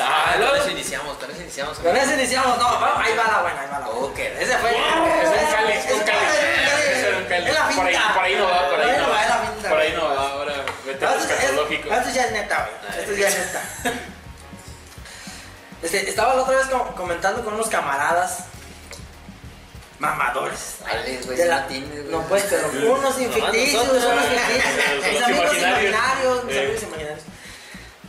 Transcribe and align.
Ah, 0.00 0.34
con 0.38 0.56
eso 0.60 0.70
iniciamos, 0.70 1.16
con 1.18 1.30
eso 1.30 1.40
iniciamos. 1.42 1.78
Con 1.78 1.96
eso 1.96 2.12
iniciamos, 2.14 2.58
no, 2.58 2.66
ahí 2.68 3.16
va 3.16 3.24
la 3.30 3.42
buena, 3.42 3.60
ahí 3.62 3.68
va 3.72 3.78
la 3.80 3.86
buena. 3.86 4.06
Ok. 4.06 4.18
Ese 4.18 4.58
fue. 4.58 4.70
Es 4.70 4.78
un 5.28 5.50
cali, 5.54 5.72
ese 5.72 5.94
un 5.94 7.24
cali. 7.24 7.46
Es 7.48 7.54
la 7.54 7.68
Por 7.68 7.86
ahí, 7.86 7.94
finta. 7.94 8.14
por 8.14 8.24
ahí 8.24 8.34
no 8.36 8.44
va, 8.48 8.68
por 8.70 8.80
ahí 8.80 8.96
no 8.98 9.08
va, 9.10 9.22
es 9.22 9.28
la 9.28 9.38
finta, 9.38 9.68
Por 9.68 9.78
ahí 9.78 9.92
no 9.92 10.04
va, 10.08 10.28
ahora 10.30 10.54
vete 10.84 11.06
al 11.06 11.14
esto, 11.18 11.24
es- 11.32 11.38
escatológico. 11.40 11.94
esto 11.94 12.10
ya 12.10 12.24
es 12.24 12.32
neta, 12.32 12.68
güey. 12.68 13.00
Esto 13.02 13.12
ya 13.14 13.28
es 13.28 13.38
neta. 13.38 13.62
Este, 15.82 16.08
estaba 16.08 16.34
la 16.34 16.42
otra 16.42 16.56
vez 16.56 16.66
com- 16.68 16.94
comentando 16.94 17.44
con 17.44 17.54
unos 17.54 17.68
camaradas 17.68 18.44
mamadores. 19.98 20.76
Dale, 20.84 21.18
güey, 21.24 21.36
De 21.36 21.46
la- 21.46 21.60
no 21.60 21.66
tienes, 21.66 21.90
güey. 21.90 22.08
No, 22.10 22.22
pues, 22.22 22.44
pero 22.50 22.68
unos 22.96 23.14
ficticios, 23.14 23.86
nosotros, 23.86 24.12
unos 24.12 24.24
ficticios. 24.26 25.12
Mis 25.12 25.22
amigos 25.22 25.44
imaginarios. 25.44 25.94
imaginarios, 25.94 26.44
mis 26.44 26.54
Eh. 26.56 26.60
amigos 26.64 26.82
imaginarios. 26.82 27.20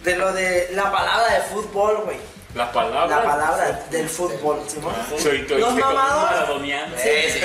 De 0.07 0.15
lo 0.15 0.31
de 0.31 0.69
la 0.71 0.89
palabra 0.89 1.33
de 1.33 1.41
fútbol, 1.41 1.97
güey. 2.05 2.15
La 2.55 2.71
palabra. 2.71 3.07
La 3.07 3.23
palabra 3.23 3.85
del 3.91 4.07
fútbol. 4.07 4.61
Soy 5.21 5.45
tu 5.45 5.57
Los 5.57 5.67
este 5.71 5.81
mamadores. 5.81 7.01
Sí, 7.03 7.09
sí. 7.33 7.39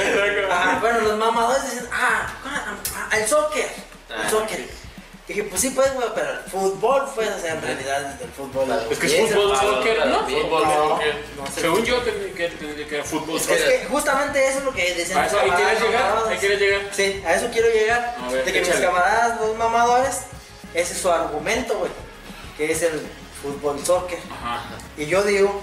Bueno, 0.80 1.01
los 1.01 1.19
mamadores 1.19 1.65
dicen, 1.65 1.89
ah, 1.93 2.33
ah, 2.45 2.75
ah, 3.11 3.17
el 3.19 3.27
soccer. 3.27 3.69
Ah, 4.09 4.23
El 4.23 4.30
soccer. 4.30 4.65
Dije, 5.27 5.43
pues 5.43 5.61
sí, 5.61 5.70
pues, 5.70 5.93
güey, 5.95 6.06
pero 6.15 6.30
el 6.30 6.39
fútbol, 6.48 7.03
pues, 7.17 7.30
o 7.30 7.41
sea, 7.41 7.55
en 7.55 7.62
realidad 7.62 8.17
el 8.20 8.29
fútbol. 8.30 8.69
Es 8.91 8.98
que 8.98 9.06
es 9.06 9.34
fútbol, 9.34 9.56
soccer, 9.56 10.06
¿no? 10.06 10.20
Fútbol, 10.20 10.62
No. 10.62 11.47
Según 11.53 11.84
yo, 11.84 12.05
que, 12.05 12.87
era 12.92 13.03
fútbol, 13.03 13.39
Es 13.39 13.42
soccer. 13.42 13.81
que 13.81 13.87
justamente 13.87 14.47
eso 14.47 14.59
es 14.59 14.65
lo 14.65 14.73
que 14.73 14.95
decían 14.95 15.19
¿A 15.19 15.27
eso 15.27 15.41
ahí 15.41 15.51
quieres 15.51 15.81
llegar? 15.81 16.03
mamadores. 16.11 16.33
¿Ahí 16.33 16.39
quieres 16.39 16.61
llegar? 16.61 16.81
Sí, 16.92 17.23
a 17.27 17.34
eso 17.34 17.48
quiero 17.53 17.69
llegar. 17.70 18.17
De 18.45 18.53
que 18.53 18.61
mis 18.61 18.70
camaradas, 18.70 19.41
los 19.41 19.56
mamadores, 19.56 20.20
ese 20.75 20.92
es 20.92 21.01
su 21.01 21.11
argumento, 21.11 21.77
güey. 21.77 21.91
Que 22.56 22.73
es 22.73 22.83
el 22.83 23.01
fútbol 23.42 23.79
soccer. 23.84 24.19
Ajá. 24.30 24.61
Y 24.97 25.06
yo 25.06 25.23
digo, 25.23 25.62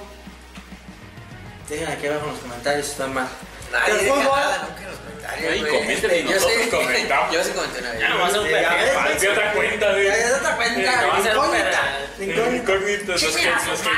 dejen 1.70 1.88
aquí 1.88 2.08
abajo 2.08 2.26
en 2.26 2.32
los 2.32 2.40
comentarios 2.40 2.86
si 2.86 2.92
están 2.94 3.14
mal. 3.14 3.28
Nadie 3.72 3.94
el 3.94 4.00
fútbol, 4.08 4.24
nada 4.26 4.68
nunca 4.68 4.82
en 4.82 4.88
los 4.90 4.98
comentarios, 5.00 5.54
Ahí 5.54 5.62
comenten 5.62 6.28
Yo 6.28 6.34
nosotros 6.34 6.62
sí- 6.64 6.70
comentamos. 6.72 7.32
Yo 7.36 7.44
sí 7.44 7.52
comenté 7.52 7.80
una 7.80 7.92
vez. 7.92 8.00
Ya, 8.00 8.08
a 8.10 8.16
un 8.16 8.22
Sí, 8.48 8.54
a 8.56 8.60
falso, 9.00 9.32
otra 9.32 9.52
cuenta, 9.54 9.92
güey. 9.92 10.08
Es 10.08 10.34
otra 10.34 10.56
cuenta, 10.56 10.80
un 10.80 10.84
incógnita. 11.28 11.82
Incógnita. 12.20 13.12
Los 13.12 13.22
que 13.22 13.28
los 13.52 13.82
que-. 13.82 13.94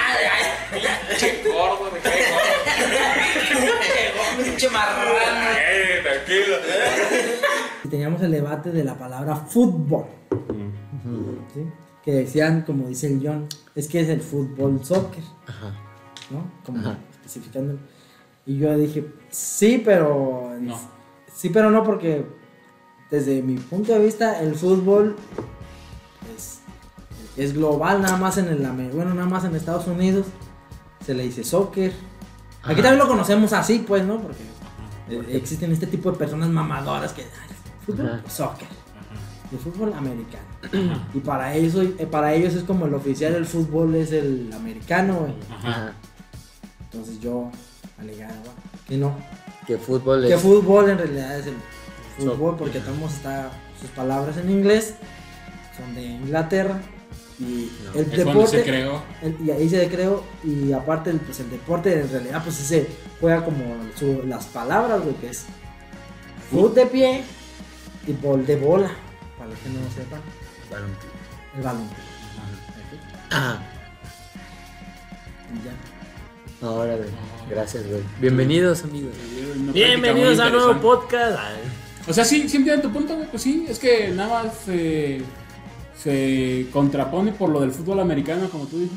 Che 1.17 1.27
gordo, 1.49 1.85
me 1.91 1.99
cae 1.99 2.25
gordo. 2.31 2.49
Pinche 4.43 4.69
marrano. 4.69 5.11
Eh, 5.57 6.01
tranquilo. 6.03 6.57
Teníamos 7.89 8.21
el 8.21 8.31
debate 8.31 8.69
de 8.71 8.83
la 8.83 8.95
palabra 8.95 9.35
fútbol. 9.37 10.05
¿sí? 11.53 11.65
Que 12.03 12.11
decían, 12.13 12.63
como 12.63 12.87
dice 12.87 13.07
el 13.07 13.21
John, 13.25 13.47
es 13.75 13.87
que 13.87 13.99
es 14.01 14.09
el 14.09 14.21
fútbol 14.21 14.83
soccer. 14.83 15.23
¿No? 16.31 16.49
Como 16.65 16.79
Ajá. 16.79 16.97
especificando. 17.11 17.77
Y 18.45 18.57
yo 18.57 18.75
dije, 18.77 19.05
sí, 19.29 19.81
pero. 19.83 20.55
No. 20.59 20.79
Sí, 21.33 21.49
pero 21.49 21.69
no, 21.71 21.83
porque 21.83 22.25
desde 23.09 23.41
mi 23.41 23.55
punto 23.57 23.93
de 23.93 23.99
vista, 23.99 24.39
el 24.41 24.55
fútbol 24.55 25.15
es, 26.35 26.61
es 27.37 27.53
global, 27.53 28.01
nada 28.01 28.17
más 28.17 28.37
en 28.37 28.47
el 28.47 28.59
bueno, 28.91 29.13
nada 29.13 29.27
más 29.27 29.43
en 29.43 29.55
Estados 29.55 29.87
Unidos 29.87 30.27
se 31.05 31.13
le 31.13 31.23
dice 31.23 31.43
soccer. 31.43 31.91
Aquí 32.63 32.73
Ajá. 32.73 32.75
también 32.83 32.99
lo 32.99 33.07
conocemos 33.07 33.53
así, 33.53 33.83
pues, 33.87 34.03
¿no? 34.05 34.19
Porque 34.21 35.35
existen 35.35 35.71
este 35.71 35.87
tipo 35.87 36.11
de 36.11 36.17
personas 36.17 36.49
mamadoras 36.49 37.11
que 37.13 37.23
"Ay, 37.23 37.55
fútbol, 37.85 38.07
Ajá. 38.07 38.29
soccer, 38.29 38.67
el 39.51 39.57
fútbol 39.59 39.93
americano. 39.93 40.45
y 41.13 41.19
para 41.19 41.55
eso, 41.55 41.81
eh, 41.81 42.07
para 42.09 42.33
ellos 42.33 42.53
es 42.55 42.63
como 42.63 42.85
el 42.85 42.93
oficial 42.93 43.33
del 43.33 43.45
fútbol 43.45 43.95
es 43.95 44.11
el 44.11 44.51
americano, 44.53 45.19
güey. 45.21 45.33
Ajá. 45.49 45.69
Ajá. 45.69 45.93
Entonces 46.91 47.19
yo 47.19 47.49
alegaba 47.99 48.33
que 48.87 48.97
no, 48.97 49.15
Que 49.67 49.77
fútbol 49.77 50.27
que 50.27 50.33
es. 50.33 50.41
fútbol 50.41 50.89
en 50.89 50.97
realidad 50.97 51.39
es 51.39 51.47
el 51.47 51.53
fútbol 52.17 52.37
Soccer. 52.51 52.57
porque 52.57 52.79
tenemos 52.79 53.13
está 53.13 53.51
sus 53.79 53.89
palabras 53.91 54.37
en 54.37 54.49
inglés, 54.51 54.95
son 55.77 55.95
de 55.95 56.03
Inglaterra 56.03 56.79
y 57.39 57.71
No, 57.85 57.99
el 57.99 58.11
deporte 58.11 58.57
se 58.59 58.63
creó. 58.63 59.01
el- 59.21 59.37
y 59.43 59.51
ahí 59.51 59.69
se 59.69 59.87
creó 59.87 60.23
y 60.43 60.71
aparte 60.73 61.09
el, 61.09 61.19
pues 61.19 61.39
el 61.39 61.49
deporte 61.49 61.99
en 62.01 62.09
realidad 62.11 62.43
pues 62.43 62.55
se 62.57 62.87
juega 63.19 63.43
como 63.45 63.63
su- 63.97 64.21
las 64.27 64.45
palabras 64.47 65.01
güey 65.01 65.15
que 65.15 65.29
es 65.29 65.45
fútbol 66.51 66.75
de 66.75 66.85
pie 66.87 67.23
y 68.05 68.11
bol 68.13 68.45
de 68.45 68.55
bola 68.57 68.91
los 69.51 69.59
que 69.59 69.69
no 69.69 69.81
lo 69.81 69.91
sepan 69.91 70.21
Balón. 70.71 70.91
el 71.57 71.63
balón 71.63 71.87
Ajá. 73.29 73.59
y 75.53 75.65
ya 75.65 76.67
Ahora, 76.67 76.95
güey. 76.95 77.09
Gracias, 77.49 77.87
güey. 77.87 78.03
Bienvenidos, 78.19 78.83
amigos. 78.83 79.15
Bienvenidos 79.73 80.39
a 80.39 80.51
nuevo 80.51 80.79
podcast. 80.79 81.39
Ay, 81.39 81.55
O 82.07 82.13
sea, 82.13 82.23
sí, 82.23 82.47
sí 82.47 82.57
entiendo 82.57 82.83
tu 82.83 82.91
punto, 82.93 83.15
güey. 83.15 83.27
Pues 83.31 83.41
sí, 83.41 83.65
es 83.67 83.79
que 83.79 84.09
nada 84.09 84.43
más 84.43 84.53
se, 84.63 85.23
se 85.97 86.67
contrapone 86.71 87.31
por 87.31 87.49
lo 87.49 87.61
del 87.61 87.71
fútbol 87.71 87.99
americano, 87.99 88.47
como 88.49 88.67
tú 88.67 88.77
dices. 88.77 88.95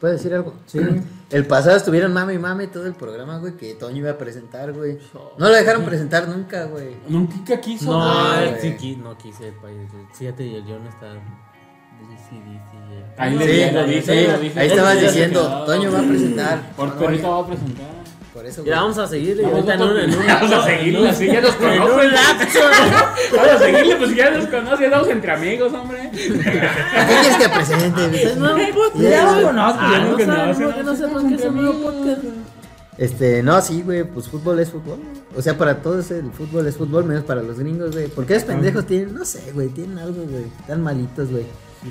¿Puedo 0.00 0.14
decir 0.14 0.34
algo? 0.34 0.54
Sí. 0.66 0.80
El 1.32 1.46
pasado 1.46 1.76
estuvieron 1.76 2.12
mame 2.12 2.34
y 2.34 2.38
mame 2.38 2.66
todo 2.66 2.86
el 2.86 2.94
programa, 2.94 3.38
güey, 3.38 3.56
que 3.56 3.74
Toño 3.74 3.96
iba 3.98 4.10
a 4.10 4.18
presentar, 4.18 4.72
güey. 4.72 4.98
No 5.38 5.48
lo 5.48 5.54
dejaron 5.54 5.84
presentar 5.84 6.28
nunca, 6.28 6.64
güey. 6.66 6.96
Nunca 7.08 7.60
quiso. 7.60 7.90
No, 7.90 8.34
él 8.38 8.56
sí 8.60 8.76
qui- 8.78 8.96
no 8.98 9.16
quise, 9.16 9.52
pa- 9.52 9.68
Fíjate, 10.12 10.44
y 10.44 10.54
el 10.56 10.62
John 10.64 10.86
está. 10.86 11.12
Sí, 11.12 12.16
sí, 12.28 12.42
sí, 12.70 12.76
Ahí 13.16 13.30
Sí, 13.32 13.72
lo 13.72 13.82
lo 13.82 14.60
ahí 14.60 14.66
estabas 14.68 15.00
diciendo, 15.00 15.64
Toño 15.64 15.92
va 15.92 16.00
a 16.00 16.02
presentar. 16.02 16.72
Por 16.76 16.94
perrito 16.98 17.30
va 17.30 17.38
a 17.40 17.46
presentar. 17.46 18.01
Por 18.32 18.46
eso, 18.46 18.64
Ya 18.64 18.76
güey. 18.76 18.80
vamos 18.80 18.98
a 18.98 19.06
seguirle. 19.06 19.42
Vamos 19.42 19.68
ahorita 19.68 19.76
Vamos 20.40 20.52
a 20.52 20.64
seguirle, 20.64 21.08
así 21.08 21.26
ya 21.26 21.40
nos 21.42 21.60
lapso. 21.60 22.58
Vamos 23.36 23.50
a 23.52 23.58
seguirle, 23.58 23.96
pues 23.96 24.14
ya 24.16 24.30
nos 24.30 24.46
conoce, 24.46 24.84
estamos 24.86 25.08
entre 25.08 25.32
amigos, 25.32 25.72
hombre. 25.74 26.10
¿Qué 26.12 26.28
quieres 26.28 27.36
que 27.36 27.48
presente? 27.48 28.22
Es 28.24 28.36
nuevo 28.36 28.58
podcast. 28.74 29.02
Ya 29.02 29.24
lo 29.40 29.46
conozco, 29.48 29.78
Ah, 29.82 29.90
ya 29.92 29.98
no 29.98 30.10
lo 30.12 30.24
saben, 30.24 30.54
conocen, 30.54 30.64
¿por 30.64 30.74
qué 30.74 30.82
no 30.82 31.28
que 31.28 31.34
es 31.34 31.44
un 31.44 31.56
nuevo 31.56 31.82
podcast? 31.82 32.22
Este, 32.98 33.42
no, 33.42 33.60
sí, 33.60 33.82
güey, 33.82 34.04
pues 34.04 34.28
fútbol 34.28 34.60
es 34.60 34.70
fútbol. 34.70 34.98
O 35.36 35.42
sea, 35.42 35.56
para 35.56 35.82
todos 35.82 36.10
el 36.10 36.30
fútbol 36.32 36.66
es 36.66 36.76
fútbol, 36.76 37.04
menos 37.04 37.24
para 37.24 37.42
los 37.42 37.58
gringos, 37.58 37.92
güey. 37.92 38.08
Porque 38.08 38.34
esos 38.36 38.46
pendejos 38.46 38.86
tienen, 38.86 39.14
no 39.14 39.24
sé, 39.24 39.40
güey, 39.52 39.68
tienen 39.68 39.98
algo, 39.98 40.22
güey. 40.24 40.44
Están 40.60 40.82
malitos, 40.82 41.30
güey. 41.30 41.44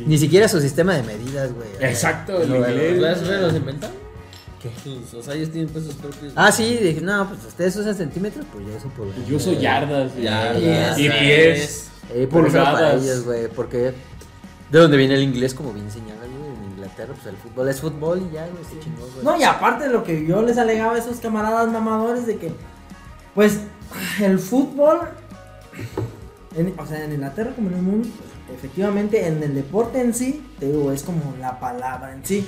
Ni 0.05 0.17
siquiera 0.17 0.47
su 0.47 0.61
sistema 0.61 0.95
de 0.95 1.03
medidas, 1.03 1.53
güey. 1.53 1.67
Exacto, 1.81 2.41
el 2.41 2.49
no, 2.49 2.57
güey. 2.59 2.71
inglés. 2.71 2.97
¿Las 3.01 3.27
re 3.27 3.41
los 3.41 3.53
inventaron? 3.55 4.10
Sus- 4.83 5.13
O 5.15 5.23
sea, 5.23 5.33
ellos 5.35 5.49
tienen 5.51 5.69
pues 5.71 5.85
sus 5.85 5.95
propios. 5.95 6.33
Ah, 6.35 6.51
sí, 6.51 6.77
dije, 6.81 7.01
no, 7.01 7.27
pues 7.27 7.45
ustedes 7.45 7.75
usan 7.77 7.95
centímetros, 7.95 8.45
pues 8.51 8.65
yo 8.67 8.75
uso 8.75 8.87
pulgadas. 8.89 9.27
Yo 9.27 9.35
uso 9.37 9.53
yardas. 9.53 10.11
y- 10.17 10.21
Yardas, 10.23 10.99
Y 10.99 11.09
pies. 11.09 11.87
Eh, 12.13 12.27
por 12.29 12.45
eso 12.47 12.57
para 12.63 12.93
ellos, 12.95 13.23
güey, 13.23 13.47
porque 13.47 13.93
de 14.69 14.79
donde 14.79 14.97
viene 14.97 15.15
el 15.15 15.23
inglés, 15.23 15.53
como 15.53 15.71
bien 15.73 15.89
señala, 15.89 16.19
güey, 16.21 16.55
en 16.57 16.71
Inglaterra, 16.73 17.13
pues 17.13 17.25
el 17.27 17.37
fútbol 17.37 17.69
es 17.69 17.79
fútbol 17.81 18.27
y 18.29 18.33
ya, 18.35 18.47
güey, 18.47 18.63
se 18.65 18.79
chingó, 18.79 19.07
güey. 19.13 19.23
No, 19.25 19.37
y 19.39 19.43
aparte 19.43 19.85
de 19.85 19.89
lo 19.91 20.03
que 20.03 20.25
yo 20.25 20.41
les 20.41 20.57
alegaba 20.57 20.95
a 20.95 20.97
esos 20.99 21.17
camaradas 21.17 21.69
mamadores 21.71 22.25
de 22.27 22.37
que, 22.37 22.51
pues, 23.33 23.59
el 24.21 24.39
fútbol, 24.39 24.99
en- 26.55 26.73
o 26.77 26.85
sea, 26.85 27.03
en 27.03 27.13
Inglaterra 27.13 27.51
como 27.55 27.69
en 27.69 27.75
el 27.75 27.81
mundo, 27.81 28.09
pues, 28.17 28.57
efectivamente 28.59 29.25
en 29.27 29.41
el 29.41 29.55
deporte 29.55 30.01
en 30.01 30.13
sí, 30.13 30.45
te 30.59 30.67
digo, 30.71 30.91
es 30.91 31.03
como 31.03 31.35
la 31.39 31.59
palabra 31.59 32.13
en 32.13 32.25
sí, 32.25 32.45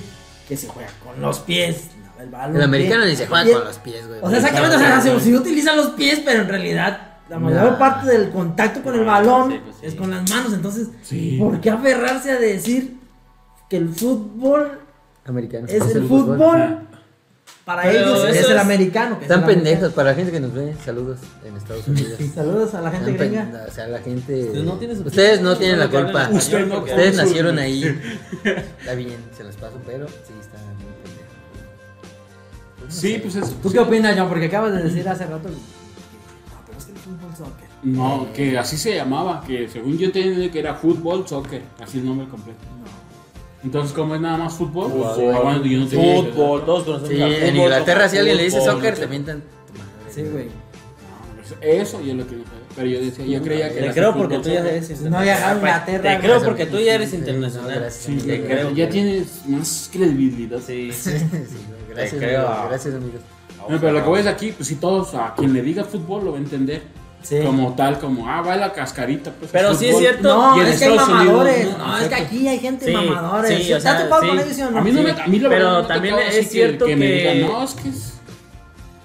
que 0.47 0.57
se 0.57 0.67
juega 0.67 0.89
con 1.03 1.21
los 1.21 1.39
pies, 1.39 1.85
el 2.23 2.29
balón. 2.29 2.55
el 2.57 2.61
americano 2.63 3.05
ni 3.05 3.15
se 3.15 3.27
juega 3.27 3.43
el- 3.43 3.53
con 3.53 3.63
los 3.65 3.77
pies, 3.79 4.07
güey. 4.07 4.19
O 4.21 4.29
sea, 4.29 4.37
exactamente, 4.39 4.75
o 4.75 4.79
sea, 4.79 5.01
se, 5.01 5.19
se 5.19 5.35
utilizan 5.37 5.77
los 5.77 5.87
pies, 5.91 6.21
pero 6.25 6.41
en 6.41 6.47
realidad 6.49 7.09
la 7.29 7.39
mayor 7.39 7.71
Nah. 7.71 7.77
parte 7.79 8.07
del 8.07 8.29
contacto 8.29 8.81
con 8.83 8.95
el 8.95 9.05
balón 9.05 9.51
sí, 9.51 9.59
pues 9.63 9.75
sí. 9.79 9.85
es 9.87 9.95
con 9.95 10.09
las 10.11 10.29
manos, 10.29 10.53
entonces, 10.53 10.87
Sí. 11.03 11.37
¿por 11.39 11.59
qué 11.61 11.69
aferrarse 11.69 12.31
a 12.31 12.39
decir 12.39 12.97
que 13.69 13.77
el 13.77 13.89
fútbol 13.89 14.79
Americano. 15.25 15.65
es 15.67 15.95
el 15.95 16.07
fútbol? 16.07 16.79
Para 17.65 17.83
Pero 17.83 17.97
ellos 17.97 18.25
es 18.29 18.35
eso 18.39 18.49
el 18.49 18.55
es- 18.57 18.61
americano. 18.61 19.17
que 19.19 19.23
es 19.25 19.31
Están 19.31 19.37
el 19.39 19.43
americano. 19.45 19.63
pendejos, 19.73 19.93
para 19.93 20.09
la 20.09 20.15
gente 20.15 20.31
que 20.33 20.39
nos 20.41 20.53
ve, 20.53 20.75
saludos 20.83 21.19
en 21.45 21.55
Estados 21.55 21.87
Unidos. 21.87 22.19
Saludos 22.35 22.73
a 22.75 22.81
la 22.81 22.91
gente 22.91 23.11
Están 23.11 23.27
gringa. 23.29 23.43
pen- 23.51 23.61
O 23.69 23.71
sea, 23.71 23.87
la 23.87 23.99
gente. 23.99 24.43
Usted 24.47 24.63
no 24.65 24.73
tiene 24.73 24.95
su- 24.97 25.03
Ustedes 25.03 25.41
no 25.41 25.55
tienen 25.57 25.79
la 25.79 25.87
culpa. 25.89 26.23
español, 26.23 26.33
Usted 26.39 26.67
no- 26.67 26.79
Ustedes 26.79 27.15
nacieron 27.15 27.57
ahí. 27.59 27.83
Está 28.43 28.95
bien, 28.95 29.15
se 29.37 29.45
los 29.45 29.55
paso, 29.55 29.77
pero 29.85 30.07
sí, 30.09 30.33
está 30.41 30.57
Sí, 32.89 33.13
sé. 33.13 33.19
pues 33.19 33.35
es. 33.35 33.61
¿Tú 33.61 33.71
qué 33.71 33.79
opinas, 33.79 34.15
John? 34.17 34.29
Porque 34.29 34.45
acabas 34.45 34.73
de 34.73 34.83
decir 34.83 35.07
hace 35.07 35.25
rato. 35.25 35.49
que- 35.49 35.53
No, 35.53 36.61
pero 36.65 36.77
es 36.77 36.85
que 36.85 36.91
el 36.91 36.97
fútbol 36.97 37.35
soccer. 37.37 37.67
No, 37.83 38.27
que 38.33 38.57
así 38.57 38.77
se 38.77 38.95
llamaba, 38.95 39.43
que 39.45 39.67
según 39.69 39.97
yo 39.97 40.11
tenía 40.11 40.49
que 40.51 40.59
era 40.59 40.75
fútbol, 40.75 41.27
soccer, 41.27 41.61
así 41.81 41.97
el 41.99 42.05
nombre 42.05 42.27
completo. 42.27 42.59
Entonces, 43.63 43.93
¿cómo 43.93 44.15
es 44.15 44.21
nada 44.21 44.37
más 44.37 44.53
fútbol? 44.53 44.91
Fútbol. 44.91 45.33
Ah, 45.35 45.39
bueno, 45.41 45.65
yo 45.65 45.79
no. 45.79 45.87
Fútbol, 45.87 46.65
todos 46.65 46.83
conocemos 46.83 47.09
Sí, 47.09 47.21
al 47.21 47.31
en 47.33 47.39
fútbol, 47.39 47.55
Inglaterra, 47.55 48.09
si 48.09 48.17
alguien 48.17 48.37
le 48.37 48.43
dice 48.43 48.59
fútbol, 48.59 48.73
soccer, 48.73 48.93
¿no? 48.93 48.99
te 48.99 49.07
mientan. 49.07 49.41
tu 49.41 49.73
madre, 49.79 50.13
Sí, 50.13 50.21
güey. 50.23 50.45
No, 50.47 51.41
Eso, 51.41 51.55
eso 51.61 52.01
yo 52.01 52.13
lo 52.15 52.25
quiero 52.27 52.43
saber. 52.43 52.63
Pero 52.75 52.87
yo 52.87 52.99
decía, 53.01 53.25
yo 53.25 53.41
creía 53.41 53.69
que 53.69 53.75
Te 53.75 53.83
era 53.85 53.93
creo 53.93 54.13
fútbol 54.13 54.27
porque 54.29 54.43
tú 54.43 54.49
ya 54.53 54.59
eres 54.61 54.87
Si 54.87 54.93
no 55.05 55.21
viajaba 55.21 55.51
a 55.51 55.55
Inglaterra, 55.55 56.15
Te 56.15 56.19
creo 56.25 56.43
porque 56.43 56.65
tú 56.65 56.79
ya 56.79 56.95
eres 56.95 57.09
Sí, 57.11 57.15
internacional. 57.17 57.81
no. 57.83 57.89
Sí, 57.89 58.17
Te 58.17 58.39
ya- 58.39 58.45
creo. 58.47 58.71
ya 58.71 58.89
tienes 58.89 59.45
más 59.47 59.89
credibilidad. 59.93 60.59
Sí, 60.65 60.91
Sí, 60.91 61.11
güey, 61.11 61.43
gracias, 61.93 62.19
Te 62.19 62.25
creo. 62.27 62.47
amigo, 62.47 62.67
gracias, 62.69 62.95
amigos. 62.95 63.21
No, 63.69 63.79
pero 63.79 63.91
lo 63.93 64.03
que 64.03 64.09
voy 64.09 64.19
es 64.21 64.27
aquí, 64.27 64.51
pues 64.51 64.67
si 64.67 64.75
todos, 64.75 65.13
a 65.15 65.33
quien 65.35 65.53
le 65.53 65.61
diga 65.61 65.83
fútbol 65.85 66.25
lo 66.25 66.31
va 66.31 66.37
a 66.37 66.41
entender. 66.41 66.81
Sí. 67.21 67.39
Como 67.41 67.73
tal, 67.73 67.99
como, 67.99 68.27
ah, 68.27 68.41
va 68.41 68.57
la 68.57 68.73
cascarita. 68.73 69.31
Pues, 69.31 69.49
Pero 69.49 69.73
sí 69.73 69.87
es 69.87 69.97
cierto. 69.97 70.23
No, 70.27 70.61
es 70.61 70.77
que 70.77 70.83
hay 70.85 70.91
Estados 70.91 71.07
Unidos, 71.09 71.25
mamadores. 71.25 71.77
no, 71.77 71.87
No, 71.87 71.97
es 71.99 72.07
que 72.09 72.15
aquí 72.15 72.47
hay 72.49 72.59
gente 72.59 72.85
Sí, 72.85 72.91
mamadores. 72.91 73.57
sí, 73.57 73.67
¿Te 73.67 73.73
o 73.73 73.77
has 73.77 73.83
sea, 73.83 74.03
topado 74.03 74.21
sí. 74.23 74.27
con 74.27 74.39
ellos, 74.39 74.59
o 74.59 74.71
no? 74.71 74.77
A 74.77 74.81
mí 74.81 74.91
no 74.91 75.01
me, 75.03 75.11
a 75.11 75.27
mí 75.27 75.39
la 75.39 75.49
Pero 75.49 75.71
no 75.71 75.87
también 75.87 76.15
tocado 76.15 76.29
es 76.31 76.35
así 76.37 76.45
que- 76.47 76.51
cierto 76.51 76.85
que, 76.85 76.95
me 76.97 77.05
digan, 77.05 77.41
no, 77.41 77.63
es 77.63 77.73
que 77.75 77.87
es... 77.89 78.13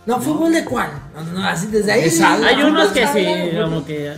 No, 0.04 0.20
¿fútbol 0.20 0.52
de 0.52 0.64
cuál? 0.64 0.90
No, 1.32 1.44
así 1.46 1.68
desde 1.68 1.92
ahí. 1.92 2.10
Sala. 2.10 2.48
Hay 2.48 2.60
unos 2.62 2.88
que 2.88 3.06
sí, 3.06 3.56
como 3.62 3.84
que. 3.84 3.98
¿De 3.98 4.16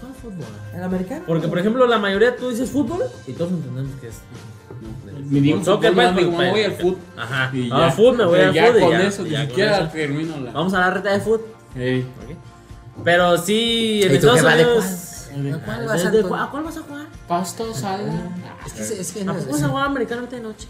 cuál 0.00 0.14
fútbol? 0.20 0.46
¿El 0.74 0.82
americano? 0.82 1.22
Porque, 1.26 1.46
por 1.46 1.58
ejemplo, 1.60 1.86
la 1.86 1.98
mayoría 1.98 2.34
tú 2.34 2.48
dices 2.50 2.68
fútbol 2.70 3.02
y 3.28 3.32
todos 3.32 3.52
entendemos 3.52 3.92
que 4.00 4.08
es. 4.08 4.14
Me 5.28 5.40
digo 5.40 5.56
pues, 6.14 6.26
me 6.26 6.50
voy 6.50 6.62
al 6.64 6.72
fútbol. 6.72 6.98
Ajá. 7.16 7.50
Y 7.52 7.68
Ah, 7.72 7.88
ya. 7.88 7.92
me 8.18 8.24
voy 8.26 8.38
al 8.40 8.54
y 8.78 8.80
con 8.80 8.90
ya, 8.92 9.02
eso, 9.02 9.26
ya 9.26 9.40
ni 9.42 9.48
siquiera 9.48 9.78
eso. 9.78 9.88
termino 9.88 10.36
la... 10.40 10.52
Vamos 10.52 10.74
a 10.74 10.78
la 10.80 10.90
reta 10.90 11.12
de 11.12 11.20
fútbol. 11.20 11.46
Ey. 11.74 12.06
Pero 13.04 13.36
sí, 13.38 14.00
en 14.04 14.14
¿Y 14.14 14.18
tú 14.18 14.30
Estados 14.30 14.42
Unidos. 14.54 14.84
cuál? 15.32 15.54
¿A 15.54 15.58
cuál 15.64 15.80
¿De- 15.80 15.86
vas 15.86 16.04
a 16.04 16.10
de 16.10 16.22
jugar? 16.22 16.28
cuál- 16.28 16.40
¿A 16.42 16.50
cuál 16.50 16.62
vas 16.64 16.76
a 16.76 16.80
jugar? 16.80 17.06
Pasto, 17.28 17.74
sala. 17.74 18.12
Es 18.64 18.72
que, 18.72 19.00
es 19.00 19.12
que 19.12 19.20
¿A 19.20 19.24
no 19.24 19.32
poco 19.34 19.44
es 19.46 19.52
vas 19.52 19.62
a 19.62 19.68
jugar 19.68 19.86
americano 19.86 20.26
de 20.26 20.40
noche? 20.40 20.68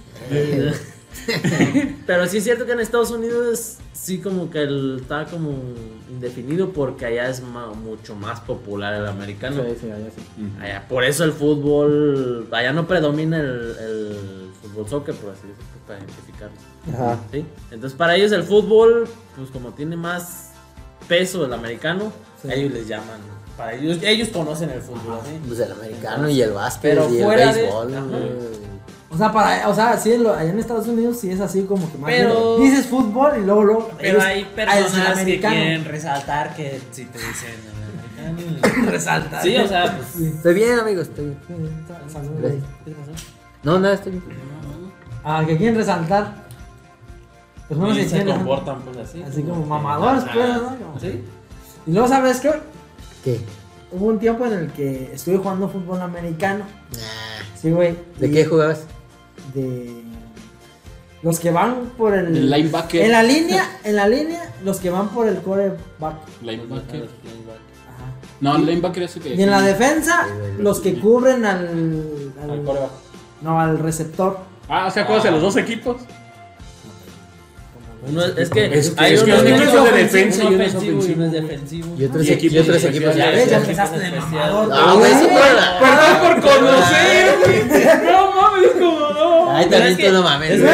Pero 2.07 2.27
sí 2.27 2.39
es 2.39 2.45
cierto 2.45 2.67
que 2.67 2.73
en 2.73 2.81
Estados 2.81 3.11
Unidos 3.11 3.77
sí 3.93 4.19
como 4.19 4.51
que 4.51 4.63
el, 4.63 4.99
está 5.03 5.25
como 5.27 5.53
indefinido 6.11 6.71
porque 6.71 7.07
allá 7.07 7.29
es 7.29 7.43
ma- 7.43 7.73
mucho 7.73 8.15
más 8.15 8.41
popular 8.41 8.95
el 8.95 9.07
americano. 9.07 9.63
Allá, 10.61 10.87
por 10.89 11.05
eso 11.05 11.25
el 11.25 11.33
fútbol, 11.33 12.49
allá 12.53 12.73
no 12.73 12.87
predomina 12.87 13.39
el, 13.41 13.77
el 13.81 14.17
fútbol 14.63 14.89
soccer, 14.89 15.15
por 15.17 15.33
así 15.33 15.43
decirlo, 15.49 15.65
para 15.87 15.99
identificarlo. 15.99 16.57
Ajá. 16.93 17.19
¿sí? 17.33 17.45
Entonces 17.71 17.97
para 17.97 18.15
ellos 18.17 18.33
el 18.33 18.43
fútbol, 18.45 19.09
pues 19.37 19.51
como 19.51 19.71
tiene 19.71 19.97
más 19.97 20.51
peso 21.09 21.45
el 21.45 21.53
americano, 21.53 22.13
Sí. 22.43 22.49
ellos 22.53 22.73
les 22.73 22.87
llaman. 22.89 23.19
Para 23.57 23.73
ellos, 23.73 23.99
ellos 24.03 24.29
conocen 24.29 24.69
el 24.69 24.83
fútbol, 24.83 25.19
¿sí? 25.25 25.41
Pues 25.49 25.59
el 25.61 25.73
americano 25.73 26.29
y 26.29 26.43
el 26.43 26.51
básquet 26.53 26.91
Pero 26.95 27.11
y 27.11 27.17
el 27.17 27.25
fuera 27.25 27.53
de- 27.55 27.63
béisbol. 27.63 27.87
Güey. 27.89 28.66
O 29.17 29.19
sea, 29.19 29.33
para, 29.33 29.67
o 29.71 29.75
sea, 29.75 29.97
sí, 29.97 30.19
lo- 30.19 30.35
allá 30.35 30.51
en 30.51 30.59
Estados 30.59 30.87
Unidos 30.89 31.19
sí 31.19 31.31
es 31.31 31.41
así 31.41 31.63
como 31.63 31.91
que 31.91 31.97
más 31.97 32.11
Pero- 32.11 32.59
bien 32.59 32.71
dices 32.71 32.85
fútbol 32.87 33.33
y 33.41 33.47
luego 33.47 33.65
luego 33.65 33.91
Pero 33.99 34.21
hay 34.21 34.43
ah, 34.43 34.43
es 34.43 34.47
el 34.47 34.55
personas 34.55 35.07
que 35.15 35.21
americano. 35.23 35.55
quieren 35.57 35.85
resaltar 35.87 36.55
que 36.55 36.81
si 36.91 37.05
te 37.07 37.19
dicen 37.19 37.55
el 38.19 38.27
americano. 38.29 38.91
resalta. 38.91 39.41
Sí, 39.41 39.57
o 39.57 39.67
sea, 39.67 39.97
pues. 39.97 40.09
Sí. 40.19 40.27
Estoy 40.37 40.55
bien, 40.55 40.79
amigos, 40.79 41.09
estoy 41.09 41.25
bien. 41.25 41.39
¿qué 41.49 42.91
te 42.91 42.91
pasó? 42.97 43.11
No, 43.63 43.79
nada, 43.79 43.95
estoy 43.95 44.13
bien. 44.13 44.25
Ah, 45.25 45.43
que 45.47 45.57
quieren 45.57 45.77
resaltar. 45.77 46.45
Pues 47.69 47.81
no 47.81 47.99
Y 47.99 48.05
se 48.09 48.25
comportan 48.25 48.81
pues 48.83 48.99
así. 48.99 49.23
Así 49.23 49.43
como 49.43 49.65
mamadores, 49.65 50.25
Ajá. 50.25 50.33
pues, 50.35 50.49
¿no? 50.49 50.77
Como- 50.77 51.01
Sí. 51.01 51.25
Y 51.87 51.93
luego, 51.93 52.07
¿sabes 52.07 52.41
qué? 52.41 52.53
¿Qué? 53.25 53.41
Hubo 53.93 54.07
un 54.07 54.19
tiempo 54.19 54.45
en 54.47 54.53
el 54.53 54.73
que 54.73 55.11
estuve 55.15 55.39
jugando 55.39 55.69
fútbol 55.69 56.01
americano. 56.03 56.65
Nah. 56.93 57.59
Sí, 57.61 57.71
güey. 57.71 57.97
¿De 58.19 58.29
y- 58.29 58.31
qué 58.33 58.45
jugabas? 58.45 58.83
De. 59.55 60.03
Los 61.23 61.41
que 61.41 61.51
van 61.51 61.93
por 61.97 62.15
el. 62.15 62.27
El 62.37 62.51
linebacker. 62.51 63.03
En 63.05 63.13
la 63.13 63.23
línea, 63.23 63.79
en 63.85 63.97
la 63.97 64.07
línea, 64.09 64.53
los 64.65 64.79
que 64.79 64.91
van 64.91 65.09
por 65.09 65.27
el 65.27 65.39
coreback. 65.39 66.17
Linebacker. 66.43 67.03
Ajá. 67.05 68.13
No, 68.41 68.57
el 68.57 68.67
linebacker 68.67 69.03
es 69.05 69.17
el 69.17 69.23
que... 69.23 69.35
Y 69.35 69.43
en 69.43 69.51
la 69.51 69.63
defensa, 69.63 70.27
los 70.59 70.81
que 70.81 71.01
cubren 71.01 71.45
al. 71.45 72.33
al- 72.43 72.51
Al 72.51 72.63
coreback. 72.65 72.91
no, 73.43 73.59
al 73.61 73.79
receptor. 73.79 74.39
Ah, 74.69 74.87
o 74.87 74.91
sea, 74.91 75.05
¿juegas 75.05 75.25
en 75.25 75.33
los 75.33 75.43
dos 75.43 75.57
equipos? 75.57 75.97
Uno 78.09 78.25
es, 78.25 78.37
es 78.39 78.51
que 78.51 78.79
Es 78.79 78.91
que- 78.91 79.03
hay 79.03 79.15
es 79.15 79.23
que 79.25 79.33
uno 79.33 79.41
uno 79.41 79.47
que 79.49 79.55
es 79.55 79.61
es 79.63 79.73
de 79.73 80.03
defensa 80.03 80.45
y 80.45 80.47
uno 80.55 80.63
es 80.63 80.75
ofensivo 80.77 81.03
y 81.23 81.25
es 81.25 81.33
defensivo. 81.33 81.95
Y 81.99 82.05
otros, 82.05 82.25
Y 82.25 82.29
y 82.29 82.33
equipos 82.33 82.61
otros 82.61 82.85
equipos. 82.85 83.17
Ya 83.17 83.31
ves, 83.31 83.53
empezaste 83.53 83.99
de 83.99 84.11
mamador. 84.21 84.71
Ah, 84.73 84.95
güey, 84.97 85.13
la- 85.13 85.79
Perdón 85.81 86.41
por 86.43 86.51
conocer, 86.53 87.37
güey. 87.43 88.05
No 88.05 88.31
mames, 88.33 88.71
como 88.73 89.09
no. 89.47 89.57
Ay, 89.57 89.67
Pero 89.71 89.77
también 89.79 89.93
es 89.93 89.97
que- 89.99 90.07
tú 90.09 90.13
no 90.15 90.23
mames. 90.23 90.61
no, 90.61 90.67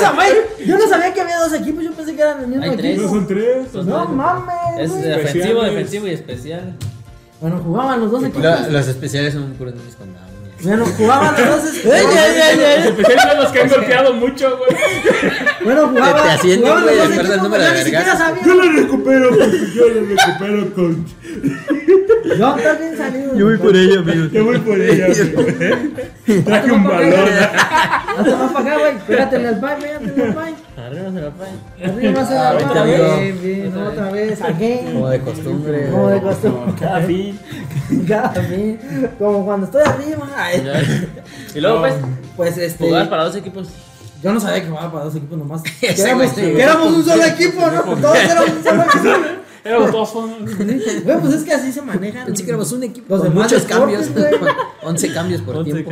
sabía, 0.00 0.34
yo 0.66 0.78
no 0.78 0.88
sabía 0.88 1.12
que 1.14 1.20
había 1.20 1.38
dos 1.38 1.52
equipos, 1.52 1.84
yo 1.84 1.92
pensé 1.92 2.14
que 2.14 2.22
eran 2.22 2.40
el 2.40 2.46
mismo 2.48 2.64
Hay 2.64 2.76
tres. 2.76 2.94
equipo. 2.98 3.08
Son 3.08 3.26
tres. 3.26 3.74
No 3.74 4.04
mames. 4.06 4.54
Es 4.78 4.90
güey. 4.90 5.02
defensivo, 5.02 5.62
defensivo 5.62 6.06
y 6.06 6.10
especial. 6.10 6.74
Bueno, 7.40 7.60
jugaban 7.64 8.00
los 8.00 8.10
dos 8.10 8.22
equipos. 8.24 8.42
Lo- 8.42 8.70
Los 8.70 8.88
especiales 8.88 9.34
son 9.34 9.52
puros 9.54 9.74
niños 9.74 9.94
con 9.96 10.12
Down. 10.12 10.26
Bueno, 10.62 10.86
jugaban 10.86 11.34
los 11.36 11.62
dos 11.64 11.74
equipos. 11.76 11.92
Los 11.92 12.84
especiales 12.86 13.22
son 13.22 13.36
los 13.42 13.52
que 13.52 13.60
han 13.60 13.68
golpeado 13.68 14.14
mucho, 14.14 14.58
güey. 14.58 14.70
Bueno, 15.64 15.88
jugaban, 15.88 16.22
Te- 16.22 16.56
jugaban 16.56 16.82
güey, 16.84 16.96
los 16.96 17.06
al 17.06 17.12
equipos, 17.12 17.42
número 17.42 17.62
yo 17.64 17.70
de 17.70 17.76
sabía. 18.16 18.42
Yo 18.44 18.54
lo 18.54 18.72
recupero, 18.72 19.28
porque 19.30 19.58
yo 19.74 19.88
lo 19.88 20.00
recupero 20.06 20.74
con. 20.74 21.06
Yo 22.38 22.54
también 22.56 22.96
salí. 22.96 23.18
ello, 23.76 24.00
amigo. 24.00 24.26
Yo 24.32 24.44
voy 24.44 24.58
por 24.58 24.80
ella, 24.80 25.06
güey. 26.26 26.42
Traje 26.42 26.72
un 26.72 26.84
balón. 26.84 27.14
Hasta 28.18 28.36
más 28.36 28.52
para 28.52 28.64
acá, 28.74 28.78
güey. 28.78 28.98
Pégate 29.06 29.36
en 29.36 29.46
el 29.46 29.60
pay, 29.60 29.76
pégate 29.80 30.04
en 30.04 30.20
el 30.20 30.34
pay. 30.34 30.54
Arriba 30.86 31.10
se 31.12 31.20
la 31.20 31.30
paen. 31.30 31.60
Arriba 31.96 32.26
se 32.26 32.34
la 32.34 32.52
otra. 32.54 32.84
Bien, 32.84 33.38
bien, 33.42 33.76
otra 33.76 34.10
vez. 34.10 34.40
Again. 34.42 34.92
Como 34.92 35.08
de 35.08 35.20
costumbre. 35.20 35.90
Como 35.90 36.08
de 36.08 36.20
costumbre. 36.22 36.74
Cada 36.80 37.00
fin. 37.02 37.38
Cada 38.08 38.30
fin. 38.30 38.78
Como 39.18 39.44
cuando 39.44 39.66
estoy 39.66 39.82
arriba. 39.84 40.28
Ay, 40.36 40.62
Y 41.54 41.60
luego, 41.60 41.80
pues, 41.80 41.94
Pues 42.36 42.58
este. 42.58 42.84
jugar 42.86 43.08
para 43.10 43.24
dos 43.24 43.36
equipos. 43.36 43.68
Yo 44.22 44.32
no 44.32 44.40
sabía 44.40 44.62
que 44.62 44.68
jugaba 44.68 44.90
para 44.92 45.04
dos 45.04 45.14
equipos 45.16 45.38
nomás. 45.38 45.62
Que 45.62 45.88
Ese 45.88 46.02
éramos, 46.04 46.32
güey, 46.32 46.46
sí, 46.46 46.54
que 46.56 46.62
éramos 46.62 46.92
un 46.92 47.04
solo 47.04 47.24
equipo, 47.24 47.60
¿no? 47.70 47.82
Todos 47.82 48.16
éramos 48.16 48.50
un 48.50 48.64
solo 48.64 48.82
equipo. 48.82 49.08
Éramos 49.64 49.90
todos 49.90 50.10
son. 50.10 50.30
Güey, 51.04 51.18
pues 51.20 51.34
es 51.34 51.42
que 51.42 51.52
así 51.52 51.72
se 51.72 51.82
manejan. 51.82 52.24
Pensé 52.26 52.44
que 52.44 52.50
éramos 52.50 52.70
un 52.72 52.84
equipo 52.84 53.06
Los 53.14 53.20
con 53.24 53.30
demás 53.34 53.50
muchos 53.52 53.68
deportes, 53.68 54.08
cambios. 54.08 54.38
güey. 54.40 54.52
11 54.84 55.12
cambios 55.12 55.40
por 55.42 55.64
tiempo. 55.64 55.90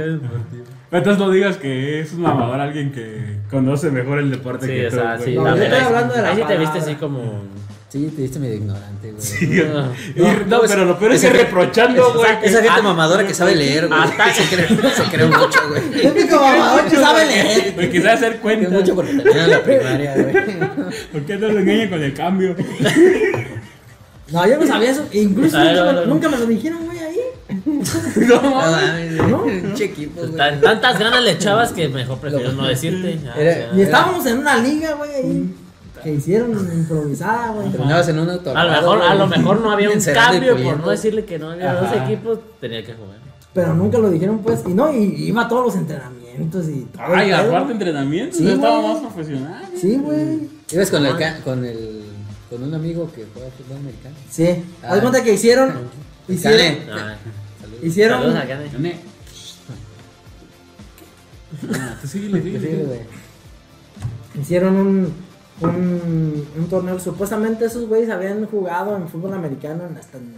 Entonces 0.99 1.19
no 1.19 1.31
digas 1.31 1.56
que 1.56 2.00
es 2.00 2.12
un 2.12 2.23
mamador 2.23 2.61
alguien 2.61 2.93
que 2.93 3.38
conoce 3.50 3.91
mejor 3.91 4.19
el 4.20 4.31
deporte 4.31 4.67
Sí, 4.67 4.73
que 4.73 4.87
o 4.87 4.91
sea, 4.91 5.19
sí. 5.19 5.35
No, 5.35 5.56
yo 5.56 5.62
estoy 5.62 5.79
hablando 5.81 6.14
de 6.14 6.23
la 6.23 6.29
Ahí 6.31 6.37
sí 6.37 6.43
te 6.46 6.56
viste 6.56 6.79
así 6.79 6.94
como. 6.94 7.43
Sí, 7.88 8.12
te 8.17 8.23
diste 8.23 8.38
medio 8.41 8.55
ignorante, 8.56 9.11
güey. 9.12 9.23
Sí, 9.23 9.61
Ah. 9.73 9.88
no, 10.49 10.61
pero 10.67 10.85
lo 10.85 10.99
peor 10.99 11.12
es 11.12 11.20
que 11.20 11.31
reprochando, 11.31 12.12
güey. 12.14 12.31
Esa 12.43 12.58
gente 12.62 12.79
ah, 12.79 12.82
mamadora 12.82 13.25
que 13.26 13.35
sabe 13.35 13.55
leer, 13.55 13.87
güey. 13.88 14.00
Se 14.35 14.56
cree, 14.56 14.69
se 14.69 15.02
cree 15.05 15.26
mucho, 15.26 15.61
güey. 15.69 15.82
El 16.05 16.11
único 16.12 16.37
mamador 16.41 16.85
que 16.87 16.97
sabe 16.97 17.26
leer. 17.26 17.75
Me 17.76 17.90
quise 17.90 18.11
hacer 18.11 18.31
Cree 18.32 18.40
cuenta. 18.40 18.70
mucho 18.70 18.94
porque 18.97 19.12
terminaron 19.12 19.50
la 19.50 19.62
primaria, 19.62 20.14
güey. 20.16 20.35
¿Por 21.12 21.23
qué 21.23 21.37
no 21.37 21.49
lo 21.49 21.59
engañan 21.61 21.88
con 21.88 22.02
el 22.02 22.14
cambio? 22.14 22.57
No, 24.33 24.47
yo 24.49 24.59
no 24.59 24.66
sabía 24.66 24.90
eso. 24.90 25.07
Incluso 25.12 25.57
nunca, 25.59 25.85
me, 25.85 25.92
ver. 25.92 26.09
nunca 26.09 26.28
me 26.28 26.38
lo 26.38 26.47
dijeron, 26.47 26.85
güey. 26.87 26.93
No 28.16 29.28
No. 29.28 29.44
Tan- 30.36 30.60
tantas 30.60 30.98
ganas 30.98 31.22
le 31.22 31.30
echabas 31.32 31.72
que 31.72 31.88
mejor 31.88 32.18
prefiero 32.18 32.52
no 32.52 32.66
decirte. 32.66 33.18
Ya, 33.22 33.34
Era- 33.34 33.66
o 33.66 33.70
sea, 33.70 33.78
Y 33.78 33.82
estábamos 33.82 34.26
en 34.26 34.38
una 34.38 34.56
liga, 34.58 34.94
güey, 34.94 35.10
ahí. 35.14 35.54
Que 36.02 36.14
hicieron 36.14 36.52
improvisada, 36.52 37.50
güey. 37.52 37.70
Terminabas 37.70 38.08
en 38.08 38.18
un 38.18 38.30
auto. 38.30 38.56
A 38.56 38.64
lo 38.64 38.70
mejor, 38.72 39.02
a 39.02 39.14
lo 39.14 39.26
mejor 39.26 39.60
no 39.60 39.70
había 39.70 39.90
un 39.90 40.00
cambio 40.00 40.56
por 40.62 40.78
no 40.80 40.90
decirle 40.90 41.24
que 41.24 41.38
no 41.38 41.50
había 41.50 41.74
dos 41.74 41.90
equipos, 41.92 42.38
tenía 42.60 42.84
que 42.84 42.92
jugar. 42.94 43.18
Pero 43.54 43.72
nunca 43.74 43.98
lo 43.98 44.10
dijeron, 44.10 44.40
pues. 44.40 44.62
Y 44.66 44.74
no, 44.74 44.92
y 44.92 45.14
iba 45.28 45.42
a 45.42 45.48
todos 45.48 45.66
los 45.66 45.76
entrenamientos 45.76 46.68
y 46.68 46.80
todo. 46.92 47.02
Ay, 47.06 47.30
aparte 47.30 47.72
entrenamiento, 47.72 48.36
Sí, 48.36 48.48
estaba 48.50 48.80
güey. 48.80 48.92
más 48.94 49.02
profesional. 49.02 49.64
Sí, 49.80 49.96
güey. 49.96 50.48
Ibas 50.72 50.90
con 50.90 51.06
el, 51.06 51.16
ca- 51.16 51.38
con 51.44 51.64
el, 51.64 52.00
con 52.54 52.62
un 52.68 52.75
amigo 52.75 53.11
que 53.12 53.26
juega 53.32 53.50
fútbol 53.50 53.78
americano. 53.78 54.14
Sí. 54.30 54.64
Ah. 54.82 54.92
Haz 54.92 55.00
cuenta 55.00 55.23
que 55.25 55.32
hicieron. 55.34 55.73
Hicieron. 56.28 56.76
Ah, 56.92 57.16
Saludos. 57.61 57.82
Hicieron. 57.84 58.20
Saludos 58.20 58.38
a 58.40 58.46
Cane. 58.46 58.96
Ah, 61.75 61.96
tú 62.00 62.08
síguele, 62.08 62.42
Sí, 62.42 62.50
síguele. 62.52 62.84
güey. 62.84 63.00
Hicieron 64.40 64.75
un, 64.76 65.12
un, 65.61 66.49
un 66.56 66.68
torneo. 66.68 66.99
Supuestamente 66.99 67.64
esos 67.66 67.87
güeyes 67.88 68.11
habían 68.11 68.44
jugado 68.46 68.96
en 68.96 69.08
fútbol 69.08 69.34
americano 69.34 69.84
en, 69.88 69.96
hasta 69.96 70.18
en, 70.18 70.34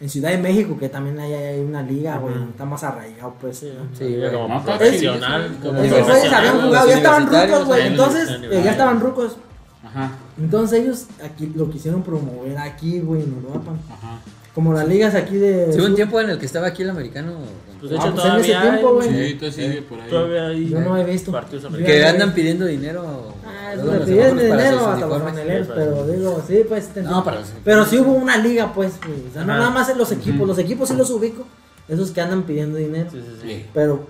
en 0.00 0.08
Ciudad 0.10 0.30
de 0.30 0.38
México, 0.38 0.76
que 0.78 0.88
también 0.88 1.18
hay, 1.18 1.32
hay 1.32 1.60
una 1.60 1.82
liga, 1.82 2.18
güey. 2.18 2.34
Está 2.50 2.64
más 2.64 2.82
arraigado, 2.84 3.34
pues. 3.40 3.58
Sí. 3.58 3.72
Sí, 3.98 4.16
güey. 4.16 4.32
como 4.32 4.58
está 4.58 4.78
profesional. 4.78 5.58
como. 5.62 5.78
Esos 5.82 6.06
güeyes 6.06 6.32
habían 6.32 6.60
jugado, 6.62 6.88
ya 6.88 6.96
estaban 6.96 7.26
rucos, 7.26 7.64
güey. 7.66 7.86
Entonces, 7.86 8.28
eh, 8.50 8.60
ya 8.64 8.70
estaban 8.72 9.00
rucos. 9.00 9.36
Ajá, 9.82 10.12
Entonces 10.40 10.80
ellos 10.82 11.06
aquí 11.22 11.52
lo 11.54 11.70
quisieron 11.70 12.02
promover 12.02 12.56
aquí, 12.58 13.00
güey, 13.00 13.22
en 13.22 13.34
Europa. 13.34 13.72
ajá. 13.92 14.20
como 14.54 14.72
las 14.74 14.86
ligas 14.88 15.14
aquí 15.14 15.36
de. 15.36 15.72
Sí, 15.72 15.78
hubo 15.78 15.86
un 15.86 15.94
tiempo 15.94 16.20
en 16.20 16.30
el 16.30 16.38
que 16.38 16.46
estaba 16.46 16.66
aquí 16.68 16.82
el 16.82 16.90
americano. 16.90 17.34
Pues 17.78 17.92
de 17.92 17.98
Ah, 17.98 18.02
hecho 18.02 18.14
pues 18.14 18.24
en 18.26 18.30
ese 18.40 18.52
todavía 18.52 18.70
tiempo, 18.72 18.94
güey. 18.94 19.08
Sí, 19.08 19.32
entonces 19.32 19.54
sigue 19.54 19.82
por 19.82 20.00
ahí. 20.00 20.10
Todavía 20.10 20.46
hay 20.48 20.68
Yo 20.68 20.80
no 20.80 20.96
he 20.98 21.04
visto. 21.04 21.32
partidos. 21.32 21.74
Que 21.76 22.04
andan 22.04 22.34
pidiendo 22.34 22.66
dinero. 22.66 23.34
Ah, 23.46 23.74
le 23.74 23.82
para 23.82 24.04
dinero 24.04 24.86
hasta 24.86 25.06
los 25.06 25.22
Sí, 25.32 25.70
pero 25.74 26.06
digo, 26.08 26.42
sí, 26.46 26.62
pues. 26.68 26.82
te 26.88 27.00
entiendo. 27.00 27.10
No, 27.10 27.24
para 27.24 27.40
los 27.40 27.48
Pero 27.64 27.84
sí 27.86 27.98
hubo 27.98 28.12
una 28.12 28.36
liga, 28.38 28.72
pues. 28.74 28.94
güey. 29.06 29.28
O 29.28 29.32
sea, 29.32 29.42
no 29.44 29.54
nada 29.56 29.70
más 29.70 29.88
en 29.88 29.98
los 29.98 30.10
equipos. 30.12 30.46
Los 30.46 30.58
equipos 30.58 30.88
sí 30.88 30.96
los 30.96 31.10
ubico. 31.10 31.44
Esos 31.88 32.10
que 32.10 32.20
andan 32.20 32.42
pidiendo 32.42 32.76
dinero. 32.76 33.10
Sí, 33.10 33.20
sí, 33.20 33.38
sí. 33.42 33.66
Pero, 33.72 34.06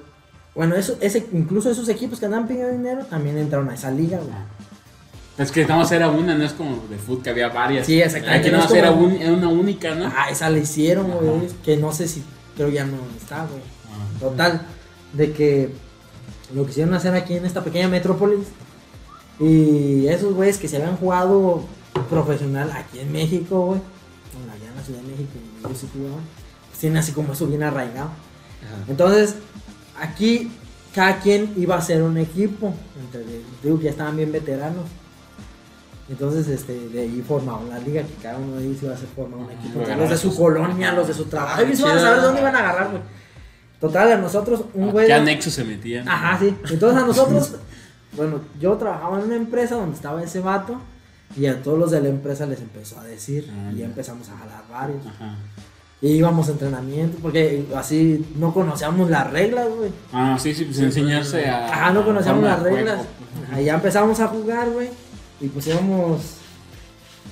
bueno, 0.54 0.74
eso, 0.74 0.96
ese, 1.00 1.26
incluso 1.32 1.70
esos 1.70 1.88
equipos 1.88 2.18
que 2.18 2.26
andan 2.26 2.46
pidiendo 2.48 2.72
dinero 2.72 3.04
también 3.04 3.38
entraron 3.38 3.68
a 3.70 3.74
esa 3.74 3.90
liga, 3.90 4.18
güey. 4.18 4.30
Es 5.42 5.50
que 5.52 5.62
nada 5.62 5.76
más 5.78 5.90
era 5.92 6.08
una, 6.10 6.36
no 6.36 6.44
es 6.44 6.52
como 6.52 6.82
de 6.90 6.98
fútbol 6.98 7.22
que 7.22 7.30
había 7.30 7.48
varias. 7.48 7.86
Sí, 7.86 8.00
exactamente. 8.00 8.48
Aquí 8.48 8.50
nada 8.56 8.64
más 8.64 8.72
era, 8.74 8.90
como- 8.90 9.06
un- 9.06 9.12
era 9.22 9.32
una 9.32 9.48
única, 9.48 9.94
¿no? 9.94 10.06
Ah, 10.14 10.28
esa 10.30 10.50
la 10.50 10.58
hicieron, 10.58 11.10
güey. 11.10 11.48
Que 11.64 11.76
no 11.76 11.92
sé 11.92 12.06
si, 12.08 12.22
creo 12.56 12.68
ya 12.68 12.84
no 12.84 12.96
está, 13.20 13.46
güey. 13.46 13.62
Total, 14.20 14.60
de 15.14 15.32
que 15.32 15.70
lo 16.54 16.66
quisieron 16.66 16.92
hacer 16.94 17.14
aquí 17.14 17.34
en 17.34 17.46
esta 17.46 17.64
pequeña 17.64 17.88
metrópolis. 17.88 18.46
Y 19.38 20.06
esos 20.08 20.34
güeyes 20.34 20.58
que 20.58 20.68
se 20.68 20.76
habían 20.76 20.96
jugado 20.96 21.64
profesional 22.10 22.70
aquí 22.72 22.98
en 22.98 23.10
México, 23.10 23.64
güey. 23.66 23.80
Bueno, 24.36 24.52
allá 24.52 24.70
en 24.70 24.76
la 24.76 24.82
Ciudad 24.82 25.00
de 25.00 25.08
México, 25.08 25.30
ellos 25.64 25.78
sí 25.78 25.88
jugaban. 25.92 26.20
Pues 26.68 26.78
tienen 26.80 26.98
así 26.98 27.12
como 27.12 27.32
eso 27.32 27.46
bien 27.46 27.62
arraigado. 27.62 28.08
Ajá. 28.10 28.84
Entonces, 28.88 29.36
aquí 29.98 30.52
cada 30.94 31.20
quien 31.20 31.54
iba 31.56 31.76
a 31.76 31.78
hacer 31.78 32.02
un 32.02 32.18
equipo. 32.18 32.74
Entre, 33.00 33.24
digo 33.62 33.78
que 33.78 33.84
ya 33.84 33.90
estaban 33.90 34.16
bien 34.16 34.30
veteranos. 34.32 34.84
Entonces, 36.10 36.48
este, 36.48 36.88
de 36.88 37.02
ahí 37.02 37.24
formaron 37.26 37.70
la 37.70 37.78
liga, 37.78 38.02
que 38.02 38.14
cada 38.20 38.36
uno 38.36 38.56
de 38.56 38.66
ellos 38.66 38.82
iba 38.82 38.92
a 38.92 38.94
hacer 38.96 39.08
formar 39.14 39.38
un 39.38 39.50
equipo. 39.52 39.74
Lo 39.76 39.80
Entre 39.82 39.96
los 39.96 40.10
de 40.10 40.16
su 40.16 40.36
colonia, 40.36 40.92
los 40.92 41.06
de 41.06 41.14
su 41.14 41.24
trabajo. 41.26 41.62
Ellos 41.62 41.78
iban 41.78 41.96
a 41.96 42.00
saber 42.00 42.20
dónde 42.20 42.40
iban 42.40 42.56
a 42.56 42.58
agarrar, 42.58 42.90
güey. 42.90 43.02
Total, 43.80 44.12
a 44.12 44.16
nosotros, 44.18 44.64
un 44.74 44.90
güey. 44.90 45.06
¿Qué 45.06 45.12
anexos 45.12 45.54
se 45.54 45.64
metían? 45.64 46.08
Ajá, 46.08 46.36
sí. 46.38 46.54
Entonces 46.68 47.02
a 47.02 47.06
nosotros, 47.06 47.54
bueno, 48.16 48.40
yo 48.60 48.72
trabajaba 48.74 49.20
en 49.20 49.26
una 49.26 49.36
empresa 49.36 49.76
donde 49.76 49.94
estaba 49.94 50.22
ese 50.22 50.40
vato. 50.40 50.80
Y 51.36 51.46
a 51.46 51.62
todos 51.62 51.78
los 51.78 51.92
de 51.92 52.00
la 52.00 52.08
empresa 52.08 52.44
les 52.44 52.60
empezó 52.60 52.98
a 52.98 53.04
decir. 53.04 53.48
Ah, 53.52 53.70
y 53.72 53.78
ya 53.78 53.84
empezamos 53.84 54.28
a 54.30 54.36
jalar 54.36 54.64
varios. 54.68 55.06
Ajá. 55.06 55.36
Y 56.02 56.08
íbamos 56.08 56.48
a 56.48 56.52
entrenamiento. 56.52 57.18
Porque 57.22 57.66
así 57.76 58.26
no 58.36 58.52
conocíamos 58.52 59.08
las 59.08 59.30
reglas, 59.30 59.68
güey. 59.68 59.92
Ah, 60.12 60.36
sí, 60.40 60.52
sí, 60.52 60.64
pues 60.64 60.80
enseñarse 60.80 61.48
a. 61.48 61.66
Ajá, 61.66 61.92
no 61.92 62.04
conocíamos 62.04 62.42
las 62.42 62.60
reglas. 62.60 63.02
Ahí 63.52 63.66
ya 63.66 63.74
empezamos 63.74 64.18
a 64.18 64.26
jugar, 64.26 64.68
güey. 64.70 64.88
Y 65.40 65.48
pues 65.48 65.66
íbamos. 65.66 66.20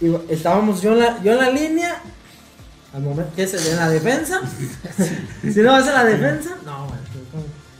iba- 0.01 0.21
estábamos 0.29 0.81
yo 0.83 0.93
en 0.93 1.01
la, 1.01 1.23
yo 1.23 1.33
en 1.33 1.39
la 1.39 1.51
línea. 1.51 2.01
Al 2.95 3.03
momento 3.03 3.31
que 3.37 3.43
es 3.43 3.67
en 3.67 3.77
la 3.77 3.89
defensa. 3.91 4.41
si 5.43 5.61
no 5.61 5.73
vas 5.73 5.87
en 5.87 5.95
la 5.95 6.05
defensa, 6.05 6.57
no, 6.65 6.87
güey. 6.87 6.99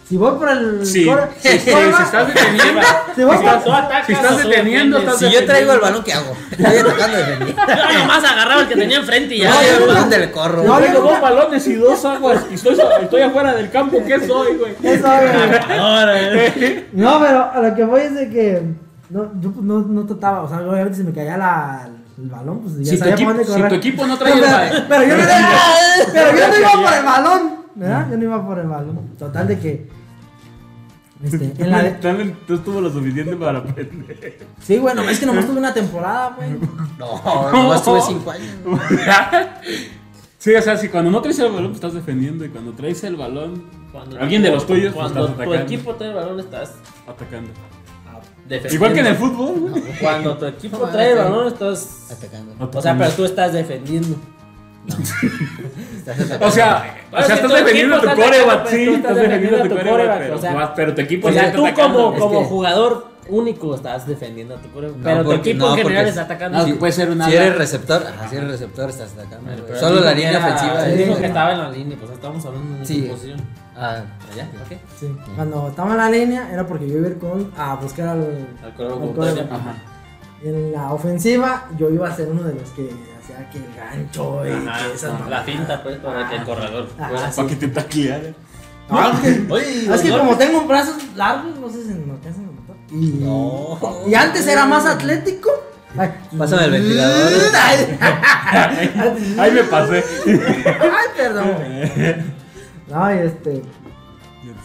Si 0.07 0.17
voy 0.17 0.39
por 0.39 0.49
el. 0.49 0.87
Sí, 0.87 1.05
core- 1.05 1.29
sí, 1.39 1.49
sí, 1.51 1.71
si 1.71 2.03
estás 2.03 2.27
deteniendo, 2.29 2.81
si 3.15 3.25
voy 3.25 3.37
por- 3.37 3.63
Tú 3.63 3.73
atacas 3.73 4.07
si 4.07 4.13
estás 4.15 4.39
deteniendo, 4.39 4.99
estás 4.99 5.19
Si 5.19 5.31
yo 5.31 5.45
traigo 5.45 5.73
el 5.75 5.81
balón, 5.81 6.03
¿qué 6.03 6.13
hago? 6.15 6.35
Estoy 6.51 6.77
atacando 6.79 7.17
de 7.19 7.25
defender. 7.25 7.55
Yo 7.93 7.99
nomás 7.99 8.25
agarraba 8.25 8.63
el 8.63 8.69
que 8.69 8.77
tenía 8.77 8.97
enfrente 8.99 9.35
y 9.35 9.39
ya. 9.41 9.51
No, 9.51 9.63
yo 9.63 9.87
¿dónde 9.95 10.19
le 10.19 10.31
corro? 10.31 10.63
No, 10.63 10.79
Tengo 10.79 10.95
yo- 10.95 11.03
dos 11.03 11.21
balones 11.21 11.67
y 11.67 11.75
dos 11.75 12.05
aguas 12.07 12.43
y 12.51 12.55
estoy, 12.55 12.79
estoy 13.03 13.21
afuera 13.23 13.55
del 13.55 13.71
campo. 13.71 14.03
¿Qué 14.07 14.27
soy, 14.27 14.57
güey? 14.57 14.73
Eso, 14.83 15.07
güey. 15.09 15.79
Ahora, 15.79 16.15
eh. 16.47 16.89
No, 16.93 17.21
pero 17.21 17.51
a 17.53 17.61
lo 17.61 17.75
que 17.75 17.85
voy 17.85 18.01
es 18.03 18.15
de 18.15 18.31
que. 18.31 18.63
No, 19.11 19.41
yo 19.41 19.51
pues, 19.53 19.65
no, 19.65 19.81
no 19.81 20.05
trataba, 20.07 20.43
o 20.43 20.49
sea, 20.49 20.59
obviamente 20.59 20.99
si 20.99 21.05
me 21.05 21.13
caía 21.13 21.37
la, 21.39 21.89
el 22.19 22.29
balón, 22.29 22.61
pues 22.61 22.79
ya 22.79 22.91
Si 22.93 22.97
sabía 22.99 23.15
equipo, 23.15 23.33
si 23.45 23.63
tu 23.63 23.75
equipo 23.75 24.07
no 24.07 24.19
trae 24.19 24.35
No, 24.41 24.43
el 24.43 24.43
pero, 24.43 24.51
balón. 24.51 24.87
pero 24.89 25.03
yo 25.07 25.17
no 25.17 25.23
iba, 25.23 25.59
pero 26.13 26.37
yo 26.39 26.49
no 26.49 26.59
iba 26.59 26.73
por 26.83 26.93
el 26.99 27.05
balón, 27.05 27.53
¿verdad? 27.75 28.11
Yo 28.11 28.17
no 28.19 28.25
iba 28.25 28.47
por 28.47 28.59
el 28.59 28.67
balón. 28.67 29.01
Total 29.19 29.49
de 29.49 29.59
que. 29.59 29.89
Este, 31.25 31.53
en 31.59 31.71
la 31.71 31.83
de- 31.83 32.37
Tú 32.47 32.55
estuvo 32.55 32.81
lo 32.81 32.91
suficiente 32.93 33.35
para 33.37 33.59
aprender. 33.61 34.39
sí, 34.61 34.79
bueno, 34.79 35.03
es 35.03 35.19
que 35.19 35.27
nomás 35.27 35.47
tuve 35.47 35.59
una 35.59 35.73
temporada, 35.75 36.35
güey. 36.37 36.51
No, 36.99 37.51
nomás 37.53 37.83
tuve 37.83 38.01
5 38.03 38.31
años. 38.31 38.51
Sí, 40.39 40.55
o 40.55 40.63
sea, 40.63 40.77
si 40.77 40.89
cuando 40.89 41.11
no 41.11 41.21
traes 41.21 41.39
el 41.41 41.47
balón, 41.51 41.67
pues 41.69 41.77
estás 41.77 41.95
defendiendo. 41.95 42.45
Y 42.45 42.49
cuando 42.51 42.73
traes 42.73 43.03
el 43.05 43.17
balón, 43.17 43.65
Cuando 43.91 44.21
alguien 44.21 44.43
de 44.43 44.51
los 44.53 44.67
tuyos, 44.67 44.93
pues 44.95 45.11
Cuando 45.11 45.21
estás 45.23 45.37
tu 45.37 45.43
atacando. 45.43 45.65
equipo 45.75 45.95
trae 45.97 46.11
el 46.11 46.15
balón, 46.17 46.39
estás 46.41 46.75
atacando. 47.09 47.51
Defendiendo. 48.49 48.75
Igual 48.75 48.93
que 48.95 49.01
en 49.01 49.07
el 49.07 49.17
fútbol, 49.17 49.71
güey. 49.71 49.83
Cuando 50.01 50.37
tu 50.37 50.47
equipo 50.47 50.79
No, 50.79 50.87
trae 50.89 51.13
el 51.13 51.19
balón, 51.19 51.49
estás. 51.53 52.11
Atacando. 52.11 52.71
O 52.79 52.83
sea, 52.83 52.97
pero 52.99 53.11
tú 53.11 53.25
estás 53.25 53.53
defendiendo. 53.53 54.17
Estás 55.97 56.21
atacando. 56.21 56.47
O 56.47 56.51
sea, 56.51 56.97
o 57.13 57.17
sea, 57.17 57.27
si 57.27 57.33
estás 57.33 57.53
defendiendo 57.53 57.97
equipo 57.97 58.15
tu 58.15 58.21
coreback, 58.21 58.67
sí, 58.69 58.85
pues, 58.87 58.97
estás 58.99 59.17
defendiendo 59.17 59.63
tu 59.63 59.69
coreback, 59.69 60.41
coreback, 60.41 60.75
pero, 60.75 60.95
tu 60.95 61.01
equipo 61.03 61.29
O 61.29 61.31
sí 61.31 61.37
sea, 61.39 61.47
está 61.47 61.57
tú 61.59 61.67
atacando. 61.67 62.15
como, 62.19 62.45
jugador 62.45 63.09
único 63.29 63.75
estás 63.75 64.07
defendiendo 64.07 64.55
a 64.55 64.59
tu 64.59 64.71
coreback. 64.71 64.97
No, 64.97 65.03
pero 65.05 65.25
tu 65.25 65.33
equipo 65.33 65.67
no, 65.67 65.73
en 65.73 65.83
general 65.83 66.07
está 66.07 66.23
atacando. 66.23 66.59
No, 66.59 66.65
Sí, 66.65 66.73
puede 66.73 66.93
ser 66.93 67.11
una. 67.11 67.27
Si 67.27 67.37
eres 67.37 67.57
receptor, 67.57 68.07
ajá, 68.07 68.29
si 68.29 68.37
eres 68.37 68.51
receptor, 68.51 68.89
estás 68.89 69.13
atacando. 69.13 69.51
Solo 69.79 70.01
la 70.01 70.15
línea 70.15 70.39
ofensiva. 70.39 70.85
dijo 70.85 71.17
que 71.19 71.27
estaba 71.27 71.53
en 71.53 71.59
la 71.59 71.71
línea, 71.71 71.99
pues 71.99 72.11
estamos 72.13 72.47
hablando 72.47 72.85
de 72.87 72.95
una 72.95 73.13
posición. 73.13 73.68
Ah, 73.81 74.03
ya, 74.37 74.45
ok. 74.65 74.77
Sí. 74.99 75.17
Cuando 75.37 75.69
estaba 75.69 75.93
en 75.93 75.97
la 75.99 76.11
línea 76.11 76.51
era 76.53 76.67
porque 76.67 76.89
yo 76.89 76.97
iba 76.99 77.07
a 77.07 77.11
ir 77.11 77.19
con 77.19 77.53
a 77.57 77.77
buscar 77.77 78.09
al, 78.09 78.49
Al 78.65 78.75
contrario. 78.75 79.47
Ajá. 79.51 79.75
En 80.43 80.73
la 80.73 80.93
ofensiva 80.93 81.67
yo 81.79 81.89
iba 81.91 82.09
a 82.09 82.15
ser 82.17 82.29
uno 82.29 82.43
de 82.43 82.55
los 82.55 82.69
que 82.71 82.91
hacía 83.21 83.49
que 83.51 83.59
el 83.59 83.75
gancho 83.77 84.47
y 84.47 84.51
Ajá, 84.69 84.79
que 84.89 84.95
esas 84.95 85.29
la 85.29 85.43
finta, 85.43 85.83
pues, 85.83 85.97
para 85.99 86.29
que 86.29 86.37
el 86.37 86.45
corredor. 86.45 86.89
Ajá, 86.99 87.09
fuera. 87.09 87.31
sí. 87.33 87.37
Para 87.37 87.49
que 87.49 87.57
te 87.57 87.69
taclearan. 87.69 88.37
No, 88.91 89.11
es 89.13 89.19
que- 89.21 89.47
Oye, 89.53 89.95
es 89.95 90.01
que 90.01 90.11
como 90.11 90.37
tengo 90.37 90.63
brazos 90.67 90.97
largos, 91.15 91.57
no 91.59 91.69
sé 91.71 91.83
si 91.85 91.89
me 91.95 92.13
alcanzan 92.15 92.45
a 92.45 92.61
notar. 92.61 92.77
Y, 92.91 93.07
No. 93.25 93.79
y 94.09 94.15
antes 94.15 94.47
era 94.47 94.65
más 94.67 94.87
atlético. 94.87 95.51
Ay, 95.97 96.11
Pásame 96.37 96.65
el 96.67 96.71
ventilador. 96.73 97.33
Ay, 97.55 99.35
Ahí 99.39 99.51
me 99.53 99.63
pasé. 99.65 100.05
ay, 100.27 101.07
perdón. 101.17 102.38
Güey. 102.89 103.01
No, 103.01 103.15
y 103.15 103.27
este. 103.27 103.63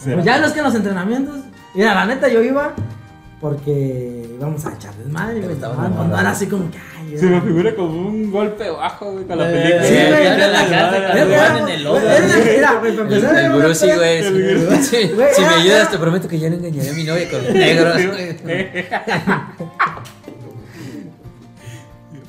Pues 0.03 0.23
ya 0.25 0.37
los 0.39 0.51
que 0.51 0.59
en 0.59 0.65
los 0.65 0.75
entrenamientos. 0.75 1.35
Mira, 1.75 1.93
la 1.95 2.05
neta 2.05 2.27
yo 2.27 2.41
iba 2.41 2.73
porque 3.41 4.29
íbamos 4.37 4.65
a 4.65 4.73
echar 4.73 4.93
desmadre, 4.95 5.41
güey. 5.41 5.55
Cuando 5.57 6.17
era 6.17 6.29
así 6.29 6.47
como 6.47 6.69
que. 6.71 6.77
Ay, 6.77 7.17
Se 7.17 7.25
me 7.25 7.41
figura 7.41 7.75
como 7.75 8.07
un 8.07 8.31
golpe 8.31 8.69
bajo, 8.69 9.11
güey, 9.11 9.25
con 9.25 9.37
la 9.37 9.49
Eh, 9.49 9.53
película. 9.53 9.83
Sí, 9.83 9.93
güey, 9.93 10.27
en 10.27 10.39
la 10.53 10.69
casa, 10.69 11.59
en 11.59 11.67
el 11.69 11.83
lodo. 11.83 11.99
Mira, 11.99 12.73
güey, 12.79 12.95
para 12.95 13.07
El, 13.09 13.13
empezar, 13.13 13.97
güey. 13.97 14.83
Si, 14.83 15.41
me 15.41 15.47
ayudas, 15.55 15.91
te 15.91 15.97
prometo 15.97 16.27
que 16.29 16.39
ya 16.39 16.49
no 16.49 16.55
engañaré 16.55 16.89
a 16.89 16.93
mi 16.93 17.03
novia 17.03 17.29
con 17.29 17.43
los 17.43 17.53
negros. 17.53 17.93
güey. 18.07 18.37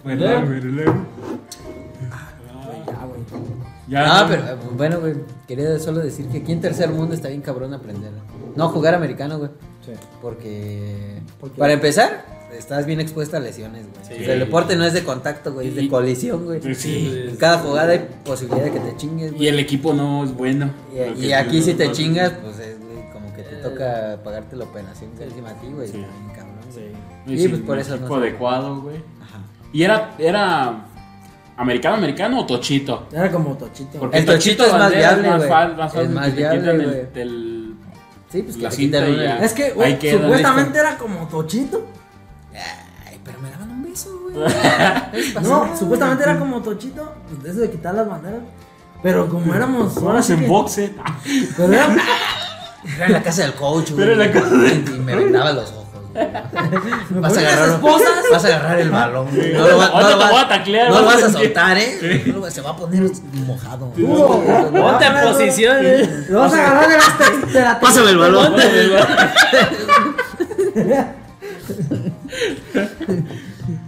Bueno, 0.02 0.24
güey, 0.46 0.60
luego. 0.62 0.94
Ya. 3.94 4.06
Ya. 4.06 4.22
No, 4.22 4.28
pero 4.28 4.42
eh, 4.42 4.56
bueno, 4.76 5.00
güey. 5.00 5.14
Quería 5.48 5.78
solo 5.78 6.00
decir 6.00 6.26
que 6.28 6.38
aquí 6.38 6.52
en 6.52 6.60
tercer 6.60 6.90
mundo 6.90 7.14
está 7.14 7.28
bien 7.28 7.40
cabrón 7.40 7.72
aprender. 7.74 8.10
No, 8.56 8.68
jugar 8.68 8.94
americano, 8.94 9.38
güey. 9.38 9.50
Porque. 10.22 11.20
¿Por 11.40 11.50
qué? 11.50 11.58
Para 11.58 11.72
empezar, 11.74 12.24
estás 12.56 12.86
bien 12.86 13.00
expuesto 13.00 13.36
a 13.36 13.40
lesiones, 13.40 13.82
güey. 13.92 14.06
Sí. 14.06 14.22
O 14.22 14.24
sea, 14.24 14.34
el 14.34 14.40
deporte 14.40 14.76
no 14.76 14.84
es 14.84 14.92
de 14.92 15.04
contacto, 15.04 15.52
güey, 15.52 15.68
es 15.68 15.74
de 15.74 15.82
Y- 15.84 15.88
colisión, 15.88 16.44
güey. 16.44 16.60
Sí. 16.74 17.24
En 17.28 17.36
cada 17.36 17.58
jugada 17.58 17.92
hay 17.92 18.08
posibilidad 18.24 18.64
de 18.64 18.72
que 18.72 18.80
te 18.80 18.96
chingues, 18.96 19.32
Y 19.32 19.36
güey. 19.36 19.48
el 19.48 19.58
equipo 19.58 19.92
no 19.92 20.24
es 20.24 20.34
bueno. 20.34 20.70
Y, 20.94 21.24
y 21.24 21.28
que- 21.28 21.34
aquí 21.34 21.62
si 21.62 21.74
te 21.74 21.90
chingas, 21.92 22.32
pues 22.42 22.58
es 22.60 22.78
güey, 22.80 23.10
como 23.12 23.34
que 23.34 23.42
te 23.42 23.56
toca 23.56 24.18
pagarte 24.24 24.56
la 24.56 24.64
operación 24.64 25.10
encima 25.20 25.50
a 25.50 25.54
ti, 25.54 25.66
güey. 25.72 25.88
Sí. 25.88 25.98
Está 25.98 26.08
bien 26.12 26.34
cabrón, 26.34 26.54
güey. 26.72 27.34
Y 27.36 27.40
Sí, 27.42 27.48
pues 27.48 27.60
por 27.62 27.78
eso 27.78 27.94
equipo 27.96 28.08
no 28.16 28.22
adecuado, 28.22 28.80
güey. 28.82 28.96
Ajá. 29.20 29.40
¿Y 29.72 29.82
era, 29.82 30.14
era 30.18 30.86
americano, 31.56 31.96
americano 31.96 32.40
o 32.40 32.46
tochito? 32.46 33.06
Era 33.12 33.30
como 33.30 33.56
tochito. 33.56 33.98
Porque 33.98 34.18
El 34.18 34.24
tochito 34.26 34.64
es 34.66 34.72
más 34.72 34.92
viable, 34.94 35.36
güey. 35.36 35.48
fal- 35.48 35.76
más 35.76 35.94
Es 35.94 36.10
más 36.10 36.26
que 36.28 36.32
viable, 36.32 36.70
el- 36.72 37.12
del- 37.12 37.74
Sí, 38.30 38.42
pues 38.42 38.56
que 38.56 38.62
La 38.64 38.70
te 38.70 38.76
cinta 38.76 39.08
y 39.08 39.16
ya. 39.16 39.38
Es 39.38 39.52
que, 39.52 39.72
queda, 40.00 40.18
supuestamente 40.22 40.78
era 40.78 40.98
como 40.98 41.28
tochito. 41.28 41.86
Ay, 43.06 43.20
pero 43.24 43.38
me 43.40 43.48
daban 43.50 43.70
un 43.70 43.82
beso, 43.84 44.10
güey. 44.22 44.34
No, 45.42 45.76
supuestamente 45.78 46.24
era 46.24 46.38
como 46.38 46.60
tochito. 46.60 47.14
Pues 47.28 47.42
de 47.44 47.50
eso 47.50 47.60
de 47.60 47.70
quitar 47.70 47.94
las 47.94 48.08
banderas. 48.08 48.40
Pero 49.04 49.28
como 49.28 49.54
éramos. 49.54 49.96
Ahora 49.98 50.20
sí 50.22 50.32
en 50.32 50.40
que- 50.40 50.46
boxe. 50.48 50.94
Pero 51.56 51.72
era- 51.72 51.96
Era 52.96 53.06
en 53.06 53.12
la 53.12 53.22
casa 53.22 53.42
del 53.42 53.54
coach, 53.54 53.90
güey. 53.92 53.96
Pero 54.08 54.12
en 54.12 54.18
la 54.18 54.32
casa 54.32 54.54
Y 54.56 54.98
me 54.98 55.14
vendaba 55.14 55.52
los 55.52 55.70
ojos, 55.70 55.74
güey. 55.74 55.83
¿Me 55.83 55.83
Vas 57.20 57.36
a 57.36 57.40
agarrar, 57.40 57.68
esposas? 57.70 58.08
vas 58.30 58.44
a 58.44 58.46
agarrar 58.46 58.78
el 58.80 58.90
balón. 58.90 59.26
No 59.34 59.68
lo, 59.68 59.78
va- 59.78 59.86
Ahorita 59.86 60.02
no 60.02 60.10
lo 60.10 60.18
te 60.18 60.24
vas- 60.24 60.30
voy 60.30 60.40
a 60.40 60.48
taclear, 60.48 60.88
no 60.90 61.00
lo 61.00 61.06
vas 61.06 61.14
vas 61.14 61.22
a 61.22 61.26
a 61.26 61.30
sentir. 61.30 61.46
soltar, 61.46 61.78
¿eh? 61.78 62.22
No 62.26 62.50
se 62.50 62.60
va 62.60 62.70
a 62.70 62.76
poner 62.76 63.10
mojado. 63.46 63.90
Ponte 63.90 65.04
en 65.06 65.14
posición. 65.26 65.76
eh. 65.80 66.26
Lo 66.28 66.40
vas 66.40 66.52
a 66.54 66.66
agarrar 66.66 66.88
de 66.88 66.96
la, 66.96 67.52
de 67.52 67.60
la 67.60 67.80
Pásame 67.80 68.10
el 68.10 68.18
balón. 68.18 68.54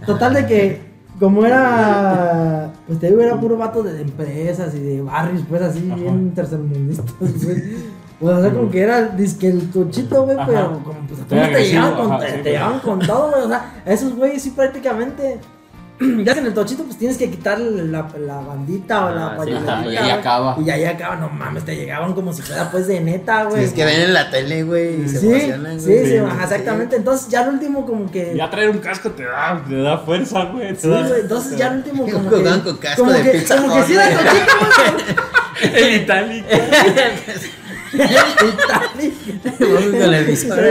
Total 0.05 0.33
de 0.33 0.45
que 0.45 0.87
como 1.19 1.45
era, 1.45 2.71
pues 2.85 2.99
te 2.99 3.07
digo, 3.07 3.21
era 3.21 3.39
puro 3.39 3.57
vato 3.57 3.81
de 3.83 4.01
empresas 4.01 4.73
y 4.75 4.79
de 4.79 5.01
barrios, 5.01 5.43
pues 5.49 5.61
así, 5.63 5.89
Ajá. 5.91 5.95
bien 5.99 6.31
tercermundistas, 6.33 7.05
güey. 7.43 7.63
Pues, 8.19 8.35
o 8.37 8.41
sea, 8.41 8.51
como 8.51 8.71
que 8.71 8.81
era 8.81 9.01
disque 9.09 9.47
el 9.47 9.69
tochito, 9.71 10.23
güey, 10.23 10.37
pero 10.45 10.81
como 10.83 10.99
pues 11.07 11.19
a 11.19 11.35
Muy 11.35 11.43
todos 11.43 11.51
te 11.53 11.63
llegaban 11.65 11.93
con, 11.95 12.11
ajá, 12.13 12.25
te, 12.25 12.31
sí, 12.31 12.37
te 12.43 12.59
con 12.83 12.99
todo, 12.99 13.29
güey. 13.31 13.43
O 13.43 13.47
sea, 13.47 13.71
a 13.85 13.91
esos 13.91 14.15
güeyes 14.15 14.41
sí 14.41 14.49
prácticamente. 14.51 15.39
Ya 15.99 16.33
que 16.35 16.41
en 16.41 16.45
el 16.45 16.53
tochito, 16.53 16.83
pues 16.83 16.95
tienes 16.99 17.17
que 17.17 17.27
quitar 17.31 17.57
la, 17.59 18.07
la 18.19 18.35
bandita 18.35 19.05
o 19.07 19.09
la 19.15 19.27
Ah, 19.35 19.81
sí, 19.83 19.89
y 19.89 19.97
ahí 19.97 20.09
acaba. 20.11 20.55
Y 20.63 20.69
ahí 20.69 20.83
acaba, 20.85 21.15
no 21.15 21.27
mames, 21.29 21.65
te 21.65 21.75
llegaban 21.75 22.13
como 22.13 22.31
si 22.33 22.43
fuera 22.43 22.69
pues 22.69 22.85
de 22.87 22.99
neta, 22.99 23.45
güey. 23.45 23.63
Es 23.63 23.73
que 23.73 23.83
ven 23.83 24.01
en 24.01 24.13
la 24.13 24.29
tele, 24.29 24.61
güey, 24.61 25.01
y 25.05 25.09
se 25.09 25.19
Sí, 25.19 25.27
emocionan, 25.31 25.79
sí, 25.79 25.87
güey. 25.87 26.05
sí, 26.05 26.17
ajá, 26.17 26.43
exactamente. 26.43 26.97
Entonces, 26.97 27.29
ya 27.29 27.41
al 27.41 27.49
último, 27.49 27.83
como 27.87 28.11
que. 28.11 28.35
Ya 28.35 28.47
traer 28.47 28.69
un 28.69 28.77
casco 28.77 29.09
te 29.09 29.23
da, 29.23 29.59
te 29.67 29.75
da 29.75 29.97
fuerza, 29.97 30.43
güey. 30.45 30.71
te 30.75 30.81
Sí, 30.81 30.87
da- 30.87 31.07
güey, 31.07 31.21
entonces 31.21 31.57
ya 31.57 31.67
al 31.71 31.77
último 31.77 32.05
como 32.11 32.29
que... 32.29 32.35
Jugaban 32.35 32.61
con 32.61 32.77
casco 32.77 33.01
como 33.01 33.11
de 33.13 33.23
que, 33.23 33.29
Pizza 33.31 33.55
como 33.57 33.73
que 33.73 33.79
Hut, 33.79 33.85
sí 33.87 33.93
era 33.93 34.05
güey. 34.05 34.17
tochito, 34.23 34.55
güey. 35.63 35.83
El 35.83 36.01
itálico. 36.03 36.47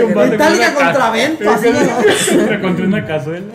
La 0.06 0.26
Metallica 0.26 0.74
con 0.74 0.82
una 0.82 0.92
contra 0.92 1.10
Vento, 1.10 1.44
¿no? 1.44 1.50
Contra- 2.38 2.60
Contra 2.60 2.86
una 2.86 3.06
cazuela. 3.06 3.52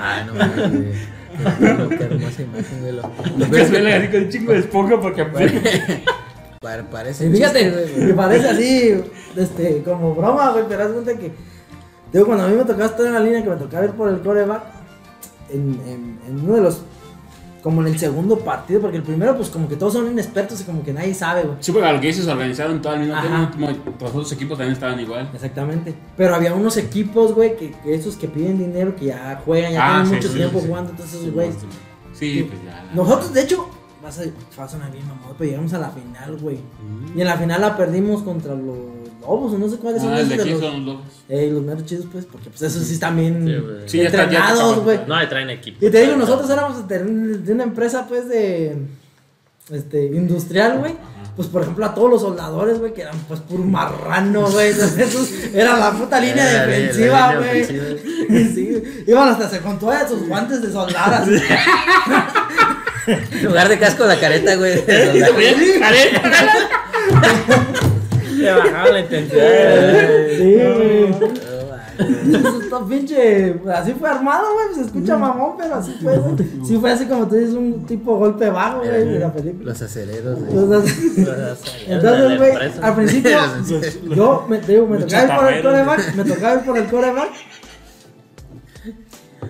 Ah, 0.00 0.24
no 0.26 0.34
mames, 0.34 0.70
güey. 0.72 1.98
Qué 1.98 2.04
hermosa 2.04 2.42
imagen, 2.42 2.80
güey. 2.80 2.92
Lo- 2.92 3.12
Una 3.36 3.50
cazuela 3.50 3.96
así 3.96 4.08
con 4.08 4.22
un 4.22 4.28
chingo 4.30 4.52
de 4.52 4.58
esponja 4.58 5.00
porque 5.00 5.24
Pare- 5.24 6.82
Parece 6.90 7.30
fíjate, 7.30 7.94
me 7.98 8.14
parece 8.14 8.48
así, 8.48 9.00
este, 9.36 9.82
como 9.84 10.14
broma, 10.14 10.50
güey, 10.50 10.64
pero 10.68 10.84
haz 10.84 10.90
cuenta 10.90 11.14
que... 11.16 11.30
Digo, 12.12 12.26
cuando 12.26 12.44
a 12.44 12.48
mí 12.48 12.56
me 12.56 12.64
tocaba 12.64 12.86
estar 12.86 13.06
en 13.06 13.12
la 13.14 13.20
línea, 13.20 13.42
que 13.44 13.50
me 13.50 13.56
tocaba 13.56 13.84
ir 13.84 13.90
por 13.92 14.08
el 14.08 14.20
coreback, 14.20 14.62
en, 15.50 15.80
en, 15.86 16.18
en 16.26 16.40
uno 16.44 16.54
de 16.56 16.60
los... 16.62 16.82
Como 17.62 17.80
en 17.82 17.88
el 17.88 17.98
segundo 17.98 18.38
partido, 18.38 18.80
porque 18.80 18.98
el 18.98 19.02
primero, 19.02 19.36
pues 19.36 19.48
como 19.50 19.68
que 19.68 19.74
todos 19.76 19.92
son 19.94 20.06
inexpertos 20.10 20.60
y 20.60 20.64
como 20.64 20.82
que 20.84 20.92
nadie 20.92 21.12
sabe, 21.12 21.42
güey. 21.42 21.56
Sí, 21.60 21.72
porque 21.72 21.86
a 21.88 21.92
lo 21.92 22.00
que 22.00 22.06
dices, 22.06 22.26
organizaron 22.28 22.80
todo 22.80 22.92
al 22.92 23.00
mismo 23.00 23.14
Ajá. 23.16 23.50
tiempo. 23.50 23.92
como 23.98 24.18
Los 24.20 24.32
equipos 24.32 24.56
también 24.58 24.74
estaban 24.74 25.00
igual. 25.00 25.28
Exactamente. 25.34 25.94
Pero 26.16 26.34
había 26.36 26.54
unos 26.54 26.76
equipos, 26.76 27.34
güey, 27.34 27.56
que, 27.56 27.72
que 27.82 27.94
esos 27.94 28.16
que 28.16 28.28
piden 28.28 28.58
dinero, 28.58 28.94
que 28.94 29.06
ya 29.06 29.42
juegan, 29.44 29.72
ya 29.72 29.84
Ah, 29.84 29.90
tienen 30.02 30.06
sí, 30.08 30.14
mucho 30.16 30.28
sí, 30.28 30.34
tiempo 30.36 30.60
sí. 30.60 30.66
jugando, 30.68 30.90
entonces 30.90 31.14
esos 31.14 31.26
Sí, 31.26 31.30
güeyes. 31.32 31.54
Sí, 32.12 32.46
pues 32.48 32.64
ya. 32.64 32.90
Nosotros, 32.94 33.34
de 33.34 33.42
hecho, 33.42 33.68
vas 34.02 34.18
a, 34.20 34.22
va 34.58 34.64
a 34.64 34.68
sonar 34.68 34.90
bien, 34.92 35.06
mamá, 35.08 35.20
pero 35.36 35.50
llegamos 35.50 35.72
a 35.74 35.78
la 35.78 35.90
final, 35.90 36.36
güey. 36.40 36.58
Y 37.16 37.20
en 37.20 37.26
la 37.26 37.36
final 37.36 37.60
la 37.60 37.76
perdimos 37.76 38.22
contra 38.22 38.54
los 38.54 38.76
Lobos, 39.28 39.52
o 39.52 39.58
no 39.58 39.68
sé 39.68 39.76
cuáles 39.76 40.02
son 40.02 40.12
Ah, 40.12 40.20
el 40.20 40.26
esos 40.26 40.30
de 40.30 40.36
de 40.36 40.42
aquí 40.42 40.50
los, 40.52 40.60
son 40.60 40.72
los 40.86 40.94
lobos. 40.94 41.06
eh, 41.28 41.50
los 41.52 41.62
meros 41.62 41.84
chidos, 41.84 42.06
pues, 42.10 42.24
porque 42.24 42.50
pues 42.50 42.62
esos 42.62 42.82
sí 42.84 42.94
están 42.94 43.16
bien 43.16 43.82
Sí, 43.86 44.00
entrenados, 44.00 44.82
güey. 44.82 45.00
No, 45.06 45.18
le 45.20 45.26
traen 45.26 45.50
equipo. 45.50 45.84
Y 45.84 45.90
te 45.90 46.00
digo, 46.02 46.16
nosotros 46.16 46.48
éramos 46.50 46.88
de, 46.88 46.98
de 47.04 47.52
una 47.52 47.64
empresa, 47.64 48.06
pues, 48.08 48.28
de. 48.28 48.76
Este, 49.70 50.06
industrial, 50.06 50.78
güey. 50.78 50.94
Pues, 51.36 51.46
por 51.46 51.62
ejemplo, 51.62 51.84
a 51.86 51.94
todos 51.94 52.10
los 52.10 52.22
soldadores, 52.22 52.78
güey, 52.80 52.92
que 52.94 53.02
eran, 53.02 53.16
pues, 53.28 53.38
puro 53.40 53.62
marrano, 53.62 54.50
güey. 54.50 54.70
Entonces, 54.70 54.98
esos 55.14 55.30
era 55.54 55.76
la 55.78 55.92
puta 55.92 56.18
línea 56.20 56.44
la- 56.44 56.52
la 56.52 56.66
defensiva, 56.66 57.34
línea 57.34 57.48
güey. 57.52 57.64
Sí, 58.54 58.82
iban 59.06 59.28
hasta 59.28 59.48
se 59.48 59.60
con 59.60 59.78
todos 59.78 60.08
sus 60.08 60.26
guantes 60.26 60.62
de 60.62 60.72
soldar, 60.72 61.14
así. 61.14 61.32
En 63.06 63.44
lugar 63.44 63.68
de 63.70 63.78
casco, 63.78 64.04
la 64.04 64.20
careta, 64.20 64.54
güey. 64.56 64.76
soldado. 64.84 65.18
Le 68.42 68.52
bajaba 68.52 68.90
la 68.90 69.00
intensidad. 69.00 70.08
Sí, 70.36 70.54
güey. 70.54 71.48
Eso 71.98 72.86
pinche. 72.86 73.60
Así 73.74 73.92
fue 73.92 74.08
armado, 74.08 74.46
güey. 74.54 74.74
Se 74.74 74.82
escucha 74.82 75.16
mamón, 75.16 75.56
pero 75.58 75.76
así 75.76 75.96
fue, 76.00 76.16
güey. 76.16 76.36
Sí 76.64 76.76
fue 76.76 76.92
así 76.92 77.06
como 77.06 77.26
tú 77.26 77.34
dices, 77.34 77.54
un 77.54 77.84
tipo 77.86 78.16
golpe 78.16 78.48
bajo, 78.50 78.78
güey, 78.78 78.90
de 78.90 79.18
la 79.18 79.32
película. 79.32 79.72
Los 79.72 79.82
aceleros, 79.82 80.38
güey. 80.38 80.50
Entonces, 80.62 81.84
Entonces, 81.88 82.38
güey, 82.38 82.52
al 82.82 82.94
principio, 82.94 83.38
yo 84.14 84.46
me, 84.48 84.58
te 84.58 84.72
digo, 84.72 84.86
me 84.86 85.00
Los 85.00 85.10
tocaba 85.10 85.26
ir 85.26 85.40
por 85.40 85.52
el 85.52 85.62
coreback, 85.62 86.14
me 86.14 86.24
tocaba 86.24 86.54
ir 86.54 86.60
por 86.60 86.78
el 86.78 86.86
coreback. 86.86 87.30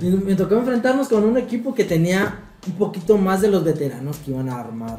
Y 0.01 0.07
me 0.07 0.35
tocó 0.35 0.55
enfrentarnos 0.57 1.09
con 1.09 1.25
un 1.25 1.37
equipo 1.37 1.75
que 1.75 1.85
tenía 1.85 2.41
un 2.67 2.75
poquito 2.75 3.19
más 3.19 3.41
de 3.41 3.49
los 3.49 3.65
veteranos 3.65 4.19
que 4.19 4.31
iban 4.31 4.49
a 4.49 4.61
armar 4.61 4.99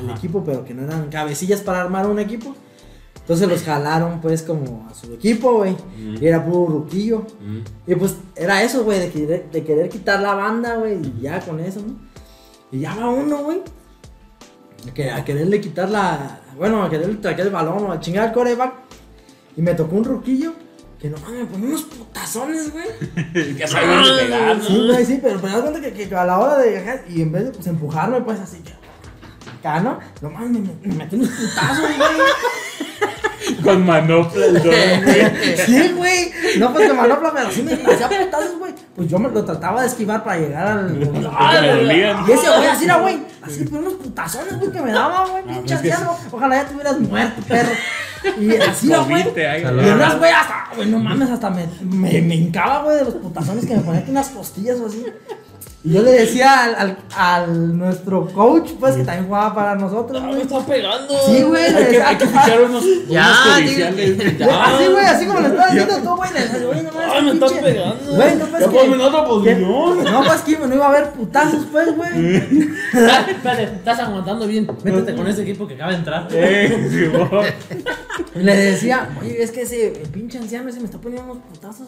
el, 0.00 0.10
equipo, 0.10 0.42
pero 0.44 0.64
que 0.64 0.74
no 0.74 0.84
eran 0.84 1.08
cabecillas 1.08 1.60
para 1.60 1.80
armar 1.80 2.06
un 2.06 2.18
equipo. 2.18 2.54
Entonces 3.20 3.48
los 3.48 3.62
jalaron, 3.62 4.20
pues, 4.20 4.42
como 4.42 4.86
a 4.88 4.94
su 4.94 5.12
equipo, 5.12 5.54
güey. 5.54 5.76
Y 6.20 6.24
era 6.24 6.44
puro 6.44 6.66
ruquillo. 6.66 7.26
Mm. 7.40 7.90
Y 7.90 7.94
pues 7.96 8.16
era 8.36 8.62
eso, 8.62 8.84
güey, 8.84 9.00
de 9.00 9.10
querer, 9.10 9.50
de 9.50 9.64
querer 9.64 9.88
quitar 9.88 10.20
la 10.20 10.34
banda, 10.34 10.76
güey, 10.76 10.94
y 11.02 11.22
ya 11.22 11.40
con 11.40 11.58
eso, 11.58 11.80
¿no? 11.80 11.96
Y 12.70 12.80
ya 12.80 12.94
va 12.94 13.08
uno, 13.10 13.38
güey. 13.38 13.62
a 14.88 14.94
que- 14.94 15.10
A 15.10 15.24
quererle 15.24 15.60
quitar 15.60 15.88
la. 15.90 16.40
Bueno, 16.56 16.82
a 16.82 16.88
quererle 16.90 17.16
traer 17.16 17.40
el 17.40 17.50
balón 17.50 17.84
o 17.86 17.92
a 17.92 17.98
chingar 18.00 18.28
al 18.28 18.32
coreback. 18.32 18.74
Y 19.56 19.62
me 19.62 19.74
tocó 19.74 19.96
un 19.96 20.04
ruquillo 20.04 20.52
que 21.00 21.10
no 21.10 21.18
mames, 21.18 21.40
me 21.40 21.46
ponía 21.46 21.68
unos 21.68 21.82
putazones, 21.82 22.72
güey. 22.72 22.86
Ya 23.58 23.66
sabían 23.66 24.04
de 24.04 24.22
pegar. 24.22 24.62
Sí, 24.62 24.86
güey, 24.86 25.04
sí, 25.04 25.18
pero 25.20 25.40
me 25.40 25.48
das 25.50 25.60
cuenta 25.62 25.80
que, 25.80 25.92
que 25.92 26.14
a 26.14 26.24
la 26.24 26.38
hora 26.38 26.58
de 26.58 26.78
ajá, 26.78 27.02
y 27.08 27.22
en 27.22 27.32
vez 27.32 27.44
de 27.44 27.50
pues 27.50 27.66
empujarme, 27.66 28.20
pues 28.20 28.38
así, 28.40 28.58
acá, 28.58 28.78
¿no? 29.62 29.98
No 30.20 30.30
mames, 30.30 30.50
me, 30.50 30.60
me, 30.60 30.74
me 30.82 30.94
metí 30.94 31.16
unos 31.16 31.28
putazos, 31.30 31.78
güey. 31.80 32.18
Con 33.62 33.86
manopla 33.86 34.46
el 34.46 34.54
don, 34.54 34.64
güey. 35.04 35.56
Sí, 35.64 35.92
güey. 35.96 36.32
No, 36.58 36.72
pues 36.72 36.88
de 36.88 36.94
manopla, 36.94 37.32
pero 37.32 37.50
sí 37.50 37.62
me 37.62 37.74
hacía 37.74 38.08
putazos, 38.08 38.58
güey. 38.58 38.74
Pues 38.94 39.08
yo 39.08 39.18
me 39.18 39.28
lo 39.28 39.44
trataba 39.44 39.82
de 39.82 39.88
esquivar 39.88 40.24
para 40.24 40.38
llegar 40.38 40.66
al. 40.66 40.96
Porque 40.98 41.60
me 41.60 41.72
dolían. 41.72 42.24
Y 42.26 42.32
ese 42.32 42.48
güey, 42.48 42.66
así 42.66 42.84
era, 42.84 42.96
güey. 42.98 43.18
Así, 43.42 43.64
pero 43.64 43.78
unos 43.78 43.94
putazones, 43.94 44.58
güey, 44.58 44.72
que 44.72 44.80
me 44.82 44.92
daba, 44.92 45.26
güey. 45.26 45.44
Ah, 45.48 45.52
Pinche 45.52 45.76
pues 45.76 45.92
anciano. 45.92 46.16
Ojalá 46.32 46.56
ya 46.56 46.68
te 46.68 46.74
hubieras 46.74 46.98
muerto, 47.00 47.42
perro. 47.46 47.72
Y 48.40 48.56
así, 48.56 48.88
güey. 48.88 49.22
Y 49.22 49.90
unas, 49.90 50.18
güey, 50.18 50.32
hasta, 50.32 50.68
güey, 50.74 50.88
no 50.88 50.98
mames, 50.98 51.30
hasta 51.30 51.50
me, 51.50 51.68
me, 51.82 52.20
me 52.22 52.34
hincaba, 52.34 52.82
güey, 52.82 52.96
de 52.96 53.04
los 53.04 53.14
putazones 53.14 53.66
que 53.66 53.76
me 53.76 53.82
ponía 53.82 54.00
aquí 54.00 54.10
unas 54.10 54.28
costillas 54.30 54.78
o 54.80 54.86
así. 54.86 55.04
Y 55.84 55.92
yo 55.92 56.02
le 56.02 56.10
decía 56.10 56.64
al, 56.64 56.74
al, 56.74 56.96
al 57.16 57.78
nuestro 57.78 58.26
coach, 58.26 58.72
pues, 58.80 58.96
que 58.96 59.04
también 59.04 59.26
jugaba 59.26 59.54
para 59.54 59.76
nosotros, 59.76 60.20
Me 60.20 60.30
güey. 60.30 60.42
está 60.42 60.58
pegando. 60.66 61.14
Sí, 61.26 61.42
güey. 61.44 61.62
le 61.62 61.68
Hay 61.68 61.74
que, 61.74 61.84
decía, 61.84 62.08
hay 62.08 62.16
que 62.18 62.26
fichar 62.26 62.60
unos, 62.62 62.84
Ya, 63.08 63.28
unos 63.30 64.50
Así, 64.66 64.86
güey, 64.90 65.04
así 65.06 65.26
como 65.26 65.40
lo 65.40 65.46
estás 65.46 65.72
diciendo 65.72 65.96
tú, 66.02 66.16
güey. 66.16 66.30
le 66.32 66.82
no 66.82 66.90
Ay, 67.12 67.22
me 67.22 67.30
estás 67.30 67.52
pegando. 67.52 68.12
Güey, 68.16 68.34
no 68.36 68.46
pues 68.46 68.62
Ya 68.64 68.68
que- 68.68 68.76
ponme 68.78 68.94
en 68.96 69.00
otra 69.00 69.20
que- 69.20 69.26
posición. 69.28 70.04
No, 70.12 70.24
pues 70.24 70.40
que 70.40 70.58
no 70.58 70.74
iba 70.74 70.86
a 70.86 70.88
haber 70.88 71.10
putazos, 71.10 71.66
pues, 71.70 71.96
güey. 71.96 72.36
Espérate, 72.36 73.62
estás 73.62 74.00
aguantando 74.00 74.46
bien. 74.48 74.66
Métete 74.82 75.14
con 75.14 75.28
ese 75.28 75.42
equipo 75.42 75.68
que 75.68 75.74
acaba 75.74 75.92
de 75.92 75.98
entrar. 75.98 76.26
Eh, 76.32 76.88
sí, 76.90 77.06
güey. 77.06 77.52
Y 78.34 78.38
le 78.42 78.56
decía, 78.56 79.08
oye, 79.20 79.40
es 79.40 79.52
que 79.52 79.62
ese 79.62 80.02
pinche 80.12 80.38
anciano 80.38 80.68
ese 80.68 80.80
me 80.80 80.86
está 80.86 80.98
poniendo 80.98 81.30
unos 81.32 81.44
putazos. 81.44 81.86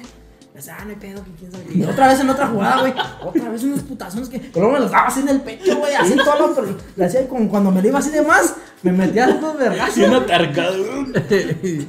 Ah, 0.71 0.85
no 0.85 0.90
hay 0.90 0.97
pedo, 0.97 1.23
que 1.25 1.31
quién 1.38 1.53
sabe 1.53 1.64
qué. 1.64 1.79
Y 1.79 1.85
otra 1.85 2.09
vez 2.09 2.21
en 2.21 2.31
otra 2.31 2.47
jugada, 2.49 2.81
güey. 2.81 2.94
Otra 3.25 3.49
vez 3.51 3.62
unos 3.62 3.81
putazones 3.83 4.29
que. 4.29 4.38
Pero 4.40 4.61
luego 4.66 4.73
me 4.73 4.81
los 4.81 4.90
daba 4.90 5.07
así 5.07 5.21
en 5.21 5.29
el 5.29 5.40
pecho, 5.42 5.77
güey. 5.79 5.94
Así 5.94 6.16
todo, 6.16 6.55
pero 6.55 6.77
le 6.97 7.05
hacía 7.05 7.29
como 7.29 7.49
cuando 7.49 7.71
me 7.71 7.81
lo 7.83 7.88
iba 7.88 7.99
así 7.99 8.11
de 8.11 8.23
más. 8.23 8.55
Me 8.83 8.92
metía 8.92 9.29
unos 9.29 9.59
vergazos. 9.59 9.97
Bien 9.97 10.14
atarcado. 10.14 10.77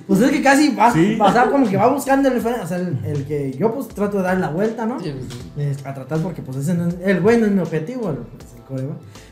Pues 0.08 0.22
es 0.22 0.32
que 0.32 0.42
casi 0.42 0.76
va, 0.76 0.92
Sí. 0.92 1.16
pasaba 1.18 1.52
como 1.52 1.68
que 1.70 1.78
va 1.78 1.88
buscando 1.88 2.30
el, 2.30 2.38
o 2.38 2.68
sea, 2.68 2.78
el, 2.78 2.98
el 3.06 3.26
que 3.26 3.52
yo 3.58 3.74
pues 3.74 3.88
trato 3.90 4.18
de 4.18 4.24
darle 4.24 4.42
la 4.42 4.50
vuelta, 4.50 4.86
¿no? 4.86 4.98
pues, 4.98 5.14
Eh, 5.58 5.76
a 5.86 5.94
tratar 5.94 6.20
porque 6.20 6.42
pues 6.42 6.58
ese 6.58 6.74
no 6.74 6.88
es- 6.88 6.96
el 7.04 7.22
güey 7.22 7.38
no 7.40 7.46
es 7.46 7.52
mi 7.52 7.62
objetivo, 7.62 8.10
el, 8.10 8.18
pues, 8.18 8.46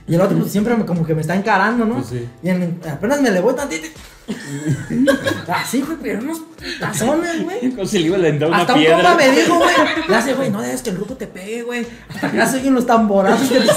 Y 0.07 0.15
el 0.15 0.21
otro 0.21 0.37
pues 0.37 0.51
siempre 0.51 0.75
me- 0.75 0.85
como 0.85 1.05
que 1.05 1.13
me 1.13 1.21
está 1.21 1.35
encarando, 1.35 1.85
¿no? 1.85 1.95
Pues 1.95 2.07
sí. 2.07 2.27
Y 2.43 2.49
en- 2.49 2.79
apenas 2.89 3.21
me 3.21 3.29
le 3.31 3.39
voy 3.41 3.53
tantito. 3.55 3.87
Así, 5.47 5.81
güey, 5.81 5.97
pero 6.01 6.19
unos 6.19 6.41
tazones, 6.79 7.43
güey. 7.43 7.69
Como 7.71 7.85
si 7.85 7.99
le 7.99 8.05
iba 8.07 8.17
a 8.17 8.47
una 8.47 8.57
Hasta 8.57 8.73
un 8.73 8.79
piedra. 8.79 9.15
me 9.15 9.31
dijo, 9.31 9.55
güey. 9.57 9.73
Le 10.07 10.15
hace, 10.15 10.33
güey, 10.33 10.49
no 10.49 10.61
dejes 10.61 10.81
que 10.81 10.89
el 10.89 10.97
grupo 10.97 11.15
te 11.15 11.27
pegue, 11.27 11.63
güey. 11.63 11.85
Hasta 12.09 12.31
que 12.31 12.37
ya 12.37 12.51
oyen 12.53 12.73
los 12.73 12.85
tamborazos 12.85 13.49
que 13.49 13.59
te 13.59 13.67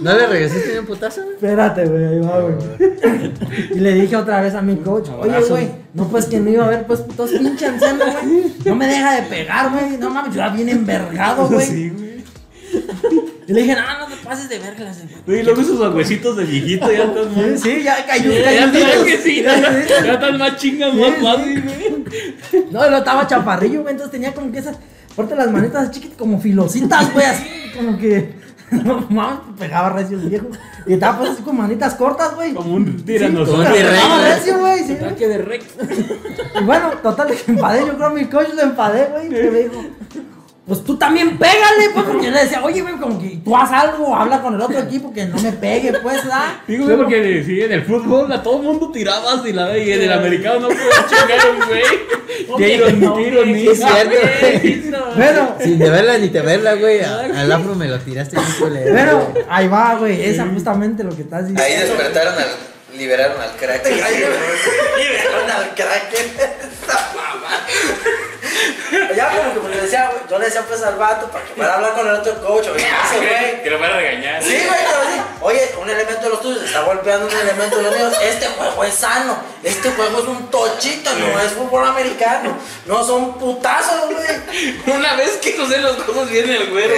¿No 0.00 0.12
le 0.12 0.26
regresaste 0.26 0.80
un 0.80 0.86
putazo, 0.86 1.22
güey? 1.22 1.34
Espérate, 1.34 1.86
güey, 1.86 2.04
ahí 2.04 2.18
va, 2.20 2.40
güey. 2.40 2.54
Y 3.74 3.78
le 3.80 3.92
dije 3.92 4.16
otra 4.16 4.40
vez 4.40 4.54
a 4.54 4.62
mi 4.62 4.76
coach, 4.76 5.08
oye, 5.20 5.40
güey, 5.48 5.68
no 5.94 6.08
pues 6.08 6.24
que 6.26 6.40
no 6.40 6.50
iba 6.50 6.64
a 6.64 6.66
haber 6.66 6.86
pues 6.86 7.00
putos 7.00 7.30
pinche 7.30 7.66
anciano, 7.66 8.04
güey. 8.22 8.52
No 8.64 8.74
me 8.74 8.86
deja 8.86 9.16
de 9.16 9.22
pegar, 9.22 9.70
güey. 9.70 9.96
No 9.98 10.10
mames, 10.10 10.34
yo 10.34 10.40
era 10.40 10.50
bien 10.50 10.68
envergado, 10.68 11.46
güey. 11.48 11.66
Sí, 11.66 11.90
güey. 11.90 12.24
Y 13.46 13.52
le 13.52 13.62
dije, 13.62 13.74
no, 13.74 13.98
no 13.98 14.06
te 14.06 14.16
pases 14.24 14.48
de 14.48 14.58
verga. 14.58 14.90
Y 15.26 15.42
luego 15.42 15.60
esos 15.60 15.94
huesitos 15.94 16.36
de 16.36 16.44
viejito 16.44 16.90
ya 16.90 17.04
están 17.04 17.34
Sí, 17.34 17.40
más. 17.50 17.60
sí, 17.60 17.82
ya 17.82 18.06
cayó, 18.06 18.32
Ya 18.32 18.72
que 19.04 19.18
sí, 19.18 19.42
ya, 19.42 19.60
ya 20.04 20.12
están 20.14 20.38
más 20.38 20.56
chingas, 20.56 20.94
más 20.94 21.14
fácil, 21.22 21.62
güey. 21.62 22.04
No, 22.70 22.88
lo 22.90 22.96
estaba 22.98 23.26
chaparrillo, 23.26 23.82
güey, 23.82 23.92
entonces 23.92 24.12
tenía 24.12 24.32
como 24.32 24.50
que 24.50 24.58
esas, 24.58 24.76
aparte 25.12 25.34
las 25.36 25.50
manitas 25.50 25.90
chiquitas, 25.90 26.16
como 26.16 26.40
filositas, 26.40 27.12
güey, 27.12 27.26
así, 27.26 27.44
como 27.76 27.98
que, 27.98 28.34
no 28.70 29.06
mames, 29.10 29.40
pegaba 29.58 29.90
recio 29.90 30.18
el 30.18 30.28
viejo. 30.28 30.46
Y 30.86 30.94
estaba 30.94 31.18
pues 31.18 31.30
así 31.30 31.42
con 31.42 31.56
manitas 31.56 31.94
cortas, 31.94 32.34
güey. 32.34 32.52
Como 32.54 32.74
un 32.74 33.04
tiranosaurio. 33.04 33.72
tirano. 33.72 33.90
Pegaba 33.90 34.18
güey. 34.18 34.32
recio, 34.32 34.58
güey. 34.58 34.78
sí. 34.84 34.94
De 34.94 35.38
Rex. 35.38 35.64
Y 36.60 36.64
bueno, 36.64 36.90
total, 37.02 37.28
que 37.28 37.52
enfadé. 37.52 37.86
Yo 37.86 37.96
creo 37.96 38.14
que 38.14 38.20
mi 38.22 38.26
coach 38.26 38.48
lo 38.54 38.62
enfadé, 38.62 39.06
güey. 39.10 39.28
Que 39.28 39.50
me 39.50 39.58
dijo, 39.60 39.84
pues 40.66 40.82
tú 40.82 40.96
también 40.96 41.36
pégale, 41.38 41.90
pues. 41.92 42.06
Porque 42.06 42.26
yo 42.26 42.32
le 42.32 42.40
decía, 42.44 42.62
oye, 42.64 42.80
güey, 42.80 42.94
como 42.96 43.20
que 43.20 43.38
tú 43.44 43.54
haz 43.56 43.70
algo, 43.70 44.16
habla 44.16 44.40
con 44.40 44.54
el 44.54 44.60
otro 44.62 44.78
equipo 44.78 45.12
que 45.12 45.26
no 45.26 45.36
me 45.38 45.52
pegue, 45.52 45.92
pues, 46.02 46.16
¿verdad? 46.24 46.54
Digo, 46.66 46.84
güey, 46.86 46.96
porque 46.96 47.42
sí, 47.44 47.60
en 47.60 47.72
el 47.72 47.84
fútbol 47.84 48.32
a 48.32 48.42
todo 48.42 48.58
mundo 48.58 48.90
tirabas 48.90 49.44
y 49.46 49.52
la 49.52 49.76
y 49.76 49.92
en 49.92 50.02
el 50.02 50.12
americano 50.12 50.60
no 50.60 50.68
puedo 50.68 50.90
chingar 51.08 51.50
un 51.50 51.66
güey. 51.68 51.82
Qué 52.58 52.74
iron- 52.76 53.14
qué 53.16 53.22
ironía. 53.22 53.70
Es 53.72 53.78
cierto. 53.78 54.98
Bueno, 55.16 55.54
Sin 55.60 55.78
de 55.78 55.90
verla 55.90 56.18
ni 56.18 56.28
te 56.28 56.40
verla, 56.40 56.74
güey. 56.74 57.00
Al 57.00 57.52
afro 57.52 57.74
me 57.76 57.86
lo 57.86 57.98
tiraste 58.00 58.36
bien 58.36 58.94
pero 58.94 59.32
ahí 59.48 59.68
va, 59.68 59.94
güey. 59.96 60.24
Esa 60.24 60.46
justamente 60.46 61.04
lo 61.04 61.14
que 61.14 61.22
estás 61.22 61.46
diciendo. 61.46 61.62
Ahí 61.62 61.76
despertaron 61.88 62.34
al. 62.34 62.98
liberaron 62.98 63.40
al 63.40 63.50
crack. 63.56 63.84
Liberaron 63.88 65.50
al 65.50 65.74
Kraken. 65.74 66.26
Esa 66.36 67.12
mamá. 67.14 67.66
Ya 69.16 69.28
como 69.28 69.54
que 69.54 69.60
pues, 69.60 69.76
le 69.76 69.82
decía, 69.82 70.10
güey, 70.10 70.22
yo 70.30 70.38
le 70.38 70.44
decía 70.46 70.62
pues 70.66 70.82
al 70.82 70.96
vato 70.96 71.28
para 71.28 71.44
que 71.44 71.54
fuera 71.54 71.72
a 71.72 71.76
hablar 71.76 71.92
con 71.94 72.06
el 72.08 72.14
otro 72.14 72.34
coach, 72.42 72.66
oye, 72.68 72.84
ese 73.04 73.16
güey. 73.18 73.62
Que 73.62 73.70
lo 73.70 73.78
van 73.78 73.92
a 73.92 73.96
regañar. 73.96 74.42
Sí, 74.42 74.50
güey, 74.66 74.80
pero 74.86 75.02
sí. 75.12 75.20
Oye, 75.40 75.70
un 75.80 75.90
elemento 75.90 76.22
de 76.22 76.28
los 76.30 76.40
tuyos 76.40 76.62
está 76.64 76.80
golpeando 76.82 77.26
un 77.26 77.32
elemento 77.36 77.76
de 77.76 77.82
los 77.82 77.96
míos. 77.96 78.14
Este 78.22 78.46
juego 78.46 78.84
es 78.84 78.94
sano. 78.94 79.36
Este 79.62 79.90
juego 79.90 80.18
es 80.18 80.24
un 80.24 80.50
tochito, 80.50 81.10
no 81.14 81.40
es 81.40 81.52
fútbol 81.52 81.86
americano. 81.86 82.56
No 82.86 83.04
son 83.04 83.38
putazos, 83.38 84.06
güey. 84.10 84.96
Una 84.96 85.14
vez 85.16 85.32
que 85.42 85.54
no 85.56 85.66
sé 85.68 85.78
los 85.78 85.96
cosas 86.04 86.28
viene 86.30 86.56
el 86.56 86.70
güero. 86.70 86.94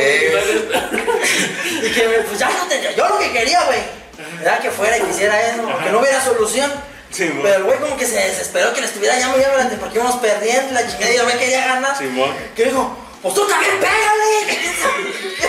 Y 1.83 1.91
que 1.93 2.09
me- 2.09 2.19
pues 2.21 2.39
ya 2.39 2.49
no 2.51 2.67
tenía. 2.69 2.93
Yo 2.93 3.09
lo 3.09 3.19
que 3.19 3.33
quería, 3.33 3.63
güey, 3.65 3.79
era 4.43 4.59
que 4.59 4.71
fuera 4.71 4.97
y 4.99 5.03
que 5.03 5.11
hiciera 5.11 5.41
eso, 5.51 5.63
que 5.85 5.91
no 5.91 5.99
hubiera 6.01 6.21
solución. 6.23 6.73
Simón. 7.17 7.41
Pero 7.43 7.57
el 7.57 7.63
güey 7.65 7.79
como 7.79 7.97
que 7.97 8.07
se 8.07 8.17
desesperó 8.17 8.75
que 8.75 8.81
le 8.81 8.87
estuviera 8.87 9.19
llamo 9.19 9.39
ya 9.39 9.51
durante 9.51 9.77
porque 9.77 9.97
íbamos 9.97 10.17
perdiendo 10.17 10.73
la 10.75 10.87
chingada 10.87 11.13
y 11.13 11.17
yo 11.17 11.25
me 11.25 11.39
quería 11.39 11.67
ganar. 11.67 11.97
Simón. 11.97 12.35
Que 12.55 12.65
dijo, 12.65 12.97
pues 13.23 13.35
tú 13.35 13.49
también 13.49 13.73
pégale. 13.81 14.57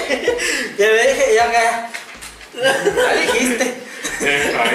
y 0.77 0.81
me 0.81 1.13
dije, 1.13 1.35
ya 1.35 1.43
acá. 1.43 1.89
Ya 2.57 3.13
dijiste. 3.13 3.87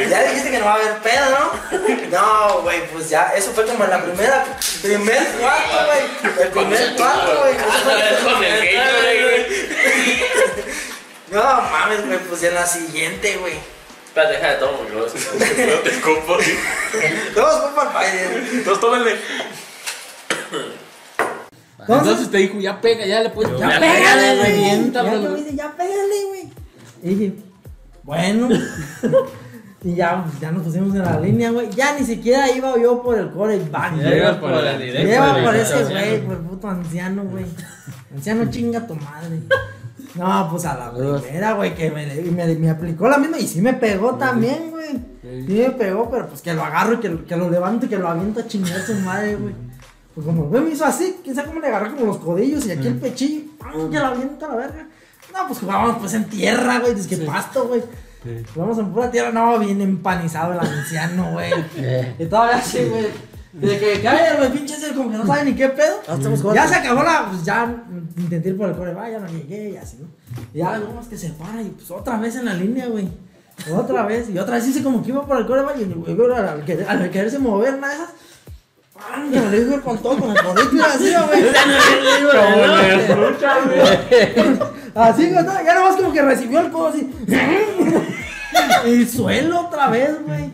Ya 0.09 0.23
dijiste 0.25 0.51
que 0.51 0.59
no 0.59 0.67
va 0.67 0.73
a 0.73 0.77
haber 0.77 0.99
pedo, 0.99 1.31
¿no? 1.31 1.79
No, 2.11 2.63
güey, 2.63 2.87
pues 2.93 3.09
ya, 3.09 3.33
eso 3.37 3.51
fue 3.53 3.67
como 3.67 3.85
en 3.85 3.91
la 3.91 4.05
primera, 4.05 4.45
primer 4.83 5.27
cuarto, 5.41 5.87
güey. 5.87 6.43
El 6.43 6.49
primer 6.49 6.95
cuarto, 6.95 7.41
güey. 7.41 7.55
Con 8.23 8.45
el 8.45 9.23
güey. 9.25 9.47
No 11.33 11.43
mames, 11.43 12.07
güey, 12.07 12.19
pues 12.19 12.43
en 12.43 12.55
la 12.55 12.67
siguiente, 12.67 13.37
güey. 13.39 13.55
Espérate, 14.12 14.35
deja 14.35 14.48
de 14.51 14.57
todo 14.57 14.77
porque 14.77 14.92
luego 14.92 15.09
se- 15.09 15.66
No 15.66 15.79
te 15.81 15.88
escupo. 15.88 16.37
sí. 16.42 16.53
Todos 17.35 17.62
el 17.64 17.88
Biden. 17.88 18.48
Entonces 18.59 18.81
tómenle. 18.81 19.16
Entonces 21.81 22.31
te 22.31 22.37
dijo, 22.37 22.59
ya 22.61 22.79
pega, 22.79 23.07
ya 23.07 23.20
le 23.20 23.31
puedes. 23.31 23.59
Ya 23.59 23.70
Ya 23.70 23.81
pégale, 23.81 24.37
güey. 24.37 24.51
revienta, 24.53 25.03
Ya 25.03 25.18
dice, 25.35 25.57
ya 25.57 25.70
pégale, 25.72 26.25
güey. 26.29 26.51
Y 27.03 27.14
dije, 27.14 27.33
bueno. 28.03 28.51
y 29.83 29.94
ya, 29.94 30.22
pues, 30.25 30.40
ya 30.40 30.53
nos 30.53 30.62
pusimos 30.64 30.94
en 30.94 31.05
la 31.05 31.18
línea, 31.18 31.51
güey. 31.51 31.70
Ya 31.70 31.98
ni 31.98 32.05
siquiera 32.05 32.51
iba 32.51 32.79
yo 32.79 33.03
por 33.03 33.18
el 33.18 33.31
coreback. 33.31 33.96
Ya 33.96 34.03
güey. 34.09 34.18
ibas 34.18 34.37
por 34.37 34.51
la 34.51 34.77
directa. 34.77 35.03
Lleva 35.09 35.33
güey, 35.33 35.44
por 35.44 35.57
ese 35.57 35.85
güey, 35.85 36.20
por 36.20 36.35
el 36.35 36.40
puto 36.42 36.68
anciano, 36.68 37.25
güey. 37.25 37.46
Anciano 38.14 38.51
chinga 38.51 38.87
tu 38.87 38.94
madre. 38.94 39.38
No, 40.14 40.48
pues 40.51 40.64
a 40.66 40.75
la 40.77 40.92
primera, 40.92 41.53
güey, 41.55 41.75
que 41.75 41.90
me, 41.90 42.07
me, 42.07 42.55
me 42.57 42.70
aplicó 42.70 43.09
la 43.09 43.18
misma 43.18 43.38
y 43.38 43.46
sí 43.46 43.61
me 43.62 43.72
pegó 43.75 44.14
también, 44.16 44.70
güey. 44.70 44.90
Sí 45.46 45.53
me 45.55 45.70
pegó, 45.70 46.11
pero 46.11 46.29
pues 46.29 46.42
que 46.42 46.53
lo 46.53 46.62
agarro 46.62 46.94
y 46.94 46.96
que, 46.98 47.09
lo- 47.09 47.25
que 47.25 47.37
lo 47.37 47.48
levanto 47.48 47.87
y 47.87 47.88
que 47.88 47.96
lo 47.98 48.09
aviento 48.09 48.40
a 48.40 48.46
chingar 48.46 48.81
su 48.83 48.94
madre, 48.96 49.37
güey. 49.37 49.55
Pues 50.14 50.27
como 50.27 50.42
el 50.44 50.48
güey 50.51 50.62
me 50.64 50.70
hizo 50.70 50.85
así, 50.85 51.16
quién 51.25 51.35
sabe 51.35 51.48
cómo 51.48 51.61
le 51.61 51.68
agarré 51.68 51.92
como 51.92 52.07
los 52.07 52.18
codillos 52.18 52.66
y 52.66 52.72
aquí 52.72 52.87
el 52.88 52.96
pechillo, 52.96 53.44
¡pam! 53.59 53.90
que 53.90 53.98
lo 53.98 54.07
aviento 54.07 54.44
a 54.44 54.48
la 54.51 54.57
verga. 54.57 54.87
No, 55.33 55.46
pues 55.46 55.61
jugábamos 55.61 55.96
pues 55.98 56.12
en 56.12 56.25
tierra, 56.27 56.81
güey, 56.81 56.92
es 56.92 57.07
que 57.07 57.16
pasto, 57.18 57.66
güey. 57.68 57.83
Jugamos 58.55 58.79
en 58.79 58.92
pura 58.92 59.11
tierra, 59.11 59.33
no, 59.33 59.59
bien 59.59 59.81
empanizado 59.81 60.53
el 60.53 60.61
anciano, 60.61 61.33
güey. 61.33 61.51
y 62.18 62.27
todavía 62.27 62.59
así, 62.59 62.85
güey. 62.85 63.07
De 63.53 63.79
que 63.79 64.01
cae 64.01 64.45
el 64.47 64.51
pinche 64.53 64.75
ese 64.75 64.93
como 64.95 65.11
que 65.11 65.19
no 65.19 65.27
sabe 65.27 65.45
ni 65.45 65.55
qué 65.55 65.69
pedo. 65.69 66.01
ya 66.55 66.67
se 66.69 66.75
acabó 66.77 67.03
la, 67.03 67.27
pues 67.31 67.45
ya 67.45 67.85
intenté 68.17 68.49
ir 68.51 68.57
por 68.57 68.69
el 68.71 68.75
core, 68.77 68.95
va, 68.95 69.11
ya 69.11 69.19
no 69.19 69.27
llegué 69.29 69.71
y 69.71 69.77
así, 69.77 69.99
¿no? 70.01 70.09
Y 70.55 70.59
ya 70.59 70.79
luego 70.79 70.99
es 71.01 71.09
que 71.09 71.19
se 71.19 71.29
para 71.31 71.61
y 71.61 71.69
pues 71.69 71.91
otra 71.91 72.17
vez 72.19 72.35
en 72.37 72.47
la 72.47 72.55
línea, 72.55 72.87
güey. 72.87 73.09
Otra 73.75 74.07
vez, 74.07 74.31
y 74.31 74.38
otra 74.38 74.55
vez 74.57 74.67
hice 74.67 74.83
como 74.83 75.03
que 75.03 75.11
iba 75.11 75.25
por 75.27 75.37
el 75.37 75.47
core, 75.47 75.62
y 75.79 75.83
el 75.83 75.95
güey, 75.95 76.15
güey, 76.15 76.33
al, 76.33 76.65
querer- 76.65 76.87
al 76.88 77.11
quererse 77.11 77.38
mover 77.38 77.75
una 77.75 77.88
de 77.88 77.95
esas, 77.95 78.09
me 79.31 79.41
lo 79.41 79.51
dijo 79.51 79.83
con 79.83 79.99
todo, 79.99 80.17
con 80.19 80.31
el 80.31 80.43
codito 80.43 80.85
así, 80.85 81.12
güey. 81.12 81.45
Como 82.33 82.67
le 82.77 82.95
escucha, 82.95 83.55
güey. 83.67 83.81
Así, 84.95 85.31
güey, 85.31 85.45
no, 85.45 85.65
ya 85.65 85.75
nomás 85.75 85.97
como 85.97 86.12
que 86.12 86.23
recibió 86.23 86.61
el 86.61 86.71
codo 86.73 86.88
así. 86.88 87.11
y 88.87 89.05
suelo 89.07 89.61
otra 89.61 89.88
vez, 89.88 90.17
güey. 90.27 90.51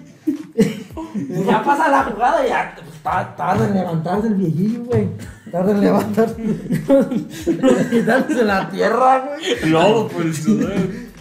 Ya 1.46 1.62
pasa 1.62 1.88
la 1.88 2.04
jugada 2.04 2.44
y 2.44 2.48
ya 2.50 2.74
tarda 3.02 3.66
en 3.68 3.74
levantarse 3.74 4.28
el 4.28 4.34
viejillo, 4.34 4.84
güey. 4.84 5.08
Tarda 5.50 5.70
en 5.72 5.80
levantarse. 5.80 6.34
Quitarse 7.90 8.44
la 8.44 8.68
tierra, 8.70 9.24
güey. 9.36 9.70
Lobo 9.70 10.08
por 10.08 10.22
el 10.22 10.34
sudor. 10.34 10.72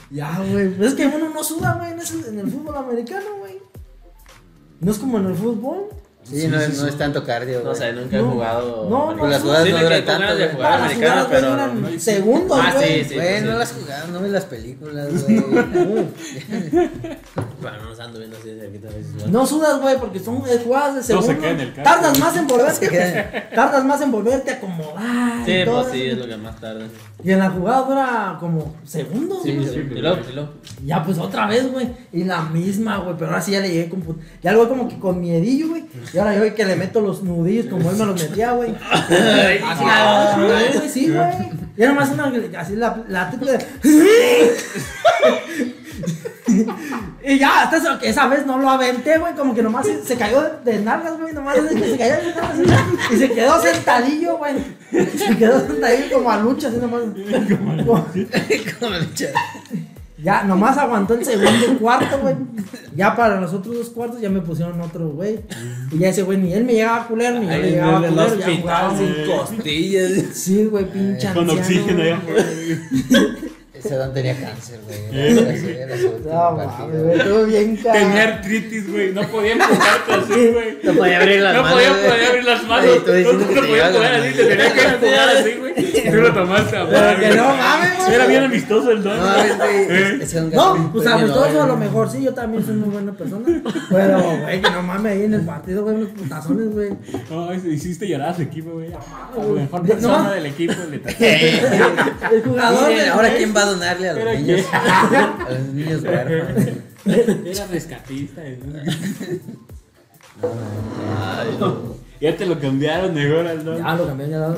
Ya, 0.10 0.38
güey. 0.52 0.70
Pues 0.70 0.90
es 0.90 0.96
que 0.96 1.06
uno 1.08 1.30
no 1.34 1.44
suda, 1.44 1.74
güey, 1.74 1.92
en, 1.92 2.00
ese- 2.00 2.30
en 2.30 2.40
el 2.40 2.50
fútbol 2.50 2.76
americano, 2.78 3.26
güey. 3.40 3.58
No 4.80 4.92
es 4.92 4.98
como 5.00 5.18
en 5.20 5.28
el 5.28 5.36
fútbol. 5.36 5.86
Sí, 6.24 6.46
no, 6.50 6.60
es- 6.60 6.78
no 6.82 6.88
es 6.88 6.98
tanto 6.98 7.24
cardio, 7.24 7.62
güey. 7.62 7.66
No 7.66 7.74
sé, 7.76 7.94
nunca 7.94 8.18
he 8.18 8.22
No. 8.22 8.32
jugado. 8.32 8.90
No, 8.90 9.12
no, 9.14 9.18
Pues 9.20 9.32
las 9.32 9.40
no. 9.40 9.46
jugadas 9.46 9.66
Sí, 9.68 9.72
no 9.74 9.84
duran 9.84 10.06
tanto, 10.06 10.36
de 10.36 10.44
güey. 10.44 10.56
jugar 10.56 10.72
Las 10.72 10.82
americano, 10.92 11.16
güey, 11.28 11.28
pero. 11.42 11.50
duran 11.52 12.00
segundos, 12.00 12.60
Ah, 12.62 12.74
güey. 12.76 13.04
sí, 13.04 13.10
sí. 13.10 13.16
Güey, 13.16 13.42
no 13.42 13.58
las 13.58 13.72
jugadas, 13.74 14.10
no 14.10 14.20
ves 14.22 14.32
las 14.32 14.46
películas, 14.46 15.08
güey. 15.24 15.38
Pero 17.62 17.76
no 17.84 18.04
ando 18.04 18.20
viendo 18.20 18.38
así 18.38 18.50
de 18.50 18.60
cerquita 18.62 18.88
a 18.88 18.92
veces. 18.92 19.14
güey. 19.16 19.32
No 19.32 19.46
sudas, 19.46 19.82
güey, 19.82 19.98
porque 20.00 20.20
son 20.20 20.38
jugadas 20.42 21.08
de 21.08 21.14
No 21.16 21.22
se 21.22 21.28
segundo. 21.28 21.42
queda 21.42 21.50
en 21.52 21.60
el 21.62 21.74
campo. 21.74 21.90
Tardas 21.90 22.20
más 22.20 22.38
en 22.38 22.48
volverte. 22.48 23.50
tardas 23.56 23.86
más 23.86 24.02
en 24.02 24.12
volverte 24.12 24.52
a 24.52 24.54
acomodar. 24.56 25.46
Sí, 25.46 25.54
pues 25.66 25.88
sí, 25.92 26.02
eso. 26.04 26.12
es 26.14 26.18
lo 26.18 26.28
que 26.28 26.38
más 26.38 26.60
tarda. 26.60 26.86
Y 27.24 27.32
en 27.32 27.40
la 27.40 27.50
jugada 27.50 27.82
dura 27.82 28.38
como 28.40 28.76
segundos, 28.86 29.40
Sí, 29.44 29.56
güey. 29.56 29.68
sí, 29.68 29.82
luego. 30.00 30.20
Ya 30.86 31.04
pues 31.04 31.18
otra 31.18 31.48
vez, 31.48 31.72
güey. 31.72 31.90
Y 32.14 32.24
la 32.24 32.44
misma, 32.44 32.98
güey. 32.98 33.16
Pero 33.18 33.32
ahora 33.32 33.42
sí 33.42 33.52
ya 33.52 33.60
le 33.60 33.70
llegué 33.70 33.90
con 33.90 34.02
put- 34.02 34.20
Ya 34.44 34.52
lo 34.52 34.60
voy 34.60 34.68
como 34.68 34.88
que 34.88 35.00
con 35.00 35.20
miedillo, 35.20 35.70
güey. 35.70 35.86
Y 36.14 36.18
ahora 36.20 36.36
yo 36.36 36.54
que 36.54 36.66
le 36.66 36.76
meto 36.76 37.02
los 37.02 37.24
nudillos 37.24 37.66
como 37.68 37.90
él 37.90 37.98
me 37.98 38.06
los 38.06 38.22
metía, 38.22 38.52
güey. 38.52 38.70
Así, 38.76 39.84
ah, 39.86 40.36
güey, 40.38 40.90
sí, 40.90 41.10
güey. 41.12 41.58
Y 41.76 41.84
era 41.84 41.94
más 41.94 42.10
una 42.10 42.32
así 42.60 42.76
la, 42.76 43.04
la 43.08 43.30
triple 43.30 43.54
de- 43.54 43.66
Y 47.24 47.38
ya, 47.40 47.64
hasta 47.64 47.78
eso, 47.78 48.00
que 48.00 48.10
esa 48.10 48.28
vez 48.28 48.46
no 48.46 48.58
lo 48.58 48.70
aventé, 48.70 49.18
güey, 49.18 49.34
como 49.36 49.54
que 49.54 49.62
nomás 49.62 49.86
se, 49.86 50.02
se 50.04 50.16
cayó 50.16 50.42
de, 50.64 50.80
nalgas, 50.80 51.20
güey, 51.20 51.34
nomás 51.34 51.56
que 51.60 51.68
se 51.92 51.98
cayó 51.98 52.16
de 52.16 52.34
nalgas 52.34 52.52
así, 52.52 52.64
y 53.14 53.18
se 53.18 53.32
quedó 53.32 53.62
sentadillo, 53.62 54.38
güey. 54.38 54.54
Se 54.92 55.36
quedó 55.38 55.60
sentadillo 55.68 56.16
como 56.18 56.32
a 56.32 56.38
lucha, 56.40 56.70
así 56.70 56.78
nomás. 56.78 57.02
Como- 57.86 58.06
Como 58.80 58.92
la 58.92 59.00
lucha. 59.00 59.28
ya, 60.24 60.44
nomás 60.44 60.78
aguantó 60.78 61.16
el 61.16 61.26
segundo 61.26 61.78
cuarto, 61.80 62.18
güey. 62.20 62.36
Ya 62.96 63.14
para 63.16 63.42
los 63.42 63.54
otros 63.54 63.76
dos 63.76 63.90
cuartos 63.90 64.22
ya 64.22 64.30
me 64.30 64.40
pusieron 64.42 64.80
otro, 64.80 65.10
güey. 65.10 65.40
Y 65.92 66.00
ya 66.00 66.10
ese 66.10 66.24
güey 66.24 66.38
ni 66.38 66.54
él 66.54 66.64
me 66.64 66.74
llegaba 66.74 67.04
a 67.04 67.08
culero, 67.08 67.40
ni 67.40 67.46
yo 67.48 67.52
le 67.58 67.72
llegaba 67.72 68.00
a 68.00 68.06
el 68.06 68.14
culero, 68.14 68.36
ya 68.40 68.58
jugaba. 68.62 68.98
sin 68.98 69.14
costillas. 69.26 70.12
Sí, 70.34 70.66
güey, 70.66 70.86
pinche 70.86 71.28
Con 71.34 71.50
anciano, 71.50 71.62
oxígeno 71.62 72.22
güey. 72.26 73.38
Ese 73.80 73.96
don 73.96 74.14
tenía 74.14 74.36
cáncer, 74.40 74.80
güey. 74.86 74.98
Era 75.38 75.52
así, 75.52 75.70
era 75.70 75.98
su 75.98 76.08
último 76.08 76.34
No, 76.34 76.58
partido. 76.58 76.88
mames, 76.88 77.04
güey, 77.04 77.18
estuvo 77.20 77.44
bien 77.46 77.76
caro. 77.78 77.94
Tenía 78.00 78.24
artritis, 78.24 78.92
güey. 78.92 79.14
No 79.14 79.22
podía 79.28 79.52
empujarte 79.54 80.14
así, 80.14 80.48
güey. 80.52 80.78
No 80.84 80.94
podía 80.94 81.18
abrir 81.20 81.42
las 81.42 81.56
No 81.56 81.62
manos. 81.64 81.74
podía, 81.78 81.90
güey. 81.92 82.10
podía 82.10 82.28
abrir 82.30 82.44
las 82.46 82.64
manos. 82.64 82.86
Oye, 82.90 83.00
tú 83.00 83.12
no 83.34 83.38
no 83.38 84.00
las 84.00 84.12
así, 84.20 84.34
te 84.34 84.44
tenía 84.46 84.74
que 84.74 84.82
empujar 84.88 85.30
así, 85.38 85.52
güey. 85.60 85.74
Y 85.78 86.10
tú 86.12 86.16
lo 86.18 86.34
tomaste 86.34 86.78
a 86.78 86.88
Pero 86.90 87.20
que 87.20 87.36
no 87.36 87.44
mames, 87.56 87.98
güey. 87.98 88.14
Era 88.16 88.26
bien 88.26 88.44
amistoso 88.44 88.92
el 88.92 89.04
don. 89.04 89.18
No, 89.18 89.26
mames, 89.26 89.58
güey. 89.58 89.76
¿Eh? 89.90 90.20
Ese 90.22 90.40
don 90.42 90.50
No, 90.52 90.74
Gaspar 90.74 90.92
pues 90.92 91.04
fue 91.04 91.60
a 91.62 91.66
lo 91.66 91.78
mejor 91.78 92.10
sí, 92.12 92.24
yo 92.24 92.34
también 92.34 92.66
soy 92.66 92.76
muy 92.76 92.90
buena 92.90 93.12
persona. 93.14 93.62
Pero, 93.90 94.38
güey, 94.42 94.62
que 94.62 94.70
no 94.72 94.82
mames 94.82 95.12
ahí 95.14 95.24
en 95.24 95.34
el 95.34 95.42
partido, 95.42 95.84
güey, 95.84 95.96
unos 95.96 96.10
putazones, 96.10 96.72
güey. 96.74 96.90
No, 97.30 97.54
hiciste 97.54 98.08
llorar 98.08 98.30
a 98.30 98.36
su 98.36 98.42
equipo, 98.44 98.72
güey. 98.72 98.88
A 98.88 99.38
la 99.38 99.44
mejor 99.54 99.82
No. 99.82 99.88
persona 99.88 100.32
del 100.34 100.46
equipo 100.48 100.74
le 100.90 100.98
El 102.36 102.42
jugador. 102.44 102.92
Ahora 103.14 103.30
quién 103.36 103.54
va 103.56 103.62
a 103.62 103.66
donarle 103.68 104.10
a 104.10 104.14
los 104.14 104.40
niños. 104.40 104.62
A 104.74 105.48
los 105.50 105.68
niños 105.74 106.04
huérfanos. 106.04 106.68
Era 107.46 107.68
rescatista. 107.68 108.42
Ya 112.20 112.36
te 112.36 112.48
lo 112.48 112.60
cambiaron 112.60 113.14
mejor 113.14 113.46
al 113.46 113.64
don. 113.64 113.78
Ya 113.78 113.96
lo 113.96 114.08
cambié 114.08 114.30
ya 114.30 114.40
lado. 114.40 114.58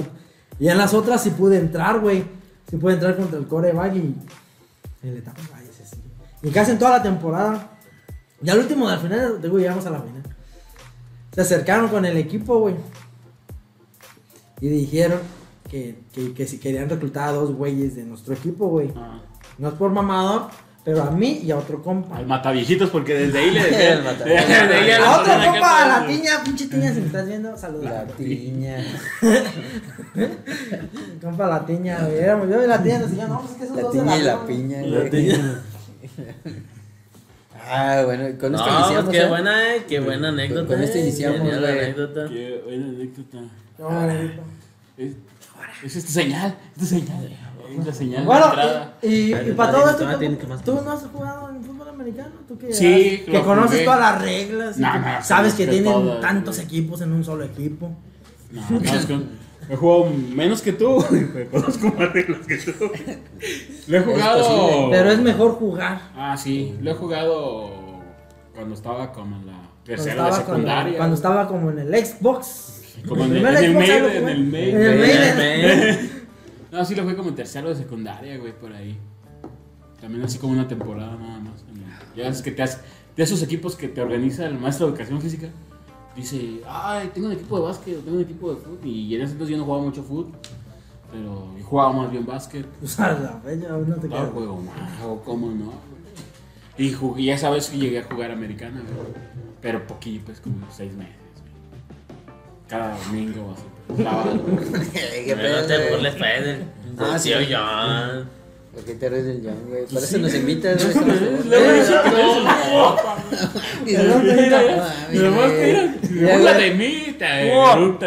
Y 0.60 0.69
en 0.69 0.78
las 0.78 0.93
otras 0.93 1.22
sí 1.22 1.32
pude 1.32 1.58
entrar, 1.58 2.00
güey. 2.00 2.24
Sí 2.69 2.78
pude 2.78 2.93
entrar 2.93 3.17
contra 3.17 3.38
el 3.38 3.48
coreback 3.48 3.95
y. 3.95 4.15
En 5.04 5.13
la 5.13 5.19
etapa. 5.19 5.41
Y 6.41 6.52
casi 6.52 6.72
en 6.72 6.80
toda 6.80 6.91
la 6.91 7.04
temporada. 7.04 7.72
Ya 8.41 8.54
al 8.54 8.60
último, 8.60 8.88
al 8.88 9.00
final, 9.00 9.41
digo, 9.41 9.58
llegamos 9.58 9.86
a 9.86 9.89
la 9.89 10.00
final. 10.00 10.24
Se 11.34 11.41
acercaron 11.41 11.89
con 11.89 12.06
el 12.06 12.15
equipo, 12.15 12.60
güey. 12.60 12.76
Y 14.62 14.69
dijeron 14.69 15.19
que, 15.69 15.99
que, 16.13 16.34
que 16.34 16.47
si 16.47 16.58
querían 16.60 16.89
reclutar 16.89 17.29
a 17.29 17.32
dos 17.34 17.53
güeyes 17.53 17.95
de 17.95 18.03
nuestro 18.03 18.34
equipo, 18.34 18.67
güey. 18.69 18.91
Ah, 18.95 19.21
No 19.58 19.67
es 19.69 19.73
por 19.75 19.91
mamador, 19.91 20.47
pero 20.84 21.03
a 21.03 21.12
mí 21.12 21.41
y 21.43 21.51
a 21.51 21.58
otro 21.58 21.82
compa. 21.84 22.17
al 22.17 22.25
mataviejitos, 22.25 22.89
porque 22.89 23.13
desde 23.13 23.38
ahí 23.39 23.51
le 23.51 23.60
El 23.93 24.03
mataviejitos. 24.03 24.49
desde 24.69 24.75
ahí 24.75 24.91
A 24.91 25.19
otro 25.19 25.34
compa, 25.51 25.84
a 25.84 26.01
la 26.01 26.08
tiña, 26.08 26.32
pinche 26.43 26.67
tiña, 26.67 26.93
si 26.93 27.01
me 27.01 27.05
estás 27.08 27.27
viendo, 27.27 27.55
saludos. 27.58 27.86
La 27.86 28.05
piña. 28.17 28.77
Compa 31.21 31.47
la 31.47 31.65
tiña, 31.65 31.99
güey. 32.05 32.17
Éramos 32.19 32.49
yo 32.49 32.63
y 32.63 32.67
la 32.67 32.82
tiña 32.82 32.99
nos 32.99 33.10
decían, 33.12 33.29
no, 33.29 33.39
pues 33.41 33.51
es 33.51 33.58
que 33.58 33.63
esos 33.65 33.75
La 33.75 33.82
dos 33.84 33.91
tiña 33.91 34.17
y 34.17 34.21
la 34.21 34.45
dieron". 34.45 34.47
piña. 34.47 34.82
La 34.82 35.10
tiña. 35.10 35.62
Ah, 37.71 38.01
bueno, 38.05 38.23
con 38.39 38.55
esto 38.55 38.65
No, 38.67 38.79
iniciamos. 38.79 39.12
qué 39.12 39.21
¿eh? 39.21 39.27
buena, 39.27 39.75
eh, 39.75 39.86
qué 39.88 39.99
buena 39.99 40.29
anécdota. 40.29 40.67
con 40.67 40.82
esto 40.82 40.97
eh. 40.97 41.01
iniciamos, 41.01 41.38
Genial 41.39 41.60
güey. 41.60 41.79
anécdota. 41.79 42.25
Qué 42.29 42.62
buena 42.65 42.86
anécdota. 42.88 43.38
No, 43.77 43.89
güey. 44.05 44.32
Es, 44.97 45.15
es 45.84 45.95
esta 45.95 46.12
señal, 46.12 46.58
esta 46.76 46.86
señal. 46.86 47.38
Es 47.78 47.86
la 47.86 47.93
señal 47.93 48.26
Bueno, 48.26 48.45
y, 49.04 49.08
y, 49.08 49.32
Dale, 49.32 49.50
y 49.52 49.54
para 49.54 49.72
todo 49.72 49.89
esto, 49.91 50.17
tiene 50.17 50.36
¿tú, 50.36 50.41
que 50.41 50.48
más 50.48 50.63
tú 50.63 50.82
no 50.84 50.91
has 50.91 51.04
jugado 51.06 51.50
en 51.50 51.63
fútbol 51.63 51.89
americano? 51.89 52.32
¿Tú 52.48 52.58
que, 52.58 52.74
Sí, 52.74 53.24
que 53.26 53.41
conoces 53.43 53.72
jugué. 53.72 53.84
todas 53.86 54.00
las 54.00 54.22
reglas? 54.22 54.76
que 54.76 54.82
no, 54.82 55.24
sabes 55.24 55.54
que 55.54 55.67
tienen 55.67 55.93
todas, 55.93 56.19
tantos 56.22 56.56
güey. 56.56 56.65
equipos 56.65 57.02
en 57.02 57.12
un 57.13 57.24
solo 57.24 57.43
equipo. 57.43 57.91
No, 58.52 58.62
no, 58.72 58.80
es 58.80 59.06
que 59.06 59.19
he 59.69 59.76
jugado 59.76 60.08
menos 60.34 60.62
que 60.63 60.74
tú. 60.74 61.06
Conozco 61.52 61.88
más 61.95 62.12
reglas 62.12 62.48
que 62.48 62.58
tú. 62.58 62.91
Lo 63.88 63.98
he 63.98 64.02
jugado. 64.02 64.89
Pero 64.89 65.12
es 65.12 65.19
mejor 65.19 65.52
jugar. 65.54 66.02
Ah, 66.15 66.36
sí, 66.36 66.76
lo 66.82 66.89
he 66.89 66.95
jugado 66.95 67.69
cuando 68.56 68.74
estaba 68.74 69.12
como 69.12 69.36
en 69.36 69.45
la 69.45 69.62
tercera 69.84 70.24
de 70.24 70.30
estaba, 70.32 70.45
cuando, 70.45 70.54
secundaria. 70.54 70.98
cuando 70.98 71.15
estaba 71.15 71.48
como 71.48 71.69
en 71.69 71.80
el 71.80 72.06
Xbox. 72.06 72.78
Como 73.07 73.25
en 73.25 73.35
el, 73.35 73.45
en 73.45 73.55
el 73.55 73.73
jugué. 73.73 74.17
en 74.17 74.29
el 74.29 74.43
Maiden. 74.47 74.75
En 74.81 74.83
el. 74.83 75.38
Maiden. 75.38 76.09
No, 76.71 76.85
sí 76.85 76.93
lo 76.93 77.03
fue 77.03 77.15
como 77.15 77.29
en 77.29 77.35
tercero 77.35 77.69
de 77.69 77.75
secundaria, 77.75 78.38
güey, 78.38 78.53
por 78.53 78.71
ahí. 78.71 78.95
También 79.99 80.23
así 80.23 80.38
como 80.38 80.53
una 80.53 80.67
temporada 80.67 81.15
nada 81.15 81.39
más. 81.39 81.65
Ya 82.15 82.29
ves 82.29 82.43
que 82.43 82.51
te 82.51 82.62
hace, 82.62 82.77
de 83.17 83.23
esos 83.23 83.41
equipos 83.41 83.75
que 83.75 83.88
te 83.88 83.99
organiza 84.01 84.45
el 84.45 84.59
maestro 84.59 84.85
de 84.85 84.91
educación 84.91 85.19
física. 85.19 85.47
Dice, 86.15 86.62
ay, 86.67 87.09
tengo 87.12 87.25
un 87.27 87.33
equipo 87.33 87.57
de 87.57 87.63
básquet, 87.63 88.03
tengo 88.03 88.17
un 88.17 88.23
equipo 88.23 88.53
de 88.53 88.57
fútbol. 88.62 88.85
Y 88.85 89.15
en 89.15 89.21
ese 89.23 89.31
entonces 89.31 89.51
yo 89.53 89.57
no 89.57 89.65
jugaba 89.65 89.83
mucho 89.83 90.03
fútbol. 90.03 90.27
Pero 91.12 91.57
yo 91.57 91.63
jugaba 91.65 91.91
más 91.91 92.12
bien 92.12 92.23
básquet. 92.25 92.65
Pues 92.79 92.99
a 92.99 93.13
la 93.13 93.41
fecha 93.43 93.69
no 93.69 93.95
te 93.95 94.07
No 94.07 94.15
quedas. 94.15 94.29
juego 94.31 94.62
más, 94.62 95.01
o 95.03 95.19
cómo 95.21 95.49
no. 95.49 95.73
Y 96.77 96.91
jugué, 96.93 97.23
ya 97.23 97.38
sabes 97.39 97.69
que 97.69 97.79
llegué 97.79 97.97
a 97.99 98.03
jugar 98.03 98.29
americana, 98.31 98.79
güey. 98.81 99.07
Pero 99.59 99.88
poquito, 99.88 100.25
pues 100.27 100.39
como 100.39 100.67
seis 100.71 100.93
meses. 100.95 101.15
Cada 102.69 102.95
domingo, 102.97 103.55
así. 103.58 103.63
pues, 103.88 104.03
sábado. 104.03 104.45
¿Qué 104.93 105.36
Pero 105.36 105.62
no 105.62 105.67
te 105.67 105.89
burles, 105.89 106.13
Fede. 106.15 106.63
Ah, 106.99 107.12
Ah, 107.13 107.19
sí. 107.19 107.34
sí, 107.34 107.53
John. 107.53 108.29
¿Por 108.73 108.84
qué 108.86 108.93
te 108.93 109.10
ríes 109.10 109.25
del 109.25 109.41
John, 109.43 109.55
güey? 109.67 109.86
Por 109.86 110.03
eso 110.03 110.17
nos 110.19 110.34
invitas, 110.36 110.84
güey. 110.93 111.05
No, 113.86 114.15
no, 115.13 115.32
burla 116.34 116.53
de 116.53 116.71
mí, 116.75 117.17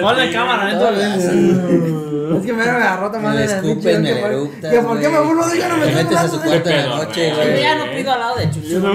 Ponle 0.00 0.32
cámara, 0.32 0.72
neta. 0.72 0.92
Es 2.32 2.46
que 2.46 2.52
me 2.54 2.62
agarró 2.62 3.10
tomando 3.10 3.36
Me 3.38 3.44
el 3.44 3.50
escupes, 3.50 4.00
me 4.00 4.14
que 4.14 4.20
por- 4.22 4.30
eructas, 4.30 4.72
Que 4.72 4.80
por 4.80 4.98
qué 4.98 5.08
me 5.10 5.20
burlo 5.20 5.46
de 5.48 5.56
ella, 5.56 5.68
no 5.68 5.76
me 5.76 5.86
metes 5.86 6.16
a 6.16 6.28
su 6.28 6.40
cuarto 6.40 6.70
en 6.70 6.76
la 6.76 6.86
noche, 6.96 7.34
güey. 7.34 7.60
Ya 7.60 7.74
no 7.76 7.84
pido 7.94 8.10
al 8.12 8.20
lado 8.20 8.36
de 8.38 8.50
Chucho. 8.50 8.92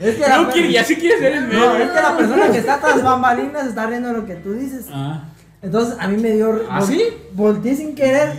Es 0.00 0.14
que 0.14 0.20
la- 0.20 0.36
No 0.38 0.48
quiere, 0.50 0.70
ya 0.72 0.84
sí 0.84 0.94
quiere 0.96 1.18
ser 1.18 1.32
el 1.32 1.48
No, 1.52 1.76
es 1.76 1.90
que 1.90 1.94
la 2.00 2.16
persona 2.16 2.48
que 2.52 2.58
está 2.58 2.78
tras 2.78 3.02
bambalinas 3.02 3.66
está 3.66 3.86
riendo 3.88 4.12
lo 4.12 4.24
que 4.24 4.36
tú 4.36 4.52
dices. 4.52 4.84
Ah, 4.92 5.24
Entonces 5.62 5.96
a 5.98 6.06
mí 6.06 6.16
me 6.22 6.30
dio. 6.30 6.62
¿Ah, 6.70 6.80
sí? 6.82 7.02
Volteé 7.32 7.74
sin 7.74 7.96
querer 7.96 8.30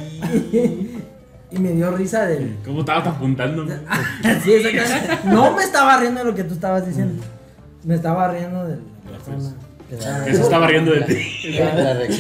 y, 1.54 1.60
me 1.60 1.72
dio 1.72 1.92
risa 1.92 2.26
del. 2.26 2.58
¿cómo 2.66 2.80
estabas 2.82 3.08
apuntando? 3.08 3.66
Sí, 4.44 4.54
exactamente. 4.54 5.20
No 5.30 5.54
me 5.56 5.64
estaba 5.64 5.98
riendo 5.98 6.20
de 6.24 6.26
lo 6.26 6.36
que 6.36 6.44
tú 6.44 6.54
estabas 6.54 6.86
diciendo. 6.88 7.24
Me 7.84 7.96
estaba 7.96 8.28
riendo 8.30 8.68
de 8.68 8.76
la 9.12 9.18
persona. 9.18 9.54
que 9.90 9.96
estaba- 9.96 10.26
Que 10.26 10.34
se 10.36 10.42
estaba 10.42 10.68
riendo 10.68 10.92
de 10.92 11.02
ti. 11.02 11.58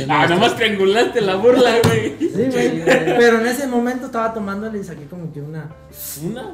Ah, 0.09 0.27
nomás 0.27 0.55
triangulaste 0.55 1.21
la 1.21 1.35
burla, 1.35 1.71
güey. 1.83 2.15
Sí, 2.19 2.47
güey. 2.51 2.83
Pero 2.85 3.39
en 3.39 3.47
ese 3.47 3.67
momento 3.67 4.07
estaba 4.07 4.33
tomándole 4.33 4.79
y 4.79 4.83
saqué 4.83 5.05
como 5.05 5.31
que 5.31 5.41
una. 5.41 5.69
¿Una? 6.23 6.51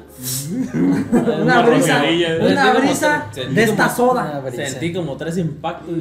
Una 0.74 1.42
Una 1.42 1.62
brisa. 1.64 2.04
Una 2.42 2.74
brisa 2.74 3.26
de 3.54 3.64
esta 3.64 3.90
soda. 3.90 4.44
Sentí 4.52 4.94
como 4.94 5.18
tres 5.18 5.38
impactos 5.38 5.96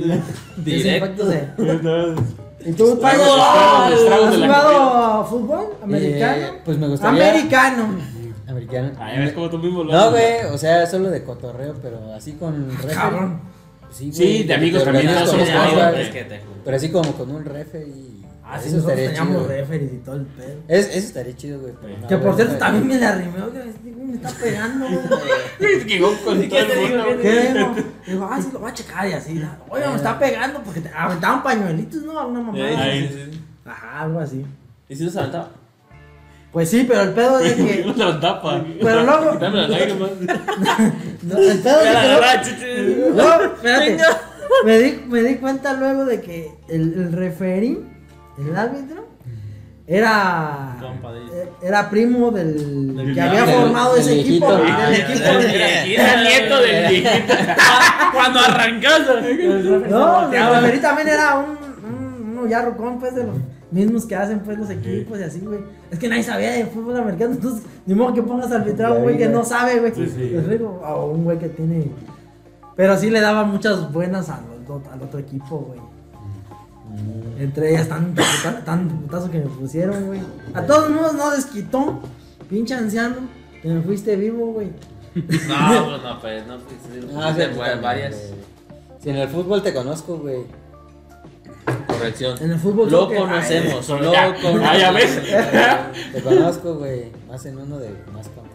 directos. 0.56 1.34
¿Y 2.64 2.72
tú, 2.72 2.92
estragos, 2.94 3.92
estragos 3.92 4.28
has 4.28 4.36
jugado 4.36 5.24
fútbol 5.26 5.66
americano? 5.82 6.46
Eh, 6.46 6.52
pues 6.64 6.78
me 6.78 6.88
gustaría- 6.88 7.30
Americano. 7.30 7.88
Americano. 8.48 8.90
Ah, 8.98 9.12
ves 9.18 9.32
como 9.32 9.48
tú 9.50 9.58
mismo 9.58 9.84
lo 9.84 9.92
No, 9.92 10.10
güey, 10.10 10.44
o 10.52 10.58
sea, 10.58 10.86
solo 10.86 11.10
de 11.10 11.22
cotorreo, 11.22 11.74
pero 11.82 12.12
así 12.14 12.32
con 12.32 12.70
refe. 12.82 12.94
Cabrón. 12.94 13.40
Sí, 13.90 14.12
Sí, 14.12 14.42
de 14.44 14.54
amigos 14.54 14.84
también, 14.84 15.08
somos 15.26 15.48
amigos. 15.48 16.10
Pero 16.64 16.76
así 16.76 16.90
como 16.90 17.12
con 17.12 17.30
un 17.30 17.44
refe 17.44 17.86
y. 17.86 18.17
Ah, 18.50 18.58
sí, 18.58 18.68
eso 18.68 18.76
nosotros 18.76 18.98
estaría 18.98 19.08
teníamos 19.20 19.42
chido. 19.42 19.48
referees 19.48 19.92
y 19.92 19.96
todo 19.98 20.16
el 20.16 20.22
pedo. 20.26 20.60
Es, 20.68 20.86
eso 20.88 20.98
estaría 20.98 21.36
chido, 21.36 21.60
güey. 21.60 21.74
pero 21.80 21.98
no, 21.98 22.06
Que 22.08 22.16
por 22.16 22.34
cierto 22.34 22.52
no, 22.54 22.58
también 22.58 22.86
me 22.88 22.98
la 22.98 23.08
arrimé, 23.10 23.38
este 23.68 23.90
güey 23.92 24.06
me 24.06 24.14
está 24.14 24.30
pegando, 24.30 24.86
güey. 24.88 26.00
Con 26.00 26.48
todo 26.48 26.58
el 26.58 26.80
mundo. 26.80 27.22
¿Qué? 27.22 27.52
digo? 27.54 27.74
Digo, 28.06 28.28
ah, 28.30 28.40
sí, 28.40 28.48
lo 28.52 28.58
voy 28.60 28.70
a 28.70 28.74
checar 28.74 29.06
y 29.08 29.12
así. 29.12 29.42
Oiga, 29.68 29.90
me 29.90 29.96
está 29.96 30.18
pegando 30.18 30.62
porque 30.62 30.80
te 30.80 30.88
aventaban 30.88 31.42
pañuelitos, 31.42 32.02
¿no? 32.04 32.18
Alguna 32.18 32.40
mamá. 32.40 32.58
Ay, 32.58 33.08
Sí, 33.12 33.30
sí. 33.32 33.40
Ajá, 33.66 34.00
algo 34.02 34.20
así. 34.20 34.46
¿Y 34.88 34.96
si 34.96 35.04
los 35.04 35.16
aventaba? 35.16 35.50
Pues 36.50 36.70
sí, 36.70 36.86
pero 36.88 37.02
el 37.02 37.10
pedo 37.12 37.40
es 37.40 37.54
de 37.58 37.84
No 37.86 37.94
que. 37.94 37.98
lo 38.00 38.18
tapa. 38.18 38.64
Pero 38.80 39.04
luego. 39.04 39.32
Dame 39.38 39.56
las 39.58 39.68
lágrimas. 39.70 40.10
no, 41.22 41.36
el 41.38 41.58
pedo 41.58 41.80
es 41.82 42.48
que. 42.48 43.10
No, 43.14 43.42
espérate. 43.42 43.98
Me 44.64 44.78
di, 44.78 45.04
me 45.06 45.22
di 45.22 45.34
cuenta 45.36 45.74
luego 45.74 46.06
de 46.06 46.22
que 46.22 46.50
el, 46.70 46.94
el 46.94 47.12
referí, 47.12 47.78
el 48.38 48.56
árbitro, 48.56 49.06
era. 49.86 50.76
Eh, 51.32 51.48
Era 51.62 51.88
primo 51.90 52.30
del, 52.30 52.94
Del 52.96 53.14
que 53.14 53.20
había 53.20 53.44
del- 53.44 53.54
formado 53.54 53.94
del 53.94 54.02
ese 54.02 54.20
equipo. 54.20 54.46
viejito. 54.46 54.78
Del 54.80 54.80
Ah, 54.92 54.96
equipo. 54.96 56.00
Era 56.02 56.22
nieto 56.22 56.56
del 56.60 56.88
viejito. 56.90 57.34
Cuando 58.12 58.40
arrancaste. 58.40 59.84
No, 59.88 60.32
el 60.32 60.60
referí 60.62 60.78
también 60.80 61.08
era 61.08 61.38
un, 61.38 61.56
un, 62.32 62.38
un 62.38 62.48
ya 62.48 62.62
rucón, 62.62 62.98
pues, 62.98 63.14
de 63.14 63.24
los 63.24 63.36
mismos 63.70 64.04
que 64.06 64.14
hacen, 64.16 64.40
pues, 64.40 64.58
los 64.58 64.70
equipos 64.70 65.18
y 65.18 65.22
así, 65.22 65.40
güey. 65.40 65.60
Es 65.90 65.98
que 65.98 66.08
nadie 66.08 66.22
sabía 66.22 66.50
de 66.52 66.66
fútbol 66.66 66.96
americano, 66.98 67.32
entonces, 67.32 67.62
ni 67.86 67.94
modo 67.94 68.12
que 68.14 68.22
pongas 68.22 68.52
a 68.52 68.56
arbitrar 68.56 68.92
a 68.92 68.94
un 68.94 69.02
güey 69.04 69.16
que 69.16 69.28
no 69.28 69.42
sabe, 69.44 69.80
güey. 69.80 69.92
Sí, 69.94 70.06
sí. 70.06 70.30
Les 70.30 70.48
digo, 70.50 70.80
O 70.84 71.06
un 71.06 71.24
güey 71.24 71.38
que 71.38 71.48
tiene. 71.48 71.90
Pero 72.76 72.96
sí 72.96 73.10
le 73.10 73.20
daba 73.20 73.44
muchas 73.44 73.90
buenas 73.92 74.28
al, 74.28 74.40
otro- 74.68 74.82
al 74.92 75.02
otro 75.02 75.18
equipo, 75.18 75.58
güey. 75.58 75.80
Entre 77.38 77.70
ellas, 77.70 77.88
tan, 77.88 78.14
puta- 78.14 78.62
tan 78.64 78.88
putazo 78.88 79.30
que 79.30 79.38
me 79.38 79.46
pusieron, 79.46 80.06
güey. 80.06 80.20
A 80.54 80.62
todos 80.62 80.90
modos, 80.90 81.14
no 81.14 81.30
desquitó. 81.30 82.00
Pinche 82.50 82.74
anciano, 82.74 83.16
que 83.62 83.68
me 83.68 83.80
fuiste 83.82 84.16
vivo, 84.16 84.52
güey. 84.52 84.68
No, 85.14 85.22
pues 85.24 86.02
no, 86.02 86.20
pues 86.20 86.46
no, 86.46 86.58
pues 86.58 86.76
sí, 86.92 87.52
pues, 87.56 87.82
varias. 87.82 88.16
Si 89.02 89.10
en 89.10 89.16
el 89.16 89.28
fútbol 89.28 89.62
te 89.62 89.72
conozco, 89.74 90.16
güey. 90.18 90.42
Corrección. 91.86 92.36
En 92.40 92.52
el 92.52 92.58
fútbol. 92.58 92.90
Lo 92.90 93.08
que- 93.08 93.16
conocemos, 93.16 93.84
Solo 93.84 94.04
lo 94.12 94.12
conocemos. 94.40 94.60
Ah, 94.68 94.78
ya 94.78 94.90
ves. 94.92 95.20
Te 96.12 96.22
conozco, 96.22 96.74
güey. 96.76 97.10
Más 97.28 97.44
en 97.46 97.58
uno 97.58 97.78
de 97.78 97.90
más 98.12 98.28
contacto. 98.28 98.47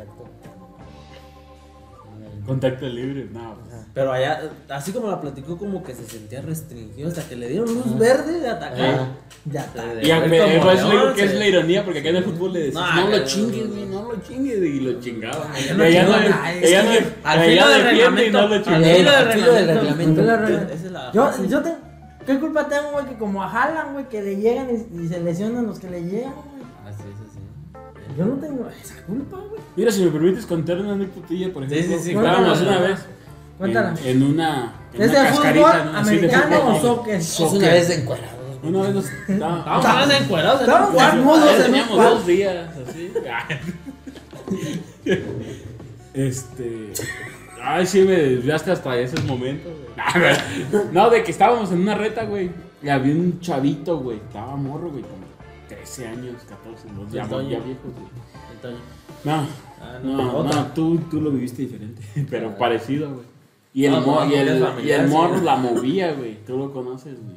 Contacto 2.45 2.87
libre, 2.87 3.27
no. 3.31 3.55
pues. 3.55 3.81
Pero 3.93 4.11
allá, 4.11 4.41
así 4.69 4.91
como 4.91 5.07
la 5.09 5.21
platicó, 5.21 5.57
como 5.57 5.83
que 5.83 5.93
se 5.93 6.03
sentía 6.05 6.41
restringido 6.41 7.07
hasta 7.09 7.23
que 7.23 7.35
le 7.35 7.47
dieron 7.47 7.73
luz 7.73 7.97
verde 7.97 8.39
de 8.39 8.49
atacar. 8.49 8.81
Ajá. 8.95 9.07
Ya 9.45 9.61
está. 9.61 9.83
Y 10.01 10.09
a- 10.11 10.19
Fue 10.19 10.27
me- 10.29 10.39
como 10.39 10.61
pues, 10.63 10.83
lo 10.83 11.13
que 11.13 11.23
es 11.23 11.31
se- 11.31 11.37
la 11.39 11.47
ironía, 11.47 11.83
porque 11.85 11.99
acá 11.99 12.09
en 12.09 12.15
el 12.17 12.23
fútbol 12.23 12.53
le 12.53 12.59
decían, 12.65 12.83
No, 12.95 13.01
no, 13.09 13.17
lo 13.17 13.23
chingues, 13.25 13.69
güey, 13.69 13.85
no 13.85 14.01
lo 14.11 14.21
chingues, 14.21 14.57
y 14.57 14.79
lo 14.79 14.99
chingaba. 14.99 15.47
Ay, 15.53 15.61
Y 15.63 15.65
ya 15.67 15.71
no 15.73 15.77
no, 15.77 15.83
ella 15.85 16.03
no, 16.03 16.13
al 16.15 16.23
allá 17.39 17.43
filo 17.45 17.67
del 17.69 17.83
defiende 17.83 18.27
y 18.27 18.31
no 18.31 18.41
lo 18.41 18.47
reglamento, 18.47 18.63
chinga. 18.63 18.75
al 18.77 18.83
Eh, 18.83 18.95
filo 18.95 19.11
del 19.11 19.15
al 19.27 19.33
filo 19.33 19.53
del 19.53 19.67
reglamento. 19.67 20.21
reglamento. 20.21 20.73
Esa 20.73 20.85
es 20.85 20.91
la 20.91 21.11
Yo, 21.13 21.31
yo 21.47 21.61
tengo. 21.61 21.77
¿Qué 22.25 22.39
culpa 22.39 22.67
tengo, 22.69 22.91
güey? 22.93 23.05
Que 23.05 23.15
como 23.15 23.43
a 23.43 23.49
Jalan, 23.49 23.91
güey, 23.93 24.07
que 24.07 24.21
le 24.21 24.37
llegan 24.37 24.67
y, 24.69 25.03
y 25.03 25.07
se 25.09 25.19
lesionan 25.19 25.65
los 25.67 25.77
que 25.79 25.89
le 25.89 26.03
llegan, 26.05 26.31
Yo 28.17 28.25
no 28.25 28.33
tengo 28.35 28.67
esa 28.81 29.01
culpa, 29.03 29.37
güey. 29.37 29.61
Mira, 29.75 29.91
si 29.91 30.03
me 30.03 30.11
permites 30.11 30.45
contar 30.45 30.77
una 30.79 30.93
anécdotilla, 30.93 31.51
por 31.51 31.67
Sí, 31.67 31.75
ejemplo. 31.75 31.97
sí, 31.97 32.03
sí, 32.03 32.09
Estábamos 32.11 32.57
cuéntala. 32.59 32.77
una 32.79 32.87
vez 32.87 32.99
Cuéntala. 33.57 33.93
en, 34.03 34.07
en 34.07 34.23
una, 34.23 34.73
en 34.93 35.01
¿Es 35.01 35.11
de 35.11 35.17
una 35.19 35.29
de 35.53 35.99
americano 35.99 36.57
fútbol. 36.57 36.75
o 36.75 36.81
soccer? 36.81 37.15
Es 37.15 37.39
una 37.39 37.67
vez 37.69 37.89
güey. 37.89 38.43
Una 38.63 38.81
vez 38.83 38.93
nos 38.95 39.05
estábamos- 39.05 40.21
encuerados 40.21 40.59
desnudos 40.61 41.57
un 41.57 41.63
teníamos 41.63 41.97
dos 41.97 42.27
días, 42.27 42.69
así. 42.87 43.11
Este. 46.13 46.93
Ay, 47.61 47.85
sí, 47.87 48.01
me 48.01 48.11
desviaste 48.13 48.71
hasta 48.71 48.97
esos 48.97 49.23
momentos, 49.25 49.71
güey. 49.71 50.83
No, 50.91 51.09
de 51.09 51.23
que 51.23 51.31
estábamos 51.31 51.71
en 51.71 51.79
una 51.81 51.95
reta, 51.95 52.25
güey. 52.25 52.51
Y 52.81 52.89
había 52.89 53.13
un 53.15 53.39
chavito, 53.39 53.97
güey. 53.99 54.17
Estaba 54.17 54.55
morro, 54.55 54.89
güey, 54.91 55.03
como 55.03 55.22
13 55.83 56.07
años, 56.07 56.35
14, 56.47 56.87
los 56.95 57.11
ya, 57.11 57.23
ya 57.27 57.59
viejos, 57.59 57.91
güey. 57.93 58.73
No, 59.23 59.47
Ah, 59.81 59.99
no, 60.01 60.37
otra. 60.37 60.61
no, 60.61 60.67
tú, 60.67 60.97
tú 61.11 61.19
lo 61.19 61.29
viviste 61.31 61.63
diferente, 61.63 62.01
pero 62.29 62.57
parecido, 62.57 63.09
güey. 63.15 63.25
Y 63.73 63.85
el, 63.85 63.91
No, 63.91 64.01
no, 64.01 64.25
y 64.31 64.35
el, 64.35 64.57
y 64.57 64.61
familiar, 64.61 64.99
el 65.01 65.07
sí. 65.09 65.13
morro 65.13 65.41
la 65.41 65.55
movía, 65.57 66.13
güey. 66.13 66.37
Tú 66.45 66.57
lo 66.57 66.71
conoces, 66.71 67.15
güey. 67.21 67.35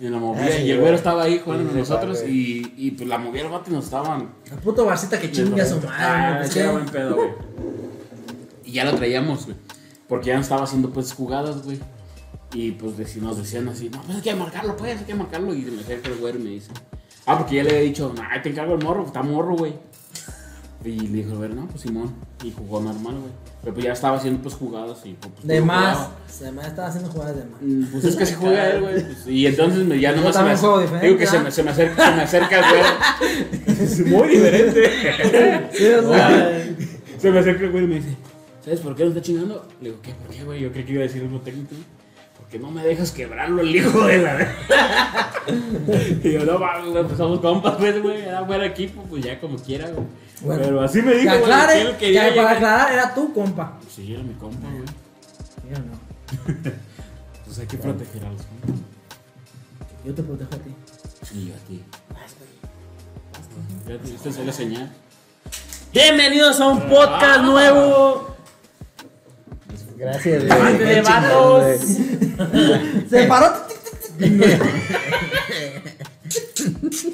Y 0.00 0.08
la 0.08 0.18
movía. 0.18 0.44
Ah, 0.46 0.48
sí, 0.50 0.62
y 0.62 0.70
el 0.70 0.80
güero 0.80 0.96
estaba 0.96 1.24
ahí 1.24 1.40
jugando 1.44 1.68
con 1.68 1.78
nosotros. 1.78 2.22
Y, 2.26 2.72
y 2.76 2.92
pues 2.92 3.06
la 3.08 3.18
movía 3.18 3.42
el 3.42 3.48
vato 3.48 3.70
y 3.70 3.74
nos 3.74 3.84
estaban. 3.84 4.30
La 4.50 4.56
puto 4.56 4.84
barcita 4.86 5.18
que 5.20 5.30
chingue 5.30 5.60
a 5.60 5.66
su 5.66 5.80
Ah, 5.88 6.30
madre. 6.36 6.46
ese 6.46 6.60
era 6.60 6.72
buen 6.72 6.86
pedo, 6.86 7.16
güey. 7.16 7.28
Y 8.64 8.72
ya 8.72 8.84
lo 8.84 8.94
traíamos, 8.94 9.44
güey. 9.46 9.56
Porque 10.08 10.28
ya 10.28 10.36
no 10.36 10.40
estaba 10.42 10.62
haciendo 10.62 10.90
pues 10.90 11.12
jugadas, 11.12 11.62
güey. 11.64 11.80
Y 12.54 12.70
pues 12.72 13.16
nos 13.18 13.36
decían 13.36 13.68
así, 13.68 13.90
no, 13.90 14.00
pues 14.02 14.16
hay 14.16 14.22
que 14.22 14.34
marcarlo, 14.34 14.74
pues, 14.76 14.98
hay 15.00 15.04
que 15.04 15.14
marcarlo. 15.14 15.52
Y 15.52 15.62
me 15.62 15.80
acerca 15.82 16.08
el 16.08 16.16
güero 16.18 16.38
y 16.38 16.42
me 16.42 16.50
dice, 16.50 16.70
ah, 17.28 17.38
porque 17.38 17.56
ya 17.56 17.62
le 17.64 17.70
había 17.70 17.82
dicho, 17.82 18.12
nah, 18.16 18.40
te 18.42 18.48
encargo 18.50 18.74
el 18.74 18.84
morro, 18.84 19.04
está 19.06 19.22
morro, 19.22 19.56
güey. 19.56 19.74
Y 20.84 20.90
le 21.00 21.24
dijo, 21.24 21.34
a 21.36 21.38
ver, 21.40 21.50
no, 21.54 21.66
pues 21.66 21.82
Simón. 21.82 22.14
Y 22.42 22.52
jugó 22.52 22.80
normal, 22.80 23.14
güey. 23.18 23.32
Pero 23.60 23.74
pues 23.74 23.84
ya 23.84 23.92
estaba 23.92 24.16
haciendo 24.16 24.40
pues 24.40 24.54
jugadas 24.54 25.00
y 25.04 25.14
pues. 25.14 25.32
De 25.42 25.60
más. 25.60 26.08
De 26.40 26.52
más 26.52 26.66
estaba 26.68 26.88
haciendo 26.88 27.10
jugadas 27.10 27.36
de 27.36 27.44
más. 27.44 27.60
Mm, 27.60 27.84
Pues 27.92 28.04
es 28.04 28.16
que 28.16 28.24
se 28.26 28.34
juega 28.36 28.70
él, 28.70 28.80
güey. 28.80 29.04
pues, 29.04 29.26
y 29.26 29.46
entonces 29.46 29.84
me, 29.84 29.98
ya 29.98 30.12
nomás 30.14 30.36
se 30.36 30.42
me, 30.44 30.56
juego 30.56 30.80
Digo 31.02 31.16
que 31.18 31.26
se 31.26 31.36
¿ah? 31.36 31.42
me, 31.42 31.50
se 31.50 31.62
me 31.64 31.70
acerca, 31.72 32.04
se 32.10 32.16
me 32.16 32.22
acerca 32.22 32.58
el 32.60 32.64
güey. 32.70 33.78
Es 33.82 34.06
muy 34.06 34.28
diferente. 34.28 34.90
Sí, 35.72 35.86
o 35.88 36.12
sea, 36.12 36.66
Se 37.18 37.30
me 37.32 37.38
acerca 37.40 37.64
el 37.64 37.72
güey 37.72 37.84
y 37.84 37.86
me 37.88 37.94
dice, 37.96 38.16
¿sabes 38.64 38.80
por 38.80 38.94
qué 38.94 39.02
no 39.02 39.08
está 39.10 39.22
chingando? 39.22 39.66
Le 39.80 39.90
digo, 39.90 40.00
¿qué? 40.02 40.12
¿Por 40.14 40.28
qué, 40.34 40.44
güey? 40.44 40.60
Yo 40.60 40.70
creí 40.72 40.84
que 40.84 40.92
iba 40.92 41.02
a 41.02 41.06
decir 41.06 41.22
algo 41.22 41.40
técnico. 41.40 41.74
Porque 42.48 42.60
no 42.60 42.70
me 42.70 42.82
dejas 42.82 43.10
quebrarlo 43.10 43.60
el 43.60 43.76
hijo 43.76 44.06
de 44.06 44.22
la... 44.22 44.40
y 46.24 46.32
yo, 46.32 46.46
no, 46.46 46.58
mames, 46.58 46.92
güey, 46.92 47.04
pues 47.04 47.18
somos 47.18 47.40
compas, 47.40 47.74
pues, 47.76 48.02
güey. 48.02 48.22
Era 48.22 48.40
buen 48.40 48.62
equipo, 48.62 49.02
pues 49.02 49.22
ya 49.22 49.38
como 49.38 49.58
quiera, 49.58 49.90
güey. 49.90 50.06
Bueno, 50.40 50.62
Pero 50.64 50.80
así 50.80 51.02
me 51.02 51.12
que 51.12 51.18
dijo, 51.18 51.28
güey, 51.28 51.44
que 51.44 51.52
aclare, 51.52 51.90
que 51.98 51.98
quería 51.98 52.34
para 52.34 52.50
aclarar 52.52 52.92
era 52.94 53.14
tu 53.14 53.34
compa. 53.34 53.78
Sí, 53.94 54.14
era 54.14 54.22
mi 54.22 54.32
compa, 54.32 54.66
güey. 54.66 54.86
Yo 55.70 55.78
no. 55.78 56.72
Pues 57.44 57.58
hay 57.58 57.66
que 57.66 57.76
proteger 57.76 58.24
a 58.24 58.30
los 58.30 58.42
compas. 58.42 58.70
Yo 60.06 60.14
te 60.14 60.22
protejo 60.22 60.54
a 60.54 60.58
ti. 60.58 60.74
Y 61.34 61.48
yo 61.48 61.54
a 61.54 61.58
ti. 61.66 61.84
Fíjate, 63.84 64.14
esta 64.14 64.28
es 64.30 64.38
la 64.38 64.52
señal. 64.54 64.90
Bienvenidos 65.92 66.58
a 66.62 66.68
un 66.68 66.80
podcast 66.88 67.42
nuevo. 67.42 68.37
Gracias, 69.98 70.46
Bande 70.48 70.84
güey. 70.84 70.94
de 70.94 71.02
vatos. 71.02 71.64
Se 73.10 73.24
paró. 73.24 73.46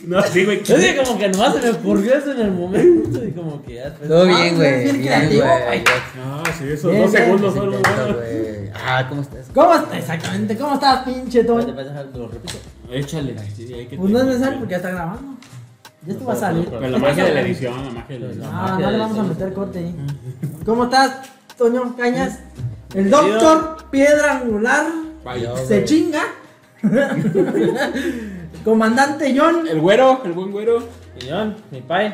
No, 0.06 0.22
sí, 0.22 0.44
güey. 0.44 0.62
Yo 0.64 0.76
dije 0.76 0.96
como 1.02 1.18
que 1.18 1.28
nomás 1.28 1.54
se 1.54 1.60
me 1.62 1.70
ocurrió 1.70 2.14
eso 2.18 2.32
en 2.32 2.40
el 2.40 2.50
momento 2.50 3.24
y 3.24 3.30
como 3.32 3.62
que 3.62 3.74
ya 3.74 3.84
después- 3.90 4.08
Todo 4.08 4.22
Ah, 4.22 4.26
bien, 4.26 4.40
es 4.42 4.56
güey. 4.56 4.82
bien 4.98 5.26
güey. 5.28 5.40
Ah, 5.42 6.42
sí, 6.58 6.64
esos 6.68 6.90
Bien, 6.90 7.02
dos 7.04 7.12
segundos 7.12 7.54
buenos. 7.54 7.80
güey. 7.82 8.70
Ah, 8.74 9.06
¿cómo 9.08 9.22
estás? 9.22 9.46
¿Cómo 9.54 9.74
estás? 9.74 9.98
Exactamente. 9.98 10.56
¿Cómo 10.58 10.74
estás, 10.74 11.04
pinche 11.04 11.40
espérate, 11.40 12.18
Lo 12.18 12.28
repito. 12.28 12.54
Échale. 12.90 13.34
Sí, 13.56 13.72
hay 13.72 13.86
que 13.86 13.96
Pues 13.96 14.10
no 14.10 14.18
es 14.20 14.24
necesario 14.26 14.58
porque 14.58 14.72
ya 14.72 14.76
está 14.78 14.90
grabando. 14.90 15.34
Ya 16.06 16.12
esto 16.12 16.24
va 16.26 16.32
a 16.32 16.36
salir. 16.36 16.66
Pero 16.68 16.88
la 16.88 16.98
magia 16.98 17.24
de 17.24 17.34
la 17.34 17.40
edición, 17.40 17.84
la 17.84 17.90
magia 17.92 18.16
de 18.16 18.18
la 18.20 18.26
edición. 18.26 18.50
Ah, 18.52 18.78
no 18.80 18.90
le 18.90 18.98
vamos 18.98 19.18
a 19.18 19.22
meter 19.22 19.52
corte 19.54 19.78
ahí. 19.78 19.94
¿Cómo 20.66 20.84
estás, 20.84 21.12
Toño 21.56 21.96
Cañas? 21.96 22.40
El 22.94 23.10
doctor 23.10 23.76
Piedra 23.90 24.38
Angular 24.38 24.86
Vaya. 25.24 25.56
se 25.56 25.84
chinga. 25.84 26.22
Comandante 28.64 29.34
John. 29.36 29.66
El 29.66 29.80
güero, 29.80 30.22
el 30.24 30.32
buen 30.32 30.52
güero. 30.52 30.86
Y 31.20 31.28
John, 31.28 31.56
mi 31.70 31.80
pai. 31.80 32.06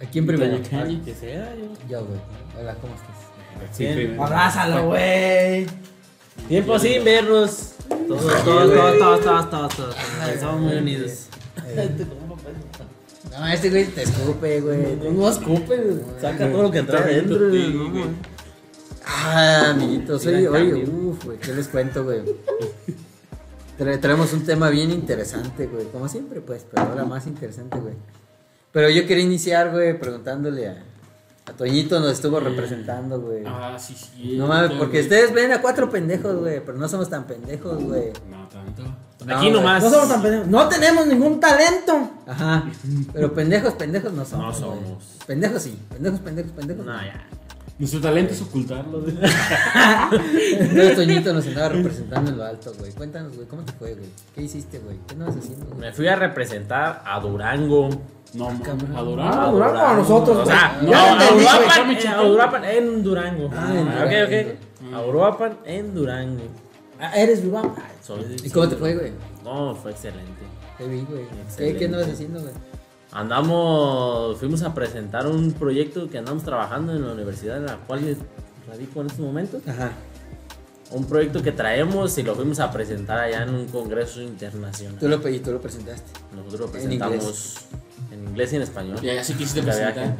¿A 0.00 0.04
quién 0.10 0.26
primero? 0.26 0.60
Que 0.60 1.14
sea, 1.14 1.54
yo. 1.54 1.66
Yo, 1.88 2.04
güey. 2.04 2.20
Hola, 2.58 2.74
¿cómo 2.80 2.94
estás? 2.94 3.76
Sí, 3.76 3.84
Bien. 3.84 3.96
primero. 3.96 4.24
Abrázalo, 4.24 4.86
güey. 4.88 5.66
Tiempo 6.48 6.78
sin 6.78 7.04
vernos. 7.04 7.74
Todos, 8.06 8.44
todos, 8.44 8.44
todos, 8.44 8.98
todos, 8.98 9.20
todos, 9.24 9.50
todos, 9.50 9.76
todos. 9.76 9.96
Estamos 10.32 10.60
muy 10.60 10.76
unidos. 10.76 11.28
No, 13.30 13.46
este 13.46 13.70
güey 13.70 13.86
te 13.86 14.02
escupe, 14.02 14.60
güey. 14.60 14.96
No 15.12 15.28
escupe, 15.28 15.78
saca 16.20 16.50
todo 16.50 16.62
lo 16.64 16.70
que 16.70 16.82
trae 16.82 17.02
adentro. 17.02 17.48
Güey. 17.48 18.06
Ah, 19.10 19.70
amiguitos, 19.70 20.26
oye, 20.26 20.48
oye, 20.48 20.84
uff, 20.84 21.24
güey, 21.24 21.38
¿qué 21.38 21.54
les 21.54 21.68
cuento, 21.68 22.04
güey? 22.04 22.20
Tra- 23.78 23.98
traemos 24.00 24.32
un 24.34 24.44
tema 24.44 24.68
bien 24.68 24.90
interesante, 24.90 25.66
güey, 25.66 25.86
como 25.86 26.08
siempre, 26.08 26.40
pues, 26.40 26.66
pero 26.70 26.88
ahora 26.90 27.04
más 27.04 27.26
interesante, 27.26 27.78
güey. 27.78 27.94
Pero 28.72 28.90
yo 28.90 29.06
quería 29.06 29.24
iniciar, 29.24 29.70
güey, 29.70 29.98
preguntándole 29.98 30.68
a, 30.68 30.82
a 31.46 31.52
Toñito, 31.52 31.98
nos 32.00 32.12
estuvo 32.12 32.38
representando, 32.38 33.18
güey. 33.20 33.44
Ah, 33.46 33.76
sí, 33.78 33.94
sí. 33.96 34.36
No 34.36 34.46
mames, 34.46 34.72
porque 34.72 35.00
ustedes 35.00 35.32
ven 35.32 35.52
a 35.52 35.62
cuatro 35.62 35.88
pendejos, 35.88 36.36
güey, 36.36 36.60
pero 36.64 36.76
no 36.76 36.86
somos 36.88 37.08
tan 37.08 37.24
pendejos, 37.24 37.82
güey. 37.82 38.12
No 38.30 38.46
tanto. 38.48 38.82
No, 39.24 39.36
Aquí 39.36 39.50
nomás. 39.50 39.82
No 39.82 39.90
somos 39.90 40.08
tan 40.08 40.20
pendejos. 40.22 40.46
No 40.48 40.68
tenemos 40.68 41.06
ningún 41.06 41.40
talento. 41.40 42.10
Ajá, 42.26 42.68
pero 43.12 43.32
pendejos, 43.32 43.72
pendejos 43.74 44.12
no 44.12 44.24
somos. 44.24 44.60
No 44.60 44.66
somos. 44.66 45.04
Pendejos 45.26 45.62
sí, 45.62 45.78
pendejos, 45.88 46.20
pendejos, 46.20 46.52
pendejos. 46.52 46.84
No, 46.84 46.92
ya. 47.02 47.26
Nuestro 47.78 48.00
talento 48.00 48.32
es 48.32 48.42
ocultarlo. 48.42 49.00
güey. 49.00 49.14
Entonces 50.58 50.96
Toñito 50.96 51.32
nos 51.32 51.46
andaba 51.46 51.68
representando 51.70 52.30
en 52.30 52.38
lo 52.38 52.44
alto, 52.44 52.72
güey. 52.78 52.92
Cuéntanos, 52.92 53.34
güey, 53.36 53.46
¿cómo 53.46 53.62
te 53.62 53.72
fue, 53.72 53.94
güey? 53.94 54.08
¿Qué 54.34 54.42
hiciste, 54.42 54.78
güey? 54.80 54.96
¿Qué 55.06 55.14
andabas 55.14 55.36
haciendo, 55.36 55.66
güey? 55.66 55.78
Me 55.80 55.92
fui 55.92 56.08
a 56.08 56.16
representar 56.16 57.02
a 57.04 57.20
Durango. 57.20 57.88
No, 58.34 58.48
cabrón. 58.62 58.92
a 58.94 58.98
Ah, 58.98 59.02
Durango. 59.02 59.50
Durango 59.52 59.78
a 59.78 59.94
nosotros, 59.94 60.36
O 60.38 60.42
güey. 60.44 60.56
sea, 60.56 60.78
no, 60.82 60.90
no, 60.90 60.96
a. 60.96 61.34
Uruapan, 61.34 61.90
eh, 61.96 62.08
a 62.08 62.22
Uruapan 62.22 62.64
en 62.64 63.02
Durango. 63.02 63.50
Ah, 63.54 63.72
en 63.74 63.88
Ah, 63.88 64.04
ok, 64.04 64.10
Durango. 64.10 64.50
ok. 64.50 64.94
A 64.94 65.06
Uruapan 65.06 65.58
en 65.64 65.94
Durango. 65.94 66.42
Ah, 67.00 67.12
Eres 67.16 67.42
Durango. 67.44 67.76
Soy- 68.02 68.36
¿Y 68.42 68.50
cómo 68.50 68.68
te 68.68 68.76
fue, 68.76 68.94
güey? 68.96 69.12
No, 69.44 69.74
fue 69.76 69.92
excelente. 69.92 70.42
Te 70.76 70.86
vi, 70.88 71.00
güey. 71.08 71.26
¿Qué, 71.28 71.40
Excelente. 71.42 71.78
¿Qué 71.78 71.84
andabas 71.86 72.08
haciendo, 72.08 72.40
güey? 72.40 72.52
Andamos, 73.12 74.38
fuimos 74.38 74.62
a 74.62 74.74
presentar 74.74 75.26
un 75.26 75.52
proyecto 75.52 76.08
que 76.10 76.18
andamos 76.18 76.44
trabajando 76.44 76.92
en 76.94 77.06
la 77.06 77.12
universidad 77.12 77.56
en 77.56 77.66
la 77.66 77.76
cual 77.76 78.16
radico 78.68 79.00
en 79.00 79.06
estos 79.06 79.20
momentos. 79.20 79.62
Ajá. 79.66 79.92
Un 80.90 81.04
proyecto 81.06 81.42
que 81.42 81.52
traemos 81.52 82.16
y 82.16 82.22
lo 82.22 82.34
fuimos 82.34 82.60
a 82.60 82.70
presentar 82.70 83.18
allá 83.18 83.42
en 83.42 83.50
un 83.54 83.66
congreso 83.66 84.22
internacional. 84.22 84.98
Tú 84.98 85.08
lo, 85.08 85.20
pe- 85.22 85.32
y 85.32 85.38
tú 85.40 85.52
lo 85.52 85.60
presentaste. 85.60 86.02
Nosotros 86.34 86.60
lo 86.60 86.66
En 86.66 86.72
presentamos 86.72 87.56
en 88.10 88.24
inglés 88.28 88.52
y 88.52 88.56
en 88.56 88.62
español. 88.62 88.98
Y 89.02 89.10
allá 89.10 89.22
sí 89.24 89.34
quisiste 89.34 89.62
presentar. 89.62 90.16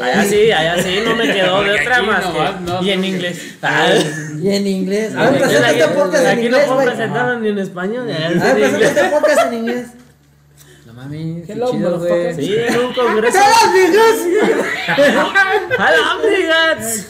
Allá 0.00 0.24
sí, 0.24 0.52
allá 0.52 0.80
sí, 0.82 0.98
no 1.04 1.16
me 1.16 1.32
quedó 1.32 1.62
de 1.62 1.70
otra 1.80 2.02
más 2.02 2.24
que- 2.26 2.60
no, 2.64 2.82
y 2.82 2.90
en 2.90 3.04
inglés. 3.04 3.56
Y 4.40 4.48
en 4.50 4.66
inglés. 4.66 5.14
A 5.16 5.30
ver, 5.30 5.34
Aquí- 5.34 5.38
presenta 5.42 5.70
este 5.70 5.88
podcast 5.88 6.24
en 6.24 6.26
Aquí 6.30 6.40
no 6.40 6.46
inglés, 6.46 6.64
puedo 6.66 6.84
presentarlo 6.84 7.40
ni 7.40 7.48
en 7.48 7.58
español. 7.58 8.02
A 8.02 8.04
ver, 8.06 8.32
en 8.32 8.40
presenta 8.40 8.68
inglés. 8.68 8.88
este 8.96 9.04
podcast 9.08 9.46
en 9.46 9.54
inglés. 9.54 9.86
Mames, 11.04 11.46
qué 11.46 11.52
Hello, 11.52 11.70
chido, 11.70 11.98
güey. 11.98 12.34
Sí, 12.34 12.54
en 12.68 12.78
un 12.80 12.94
congreso. 12.94 13.38
¡Hola, 15.78 16.12
amigos! 16.12 17.06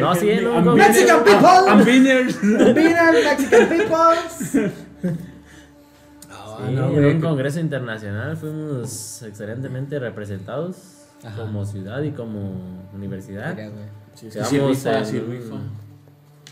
No, 0.00 0.14
sí, 0.14 0.30
en 0.30 0.46
un 0.46 0.64
congreso. 0.64 0.88
Mexican 0.92 1.24
people. 1.24 1.68
Ambiners. 1.68 2.40
Vinan 2.42 3.14
Mexican 3.14 3.68
people. 3.68 5.12
Ah, 6.30 6.58
Sí, 6.66 6.74
no, 6.74 6.90
en 6.92 7.04
un 7.04 7.20
congreso 7.20 7.58
internacional 7.60 8.36
fuimos 8.36 9.22
excelentemente 9.22 9.98
representados 9.98 10.76
Ajá. 11.24 11.36
como 11.42 11.64
ciudad 11.64 12.02
y 12.02 12.12
como 12.12 12.88
universidad. 12.94 13.54
Güey. 13.54 13.68
Sí, 14.14 14.30
sí 14.30 14.38
Quedamos 14.38 14.86
en-. 14.86 15.81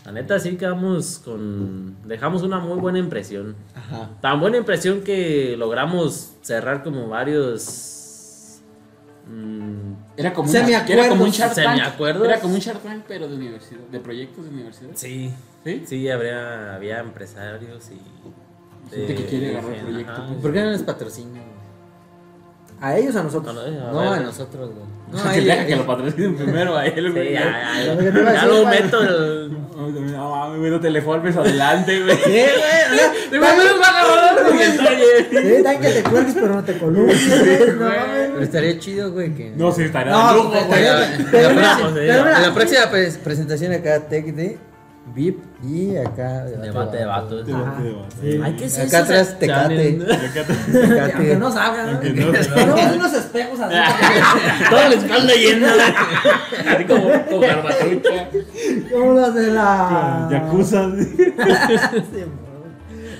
La 0.05 0.11
neta 0.11 0.39
sí 0.39 0.57
quedamos 0.57 1.19
con... 1.23 1.95
Dejamos 2.07 2.41
una 2.41 2.59
muy 2.59 2.79
buena 2.79 2.97
impresión. 2.97 3.55
Ajá. 3.75 4.09
Tan 4.19 4.39
buena 4.39 4.57
impresión 4.57 5.01
que 5.01 5.55
logramos 5.57 6.33
cerrar 6.41 6.83
como 6.83 7.07
varios... 7.07 8.59
mm, 9.27 9.93
Era 10.17 10.33
como, 10.33 10.49
una, 10.49 10.59
era 10.87 11.07
como 11.09 11.23
un 11.25 11.29
Shark 11.29 11.53
Tank. 11.53 11.77
Era 11.99 12.39
como 12.41 12.53
un 12.55 12.59
Shark 12.59 12.81
Tank, 12.81 13.03
pero 13.07 13.27
de 13.27 13.35
universidad, 13.35 13.81
de 13.91 13.99
proyectos 13.99 14.45
de 14.45 14.49
universidad. 14.49 14.91
sí, 14.95 15.31
¿Sí? 15.63 15.83
sí, 15.85 16.09
habría, 16.09 16.73
había 16.75 16.99
empresarios 16.99 17.91
y... 17.91 18.01
Gente 18.95 19.15
que 19.15 19.25
quiere 19.25 19.51
agarrar 19.51 19.71
gente, 19.75 19.85
proyecto, 19.91 20.11
ajá. 20.13 20.27
pues. 20.27 20.39
¿Por 20.41 20.53
qué 20.53 20.61
no 20.63 20.71
nos 20.71 20.81
patrocinan? 20.83 21.43
A 22.81 22.97
ellos, 22.97 23.15
a 23.15 23.19
No, 23.19 23.25
nosotros. 23.25 23.53
no, 23.55 23.61
a 23.61 23.91
No, 23.91 23.99
ver. 24.11 24.19
a 24.19 24.23
nosotros, 24.23 24.71
güey. 24.71 24.85
No, 25.11 25.23
que 25.33 25.41
deja 25.41 25.65
que 25.65 25.75
lo 25.75 25.85
patrocinen 25.85 26.35
primero 26.35 26.75
a 26.77 26.85
él, 26.85 27.05
Sí, 27.07 27.11
güey. 27.11 27.33
ya, 27.33 27.41
ya, 27.41 27.91
a 27.91 28.33
ya 28.33 28.45
lo 28.45 28.65
meto. 28.65 29.03
No, 29.03 30.29
mames, 30.29 30.59
güey, 30.59 30.71
Cuando 30.71 30.79
te 30.79 30.89
le 30.89 31.01
formes 31.01 31.35
adelante, 31.35 32.01
güey. 32.01 32.15
Sí, 32.17 32.31
güey. 32.31 33.29
Te 33.29 33.39
y 34.55 34.61
el 34.61 34.77
talle. 34.77 35.05
Sí, 35.29 35.63
también 35.63 35.81
que 35.81 35.89
te 35.89 36.03
cuelgues, 36.09 36.33
pero 36.35 36.47
no 36.49 36.63
te 36.63 36.77
columpies, 36.77 37.39
güey. 37.39 37.75
No. 37.77 37.89
Pero 38.33 38.41
estaría 38.41 38.79
chido, 38.79 39.11
güey, 39.11 39.33
que... 39.33 39.51
No, 39.55 39.71
sí, 39.71 39.83
estaría 39.83 40.11
No, 40.13 40.29
de 40.29 40.35
lujo, 40.35 40.51
pues, 40.51 41.93
güey. 41.93 42.09
En 42.09 42.41
la 42.41 42.53
próxima 42.53 42.91
pres- 42.91 43.17
presentación 43.17 43.73
acá, 43.73 43.99
Tech 44.07 44.25
VIP 45.13 45.43
y 45.63 45.97
acá... 45.97 46.45
Debate 46.45 46.97
de 46.97 47.05
vatos. 47.05 47.45
Ajá. 47.53 47.77
Ay, 48.43 48.55
¿qué 48.57 48.65
es 48.65 48.79
Acá 48.79 48.99
atrás, 48.99 49.37
Tecate. 49.39 49.97
van 49.97 50.07
Aunque 51.15 51.35
no 51.35 51.51
salgan, 51.51 51.93
¿no? 51.93 51.99
Que 51.99 52.09
no 52.13 52.31
salgan. 52.43 52.69
Ponemos 52.69 52.95
unos 52.95 53.13
espejos 53.13 53.59
así. 53.59 53.75
Toda 54.69 54.89
la 54.89 54.95
espalda 54.95 55.33
llena. 55.33 55.73
Así 56.73 56.83
como, 56.85 57.25
como 57.25 57.39
garbatrucha. 57.41 58.29
Como 58.91 59.13
los 59.13 59.35
de 59.35 59.47
la. 59.51 60.27
Yakuza. 60.31 60.81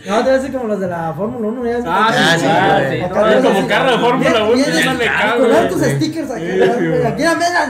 No, 0.03 0.15
te 0.17 0.23
voy 0.23 0.31
a 0.31 0.37
decir 0.37 0.51
como 0.51 0.65
los 0.67 0.79
de 0.79 0.87
la 0.87 1.13
Fórmula 1.15 1.47
1. 1.47 1.63
ya 1.63 1.77
Ah, 1.85 2.07
Ah, 2.11 2.35
sí, 2.35 2.95
sí. 2.97 3.01
Acá 3.03 3.35
No, 3.35 3.43
como 3.53 3.67
carro 3.67 3.91
de 3.91 3.97
Fórmula 3.99 4.29
bien- 4.31 4.43
1, 4.43 4.55
bien 4.55 4.71
ya 4.83 4.93
le 4.95 5.05
cago, 5.05 5.47
Con 5.47 5.69
tus 5.69 5.81
stickers 5.83 6.31
aquí, 6.31 6.41
Sí, 6.51 6.57
¿verdad, 6.57 6.77
sí. 6.79 7.05
Aquí 7.07 7.21
dame 7.23 7.45
las 7.53 7.69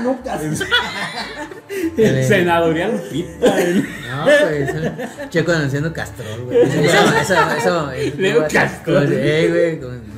nucas. 1.97 2.27
Senadorial 2.27 3.01
pita, 3.11 3.31
güey. 3.39 3.73
No, 3.75 4.23
pues, 4.25 5.29
Checo 5.29 5.51
anunciando 5.51 5.93
Castrol, 5.93 6.45
güey. 6.45 6.61
Esa, 6.61 7.21
esa, 7.21 7.57
esa, 7.57 7.91
Leo 8.17 8.45
Castrol. 8.51 9.07
Eh, 9.11 9.79
güey, 9.79 9.79
no, 9.79 10.11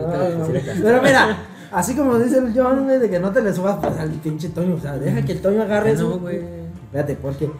No, 0.00 0.46
no. 0.46 0.52
Pero 0.82 1.02
mira, 1.02 1.36
así 1.70 1.94
como 1.94 2.18
dice 2.18 2.38
el 2.38 2.52
John, 2.54 2.84
güey, 2.84 2.98
de 2.98 3.10
que 3.10 3.18
no 3.18 3.30
te 3.32 3.42
le 3.42 3.52
subas 3.54 3.78
pues, 3.80 3.96
al 3.98 4.10
pinche 4.10 4.48
Toño. 4.48 4.76
O 4.76 4.80
sea, 4.80 4.96
deja 4.98 5.22
que 5.24 5.32
el 5.32 5.40
Toño 5.40 5.62
agarre 5.62 5.92
No, 5.94 5.98
eso. 5.98 6.18
güey. 6.18 6.40
Espérate, 6.86 7.14
porque 7.20 7.50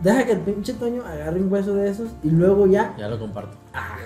deja 0.00 0.24
que 0.24 0.32
el 0.32 0.40
pinche 0.40 0.72
Toño 0.74 1.04
agarre 1.04 1.40
un 1.40 1.52
hueso 1.52 1.74
de 1.74 1.90
esos 1.90 2.08
y 2.22 2.30
luego 2.30 2.66
ya. 2.66 2.94
Ya 2.98 3.08
lo 3.08 3.18
comparto. 3.18 3.56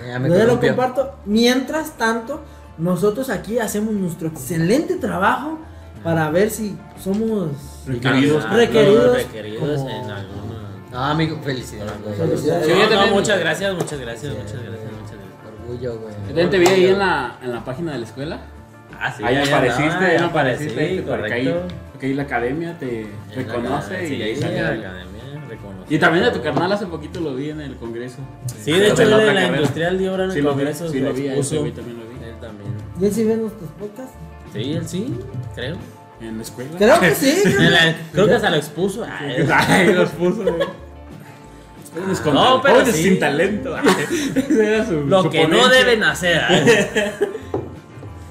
Ya 0.07 0.19
me 0.19 0.29
ya 0.29 0.43
lo 0.45 0.59
comparto. 0.59 1.15
Mientras 1.25 1.91
tanto, 1.97 2.41
nosotros 2.77 3.29
aquí 3.29 3.59
hacemos 3.59 3.93
nuestro 3.93 4.27
excelente 4.27 4.95
trabajo 4.95 5.59
para 6.03 6.29
ver 6.31 6.49
si 6.49 6.77
somos. 7.01 7.49
Requeridos. 7.87 8.43
Ah, 8.47 8.55
Requeridos 8.55 9.17
requeridos 9.17 9.77
como- 9.77 9.89
en 9.89 10.09
alguna. 10.11 10.53
No, 10.91 11.03
amigo, 11.05 11.39
felicidades. 11.43 11.91
Sí, 12.05 12.71
no, 12.77 12.87
también- 12.89 13.13
muchas 13.13 13.39
gracias, 13.39 13.73
muchas 13.73 13.99
gracias, 13.99 14.33
muchas 14.33 14.53
gracias, 14.53 14.91
muchas 14.91 15.11
gracias. 15.11 15.63
Orgullo, 15.67 15.99
güey. 15.99 16.13
Yo 16.13 16.27
también 16.27 16.49
te 16.51 16.59
vi 16.59 16.67
ahí 16.67 16.85
en 16.87 16.99
la, 16.99 17.37
en 17.41 17.51
la 17.51 17.65
página 17.65 17.93
de 17.93 17.99
la 17.99 18.05
escuela. 18.05 18.39
Ah, 18.99 19.11
sí, 19.11 19.23
ahí 19.23 19.37
apareciste, 19.37 20.05
ahí 20.05 20.17
apareciste. 20.17 21.03
porque, 21.07 21.33
ahí, 21.33 21.55
porque 21.91 22.05
ahí 22.05 22.13
la 22.13 22.23
academia 22.23 22.77
te 22.77 23.01
En 23.01 23.09
la 23.29 23.35
reconoce 23.35 23.95
academia, 23.95 24.03
y 24.03 24.07
sí, 24.17 24.21
ahí 24.21 24.35
sí, 24.35 24.41
sale. 24.41 24.61
la 24.61 24.67
academia, 24.69 25.21
reconoce. 25.49 25.95
Y 25.95 25.97
también 25.99 26.25
de 26.25 26.31
tu 26.31 26.41
carnal 26.41 26.71
hace 26.71 26.85
poquito 26.85 27.19
lo 27.21 27.33
vi 27.33 27.49
en 27.49 27.61
el 27.61 27.75
congreso. 27.77 28.17
Sí, 28.61 28.71
de 28.71 28.89
hecho, 28.89 29.01
en 29.01 29.35
la 29.35 29.47
industrial 29.47 29.97
dio 29.97 30.11
ahora 30.11 30.25
en 30.25 30.31
Sí 30.31 30.39
el 30.39 30.45
congreso. 30.45 30.87
sí 30.89 30.99
lo 30.99 31.11
vi, 31.11 31.23
también 31.23 31.97
lo 31.97 32.05
vi. 32.05 32.23
Él 32.23 32.35
también. 32.39 32.69
¿Y 33.01 33.05
él 33.05 33.11
sí 33.11 33.23
ve 33.25 33.35
nuestros 33.37 33.69
podcasts? 33.71 34.13
Sí, 34.53 34.73
él 34.73 34.87
sí, 34.87 35.17
creo. 35.55 35.75
En 36.23 36.37
la 36.37 36.43
escuela. 36.43 36.71
Creo 36.77 36.99
que 36.99 37.15
sí. 37.15 37.43
La- 37.59 37.95
creo 38.11 38.27
que 38.27 38.33
hasta 38.33 38.49
lo 38.49 38.55
expuso. 38.57 39.05
Ay, 39.05 39.47
Ay, 39.51 39.93
los 39.93 40.09
puso, 40.11 40.43
güey. 40.43 40.67
Jóvenes 41.93 42.19
con 42.21 42.33
No, 42.33 42.59
pero 42.61 42.75
jóvenes 42.75 42.95
sí. 42.95 43.03
sin 43.03 43.19
talento. 43.19 43.75
Ese 44.35 44.65
era 44.75 44.85
su- 44.85 45.01
Lo 45.01 45.23
su 45.23 45.29
que 45.29 45.43
no 45.47 45.57
ponencia. 45.59 45.77
deben 45.79 46.03
hacer. 46.03 46.41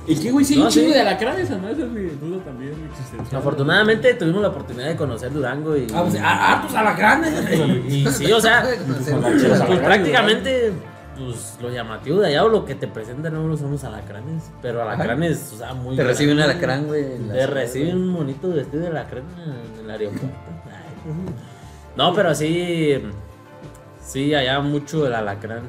¿Y 0.09 0.17
qué, 0.17 0.33
güey? 0.33 0.45
Sí, 0.45 0.57
No, 0.57 0.65
un 0.65 0.69
chingo 0.71 0.89
sí. 0.89 0.95
de 0.95 1.01
alacranes, 1.01 1.49
¿o 1.53 1.59
no? 1.59 1.69
Esa 1.69 1.83
es 1.83 1.89
mi 1.89 2.03
duda 2.09 2.43
también 2.45 2.73
existencial. 2.91 3.41
Afortunadamente 3.41 4.15
tuvimos 4.15 4.43
la 4.43 4.49
oportunidad 4.49 4.89
de 4.89 4.97
conocer 4.97 5.33
Durango 5.33 5.77
y. 5.77 5.87
Ah, 5.95 6.03
pues, 6.03 6.21
a 6.21 6.53
hartos 6.55 6.75
alacranes. 6.75 7.33
y, 7.89 7.95
y 7.99 8.07
sí, 8.09 8.33
o 8.33 8.41
sea, 8.41 8.65
pues, 8.85 9.79
prácticamente 9.81 10.73
pues 11.27 11.57
lo 11.61 11.71
llamativo 11.71 12.21
de 12.21 12.29
allá 12.29 12.45
o 12.45 12.49
lo 12.49 12.65
que 12.65 12.75
te 12.75 12.87
presentan 12.89 13.33
no 13.35 13.57
son 13.57 13.73
los 13.73 13.85
alacranes, 13.85 14.51
pero 14.61 14.83
alacranes, 14.83 15.53
o 15.55 15.57
sea, 15.59 15.75
muy 15.75 15.97
Te 15.97 16.05
recibe 16.05 16.33
un 16.33 16.41
alacrán, 16.41 16.87
güey. 16.87 17.03
Te 17.03 17.17
ciudad, 17.19 17.47
recibe 17.49 17.95
un 17.95 18.15
bonito 18.15 18.49
vestido 18.51 18.83
de 18.83 18.89
alacrán 18.89 19.25
en 19.79 19.85
el 19.85 19.91
aeropuerto. 19.91 20.29
No, 21.97 22.15
pero 22.15 22.35
sí, 22.35 23.03
sí, 24.03 24.35
allá 24.35 24.61
mucho 24.61 25.07
el 25.07 25.15
alacrán. 25.15 25.63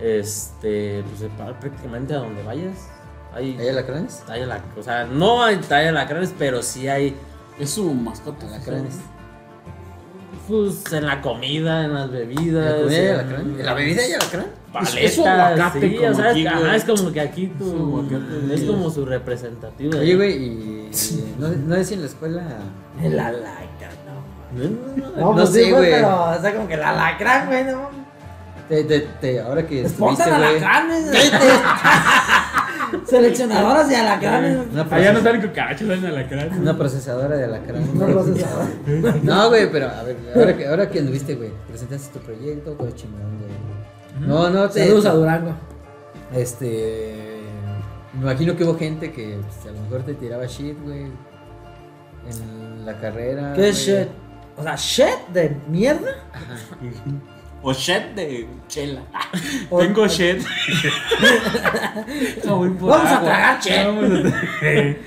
Este, 0.00 1.02
pues 1.08 1.20
se 1.20 1.28
para 1.30 1.58
prácticamente 1.58 2.14
a 2.14 2.18
donde 2.18 2.42
vayas. 2.42 2.88
Hay. 3.34 3.56
¿Hay 3.58 3.68
alacranes? 3.68 4.22
hay 4.28 4.42
alac- 4.42 4.76
o 4.78 4.82
sea, 4.82 5.04
no 5.04 5.42
hay, 5.42 5.60
hay 5.70 5.86
alacranes, 5.88 6.32
pero 6.38 6.62
sí 6.62 6.88
hay, 6.88 7.16
Es 7.58 7.70
su 7.70 7.92
mascota. 7.92 8.46
Alacranes. 8.46 8.96
Pues, 10.48 10.92
en 10.92 11.06
la 11.06 11.20
comida, 11.20 11.84
en 11.84 11.94
las 11.94 12.06
¿En 12.06 12.12
bebidas. 12.12 12.70
la 12.72 12.76
comida 12.82 12.98
en- 12.98 13.14
alacrán? 13.14 13.40
¿En 13.60 13.66
la 13.66 13.74
bebida 13.74 14.02
hay 14.02 14.12
alacrán? 14.14 14.46
Paletas, 14.72 14.96
Es 15.00 15.14
su 15.14 15.26
aguacate 15.26 15.80
sí, 15.90 15.96
como 15.96 16.10
o 16.10 16.14
sea, 16.14 16.30
aquí, 16.30 16.40
es, 16.46 16.52
ajá, 16.52 16.76
es 16.76 16.84
como 16.84 17.12
que 17.12 17.20
aquí 17.20 17.46
tu, 17.58 17.64
Su 17.70 18.52
es 18.52 18.62
como 18.64 18.90
su 18.90 19.06
representativo. 19.06 19.90
Oye, 19.98 20.00
allá. 20.08 20.16
güey, 20.16 20.32
y. 20.36 20.90
y 20.90 21.34
¿No, 21.38 21.48
no 21.48 21.74
decía 21.76 21.94
en 21.96 22.00
la 22.02 22.08
escuela. 22.08 22.42
El 23.02 23.18
alacrán, 23.18 23.94
no. 24.06 24.58
No, 24.58 24.68
no, 24.68 24.96
no, 24.96 25.16
No, 25.16 25.26
No 25.30 25.32
pues 25.36 25.50
sé, 25.50 25.64
sí, 25.64 25.70
güey, 25.70 25.90
pero, 25.90 26.30
o 26.36 26.40
sea, 26.40 26.54
como 26.54 26.68
que 26.68 26.74
el 26.74 26.82
alacrán, 26.82 27.46
güey, 27.46 27.64
no. 27.64 27.88
Te, 28.68 28.84
te, 28.84 29.00
te, 29.00 29.40
ahora 29.40 29.66
que 29.66 29.82
Esposa 29.86 30.24
estuviste, 30.24 30.30
güey. 30.44 30.56
alacranes. 30.62 31.32
Seleccionadoras 33.06 33.88
de 33.88 33.96
alacranes. 33.96 34.58
Una, 34.72 34.82
Allá 34.82 35.12
no 35.12 35.18
proces- 35.20 35.22
salen 35.24 35.40
cucarachas, 35.42 35.88
salen 35.88 36.06
alacranes. 36.06 36.58
una 36.58 36.76
procesadora 36.78 37.36
de 37.36 37.44
alacrán. 37.44 37.84
No 37.94 38.00
güey. 38.06 38.12
procesador. 38.12 38.66
No, 39.24 39.48
güey, 39.48 39.70
pero 39.72 39.88
a 39.88 40.02
ver, 40.02 40.16
ahora 40.34 40.56
que, 40.56 40.66
ahora 40.66 40.90
que 40.90 40.98
anduviste, 41.00 41.34
güey, 41.34 41.50
presentaste 41.68 42.18
tu 42.18 42.24
proyecto, 42.24 42.72
todo 42.72 42.90
chingón, 42.92 43.20
güey. 43.38 44.28
No, 44.28 44.50
no, 44.50 44.68
te. 44.68 44.80
Saludos 44.84 45.06
a 45.06 45.12
Durango. 45.14 45.52
Este. 46.34 47.14
Me 48.14 48.22
imagino 48.22 48.56
que 48.56 48.64
hubo 48.64 48.76
gente 48.76 49.12
que 49.12 49.38
pues, 49.40 49.66
a 49.72 49.76
lo 49.76 49.82
mejor 49.82 50.02
te 50.02 50.14
tiraba 50.14 50.46
shit, 50.46 50.76
güey. 50.82 51.02
En 52.28 52.84
la 52.84 52.98
carrera. 53.00 53.52
¿Qué 53.54 53.68
es 53.68 53.76
shit? 53.76 54.08
O 54.56 54.62
sea, 54.62 54.74
shit 54.76 55.28
de 55.32 55.56
mierda. 55.68 56.10
O 57.62 57.72
shed 57.74 58.14
de 58.14 58.46
chela. 58.68 59.02
O- 59.70 59.78
Tengo 59.80 60.06
shed. 60.06 60.40
No, 62.44 62.56
voy 62.58 62.70
por 62.70 62.90
Vamos 62.90 63.12
a 63.12 63.20
tragar 63.20 63.60
shed. 63.60 63.86
Vamos 63.86 64.04
a 64.04 64.22
tragar. 64.22 64.96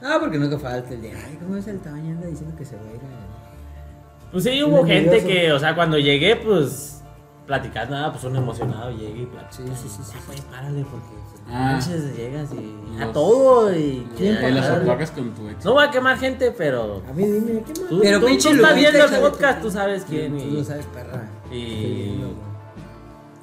No, 0.00 0.20
porque 0.20 0.38
nunca 0.38 0.56
falta 0.56 0.94
el 0.94 1.02
de, 1.02 1.10
ay, 1.12 1.36
¿cómo 1.42 1.56
es 1.56 1.66
el 1.66 1.80
tamaño? 1.80 2.12
Anda 2.12 2.28
diciendo 2.28 2.54
que 2.56 2.64
se 2.64 2.76
va 2.76 2.82
a 2.82 2.94
ir 2.94 3.00
a... 3.00 4.30
Pues 4.30 4.44
sí, 4.44 4.62
hubo 4.62 4.86
gente 4.86 5.10
nervioso. 5.20 5.26
que, 5.26 5.52
o 5.52 5.58
sea, 5.58 5.74
cuando 5.74 5.98
llegué, 5.98 6.36
pues, 6.36 7.02
platicando, 7.44 7.96
nada, 7.96 8.12
pues 8.12 8.22
uno 8.22 8.38
emocionado, 8.38 8.92
llegué 8.92 9.22
y 9.22 9.26
platicé. 9.26 9.64
Sí, 9.64 9.72
sí, 9.82 9.88
sí, 9.88 10.02
sí. 10.04 10.12
Ya, 10.14 10.24
güey, 10.26 10.40
párale, 10.42 10.84
porque 10.88 11.06
Ah. 11.50 11.72
manches, 11.72 12.16
llegas 12.16 12.50
y 12.52 13.02
a 13.02 13.10
todo 13.12 13.74
y... 13.74 14.06
¿Quién 14.16 14.34
ya, 14.40 14.48
Y 14.48 14.52
las 14.52 14.68
dale. 14.68 14.80
aplagas 14.82 15.10
con 15.10 15.34
tu 15.34 15.48
ex. 15.48 15.64
No 15.64 15.72
voy 15.72 15.84
a 15.84 15.90
quemar 15.90 16.18
gente, 16.18 16.52
pero... 16.56 17.02
A 17.08 17.12
mí 17.12 17.24
dime, 17.24 17.62
¿qué 17.66 17.80
más? 17.80 17.88
Tú, 17.88 18.00
Pero 18.00 18.20
tú- 18.20 18.26
pinche 18.26 18.48
tú 18.50 18.54
estás 18.54 18.74
viendo 18.76 19.04
el 19.04 19.20
podcast, 19.20 19.60
tú 19.60 19.70
sabes 19.72 20.04
quién 20.08 20.38
Tú 20.38 20.44
y... 20.44 20.50
lo 20.52 20.64
sabes, 20.64 20.86
perra. 20.86 21.24
Y- 21.50 22.20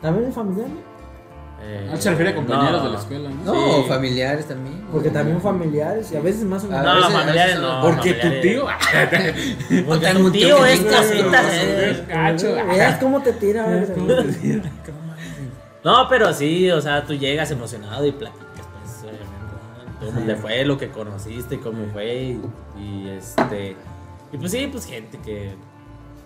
¿También 0.01 0.29
es 0.29 0.35
familiar? 0.35 0.67
eh, 1.61 1.89
Ah, 1.91 1.95
se 1.97 2.09
refiere 2.11 2.31
a 2.31 2.35
compañeros 2.35 2.79
no. 2.83 2.83
de 2.83 2.89
la 2.93 2.99
escuela, 2.99 3.29
¿no? 3.29 3.53
No, 3.53 3.53
Sí. 3.83 3.83
familiares 3.87 4.45
también. 4.47 4.85
Porque 4.91 5.09
también 5.09 5.41
familiares 5.41 6.11
y 6.11 6.17
a 6.17 6.19
veces 6.21 6.43
más 6.43 6.63
o 6.63 6.67
A 6.67 6.69
menos. 6.69 6.85
No, 6.85 6.95
veces- 6.95 7.09
a 7.15 7.19
familiares 7.19 7.59
no. 7.59 7.81
Porque 7.81 8.13
tu 8.13 8.21
familiares. 8.27 8.41
tío. 8.41 8.65
Porque 9.87 10.07
tu 10.13 10.31
tío 10.31 10.65
es 10.65 10.79
chinga, 10.79 10.97
cosita, 10.97 11.41
no, 11.41 11.49
eh. 11.51 12.05
Gacho. 12.07 12.55
Veas 12.67 12.97
cómo 12.99 13.21
te 13.23 13.33
tira. 13.33 13.65
No, 15.83 16.07
pero 16.09 16.33
sí, 16.33 16.69
o 16.71 16.81
sea, 16.81 17.03
tú 17.05 17.13
llegas 17.13 17.51
emocionado 17.51 18.05
y 18.05 18.11
platicas, 18.11 18.45
pues, 18.81 19.01
obviamente. 19.03 20.05
¿Cómo 20.05 20.25
te 20.25 20.35
fue 20.35 20.65
lo 20.65 20.77
que 20.77 20.89
conociste? 20.89 21.59
¿Cómo 21.59 21.85
fue? 21.93 22.15
Y, 22.15 22.41
y, 22.79 23.09
este. 23.09 23.75
Y 24.31 24.37
pues 24.37 24.51
sí, 24.51 24.67
pues 24.71 24.85
gente 24.85 25.19
que. 25.19 25.55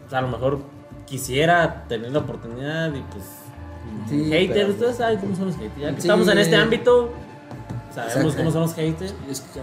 Pues, 0.04 0.14
a 0.14 0.22
lo 0.22 0.30
mejor 0.30 0.60
quisiera 1.06 1.86
tener 1.88 2.12
la 2.12 2.20
oportunidad 2.20 2.94
y 2.94 3.02
pues. 3.02 3.24
Sí, 4.08 4.26
haters, 4.32 4.54
pero- 4.54 4.70
ustedes 4.70 4.96
saben 4.98 5.20
cómo 5.20 5.36
son 5.36 5.46
los 5.48 5.56
haters. 5.56 5.78
Ya 5.80 5.88
que 5.96 6.02
Sí. 6.02 6.08
estamos 6.08 6.28
en 6.28 6.38
este 6.38 6.56
ámbito, 6.56 7.12
sabemos 7.94 8.16
Exacto. 8.16 8.38
cómo 8.38 8.52
son 8.52 8.62
los 8.62 8.74
haters. 8.76 9.16
Es 9.30 9.42
que. 9.42 9.60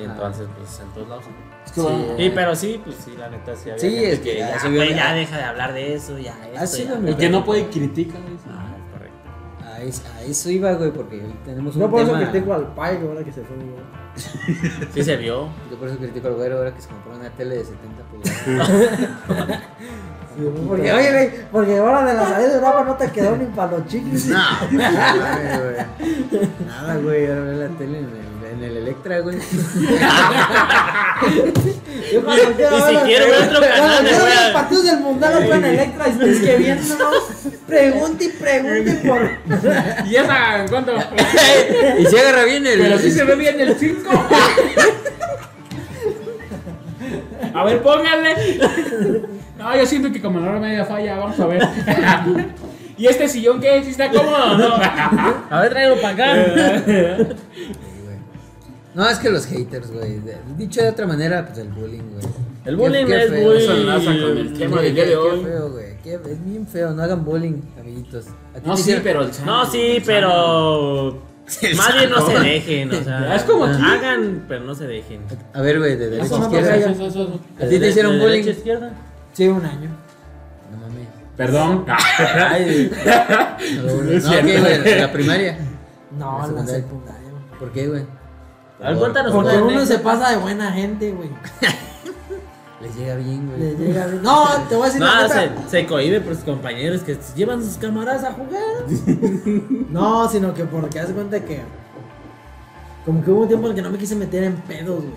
Y 0.00 0.04
entonces, 0.04 0.46
pues 0.56 0.80
en 0.80 0.88
todos 0.94 1.08
lados. 1.08 1.24
Es 1.66 1.72
que 1.72 1.80
Sí. 1.80 1.88
Sí, 2.16 2.32
pero 2.34 2.56
sí, 2.56 2.80
pues 2.84 2.96
sí, 3.04 3.14
la 3.18 3.28
neta 3.28 3.54
sí 3.56 3.70
había 3.70 3.78
Sí, 3.80 3.90
gente 3.90 4.12
es 4.12 4.18
que 4.20 4.32
que 4.32 4.94
ya 4.94 5.14
deja 5.14 5.36
de 5.36 5.42
hablar 5.44 5.72
de 5.72 5.94
eso, 5.94 6.18
ya 6.18 6.34
esto, 6.54 6.76
sido 6.76 7.00
ya. 7.00 7.08
El 7.08 7.16
que 7.16 7.28
no 7.28 7.44
puede 7.44 7.66
critica, 7.68 8.14
güey. 8.18 8.34
Ah, 8.48 8.74
es 8.76 8.92
correcto. 8.92 9.66
A 9.66 9.80
eso, 9.82 10.02
a 10.16 10.22
eso 10.22 10.50
iba, 10.50 10.72
güey, 10.74 10.90
porque 10.92 11.22
tenemos 11.44 11.74
un 11.76 11.82
Yo 11.82 11.90
por 11.90 12.02
eso 12.02 12.12
tema... 12.12 12.30
critico 12.30 12.54
al 12.54 12.66
Pai 12.74 12.98
ahora 13.02 13.22
que 13.24 13.32
se 13.32 13.42
fue. 13.42 13.56
güey. 13.56 13.70
Sí 14.94 15.02
se 15.04 15.16
vio. 15.16 15.48
Yo 15.70 15.76
por 15.78 15.88
eso 15.88 15.98
critico 15.98 16.28
al 16.28 16.34
güero 16.34 16.58
ahora 16.58 16.74
que 16.74 16.80
se 16.82 16.88
compró 16.88 17.14
una 17.14 17.30
tele 17.30 17.56
de 17.58 17.64
70 17.64 18.02
pulgadas. 18.04 19.60
Sí, 20.40 20.64
Porque, 20.66 20.92
oye, 20.92 21.10
güey, 21.12 21.30
porque 21.52 21.76
ahora 21.78 22.04
de 22.04 22.14
la 22.14 22.24
salida 22.28 22.48
de 22.48 22.54
Europa 22.54 22.84
no 22.86 22.94
te 22.96 23.10
quedó 23.10 23.36
ni 23.36 23.44
para 23.46 23.72
los 23.72 23.86
chicles. 23.86 24.26
no, 24.26 24.42
güey, 24.70 24.80
güey. 24.80 26.48
Nada, 26.66 26.96
güey, 26.96 27.26
ahora 27.26 27.40
veo 27.42 27.68
la 27.68 27.68
tele 27.78 27.98
en 27.98 28.04
el 28.04 28.30
en 28.52 28.64
el 28.64 28.76
Electra, 28.78 29.20
güey. 29.20 29.38
Yo 32.12 32.24
cuando 32.24 32.52
quiero 32.54 32.78
Y 32.78 32.80
si 32.80 32.96
quiero 33.04 33.26
ver 33.26 33.42
otro 33.48 33.60
canal, 33.60 33.90
a- 33.90 34.02
los 34.02 34.52
partidos 34.52 34.84
del 34.84 34.98
mundial 35.00 35.46
lo 35.48 35.54
en 35.54 35.64
Electra 35.64 36.08
y 36.08 36.28
es 36.30 36.40
que 36.40 36.56
viéndonos, 36.56 37.22
pregunte 37.66 38.24
y 38.24 38.28
pregunte 38.30 38.92
por. 39.06 39.30
¿Y 40.06 40.16
esa 40.16 40.64
cuánto? 40.68 40.92
y 41.98 42.06
se 42.06 42.20
agarra 42.20 42.44
bien 42.44 42.66
el. 42.66 42.80
Pero 42.80 42.98
sí 42.98 43.10
se 43.12 43.24
ve 43.24 43.36
bien 43.36 43.60
el 43.60 43.76
5. 43.78 44.10
A 47.54 47.64
ver, 47.64 47.82
pónganle. 47.82 48.34
No, 49.58 49.76
yo 49.76 49.86
siento 49.86 50.10
que 50.12 50.20
como 50.22 50.38
en 50.38 50.44
la 50.46 50.50
hora 50.52 50.60
media 50.60 50.84
falla, 50.84 51.16
vamos 51.16 51.38
a 51.38 51.46
ver. 51.46 51.62
¿Y 52.96 53.06
este 53.06 53.28
sillón 53.28 53.60
qué? 53.60 53.82
¿Sí 53.84 53.90
está 53.90 54.10
cómodo 54.10 54.52
o 54.52 54.56
no? 54.58 54.74
A 55.50 55.60
ver, 55.62 55.70
tráelo 55.70 56.00
para 56.00 56.14
acá. 56.14 57.26
No, 58.94 59.08
es 59.08 59.18
que 59.18 59.30
los 59.30 59.46
haters, 59.46 59.92
güey. 59.92 60.20
Dicho 60.56 60.82
de 60.82 60.88
otra 60.88 61.06
manera, 61.06 61.46
pues 61.46 61.58
el 61.58 61.68
bullying, 61.68 62.02
güey. 62.12 62.24
El 62.64 62.76
bullying 62.76 63.06
Qué- 63.06 63.12
qué 63.12 63.22
es 63.24 63.30
feo. 63.30 63.48
muy. 63.48 63.56
Eso 63.58 63.72
enlaza 63.72 64.04
con 64.04 64.36
el 64.38 64.52
tema 64.58 64.82
del 64.82 64.94
día 64.94 65.04
de 65.04 65.10
Qué 65.10 65.16
hoy. 65.16 65.44
feo, 65.44 65.70
güey. 65.70 65.86
qué- 66.02 66.14
Es 66.14 66.44
bien 66.44 66.66
feo. 66.66 66.90
No 66.92 67.02
hagan 67.02 67.24
bullying, 67.24 67.60
amiguitos. 67.78 68.26
¿A 68.54 68.58
ti 68.60 68.68
No, 68.68 68.76
sí, 68.76 68.96
pero 69.02 69.22
el 69.22 69.30
No, 69.46 69.64
sí, 69.66 70.02
pero. 70.04 71.22
Más 71.76 71.94
bien 71.94 72.10
no 72.10 72.26
se 72.26 72.38
dejen, 72.38 72.92
o 72.94 73.02
sea. 73.02 73.34
Es 73.34 73.42
como 73.42 73.64
aquí. 73.64 73.82
Hagan, 73.82 74.44
pero 74.48 74.64
no 74.64 74.74
se 74.74 74.86
dejen. 74.86 75.22
A 75.52 75.60
ver, 75.60 75.78
güey, 75.78 75.96
de 75.96 76.10
derecha 76.10 76.36
a 76.36 76.38
izquierda. 76.40 76.76
pasa 76.76 76.76
Eso, 76.76 76.90
eso, 76.90 77.06
eso. 77.08 77.40
¿A 77.60 77.68
ti 77.68 77.78
te 77.78 77.88
hicieron 77.88 78.12
¿De 78.12 78.18
bullying? 78.24 78.42
derecha 78.42 78.50
a 78.50 78.58
izquierda? 78.58 78.92
Sí, 79.32 79.48
un 79.48 79.64
año. 79.64 79.90
No 80.70 80.76
mames. 80.78 81.08
Perdón. 81.36 81.84
Ay, 81.88 82.90
no. 83.84 84.30
¿qué, 84.30 84.60
güey? 84.60 84.74
¿En 84.74 85.00
la 85.00 85.12
primaria? 85.12 85.58
No, 86.18 86.38
La 86.54 86.66
secundaria. 86.66 87.20
¿Por 87.58 87.72
qué, 87.72 87.88
güey? 87.88 88.04
Cuéntanos 88.98 89.32
Porque 89.32 89.56
uno 89.58 89.84
se 89.84 89.98
pasa 89.98 90.30
de 90.30 90.36
buena 90.38 90.72
gente, 90.72 91.10
güey. 91.10 91.28
Les 92.80 92.96
llega 92.96 93.16
bien, 93.16 93.46
güey. 93.46 93.76
llega 93.76 94.06
bien. 94.06 94.22
No, 94.22 94.46
te 94.68 94.74
voy 94.74 94.84
a 94.84 94.86
decir 94.86 95.00
No, 95.00 95.28
se, 95.28 95.50
se 95.68 95.86
cohibe 95.86 96.20
por 96.20 96.34
sus 96.34 96.44
compañeros 96.44 97.02
que 97.02 97.18
llevan 97.36 97.62
sus 97.62 97.76
camaradas 97.76 98.24
a 98.24 98.32
jugar. 98.32 98.86
No, 99.90 100.28
sino 100.28 100.54
que 100.54 100.64
porque 100.64 101.00
haz 101.00 101.08
de 101.08 101.14
cuenta 101.14 101.44
que. 101.44 101.60
Como 103.04 103.22
que 103.24 103.30
hubo 103.30 103.42
un 103.42 103.48
tiempo 103.48 103.66
en 103.66 103.70
el 103.72 103.76
que 103.76 103.82
no 103.82 103.90
me 103.90 103.98
quise 103.98 104.14
meter 104.14 104.44
en 104.44 104.56
pedos, 104.56 105.02
güey. 105.02 105.14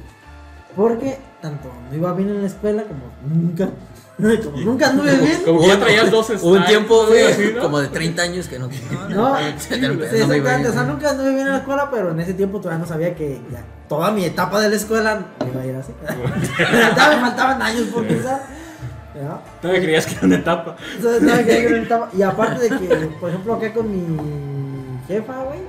Porque 0.76 1.18
tanto 1.42 1.70
no 1.90 1.96
iba 1.96 2.14
bien 2.14 2.30
en 2.30 2.42
la 2.42 2.48
escuela 2.48 2.84
como 2.84 3.02
nunca. 3.28 3.70
Como 4.18 4.58
nunca 4.62 4.90
anduve 4.90 5.16
bien. 5.18 5.42
Como 5.44 5.62
que 5.62 5.68
ya 5.68 5.80
traías 5.80 6.12
dos 6.12 6.30
Hubo 6.42 6.52
un 6.54 6.66
tiempo, 6.66 7.06
güey, 7.08 7.24
así, 7.26 7.52
¿no? 7.56 7.62
como 7.62 7.80
de 7.80 7.88
30 7.88 8.22
años 8.22 8.48
que 8.48 8.60
no. 8.60 8.68
No, 8.68 8.72
Sí, 9.38 9.44
sí, 9.58 9.80
no 9.82 9.88
me 9.88 9.94
iba 9.96 10.06
exactamente. 10.06 10.58
bien. 10.58 10.68
O 10.68 10.72
sea, 10.74 10.84
nunca 10.84 11.10
anduve 11.10 11.30
bien 11.34 11.48
en 11.48 11.54
la 11.54 11.58
escuela, 11.58 11.90
pero 11.92 12.12
en 12.12 12.20
ese 12.20 12.34
tiempo 12.36 12.60
todavía 12.60 12.80
no 12.80 12.88
sabía 12.88 13.16
que 13.16 13.42
ya 13.52 13.64
toda 13.90 14.12
mi 14.12 14.24
etapa 14.26 14.62
de 14.62 14.70
la 14.70 14.76
escuela 14.76 15.26
iba 15.52 15.62
a 15.62 15.66
ir 15.66 15.76
así. 15.76 15.92
todavía 16.96 17.16
me 17.18 17.22
faltaban 17.22 17.62
años 17.62 17.88
por 17.88 18.06
pensar. 18.08 18.44
¿ya? 19.16 19.42
Todavía 19.62 19.82
creías 19.82 20.06
que 20.06 20.14
era 20.16 20.26
una 20.28 20.36
etapa. 20.38 20.76
Entonces, 20.96 21.22
todavía 21.22 21.46
quería 21.46 21.68
que 21.68 21.76
no 21.76 21.82
estaba- 21.84 22.10
Y 22.16 22.22
aparte 22.22 22.70
de 22.70 22.80
que, 22.80 22.96
por 23.20 23.30
ejemplo, 23.30 23.54
acá 23.56 23.74
con 23.74 23.92
mi 23.92 24.18
jefa, 25.08 25.44
güey. 25.44 25.60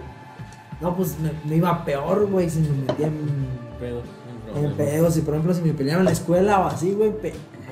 No, 0.80 0.94
pues 0.96 1.16
me, 1.18 1.30
me 1.48 1.56
iba 1.56 1.82
peor, 1.84 2.26
güey, 2.26 2.50
si 2.50 2.58
me 2.60 2.68
metía 2.86 3.06
en, 3.06 3.48
Pedo. 3.80 4.02
en 4.54 4.72
pedos. 4.74 5.16
Y 5.16 5.20
por 5.22 5.32
ejemplo, 5.34 5.54
si 5.54 5.62
me 5.62 5.72
peleaba 5.72 6.00
en 6.00 6.06
la 6.06 6.12
escuela 6.12 6.60
o 6.60 6.66
así, 6.66 6.92
güey. 6.92 7.12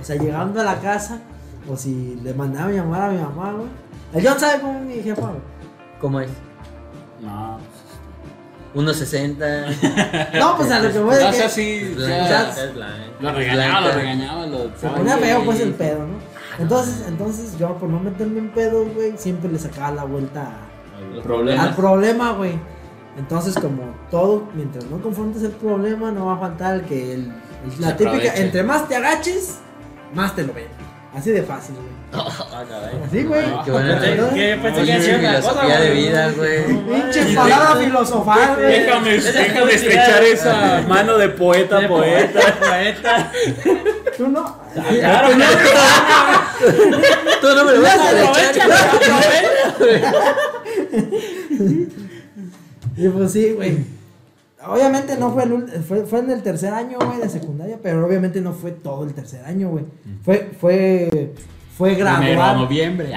O 0.02 0.04
sea, 0.04 0.16
llegando 0.16 0.60
a 0.60 0.64
la 0.64 0.80
casa, 0.80 1.20
o 1.70 1.76
si 1.76 2.18
le 2.22 2.34
mandaba 2.34 2.66
a 2.68 2.72
llamar 2.72 3.02
a 3.02 3.08
mi 3.10 3.18
mamá, 3.22 3.52
güey. 3.52 3.68
El 4.12 4.28
John 4.28 4.38
sabe 4.38 4.60
cómo 4.60 4.78
es 4.80 4.84
mi 4.84 5.02
jefa, 5.02 5.22
güey. 5.28 5.40
¿Cómo 6.00 6.20
es? 6.20 6.30
No. 7.20 7.58
1.60. 8.74 10.38
No, 10.40 10.56
pues 10.56 10.70
a 10.70 10.80
lo 10.80 10.90
que 10.92 10.98
voy 10.98 11.14
No 11.14 11.20
es 11.28 11.36
sé 11.36 11.42
que 11.42 11.48
si. 11.48 11.94
La- 11.96 12.08
ya- 12.28 12.50
Es 12.50 12.74
la- 12.76 12.88
Lo 13.20 13.32
regañaba, 13.32 13.80
lo 13.88 13.92
regañaba. 13.94 14.46
Lo 14.46 14.58
se 14.76 14.88
ponía 14.88 15.16
feo, 15.18 15.44
pues 15.44 15.60
el 15.60 15.74
pedo, 15.74 15.98
¿no? 16.06 16.14
Entonces, 16.58 17.04
entonces 17.06 17.58
yo 17.58 17.76
por 17.76 17.88
no 17.88 18.00
meterme 18.00 18.38
en 18.40 18.50
pedos, 18.50 18.92
güey, 18.94 19.12
siempre 19.16 19.50
le 19.52 19.58
sacaba 19.58 19.90
la 19.92 20.04
vuelta 20.04 20.42
a- 20.42 21.14
El 21.16 21.22
problema. 21.22 21.62
al 21.62 21.74
problema, 21.74 22.32
güey. 22.32 22.58
Entonces, 23.18 23.54
como 23.54 23.94
todo, 24.10 24.48
mientras 24.54 24.84
no 24.86 25.00
confrontes 25.02 25.42
el 25.42 25.50
problema, 25.52 26.10
no 26.10 26.26
va 26.26 26.34
a 26.34 26.38
faltar 26.38 26.74
el 26.76 26.82
que 26.82 27.12
el, 27.14 27.28
la 27.78 27.88
Se 27.88 27.92
típica, 27.94 28.10
aproveche. 28.16 28.42
entre 28.42 28.62
más 28.62 28.88
te 28.88 28.96
agaches, 28.96 29.58
más 30.14 30.34
te 30.36 30.42
lo 30.44 30.52
ven. 30.52 30.66
Así 31.14 31.30
de 31.30 31.42
fácil, 31.42 31.74
güey. 31.74 31.92
Ah. 32.14 32.28
Así, 33.06 33.22
güey. 33.24 33.44
Qué 33.64 33.70
buena 33.70 33.96
otra 33.96 34.06
filosofía 34.12 35.40
cosa, 35.40 35.78
de 35.80 35.90
vida, 35.90 36.30
güey. 36.36 36.66
Pinche 36.66 37.34
palabra 37.34 37.76
filosofal, 37.76 38.56
güey. 38.56 38.68
Déjame, 38.80 39.10
déjame 39.18 39.72
estrechar 39.74 40.22
esa 40.24 40.82
mano 40.88 41.16
de 41.18 41.28
poeta, 41.30 41.80
De 41.80 41.88
poeta. 41.88 42.40
poeta. 42.60 43.32
Tú 44.16 44.28
no. 44.28 44.58
Claro, 44.74 45.28
Tú 47.40 47.46
no 47.56 47.64
me 47.64 47.72
lo 47.72 47.82
vas 47.82 47.98
a 47.98 48.10
aprovecha, 48.10 48.50
echar. 48.50 48.70
Y 52.96 53.08
pues 53.08 53.32
sí, 53.32 53.52
güey. 53.52 53.78
Obviamente 54.66 55.16
no 55.16 55.32
fue, 55.32 55.44
el, 55.44 55.68
fue, 55.82 56.04
fue 56.04 56.20
en 56.20 56.30
el 56.30 56.42
tercer 56.42 56.72
año, 56.72 56.98
güey, 57.04 57.18
de 57.18 57.28
secundaria, 57.28 57.78
pero 57.82 58.06
obviamente 58.06 58.40
no 58.40 58.52
fue 58.52 58.70
todo 58.72 59.04
el 59.04 59.12
tercer 59.12 59.44
año, 59.44 59.70
güey. 59.70 59.84
Fue, 60.24 60.50
fue, 60.60 61.32
fue 61.76 61.92
Enero 61.94 62.08
a 62.08 62.20
gradual. 62.20 62.56
noviembre. 62.58 63.12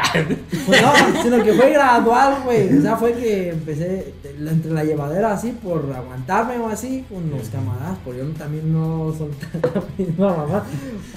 Pues 0.65 0.81
no, 0.81 1.21
sino 1.21 1.43
que 1.43 1.53
fue 1.53 1.71
gradual, 1.71 2.37
güey. 2.45 2.77
O 2.77 2.81
sea, 2.81 2.95
fue 2.95 3.13
que 3.13 3.49
empecé 3.49 4.13
entre 4.39 4.71
la 4.71 4.83
llevadera 4.83 5.33
así 5.33 5.51
por 5.51 5.85
aguantarme 5.95 6.57
o 6.57 6.67
así 6.67 7.05
con 7.09 7.29
los 7.29 7.49
camaradas, 7.49 7.97
por 7.99 8.15
yo 8.15 8.25
también 8.29 8.73
no 8.73 9.13
soltar 9.15 9.49
la 9.75 9.83
misma 9.97 10.37
mamá. 10.37 10.63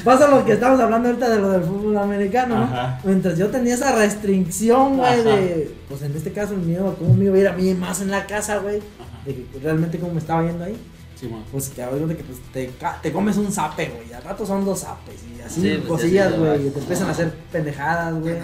Pasa 0.04 0.28
lo 0.28 0.44
que 0.44 0.52
estamos 0.52 0.78
hablando 0.78 1.08
ahorita 1.08 1.30
de 1.30 1.38
lo 1.38 1.50
del 1.50 1.62
fútbol 1.62 1.96
americano, 1.96 2.56
¿no? 2.56 2.64
Ajá. 2.64 3.00
Mientras 3.04 3.38
yo 3.38 3.48
tenía 3.48 3.74
esa 3.74 3.94
restricción, 3.94 4.98
güey, 4.98 5.22
de, 5.24 5.74
pues 5.88 6.02
en 6.02 6.14
este 6.14 6.32
caso 6.32 6.54
el 6.54 6.60
miedo 6.60 6.96
cómo 6.98 7.14
me 7.14 7.24
iba 7.26 7.36
a 7.36 7.38
ir 7.38 7.48
a 7.48 7.52
mí 7.52 7.72
más 7.74 8.02
en 8.02 8.10
la 8.10 8.26
casa, 8.26 8.58
güey, 8.58 8.80
de 9.24 9.34
que 9.34 9.46
realmente 9.62 9.98
cómo 9.98 10.12
me 10.14 10.20
estaba 10.20 10.42
yendo 10.44 10.64
ahí. 10.64 10.76
Sí. 11.18 11.28
Pues 11.50 11.72
ahora 11.80 12.06
de 12.06 12.16
que 12.16 12.22
pues, 12.24 12.38
te, 12.52 12.70
te 13.02 13.12
comes 13.12 13.36
un 13.36 13.50
zape, 13.52 13.86
güey. 13.94 14.12
Al 14.12 14.22
rato 14.22 14.46
son 14.46 14.64
dos 14.64 14.78
zapes 14.80 15.16
y 15.36 15.40
así 15.40 15.60
Sí, 15.62 15.74
pues, 15.78 15.88
cosillas, 15.88 16.36
güey. 16.38 16.50
güey. 16.58 16.66
Y 16.68 16.70
te 16.70 16.78
empiezan 16.78 17.08
a 17.08 17.10
hacer 17.10 17.32
pendejadas, 17.50 18.14
güey. 18.14 18.36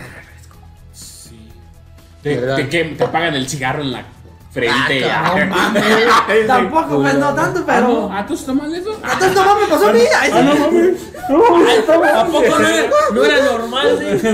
Sí. 0.92 1.48
Te, 2.22 2.36
te, 2.36 2.68
que- 2.68 2.84
te 2.96 3.04
apagan 3.04 3.34
el 3.34 3.48
cigarro 3.48 3.82
en 3.82 3.92
la 3.92 4.04
frente. 4.50 5.04
Ah, 5.10 5.34
No 5.38 5.46
mames. 5.54 6.46
Tampoco, 6.48 7.02
pues 7.02 7.14
no 7.14 7.32
tanto, 7.34 7.60
Ah, 7.60 7.64
pero. 7.66 7.88
no, 7.88 8.12
¿Ah, 8.12 8.26
tú 8.26 8.34
estás 8.34 8.54
mal 8.54 8.74
eso? 8.74 8.92
Entonces 8.94 9.34
no 9.34 9.44
mames, 9.44 9.68
pasó 9.68 9.88
a 9.88 9.92
mí. 9.92 10.00
Ay, 10.20 10.30
Ah, 10.34 10.42
no 10.42 10.54
mames. 10.58 11.00
¿A 12.14 12.26
poco 12.26 12.58
no 12.58 12.66
era, 12.68 12.90
no 13.14 13.24
era 13.24 13.44
normal, 13.44 13.98
sí? 14.20 14.28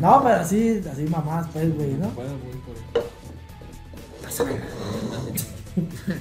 No, 0.00 0.22
pero 0.22 0.34
así, 0.36 0.82
así 0.92 1.02
mamás, 1.04 1.46
pues, 1.52 1.74
güey, 1.76 1.92
¿no? 1.92 2.08
Por 2.10 2.24
ahí. 2.24 2.30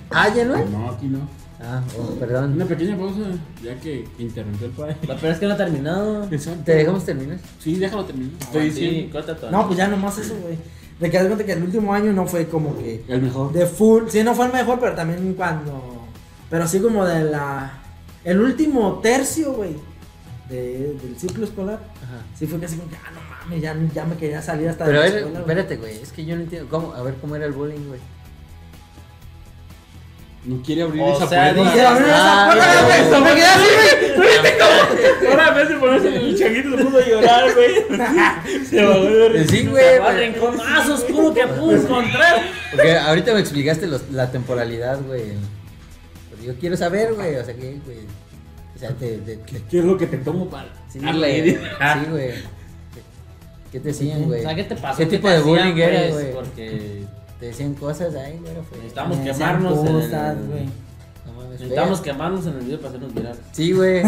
Ah, 0.09 0.33
ya 0.33 0.45
no. 0.45 0.65
No, 0.65 0.91
aquí 0.91 1.07
no. 1.07 1.19
Ah, 1.61 1.81
oh, 1.97 2.15
perdón. 2.19 2.53
Una 2.53 2.65
pequeña 2.65 2.97
pausa, 2.97 3.19
ya 3.63 3.75
que 3.79 4.05
interrumpió 4.19 4.67
el 4.67 4.73
padre. 4.73 4.95
Peor 5.01 5.25
es 5.33 5.39
que 5.39 5.45
no 5.45 5.53
ha 5.53 5.57
terminado. 5.57 6.27
Exacto. 6.31 6.63
¿Te 6.65 6.75
dejamos 6.75 7.05
terminar? 7.05 7.37
Sí, 7.59 7.75
déjalo 7.75 8.03
terminar. 8.05 8.33
Estoy 8.41 8.71
Sí, 8.71 8.79
diciendo. 8.81 9.11
corta 9.13 9.35
todo. 9.37 9.51
No, 9.51 9.65
pues 9.67 9.77
ya 9.77 9.87
nomás 9.87 10.17
eso, 10.17 10.35
güey. 10.41 10.57
De 10.99 11.09
que 11.09 11.17
das 11.17 11.27
cuenta 11.27 11.45
que 11.45 11.53
el 11.53 11.63
último 11.63 11.93
año 11.93 12.11
no 12.13 12.25
fue 12.27 12.47
como 12.47 12.77
que 12.77 13.03
El 13.07 13.21
mejor. 13.21 13.51
de 13.53 13.65
full. 13.65 14.03
Sí, 14.09 14.23
no 14.23 14.33
fue 14.35 14.47
el 14.47 14.53
mejor, 14.53 14.79
pero 14.79 14.95
también 14.95 15.33
cuando. 15.35 16.01
Pero 16.49 16.63
así 16.63 16.79
como 16.79 17.05
de 17.05 17.23
la. 17.25 17.79
El 18.23 18.41
último 18.41 18.99
tercio, 19.01 19.53
güey. 19.53 19.75
de- 20.49 20.97
del 21.01 21.15
ciclo 21.17 21.45
escolar. 21.45 21.79
Ajá. 22.03 22.21
Sí 22.37 22.45
fue 22.45 22.59
casi 22.59 22.75
como 22.75 22.89
que, 22.89 22.97
ah, 22.97 23.09
no 23.15 23.21
mames, 23.45 23.61
ya, 23.61 23.75
ya 23.93 24.05
me 24.05 24.15
quería 24.15 24.41
salir 24.41 24.69
hasta 24.69 24.85
Pero 24.85 24.99
a 24.99 25.03
de 25.03 25.09
la 25.09 25.13
ver, 25.15 25.23
escuela, 25.23 25.39
güey. 25.45 25.57
espérate, 25.57 25.77
güey. 25.77 26.01
Es 26.01 26.11
que 26.11 26.25
yo 26.25 26.35
no 26.35 26.41
entiendo. 26.41 26.67
¿Cómo? 26.69 26.93
A 26.93 27.01
ver 27.03 27.15
cómo 27.21 27.35
era 27.35 27.45
el 27.45 27.51
bullying, 27.53 27.87
güey. 27.87 27.99
No 30.45 30.61
quiere 30.61 30.81
abrir 30.81 31.01
O 31.01 31.15
esa 31.15 31.27
sea, 31.29 31.53
puerta. 31.53 31.71
Y 31.71 31.77
se 31.77 31.85
abrió 31.85 32.05
esa 32.07 32.43
Ah, 32.43 32.45
puerta, 32.51 32.81
no, 32.81 32.87
güey, 32.87 33.11
no, 33.11 33.19
me 33.21 33.33
quedé 33.35 33.45
así, 33.45 33.67
güey. 34.17 35.29
Ahora 35.31 35.47
en 35.47 35.55
vez 35.55 35.69
de 35.69 35.75
ponerse 35.75 36.15
el 36.17 36.37
changuito 36.37 36.77
se 36.77 36.83
puso 36.83 36.97
a 36.97 37.07
llorar, 37.07 37.53
güey. 37.53 38.65
Se 38.65 38.83
bajó 38.85 39.03
de 39.03 39.29
risa. 39.29 39.51
Sí, 39.51 39.65
güey. 39.67 39.83
Pero- 39.99 40.17
rincón 40.17 40.57
más 40.57 40.89
oscuro 40.89 41.33
que 41.33 41.47
pude 41.47 41.75
encontrar. 41.77 42.41
Porque 42.71 42.97
ahorita 42.97 43.33
me 43.33 43.39
explicaste 43.39 43.87
los- 43.87 44.09
la 44.11 44.31
temporalidad, 44.31 44.99
güey. 45.07 45.31
Pero 46.31 46.43
yo 46.43 46.59
quiero 46.59 46.75
saber, 46.75 47.13
güey. 47.13 47.35
O 47.37 47.45
sea, 47.45 47.53
que, 47.55 47.79
güey. 47.85 47.99
O 48.75 48.79
sea, 48.79 48.89
te. 48.89 49.17
te- 49.19 49.37
te- 49.37 49.61
¿Qué 49.69 49.79
es 49.79 49.85
lo 49.85 49.97
que 49.97 50.07
te 50.07 50.17
tomo 50.17 50.49
para 50.49 50.67
sí, 50.91 50.99
güey. 50.99 51.51
Sí, 51.51 51.57
güey. 52.09 52.31
¿Qué 53.73 53.79
te 53.79 53.87
decían, 53.89 54.23
güey? 54.23 54.39
O 54.39 54.43
sea, 54.43 54.55
¿qué 54.55 54.63
te 54.63 54.75
pasó? 54.75 54.97
¿Qué 54.97 55.05
tipo 55.07 55.27
de 55.27 55.35
hacían, 55.37 55.47
bullying 55.49 55.77
era, 55.77 55.99
pues? 55.99 56.13
güey? 56.13 56.31
Porque 56.33 57.03
Te 57.39 57.45
decían 57.47 57.73
cosas 57.73 58.13
ahí, 58.15 58.39
güey. 58.39 58.53
Fue. 58.69 58.77
necesitamos 58.77 59.17
quemarnos 59.17 59.79
cosas, 59.79 60.37
el... 60.37 60.45
güey. 60.47 60.65
No 61.25 61.49
Necesitamos 61.49 62.01
quemarnos 62.01 62.45
en 62.47 62.53
el 62.53 62.59
video 62.61 62.77
para 62.77 62.89
hacernos 62.89 63.13
virales. 63.13 63.39
Sí, 63.51 63.71
güey. 63.73 64.01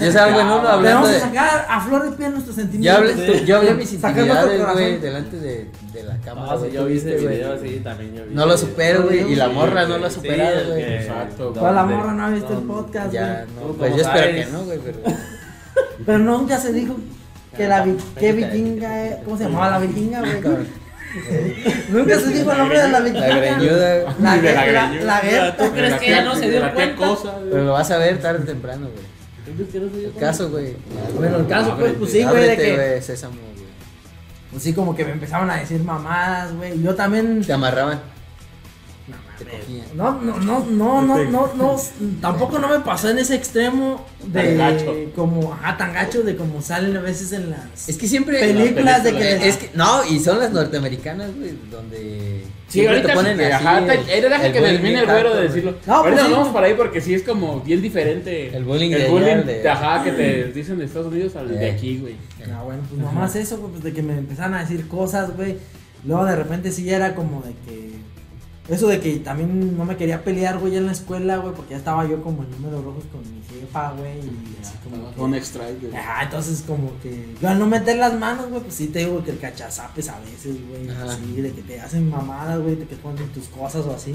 Yo 0.00 0.12
salgo 0.12 0.40
en 0.40 0.46
uno 0.46 0.62
Le 0.62 0.68
hablando 0.68 1.00
vamos 1.02 1.10
a 1.10 1.20
sacar 1.20 1.66
a 1.68 1.80
flor 1.80 2.10
de 2.10 2.16
piel 2.16 2.32
nuestros 2.32 2.56
Yo 2.56 2.62
sentimientos. 2.62 2.98
hablé, 3.12 3.44
yo 3.46 3.56
hablé 3.58 3.74
mis 3.74 3.92
intimidades, 3.92 4.72
güey, 4.72 4.98
delante 4.98 5.36
de, 5.38 5.70
de 5.92 6.02
la 6.04 6.16
cámara. 6.18 6.52
Ah, 6.52 6.58
sí, 6.62 6.70
yo 6.72 6.82
¿tú 6.82 6.86
vi 6.88 6.96
ese 6.96 7.10
viste, 7.10 7.22
güey? 7.24 7.36
video, 7.36 7.58
sí, 7.62 7.80
también 7.84 8.14
yo 8.14 8.24
vi. 8.26 8.34
No 8.34 8.46
lo 8.46 8.56
supero, 8.58 9.02
güey, 9.04 9.32
y 9.32 9.36
la 9.36 9.48
Sí, 9.48 9.52
morra 9.54 9.86
no 9.86 9.98
lo 9.98 10.06
ha 10.06 10.10
superado, 10.10 10.68
güey. 10.70 10.82
Exacto. 10.82 11.48
Toda 11.52 11.72
la 11.72 11.84
morra 11.84 12.12
no 12.12 12.24
ha 12.26 12.30
visto 12.30 12.52
el 12.58 12.64
podcast, 12.64 13.12
Ya, 13.12 13.44
güey. 13.44 13.54
no, 13.56 13.60
Tú 13.72 13.76
pues 13.76 13.94
yo 13.96 14.02
espero 14.02 14.34
que 14.34 14.46
no, 14.46 14.64
güey, 14.64 14.78
pero. 14.84 14.98
Pero 16.06 16.18
nunca 16.18 16.58
se 16.58 16.72
dijo 16.72 16.96
que 17.56 17.68
la 17.68 17.84
vi- 17.84 17.96
que 18.18 18.30
Ahorita. 18.30 18.48
vikinga 18.48 19.04
es- 19.04 19.16
¿Cómo 19.24 19.36
se 19.38 19.44
llamaba 19.44 19.70
la 19.70 19.78
vikinga, 19.78 20.20
güey? 20.20 20.32
Nunca 21.90 22.18
se 22.18 22.28
dijo 22.28 22.52
el 22.52 22.58
nombre 22.58 22.80
de 22.80 22.88
la 22.88 23.00
vikinga. 23.00 23.28
La 23.28 23.36
greñuda, 23.36 23.98
güey. 24.00 24.14
La, 24.20 24.36
greñuda. 24.38 25.04
la 25.04 25.20
guerra. 25.20 25.56
¿Tú 25.56 25.70
crees 25.72 25.94
que 26.00 26.10
ya 26.10 26.24
no 26.24 26.34
se 26.34 26.50
dio 26.50 26.74
cuenta? 26.74 27.06
Pero 27.50 27.64
lo 27.64 27.72
vas 27.72 27.90
a 27.90 27.98
ver 27.98 28.18
tarde 28.20 28.40
o 28.42 28.46
temprano, 28.46 28.88
güey. 28.88 29.12
¿Tú 29.44 29.52
crees 29.54 29.70
que 29.70 29.80
no 29.80 29.90
se 29.90 29.98
dio 29.98 30.08
El 30.08 30.14
caso, 30.14 30.50
güey. 30.50 30.76
Bueno, 31.16 31.36
el 31.38 31.46
caso, 31.46 31.76
pues, 31.78 31.92
pues 31.98 32.12
sí, 32.12 32.22
güey, 32.24 32.48
de 32.48 32.56
que. 32.56 33.02
sésamo, 33.02 33.34
güey. 33.34 33.66
Pues 34.50 34.62
sí, 34.62 34.72
como 34.72 34.94
que 34.94 35.04
me 35.04 35.12
empezaban 35.12 35.50
a 35.50 35.56
decir 35.56 35.82
mamadas, 35.82 36.54
güey. 36.54 36.82
Yo 36.82 36.94
también. 36.94 37.42
Te 37.44 37.52
amarraban. 37.52 38.00
No, 39.44 39.50
Te. 39.50 39.94
No, 39.94 40.20
no, 40.20 40.38
no, 40.38 40.66
no, 40.66 41.02
no, 41.02 41.24
no, 41.24 41.54
no, 41.54 41.76
tampoco 42.20 42.58
no 42.58 42.68
me 42.68 42.80
pasó 42.80 43.10
en 43.10 43.18
ese 43.18 43.34
extremo 43.34 44.04
Tan 44.20 44.32
de 44.32 44.56
gacho. 44.56 44.94
como, 45.14 45.52
ajá, 45.52 45.76
tan 45.76 45.92
gacho 45.92 46.22
de 46.22 46.36
como 46.36 46.60
salen 46.62 46.96
a 46.96 47.00
veces 47.00 47.32
en 47.32 47.50
las 47.50 47.88
Es 47.88 47.96
que 47.98 48.08
siempre. 48.08 48.38
películas 48.40 49.02
de 49.04 49.12
películas. 49.12 49.40
que 49.42 49.48
Es 49.48 49.56
que, 49.56 49.70
no, 49.74 50.04
y 50.06 50.18
son 50.20 50.38
las 50.38 50.52
norteamericanas, 50.52 51.34
güey, 51.36 51.52
donde. 51.70 52.44
Sí, 52.68 52.86
ahorita 52.86 53.08
te 53.08 53.14
ponen 53.14 53.38
así. 53.38 53.52
ajá, 53.52 53.78
el- 53.80 54.08
era 54.08 54.46
el 54.46 54.52
que 54.52 54.60
termine 54.60 55.00
el 55.00 55.04
güero 55.06 55.34
de 55.36 55.42
decirlo. 55.42 55.74
No, 55.86 55.94
ahorita 55.96 56.16
pues 56.20 56.28
nos 56.30 56.38
vamos 56.38 56.54
para 56.54 56.66
ahí 56.68 56.74
porque 56.74 57.02
sí 57.02 57.12
es 57.12 57.22
como 57.22 57.60
bien 57.60 57.82
diferente. 57.82 58.56
El 58.56 58.64
bullying 58.64 58.92
el 58.92 59.02
de 59.02 59.08
bullying 59.10 59.44
de- 59.44 59.68
ajá, 59.68 60.02
que 60.02 60.12
te 60.12 60.44
dicen 60.52 60.78
de 60.78 60.86
Estados 60.86 61.08
Unidos 61.12 61.36
al 61.36 61.48
de 61.48 61.66
Eh. 61.66 61.70
aquí, 61.70 61.98
güey. 61.98 62.16
Ah, 62.50 62.62
bueno, 62.64 62.82
pues 62.88 62.98
nomás 63.00 63.36
eso, 63.36 63.58
pues 63.60 63.82
de 63.82 63.92
que 63.92 64.02
me 64.02 64.14
empezaron 64.16 64.54
a 64.54 64.60
decir 64.60 64.88
cosas, 64.88 65.36
güey. 65.36 65.56
Luego 66.04 66.24
de 66.24 66.34
repente 66.34 66.72
sí 66.72 66.84
ya 66.84 66.96
era 66.96 67.14
como 67.14 67.42
de 67.42 67.52
que. 67.66 67.91
Eso 68.68 68.86
de 68.86 69.00
que 69.00 69.16
también 69.16 69.76
no 69.76 69.84
me 69.84 69.96
quería 69.96 70.22
pelear, 70.22 70.58
güey, 70.58 70.76
en 70.76 70.86
la 70.86 70.92
escuela, 70.92 71.38
güey, 71.38 71.52
porque 71.52 71.72
ya 71.72 71.78
estaba 71.78 72.06
yo 72.06 72.22
como 72.22 72.44
en 72.44 72.50
números 72.52 72.84
rojos 72.84 73.04
con 73.10 73.20
mi 73.22 73.42
jefa, 73.42 73.90
güey, 73.92 74.18
y 74.20 74.56
así 74.62 74.74
como. 74.84 75.12
que- 75.12 75.20
Un 75.20 75.34
extra, 75.34 75.64
güey. 75.80 75.96
Ajá, 75.96 76.22
entonces 76.22 76.62
como 76.64 76.92
que 77.02 77.34
yo 77.42 77.48
al 77.48 77.58
no 77.58 77.66
meter 77.66 77.96
las 77.96 78.14
manos, 78.16 78.48
güey, 78.50 78.62
pues 78.62 78.74
sí 78.74 78.86
te 78.86 79.00
digo 79.00 79.22
que 79.24 79.32
el 79.32 79.38
cachazapes 79.40 80.08
a 80.08 80.20
veces, 80.20 80.56
güey, 80.68 80.88
Ajá. 80.88 81.16
sí, 81.16 81.40
de 81.40 81.50
que 81.50 81.62
te 81.62 81.80
hacen 81.80 82.08
mamadas, 82.08 82.60
güey, 82.60 82.76
de 82.76 82.86
que 82.86 82.94
ponen 82.96 83.26
tus 83.32 83.48
cosas 83.48 83.84
o 83.84 83.94
así. 83.96 84.14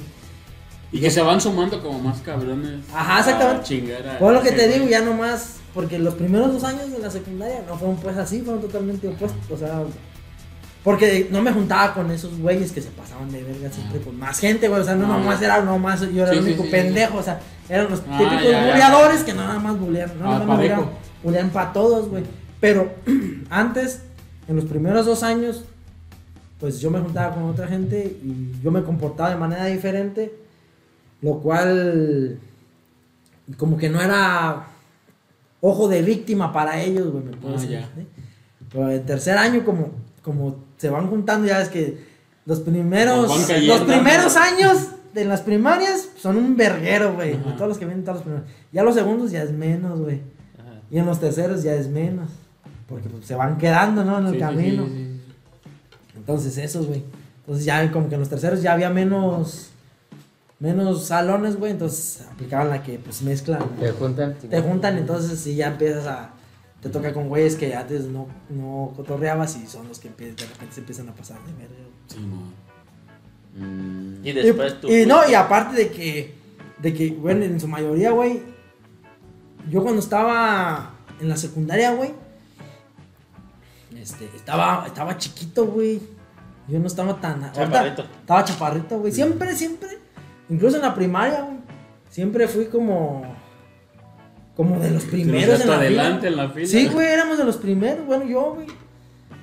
Y 0.94 1.02
que 1.02 1.12
se 1.12 1.22
van 1.22 1.42
sumando 1.42 1.84
como 1.84 2.00
más 2.00 2.22
cabrones. 2.22 2.80
Ajá, 2.94 3.20
exactamente. 3.20 3.60
a 3.62 3.64
chingar 3.64 4.08
a- 4.08 4.20
Por 4.20 4.34
lo 4.34 4.42
que 4.42 4.54
te 4.54 4.70
digo, 4.70 4.88
ya 4.88 5.02
nomás, 5.02 5.56
porque 5.74 6.00
los 6.00 6.14
primeros 6.14 6.54
dos 6.54 6.64
años 6.64 6.90
de 6.90 7.00
la 7.00 7.12
secundaria 7.12 7.64
no 7.68 7.78
fueron 7.78 7.98
pues 7.98 8.16
así, 8.16 8.42
fueron 8.42 8.62
totalmente 8.62 9.10
opuestos, 9.10 9.52
o 9.52 9.58
sea, 9.58 9.84
porque 10.88 11.28
no 11.30 11.42
me 11.42 11.52
juntaba 11.52 11.94
con 11.94 12.10
esos 12.12 12.40
güeyes 12.40 12.72
que 12.72 12.82
se 12.82 12.92
pasaban 12.92 13.30
de 13.30 13.44
verga 13.44 13.70
siempre 13.70 14.00
con 14.00 14.18
más 14.18 14.40
gente, 14.40 14.70
güey, 14.70 14.80
o 14.80 14.84
sea, 14.86 14.96
no 14.96 15.04
Ah. 15.14 15.18
nomás 15.18 15.42
era 15.42 15.62
nomás, 15.62 16.00
yo 16.00 16.24
era 16.24 16.32
Sí, 16.32 16.38
el 16.38 16.44
único 16.46 16.64
sí, 16.64 16.70
sí. 16.70 16.72
pendejo, 16.72 17.18
o 17.18 17.24
sea, 17.24 17.42
eran 17.68 17.90
los 17.90 18.00
Ah, 18.10 18.18
típicos 18.18 18.44
ya, 18.44 18.52
ya. 18.52 18.72
buleadores 18.72 19.24
que 19.26 19.34
no 19.34 19.42
nada 19.46 19.60
más 19.60 19.78
bulean, 19.78 20.10
no 20.18 20.26
Ah, 20.32 20.40
nada 20.40 20.46
más 20.46 20.88
bulean 21.22 21.50
para 21.50 21.74
todos, 21.74 22.08
güey, 22.08 22.24
pero 22.62 22.90
antes, 23.50 24.02
en 24.48 24.56
los 24.56 24.64
primeros 24.64 25.06
dos 25.06 25.24
años, 25.24 25.66
pues 26.58 26.80
yo 26.80 26.90
me 26.90 27.00
juntaba 27.02 27.34
con 27.36 27.44
otra 27.44 27.68
gente 27.68 28.18
y 28.24 28.54
yo 28.64 28.72
me 28.72 28.82
comportaba 28.82 29.30
de 29.32 29.36
manera 29.36 29.66
diferente, 29.66 30.34
lo 31.22 31.40
cual 31.40 32.40
como 33.58 33.76
que 33.78 33.90
no 33.90 34.00
era 34.02 34.68
ojo 35.60 35.90
de 35.90 36.02
víctima 36.02 36.54
para 36.54 36.80
ellos, 36.82 37.12
güey, 37.12 37.26
me 37.26 37.32
Ah, 37.46 37.58
ya. 37.58 37.90
¿sí? 37.94 38.08
Pero 38.72 38.90
el 38.90 39.02
tercer 39.04 39.38
año 39.38 39.66
como 39.66 39.90
como 40.22 40.66
se 40.78 40.90
van 40.90 41.08
juntando 41.08 41.48
ya 41.48 41.62
es 41.62 41.70
que 41.70 41.98
los 42.46 42.60
primeros 42.62 43.46
cayendo. 43.48 43.76
los 43.78 43.84
primeros 43.86 44.36
años 44.38 44.88
de 45.14 45.26
las 45.26 45.42
primarias 45.42 46.08
son 46.18 46.38
un 46.38 46.56
verguero, 46.56 47.14
güey, 47.16 47.32
de 47.32 47.52
todos 47.54 47.68
los 47.70 47.78
que 47.78 47.86
vienen 47.86 48.04
todos 48.04 48.18
los 48.18 48.24
primeros. 48.24 48.48
Ya 48.72 48.84
los 48.84 48.96
segundos 48.96 49.32
ya 49.32 49.44
es 49.44 49.52
menos, 49.52 50.00
güey. 50.00 50.22
Ajá. 50.60 50.80
Y 50.92 50.98
en 51.00 51.06
los 51.06 51.20
terceros 51.20 51.64
ya 51.64 51.74
es 51.74 51.88
menos, 51.90 52.30
porque 52.88 53.10
pues, 53.10 53.26
se 53.26 53.36
van 53.36 53.58
quedando, 53.58 54.04
¿no? 54.06 54.20
En 54.20 54.28
el 54.28 54.34
Sí, 54.34 54.40
camino. 54.40 54.86
sí, 54.86 54.92
sí, 54.92 54.98
sí. 55.26 55.34
Entonces, 56.16 56.58
esos, 56.58 56.88
güey. 56.88 57.04
Entonces, 57.42 57.66
ya 57.66 57.92
como 57.92 58.10
que 58.10 58.16
en 58.16 58.20
los 58.22 58.30
terceros 58.30 58.62
ya 58.62 58.74
había 58.74 58.90
menos. 58.90 59.70
Menos 60.60 61.06
salones, 61.06 61.56
güey. 61.56 61.72
Entonces, 61.72 62.26
aplicaban 62.32 62.70
la 62.70 62.82
que, 62.84 62.98
pues, 63.00 63.22
mezclan. 63.22 63.62
Te 63.80 63.92
juntan. 63.92 64.34
Te 64.36 64.60
juntan, 64.62 64.98
entonces, 64.98 65.40
sí, 65.40 65.56
ya 65.56 65.68
empiezas 65.68 66.08
a. 66.08 66.32
Te 66.82 66.90
toca 66.90 67.14
con 67.14 67.28
güeyes 67.28 67.56
que 67.56 67.76
antes 67.76 68.06
no, 68.06 68.28
no 68.50 68.94
cotorreabas 68.96 69.58
y 69.58 69.66
son 69.68 69.88
los 69.88 70.00
que 70.00 70.10
de 70.10 70.30
repente 70.30 70.74
se 70.76 70.80
empiezan 70.82 71.10
a 71.10 71.14
pasar 71.16 71.40
de 71.46 71.54
verga. 71.54 71.76
Sí, 72.08 72.18
no. 72.20 72.68
Mm, 73.60 74.26
Y 74.26 74.32
después 74.32 74.80
tú. 74.80 74.88
Y, 74.88 75.02
y 75.02 75.06
no, 75.06 75.28
y 75.28 75.34
aparte 75.34 75.76
de 75.76 75.90
que, 75.90 76.36
de 76.78 76.94
que, 76.94 77.12
bueno, 77.12 77.44
en 77.44 77.60
su 77.60 77.68
mayoría, 77.68 78.12
güey, 78.12 78.42
yo 79.70 79.82
cuando 79.82 80.00
estaba 80.02 80.94
en 81.20 81.30
la 81.30 81.36
secundaria, 81.38 81.92
güey, 81.94 82.12
este, 83.96 84.26
estaba, 84.36 84.86
estaba 84.86 85.18
chiquito, 85.18 85.66
güey. 85.66 86.00
Yo 86.68 86.80
no 86.80 86.88
estaba 86.88 87.20
tan... 87.20 87.44
ahorita 87.44 87.64
Chaparrito. 87.66 88.02
Estaba 88.04 88.44
chaparrito, 88.44 89.00
güey. 89.00 89.12
Siempre, 89.12 89.56
siempre, 89.56 89.90
incluso 90.50 90.76
en 90.76 90.82
la 90.84 90.94
primaria, 90.94 91.42
güey, 91.42 91.58
siempre 92.10 92.48
fui 92.48 92.66
como... 92.66 93.24
Como 94.58 94.80
de 94.80 94.90
los 94.90 95.04
primeros 95.06 95.44
en 95.44 95.52
hasta 95.52 95.64
fila. 95.66 95.76
adelante 95.78 96.28
en 96.28 96.36
la 96.36 96.50
fila. 96.50 96.68
Sí, 96.68 96.88
güey, 96.88 97.08
éramos 97.08 97.38
de 97.38 97.46
los 97.46 97.58
primeros, 97.58 98.06
bueno, 98.06 98.26
yo, 98.26 98.56
güey. 98.56 98.68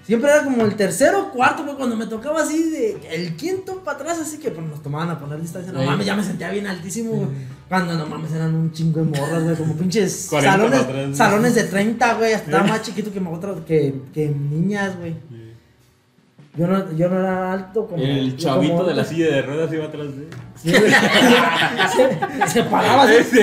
Siempre 0.05 0.31
era 0.31 0.45
como 0.45 0.63
el 0.65 0.75
tercero 0.75 1.23
o 1.23 1.31
cuarto, 1.31 1.65
güey, 1.65 1.77
cuando 1.77 1.97
me 1.97 2.07
tocaba 2.07 2.43
así 2.43 2.69
de 2.69 2.99
el 3.11 3.37
quinto 3.37 3.77
para 3.83 3.97
atrás, 3.97 4.19
así 4.19 4.39
que 4.39 4.51
pues, 4.51 4.67
nos 4.67 4.83
tomaban 4.83 5.09
a 5.09 5.19
poner 5.19 5.41
distancia. 5.41 5.73
No 5.73 5.83
mames, 5.83 6.05
ya 6.05 6.15
me 6.15 6.23
sentía 6.23 6.51
bien 6.51 6.67
altísimo, 6.67 7.13
güey. 7.13 7.29
Cuando 7.71 7.95
no 7.95 8.05
mames, 8.05 8.33
eran 8.33 8.55
un 8.55 8.71
chingo 8.73 9.01
de 9.01 9.19
morras, 9.19 9.45
güey, 9.45 9.57
como 9.57 9.75
pinches 9.77 10.27
40 10.31 10.53
salones, 10.53 11.17
salones 11.17 11.55
de 11.55 11.65
30, 11.65 12.15
güey. 12.15 12.33
Hasta 12.35 12.65
más 12.65 12.83
chiquito 12.83 13.11
que, 13.13 13.21
otras 13.21 13.61
que, 13.67 13.95
que 14.13 14.29
niñas, 14.29 14.99
güey. 14.99 15.15
Yo 16.57 16.69
no, 16.69 16.93
yo 16.93 17.09
no 17.09 17.19
era 17.19 17.53
alto 17.53 17.87
como. 17.89 18.03
El 18.03 18.37
chavito 18.37 18.75
como 18.75 18.85
de 18.89 18.95
la 18.95 19.05
silla 19.05 19.27
de 19.27 19.43
ruedas 19.43 19.73
iba 19.73 19.87
atrás 19.87 20.07
de 20.17 20.23
él. 20.23 20.29
Sí, 20.55 20.71
se, 21.97 22.49
se 22.49 22.63
paraba 22.65 23.03
así. 23.05 23.41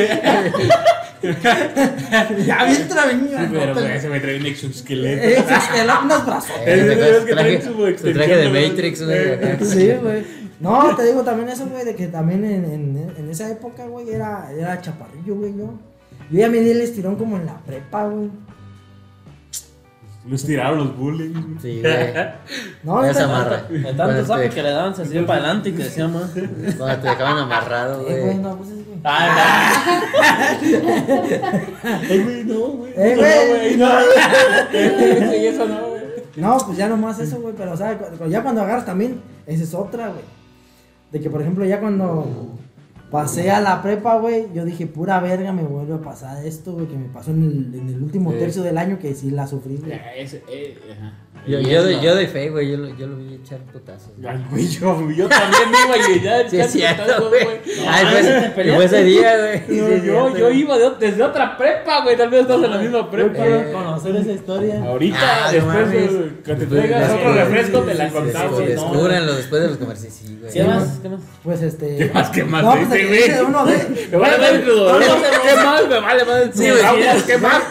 ya 2.45 2.65
bien 2.65 2.87
traveño. 2.87 3.27
Sí, 3.27 3.47
pero 3.51 3.73
güey, 3.73 3.91
ese 3.97 4.09
me 4.09 4.19
trae 4.19 4.39
un 4.39 4.45
exoesqueleto. 4.45 5.43
Se- 5.43 5.83
unos 6.03 6.25
brazos. 6.25 6.51
Es- 6.65 6.83
que 7.25 7.33
trae 7.33 7.57
traje, 7.57 7.61
su 7.61 7.73
su 7.73 7.87
extensión 7.87 8.13
traje 8.25 8.37
de 8.37 8.49
Matrix, 8.69 9.01
acá. 9.01 9.65
Sí, 9.65 9.91
güey. 10.01 10.41
No, 10.59 10.95
te 10.95 11.03
digo 11.05 11.23
también 11.23 11.49
eso, 11.49 11.65
güey, 11.67 11.83
de 11.83 11.95
que 11.95 12.07
también 12.07 12.45
en, 12.45 12.65
en, 12.65 13.13
en 13.17 13.29
esa 13.29 13.49
época, 13.49 13.85
güey, 13.87 14.09
era, 14.11 14.51
era 14.57 14.79
chaparrillo, 14.79 15.35
güey, 15.35 15.57
yo. 15.57 15.73
Yo 16.29 16.39
ya 16.39 16.49
me 16.49 16.59
di 16.61 16.69
el 16.71 16.81
estirón 16.81 17.15
como 17.15 17.35
en 17.37 17.45
la 17.47 17.57
prepa, 17.59 18.05
güey. 18.07 18.29
Los 20.27 20.45
tiraron 20.45 20.77
los 20.77 20.95
bullies. 20.97 21.31
Sí, 21.61 21.81
güey. 21.81 22.13
No, 22.83 23.03
Ya 23.03 23.13
se 23.13 23.23
amarra. 23.23 23.63
De 23.63 23.79
tanto 23.83 23.95
Cuando 24.03 24.25
saque 24.25 24.49
te- 24.49 24.55
que 24.55 24.63
le 24.63 24.69
daban, 24.71 24.95
se 24.95 25.01
hacía 25.01 25.25
para 25.25 25.39
adelante 25.39 25.69
y 25.69 25.73
crecía 25.73 26.07
más. 26.07 26.29
Cuando 26.77 27.01
te 27.01 27.09
dejaban 27.09 27.37
amarrado, 27.39 28.01
Eh, 28.01 28.03
güey, 28.03 28.21
güey. 28.21 28.35
no, 28.37 28.55
pues 28.57 28.69
es, 28.69 28.85
güey. 28.85 28.99
Ah, 29.03 29.81
Ay, 32.09 32.23
güey, 32.23 32.43
no, 32.45 32.59
güey. 32.59 32.93
Eh, 32.95 33.15
no, 33.15 33.47
güey, 33.49 33.77
no. 33.77 35.31
Sí, 35.31 35.45
eso 35.47 35.67
no, 35.67 35.87
güey. 35.89 36.01
No, 36.35 36.57
pues 36.65 36.77
ya 36.77 36.87
nomás 36.87 37.19
eso, 37.19 37.41
güey, 37.41 37.53
pero 37.57 37.73
o 37.73 37.77
sea, 37.77 37.97
cu- 37.97 38.17
cu- 38.17 38.29
ya 38.29 38.41
cuando 38.43 38.61
agarras 38.61 38.85
también, 38.85 39.21
esa 39.45 39.63
es 39.63 39.73
otra, 39.73 40.09
güey. 40.09 40.23
De 41.11 41.19
que, 41.19 41.29
por 41.29 41.41
ejemplo, 41.41 41.65
ya 41.65 41.79
cuando 41.79 42.57
pasé 43.11 43.51
a 43.51 43.59
la 43.61 43.81
prepa, 43.81 44.17
güey, 44.17 44.47
yo 44.53 44.63
dije, 44.65 44.87
pura 44.87 45.19
verga, 45.19 45.51
me 45.51 45.63
vuelve 45.63 45.93
a 45.95 46.01
pasar 46.01 46.45
esto, 46.45 46.71
güey, 46.73 46.87
que 46.87 46.95
me 46.97 47.09
pasó 47.09 47.31
en 47.31 47.43
el, 47.43 47.79
en 47.79 47.89
el 47.89 48.01
último 48.01 48.31
Sí. 48.31 48.37
tercio 48.39 48.63
del 48.63 48.77
año 48.77 48.97
que 48.99 49.13
sí 49.13 49.29
la 49.31 49.45
sufrí, 49.47 49.77
güey. 49.77 49.91
Ya, 49.91 50.13
ese, 50.15 50.43
eh, 50.49 50.77
ajá. 50.97 51.13
Yo, 51.47 51.59
yo, 51.59 51.81
no. 51.83 52.01
yo 52.03 52.13
doy 52.13 52.27
fe, 52.27 52.51
güey. 52.51 52.69
Yo, 52.69 52.77
lo- 52.77 52.95
yo 52.95 53.07
lo 53.07 53.17
vi 53.17 53.33
echar 53.33 53.57
putazos. 53.61 54.11
güey. 54.15 54.31
Ay, 54.31 54.45
güey, 54.51 54.67
yo, 54.67 55.09
yo 55.11 55.27
también 55.27 55.69
iba 55.87 55.97
y 56.15 56.21
ya. 56.23 56.47
Sí, 56.47 56.59
es 56.59 56.71
cierto, 56.71 57.01
putazos, 57.03 57.29
güey. 57.29 57.41
Ay, 57.87 58.05
Ah, 58.05 58.09
pues, 58.11 58.25
¿sí 58.27 58.51
te 58.53 58.67
y 58.67 58.75
fue 58.75 58.85
ese 58.85 59.03
día, 59.03 59.37
güey. 59.39 59.59
Sí, 59.67 59.77
Yo, 59.77 59.87
es 59.87 60.03
yo, 60.03 60.11
cierto, 60.11 60.37
yo 60.37 60.45
güey. 60.45 60.59
iba 60.59 60.77
de- 60.77 60.95
desde 60.99 61.23
otra 61.23 61.57
prepa, 61.57 62.03
güey. 62.03 62.15
Tal 62.15 62.29
vez 62.29 62.41
estás 62.41 62.63
en 62.63 62.69
la 62.69 62.77
misma 62.77 62.97
Yo 62.99 63.09
prepa. 63.09 63.33
quiero 63.33 63.71
conocer 63.73 64.15
esa 64.17 64.31
historia. 64.33 64.83
Ahorita, 64.85 65.17
Ah, 65.19 65.45
no 65.47 65.51
después 65.53 65.91
de 65.91 66.31
que 66.43 66.55
te 66.55 66.65
traigas 66.67 66.99
después- 67.01 67.19
otro 67.19 67.33
refresco, 67.33 67.79
te 67.81 67.93
la 67.95 68.09
contamos. 68.11 68.51
¿no? 68.51 68.59
Descúbranlo 68.59 69.33
después 69.33 69.61
de 69.63 69.67
los 69.69 69.77
comerciales. 69.77 70.13
Sí, 70.13 70.37
güey. 70.39 70.53
¿Qué 70.53 70.63
más? 70.63 70.99
¿Qué 71.01 71.09
más? 71.09 71.21
Pues 71.43 71.61
este. 71.63 71.97
¿Qué 71.97 72.11
más, 72.13 72.29
qué 72.29 72.43
más 72.43 72.63
Güey? 73.07 73.29
Me 74.11 74.17
vale 74.17 74.37
madre 74.37 74.59
tu 74.59 74.71
dolor. 74.71 75.01
¿Qué 75.01 75.55
más? 75.55 75.87
Me 75.87 75.99
vale 75.99 76.23
güey. 76.23 76.51
traumas, 76.51 77.23
¿Qué 77.23 77.37
más? 77.37 77.63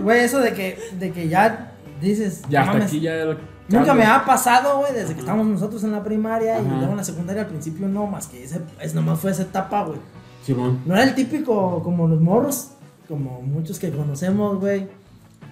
Güey, 0.00 0.20
eso 0.20 0.38
de 0.40 0.52
que, 0.52 0.78
de 0.98 1.12
que 1.12 1.28
ya 1.28 1.72
dices. 2.00 2.42
Ya 2.48 2.62
hasta 2.62 2.84
aquí 2.84 3.00
ya. 3.00 3.36
Nunca 3.68 3.94
me 3.94 4.04
ha 4.04 4.24
pasado, 4.24 4.78
güey, 4.78 4.94
desde 4.94 5.12
que 5.14 5.20
estábamos 5.20 5.46
nosotros 5.46 5.84
en 5.84 5.92
la 5.92 6.02
primaria 6.02 6.58
y 6.58 6.64
luego 6.64 6.92
en 6.92 6.96
la 6.96 7.04
secundaria 7.04 7.42
al 7.42 7.48
principio 7.48 7.86
no, 7.86 8.06
más 8.06 8.26
que 8.26 8.42
ese, 8.42 8.60
es 8.80 8.94
nomás 8.94 9.20
fue 9.20 9.30
esa 9.30 9.42
etapa, 9.42 9.84
güey. 9.84 9.98
Simón. 10.44 10.80
No 10.86 10.94
era 10.94 11.04
el 11.04 11.14
típico 11.14 11.82
como 11.82 12.08
los 12.08 12.20
morros, 12.20 12.70
como 13.06 13.42
muchos 13.42 13.78
que 13.78 13.90
conocemos, 13.90 14.58
güey. 14.58 14.88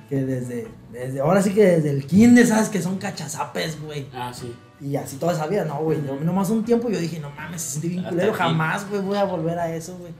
Que 0.08 0.24
desde, 0.24 0.68
desde, 0.92 1.20
ahora 1.20 1.42
sí 1.42 1.52
que 1.52 1.64
desde 1.64 1.90
el 1.90 2.06
kinder, 2.06 2.46
¿sabes? 2.46 2.70
Que 2.70 2.80
son 2.80 2.96
cachazapes, 2.96 3.82
güey. 3.82 4.06
Ah, 4.14 4.32
sí. 4.32 4.54
Y 4.80 4.96
así 4.96 5.16
toda 5.16 5.32
esa 5.32 5.46
vida, 5.46 5.64
no, 5.64 5.76
güey. 5.80 5.98
No, 6.02 6.16
nomás 6.20 6.50
un 6.50 6.64
tiempo 6.64 6.88
yo 6.90 6.98
dije, 6.98 7.18
no 7.18 7.30
mames, 7.30 7.62
se 7.62 7.70
siente 7.72 7.88
bien 7.88 8.00
Hasta 8.00 8.10
culero. 8.10 8.32
aquí. 8.32 8.38
Jamás, 8.42 8.88
güey, 8.90 9.00
voy 9.02 9.16
a 9.16 9.24
volver 9.24 9.58
a 9.58 9.74
eso, 9.74 9.96
güey. 9.98 10.12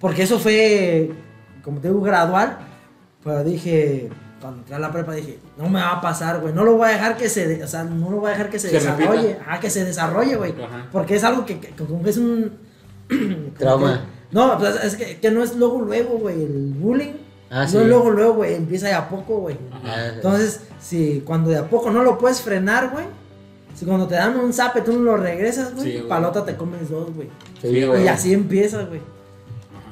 Porque 0.00 0.24
eso 0.24 0.38
fue, 0.38 1.12
como 1.62 1.80
te 1.80 1.88
digo, 1.88 2.00
gradual. 2.00 2.58
Pero 3.22 3.44
dije, 3.44 4.10
cuando 4.40 4.58
entré 4.60 4.74
a 4.74 4.80
la 4.80 4.90
prepa, 4.90 5.12
dije, 5.12 5.38
no 5.56 5.68
me 5.68 5.80
va 5.80 5.92
a 5.92 6.00
pasar, 6.00 6.40
güey. 6.40 6.52
No 6.52 6.64
lo 6.64 6.76
voy 6.76 6.88
a 6.88 6.92
dejar 6.92 7.16
que 7.16 7.28
se, 7.28 7.46
de- 7.46 7.62
o 7.62 7.68
sea, 7.68 7.84
no 7.84 8.10
lo 8.10 8.16
voy 8.16 8.28
a 8.28 8.32
dejar 8.32 8.50
que 8.50 8.58
se, 8.58 8.68
Se 8.70 8.74
desarrolle. 8.74 9.28
repita. 9.34 9.42
Ajá, 9.50 9.60
que 9.60 9.70
se 9.70 9.84
desarrolle, 9.84 10.34
güey. 10.34 10.50
Ajá. 10.60 10.88
Porque 10.90 11.14
es 11.14 11.22
algo 11.22 11.46
que, 11.46 11.60
que- 11.60 11.68
como 11.70 12.02
que 12.02 12.10
es 12.10 12.16
un... 12.16 12.50
Trauma. 13.58 14.00
que- 14.00 14.34
no, 14.34 14.58
pues 14.58 14.74
es 14.82 14.96
que, 14.96 15.20
que 15.20 15.30
no 15.30 15.42
es 15.44 15.54
luego, 15.56 15.82
luego, 15.82 16.18
güey. 16.18 16.42
El 16.42 16.74
bullying. 16.76 17.12
Ah, 17.50 17.64
no 17.64 17.68
sí. 17.68 17.76
es 17.76 17.86
luego, 17.86 18.10
luego, 18.10 18.34
güey. 18.34 18.54
Empieza 18.54 18.86
de 18.88 18.94
a 18.94 19.08
poco, 19.08 19.36
güey. 19.40 19.56
Ah, 19.84 20.06
Entonces, 20.14 20.60
si 20.80 21.22
cuando 21.24 21.50
de 21.50 21.58
a 21.58 21.68
poco 21.68 21.90
no 21.90 22.02
lo 22.02 22.18
puedes 22.18 22.40
frenar, 22.40 22.90
güey. 22.90 23.04
Si 23.82 23.86
cuando 23.88 24.06
te 24.06 24.14
dan 24.14 24.36
un 24.38 24.52
zape 24.52 24.82
tú 24.82 24.92
no 24.92 25.00
lo 25.00 25.16
regresas, 25.16 25.70
Sí, 25.76 25.94
güey. 25.94 26.06
palota 26.08 26.44
te 26.44 26.54
comes 26.54 26.88
dos, 26.88 27.12
güey. 27.16 27.28
sí, 27.60 27.84
güey. 27.84 28.04
Y 28.04 28.06
así 28.06 28.32
empieza, 28.32 28.84
güey. 28.84 29.00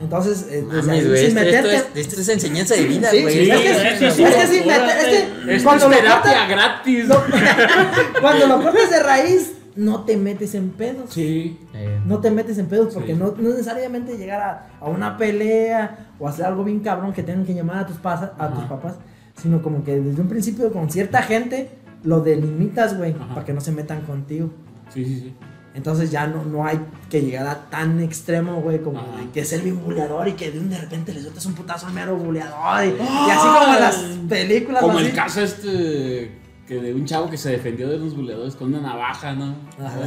Entonces, 0.00 0.46
eh, 0.48 0.62
Mames, 0.64 1.08
güey, 1.08 1.26
sin 1.26 1.36
esto, 1.36 1.50
esto 1.50 1.68
meterte. 1.68 2.00
es, 2.00 2.06
esto 2.06 2.20
es 2.20 2.28
enseñanza 2.28 2.74
de 2.76 2.84
vida, 2.84 3.10
Sí, 3.10 3.22
güey. 3.22 3.34
sí, 3.34 3.44
Sí, 3.46 3.50
es 3.50 3.58
que- 3.60 3.70
es 3.72 3.98
sí, 4.14 4.24
que 4.24 4.46
sin 4.46 4.66
meter- 4.68 5.48
es 5.48 5.62
cuando 5.64 5.86
es 5.86 5.90
lo 5.90 5.96
terapia 5.96 6.22
cortas, 6.32 6.48
gratis. 6.48 7.04
cuando 8.20 8.46
lo 8.46 8.62
cortas 8.62 8.90
de 8.90 9.02
raíz, 9.02 9.52
no 9.74 10.04
te 10.04 10.16
metes 10.16 10.54
en 10.54 10.70
pedos. 10.70 11.10
Sí. 11.10 11.58
Eh, 11.74 11.98
No 12.06 12.20
te 12.20 12.30
metes 12.30 12.58
en 12.58 12.66
pedos 12.66 12.94
porque 12.94 13.12
Sí. 13.14 13.18
no, 13.18 13.34
no 13.36 13.48
necesariamente 13.50 14.16
llegar 14.16 14.40
a, 14.40 14.68
a 14.80 14.88
una 14.88 15.16
pelea 15.16 16.10
o 16.20 16.28
hacer 16.28 16.44
algo 16.46 16.62
bien 16.64 16.78
cabrón 16.80 17.12
que 17.12 17.22
tengan 17.24 17.44
que 17.44 17.54
llamar 17.54 17.78
a 17.78 17.86
tus, 17.86 17.96
pasa- 17.96 18.34
a 18.38 18.48
tus 18.50 18.64
papás, 18.64 18.94
sino 19.40 19.60
como 19.62 19.82
que 19.84 20.00
desde 20.00 20.20
un 20.20 20.28
principio 20.28 20.72
con 20.72 20.90
cierta 20.90 21.22
gente 21.22 21.70
lo 22.02 22.20
delimitas, 22.20 22.96
güey, 22.96 23.12
para 23.14 23.44
que 23.44 23.52
no 23.52 23.60
se 23.60 23.72
metan 23.72 24.02
contigo. 24.02 24.50
Sí, 24.92 25.04
sí, 25.04 25.20
sí. 25.20 25.34
Entonces 25.72 26.10
ya 26.10 26.26
no, 26.26 26.44
no 26.44 26.66
hay 26.66 26.80
que 27.08 27.20
llegar 27.22 27.46
a 27.46 27.70
tan 27.70 28.00
extremo, 28.00 28.60
güey, 28.60 28.80
como 28.82 28.98
Ajá. 28.98 29.08
que 29.32 29.44
ser 29.44 29.60
bien 29.60 29.80
buleador 29.80 30.26
y 30.26 30.32
que 30.32 30.50
de 30.50 30.58
un 30.58 30.68
de 30.68 30.78
repente 30.78 31.12
le 31.14 31.20
sueltas 31.20 31.46
un 31.46 31.54
putazo 31.54 31.86
al 31.86 31.92
mero 31.92 32.16
buleador. 32.16 32.84
Y, 32.84 32.88
y 32.88 33.30
así 33.30 33.46
como 33.46 33.74
en 33.74 33.80
las 33.80 33.96
películas. 34.28 34.82
Como 34.82 34.98
así. 34.98 35.06
el 35.06 35.14
caso 35.14 35.40
este 35.42 36.38
que 36.66 36.80
de 36.80 36.94
un 36.94 37.04
chavo 37.04 37.28
que 37.30 37.36
se 37.36 37.50
defendió 37.50 37.88
de 37.88 37.98
los 37.98 38.16
buleadores 38.16 38.54
con 38.56 38.68
una 38.74 38.80
navaja, 38.80 39.32
¿no? 39.34 39.54
Ajá. 39.78 39.98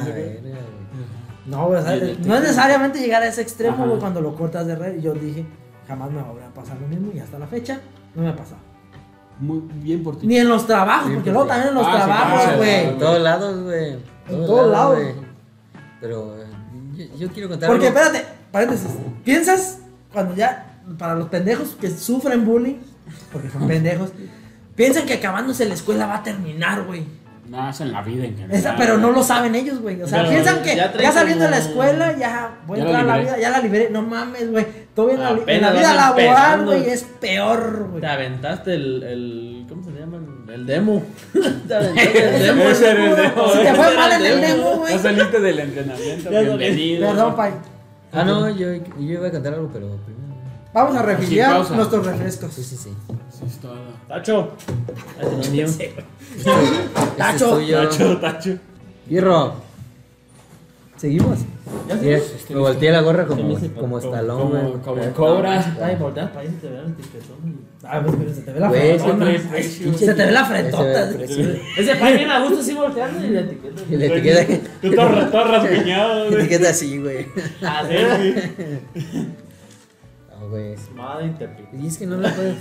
No, 1.45 1.67
güey, 1.67 1.79
o 1.79 1.83
sea, 1.83 1.95
Y 1.97 1.99
de- 1.99 2.15
no 2.25 2.35
es 2.35 2.41
necesariamente 2.41 2.99
llegar 2.99 3.21
a 3.21 3.27
ese 3.27 3.41
extremo, 3.41 3.85
güey, 3.85 3.99
cuando 3.99 4.21
lo 4.21 4.35
cortas 4.35 4.65
de 4.67 4.75
red. 4.75 4.99
Yo 5.01 5.13
dije, 5.13 5.45
jamás 5.87 6.09
me 6.09 6.17
va 6.17 6.23
a 6.23 6.31
volver 6.31 6.45
a 6.45 6.53
pasar 6.53 6.77
lo 6.79 6.87
mismo 6.87 7.11
y 7.13 7.19
hasta 7.19 7.37
la 7.39 7.47
fecha 7.47 7.79
no 8.15 8.23
me 8.23 8.29
ha 8.29 8.35
pasado. 8.35 8.61
Muy 9.39 9.61
bien 9.81 10.03
por 10.03 10.17
ti. 10.19 10.27
Ni 10.27 10.37
en 10.37 10.47
los 10.47 10.65
trabajos, 10.67 11.07
Sí, 11.09 11.13
porque 11.15 11.31
pues 11.31 11.33
luego 11.33 11.43
sí. 11.43 11.49
también 11.49 11.69
en 11.69 11.75
los 11.75 11.87
Ah, 11.87 11.91
sí, 11.91 11.97
trabajos, 12.05 12.57
güey. 12.57 12.85
En 12.85 12.97
todos 12.97 13.21
lados, 13.21 13.63
güey. 13.63 13.89
En 14.29 14.45
todos 14.45 14.71
lados. 14.71 14.99
Pero 16.01 16.35
eh, 16.37 16.45
yo, 16.95 17.17
yo 17.17 17.33
quiero 17.33 17.49
contar 17.49 17.69
Porque 17.69 17.87
algo. 17.87 17.99
espérate, 17.99 18.25
paréntesis. 18.51 18.87
¿Piensas 19.23 19.79
cuando 20.11 20.35
ya, 20.35 20.77
para 20.97 21.15
los 21.15 21.27
pendejos 21.29 21.75
que 21.79 21.89
sufren 21.89 22.45
bullying, 22.45 22.75
porque 23.31 23.49
son 23.49 23.67
pendejos, 23.67 24.11
piensan 24.75 25.05
que 25.05 25.15
acabándose 25.15 25.65
la 25.65 25.73
escuela 25.73 26.05
va 26.07 26.17
a 26.17 26.23
terminar, 26.23 26.83
güey? 26.83 27.05
No, 27.49 27.69
es 27.69 27.81
en 27.81 27.91
la 27.91 28.01
vida 28.01 28.23
en 28.25 28.35
general. 28.37 28.55
Esa- 28.57 28.75
pero 28.77 28.97
no 28.97 29.11
lo 29.11 29.21
saben 29.21 29.53
ellos, 29.53 29.79
güey. 29.81 30.01
O 30.01 30.07
sea, 30.07 30.19
Pero 30.19 30.29
piensan 30.31 30.61
que 30.63 30.75
ya 30.75 31.11
saliendo 31.11 31.43
de 31.45 31.51
la 31.51 31.57
escuela, 31.57 32.17
ya 32.17 32.59
voy 32.65 32.79
a 32.79 32.83
entrar 32.83 33.01
a 33.01 33.03
la 33.05 33.17
vida, 33.17 33.37
ya 33.37 33.49
la 33.49 33.59
liberé. 33.59 33.89
No 33.89 34.01
mames, 34.01 34.49
güey. 34.49 34.65
Todavía 34.95 35.15
en 35.15 35.21
la, 35.21 35.53
en 35.53 35.61
la 35.61 35.71
vida 35.71 35.93
laboral, 35.93 36.65
güey, 36.65 36.89
es 36.89 37.03
peor, 37.19 37.87
güey. 37.89 38.01
Te 38.01 38.07
aventaste 38.07 38.73
el, 38.75 39.03
el. 39.03 39.65
¿Cómo 39.67 39.83
se 39.83 39.91
llama? 39.91 40.19
El 40.53 40.65
demo. 40.65 41.03
Te 41.67 41.75
aventaste 41.75 42.35
el 42.35 42.43
demo. 42.43 42.63
Ese 42.63 42.91
era 42.91 43.05
el 43.09 43.15
demo. 43.15 43.47
Si 43.49 43.57
te 43.59 43.73
fue 43.73 43.95
mal 43.95 44.11
en 44.13 44.25
el 44.25 44.41
demo. 44.41 44.75
güey. 44.77 44.93
Ya 44.93 44.99
saliste 44.99 45.39
del 45.39 45.59
entrenamiento. 45.59 46.29
Bienvenido. 46.29 47.07
Perdón, 47.09 47.35
pai. 47.35 47.51
Ah, 48.13 48.23
no, 48.23 48.47
yo, 48.49 48.71
yo 48.73 48.81
iba 48.99 49.27
a 49.27 49.31
contar 49.31 49.53
algo, 49.55 49.69
pero 49.73 49.87
primero. 50.05 50.23
Vamos 50.73 50.95
a 50.95 51.01
refiliar 51.01 51.51
pausa. 51.53 51.75
nuestros 51.75 52.05
refrescos. 52.05 52.53
Sí, 52.53 52.63
sí, 52.63 52.77
sí. 52.77 52.89
Sí, 53.49 53.55
es 53.55 53.59
todo. 53.61 53.75
Tacho. 54.07 54.51
Ese 55.19 55.31
no 55.35 55.41
es 55.41 55.49
mío. 55.51 55.65
Este 55.65 55.85
es 56.37 56.43
Tacho. 57.17 57.59
Tacho, 57.59 58.17
tacho. 58.17 58.57
Fierro. 59.07 59.53
¿Seguimos? 60.97 61.39
Mira, 62.01 62.19
me 62.49 62.55
volteé 62.55 62.91
la 62.91 63.01
gorra 63.01 63.25
como, 63.25 63.59
sí, 63.59 63.67
como 63.69 63.81
como- 63.81 63.99
estalón, 63.99 64.37
como- 64.39 64.49
güey. 64.61 64.81
como 64.81 65.13
cobra. 65.13 65.75
Ay, 65.81 65.95
volteas 65.97 66.29
para 66.29 66.41
ahí 66.41 66.47
se 66.47 66.53
te 66.67 66.69
ve 66.69 66.79
el. 66.79 66.95
Ah, 67.85 68.01
pues, 68.01 68.15
pero 68.17 68.33
se 68.33 68.41
te 68.41 68.53
ve 68.53 68.59
la 68.61 68.67
ratio. 68.69 69.97
Se 69.97 70.13
te 70.13 70.25
ve 70.25 70.31
la 70.31 70.41
Ese 70.41 70.47
frentota. 70.47 71.99
país 71.99 72.17
bien 72.17 72.29
a 72.29 72.39
gusto 72.41 72.59
así 72.59 72.73
volteando 72.73 73.25
y 73.25 73.29
la 73.31 73.39
etiqueta. 73.41 73.81
Y 73.89 73.95
la 73.97 74.05
etiqueta, 74.05 74.69
Tú 74.81 74.91
rasguñado, 75.51 76.25
güey. 76.29 76.39
etiqueta 76.39 76.69
así, 76.69 76.97
güey. 76.99 77.25
Ah, 77.61 77.83
sí. 77.89 79.15
No, 80.39 80.49
güey. 80.49 80.75
Madre. 80.95 81.33
Y 81.81 81.87
es 81.87 81.97
que 81.97 82.05
no 82.05 82.17
la 82.17 82.33
puedo. 82.33 82.53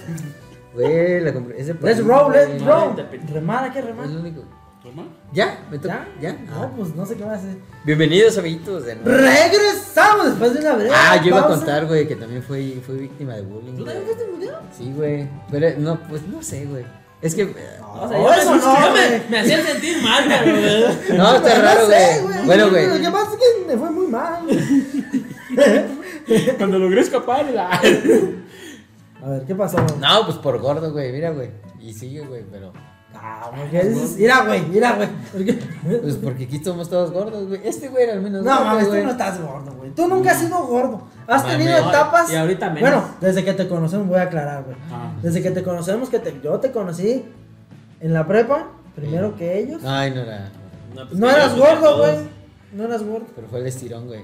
Güey, 0.75 1.21
la 1.21 1.33
compré. 1.33 1.61
Es 1.61 1.69
Let's 1.69 2.05
roll, 2.05 2.33
güey. 2.33 2.49
let's 2.53 2.65
roll. 2.65 2.95
Remada, 3.33 3.73
¿qué 3.73 3.79
Es 3.81 3.85
remada? 3.85 4.09
lo 4.09 4.21
único. 4.21 4.43
¿Toma? 4.83 5.05
¿Ya? 5.33 5.61
¿Me 5.71 5.79
toca? 5.79 6.09
¿Ya? 6.21 6.31
¿Ya? 6.31 6.39
No, 6.51 6.73
pues 6.77 6.95
no 6.97 7.07
sé 7.07 7.17
qué 7.17 7.25
va 7.25 7.33
a 7.33 7.37
hacer. 7.37 7.57
Bienvenidos, 7.85 8.37
amiguitos. 8.39 8.85
De 8.85 8.97
nuevo. 8.97 9.11
Regresamos 9.17 10.27
después 10.27 10.55
de 10.55 10.61
una 10.61 10.75
breve 10.75 10.91
Ah, 10.93 11.21
yo 11.23 11.29
iba 11.29 11.41
a 11.41 11.47
contar, 11.47 11.87
güey, 11.87 12.09
que 12.09 12.17
también 12.17 12.43
fui, 12.43 12.83
fui 12.85 12.97
víctima 12.97 13.35
de 13.35 13.43
bullying. 13.43 13.77
¿Tú 13.77 13.85
güey. 13.85 13.95
también 13.95 14.05
fuiste 14.17 14.33
bulleado? 14.33 14.63
Sí, 14.77 14.93
güey. 14.97 15.29
Pero 15.53 15.79
no, 15.79 16.01
pues 16.09 16.23
no 16.27 16.43
sé, 16.43 16.65
güey. 16.65 16.85
Es 17.21 17.37
que. 17.37 17.43
eh, 17.43 17.55
O 17.95 18.09
sea, 18.09 18.19
No, 18.19 18.33
eso 18.33 18.57
no, 18.57 18.87
yo 18.87 18.93
me, 18.93 19.07
güey. 19.09 19.23
me 19.31 19.39
hacían 19.39 19.63
sentir 19.63 20.03
mal, 20.03 20.29
cabrón. 20.29 20.55
No, 21.17 21.37
está 21.37 21.55
No 21.59 21.63
raro, 21.63 21.87
güey. 21.87 22.45
Bueno, 22.47 22.65
Lo 22.65 22.71
güey. 22.73 23.01
que 23.03 23.11
pasa 23.11 23.31
es 23.33 23.39
que 23.39 23.67
me 23.69 23.77
fue 23.79 23.91
muy 23.91 24.07
mal. 24.09 24.43
Cuando 26.59 26.79
logré 26.81 27.03
escapar, 27.03 27.45
la... 27.53 27.81
A 29.25 29.29
ver, 29.29 29.45
¿qué 29.45 29.55
pasó? 29.55 29.79
No, 30.01 30.25
pues 30.27 30.37
por 30.39 30.59
gordo, 30.61 30.93
güey. 30.93 31.13
Mira, 31.13 31.31
güey. 31.31 31.51
Y 31.81 31.93
sigue, 31.93 32.21
güey, 32.27 32.45
pero. 32.51 32.73
Ah, 33.15 33.51
porque 33.55 33.85
dices, 33.85 34.17
mira, 34.17 34.45
güey, 34.47 34.63
mira, 34.67 34.97
güey. 34.97 35.09
Porque- 35.33 35.53
Pues 36.01 36.17
porque 36.17 36.45
aquí 36.45 36.63
somos 36.65 36.89
todos 36.89 37.13
gordos, 37.13 37.47
güey. 37.47 37.61
Este 37.63 37.89
güey 37.89 38.05
era 38.05 38.15
al 38.15 38.23
menos. 38.23 38.43
No, 38.43 38.65
mames, 38.65 38.89
tú 38.89 38.95
no 38.97 39.11
estás 39.11 39.41
gordo, 39.41 39.73
güey. 39.77 39.91
Tú 39.95 40.09
nunca 40.09 40.33
has 40.33 40.39
sido 40.41 40.67
gordo. 40.67 41.03
Has 41.27 41.47
tenido 41.47 41.77
etapas. 41.77 42.33
Y 42.33 42.37
ahorita 42.37 42.71
menos. 42.71 42.81
Bueno, 42.91 43.05
desde 43.21 43.45
que 43.45 43.53
te 43.53 43.69
conocemos, 43.69 44.09
voy 44.09 44.19
a 44.19 44.23
aclarar, 44.23 44.65
güey. 44.65 44.77
Ah. 44.91 45.13
Desde 45.23 45.43
que 45.43 45.51
te 45.51 45.63
conocemos, 45.63 46.09
que 46.09 46.19
te, 46.19 46.41
yo 46.43 46.59
te 46.59 46.73
conocí 46.73 47.25
en 48.01 48.13
la 48.15 48.27
prepa, 48.27 48.69
primero 48.97 49.37
que 49.37 49.59
ellos. 49.59 49.83
Ay, 49.85 50.11
no 50.11 50.23
era. 50.23 50.51
pues 50.95 51.13
No 51.13 51.31
eras 51.31 51.53
pues, 51.53 51.69
que 51.69 51.77
gordo, 51.77 51.99
güey. 51.99 52.17
No 52.73 52.85
eras 52.85 53.03
gordo. 53.05 53.27
Pero 53.37 53.47
fue 53.49 53.61
el 53.61 53.67
estirón, 53.67 54.07
güey. 54.07 54.23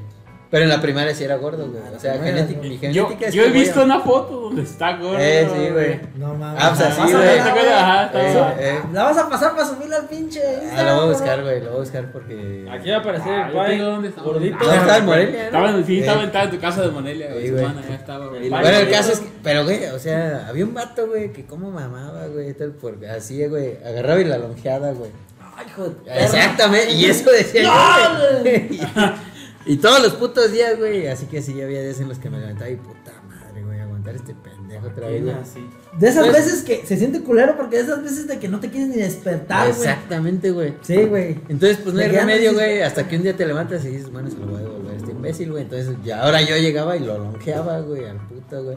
Pero 0.51 0.63
en 0.65 0.71
la 0.71 0.81
primaria 0.81 1.15
sí 1.15 1.25
era 1.25 1.37
gordo, 1.37 1.69
güey. 1.69 1.83
O 1.95 2.01
sea, 2.01 2.15
genética, 2.23 2.61
mi 2.63 2.79
Yo, 2.91 3.05
genética 3.07 3.27
es 3.29 3.35
yo 3.35 3.43
he 3.43 3.51
visto 3.51 3.83
una 3.83 4.01
foto 4.01 4.41
donde 4.41 4.63
está 4.63 4.97
gordo. 4.97 5.19
Eh, 5.21 5.47
sí, 5.55 5.71
güey. 5.73 6.01
No 6.17 6.33
mames. 6.35 6.63
Ah, 6.65 6.69
pues 6.71 6.81
La 6.81 6.87
así, 6.89 7.01
vas 7.01 7.13
a 7.13 7.17
güey. 7.19 7.37
está 7.37 8.11
Eh, 8.15 8.31
eso. 8.31 8.53
eh. 8.59 8.81
La 8.95 9.03
vas 9.05 9.19
a 9.19 9.29
pasar 9.29 9.55
para 9.55 9.67
subirle 9.69 9.97
al 9.97 10.07
pinche. 10.09 10.41
Ah, 10.75 10.83
lo 10.85 10.95
voy 10.97 11.05
a 11.05 11.09
buscar, 11.13 11.43
güey. 11.43 11.61
Lo 11.61 11.67
voy 11.67 11.77
a 11.77 11.81
buscar 11.81 12.13
porque. 12.13 12.67
Aquí 12.73 12.89
va 12.89 12.97
a 12.97 13.01
aparecer 13.01 13.31
Ah, 13.33 13.47
el 13.49 13.53
yo 13.53 13.59
pai 13.59 13.71
tengo 13.77 13.85
dónde 13.91 14.09
estaba. 14.09 14.27
gordito. 14.27 14.57
Ah, 14.61 14.75
estaba 14.77 14.97
en 14.97 15.05
Morelia, 15.05 15.45
Estaba 15.45 15.69
en, 15.71 15.85
sí, 15.87 15.97
Eh. 15.97 16.01
estaba, 16.01 16.25
estaba 16.25 16.45
en 16.45 16.51
tu 16.51 16.59
casa 16.61 16.81
de 16.83 16.89
Monelia, 16.93 17.27
Sí, 17.41 17.51
güey. 17.51 17.65
estaba, 17.93 18.27
Bueno, 18.29 18.69
el 18.79 18.91
caso 18.91 19.03
güey. 19.11 19.13
es 19.13 19.21
que, 19.21 19.29
pero 19.43 19.65
güey, 19.65 19.85
o 19.85 19.99
sea, 19.99 20.47
había 20.49 20.65
un 20.65 20.73
vato, 20.73 21.07
güey, 21.09 21.31
que 21.31 21.45
como 21.45 21.71
mamaba, 21.71 22.27
güey, 22.29 22.55
tal, 22.55 22.71
porque 22.73 23.07
así, 23.07 23.47
güey, 23.47 23.77
agarraba 23.85 24.19
y 24.21 24.25
la 24.25 24.39
longeada, 24.39 24.93
güey. 24.93 25.11
Ay, 25.59 25.67
hijo 25.69 25.93
Exactamente, 26.07 26.93
y 26.93 27.05
eso 27.05 27.31
decía 27.31 27.63
yo. 27.65 27.71
Y, 29.69 29.77
todos 29.77 30.03
los 30.03 30.15
putos 30.15 30.51
días, 30.51 30.79
güey, 30.79 31.07
así 31.07 31.27
que 31.27 31.43
sí, 31.43 31.61
había 31.61 31.81
días 31.83 32.01
en 32.01 32.09
los 32.09 32.19
que 32.19 32.31
me 32.31 32.39
levantaba 32.39 32.71
y 32.71 32.77
puta 32.77 33.13
madre, 33.29 33.63
güey, 33.63 33.79
aguantar 33.81 34.17
este 34.17 34.35
pendejo 34.35 34.87
otra 34.87 35.09
vez. 35.09 35.23
Así. 35.41 35.69
De 35.99 36.09
esas 36.09 36.27
Pues- 36.27 36.45
veces 36.45 36.63
que 36.63 36.87
se 36.87 36.97
siente 36.97 37.23
culero 37.23 37.57
porque 37.57 37.77
de 37.77 37.83
esas 37.83 38.03
veces 38.03 38.27
de 38.27 38.39
que 38.39 38.49
no 38.49 38.61
te 38.61 38.71
quieres 38.71 38.89
ni 38.89 38.97
despertar, 38.97 39.69
güey. 39.69 39.79
Exactamente, 39.79 40.51
güey. 40.51 40.75
Sí, 40.81 41.05
güey. 41.05 41.41
Entonces, 41.49 41.79
pues 41.79 41.95
no 41.95 42.01
hay 42.01 42.09
no 42.09 42.15
remedio, 42.15 42.55
güey, 42.55 42.83
hasta 42.83 43.07
que 43.07 43.17
un 43.17 43.23
día 43.23 43.37
te 43.37 43.47
levantas 43.47 43.85
y 43.85 43.89
dices, 43.89 44.11
bueno, 44.11 44.31
se 44.31 44.39
lo 44.39 44.47
voy 44.47 44.57
a 44.57 44.63
devolver 44.63 44.93
a 44.93 44.97
este 44.97 45.11
imbécil, 45.13 45.51
güey. 45.51 45.65
Entonces, 45.65 45.95
ya 46.05 46.23
ahora 46.23 46.41
yo 46.41 46.57
llegaba 46.57 46.97
y 46.97 47.01
lo 47.01 47.19
longeaba, 47.19 47.81
güey, 47.81 48.07
al 48.07 48.17
puto, 48.27 48.65
güey. 48.65 48.77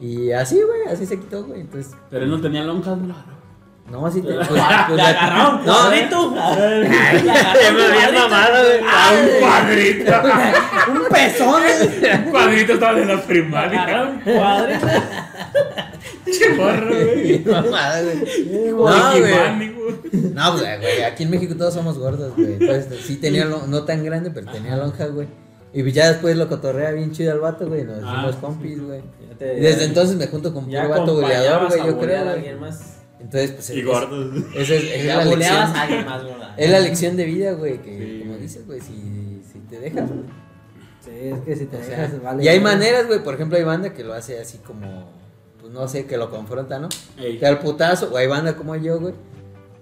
Y 0.00 0.32
así, 0.32 0.56
güey, 0.62 0.92
así 0.92 1.06
se 1.06 1.18
quitó, 1.18 1.44
güey. 1.44 1.60
Entonces, 1.60 1.92
Pero 2.10 2.24
él 2.24 2.30
no 2.30 2.40
tenía 2.40 2.64
lonjas, 2.64 3.02
bro. 3.02 3.14
No, 3.90 4.06
así 4.06 4.20
te. 4.22 4.28
Pues, 4.34 4.50
Le 4.50 4.56
la- 4.56 5.08
agarraron 5.08 5.64
No, 5.66 5.72
cuadrito. 5.74 6.34
Ya 6.34 6.42
agarraron 6.42 7.76
me 7.76 7.82
había 7.84 8.00
cuadrito. 8.00 8.20
mamado, 8.20 8.64
un 9.12 9.40
cuadrito. 9.40 10.12
Un 10.92 11.08
pezón. 11.10 11.62
un 12.24 12.30
cuadrito 12.30 12.72
estaba 12.74 12.98
en 13.00 13.08
la 13.08 13.22
primaria. 13.22 13.82
agarraron 13.82 14.20
cuadrito. 14.24 14.86
Che 16.26 16.48
morro, 16.54 16.86
güey. 16.88 17.44
Mamada, 17.44 18.02
güey. 18.02 18.70
No, 18.70 18.76
güey. 19.18 19.72
No, 20.34 20.52
pues, 20.52 20.62
güey, 20.80 21.02
aquí 21.04 21.22
en 21.22 21.30
México 21.30 21.54
todos 21.56 21.74
somos 21.74 21.98
gordos, 21.98 22.34
güey. 22.36 22.54
Entonces, 22.54 23.00
sí 23.04 23.16
tenía, 23.16 23.44
no 23.44 23.84
tan 23.84 24.04
grande, 24.04 24.30
pero 24.30 24.50
tenía 24.50 24.76
lonja, 24.76 25.06
güey. 25.06 25.28
Y 25.72 25.90
ya 25.92 26.08
después 26.08 26.36
lo 26.36 26.48
cotorrea 26.48 26.90
bien 26.92 27.12
chido 27.12 27.32
al 27.32 27.40
vato, 27.40 27.66
güey. 27.68 27.84
Nos 27.84 27.98
Ah, 28.02 28.12
hicimos 28.14 28.36
compis, 28.36 28.82
güey. 28.82 29.02
Desde 29.38 29.84
entonces 29.84 30.16
me 30.16 30.26
junto 30.26 30.52
con 30.54 30.64
puro 30.66 30.88
vato 30.88 31.14
goleador, 31.14 31.66
güey, 31.68 31.86
yo 31.86 31.98
creo. 31.98 32.24
Entonces, 33.20 33.50
pues. 33.52 33.70
Y 33.70 33.80
es- 33.80 33.86
gordos. 33.86 34.34
Esa 34.54 34.74
es, 34.74 35.04
la 35.06 35.20
a 35.20 35.24
lección. 35.24 35.56
alguien 35.76 36.04
más. 36.06 36.22
Es 36.56 36.70
la 36.70 36.80
lección 36.80 37.16
de 37.16 37.24
vida, 37.24 37.52
güey. 37.52 37.78
Que, 37.82 37.96
Sí, 37.98 38.20
como 38.26 38.36
dices, 38.38 38.66
güey, 38.66 38.80
si, 38.80 39.42
si 39.52 39.58
te 39.70 39.80
dejas, 39.80 40.08
güey. 40.08 40.20
Sí, 41.04 41.10
es 41.28 41.38
que 41.40 41.56
si 41.56 41.66
te 41.66 41.76
O 41.76 41.82
sea, 41.84 42.02
dejas, 42.02 42.22
vale. 42.22 42.44
y 42.44 42.48
hay 42.48 42.60
maneras, 42.60 43.06
güey. 43.06 43.22
Por 43.22 43.34
ejemplo, 43.34 43.56
hay 43.58 43.64
banda 43.64 43.92
que 43.94 44.04
lo 44.04 44.12
hace 44.14 44.38
así 44.40 44.58
como. 44.58 45.10
Pues 45.60 45.72
no 45.72 45.88
sé, 45.88 46.06
que 46.06 46.16
lo 46.16 46.30
confronta, 46.30 46.78
¿no? 46.78 46.88
Ey. 47.18 47.38
Te 47.38 47.46
da 47.46 47.50
el 47.52 47.58
putazo. 47.58 48.10
O 48.12 48.16
hay 48.16 48.26
banda 48.26 48.56
como 48.56 48.76
yo, 48.76 49.00
güey. 49.00 49.14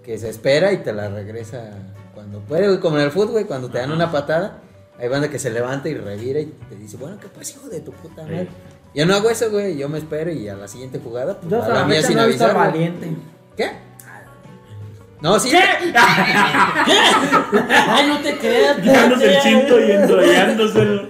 Que 0.03 0.19
se 0.19 0.29
espera 0.31 0.73
y 0.73 0.79
te 0.79 0.93
la 0.93 1.09
regresa 1.09 1.71
cuando 2.15 2.41
puede, 2.41 2.69
güey. 2.69 2.81
Como 2.81 2.99
en 2.99 3.05
el 3.05 3.11
fútbol, 3.11 3.33
güey. 3.33 3.45
Cuando 3.45 3.69
te 3.71 3.79
dan 3.79 3.91
una 3.93 4.11
patada. 4.13 4.61
Hay 4.99 5.09
banda 5.09 5.29
que 5.29 5.41
se 5.41 5.51
levanta 5.51 5.89
y 5.89 5.95
revira 5.95 6.39
y 6.39 6.47
te 6.69 6.77
dice, 6.77 6.97
bueno, 6.97 7.19
¿qué 7.19 7.27
pasa, 7.27 7.59
hijo 7.59 7.69
de 7.69 7.81
tu 7.81 7.91
puta 7.91 8.23
madre? 8.23 8.47
Yo 8.95 9.07
no 9.07 9.15
hago 9.15 9.29
eso, 9.31 9.51
güey. 9.51 9.77
Yo 9.77 9.89
me 9.89 9.99
espero 9.99 10.31
y 10.33 10.49
a 10.49 10.55
la 10.55 10.69
siguiente 10.69 11.01
jugada, 11.03 11.39
pues 11.41 11.51
Yo 11.51 11.61
a 11.63 11.69
la 11.69 11.85
mía 11.85 12.03
sin 12.03 12.17
no 12.17 12.23
avisar. 12.23 12.53
güey. 12.55 12.67
valiente. 12.67 13.09
¿Qué? 13.57 13.71
No, 15.21 15.39
sí. 15.41 15.51
Ay, 15.55 15.93
no 18.09 18.21
te 18.21 18.37
creas. 18.39 18.77
Quitándose 18.79 19.35
el 19.37 19.43
cinto 19.43 19.81
y 19.81 19.91
enrollándoselo. 19.91 21.09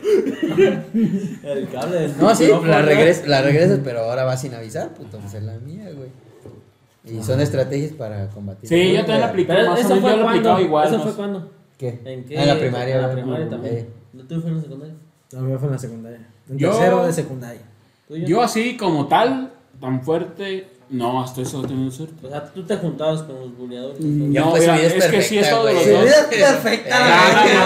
El 1.44 1.68
cable 1.70 1.98
del 2.00 2.18
No, 2.18 2.34
sí, 2.34 2.48
la, 2.64 2.82
regres, 2.82 3.26
la 3.26 3.42
regresas, 3.42 3.80
pero 3.82 4.00
ahora 4.00 4.24
va 4.24 4.36
sin 4.36 4.54
avisar, 4.54 4.90
puto. 4.90 5.18
Pues 5.18 5.34
es 5.34 5.42
la 5.42 5.54
mía, 5.58 5.90
güey. 5.94 6.08
Y 7.04 7.22
son 7.22 7.40
estrategias 7.40 7.92
para 7.92 8.28
combatir. 8.28 8.68
Sí, 8.68 8.92
yo 8.92 9.04
también 9.04 9.20
la 9.20 9.26
más 9.70 9.78
o 9.78 9.82
eso 9.82 9.88
menos, 9.96 10.00
fue 10.00 10.10
yo 10.10 10.16
lo 10.16 10.22
cuando. 10.22 10.28
aplicaba 10.30 10.60
igual. 10.62 10.86
¿Eso 10.88 10.96
no 10.98 11.02
fue 11.02 11.12
cuando? 11.14 11.50
¿Qué? 11.76 12.00
¿En 12.04 12.24
qué? 12.24 12.38
Ah, 12.38 12.42
en 12.42 12.48
la 12.48 12.58
primaria. 12.58 12.94
En 12.96 13.02
la 13.02 13.12
primaria 13.12 13.46
Eh, 13.46 13.50
también. 13.50 13.88
¿No 14.12 14.22
tú 14.24 14.40
fue 14.40 14.50
en 14.50 14.56
la 14.56 14.62
secundaria? 14.62 14.94
No, 15.32 15.40
mío 15.40 15.58
fue 15.58 15.66
en 15.68 15.72
la 15.72 15.78
secundaria. 15.78 16.28
En 16.48 16.58
Yo- 16.58 16.70
tercero 16.70 17.06
de 17.06 17.12
secundaria. 17.12 17.60
¿Tú 18.14 18.20
y 18.20 18.26
yo? 18.26 18.42
Así 18.42 18.76
como 18.76 19.06
tal, 19.08 19.52
tan 19.80 20.02
fuerte, 20.02 20.68
no, 20.90 21.22
hasta 21.22 21.40
eso 21.42 21.64
he 21.64 21.66
tenido 21.66 21.90
suerte. 21.90 22.26
O 22.26 22.30
sea, 22.30 22.44
tú 22.44 22.62
te 22.64 22.76
juntabas 22.76 23.22
con 23.22 23.40
los 23.40 23.56
buleadores. 23.56 23.98
Ya, 24.00 24.40
No, 24.42 24.50
pues, 24.50 24.62
mira, 24.62 24.80
es 24.82 25.04
que 25.06 25.22
sí 25.22 25.38
es 25.38 25.50
todo 25.50 25.66
de 25.66 25.74
los 25.74 25.88
dos. 25.88 26.04
vida 26.04 26.14
es 26.30 26.38
perfecta. 26.38 26.98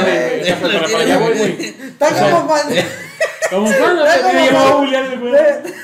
Güey. 0.02 0.50
no, 0.50 0.68
no, 0.68 0.88
no, 0.88 1.04
no, 1.14 1.20
voy, 1.20 1.38
güey. 1.38 1.74
Está 1.88 2.08
como 2.30 2.46
cuando. 2.46 2.74
Como 3.50 3.72
cuando 3.72 4.04
te 4.04 4.56
a 4.56 4.74
bulear, 4.76 5.18
güey. 5.20 5.32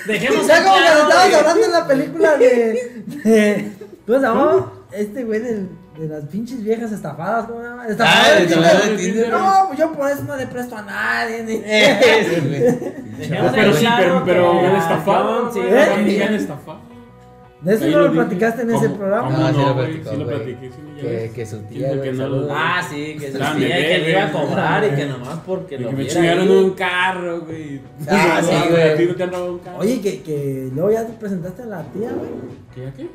Dejemos 0.07 0.41
Está 0.43 0.62
como 0.62 0.75
cuando 0.77 1.03
estabas 1.03 1.35
hablando 1.35 1.65
en 1.67 1.73
la 1.73 1.87
película 1.87 2.37
de. 2.37 3.03
de 3.25 3.73
¿Cómo 4.07 4.19
se 4.19 4.25
llamaba? 4.27 4.73
Este 4.93 5.25
güey 5.25 5.41
del- 5.41 5.69
de 5.99 6.09
las 6.09 6.24
pinches 6.24 6.62
viejas 6.64 6.90
estafadas. 6.92 7.47
¿Cómo 7.47 7.61
se 7.61 7.66
llama? 7.68 7.82
Ah, 7.84 7.88
Estafadas 7.90 8.40
el 8.40 8.49
de 8.49 8.97
de 8.97 8.97
Tinder. 9.05 9.28
No, 9.30 9.64
pues 9.68 9.78
yo 9.78 9.92
por 9.92 10.11
eso 10.11 10.22
no 10.24 10.36
le 10.36 10.47
presto 10.47 10.76
a 10.76 10.82
nadie. 10.82 11.42
ni- 11.45 11.55
Ese, 11.64 12.92
Pero 13.55 13.72
sí, 13.74 13.86
pero, 13.97 14.22
pero 14.24 14.51
que 14.53 14.57
me 14.62 14.66
han 14.66 14.72
la 14.72 14.78
estafado. 14.80 15.42
John, 15.45 15.53
sí, 15.55 15.61
¿Eh? 15.62 16.16
me 16.18 16.24
han 16.24 16.34
estafado. 16.34 16.95
De 17.61 17.74
eso 17.76 17.86
no 17.86 17.99
lo 17.99 18.09
dije. 18.11 18.14
platicaste 18.16 18.62
en 18.62 18.70
ese 18.72 18.86
¿Cómo- 18.88 18.99
programa. 18.99 19.24
cómo 19.28 19.38
No, 19.38 19.49
sí 19.49 19.55
lo 19.55 19.62
no, 19.62 19.74
güey? 19.74 19.86
platicó, 19.86 20.11
Sí 20.11 20.16
lo 20.18 20.26
platiqué, 20.26 20.70
sí, 20.70 21.01
Que, 21.01 21.30
que 21.34 21.47
su 21.47 21.59
tía, 21.62 21.95
güey, 21.97 22.12
no 22.12 22.28
lo- 22.28 22.49
Ah, 22.55 22.82
sí, 22.90 23.16
que 23.18 23.32
se 23.32 23.42
Ah, 23.42 23.55
decía 23.55 23.76
bebé, 23.76 23.88
que 23.88 23.99
le 24.01 24.11
iba 24.11 24.24
a 24.24 24.32
cobrar 24.32 24.84
y 24.84 24.90
que 24.97 25.07
nomás 25.07 25.38
porque 25.47 25.78
lo 25.78 25.88
que 25.88 25.97
me 25.97 26.07
chingaron 26.07 26.51
un 26.51 26.70
carro, 26.72 27.40
güey. 27.40 27.80
Ah, 28.07 28.40
No, 28.42 28.49
sí, 28.49 28.55
no, 28.64 28.70
güey. 28.70 28.82
A 28.90 28.97
ti 28.97 29.07
no 29.07 29.14
te 29.14 29.22
han 29.22 29.30
robado 29.30 29.53
un 29.53 29.59
carro. 29.61 29.78
Oye, 29.78 30.01
que, 30.03 30.22
que 30.22 30.68
luego 30.74 30.90
ya 30.90 31.07
te 31.07 31.12
presentaste 31.14 31.62
a 31.62 31.66
la 31.66 31.82
tía, 31.84 32.11
güey. 32.11 32.30
¿qué? 32.74 32.86
¿A 32.86 32.92
qué? 32.92 33.09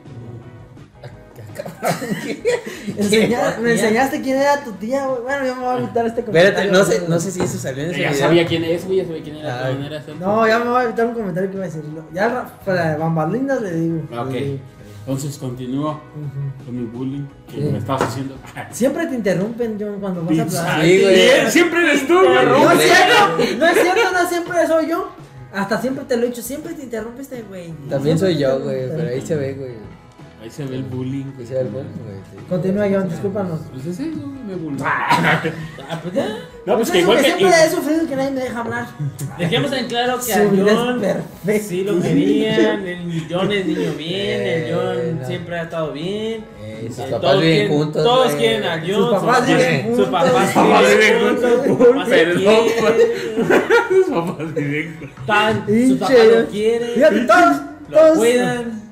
Enseña- 2.97 3.57
me 3.61 3.71
enseñaste 3.71 4.21
quién 4.21 4.37
era 4.37 4.63
tu 4.63 4.71
tía, 4.73 5.05
güey. 5.07 5.21
Bueno, 5.23 5.45
yo 5.45 5.55
me 5.55 5.61
voy 5.65 5.75
a 5.75 5.77
evitar 5.79 6.05
este 6.05 6.23
comentario. 6.23 6.49
Espérate, 6.49 6.71
no 6.77 6.83
sé, 6.85 7.03
no 7.07 7.19
sé 7.19 7.31
si 7.31 7.41
eso 7.41 7.57
salió 7.57 7.83
en 7.83 7.91
ese 7.91 8.01
Ya 8.01 8.09
video. 8.11 8.25
sabía 8.27 8.45
quién 8.47 8.63
es, 8.63 8.85
güey, 8.85 8.97
ya 8.97 9.05
sabía 9.05 9.23
quién 9.23 9.35
era. 9.37 9.65
Ay. 9.65 9.73
quién 9.75 9.85
era 9.85 9.97
ese. 9.99 10.15
No, 10.15 10.47
ya 10.47 10.59
me 10.59 10.69
voy 10.69 10.81
a 10.81 10.83
evitar 10.85 11.05
un 11.07 11.13
comentario 11.13 11.49
que 11.49 11.55
iba 11.55 11.65
a 11.65 11.67
decir. 11.67 11.83
Ya 12.13 12.27
ra- 12.29 12.59
para 12.65 12.97
bambalinas 12.97 13.61
le 13.61 13.71
digo. 13.73 14.01
Ah, 14.13 14.21
Ok. 14.23 14.31
Le 14.31 14.41
digo. 14.45 14.59
Entonces 15.07 15.37
continúo 15.39 15.91
Ujú. 15.91 16.65
con 16.65 16.77
mi 16.77 16.85
bullying 16.85 17.25
que 17.47 17.55
Sí. 17.55 17.61
me 17.71 17.77
estabas 17.79 18.03
haciendo. 18.03 18.35
Siempre 18.69 19.07
te 19.07 19.15
interrumpen, 19.15 19.75
John, 19.79 19.99
cuando 19.99 20.23
vas 20.23 20.55
a 20.55 20.73
hablar. 20.73 20.85
Sí, 20.85 21.01
güey. 21.01 21.51
Siempre 21.51 21.79
eres 21.81 22.07
tú, 22.07 22.13
güey. 22.13 22.45
No 22.45 22.71
es 22.71 22.79
cierto, 22.83 23.57
no 23.57 23.65
es 23.65 23.73
cierto, 23.81 24.01
no 24.13 24.29
siempre 24.29 24.67
soy 24.67 24.87
yo. 24.89 25.09
Hasta 25.51 25.81
siempre 25.81 26.05
te 26.05 26.15
lo 26.15 26.25
he 26.25 26.27
dicho, 26.27 26.43
siempre 26.43 26.73
te 26.75 26.83
interrumpe 26.83 27.23
este 27.23 27.41
güey. 27.41 27.73
También 27.89 28.19
soy 28.19 28.37
yo, 28.37 28.59
güey, 28.59 28.87
pero 28.95 29.09
ahí 29.09 29.21
se 29.21 29.35
ve, 29.35 29.53
güey. 29.53 29.71
Ahí 30.41 30.49
se 30.49 30.63
ve 30.65 30.77
el 30.77 30.83
bullying. 30.83 31.25
Ahí 31.37 31.45
se 31.45 31.53
ve 31.55 31.59
el 31.61 31.67
bullying, 31.67 31.89
güey. 32.05 32.45
Continúa, 32.47 32.87
John, 32.91 33.09
discúlpanos. 33.09 33.59
Pues 33.73 33.85
es 33.87 33.99
eso, 33.99 34.27
me 34.47 34.55
bullying. 34.55 34.83
Ah, 35.91 35.99
pues 36.03 36.13
ya. 36.13 36.27
No, 36.67 36.75
pues 36.75 36.81
Eso 36.87 36.93
que 36.93 36.99
igual 36.99 37.17
que 37.17 37.23
siempre 37.23 37.49
he 37.65 37.69
sufrido 37.71 38.07
que 38.07 38.15
nadie 38.15 38.29
me 38.31 38.41
deja 38.41 38.59
hablar. 38.59 38.85
Dejemos 39.39 39.71
en 39.73 39.87
claro 39.87 40.19
que 40.23 40.33
a 40.33 40.37
John 40.37 41.01
sí 41.61 41.83
lo 41.83 41.99
querían, 41.99 42.85
el 42.87 43.25
John 43.27 43.51
es 43.51 43.65
niño 43.65 43.93
bien, 43.97 44.41
el 44.41 44.75
John 44.75 44.95
Eh, 44.99 45.15
no. 45.19 45.25
siempre 45.27 45.57
ha 45.59 45.63
estado 45.63 45.91
bien. 45.93 46.45
Sus 46.87 46.97
papás 46.97 47.21
todos 47.21 47.41
viven 47.41 47.55
quieren- 47.57 47.77
juntos. 47.77 48.03
Todos 48.03 48.35
quieren 48.35 48.63
a 48.65 48.77
John. 48.79 48.87
Sus 48.95 49.09
papás 49.09 49.47
viven 49.47 49.81
Sus 49.81 49.95
juntos. 49.95 50.09
papás 50.09 50.45
Sus 50.45 50.53
papás 50.53 50.81
viven 50.85 50.99
viven 50.99 51.27
juntos. 51.27 51.51
juntos. 51.51 51.77
Sus 51.77 51.87
papás 51.87 52.09
se 52.09 52.15
Perdón, 52.15 52.37
quieren. 52.37 53.59
Sus 53.89 54.07
papás 54.13 54.55
directo. 54.55 55.05
Tan- 55.25 55.65
Sus 55.89 55.97
papás 55.99 56.15
lo 56.27 56.33
John. 56.35 56.45
quieren. 56.51 56.89
Fíjate, 56.93 57.19
todos, 57.21 57.61
Lo 57.89 57.97
todos. 57.97 58.17
cuidan. 58.19 58.88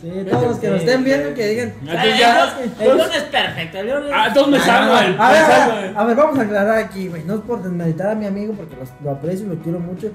Sí, 0.00 0.10
todos 0.30 0.42
los 0.48 0.58
que 0.58 0.68
nos 0.68 0.80
estén 0.80 1.04
viendo 1.04 1.32
que 1.34 1.46
digan. 1.48 1.72
Entonces 1.80 2.18
ya. 2.18 2.58
El 2.80 2.90
John 2.90 3.00
es 3.14 3.22
perfecto. 3.24 3.78
El 3.78 3.88
es- 3.88 4.12
Ah, 4.12 4.32
me 4.48 4.60
salvan. 4.60 5.16
A 5.20 5.30
ver, 5.32 5.40
a 5.42 5.48
ver, 5.48 5.56
salvan. 5.68 5.96
a 5.96 6.04
ver, 6.04 6.16
vamos 6.16 6.38
a 6.38 6.42
aclarar 6.42 6.78
aquí, 6.78 7.08
güey. 7.08 7.24
No 7.24 7.34
es 7.36 7.40
por 7.40 7.62
desmeditar 7.62 8.10
a 8.10 8.14
mi 8.14 8.26
amigo 8.26 8.52
porque 8.54 8.76
los- 8.76 8.90
lo 9.02 9.10
aprecio 9.12 9.46
y 9.46 9.48
lo 9.56 9.62
quiero 9.62 9.80
mucho. 9.80 10.08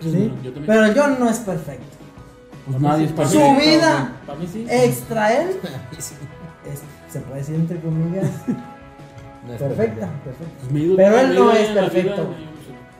Sí, 0.00 0.10
¿sí? 0.12 0.32
yo 0.42 0.52
también. 0.52 0.66
Pero 0.66 0.92
yo 0.92 1.06
no 1.18 1.28
es 1.28 1.38
perfecto. 1.38 1.96
Pues 2.66 2.80
nadie 2.80 3.04
es 3.04 3.10
Su 3.10 3.16
perfecto. 3.16 3.54
vida 3.60 4.12
Para 4.26 4.38
mí 4.38 4.48
sí. 4.50 4.66
extra 4.70 5.32
él 5.34 5.48
es- 5.98 6.14
se 7.12 7.20
puede 7.20 7.40
decir 7.40 7.54
entre 7.56 7.78
comillas 7.80 8.26
No 9.46 9.52
es 9.52 9.58
perfecta. 9.60 10.08
perfecta. 10.24 10.54
Pues 10.70 10.82
Pero 10.96 11.18
él 11.18 11.34
no 11.34 11.52
es 11.52 11.68
perfecto. 11.68 12.14
vida, 12.14 12.24
güey. 12.24 12.48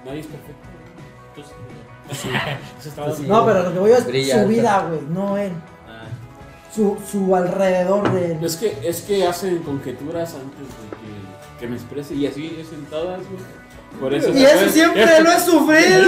Nadie 0.04 0.20
es 0.20 0.26
perfecto. 0.26 0.64
Entonces, 1.36 2.92
Pues 2.96 3.16
sí. 3.16 3.22
No, 3.28 3.46
pero 3.46 3.62
lo 3.62 3.72
que 3.72 3.78
voy 3.78 3.92
a 3.92 3.98
es 3.98 4.06
Brilla 4.06 4.42
su 4.42 4.48
vida, 4.48 4.86
güey, 4.86 5.00
no 5.08 5.38
él. 5.38 5.52
Su, 6.74 6.96
su 7.10 7.36
alrededor 7.36 8.12
de 8.12 8.32
él. 8.32 8.38
Es 8.42 8.56
que, 8.56 8.76
es 8.82 9.02
que 9.02 9.24
hacen 9.26 9.58
conjeturas 9.58 10.34
antes 10.34 10.58
de 10.58 10.88
que, 10.96 11.60
que 11.60 11.66
me 11.68 11.76
exprese 11.76 12.14
y 12.14 12.26
así 12.26 12.56
es 12.60 12.72
en 12.72 12.84
todas, 12.86 13.18
güey. 13.20 13.64
Por 14.00 14.12
eso 14.12 14.30
Y 14.36 14.42
eso 14.44 14.68
siempre 14.70 15.06
lo 15.22 15.30
he 15.30 15.40
sufrido. 15.40 16.02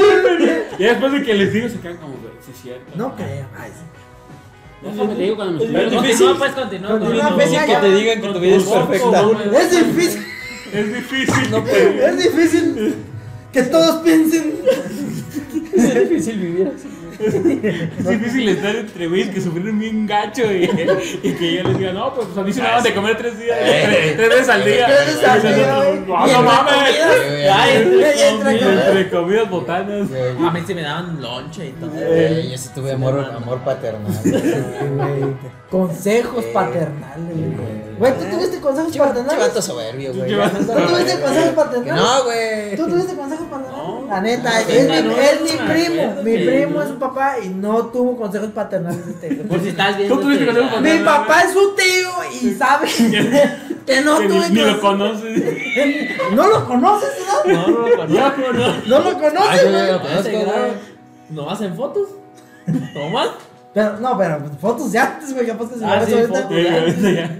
Y 0.78 0.82
después 0.82 1.12
de 1.12 1.22
que 1.22 1.34
les 1.34 1.52
digo 1.52 1.68
se 1.68 1.78
quedan 1.80 1.96
como, 1.98 2.14
sí 2.44 2.50
es 2.52 2.60
cierto. 2.62 2.92
No 2.96 3.14
creo. 3.14 3.46
Ay, 3.56 3.70
sí. 3.72 3.84
Déjame 4.82 5.14
te 5.14 5.22
digo 5.22 5.36
cuando 5.36 5.64
me 5.64 5.72
Pero 5.72 5.88
expreso. 5.90 6.24
continúa, 6.26 6.38
pues 6.38 6.52
continúa. 6.52 6.90
Continúa, 6.90 7.12
continúa. 7.12 7.34
pues, 7.36 7.50
ya, 7.52 7.66
ya. 7.66 7.80
que 7.80 7.86
te 7.86 7.94
digan 7.94 8.20
que 8.20 8.28
tu 8.28 8.40
vida 8.40 8.56
es 8.56 8.64
perfecta. 8.64 9.26
Es 9.60 9.70
difícil, 9.70 10.26
Es 10.72 10.94
difícil. 10.94 11.50
No, 11.50 11.64
es 11.66 12.16
difícil 12.18 12.94
que 13.52 13.62
todos 13.62 14.02
piensen. 14.02 14.54
Es 15.72 15.94
difícil 16.08 16.38
vivir 16.40 16.72
así. 16.76 16.88
Es 17.98 18.08
difícil 18.08 18.48
estar 18.48 18.74
entre 18.76 19.06
güeyes 19.06 19.30
que 19.30 19.40
sufrieron 19.40 19.78
bien 19.78 20.06
gacho 20.06 20.52
y, 20.52 20.64
y 21.22 21.32
que 21.32 21.54
yo 21.56 21.62
les 21.64 21.78
diga, 21.78 21.92
no, 21.92 22.14
pues 22.14 22.28
a 22.36 22.42
mí 22.42 22.52
se 22.52 22.60
me 22.60 22.68
daban 22.68 22.82
de 22.84 22.94
comer 22.94 23.16
tres 23.16 23.38
días, 23.38 23.58
tres, 23.58 24.16
tres 24.16 24.28
veces 24.28 24.48
al 24.48 24.64
día. 24.64 24.86
Tres 24.86 25.06
veces 25.06 25.28
al 25.28 25.42
día. 25.42 25.66
No, 25.66 25.84
Y 25.84 25.98
no 26.06 26.24
entre 26.24 26.42
mames. 26.42 26.96
Entre 27.46 28.58
comidas. 28.58 28.86
Entre 28.86 29.10
comidas 29.10 29.50
botanas. 29.50 30.08
A 30.46 30.50
mí 30.50 30.60
se 30.66 30.74
me 30.74 30.82
daban 30.82 31.20
lonche 31.20 31.66
y 31.68 31.72
todo. 31.72 31.90
Eh, 31.96 32.48
yo 32.50 32.58
sí 32.58 32.68
tuve 32.74 32.92
amor, 32.92 33.18
amor 33.34 33.60
paternal. 33.60 34.12
Consejos 35.70 36.44
Eh, 36.44 36.50
paternales, 36.54 37.26
güey. 37.36 37.44
eh, 37.44 37.96
Güey, 37.98 38.12
¿tú 38.18 38.24
tuviste 38.36 38.60
consejos 38.60 38.96
paternales? 38.96 39.32
Chivato 39.42 39.62
soberbio, 39.62 40.14
güey. 40.14 40.30
¿Tú 40.30 40.72
tuviste 40.86 41.20
consejos 41.20 41.54
paternales? 41.56 42.02
No, 42.02 42.24
güey. 42.24 42.76
¿Tú 42.76 42.86
tuviste 42.88 43.16
consejos 43.16 43.46
paternales? 43.50 43.76
No. 43.88 44.06
La 44.08 44.20
neta, 44.20 44.50
No, 44.50 44.58
es, 44.58 44.66
mi, 44.68 45.08
no, 45.08 45.16
es 45.16 45.40
no 45.40 45.44
mi 45.44 45.72
primo. 45.72 46.14
Mi 46.22 46.36
primo 46.46 46.70
no. 46.76 46.82
es 46.82 46.88
su 46.90 46.98
papá 47.00 47.36
y 47.42 47.48
no 47.48 47.86
tuvo 47.86 48.16
consejos 48.16 48.50
paternales. 48.50 49.00
este 49.08 49.28
güey. 49.34 49.48
Por 49.48 49.60
si 49.60 49.68
estás 49.70 49.96
viendo. 49.96 50.14
¿Tú 50.14 50.20
tuviste 50.22 50.44
este- 50.44 50.54
consejos 50.60 50.80
Mi 50.82 50.88
paternales? 50.88 51.18
papá 51.26 51.42
es 51.42 51.52
su 51.52 51.74
tío 51.74 52.10
y 52.42 52.54
sabe 52.54 52.86
que 53.86 54.00
no 54.02 54.18
Que 54.18 54.28
tuve 54.28 54.48
ni, 54.50 54.54
ni 54.54 54.60
lo 54.60 54.80
consejos- 54.80 54.80
conoces. 54.80 55.42
¿No 56.32 56.46
lo 56.48 56.64
conoces, 56.66 57.08
no? 57.46 57.52
No, 57.52 57.66
no 57.68 57.88
lo 57.88 57.96
conozco, 57.96 58.52
no. 58.52 58.68
¿No 58.86 58.98
lo 59.00 59.08
Ay, 59.08 59.14
conoces, 59.14 59.62
yo 59.64 59.70
güey? 59.70 59.92
lo 59.92 60.00
conozco, 60.02 60.30
güey. 60.30 60.72
¿No 61.30 61.50
hacen 61.50 61.74
fotos? 61.74 62.08
¿Tomas? 62.94 63.28
Pero, 63.76 64.00
no, 64.00 64.16
pero 64.16 64.40
fotos 64.58 64.90
de 64.90 64.98
antes, 64.98 65.34
güey. 65.34 65.46
Ya 65.46 65.58
pues 65.58 65.68
que 65.68 65.78
se 65.78 65.84
Ah, 65.84 65.98
me 66.00 66.06
sí, 66.06 66.12
ahorita. 66.14 66.42
fotos. 66.42 66.48
Sí, 66.56 66.66
ahorita 66.66 67.10
ya. 67.10 67.30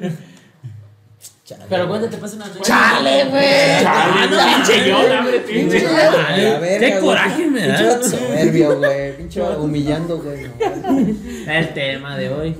Chale, 1.46 1.64
Pero 1.70 1.86
güey. 1.86 1.98
cuéntate, 2.00 2.20
pasa 2.20 2.36
una 2.36 2.60
Chale, 2.60 3.24
güey. 3.30 3.82
Chale, 3.82 4.30
no, 4.30 4.36
pinche 4.56 4.88
yo, 4.90 5.08
dame, 5.08 5.30
pinche. 5.40 5.78
Verga, 5.80 6.78
Qué 6.78 6.98
coraje 7.00 7.46
me 7.46 7.66
da. 7.68 7.78
Pinche 7.78 8.02
soberbio, 8.18 8.78
güey. 8.78 9.16
Pinche 9.16 9.40
humillando, 9.42 10.18
güey. 10.18 10.46
El 11.48 11.72
tema 11.72 12.18
de 12.18 12.28
hoy. 12.28 12.56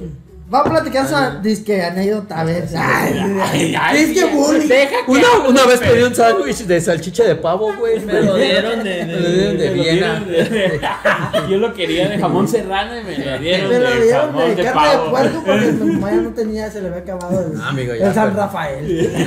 Va 0.53 0.61
a 0.61 0.65
platicar 0.65 1.09
su 1.09 1.43
disque 1.43 1.83
anécdota, 1.83 2.41
a 2.41 2.45
ver. 2.45 2.69
Ay, 2.77 3.37
Ay, 3.43 3.75
ay, 3.81 4.05
disque 4.05 4.27
bullying. 4.27 4.69
deja 4.69 5.05
que- 5.05 5.11
Una, 5.11 5.27
una 5.49 5.67
vez 5.67 5.81
pedí 5.81 6.03
un 6.05 6.15
sándwich 6.15 6.59
de 6.59 6.81
salchicha 6.81 7.25
de 7.25 7.35
pavo, 7.35 7.75
güey. 7.77 7.99
Me 7.99 8.23
lo 8.23 8.37
dieron 8.37 8.85
de- 8.85 9.05
Me 9.07 9.13
lo 9.21 9.29
dieron 9.29 9.59
de 9.59 9.71
Me 9.71 9.77
lo 9.77 9.83
Viena. 9.83 10.21
dieron 10.21 10.53
de- 10.53 10.81
Yo 11.51 11.57
lo 11.59 11.75
quería 11.75 12.09
de 12.11 12.19
jamón 12.21 12.47
serrano 12.47 12.93
y 12.97 13.03
me 13.03 13.19
lo 13.19 13.39
dieron 13.41 13.71
Me 13.71 13.79
lo 13.81 13.91
de 13.91 14.03
dieron 14.05 14.27
jamón 14.29 14.49
de 14.49 14.55
de 14.55 14.63
carne 14.63 14.89
de 14.89 14.97
pavo. 14.97 15.11
puerco 15.11 15.43
porque 15.45 15.67
mi 15.73 15.93
mamá 15.95 16.11
ya 16.13 16.17
no 16.17 16.31
tenía, 16.31 16.71
se 16.71 16.81
le 16.81 16.89
había 16.89 17.01
acabado 17.01 17.41
el, 17.53 17.61
Ah, 17.61 17.69
amigo, 17.71 17.95
ya, 17.97 18.07
el 18.07 18.15
San 18.15 18.29
pero- 18.31 18.37
Rafael. 18.43 19.27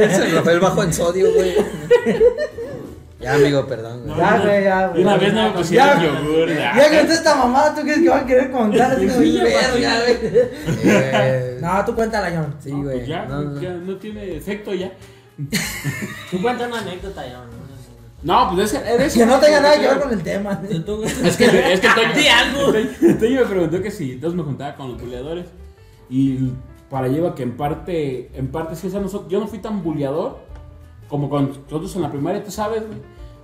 Ese 0.00 0.26
Rafael 0.34 0.58
bajo 0.60 0.82
en 0.82 0.92
sodio, 0.92 1.32
güey. 1.34 1.54
Ya, 3.20 3.34
amigo, 3.34 3.66
perdón, 3.66 4.02
güey. 4.06 4.16
Ya, 4.16 4.38
güey, 4.40 4.64
ya, 4.64 4.86
güey. 4.88 5.02
Una 5.02 5.16
vez 5.16 5.32
no 5.34 5.42
me 5.42 5.50
pusieron 5.50 5.88
Ya, 5.88 6.02
yogur. 6.04 6.48
Ya 6.48 6.98
conté 6.98 7.12
esta 7.14 7.34
mamada, 7.34 7.74
¿tú 7.74 7.80
crees 7.82 7.98
que 8.00 8.08
van 8.08 8.20
a 8.20 8.26
querer 8.26 8.50
contar? 8.52 8.92
Así 8.92 9.06
como, 9.08 9.20
Sí, 9.20 9.32
ya 9.32 9.44
verga, 9.44 10.00
güey. 10.00 10.18
Eh, 10.84 11.58
No, 11.60 11.84
tú 11.84 11.94
cuéntala, 11.96 12.30
John. 12.30 12.54
Sí, 12.60 12.70
No, 12.72 12.82
güey. 12.84 12.96
pues 12.98 13.08
ya, 13.08 13.24
No, 13.24 13.42
no. 13.42 13.60
ya 13.60 13.70
no 13.74 13.96
tiene 13.96 14.36
efecto 14.36 14.72
ya. 14.72 14.92
Tú 16.30 16.40
cuenta 16.42 16.66
una 16.66 16.78
anécdota 16.80 17.26
ya. 17.26 17.42
No, 18.22 18.50
pues 18.54 18.72
es, 18.74 18.82
es 19.00 19.14
Que 19.16 19.26
no 19.26 19.38
tenga 19.38 19.60
nada 19.60 19.80
que 19.80 19.86
ver 19.88 20.00
con 20.00 20.12
el 20.12 20.22
tema. 20.22 20.60
Tú, 20.86 21.02
Es 21.04 21.36
que, 21.36 21.72
es 21.72 21.80
que 21.80 21.88
Toño, 21.88 22.14
Di 22.14 22.26
algo. 22.28 22.72
Toño- 22.72 23.40
me 23.40 23.46
preguntó 23.46 23.82
que 23.82 23.90
si 23.90 24.12
entonces 24.12 24.36
me 24.36 24.42
juntaba 24.44 24.74
con 24.76 24.92
los 24.92 25.00
buleadores. 25.00 25.46
Y 26.10 26.52
para 26.90 27.08
lleva 27.08 27.34
que 27.34 27.42
en 27.42 27.56
parte, 27.56 28.30
en 28.34 28.48
parte 28.48 28.74
sí, 28.76 28.86
o 28.86 28.90
sea, 28.90 29.02
yo 29.28 29.40
no 29.40 29.46
fui 29.46 29.58
tan 29.58 29.82
buleador 29.82 30.38
como 31.08 31.28
con 31.28 31.48
nosotros 31.48 31.94
en 31.96 32.02
la 32.02 32.10
primaria, 32.10 32.44
tú 32.44 32.50
sabes, 32.50 32.86
güey. 32.86 32.98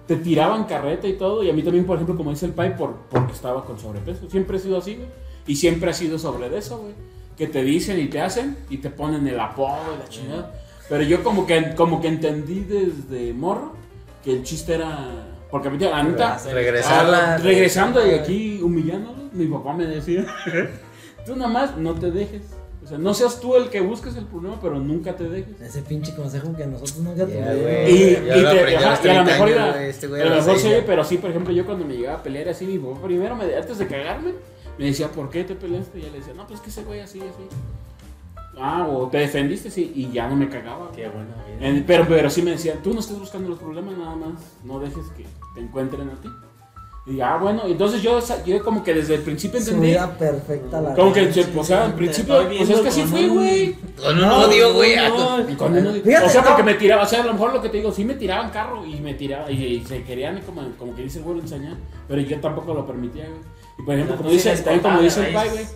Te 0.07 0.17
tiraban 0.17 0.65
carreta 0.65 1.09
y 1.09 1.15
todo. 1.15 1.43
Y 1.43 1.49
a 1.49 1.53
mí 1.55 1.62
también, 1.62 1.87
por 1.87 1.97
ejemplo, 1.97 2.17
como 2.17 2.31
dice 2.31 2.47
el 2.47 2.53
Pai, 2.53 2.77
por, 2.77 2.95
porque 3.11 3.33
estaba 3.33 3.65
con 3.65 3.79
sobrepeso. 3.79 4.29
Siempre 4.29 4.59
he 4.59 4.61
sido 4.61 4.77
así, 4.77 4.97
güey. 4.97 5.09
Y 5.47 5.57
siempre 5.57 5.91
ha 5.91 5.95
sido 5.95 6.19
sobre 6.19 6.51
de 6.51 6.59
eso, 6.59 6.79
güey. 6.79 6.93
Que 7.39 7.47
te 7.47 7.62
dicen 7.62 7.99
y 7.99 8.07
te 8.07 8.21
hacen 8.21 8.59
y 8.69 8.79
te 8.79 8.91
ponen 8.91 9.27
el 9.27 9.41
apodo 9.41 9.95
y 9.95 9.99
la 9.99 10.09
chingada. 10.09 10.55
Pero 10.89 11.03
yo 11.05 11.23
como 11.25 11.47
que, 11.47 11.75
como 11.75 12.01
que 12.01 12.09
entendí 12.09 12.61
desde 12.61 13.33
morro 13.33 13.73
que 14.23 14.33
el 14.33 14.43
chiste 14.43 14.75
era... 14.75 15.31
Porque 15.51 15.69
a 15.69 15.71
mí, 15.71 15.79
la 15.79 16.03
neta... 16.03 16.39
Regresarla. 16.53 17.35
Ah, 17.35 17.39
regresando 17.39 18.07
y 18.07 18.11
aquí 18.11 18.61
humillándolo, 18.62 19.31
mi 19.33 19.47
papá 19.47 19.73
me 19.73 19.87
decía, 19.87 20.27
tú 21.27 21.37
nada 21.37 21.51
más 21.51 21.77
no 21.77 21.95
te 21.95 22.11
dejes. 22.11 22.43
O 22.85 22.87
sea, 22.87 22.99
no 22.99 23.14
seas 23.14 23.41
tú 23.41 23.57
el 23.57 23.70
que 23.70 23.80
busques 23.80 24.14
el 24.16 24.26
problema, 24.26 24.59
pero 24.61 24.78
nunca 24.78 25.16
te 25.16 25.24
dejes. 25.28 25.59
Ese 25.61 25.80
pinche 25.82 26.14
consejo 26.14 26.55
que 26.55 26.66
nosotros 26.66 26.99
nunca 26.99 27.26
Ya, 27.26 27.53
tuvimos. 27.53 27.91
Y, 27.91 28.14
te- 28.14 28.30
a 28.30 28.35
ajá, 28.35 28.55
los 28.55 28.74
y 28.74 28.74
a 28.74 28.91
lo 28.91 28.99
30 29.01 29.24
mejor 29.24 29.49
años, 29.49 29.74
güey, 29.74 29.89
este 29.89 30.07
a 30.07 30.09
lo 30.24 30.35
mejor 30.37 30.59
sí, 30.59 30.68
ya. 30.70 30.82
pero 30.87 31.05
sí, 31.05 31.16
por 31.18 31.30
ejemplo, 31.30 31.53
yo 31.55 31.64
cuando 31.64 31.85
me 31.87 31.97
llegaba 31.97 32.18
a 32.18 32.22
pelear 32.22 32.49
así, 32.51 32.66
mi 32.66 32.78
papá 32.78 33.01
primero, 33.07 33.37
me, 33.37 33.45
antes 33.57 33.78
de 33.78 33.87
cagarme, 33.87 34.32
me 34.78 34.85
decía, 34.85 35.09
¿por 35.09 35.30
qué 35.30 35.45
te 35.45 35.55
peleaste? 35.55 35.99
Y 35.99 36.03
yo 36.03 36.11
le 36.11 36.18
decía, 36.18 36.35
no, 36.35 36.47
pues 36.47 36.61
que 36.61 36.68
ese 36.68 36.85
güey 36.85 37.01
así, 37.01 37.20
así. 37.20 37.49
Ah, 38.57 38.87
o 38.89 39.09
te 39.09 39.18
defendiste, 39.18 39.70
sí, 39.70 39.91
y 39.95 40.11
ya 40.12 40.28
no 40.28 40.37
me 40.37 40.49
cagaba. 40.49 40.91
Qué 40.95 41.09
buena 41.09 41.35
vida. 41.47 41.66
En- 41.66 41.85
pero, 41.87 42.07
pero 42.07 42.28
sí 42.30 42.43
me 42.43 42.53
decían, 42.53 42.78
tú 42.82 42.93
no 42.95 43.01
estés 43.01 43.18
buscando 43.18 43.49
los 43.49 43.59
problemas, 43.59 43.97
nada 43.97 44.14
más, 44.14 44.35
no 44.62 44.78
dejes 44.78 45.07
que 45.16 45.24
te 45.55 45.61
encuentren 45.61 46.09
a 46.11 46.14
ti. 46.20 46.28
Y 47.07 47.21
ah, 47.21 47.37
bueno, 47.37 47.65
entonces 47.67 48.01
yo, 48.01 48.19
como 48.63 48.83
que 48.83 48.95
desde 48.95 49.17
el 49.17 49.21
principio 49.21 49.61
Su 49.61 49.67
entendí, 49.73 49.89
vida 49.91 50.17
perfecta, 50.17 50.81
la 50.81 50.95
como 50.95 51.13
que, 51.13 51.27
verdad. 51.27 51.47
o 51.55 51.63
sea, 51.65 51.85
al 51.85 51.95
principio, 51.95 52.49
pues 52.57 52.71
es 52.71 52.81
que 52.81 52.89
así 52.89 53.03
fui, 53.03 53.25
un- 53.27 53.35
güey. 53.35 53.75
Con 54.03 54.17
un 54.19 54.25
odio, 54.25 54.73
güey. 54.73 54.95
con 55.59 55.75
Fíjate, 56.03 56.27
o 56.27 56.29
sea, 56.31 56.43
porque 56.43 56.63
me 56.63 56.75
tiraba, 56.75 57.03
o 57.03 57.07
sea, 57.07 57.23
a 57.23 57.27
lo 57.27 57.35
mejor 57.35 57.53
lo 57.53 57.61
que 57.61 57.69
te 57.69 57.77
digo, 57.77 57.93
sí 57.93 58.07
me 58.07 58.15
tiraban 58.15 58.51
carro 58.51 58.87
y 58.87 59.01
me 59.01 59.13
tiraban, 59.13 59.53
y, 59.53 59.57
y 59.57 59.85
se 59.85 60.03
querían 60.03 60.41
como, 60.47 60.63
como 60.79 60.95
que 60.97 61.03
dice 61.03 61.19
el 61.19 61.25
güey 61.25 61.41
enseñar, 61.41 61.77
pero 62.09 62.23
yo 62.23 62.41
tampoco 62.41 62.73
lo 62.73 62.87
permitía, 62.87 63.27
güey. 63.27 63.41
Y 63.79 63.83
por 63.83 63.95
ejemplo, 63.95 64.17
como 64.17 64.31
dice, 64.31 64.55
como 64.83 65.01
dice 65.03 65.27
el 65.29 65.33
güey, 65.35 65.67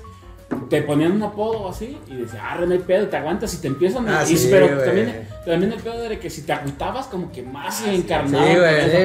te 0.70 0.82
ponían 0.82 1.12
un 1.12 1.22
apodo 1.22 1.68
así 1.68 1.98
y 2.08 2.16
decía, 2.16 2.40
ah, 2.42 2.58
no 2.66 2.72
hay 2.72 2.78
pedo, 2.78 3.06
te 3.08 3.16
aguantas 3.16 3.52
y 3.54 3.58
te 3.58 3.68
empiezan 3.68 4.08
a... 4.08 4.20
Ah, 4.20 4.24
y- 4.26 4.36
sí, 4.36 4.48
pero 4.50 4.66
también, 4.82 5.28
también 5.44 5.72
el 5.72 5.80
pedo 5.80 6.02
era 6.02 6.18
que 6.18 6.30
si 6.30 6.42
te 6.42 6.52
agüitabas 6.52 7.06
como 7.06 7.30
que 7.30 7.42
más 7.42 7.76
Sí, 7.76 7.84
con 7.84 7.92
eso, 7.94 8.26
sí, 8.26 8.32
¿no? 8.32 8.38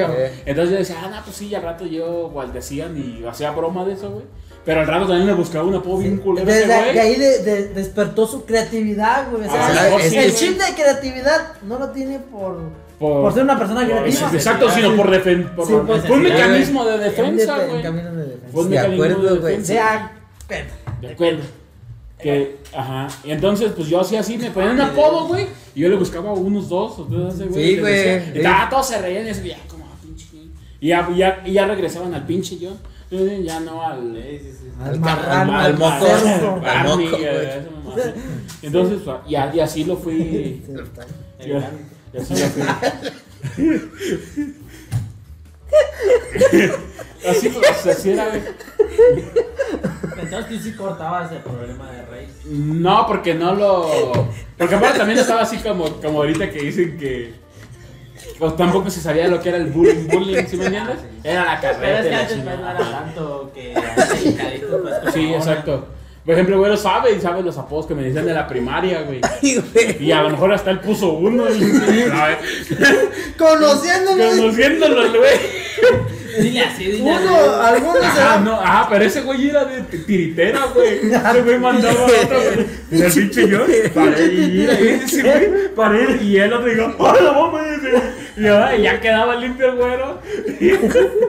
güey. 0.07 0.29
Entonces 0.45 0.71
yo 0.71 0.77
decía, 0.77 0.97
ah, 1.03 1.09
no, 1.09 1.21
pues 1.23 1.35
sí, 1.35 1.47
y 1.47 1.55
al 1.55 1.63
rato 1.63 1.85
yo 1.85 2.31
decían 2.53 2.97
y 2.97 3.25
hacía 3.25 3.51
broma 3.51 3.83
de 3.85 3.93
eso, 3.93 4.09
güey. 4.11 4.25
Pero 4.65 4.79
al 4.79 4.87
rato 4.87 5.07
también 5.07 5.25
me 5.27 5.33
buscaba 5.33 5.65
un 5.65 5.75
apodo 5.75 5.97
bien 5.97 6.17
culero 6.17 6.49
ese 6.49 6.59
Desde 6.61 6.81
güey. 6.81 6.93
de 6.93 6.99
ahí 7.01 7.15
de- 7.17 7.39
de- 7.43 7.67
despertó 7.73 8.25
su 8.25 8.45
creatividad, 8.45 9.29
güey. 9.29 9.45
O 9.45 9.51
sea, 9.51 9.67
Ah, 9.67 9.97
el 10.01 10.31
sí. 10.31 10.45
chip 10.47 10.57
de 10.57 10.73
creatividad 10.73 11.53
no 11.63 11.77
lo 11.79 11.89
tiene 11.89 12.19
por, 12.19 12.57
Por- 12.97 13.21
por 13.23 13.33
ser 13.33 13.43
una 13.43 13.57
persona 13.59 13.81
por- 13.81 13.89
creativa. 14.03 14.31
Exacto, 14.33 14.69
sino 14.71 14.95
por 14.95 15.11
defender. 15.11 15.47
Sí, 15.67 15.73
por 15.85 15.99
fue 16.01 16.15
un 16.15 16.23
mecanismo 16.23 16.85
de 16.85 16.95
En 16.95 17.01
defensa, 17.01 17.57
de- 17.59 17.63
en 17.65 17.69
güey. 17.69 17.81
de. 17.83 18.37
Fue 18.53 18.61
un 18.63 18.69
De 18.69 18.75
mecanismo 18.77 19.03
acuerdo, 19.03 19.33
de 19.33 19.39
güey. 19.41 19.51
defensa. 19.57 19.73
De 19.73 19.79
acuerdo. 20.55 20.82
De 21.07 21.13
acuerdo. 21.13 21.41
Que, 22.21 22.57
ajá. 22.73 23.07
Y 23.23 23.31
entonces, 23.31 23.71
pues 23.75 23.87
yo 23.89 23.99
hacía 23.99 24.21
así, 24.21 24.37
me 24.37 24.49
ponían 24.51 24.75
un 24.75 24.81
apodo, 24.81 25.27
güey. 25.27 25.45
Y 25.75 25.81
yo 25.81 25.89
le 25.89 25.95
buscaba 25.97 26.31
unos 26.33 26.69
dos 26.69 26.99
o 26.99 27.03
tres 27.05 27.49
güey. 27.49 27.75
Sí, 27.75 27.79
güey. 27.79 28.17
Y 28.29 28.39
Sí. 28.39 28.43
ah, 28.47 28.67
todos 28.69 28.87
se 28.87 29.01
reían 29.01 29.25
y 29.27 29.29
así, 29.29 29.47
ya, 29.49 29.57
como, 29.67 29.85
ah, 29.85 29.95
pinche. 30.01 30.27
güey. 30.31 30.47
Y 30.79 30.87
ya, 30.87 31.09
ya, 31.15 31.43
y 31.45 31.51
ya 31.53 31.65
regresaban 31.67 32.13
al 32.13 32.25
pinche 32.25 32.57
yo. 32.57 32.71
Ya 33.11 33.59
no 33.59 33.85
al. 33.85 34.15
Al 34.81 35.03
Al 35.03 35.03
al 35.03 35.49
al 35.53 35.77
moco. 35.77 36.05
Al 36.65 37.01
eh. 37.01 37.61
Entonces, 38.63 38.99
y, 39.27 39.35
a- 39.35 39.53
y 39.53 39.59
así 39.59 39.83
lo 39.83 39.97
fui. 39.97 40.13
y, 40.15 40.63
y 41.45 42.17
así 42.17 42.33
lo 42.33 42.47
fui. 42.47 42.63
así, 47.29 47.49
pues, 47.49 47.85
así 47.87 48.11
era, 48.11 48.27
güey. 48.29 48.41
Entonces 50.21 50.47
tú 50.49 50.63
sí 50.63 50.73
cortabas 50.73 51.31
el 51.31 51.39
problema 51.39 51.91
de 51.91 52.05
Rey. 52.05 52.27
No, 52.45 53.05
porque 53.07 53.33
no 53.33 53.53
lo. 53.55 53.89
Porque 54.57 54.75
aparte 54.75 54.99
también 54.99 55.19
estaba 55.19 55.41
así 55.41 55.57
como, 55.57 55.85
como 56.01 56.19
ahorita 56.19 56.49
que 56.49 56.59
dicen 56.61 56.97
que. 56.97 57.33
Pues 58.39 58.55
tampoco 58.55 58.89
se 58.89 58.99
sabía 59.01 59.27
lo 59.27 59.41
que 59.41 59.49
era 59.49 59.57
el 59.57 59.67
bullying, 59.67 60.07
bullying, 60.07 60.45
¿sí 60.47 60.57
me 60.57 60.65
entiendes? 60.65 60.97
Era 61.23 61.45
la 61.45 61.61
Pero 61.61 61.73
carrera. 61.73 61.99
es 61.99 62.05
que 62.05 62.11
la 62.11 62.19
antes 62.19 62.37
no 62.37 62.51
era 62.51 62.77
tanto 62.77 63.51
que 63.53 63.73
pues, 63.73 65.13
Sí, 65.13 65.33
exacto. 65.33 65.87
Por 66.25 66.35
ejemplo, 66.35 66.57
güey, 66.57 66.71
lo 66.71 66.77
sabe 66.77 67.11
y 67.11 67.19
sabe 67.19 67.43
los 67.43 67.57
apodos 67.57 67.85
que 67.85 67.95
me 67.95 68.03
decían 68.03 68.25
de 68.25 68.33
la 68.33 68.47
primaria, 68.47 69.01
güey. 69.01 69.19
Ay, 69.41 69.61
güey. 69.73 70.03
Y 70.03 70.11
a 70.11 70.21
lo 70.21 70.29
mejor 70.29 70.53
hasta 70.53 70.71
él 70.71 70.79
puso 70.79 71.13
uno. 71.13 71.49
Y, 71.49 71.61
¿sabes? 71.61 72.37
Conociéndolo, 73.37 74.29
Conociéndolo, 74.29 75.19
güey. 75.19 75.63
Dile 76.39 76.61
así, 76.61 76.85
dile 76.85 77.01
uno, 77.03 77.61
algunos 77.61 78.01
se 78.01 78.07
Ajá, 78.07 78.39
no, 78.39 78.59
ajá, 78.59 78.87
pero 78.89 79.05
ese 79.05 79.21
güey 79.21 79.49
era 79.49 79.65
de 79.65 79.81
tiritera, 79.97 80.65
güey. 80.73 81.11
Ese 81.11 81.41
güey 81.41 81.59
mandaba 81.59 81.99
a 81.99 82.05
otro, 82.05 82.41
güey. 82.41 82.65
Y 82.91 83.01
el 83.01 83.11
pinche 83.11 83.47
yo, 83.47 83.65
para 83.93 84.17
él, 84.17 84.43
y 84.43 84.47
mira, 84.51 84.73
y 84.79 85.69
para 85.75 85.99
él, 85.99 86.19
y 86.21 86.29
dijo, 86.29 87.07
¡ay, 87.07 87.23
la 87.23 87.31
bomba! 87.31 87.61
Y 87.61 87.83
ya, 87.83 88.13
y 88.35 88.81
ya 88.81 88.99
quedaba 88.99 89.35
limpio 89.35 89.67
el 89.69 89.75
güero. 89.75 90.19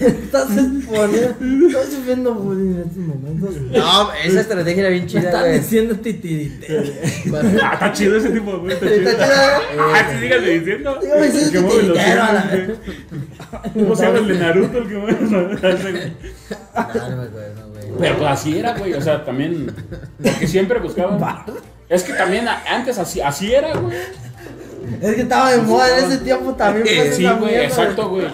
Estás 0.00 0.50
exponiendo. 0.50 1.68
Estoy 1.68 1.86
sufriendo 1.94 2.34
bullying 2.34 2.74
en 2.74 2.80
estos 2.80 2.96
momentos. 2.96 3.54
No, 3.70 4.12
esa 4.12 4.40
estrategia 4.40 4.80
era 4.82 4.90
bien 4.90 5.04
Me 5.04 5.08
chida, 5.10 5.20
están 5.22 5.40
güey. 5.42 5.58
diciendo 5.58 5.94
titirite. 5.96 6.92
Ah, 7.62 7.70
está 7.74 7.92
chido 7.92 8.16
ese 8.16 8.30
tipo 8.30 8.52
de 8.52 8.58
güey, 8.58 8.72
está 8.72 8.86
chido. 8.88 9.10
Ah, 9.78 10.08
sí, 10.10 10.18
síganme 10.20 10.48
diciendo. 10.50 10.98
Dígame 11.00 11.30
si 11.30 11.36
es 11.38 11.42
El 11.44 11.52
que 11.52 11.60
mueve 11.60 11.82
los 11.84 11.98
titiritero. 11.98 12.76
¿Cómo 13.74 13.96
se 13.96 14.06
llama 14.06 14.18
el 14.18 14.28
de 14.28 14.38
Naruto 14.38 14.78
el 14.78 14.88
que 14.88 14.94
mueve? 14.96 15.18
No, 15.20 15.42
no 15.42 15.48
me 15.48 15.54
acuerdo, 15.54 15.88
güey. 17.70 17.86
Pero 17.98 18.16
pues 18.18 18.30
así 18.30 18.58
era, 18.58 18.76
güey. 18.76 18.92
O 18.94 19.00
sea, 19.00 19.24
también. 19.24 19.72
Porque 20.22 20.46
siempre 20.46 20.78
buscaban. 20.80 21.18
Es 21.88 22.02
que 22.02 22.12
también 22.14 22.46
antes 22.48 22.98
así, 22.98 23.20
así 23.20 23.54
era, 23.54 23.74
güey. 23.76 23.96
Es 25.02 25.14
que 25.14 25.22
estaba 25.22 25.52
de 25.52 25.62
moda 25.62 25.98
en 25.98 26.04
ese 26.04 26.18
tiempo 26.18 26.52
también. 26.54 26.84
Pues, 26.84 27.16
Sí, 27.16 27.24
esa 27.24 27.34
güey, 27.34 27.54
exacto, 27.56 28.08
güey. 28.08 28.26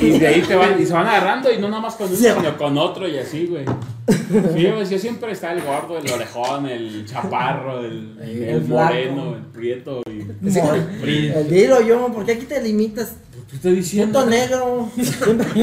Y 0.00 0.18
de 0.18 0.26
ahí 0.26 0.42
te 0.42 0.56
van, 0.56 0.80
y 0.80 0.84
se 0.84 0.92
van 0.92 1.06
agarrando 1.06 1.50
y 1.52 1.58
no 1.58 1.68
nada 1.68 1.80
más 1.82 1.94
con 1.94 2.08
uno, 2.08 2.16
Sí. 2.16 2.26
sino 2.36 2.56
con 2.58 2.76
otro 2.76 3.06
y 3.08 3.18
así, 3.18 3.46
güey. 3.46 3.64
Sí, 4.08 4.66
güey, 4.68 4.84
sí, 4.86 4.98
siempre 4.98 5.30
está 5.30 5.52
el 5.52 5.62
gordo, 5.62 5.98
el 5.98 6.10
orejón, 6.10 6.66
el 6.66 7.06
chaparro, 7.06 7.80
el, 7.84 8.16
El 8.20 8.42
el 8.42 8.64
moreno, 8.64 9.36
el 9.36 9.42
prieto 9.44 10.02
y. 10.10 10.24
Mo- 10.48 10.74
El 11.04 11.48
dilo 11.48 11.80
yo, 11.82 12.08
¿por 12.12 12.24
qué 12.26 12.32
aquí 12.32 12.46
te 12.46 12.60
limitas? 12.60 13.12
¿Qué 13.48 13.56
estoy 13.56 13.76
diciendo? 13.76 14.18
Punto 14.22 14.30
negro. 14.34 14.90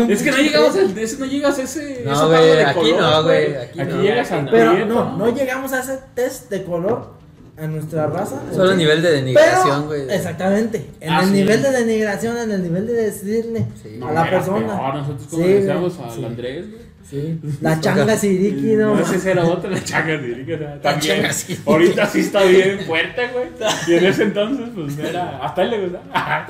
Es 0.10 0.24
que 0.24 0.32
no 0.32 0.38
llegamos 0.38 0.76
al, 0.78 0.98
ese, 0.98 1.18
no 1.18 1.26
llegas 1.26 1.60
a 1.60 1.64
ese. 1.64 2.04
No, 2.06 2.28
güey, 2.30 2.60
aquí 2.62 2.80
color, 2.80 3.02
no, 3.02 3.24
güey, 3.24 3.56
aquí 3.58 3.82
Aquí 3.82 3.94
no. 3.94 4.02
llegas 4.02 4.32
al 4.32 4.50
Pero 4.50 4.86
no 4.86 5.36
llegamos 5.36 5.74
a 5.74 5.82
ese 5.82 6.00
test 6.16 6.50
de 6.50 6.64
color 6.64 7.12
a 7.58 7.68
nuestra 7.68 8.08
raza. 8.08 8.42
Solo 8.54 8.72
a 8.72 8.76
nivel 8.76 9.02
de 9.02 9.12
denigración, 9.12 9.86
güey. 9.88 10.02
Exactamente. 10.10 10.86
En 11.00 11.12
Ah, 11.12 11.20
el 11.22 11.28
sí. 11.28 11.34
nivel 11.34 11.62
de 11.62 11.72
denigración, 11.72 12.38
en 12.38 12.52
el 12.52 12.64
nivel 12.64 12.88
de 12.88 12.94
decirle 12.94 13.66
Sí. 13.82 14.00
A 14.02 14.12
la 14.12 14.30
persona. 14.30 14.76
peor, 14.76 14.96
nosotros 14.96 15.22
Sí, 15.24 15.30
como 15.36 15.44
le 15.46 15.54
decíamos 15.54 16.00
al 16.00 16.12
sí. 16.12 16.26
Andrés, 16.26 16.66
güey. 16.72 16.93
Sí. 17.10 17.40
La 17.62 17.80
changa 17.82 18.18
siriki, 18.18 18.76
no. 18.76 18.96
No, 18.96 19.02
ese 19.02 19.32
era 19.32 19.44
otro, 19.46 19.70
la 19.70 19.84
changa 19.84 20.18
Siriki, 20.20 20.54
o 20.54 20.58
sea, 20.58 20.82
también. 20.82 21.16
changa 21.16 21.34
Siriki. 21.34 21.62
Ahorita 21.66 22.06
sí 22.08 22.20
está 22.22 22.44
bien 22.44 22.80
fuerte, 22.88 23.28
güey. 23.34 23.48
Y 23.88 23.94
en 23.98 24.06
ese 24.06 24.24
entonces, 24.24 24.70
pues 24.74 24.98
era. 24.98 25.40
Hasta 25.44 25.64
él 25.64 25.72
le 25.72 25.82
gustaba. 25.82 26.04
A 26.44 26.48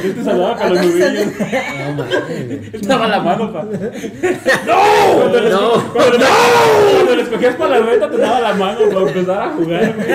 ti 0.00 0.08
te 0.08 0.24
saludaba 0.24 0.56
con 0.56 0.74
los 0.74 0.84
nudillos. 0.86 1.26
No 1.86 1.94
mames, 1.94 2.88
daba 2.88 3.08
la 3.08 3.20
mano, 3.20 3.52
pa. 3.52 3.62
¡No! 4.66 5.14
Cuando 5.16 5.40
le, 5.40 5.50
No. 5.50 5.92
cuando, 5.92 7.22
escogías 7.22 7.54
para 7.56 7.78
la 7.78 7.86
reta, 7.86 8.10
te 8.10 8.16
daba 8.16 8.40
la 8.40 8.54
mano 8.54 8.78
para 8.88 9.00
empezar 9.08 9.42
a 9.42 9.50
jugar, 9.50 9.94
güey. 9.96 10.08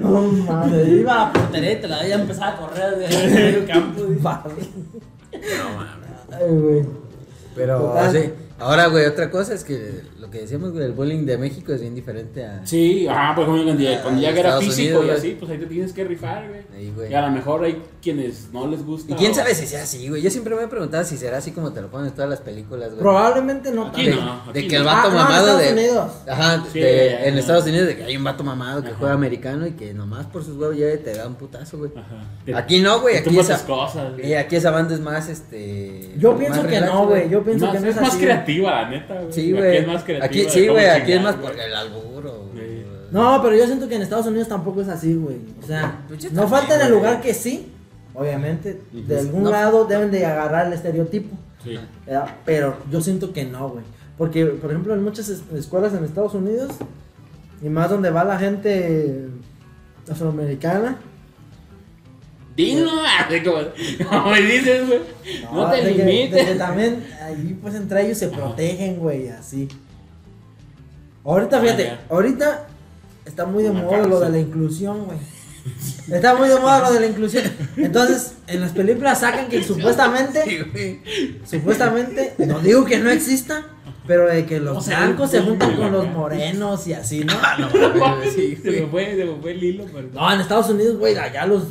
No 0.00 0.22
mames. 0.22 0.88
Iba 0.88 1.22
a 1.22 1.32
portería 1.32 1.72
y 1.72 1.76
te 1.80 1.88
la 1.88 2.00
veía 2.00 2.14
empezar 2.14 2.54
a 2.54 2.56
correr 2.56 2.94
el 3.08 3.30
medio 3.30 3.66
campo. 3.66 4.02
Ay, 6.36 6.58
güey. 6.58 6.84
Pero, 7.54 7.78
Total. 7.78 8.12
sí. 8.12 8.32
Ahora, 8.58 8.86
güey, 8.86 9.04
otra 9.06 9.30
cosa 9.30 9.52
es 9.54 9.64
que 9.64 10.02
lo 10.20 10.30
que 10.30 10.38
decíamos, 10.42 10.72
güey, 10.72 10.84
el 10.84 10.92
bullying 10.92 11.26
de 11.26 11.36
México 11.38 11.72
es 11.72 11.80
bien 11.80 11.94
diferente 11.94 12.44
a. 12.44 12.64
Sí, 12.66 13.06
ajá, 13.08 13.34
por 13.34 13.44
ejemplo, 13.44 13.64
cuando 13.64 13.82
ya, 13.82 14.02
cuando 14.02 14.20
ya 14.22 14.28
era 14.30 14.38
Estados 14.40 14.64
físico 14.64 15.00
Unidos, 15.00 15.16
y 15.16 15.18
así, 15.18 15.36
pues 15.38 15.50
ahí 15.50 15.58
te 15.58 15.66
tienes 15.66 15.92
que 15.92 16.04
rifar, 16.04 16.48
güey. 16.48 16.60
Ahí, 16.76 16.92
güey. 16.94 17.10
Y 17.10 17.14
a 17.14 17.20
lo 17.22 17.30
mejor 17.32 17.64
hay 17.64 17.82
quienes 18.00 18.50
no 18.52 18.66
les 18.68 18.84
gusta. 18.84 19.12
Y 19.12 19.16
quién 19.16 19.32
o- 19.32 19.34
sabe 19.34 19.54
si 19.54 19.66
sea 19.66 19.82
así, 19.82 20.08
güey. 20.08 20.22
Yo 20.22 20.30
siempre 20.30 20.54
me 20.54 20.62
he 20.62 20.68
preguntado 20.68 21.04
si 21.04 21.16
será 21.16 21.38
así 21.38 21.50
como 21.50 21.72
te 21.72 21.80
lo 21.82 21.90
ponen 21.90 22.06
en 22.08 22.12
todas 22.14 22.30
las 22.30 22.40
películas, 22.40 22.90
güey. 22.90 23.00
Probablemente 23.00 23.70
no 23.72 23.86
Aquí 23.88 24.06
De, 24.06 24.14
no, 24.16 24.42
de 24.52 24.68
que 24.68 24.76
el 24.76 24.82
no. 24.84 24.88
vato 24.88 25.08
Ah, 25.08 25.10
no, 25.10 25.10
en 25.10 25.16
mamado 25.16 25.46
Estados 25.58 25.62
de. 25.62 25.72
Unidos. 25.72 26.12
Ajá, 26.28 26.64
Sí, 26.72 26.80
de- 26.80 27.06
ya, 27.10 27.24
en 27.26 27.34
ya. 27.34 27.40
Estados 27.40 27.64
Unidos 27.64 27.86
de 27.88 27.96
que 27.96 28.04
hay 28.04 28.16
un 28.16 28.24
vato 28.24 28.44
mamado 28.44 28.82
que 28.82 28.88
Ajá. 28.88 28.96
juega 28.98 29.14
americano 29.14 29.66
y 29.66 29.72
que 29.72 29.92
nomás 29.94 30.26
por 30.26 30.44
sus 30.44 30.56
huevos 30.56 30.76
llega 30.76 30.94
y 30.94 30.98
te 30.98 31.12
da 31.14 31.26
un 31.26 31.34
putazo, 31.34 31.76
güey. 31.78 31.90
Ajá. 31.96 32.56
Aquí 32.58 32.80
no, 32.80 33.00
güey. 33.00 33.16
Aquí 33.16 33.36
esa, 33.38 33.64
cosas, 33.66 34.12
güey. 34.12 34.32
eh, 34.32 34.38
aquí 34.38 34.56
esa 34.56 34.70
banda 34.70 34.94
es 34.94 35.00
más, 35.00 35.28
este. 35.28 36.12
Yo 36.18 36.36
pienso 36.38 36.64
que 36.66 36.80
no, 36.80 37.08
güey. 37.08 37.28
Yo 37.28 37.42
pienso 37.42 37.70
que 37.72 37.80
no 37.80 37.88
es 37.88 37.96
más 38.00 38.14
así. 38.14 38.24
Creativa, 38.44 38.70
la 38.82 38.90
neta, 38.90 39.14
güey. 39.20 39.32
Sí, 39.32 39.40
Aquí 39.40 39.52
güey. 39.52 39.76
es 39.76 39.86
más 39.86 40.02
creativa. 40.04 40.26
Aquí, 40.26 40.46
sí, 40.50 40.68
güey. 40.68 40.86
Aquí 40.86 41.12
es 41.12 41.22
más 41.22 41.38
güey. 41.40 41.52
por 41.52 41.60
el 41.60 41.74
alburo. 41.74 42.50
Sí. 42.52 42.58
güey. 42.60 42.84
No, 43.10 43.40
pero 43.42 43.56
yo 43.56 43.66
siento 43.66 43.88
que 43.88 43.94
en 43.96 44.02
Estados 44.02 44.26
Unidos 44.26 44.48
tampoco 44.48 44.80
es 44.80 44.88
así, 44.88 45.14
güey. 45.14 45.36
O 45.62 45.66
sea, 45.66 46.02
Pues 46.08 46.24
no 46.32 46.42
también, 46.42 46.48
falta 46.48 46.74
en 46.76 46.86
el 46.86 46.92
lugar 46.92 47.20
que 47.20 47.32
sí. 47.34 47.70
Obviamente, 48.14 48.80
de 48.92 49.18
algún 49.18 49.42
No. 49.44 49.50
lado 49.50 49.84
deben 49.86 50.10
de 50.10 50.24
agarrar 50.24 50.66
el 50.68 50.72
estereotipo. 50.72 51.36
Sí. 51.62 51.78
¿verdad? 52.06 52.26
Pero 52.44 52.76
yo 52.90 53.00
siento 53.00 53.32
que 53.32 53.44
no, 53.44 53.70
güey. 53.70 53.84
Porque, 54.18 54.46
por 54.46 54.70
ejemplo, 54.70 54.94
en 54.94 55.02
muchas 55.02 55.28
es- 55.28 55.42
escuelas 55.56 55.92
en 55.94 56.04
Estados 56.04 56.34
Unidos, 56.34 56.70
y 57.62 57.68
más 57.68 57.90
donde 57.90 58.10
va 58.10 58.22
la 58.24 58.38
gente 58.38 59.26
afroamericana, 60.10 60.98
Dino, 62.56 62.90
así 63.18 63.42
como, 63.42 64.26
me 64.30 64.40
dices, 64.42 64.86
güey. 64.86 65.00
No, 65.52 65.70
te 65.70 65.76
de 65.78 65.82
que- 65.82 66.02
de 66.04 66.12
limites. 66.12 66.46
que 66.46 66.54
también 66.54 67.04
ahí 67.22 67.58
pues 67.60 67.74
entre 67.74 68.04
ellos 68.06 68.18
se 68.18 68.28
protegen, 68.28 68.96
güey, 68.96 69.28
así. 69.28 69.68
Ahorita, 71.24 71.56
Ah, 71.58 71.60
fíjate, 71.60 71.92
ahorita 72.10 72.66
está 73.24 73.46
muy 73.46 73.62
de 73.62 73.70
moda 73.70 74.06
lo 74.06 74.20
de 74.20 74.28
la 74.30 74.38
inclusión, 74.38 75.06
güey. 75.06 75.18
Está 76.12 76.34
muy 76.34 76.48
de 76.48 76.56
moda 76.60 76.80
lo 76.80 76.92
de 76.92 77.00
la 77.00 77.06
inclusión. 77.06 77.44
Entonces, 77.78 78.34
en 78.46 78.60
las 78.60 78.72
películas 78.72 79.20
sacan 79.20 79.48
que 79.48 79.62
supuestamente, 79.64 81.00
supuestamente, 81.48 82.34
no 82.38 82.58
digo 82.60 82.84
que 82.84 82.98
no 82.98 83.10
exista, 83.10 83.64
pero 84.06 84.26
de 84.26 84.44
que 84.44 84.60
los 84.60 84.76
O 84.76 84.80
sea, 84.82 85.00
blancos 85.06 85.30
se 85.30 85.40
juntan 85.40 85.74
con 85.76 85.90
los 85.90 86.06
morenos 86.10 86.86
y 86.86 86.92
así, 86.92 87.24
¿no? 87.24 87.32
Ah, 87.42 87.56
no, 87.58 87.70
güey, 87.70 88.30
sí, 88.30 88.56
se 88.62 88.70
me 88.70 88.86
fue, 88.86 89.16
se 89.16 89.24
me 89.24 89.34
fue 89.40 89.52
el 89.52 89.64
hilo, 89.64 89.86
pero. 89.92 90.08
No, 90.12 90.30
en 90.32 90.40
Estados 90.40 90.68
Unidos, 90.68 90.98
güey, 90.98 91.16
allá 91.16 91.46
los 91.46 91.64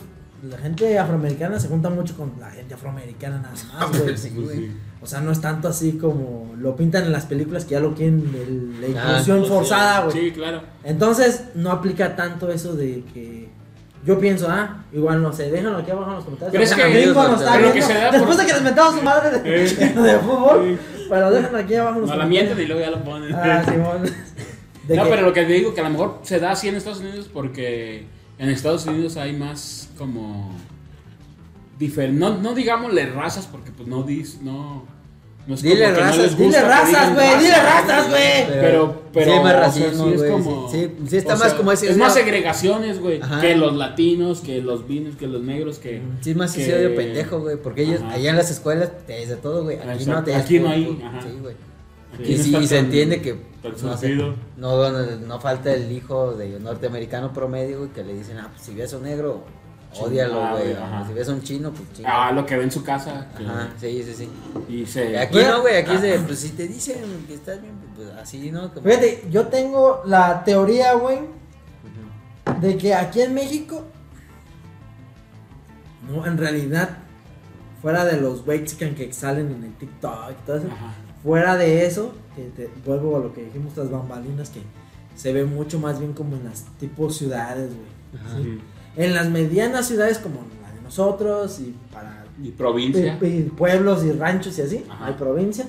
la 0.50 0.58
gente 0.58 0.98
afroamericana 1.00 1.60
se 1.60 1.68
junta 1.68 1.90
mucho 1.90 2.16
con 2.18 2.34
la 2.40 2.50
gente 2.52 2.74
afroamericana 2.74 3.38
nada 3.40 3.54
más, 3.54 4.00
güey. 4.02 4.18
Sí, 4.18 4.32
Pues 4.36 4.46
güey. 4.48 4.58
sí. 4.58 4.72
O 5.02 5.06
sea, 5.06 5.20
no 5.22 5.32
es 5.32 5.42
tanto 5.42 5.68
así 5.68 5.94
como 5.94 6.54
lo 6.58 6.76
pintan 6.76 7.04
en 7.06 7.12
las 7.12 7.26
películas 7.26 7.66
que 7.66 7.72
ya 7.72 7.80
lo 7.80 7.94
quieren 7.94 8.20
el- 8.36 8.94
la 8.94 9.02
Ah, 9.02 9.10
inclusión 9.12 9.44
sí. 9.44 9.50
forzada, 9.50 10.02
güey. 10.06 10.18
Sí, 10.18 10.32
claro. 10.32 10.62
Entonces, 10.84 11.46
no 11.56 11.72
aplica 11.72 12.16
tanto 12.16 12.50
eso 12.50 12.74
de 12.76 13.04
que 13.14 13.50
yo 14.06 14.20
pienso, 14.20 14.48
ah, 14.50 14.84
igual 14.94 15.22
no 15.22 15.32
sé, 15.34 15.50
déjenlo 15.52 15.78
aquí 15.78 15.92
abajo 15.92 16.10
en 16.12 16.16
los 16.18 16.26
comentarios. 16.26 16.52
Pero 16.52 16.64
es 16.64 16.74
que- 16.94 17.02
Gringo 17.04 17.24
nos 17.28 17.40
está 17.42 17.54
pero 17.54 17.68
que 17.68 17.74
viendo, 17.74 17.88
se 17.94 18.00
da 18.00 18.12
Después 18.12 18.36
por- 18.36 18.38
de 18.38 18.46
que 18.48 18.54
les 18.54 18.62
metamos 18.64 18.96
su 18.96 19.02
madre 19.02 19.40
de, 19.40 19.42
de 20.04 20.20
fútbol, 20.20 20.78
Sí. 20.98 21.06
pero 21.10 21.32
déjenlo 21.32 21.58
aquí 21.58 21.76
abajo 21.76 21.96
en 21.96 22.02
los 22.02 22.10
No 22.10 22.16
la 22.18 22.24
comentarios. 22.24 22.30
mienten 22.58 22.60
y 22.60 22.68
luego 22.68 22.82
ya 22.82 22.92
lo 22.98 23.04
ponen. 23.04 23.34
Ah, 23.36 23.64
Simón. 23.66 24.04
De 24.88 24.98
no, 24.98 25.04
que- 25.06 25.10
pero 25.12 25.22
lo 25.22 25.32
que 25.34 25.46
te 25.46 25.54
digo 25.54 25.74
que 25.74 25.80
a 25.80 25.86
lo 25.86 25.90
mejor 25.92 26.20
se 26.24 26.40
da 26.42 26.52
así 26.52 26.68
en 26.68 26.76
Estados 26.76 27.00
Unidos 27.00 27.30
porque 27.34 28.06
en 28.44 28.50
Estados 28.50 28.86
Unidos 28.86 29.18
hay 29.18 29.34
más 29.34 29.90
como 29.98 30.52
difer 31.80 32.12
no, 32.14 32.38
no 32.38 32.54
digámosle 32.54 33.08
razas 33.08 33.48
porque 33.52 33.72
pues 33.72 33.88
no 33.88 34.04
dis 34.04 34.40
no 34.42 34.86
no 35.46 35.56
es 35.56 35.62
Dile 35.62 35.84
como 35.84 35.96
que 35.96 36.02
no 36.02 36.08
razas, 36.08 36.18
les 36.24 36.38
gusta 36.38 36.46
dile 36.60 36.62
razas, 36.70 37.14
güey, 37.16 37.40
dile 37.40 37.56
razas, 37.58 37.88
razas, 37.88 38.10
güey. 38.10 38.48
Pero, 38.48 39.02
pero, 39.12 39.34
sí 39.34 39.40
más 39.40 39.44
o 39.44 39.48
sea, 39.50 39.60
racismo, 39.60 40.06
sí 40.08 40.14
es 40.14 40.32
como- 40.32 40.70
sí, 40.72 40.78
sí, 40.78 40.92
sí 41.10 41.18
está 41.18 41.34
o 41.34 41.38
más 41.38 41.48
sea, 41.50 41.58
como 41.58 41.72
ese- 41.74 41.90
Es 41.92 41.98
más 41.98 42.14
segregaciones, 42.14 43.00
güey, 43.02 43.20
que 43.42 43.56
los 43.58 43.76
latinos, 43.76 44.40
que 44.40 44.62
los 44.62 44.88
vinos, 44.88 45.18
que 45.18 45.28
los 45.28 45.42
negros, 45.42 45.80
que... 45.80 46.02
Sí, 46.22 46.32
es 46.32 46.38
más 46.38 46.54
que- 46.54 46.64
ese 46.64 46.74
odio 46.78 46.96
pendejo, 46.96 47.42
güey. 47.42 47.58
Porque 47.58 47.84
ellos, 47.84 48.00
Ajá. 48.02 48.14
allá 48.14 48.30
en 48.30 48.38
las 48.38 48.52
escuelas 48.52 48.90
te 49.06 49.20
dice 49.20 49.36
todo, 49.36 49.64
güey. 49.64 49.80
Aquí 49.80 50.06
no 50.06 50.24
te 50.24 50.34
aquí 50.34 50.60
no 50.62 50.70
hay, 50.70 51.04
ajá. 51.06 51.22
Sí, 51.24 51.38
güey. 51.42 51.56
Y 52.20 52.38
sí, 52.38 52.56
y 52.56 52.68
se 52.68 52.78
entiende 52.78 53.22
que 53.22 53.34
no, 53.82 53.98
sé, 53.98 54.10
no, 54.16 54.36
no, 54.58 54.92
no 55.18 55.40
falta 55.40 55.74
el 55.74 55.92
hijo 55.92 56.34
de 56.34 56.60
norteamericano 56.60 57.32
promedio, 57.34 57.80
güey, 57.80 57.90
que 57.92 58.04
le 58.04 58.14
dicen, 58.14 58.38
ah, 58.38 58.50
pues 58.52 58.62
si 58.64 58.74
ves 58.76 58.94
a 58.94 58.98
un 58.98 59.04
negro, 59.04 59.44
ódialo, 60.00 60.44
Ah, 60.44 60.52
güey. 60.52 60.76
Si 61.08 61.14
ves 61.14 61.30
a 61.30 61.32
un 61.34 61.42
chino, 61.42 61.72
pues 61.72 61.94
chino. 61.94 62.08
Ah, 62.12 62.32
lo 62.32 62.46
que 62.46 62.58
ve 62.58 62.64
en 62.64 62.72
su 62.72 62.84
casa. 62.84 63.28
que- 63.38 63.44
Ajá, 63.46 63.70
sí, 63.80 64.04
sí, 64.04 64.14
sí. 64.14 64.30
Y 64.68 64.86
se... 64.86 65.18
Aquí 65.18 65.38
no, 65.40 65.62
güey, 65.62 65.78
aquí 65.78 65.94
es 65.94 66.02
de, 66.02 66.20
pues 66.20 66.40
si 66.40 66.50
te 66.50 66.68
dicen 66.68 66.98
que 67.28 67.36
estás 67.36 67.62
bien, 67.62 67.74
pues 67.96 68.10
así, 68.22 68.52
¿no? 68.52 68.72
Como- 68.74 68.86
Fíjate, 68.88 69.24
yo 69.32 69.48
tengo 69.48 70.02
la 70.06 70.44
teoría, 70.44 70.94
güey, 70.96 71.20
de 72.60 72.78
que 72.78 72.94
aquí 72.94 73.22
en 73.22 73.34
México, 73.34 73.84
no, 76.10 76.26
en 76.26 76.38
realidad, 76.38 76.98
fuera 77.82 78.04
de 78.06 78.20
los 78.20 78.46
Mexican 78.46 78.94
que 78.96 79.12
salen 79.14 79.52
en 79.52 79.64
el 79.64 79.74
TikTok 79.76 80.32
y 80.32 80.46
todo 80.46 80.58
eso, 80.58 80.68
Ajá. 80.68 80.94
Fuera 81.24 81.56
de 81.58 81.86
eso, 81.86 82.14
que 82.36 82.44
te 82.56 82.70
vuelvo 82.86 83.16
a 83.18 83.20
lo 83.20 83.34
que 83.34 83.46
dijimos, 83.46 83.76
las 83.78 83.90
bambalinas, 83.90 84.50
que 84.50 84.60
se 85.16 85.32
ve 85.34 85.46
mucho 85.46 85.80
más 85.80 86.00
bien 86.00 86.14
como 86.14 86.36
en 86.36 86.44
las 86.46 86.66
tipos 86.80 87.16
ciudades, 87.18 87.70
güey. 87.70 88.60
En 88.96 89.14
las 89.14 89.30
medianas 89.30 89.88
ciudades 89.88 90.20
como 90.20 90.42
la 90.62 90.72
de 90.76 90.82
nosotros 90.82 91.60
y 91.60 91.76
para 91.92 92.26
Y 92.44 92.50
provincia. 92.52 93.18
y- 93.22 93.26
y 93.26 93.42
pueblos 93.44 94.04
y 94.04 94.12
ranchos 94.12 94.58
y 94.60 94.62
así, 94.62 94.86
Ajá. 94.90 95.06
hay 95.08 95.14
provincia. 95.14 95.66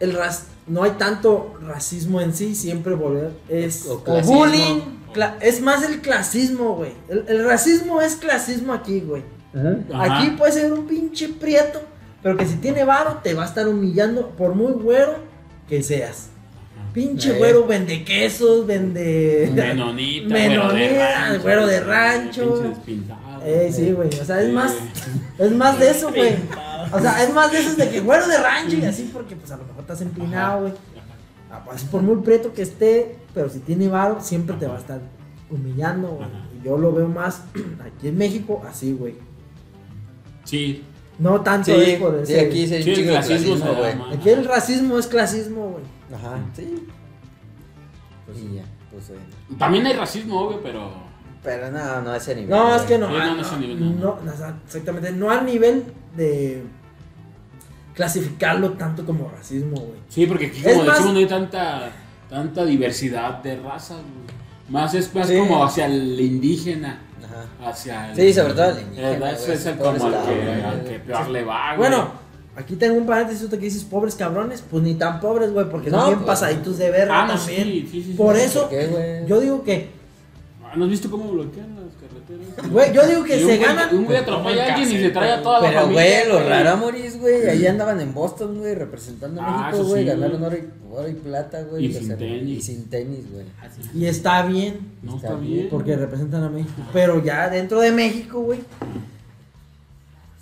El 0.00 0.12
ras 0.14 0.46
no 0.66 0.82
hay 0.82 0.92
tanto 0.92 1.54
racismo 1.62 2.20
en 2.20 2.34
sí, 2.34 2.54
siempre 2.54 2.94
volver 2.94 3.32
es 3.48 3.86
O 3.86 3.98
bullying, 4.24 4.80
cla- 5.14 5.36
es 5.40 5.60
más 5.60 5.82
el 5.84 6.00
clasismo, 6.00 6.74
güey. 6.76 6.92
El, 7.08 7.24
el 7.28 7.44
racismo 7.44 8.00
es 8.00 8.16
clasismo 8.16 8.72
aquí, 8.72 9.00
güey. 9.00 9.22
Ajá. 9.54 10.18
Aquí 10.18 10.30
puede 10.36 10.52
ser 10.52 10.72
un 10.72 10.86
pinche 10.86 11.28
prieto, 11.28 11.80
pero 12.24 12.36
que 12.36 12.46
si 12.46 12.56
tiene 12.56 12.82
varo 12.84 13.20
te 13.22 13.34
va 13.34 13.44
a 13.44 13.46
estar 13.46 13.68
humillando 13.68 14.30
por 14.30 14.54
muy 14.56 14.72
güero 14.72 15.14
que 15.68 15.80
seas. 15.82 16.30
Pinche 16.92 17.34
Eh. 17.34 17.38
güero 17.38 17.66
vende 17.66 18.02
quesos, 18.04 18.66
vende 18.66 19.50
Menonita, 19.54 20.28
güero 20.34 20.68
de 20.68 20.74
Menonita, 20.88 21.14
rancho. 21.28 21.42
güero 21.42 21.66
de 21.66 21.80
rancho. 21.80 22.64
Ey, 23.44 23.72
sí, 23.72 23.92
güey. 23.92 24.08
O 24.08 24.24
sea, 24.24 24.40
es 24.42 24.50
más, 24.52 24.72
es 25.38 25.52
más 25.52 25.78
de 25.78 25.90
eso, 25.90 26.08
güey. 26.10 26.34
O 26.92 26.98
sea, 27.00 27.22
es 27.22 27.32
más 27.34 27.52
de 27.52 27.58
eso 27.58 27.74
de 27.76 27.90
que 27.90 28.00
güero 28.00 28.26
de 28.26 28.38
rancho 28.38 28.76
y 28.76 28.84
así 28.84 29.10
porque 29.12 29.36
pues 29.36 29.50
a 29.52 29.56
lo 29.58 29.64
mejor 29.64 29.82
estás 29.82 30.00
empinado, 30.00 30.62
güey. 30.62 30.72
Ah, 31.52 31.62
pues, 31.64 31.76
Así 31.76 31.86
por 31.86 32.02
muy 32.02 32.16
preto 32.22 32.52
que 32.52 32.62
esté, 32.62 33.16
pero 33.34 33.48
si 33.50 33.58
tiene 33.60 33.86
varo, 33.88 34.18
siempre 34.20 34.56
te 34.56 34.66
va 34.66 34.76
a 34.76 34.78
estar 34.80 35.00
humillando, 35.50 36.08
güey. 36.08 36.28
Y 36.60 36.64
yo 36.64 36.78
lo 36.78 36.92
veo 36.92 37.06
más 37.08 37.42
aquí 37.84 38.08
en 38.08 38.16
México 38.18 38.62
así, 38.68 38.92
güey. 38.92 39.14
Sí. 40.44 40.82
No 41.18 41.40
tanto 41.42 41.66
Sí, 41.66 41.80
es 41.80 42.00
por 42.00 42.26
sí, 42.26 42.32
ese. 42.32 42.46
aquí 42.46 42.66
sí 42.66 42.74
hay 42.74 42.82
Sí, 42.82 42.90
el 42.92 43.06
clasismo 43.08 43.74
güey. 43.74 43.94
Aquí 44.14 44.28
el 44.30 44.44
racismo 44.44 44.98
es 44.98 45.06
clasismo, 45.06 45.68
güey. 45.70 45.84
Ajá, 46.14 46.38
sí. 46.56 46.86
Pues 48.26 48.38
sí, 48.38 48.50
ya, 48.56 48.64
pues 48.90 49.10
eh. 49.10 49.14
También 49.58 49.86
hay 49.86 49.92
racismo, 49.94 50.40
obvio, 50.40 50.60
pero. 50.62 50.90
Pero 51.42 51.70
no, 51.70 52.00
no 52.02 52.10
a 52.10 52.16
ese 52.16 52.34
nivel. 52.34 52.50
No, 52.50 52.64
güey. 52.64 52.76
es 52.76 52.82
que 52.82 52.98
no. 52.98 53.08
Sí, 53.08 53.12
no, 53.14 53.34
no 53.36 53.42
es 53.42 53.58
nivel, 53.58 54.00
no. 54.00 54.18
exactamente. 54.66 55.12
No 55.12 55.30
al 55.30 55.44
nivel 55.46 55.84
de 56.16 56.62
clasificarlo 57.94 58.72
tanto 58.72 59.04
como 59.04 59.28
racismo, 59.30 59.76
güey. 59.76 59.98
Sí, 60.08 60.26
porque 60.26 60.46
aquí, 60.46 60.58
Es 60.64 60.72
como 60.72 60.84
más- 60.84 60.94
decimos, 60.96 61.12
no 61.14 61.18
hay 61.20 61.26
tanta, 61.26 61.92
tanta 62.28 62.64
diversidad 62.64 63.42
de 63.42 63.56
razas, 63.60 63.98
güey. 63.98 64.34
Más 64.68 64.94
es 64.94 65.14
más 65.14 65.28
Sí. 65.28 65.36
como 65.38 65.62
hacia 65.64 65.86
el 65.86 66.18
indígena. 66.18 66.98
Ajá. 67.24 67.70
Hacia 67.70 68.10
el, 68.10 68.16
Sí, 68.16 68.32
sobre 68.34 68.54
todo 68.54 68.70
el 68.70 69.18
güey, 69.18 69.32
es 69.34 69.66
el 69.66 69.74
pobre 69.74 69.98
como 69.98 70.06
al 70.08 70.14
estado, 70.14 70.26
que, 70.34 70.44
güey. 70.44 70.62
al 70.62 70.84
que 70.84 70.98
peor 71.00 71.28
le 71.30 71.44
va, 71.44 71.76
güey. 71.76 71.78
Bueno, 71.90 72.08
aquí 72.56 72.76
tengo 72.76 72.96
un 72.96 73.06
paréntesis 73.06 73.42
ahorita 73.42 73.58
que 73.58 73.64
dices 73.64 73.84
pobres 73.84 74.14
cabrones, 74.14 74.62
pues 74.70 74.82
ni 74.82 74.94
tan 74.94 75.20
pobres, 75.20 75.52
güey, 75.52 75.68
porque 75.68 75.90
No, 75.90 75.98
son 75.98 76.06
bien 76.08 76.18
pues, 76.20 76.26
pasaditos 76.26 76.78
de 76.78 76.90
verga 76.90 77.22
Ah, 77.22 77.26
no, 77.26 77.34
también. 77.36 77.64
sí, 77.64 77.88
sí, 77.90 78.02
sí. 78.02 78.12
Por 78.14 78.36
sí. 78.36 78.42
eso, 78.42 78.60
¿Por 78.62 78.70
qué, 78.70 78.86
güey? 78.86 79.26
yo 79.26 79.40
digo 79.40 79.62
que 79.64 79.90
¿No 80.76 80.84
has 80.84 80.90
visto 80.90 81.10
cómo 81.10 81.30
bloquean 81.32 81.68
las 81.76 81.94
carreteras? 81.94 82.70
Güey, 82.70 82.92
yo 82.92 83.06
digo 83.06 83.24
que 83.24 83.38
Y 83.40 83.42
un 83.44 83.48
se 83.50 83.56
güey- 83.58 83.64
ganan. 83.66 83.96
Un 83.96 84.04
güey 84.04 84.16
atropella 84.18 84.62
a 84.64 84.74
alguien 84.74 84.98
y 84.98 85.02
se 85.04 85.10
trae 85.10 85.32
a 85.32 85.42
toda 85.42 85.60
la 85.60 85.68
Pero, 85.68 85.80
familia. 85.82 86.02
güey, 86.02 86.28
los 86.32 86.48
rarámoris, 86.48 87.20
güey, 87.20 87.48
ahí 87.48 87.66
andaban 87.66 88.00
en 88.00 88.14
Boston, 88.14 88.58
güey, 88.58 88.74
representando 88.74 89.40
a 89.40 89.44
Ah, 89.46 89.70
México, 89.70 89.88
güey, 89.88 90.02
sí, 90.02 90.08
ganaron 90.08 90.42
oro 90.42 90.56
y, 90.56 90.92
oro 90.92 91.08
y 91.08 91.14
plata, 91.14 91.62
güey. 91.62 91.86
Y 91.86 91.92
sin 91.92 92.06
sea, 92.06 92.16
tenis. 92.16 92.58
Y 92.58 92.62
sin 92.62 92.88
tenis, 92.90 93.24
güey. 93.32 93.44
Y 93.94 94.06
está 94.06 94.44
bien. 94.46 94.78
No 95.02 95.16
Está 95.16 95.28
está 95.28 95.38
bien, 95.40 95.52
bien. 95.54 95.68
Porque 95.70 95.96
representan 95.96 96.44
a 96.44 96.48
México. 96.48 96.82
Pero 96.92 97.22
ya 97.22 97.48
dentro 97.50 97.80
de 97.80 97.90
México, 97.92 98.40
güey. 98.40 98.60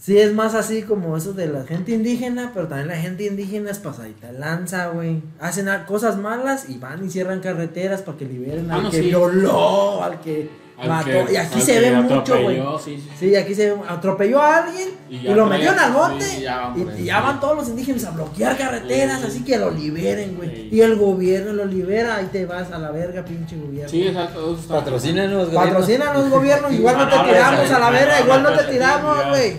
Sí 0.05 0.19
es 0.19 0.35
más 0.35 0.55
así 0.55 0.83
como 0.83 1.17
eso 1.17 1.33
de 1.33 1.47
la 1.47 1.63
gente 1.63 1.93
indígena, 1.93 2.51
pero 2.53 2.67
también 2.67 2.89
la 2.89 2.97
gente 2.97 3.25
indígena 3.25 3.71
es 3.71 3.79
pasadita 3.79 4.33
lanza, 4.33 4.89
güey. 4.89 5.23
Hacen 5.39 5.69
cosas 5.87 6.19
malas 6.19 6.69
y 6.69 6.77
van 6.79 7.07
y 7.07 7.09
cierran 7.09 7.39
carreteras 7.39 8.03
para 8.03 8.19
que 8.19 8.25
liberen 8.25 8.69
Ah, 8.69 8.75
al 8.79 8.83
no, 8.83 8.91
que 8.91 8.97
sí. 8.99 9.07
violó, 9.07 10.03
al 10.03 10.21
que 10.21 10.51
Mató. 10.89 11.11
y 11.33 11.37
aquí 11.37 11.61
se 11.61 11.81
ve 11.81 11.91
mucho, 11.93 12.43
güey. 12.43 12.63
Sí, 12.85 12.97
sí. 12.99 13.11
Sí, 13.19 13.37
aquí 13.37 13.55
se 13.55 13.73
ve, 13.73 13.81
atropelló 13.89 14.41
a 14.43 14.57
alguien 14.65 14.89
Y 15.09 15.17
y, 15.29 15.35
lo 15.35 15.47
metieron 15.47 15.79
al 15.79 15.93
monte 15.93 16.25
sí, 16.25 16.41
ya 16.43 16.59
van 16.69 16.79
y, 16.99 17.03
y 17.03 17.05
ya 17.05 17.21
van 17.21 17.39
todos 17.41 17.57
los 17.57 17.69
indígenas 17.69 18.05
a 18.05 18.11
bloquear 18.11 18.57
carreteras, 18.57 19.21
Sí. 19.21 19.27
así 19.29 19.45
que 19.45 19.59
lo 19.59 19.71
liberen, 19.71 20.37
güey. 20.37 20.51
Sí. 20.51 20.69
Y 20.73 20.81
el 20.81 20.97
gobierno 20.97 21.53
lo 21.53 21.65
libera, 21.67 22.17
ahí 22.17 22.29
te 22.33 22.47
vas 22.47 22.71
a 22.73 22.79
la 22.79 22.91
verga, 22.91 23.25
pinche 23.25 23.57
gobierno. 23.57 23.89
Sí, 23.89 24.07
exacto. 24.09 24.59
Patrocínanos, 24.69 25.51
güey. 25.51 25.67
Patrocinan 25.69 26.15
los 26.15 26.31
gobiernos, 26.31 26.73
igual 26.79 26.99
no 26.99 27.09
te 27.09 27.15
Ah, 27.17 27.25
tiramos 27.25 27.71
a 27.71 27.79
la 27.79 27.91
verga, 27.91 28.21
igual 28.21 28.43
no 28.43 28.53
te 28.53 28.65
tiramos, 28.65 29.29
güey. 29.29 29.57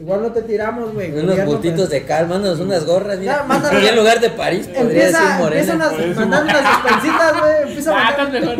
Igual 0.00 0.22
no 0.22 0.32
te 0.32 0.42
tiramos, 0.42 0.94
güey. 0.94 1.10
Unos 1.12 1.22
Gobierno, 1.24 1.46
bultitos 1.52 1.76
pues, 1.78 1.90
de 1.90 2.04
cal, 2.04 2.28
mándanos 2.28 2.60
unas 2.60 2.84
gorras, 2.84 3.18
mira. 3.18 3.44
Mándanos- 3.46 3.82
en 3.88 3.96
lugar 3.96 4.20
de 4.20 4.30
París 4.30 4.66
podría 4.68 4.82
Empieza, 5.08 5.20
decir 5.20 5.44
empieza 5.44 5.74
morena. 5.74 5.90
unas, 5.98 6.16
mandar 6.16 6.44
unas 6.44 6.62
despensitas, 6.62 7.40
güey. 7.40 7.62
Empieza 7.68 7.90
a 7.90 8.08
Ah, 8.08 8.14
mandar, 8.18 8.56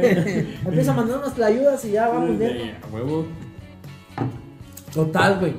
empieza 0.66 0.92
a 0.92 0.94
mandar 0.94 1.18
unas 1.18 1.38
ayudas 1.38 1.84
y 1.84 1.92
ya 1.92 2.08
vamos 2.08 2.38
bien. 2.38 2.76
A 2.82 2.94
huevo. 2.94 3.26
Total, 4.92 5.38
güey. 5.38 5.54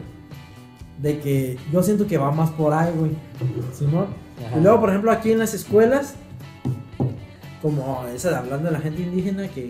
De 0.98 1.20
que 1.20 1.57
yo 1.72 1.82
siento 1.82 2.07
que 2.07 2.18
va 2.18 2.32
más 2.32 2.49
por 2.52 2.74
ahí, 2.74 2.91
güey. 2.95 3.11
Simón. 3.74 4.07
Ajá. 4.45 4.57
Y 4.57 4.61
luego, 4.61 4.80
por 4.80 4.90
ejemplo, 4.90 5.11
aquí 5.11 5.32
en 5.32 5.40
las 5.40 5.53
escuelas, 5.53 6.16
como 7.61 8.06
esa 8.14 8.30
de 8.30 8.36
hablando 8.38 8.66
de 8.68 8.72
la 8.72 8.80
gente 8.80 9.02
indígena, 9.02 9.48
que, 9.48 9.70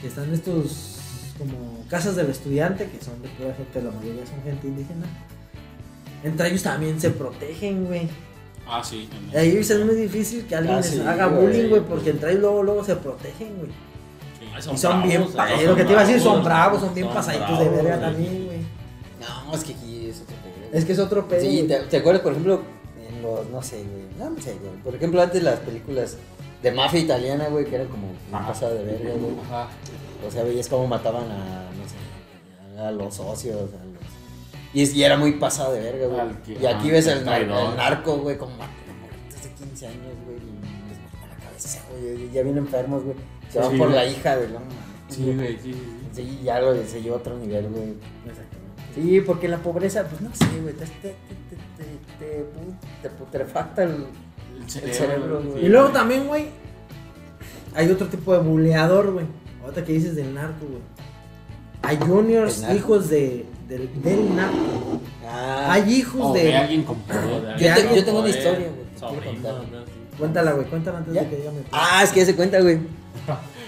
que 0.00 0.06
están 0.06 0.32
estos 0.32 0.98
como 1.38 1.84
casas 1.88 2.16
del 2.16 2.30
estudiante, 2.30 2.88
que 2.90 3.02
son 3.02 3.22
de 3.22 3.28
pura 3.28 3.54
gente, 3.54 3.82
la 3.82 3.90
mayoría 3.90 4.26
son 4.26 4.42
gente 4.42 4.66
indígena. 4.66 5.06
Entre 6.24 6.48
ellos 6.48 6.62
también 6.62 7.00
se 7.00 7.10
protegen, 7.10 7.86
güey. 7.86 8.08
Ah, 8.70 8.82
sí, 8.84 9.08
también. 9.10 9.32
Y 9.34 9.36
ahí 9.36 9.56
es 9.56 9.84
muy 9.84 9.94
difícil 9.94 10.46
que 10.46 10.54
alguien 10.54 10.74
Ah, 10.74 10.78
les 10.80 10.86
sí, 10.90 11.00
haga 11.00 11.26
güey. 11.26 11.46
bullying, 11.46 11.68
güey, 11.70 11.82
porque 11.82 12.10
entre 12.10 12.30
ellos 12.30 12.42
luego, 12.42 12.62
luego 12.62 12.84
se 12.84 12.96
protegen, 12.96 13.56
güey. 13.58 13.70
Sí. 14.60 14.70
Y 14.72 14.76
son 14.76 15.02
bien, 15.02 15.20
bravos, 15.22 15.34
pa- 15.36 15.52
eh, 15.52 15.66
lo 15.66 15.74
que 15.76 15.84
te 15.84 15.92
iba 15.92 16.00
a 16.02 16.04
decir, 16.04 16.20
son 16.20 16.44
bravos, 16.44 16.80
son 16.80 16.94
bien 16.94 17.06
son 17.06 17.14
pasaditos 17.14 17.58
de 17.58 17.68
verga 17.68 17.96
güey. 17.96 18.00
también, 18.00 18.46
güey. 18.46 18.58
No, 19.20 19.54
es 19.54 19.64
que 19.64 19.72
aquí 19.72 20.06
es 20.10 20.20
otro 20.20 20.36
pedo. 20.36 20.78
Es 20.78 20.84
que 20.84 20.92
es 20.92 20.98
otro 20.98 21.28
pedo. 21.28 21.40
Sí. 21.40 21.64
¿te, 21.66 21.76
te 21.80 21.96
acuerdas, 21.96 22.22
por 22.22 22.32
ejemplo, 22.32 22.60
en 23.08 23.22
los, 23.22 23.48
no 23.50 23.62
sé, 23.62 23.76
güey, 23.84 24.30
no 24.30 24.40
sé, 24.42 24.52
güey. 24.60 24.72
Por 24.84 24.94
ejemplo, 24.94 25.22
antes 25.22 25.42
las 25.42 25.60
películas 25.60 26.16
de 26.62 26.72
mafia 26.72 27.00
italiana, 27.00 27.48
güey, 27.48 27.64
que 27.64 27.76
eran 27.76 27.88
como 27.88 28.08
un 28.08 28.46
pasado 28.46 28.74
de 28.74 28.84
verga, 28.84 29.10
güey. 29.14 29.32
Ajá. 29.46 29.68
O 30.26 30.30
sea, 30.30 30.42
veías 30.42 30.68
cómo 30.68 30.86
mataban 30.86 31.22
a, 31.30 31.70
no 31.72 32.76
sé, 32.76 32.80
a 32.82 32.90
los 32.90 33.14
socios, 33.14 33.56
a. 33.72 33.87
Y, 34.74 34.82
es- 34.82 34.94
y 34.94 35.02
era 35.02 35.16
muy 35.16 35.32
pasado 35.32 35.72
de 35.72 35.80
verga, 35.80 36.06
güey. 36.06 36.20
Al 36.20 36.42
que- 36.42 36.52
Y 36.52 36.66
aquí 36.66 36.66
ajá, 36.66 36.92
ves 36.92 37.06
el 37.06 37.18
el, 37.18 37.24
nar- 37.24 37.34
traidor. 37.36 37.70
el 37.70 37.76
narco, 37.76 38.16
güey, 38.18 38.36
como 38.38 38.52
de 38.56 39.50
15 39.64 39.86
años, 39.86 39.98
güey, 40.26 40.36
y 40.36 40.88
les 40.90 40.98
cortan 41.10 41.30
la 41.30 41.36
cabeza, 41.36 41.82
güey, 41.90 42.30
ya 42.32 42.42
vienen 42.42 42.58
enfermos, 42.64 43.02
güey. 43.04 43.16
Se 43.50 43.58
van 43.60 43.70
Sí, 43.72 43.78
por 43.78 43.88
güey. 43.88 43.98
la 43.98 44.06
hija 44.06 44.36
de 44.36 44.48
mames, 44.48 44.68
Sí, 45.08 45.32
güey, 45.34 45.56
sí, 45.62 45.72
sí, 45.72 45.82
sí. 46.12 46.40
Ya 46.44 46.60
lo 46.60 46.74
se 46.84 47.00
lleva 47.02 47.16
a 47.16 47.18
otro 47.20 47.36
nivel, 47.38 47.68
güey. 47.70 47.94
Sí, 48.94 49.20
porque 49.22 49.48
la 49.48 49.58
pobreza, 49.58 50.04
pues 50.08 50.20
no 50.20 50.34
sé, 50.34 50.44
güey, 50.60 50.74
te, 50.74 50.84
te, 50.84 50.90
te, 51.00 51.14
te, 51.78 51.84
te, 52.18 52.40
pu- 52.42 52.78
te 53.02 53.08
putrefacta 53.10 53.84
el... 53.84 54.06
El 54.64 54.68
cerebro, 54.70 54.94
cerebro, 54.94 55.42
güey. 55.42 55.60
sí. 55.60 55.66
Y 55.66 55.68
luego 55.68 55.88
también, 55.90 56.26
güey, 56.26 56.46
hay 57.74 57.90
otro 57.90 58.08
tipo 58.08 58.32
de 58.32 58.40
buleador, 58.40 59.12
güey. 59.12 59.26
Ahorita 59.62 59.84
que 59.84 59.92
dices 59.92 60.14
del 60.16 60.34
narco, 60.34 60.66
güey. 60.66 60.80
Hay 61.82 61.96
juniors, 61.96 62.56
¿El 62.56 62.62
narco? 62.62 62.76
hijos 62.76 63.08
de, 63.08 63.46
del, 63.68 64.02
del 64.02 64.34
narco. 64.36 65.00
Ah, 65.26 65.72
Hay 65.74 65.92
hijos 65.94 66.20
O 66.22 66.32
de 66.32 66.44
de... 66.44 66.56
alguien 66.56 66.82
con 66.84 66.96
poder. 67.00 67.56
yo, 67.58 67.74
te- 67.74 67.96
yo 67.96 68.04
tengo 68.04 68.20
una 68.20 68.28
historia, 68.30 68.68
güey. 68.68 69.58
Cuéntala, 70.18 70.52
güey, 70.52 70.66
cuéntala 70.66 70.98
antes 70.98 71.14
¿Ya? 71.14 71.22
de 71.22 71.28
que 71.30 71.36
diga 71.36 71.50
mi 71.52 71.58
Ah, 71.70 72.00
es 72.02 72.10
que 72.10 72.20
ya 72.20 72.26
se 72.26 72.34
cuenta, 72.36 72.60
güey. 72.60 72.78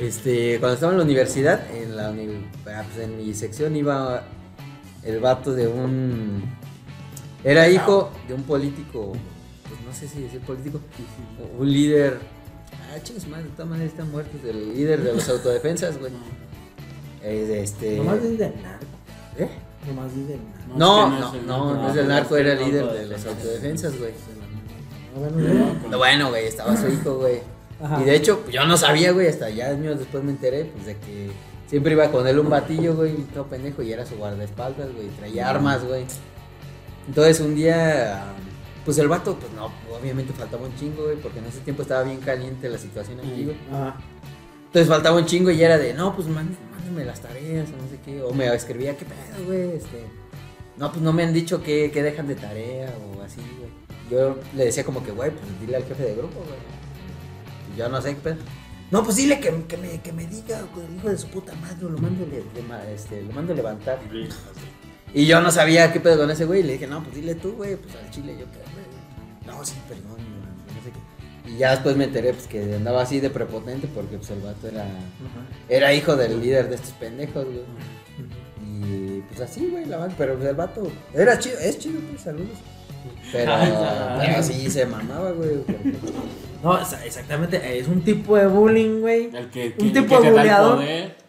Este, 0.01 0.59
cuando 0.60 0.74
estaba 0.77 0.93
en 0.93 0.98
la 0.98 1.05
universidad, 1.05 1.60
en 1.77 1.94
la 1.94 2.10
uni- 2.10 2.47
ah, 2.74 2.82
pues 2.90 3.05
en 3.06 3.18
mi 3.18 3.35
sección 3.35 3.77
iba 3.77 4.22
el 5.02 5.20
vato 5.20 5.52
de 5.52 5.68
un 5.68 6.43
era 7.44 7.68
hijo 7.68 8.10
de 8.27 8.32
un 8.32 8.43
político, 8.44 9.12
pues 9.68 9.81
no 9.86 9.93
sé 9.93 10.09
si 10.09 10.22
decir 10.22 10.40
político, 10.40 10.81
un 11.59 11.70
líder. 11.70 12.18
Ah, 12.72 12.98
chicos, 13.02 13.27
madre, 13.28 13.44
de 13.44 13.51
todas 13.51 13.68
maneras 13.68 13.93
están 13.93 14.10
muertos, 14.10 14.40
el 14.48 14.74
líder 14.74 15.02
de 15.02 15.12
los 15.12 15.28
autodefensas, 15.28 15.98
güey. 15.98 16.12
Es 17.22 17.48
este 17.51 17.98
Nomás 17.98 18.22
dices 18.22 18.39
del 18.39 18.52
narco. 18.62 18.86
¿Eh? 19.39 19.48
Nomás 19.86 20.15
del. 20.15 20.40
No, 20.77 21.07
es 21.07 21.20
no, 21.20 21.28
es 21.28 21.35
el 21.35 21.47
no, 21.47 21.74
no 21.74 21.89
es 21.89 21.94
narco. 21.94 22.01
el 22.01 22.09
narco, 22.09 22.36
era 22.36 22.52
el 22.52 22.61
no, 22.61 22.66
líder 22.66 22.85
no, 22.85 22.93
de 22.93 23.02
no, 23.05 23.16
no, 23.16 23.31
autodefensas, 23.31 23.98
güey. 23.98 24.12
Bueno, 25.97 26.28
güey. 26.28 26.47
Estaba 26.47 26.77
su 26.77 26.89
hijo, 26.89 27.16
güey. 27.16 27.40
Ajá. 27.82 28.01
Y 28.01 28.05
de 28.05 28.15
hecho, 28.15 28.40
pues, 28.40 28.55
yo 28.55 28.65
no 28.66 28.77
sabía, 28.77 29.12
güey, 29.12 29.27
hasta 29.28 29.48
ya 29.48 29.69
años 29.69 29.98
después 29.98 30.23
me 30.23 30.32
enteré, 30.32 30.66
pues, 30.66 30.85
de 30.86 30.97
que 30.98 31.31
siempre 31.66 31.93
iba 31.93 32.11
con 32.11 32.27
él 32.27 32.39
un 32.39 32.51
batillo, 32.51 32.94
güey, 32.94 33.12
y 33.12 33.23
todo 33.32 33.47
pendejo, 33.47 33.82
y 33.82 33.93
era 33.93 34.05
su 34.05 34.16
guardaespaldas, 34.16 34.93
güey, 34.94 35.09
traía 35.19 35.48
armas, 35.48 35.82
güey. 35.85 36.05
Entonces, 37.09 37.40
un 37.40 37.55
día, 37.55 38.23
pues, 38.85 38.98
el 38.98 39.09
vato, 39.09 39.35
pues, 39.36 39.51
no, 39.52 39.73
obviamente 39.98 40.35
faltaba 40.35 40.66
un 40.66 40.77
chingo, 40.77 41.05
güey, 41.05 41.16
porque 41.16 41.39
en 41.39 41.47
ese 41.47 41.61
tiempo 41.61 41.81
estaba 41.81 42.02
bien 42.02 42.20
caliente 42.20 42.69
la 42.69 42.77
situación 42.77 43.19
aquí, 43.20 43.44
güey. 43.44 43.57
Ajá. 43.73 43.97
Entonces, 44.66 44.86
faltaba 44.86 45.16
un 45.16 45.24
chingo 45.24 45.51
y 45.51 45.62
era 45.62 45.78
de, 45.78 45.94
no, 45.94 46.15
pues, 46.15 46.28
mándame, 46.28 46.59
mándame 46.81 47.05
las 47.05 47.20
tareas, 47.20 47.69
o 47.69 47.82
no 47.82 47.89
sé 47.89 47.98
qué, 48.05 48.23
o 48.23 48.32
me 48.32 48.47
escribía, 48.55 48.97
¿qué 48.97 49.05
pedo, 49.05 49.47
güey? 49.47 49.77
Este, 49.77 50.05
no, 50.77 50.90
pues, 50.90 51.02
no 51.02 51.12
me 51.12 51.23
han 51.23 51.32
dicho 51.32 51.62
que, 51.62 51.90
que 51.90 52.02
dejan 52.02 52.27
de 52.27 52.35
tarea, 52.35 52.93
o 52.98 53.23
así, 53.23 53.40
güey. 53.59 53.70
Yo 54.11 54.36
le 54.57 54.65
decía 54.65 54.85
como 54.85 55.05
que, 55.05 55.12
güey, 55.12 55.31
pues, 55.31 55.61
dile 55.61 55.77
al 55.77 55.85
jefe 55.85 56.02
de 56.02 56.15
grupo, 56.15 56.40
güey. 56.40 56.59
Y 57.74 57.78
Yo 57.78 57.89
no 57.89 58.01
sé 58.01 58.15
qué 58.15 58.20
pedo. 58.20 58.36
No, 58.90 59.05
pues 59.05 59.16
dile 59.16 59.39
que, 59.39 59.52
que 59.69 59.77
me, 59.77 60.01
que 60.01 60.12
me 60.12 60.27
diga, 60.27 60.62
güey, 60.74 60.86
el 60.86 60.97
hijo 60.97 61.09
de 61.11 61.19
su 61.19 61.28
puta 61.28 61.55
madre, 61.57 61.82
lo 61.82 61.98
mando, 61.98 62.27
le, 62.27 62.43
este, 62.93 63.23
lo 63.23 63.32
mando 63.32 63.52
a 63.52 63.57
levantar. 63.57 64.01
Y 65.15 65.27
yo 65.27 65.40
no 65.40 65.51
sabía 65.51 65.93
qué 65.93 66.01
pedo 66.01 66.19
con 66.19 66.31
ese 66.31 66.44
güey. 66.44 66.61
Y 66.61 66.62
le 66.65 66.73
dije, 66.74 66.86
no, 66.86 67.02
pues 67.02 67.15
dile 67.15 67.36
tú, 67.36 67.52
güey, 67.52 67.77
pues 67.77 67.94
al 67.94 68.11
chile 68.11 68.36
yo 68.39 68.47
qué, 68.47 68.59
güey. 68.73 69.47
No, 69.47 69.65
sí, 69.65 69.74
perdón, 69.89 70.20
Y 71.52 71.59
ya 71.59 71.72
después 71.72 71.97
me 71.97 72.05
enteré, 72.05 72.32
pues 72.32 72.47
que 72.47 72.62
andaba 72.74 73.02
así 73.02 73.18
de 73.20 73.31
prepotente 73.31 73.89
porque, 73.94 74.16
pues 74.16 74.31
el 74.31 74.40
vato 74.40 74.68
era, 74.68 74.86
era 75.68 75.93
hijo 75.93 76.14
del 76.16 76.40
líder 76.40 76.68
de 76.68 76.77
estos 76.77 76.93
pendejos, 76.93 77.44
güey. 77.44 77.64
Y 78.82 79.20
pues 79.22 79.40
así, 79.40 79.66
güey, 79.70 79.85
la 79.86 79.97
van, 79.98 80.14
pero 80.16 80.36
pues, 80.36 80.48
el 80.48 80.55
vato 80.56 80.90
era 81.14 81.39
chido, 81.39 81.59
es 81.59 81.78
chido, 81.78 82.01
pues, 82.10 82.22
saludos. 82.22 82.56
Pero, 83.32 83.52
pero 84.18 84.43
sí 84.43 84.70
se 84.70 84.86
mamaba, 84.86 85.31
güey. 85.32 85.56
porque- 85.59 85.94
No, 86.62 86.78
exa- 86.78 87.02
exactamente, 87.05 87.78
es 87.78 87.89
un 87.89 88.02
tipo 88.02 88.36
de 88.36 88.47
bullying, 88.47 89.01
güey. 89.01 89.31
El 89.35 89.48
que, 89.51 89.72
que, 89.72 89.82
Un 89.82 89.93
que 89.93 90.01
tipo 90.02 90.20
de 90.20 90.31
buleador 90.31 90.81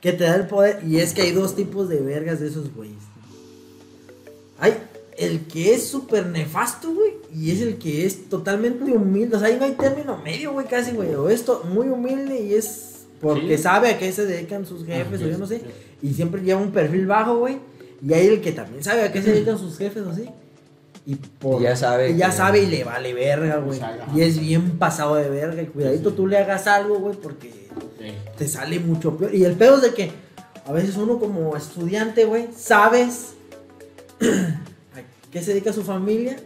que 0.01 0.11
te 0.13 0.23
da 0.25 0.35
el 0.35 0.47
poder. 0.47 0.81
Y 0.85 0.97
es 0.97 1.13
que 1.13 1.21
hay 1.21 1.31
dos 1.31 1.55
tipos 1.55 1.87
de 1.87 2.01
vergas 2.01 2.39
de 2.41 2.47
esos 2.47 2.73
güeyes. 2.75 2.97
Hay 4.59 4.73
el 5.25 5.41
que 5.47 5.73
es 5.73 5.87
súper 5.87 6.25
nefasto, 6.27 6.93
güey. 6.93 7.13
Y 7.33 7.51
es 7.51 7.61
el 7.61 7.77
que 7.77 8.05
es 8.05 8.29
totalmente 8.29 8.83
humilde. 8.91 9.35
O 9.37 9.39
sea, 9.39 9.47
ahí 9.49 9.57
no 9.57 9.65
hay 9.65 9.73
término 9.73 10.17
medio, 10.17 10.53
güey, 10.53 10.67
casi, 10.67 10.91
güey. 10.91 11.13
O 11.15 11.29
esto, 11.29 11.63
muy 11.73 11.87
humilde 11.87 12.39
y 12.41 12.53
es 12.53 13.05
porque 13.21 13.57
Sí. 13.57 13.63
sabe 13.63 13.89
a 13.89 13.97
qué 13.99 14.11
se 14.11 14.25
dedican 14.25 14.65
sus 14.65 14.85
jefes, 14.85 15.21
Ah, 15.21 15.25
o 15.25 15.27
yo 15.29 15.37
no 15.37 15.45
sé. 15.47 15.61
Y 16.01 16.13
siempre 16.13 16.41
lleva 16.41 16.59
un 16.59 16.71
perfil 16.71 17.05
bajo, 17.05 17.37
güey. 17.37 17.59
Y 18.05 18.13
hay 18.13 18.27
el 18.27 18.41
que 18.41 18.51
también 18.51 18.83
sabe 18.83 19.03
a 19.03 19.11
qué 19.11 19.21
se 19.21 19.31
dedican 19.31 19.57
sus 19.59 19.77
jefes, 19.77 20.03
o 20.05 20.09
así. 20.09 20.25
Y 21.05 21.15
por- 21.15 21.59
Y 21.61 21.63
ya 21.65 21.75
sabe 21.75 22.11
y 22.11 22.17
ya 22.17 22.31
sabe 22.31 22.61
y 22.63 22.67
le 22.67 22.83
vale 22.83 23.13
verga, 23.13 23.57
güey. 23.57 23.79
Ajá. 23.79 24.07
Y 24.15 24.21
es 24.21 24.39
bien 24.39 24.77
pasado 24.77 25.15
de 25.15 25.29
verga. 25.29 25.61
Y 25.61 25.67
cuidadito 25.67 26.13
tú 26.13 26.27
le 26.27 26.37
hagas 26.37 26.67
algo, 26.67 26.99
güey, 26.99 27.15
porque 27.15 27.49
Sí. 27.99 28.05
te 28.37 28.47
sale 28.47 28.79
mucho 28.79 29.15
peor. 29.17 29.33
Y 29.33 29.45
el 29.45 29.53
pedo 29.53 29.75
es 29.77 29.81
de 29.83 29.93
que 29.93 30.11
a 30.65 30.71
veces 30.71 30.95
uno 30.97 31.17
como 31.19 31.55
estudiante, 31.55 32.25
güey, 32.25 32.49
sabes 32.55 33.33
qué 35.31 35.41
se 35.41 35.51
dedica 35.51 35.73
su 35.73 35.83
familia. 35.83 36.37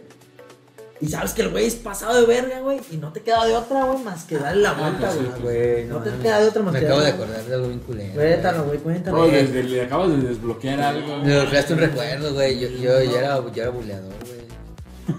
Y 0.98 1.08
sabes 1.08 1.34
que 1.34 1.42
el 1.42 1.50
güey 1.50 1.66
es 1.66 1.74
pasado 1.74 2.18
de 2.18 2.26
verga, 2.26 2.60
güey. 2.60 2.80
Y 2.90 2.96
no 2.96 3.12
te 3.12 3.20
queda 3.20 3.44
de 3.44 3.54
otra, 3.54 3.84
güey, 3.84 4.02
más 4.02 4.24
que 4.24 4.38
darle 4.38 4.62
la 4.62 4.72
vuelta, 4.72 5.10
pues 5.10 5.12
sí, 5.12 5.42
güey. 5.42 5.84
No 5.84 5.98
te 5.98 6.10
queda 6.22 6.40
de 6.40 6.48
otra 6.48 6.62
más 6.62 6.72
Me 6.72 6.80
que 6.80 6.86
acabo 6.86 7.00
de 7.02 7.08
acordar 7.10 7.44
de 7.44 7.54
algo 7.54 7.68
bien 7.68 7.80
culero. 7.80 8.14
Cuéntalo, 8.14 8.64
güey, 8.64 8.78
cuéntalo. 8.78 9.18
No, 9.18 9.26
desde, 9.26 9.62
le 9.62 9.82
acabas 9.82 10.08
de 10.08 10.28
desbloquear 10.28 10.80
algo. 10.80 11.18
Me 11.18 11.44
creaste 11.48 11.74
un 11.74 11.80
recuerdo, 11.80 12.32
güey. 12.32 12.58
Yo, 12.58 12.68
yo, 12.68 13.02
yo 13.02 13.18
era, 13.18 13.40
yo 13.52 13.62
era 13.62 13.70
buleador, 13.70 14.14
güey. 14.24 15.16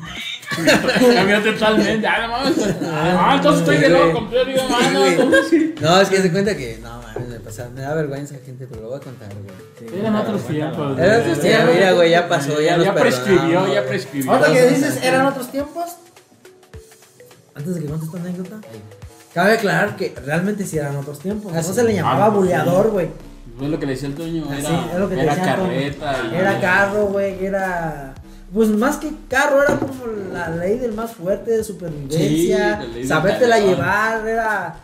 Cambió 1.14 1.44
totalmente. 1.44 2.08
Ah, 2.08 2.28
no 2.28 2.28
mames. 2.30 2.76
Ah, 2.84 3.34
entonces 3.36 3.62
estoy 3.62 3.78
de 3.78 3.90
nuevo 3.90 4.14
completo. 4.14 4.62
Ah, 4.70 4.90
no. 4.94 5.06
No, 5.90 6.02
es 6.02 6.10
que 6.10 6.18
se 6.22 6.32
cuenta 6.32 6.56
que, 6.58 6.80
no 6.82 7.02
mames, 7.02 7.28
me 7.30 7.40
pasa, 7.40 7.70
me 7.74 7.82
da 7.82 7.94
vergüenza, 7.94 8.36
gente, 8.46 8.66
pero 8.68 8.82
lo 8.82 8.88
voy 8.90 8.98
a 8.98 9.02
contar, 9.02 9.30
güey. 9.34 10.00
Eran 10.00 10.16
otros 10.16 10.42
tiempos. 10.48 11.00
Eran 11.00 11.22
otros 11.22 11.40
tiempos, 11.40 11.74
mira, 11.76 11.92
güey, 11.94 12.10
ya 12.12 12.28
pasó, 12.28 12.60
ya 12.62 12.78
Ya, 12.78 12.94
prescribió, 12.94 13.74
ya 13.74 13.86
prescribió. 13.86 14.32
Ahorita 14.32 14.52
que 14.54 14.68
dices, 14.70 15.00
eran 15.04 15.26
otros 15.28 15.52
tiempos. 15.52 15.86
Antes 17.56 17.76
de 17.76 17.82
que 17.82 17.88
cuentes 17.88 18.12
tu 18.12 18.18
anécdota, 18.18 18.56
cabe 19.34 19.54
aclarar 19.54 19.96
que 19.96 20.14
realmente 20.26 20.66
sí 20.66 20.78
eran 20.78 20.96
otros 20.96 21.20
tiempos. 21.20 21.52
Ah, 21.56 21.62
No 21.66 21.74
se 21.74 21.84
le 21.84 21.94
llamaba 21.96 22.26
Ah, 22.26 22.30
pues, 22.30 22.38
buleador, 22.42 22.90
güey. 22.92 23.08
Fue 23.58 23.68
lo 23.70 23.80
que 23.80 23.88
le 23.88 23.94
decía 23.94 24.10
el. 24.10 24.14
Así, 24.14 24.66
Era, 24.68 24.92
es 24.94 25.00
lo 25.00 25.10
que 25.10 25.20
era 25.20 25.36
decía 25.36 25.56
carreta. 25.56 26.16
y- 26.32 26.36
Era 26.36 26.62
carro, 26.62 27.06
güey, 27.08 27.44
era... 27.46 28.14
Pues 28.54 28.70
más 28.70 28.96
que 28.98 29.12
carro, 29.28 29.62
era 29.64 29.78
como 29.78 30.06
la 30.32 30.50
ley 30.50 30.78
del 30.80 30.94
más 30.94 31.12
fuerte 31.12 31.52
de 31.52 31.64
Sí, 31.64 31.74
supervivencia, 31.74 32.78
del 32.94 33.08
sabértela 33.08 33.60
llevar, 33.60 34.28
era... 34.28 34.76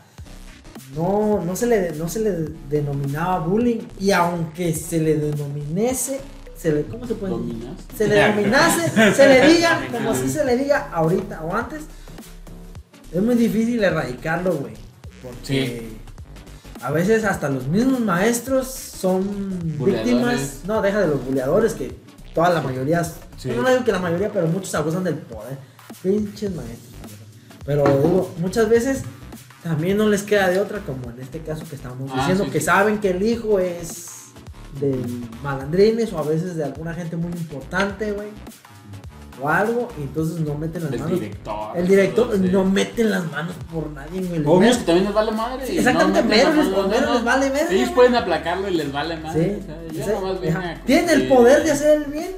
No, 0.96 1.42
no 1.44 1.56
se, 1.56 1.66
le, 1.66 1.92
no 1.94 2.08
se 2.08 2.20
le 2.20 2.32
denominaba 2.70 3.40
bullying 3.40 3.80
y 4.00 4.12
aunque 4.12 4.76
se 4.76 5.00
le 5.00 5.16
denominase, 5.16 6.20
se 6.56 6.72
le, 6.72 6.84
¿cómo 6.84 7.08
se 7.08 7.16
puede 7.16 7.34
decir? 7.34 7.54
Dominas. 7.54 7.78
Se 7.98 8.08
le 8.08 8.16
denominase, 8.16 9.14
se 9.16 9.28
le 9.28 9.48
diga, 9.54 9.88
como 9.92 10.14
si 10.14 10.30
se 10.30 10.46
le 10.46 10.56
diga 10.58 10.90
ahorita 10.94 11.42
o 11.42 11.56
antes, 11.56 11.82
es 13.12 13.22
muy 13.24 13.34
difícil 13.36 13.84
erradicarlo, 13.84 14.54
güey. 14.56 14.74
Porque 15.24 15.90
Sí. 15.90 15.98
a 16.84 16.92
veces 16.92 17.24
hasta 17.24 17.50
los 17.50 17.66
mismos 17.68 18.00
maestros 18.02 18.68
son 18.68 19.24
Buleadores. 19.80 20.06
víctimas. 20.06 20.60
No, 20.68 20.82
deja 20.82 21.00
de 21.02 21.08
los 21.08 21.26
buleadores, 21.26 21.74
que 21.74 21.96
toda 22.34 22.50
la 22.50 22.62
mayoría. 22.62 23.04
Sí. 23.04 23.50
No 23.56 23.68
digo 23.70 23.84
que 23.84 23.92
la 23.92 24.00
mayoría, 24.00 24.32
pero 24.32 24.48
muchos 24.48 24.74
abusan 24.76 25.04
del 25.04 25.16
poder. 25.16 25.58
Pinches 26.02 26.54
maestros. 26.56 26.94
Pero 27.66 27.84
digo, 27.86 28.32
muchas 28.40 28.70
veces 28.70 29.04
también 29.64 29.98
no 29.98 30.10
les 30.10 30.24
queda 30.24 30.50
de 30.50 30.60
otra, 30.60 30.80
como 30.80 31.10
en 31.12 31.22
este 31.22 31.40
caso 31.40 31.64
que 31.70 31.76
estamos 31.76 32.12
Ah, 32.14 32.18
diciendo, 32.20 32.46
sí, 32.46 32.52
que 32.52 32.60
sí. 32.60 32.66
saben 32.66 33.00
que 33.00 33.12
el 33.12 33.24
hijo 33.24 33.60
es 33.60 34.08
de 34.80 34.98
malandrines 35.44 36.12
o 36.14 36.20
a 36.20 36.24
veces 36.24 36.56
de 36.56 36.64
alguna 36.64 36.94
gente 36.94 37.16
muy 37.16 37.32
importante, 37.32 38.12
güey. 38.12 38.28
O 39.42 39.50
algo, 39.50 39.90
y 39.98 40.04
entonces 40.04 40.40
no 40.42 40.54
meten 40.56 40.84
las 40.84 40.94
El 40.94 41.00
manos. 41.00 41.20
director. 41.20 41.78
El 41.78 41.88
director 41.88 42.28
todo, 42.30 42.38
sí. 42.38 42.50
no 42.52 42.66
meten 42.66 43.10
las 43.10 43.32
manos 43.32 43.56
por 43.72 43.90
nadie, 43.90 44.22
güey. 44.22 44.44
Obvio 44.46 44.72
que 44.72 44.84
también 44.84 45.06
les 45.06 45.14
vale 45.14 45.32
madre. 45.32 45.66
Sí, 45.68 45.78
exactamente, 45.80 46.22
no 46.22 46.30
pero 46.30 46.54
les- 46.54 47.12
les 47.14 47.24
vale 47.24 47.50
verga, 47.50 47.72
Ellos 47.72 47.90
pueden 47.92 48.16
aplacarlo 48.16 48.70
y 48.70 48.74
les 48.76 48.92
vale 48.92 49.18
madre. 49.18 49.60
Sí, 49.92 50.00
o 50.02 50.04
sea, 50.06 50.20
nomás 50.20 50.86
Tienen 50.86 51.10
el 51.10 51.28
poder 51.28 51.64
de 51.64 51.72
hacer 51.72 52.04
el 52.04 52.12
bien, 52.12 52.32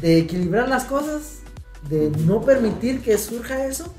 de 0.00 0.18
equilibrar 0.18 0.68
las 0.68 0.84
cosas, 0.84 1.38
de 1.88 2.10
no 2.24 2.40
permitir 2.42 3.00
que 3.00 3.16
surja 3.16 3.64
eso, 3.66 3.94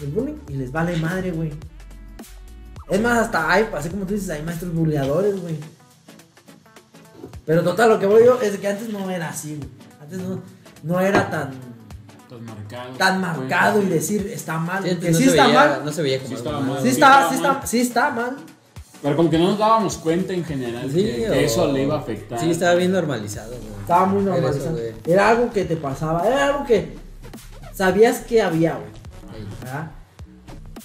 el 0.00 0.06
bullying, 0.12 0.36
y 0.48 0.52
les 0.54 0.70
vale 0.70 0.96
madre, 0.98 1.32
güey. 1.32 1.52
Es 2.88 3.00
más, 3.00 3.18
hasta 3.18 3.50
hay, 3.50 3.66
así 3.76 3.88
como 3.88 4.06
tú 4.06 4.14
dices, 4.14 4.30
hay 4.30 4.42
maestros 4.42 4.72
buleadores, 4.72 5.40
güey. 5.40 5.56
Pero 7.46 7.62
total, 7.64 7.88
lo 7.90 7.98
que 7.98 8.06
voy 8.06 8.24
yo 8.24 8.40
es 8.40 8.56
que 8.58 8.68
antes 8.68 8.88
no 8.88 9.10
era 9.10 9.30
así, 9.30 9.56
güey. 9.56 9.68
Antes 10.00 10.18
no, 10.20 10.40
no 10.84 11.00
era 11.00 11.28
tan, 11.30 11.50
Tan 12.28 12.44
marcado. 12.44 12.92
tan 12.96 13.20
marcado 13.20 13.82
y 13.82 13.86
decir 13.86 14.30
está 14.32 14.58
mal. 14.58 14.82
Sí, 14.82 14.96
que 14.96 15.10
no 15.10 15.18
sí 15.18 15.24
está 15.24 15.46
veía- 15.46 15.54
mal. 15.58 15.82
No 15.84 15.92
se 15.92 16.02
veía 16.02 16.18
como 16.18 16.28
Sí 16.28 16.34
estaba 16.34 16.60
mal. 16.60 16.76
Sí 16.78 16.82
Sí 16.82 16.88
está, 16.88 17.06
estaba 17.08 17.28
sí 17.30 17.36
mal. 17.42 17.52
está, 17.54 17.66
sí 17.66 17.80
está 17.80 18.10
mal. 18.10 18.36
Pero 19.02 19.16
como 19.16 19.28
que 19.30 19.38
no 19.38 19.48
nos 19.50 19.58
dábamos 19.58 19.98
cuenta 19.98 20.32
en 20.32 20.44
general 20.44 20.90
Sí, 20.90 21.02
que, 21.04 21.28
o- 21.28 21.32
que 21.32 21.44
eso 21.44 21.70
le 21.72 21.82
iba 21.82 21.94
a 21.96 21.98
afectar. 21.98 22.38
Sí, 22.40 22.50
estaba 22.50 22.74
bien 22.74 22.90
normalizado, 22.92 23.50
güey. 23.50 23.80
Estaba 23.80 24.06
muy 24.06 24.22
Era 24.22 24.32
eso, 24.36 24.40
normalizado. 24.42 24.78
Era 25.06 25.28
algo 25.28 25.50
que 25.50 25.64
te 25.66 25.76
pasaba, 25.76 26.26
era 26.26 26.46
algo 26.46 26.64
que 26.64 26.96
sabías 27.74 28.20
que 28.20 28.40
había, 28.42 28.74
güey. 28.76 28.94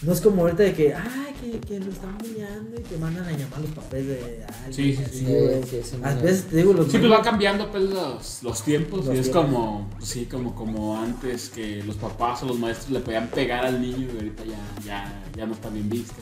No 0.01 0.13
es 0.13 0.21
como 0.21 0.43
ahorita 0.43 0.63
de 0.63 0.73
que, 0.73 0.93
ay, 0.93 1.33
que, 1.41 1.59
que 1.59 1.79
lo 1.79 1.91
están 1.91 2.17
bulleando 2.19 2.79
y 2.79 2.83
que 2.83 2.97
mandan 2.97 3.25
a 3.25 3.31
llamar 3.31 3.59
los 3.59 3.71
papés 3.71 4.07
de 4.07 4.45
alguien. 4.47 4.73
Sí, 4.73 4.95
sí, 4.95 5.03
sí. 5.11 5.25
güey. 5.25 5.63
Sí, 5.63 5.81
sí, 5.83 5.97
A 6.01 6.13
sí. 6.13 6.19
veces 6.23 6.43
te 6.45 6.55
digo, 6.57 6.71
los 6.73 6.89
Sí, 6.89 6.97
pues 6.99 7.11
va 7.11 7.21
cambiando 7.21 7.69
pues, 7.69 7.83
los, 7.83 8.39
los 8.43 8.63
tiempos 8.63 9.05
Los 9.07 9.15
y 9.15 9.17
es 9.19 9.31
tiempos. 9.31 9.45
como, 9.45 9.89
sí, 10.01 10.25
como, 10.25 10.55
como 10.55 10.97
antes 11.01 11.49
que 11.49 11.83
los 11.83 11.97
papás 11.97 12.43
o 12.43 12.45
los 12.45 12.57
maestros 12.57 12.91
le 12.91 12.99
podían 13.01 13.27
pegar 13.27 13.65
al 13.65 13.81
niño 13.81 14.07
y 14.13 14.15
ahorita 14.15 14.43
ya, 14.45 14.83
ya, 14.85 15.23
ya 15.35 15.45
no 15.45 15.53
está 15.53 15.67
bien 15.69 15.89
visto. 15.89 16.15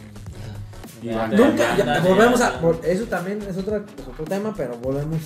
Nunca, 1.04 1.78
ya, 1.78 2.00
volvemos 2.02 2.42
a. 2.42 2.60
Eso 2.84 3.04
también 3.06 3.40
es 3.48 3.56
otro, 3.58 3.78
es 3.78 4.08
otro 4.08 4.26
tema, 4.26 4.54
pero 4.58 4.78
volvemos 4.80 5.20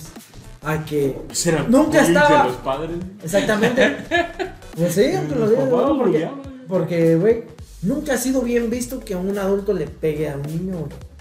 a 0.62 0.84
que. 0.84 1.16
El 1.46 1.70
Nunca 1.70 2.02
estaba- 2.02 2.44
los 2.44 2.56
padres. 2.56 2.96
Exactamente. 3.22 3.96
Pues 4.74 4.94
sí, 4.94 5.04
aunque 5.14 5.34
lo 5.34 5.50
digas, 5.50 5.64
Papá 5.66 5.76
¿no? 5.82 5.88
lo 5.88 5.96
porque, 5.98 6.10
bulleaba. 6.12 6.36
porque, 6.66 7.16
güey, 7.16 7.44
nunca 7.82 8.14
ha 8.14 8.18
sido 8.18 8.40
bien 8.42 8.70
visto 8.70 9.00
que 9.00 9.14
un 9.14 9.36
adulto 9.38 9.72
le 9.72 9.86
pegue 9.86 10.28
a 10.30 10.36
un 10.36 10.42
niño, 10.42 10.78
güey. 10.78 11.12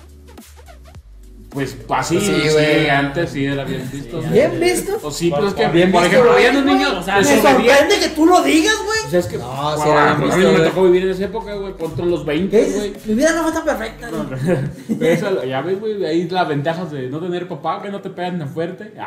Pues 1.52 1.76
así, 1.90 2.18
Sí, 2.18 2.28
sí, 2.28 2.50
güey. 2.54 2.90
antes 2.90 3.32
sí 3.32 3.44
era 3.44 3.66
bien 3.66 3.86
visto. 3.92 4.22
¿Bien 4.22 4.58
visto? 4.58 4.98
O 5.04 5.12
sí, 5.12 5.30
pero 5.36 5.50
es 5.50 5.54
que, 5.54 5.68
Bien 5.68 5.92
por 5.92 6.06
ejemplo, 6.06 6.32
había 6.32 6.52
un 6.52 6.66
niño 6.66 7.00
o 7.00 7.04
sea, 7.04 7.18
Me 7.18 7.26
sorprende 7.26 8.00
que 8.00 8.08
tú 8.16 8.26
lo 8.26 8.42
digas, 8.42 8.76
güey. 8.86 9.00
O 9.06 9.10
sea, 9.10 9.20
es 9.20 9.26
que, 9.26 9.38
No, 9.38 9.48
wow, 9.52 9.84
sí 9.84 9.90
era 9.90 10.14
bien 10.14 10.32
a 10.32 10.36
mí 10.38 10.44
no 10.46 10.52
me 10.54 10.60
tocó 10.60 10.84
vivir 10.86 11.04
en 11.04 11.10
esa 11.10 11.26
época, 11.26 11.54
güey, 11.56 11.74
ponte 11.74 12.06
los 12.06 12.24
20, 12.26 12.58
¿Qué 12.58 12.72
güey. 12.72 12.94
Mi 13.06 13.16
vida 13.16 13.34
no 13.36 13.44
fue 13.44 13.52
tan 13.52 13.66
perfecta. 13.66 14.08
güey. 14.10 14.60
Pero 14.98 15.12
eso, 15.14 15.44
ya 15.44 15.62
ves, 15.62 15.78
güey, 15.78 16.06
ahí 16.06 16.30
las 16.30 16.48
ventajas 16.48 16.90
de 16.90 17.10
no 17.10 17.20
tener 17.20 17.50
papá, 17.50 17.82
que 17.82 17.90
no 17.90 18.00
te 18.00 18.12
pegan 18.12 18.40
tan 18.40 18.48
fuerte. 18.48 18.94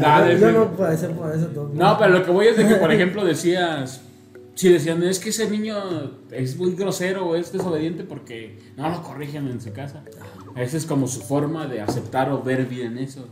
No 0.00 0.70
puedo 0.72 0.96
ser 0.96 1.10
por 1.10 1.34
eso. 1.34 1.46
todo. 1.48 1.70
No, 1.74 1.98
pero 1.98 2.12
lo 2.12 2.24
que 2.24 2.30
voy 2.30 2.46
es 2.46 2.56
de 2.56 2.66
que, 2.66 2.76
por 2.76 2.90
ejemplo, 2.90 3.26
decías, 3.26 4.00
si 4.54 4.68
decían, 4.70 5.02
es 5.02 5.18
que 5.18 5.30
ese 5.30 5.48
niño 5.50 5.76
es 6.30 6.56
muy 6.56 6.74
grosero 6.74 7.26
o 7.26 7.34
es 7.36 7.52
desobediente 7.52 8.04
porque 8.04 8.58
no 8.76 8.88
lo 8.88 9.02
corrigen 9.02 9.48
en 9.48 9.60
su 9.60 9.72
casa. 9.72 10.02
Esa 10.56 10.76
es 10.76 10.84
como 10.86 11.06
su 11.08 11.20
forma 11.20 11.66
de 11.66 11.80
aceptar 11.80 12.30
o 12.30 12.42
ver 12.42 12.66
bien 12.66 12.98
eso. 12.98 13.26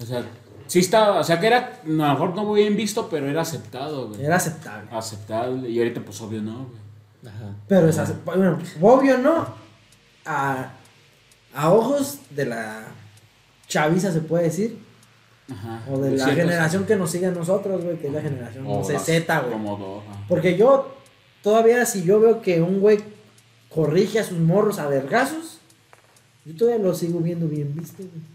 O 0.00 0.04
sea, 0.04 0.24
sí 0.66 0.80
estaba, 0.80 1.20
o 1.20 1.24
sea 1.24 1.38
que 1.38 1.46
era, 1.46 1.80
a 1.84 1.86
lo 1.86 1.92
mejor 1.94 2.34
no 2.34 2.44
muy 2.44 2.62
bien 2.62 2.76
visto, 2.76 3.08
pero 3.08 3.28
era 3.28 3.42
aceptado, 3.42 4.08
güey. 4.08 4.24
Era 4.24 4.36
aceptable. 4.36 4.88
Aceptable. 4.90 5.68
Y 5.70 5.78
ahorita, 5.78 6.00
pues, 6.04 6.20
obvio, 6.20 6.42
no, 6.42 6.66
güey. 6.66 7.34
Ajá. 7.34 7.54
Pero 7.68 7.88
es 7.88 7.98
acep- 7.98 8.24
bueno, 8.24 8.58
obvio 8.80 9.18
no. 9.18 9.46
A, 10.24 10.72
a 11.54 11.72
ojos 11.72 12.18
de 12.30 12.46
la 12.46 12.84
chaviza 13.68 14.10
se 14.12 14.20
puede 14.20 14.44
decir. 14.44 14.78
Ajá. 15.50 15.82
O 15.90 15.98
de 15.98 16.12
la 16.12 16.26
generación 16.28 16.84
que 16.86 16.96
nos 16.96 17.10
sigue 17.10 17.26
a 17.26 17.30
nosotros, 17.30 17.82
güey, 17.84 17.96
que 17.98 18.06
es 18.08 18.12
la 18.12 18.20
generación 18.22 18.66
o 18.66 18.78
no 18.78 18.84
sé, 18.84 18.94
las- 18.94 19.04
Z, 19.04 19.40
güey. 19.40 19.52
Como 19.52 19.76
dos. 19.76 20.04
ajá. 20.08 20.24
Porque 20.28 20.56
yo, 20.56 20.94
todavía, 21.42 21.84
si 21.86 22.04
yo 22.04 22.20
veo 22.20 22.40
que 22.42 22.62
un 22.62 22.80
güey 22.80 22.98
corrige 23.68 24.20
a 24.20 24.24
sus 24.24 24.38
morros 24.38 24.78
a 24.78 24.86
vergazos, 24.86 25.58
yo 26.44 26.56
todavía 26.56 26.82
lo 26.84 26.94
sigo 26.94 27.20
viendo 27.20 27.46
bien 27.48 27.74
visto, 27.74 27.98
güey. 28.02 28.31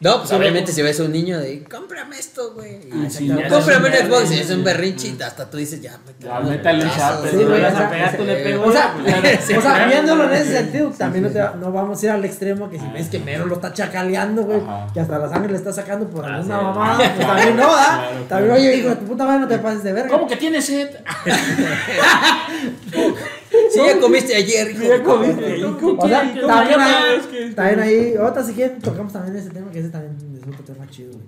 No, 0.00 0.18
pues 0.20 0.32
obviamente 0.32 0.70
si 0.70 0.80
ves 0.80 1.00
a 1.00 1.02
un 1.02 1.10
niño 1.12 1.40
de, 1.40 1.64
cómprame 1.64 2.16
esto, 2.20 2.52
güey. 2.54 2.78
Ah, 2.92 3.08
sí, 3.10 3.26
"No, 3.26 3.40
ya 3.40 3.48
cómprame 3.48 3.88
un 3.88 3.94
Xbox. 3.96 4.30
Es 4.30 4.48
un 4.50 4.62
berrinche 4.62 5.08
y 5.08 5.20
hasta 5.22 5.50
tú 5.50 5.56
dices, 5.56 5.82
ya, 5.82 5.98
métale 6.44 6.84
un 6.84 6.90
chat, 6.90 7.20
Sí, 7.28 7.36
güey, 7.44 7.60
vas 7.60 7.72
o 7.72 7.76
sea, 7.76 7.86
a 7.86 7.90
pegar, 7.90 8.16
tú 8.16 8.24
le 8.24 8.36
sí. 8.38 8.44
pego. 8.44 8.64
O 8.64 8.70
sea, 8.72 8.94
ya, 9.04 9.18
o 9.58 9.60
sea, 9.60 9.86
viéndolo 9.88 10.24
en 10.24 10.32
ese 10.34 10.52
sentido, 10.58 10.90
también 10.96 11.24
no, 11.24 11.30
te 11.30 11.40
va- 11.40 11.56
no 11.58 11.72
vamos 11.72 12.00
a 12.00 12.06
ir 12.06 12.12
al 12.12 12.24
extremo 12.24 12.70
que 12.70 12.78
si 12.78 12.86
ves 12.94 13.08
que 13.08 13.18
Mero 13.18 13.46
lo 13.46 13.56
está 13.56 13.72
chacaleando, 13.72 14.44
güey, 14.44 14.60
que 14.94 15.00
hasta 15.00 15.18
la 15.18 15.28
sangre 15.28 15.50
le 15.50 15.58
está 15.58 15.72
sacando 15.72 16.06
por 16.08 16.24
Ah, 16.24 16.36
alguna 16.36 16.58
sí. 16.58 16.64
mamada, 16.64 16.96
pues 17.16 17.26
también 17.26 17.56
no. 17.56 17.66
Claro, 17.66 18.08
También, 18.28 18.54
oye, 18.54 18.76
hijo 18.76 18.88
de 18.90 18.96
tu 18.96 19.04
puta 19.06 19.24
madre, 19.24 19.40
no 19.40 19.48
te 19.48 19.58
pases 19.58 19.82
de 19.82 19.92
verga. 19.94 20.10
¿Cómo 20.10 20.28
que 20.28 20.36
tienes 20.36 20.64
sed? 20.64 20.90
Sí, 23.70 23.80
ya 23.86 24.00
comiste 24.00 24.34
ayer, 24.34 24.70
hijo. 24.70 24.82
Ya 24.84 25.02
comiste. 25.02 25.64
O 25.64 26.08
sea, 26.08 26.22
¿Qué- 26.22 26.40
qué- 26.40 26.46
también 26.46 26.80
ahí, 26.80 27.52
también 27.54 27.80
ahí, 27.80 28.14
otra 28.16 28.42
si 28.44 28.52
quieren, 28.52 28.80
tocamos 28.80 29.12
también 29.12 29.36
ese 29.36 29.50
tema, 29.50 29.70
que 29.70 29.80
ese 29.80 29.88
también 29.90 30.16
es 30.34 30.48
otro 30.48 30.74
tema 30.74 30.88
chido, 30.90 31.12
güey. 31.12 31.24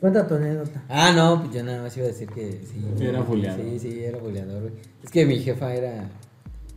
Cuenta 0.00 0.26
tu 0.26 0.34
anécdota. 0.34 0.82
Ah, 0.88 1.12
no, 1.14 1.42
pues 1.42 1.54
yo 1.54 1.62
nada 1.62 1.82
más 1.82 1.96
iba 1.96 2.06
a 2.06 2.08
decir 2.08 2.28
que 2.28 2.60
sí. 2.64 2.84
Sí, 2.98 3.04
era 3.06 3.20
buleador. 3.20 3.64
Sí, 3.64 3.78
sí, 3.78 4.02
era 4.04 4.18
buleador, 4.18 4.60
güey. 4.62 4.72
Es 5.04 5.10
que 5.10 5.24
mi 5.24 5.38
jefa 5.38 5.72
era 5.74 6.08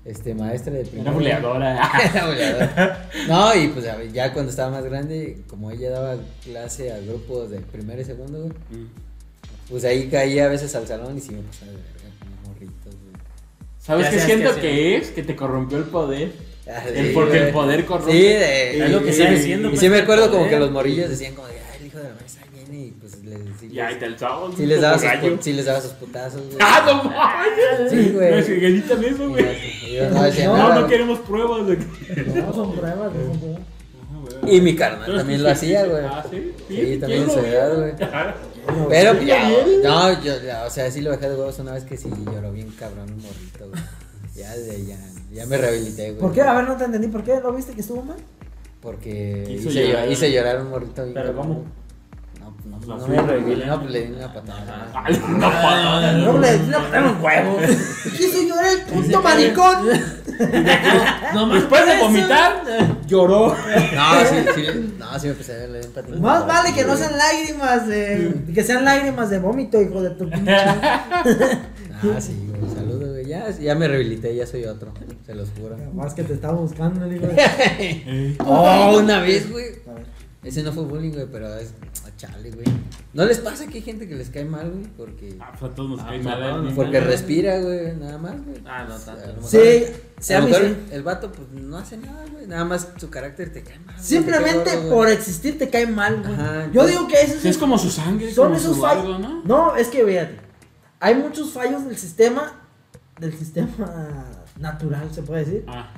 este, 0.06 0.36
maestra 0.36 0.74
de 0.74 0.82
Era 0.82 0.90
primaria. 0.92 1.12
buleadora. 1.14 1.92
Era 2.14 2.28
buleadora. 2.28 3.10
No, 3.28 3.56
y 3.56 3.68
pues 3.70 3.86
ya 4.14 4.32
cuando 4.32 4.52
estaba 4.52 4.70
más 4.70 4.84
grande, 4.86 5.40
como 5.48 5.72
ella 5.72 5.90
daba 5.90 6.16
clase 6.44 6.92
a 6.94 7.00
grupos 7.00 7.50
de 7.50 7.60
primero 7.62 8.00
y 8.00 8.06
segundo, 8.06 8.42
güey, 8.42 8.52
pues 9.70 9.84
ahí 9.86 10.08
caía 10.10 10.46
a 10.46 10.50
veces 10.50 10.76
al 10.76 10.86
salón 10.88 11.18
y 11.18 11.22
sí 11.22 11.32
me 11.32 11.42
pasaba 11.42 11.72
de 11.72 11.78
¿Sabes 13.86 14.10
qué 14.10 14.20
siento 14.20 14.56
qué 14.56 14.62
que 14.62 14.98
es? 14.98 15.10
Que 15.12 15.24
te 15.24 15.36
corrompió 15.36 15.78
el 15.78 15.84
poder. 15.86 16.32
Ah, 16.68 16.84
El- 16.88 17.08
sí, 17.08 17.12
porque 17.14 17.38
el 17.48 17.54
poder 17.54 17.86
corrompe. 17.86 18.12
Sí, 18.12 18.18
de, 18.24 18.86
Es 18.86 18.92
lo 18.92 19.04
que 19.04 19.14
sigue 19.14 19.38
siendo, 19.40 19.68
Y 19.68 19.72
pues, 19.72 19.80
sí 19.82 19.90
me 19.90 19.98
el 19.98 20.04
acuerdo 20.04 20.32
como 20.32 20.48
que 20.50 20.58
los 20.58 20.72
morrillos 20.72 21.10
decían 21.10 21.36
como 21.36 21.48
de, 21.48 21.54
ay, 21.60 21.78
el 21.82 21.86
hijo 21.88 21.98
de 22.00 22.04
la 22.06 22.16
maestra 22.16 22.44
viene 22.52 22.86
y 22.88 22.92
pues 23.00 23.24
les, 23.24 23.40
sí, 23.60 23.70
Ya, 23.72 23.92
y 23.92 23.96
te 24.00 24.06
alzabas. 24.06 24.56
sí 24.58 24.66
les 24.66 24.82
daba 24.82 24.98
sus, 24.98 25.08
sí 25.42 25.54
les 25.54 25.66
daba 25.66 25.80
sus 25.82 25.92
putazos, 25.92 26.42
güey. 26.48 26.58
¡Ah, 26.60 26.84
no 26.88 27.04
mames! 27.04 27.92
Sí, 27.92 28.10
güey. 28.14 28.32
No, 28.32 28.46
gritan 28.48 29.04
eso, 29.04 29.30
güey. 29.30 29.46
no 29.46 30.58
No, 30.58 30.68
no 30.70 30.76
güey. 30.80 30.88
queremos 30.88 31.20
pruebas 31.20 31.68
de 31.68 31.78
que. 31.78 31.86
No, 32.42 32.54
son 32.54 32.76
pruebas, 32.76 33.14
no 33.14 33.22
son 33.32 33.40
pruebas. 33.40 33.60
Y 34.48 34.62
mi 34.62 34.76
carnal 34.76 35.16
también 35.18 35.44
lo 35.44 35.50
hacía, 35.50 35.86
güey. 35.86 36.04
Ah, 36.06 36.24
sí. 36.30 36.54
Sí, 36.68 36.98
también 37.00 37.24
en 37.24 37.28
¿Quién 37.28 37.30
su 37.30 37.36
lo 37.42 37.48
edad, 37.48 37.70
vio? 37.72 37.80
güey. 37.82 38.90
Pero 38.90 39.22
ya, 39.22 39.50
no, 39.84 40.24
yo, 40.24 40.34
ya, 40.44 40.64
o 40.66 40.70
sea, 40.70 40.90
sí 40.92 41.02
lo 41.02 41.12
dejé 41.12 41.30
de 41.30 41.36
huevos 41.36 41.60
una 41.60 41.74
vez 41.74 41.84
que 41.84 41.98
sí 41.98 42.10
lloró 42.26 42.52
bien 42.52 42.72
cabrón 42.80 43.12
un 43.12 43.22
morrito, 43.22 43.70
güey. 43.70 43.82
Ya, 44.36 44.56
de, 44.56 44.86
ya, 44.86 44.98
ya 45.32 45.46
me 45.46 45.58
rehabilité, 45.58 46.10
güey. 46.12 46.20
¿Por 46.22 46.34
qué? 46.34 46.42
A 46.42 46.54
ver, 46.54 46.66
no 46.68 46.76
te 46.76 46.84
entendí. 46.86 47.08
¿Por 47.08 47.24
qué? 47.24 47.40
¿Lo 47.42 47.54
viste 47.54 47.74
que 47.74 47.82
estuvo 47.82 48.02
mal? 48.02 48.18
Porque 48.82 49.46
hice, 49.50 49.88
llorar. 49.88 50.12
hice 50.12 50.32
llorar 50.32 50.58
a 50.58 50.62
un 50.62 50.70
morrito 50.70 51.04
bien 51.04 51.14
¿Pero 51.14 51.28
cabrón. 51.28 51.48
cómo? 51.48 51.64
No, 52.66 52.80
no, 52.80 52.98
no 52.98 53.08
me 53.08 53.22
reviví, 53.22 53.64
no, 53.66 53.80
pues 53.80 53.92
le 53.92 54.08
di 54.08 54.14
una 54.14 54.34
patada. 54.34 54.92
Ay, 54.94 55.22
no, 55.28 56.40
le 56.40 56.58
le 56.58 56.78
botaron 56.78 57.16
un 57.16 57.24
huevo. 57.24 57.58
Quiso 58.18 58.42
llorar 58.42 58.66
el 58.74 58.82
puto 58.82 59.22
maricón. 59.22 59.88
No 61.34 61.48
Después 61.54 61.86
de 61.86 61.98
vomitar, 62.00 62.64
lloró. 63.08 63.50
No, 63.50 64.26
sí, 64.26 64.36
sí, 64.56 64.96
no, 64.98 65.20
sí 65.20 65.28
me 65.28 65.32
empecé 65.32 65.54
a 65.54 65.58
darle 65.60 65.82
un 65.86 65.94
patín. 65.94 66.22
Más 66.22 66.46
vale 66.48 66.74
que 66.74 66.84
no 66.84 66.96
sean 66.96 67.18
lágrimas 67.18 67.88
de. 67.88 68.34
Que 68.54 68.64
sean 68.64 68.84
lágrimas 68.84 69.30
de 69.30 69.40
vómito, 69.40 69.82
hijo 69.82 70.02
de 70.02 70.10
tu 70.12 70.30
pinche. 70.30 70.52
Ah, 70.54 72.20
sí, 72.20 72.50
güey, 72.50 72.76
saludos, 72.76 73.10
güey. 73.12 73.26
Ya, 73.26 73.50
ya 73.52 73.74
me 73.74 73.88
rehabilité, 73.88 74.36
ya 74.36 74.46
soy 74.46 74.66
otro, 74.66 74.94
se 75.26 75.34
los 75.34 75.50
juro. 75.58 75.78
Más 75.94 76.14
que 76.14 76.24
te 76.24 76.34
estaba 76.34 76.56
buscando, 76.56 77.08
digo. 77.08 77.28
Oh, 78.46 78.98
una 79.00 79.20
vez, 79.22 79.50
güey. 79.50 79.66
A 79.88 79.94
ver. 79.94 80.15
Ese 80.46 80.62
no 80.64 80.72
fue 80.72 80.84
bullying, 80.84 81.12
güey, 81.12 81.26
pero 81.32 81.54
es. 81.56 81.74
ah, 82.06 82.10
chale, 82.18 82.52
güey. 82.52 82.66
¿No 83.14 83.26
les 83.26 83.40
pasa 83.40 83.66
que 83.66 83.80
hay 83.80 83.82
gente 83.82 84.08
que 84.08 84.14
les 84.16 84.30
cae 84.30 84.46
mal, 84.46 84.70
güey? 84.72 84.86
Porque. 84.96 85.36
Ah, 85.40 85.52
pues 85.60 85.72
a 85.72 85.76
todos 85.76 85.90
nos 85.90 86.00
Ah, 86.02 86.06
cae 86.10 86.20
a 86.20 86.24
mal. 86.24 86.40
todos 86.40 86.60
¿eh? 86.62 86.64
nos 86.66 86.74
Porque 86.74 87.00
respira, 87.00 87.60
güey, 87.60 87.96
nada 87.98 88.18
más, 88.20 88.46
güey. 88.46 88.58
Ah, 88.66 88.86
no 88.88 88.96
tanto. 88.98 89.42
Sí, 89.48 89.86
sí, 90.20 90.34
a 90.34 90.38
a 90.38 90.40
lo 90.42 90.46
mí 90.46 90.52
mejor 90.52 90.68
sí. 90.68 90.76
el 90.92 91.04
vato, 91.04 91.32
pues 91.32 91.50
no 91.52 91.78
hace 91.78 91.98
nada, 91.98 92.24
güey. 92.32 92.46
Nada 92.46 92.64
más 92.64 92.90
su 92.98 93.10
carácter 93.10 93.52
te 93.52 93.64
cae 93.64 93.80
mal. 93.80 94.00
Simplemente 94.00 94.60
te 94.60 94.66
cae 94.70 94.76
gordo, 94.82 94.90
por 94.96 95.10
existir 95.10 95.58
te 95.58 95.70
cae 95.70 95.88
mal, 95.88 96.22
güey. 96.22 96.34
Ajá, 96.34 96.70
Yo 96.72 96.86
digo 96.86 97.08
que 97.08 97.22
eso 97.22 97.40
Sí, 97.42 97.50
es 97.50 97.58
como 97.58 97.78
su 97.80 97.90
sangre, 97.90 98.32
son 98.32 98.46
como 98.50 98.58
esos 98.58 98.76
su 98.76 98.82
fallos. 98.82 99.04
algo, 99.04 99.18
¿no? 99.18 99.42
No, 99.46 99.76
es 99.76 99.88
que 99.88 100.04
véate. 100.04 100.38
Hay 101.00 101.16
muchos 101.16 101.52
fallos 101.52 101.86
del 101.86 101.98
sistema. 101.98 102.62
Del 103.20 103.34
sistema 103.34 104.26
natural, 104.60 105.10
se 105.12 105.24
puede 105.24 105.44
decir. 105.46 105.64
Ah, 105.68 105.92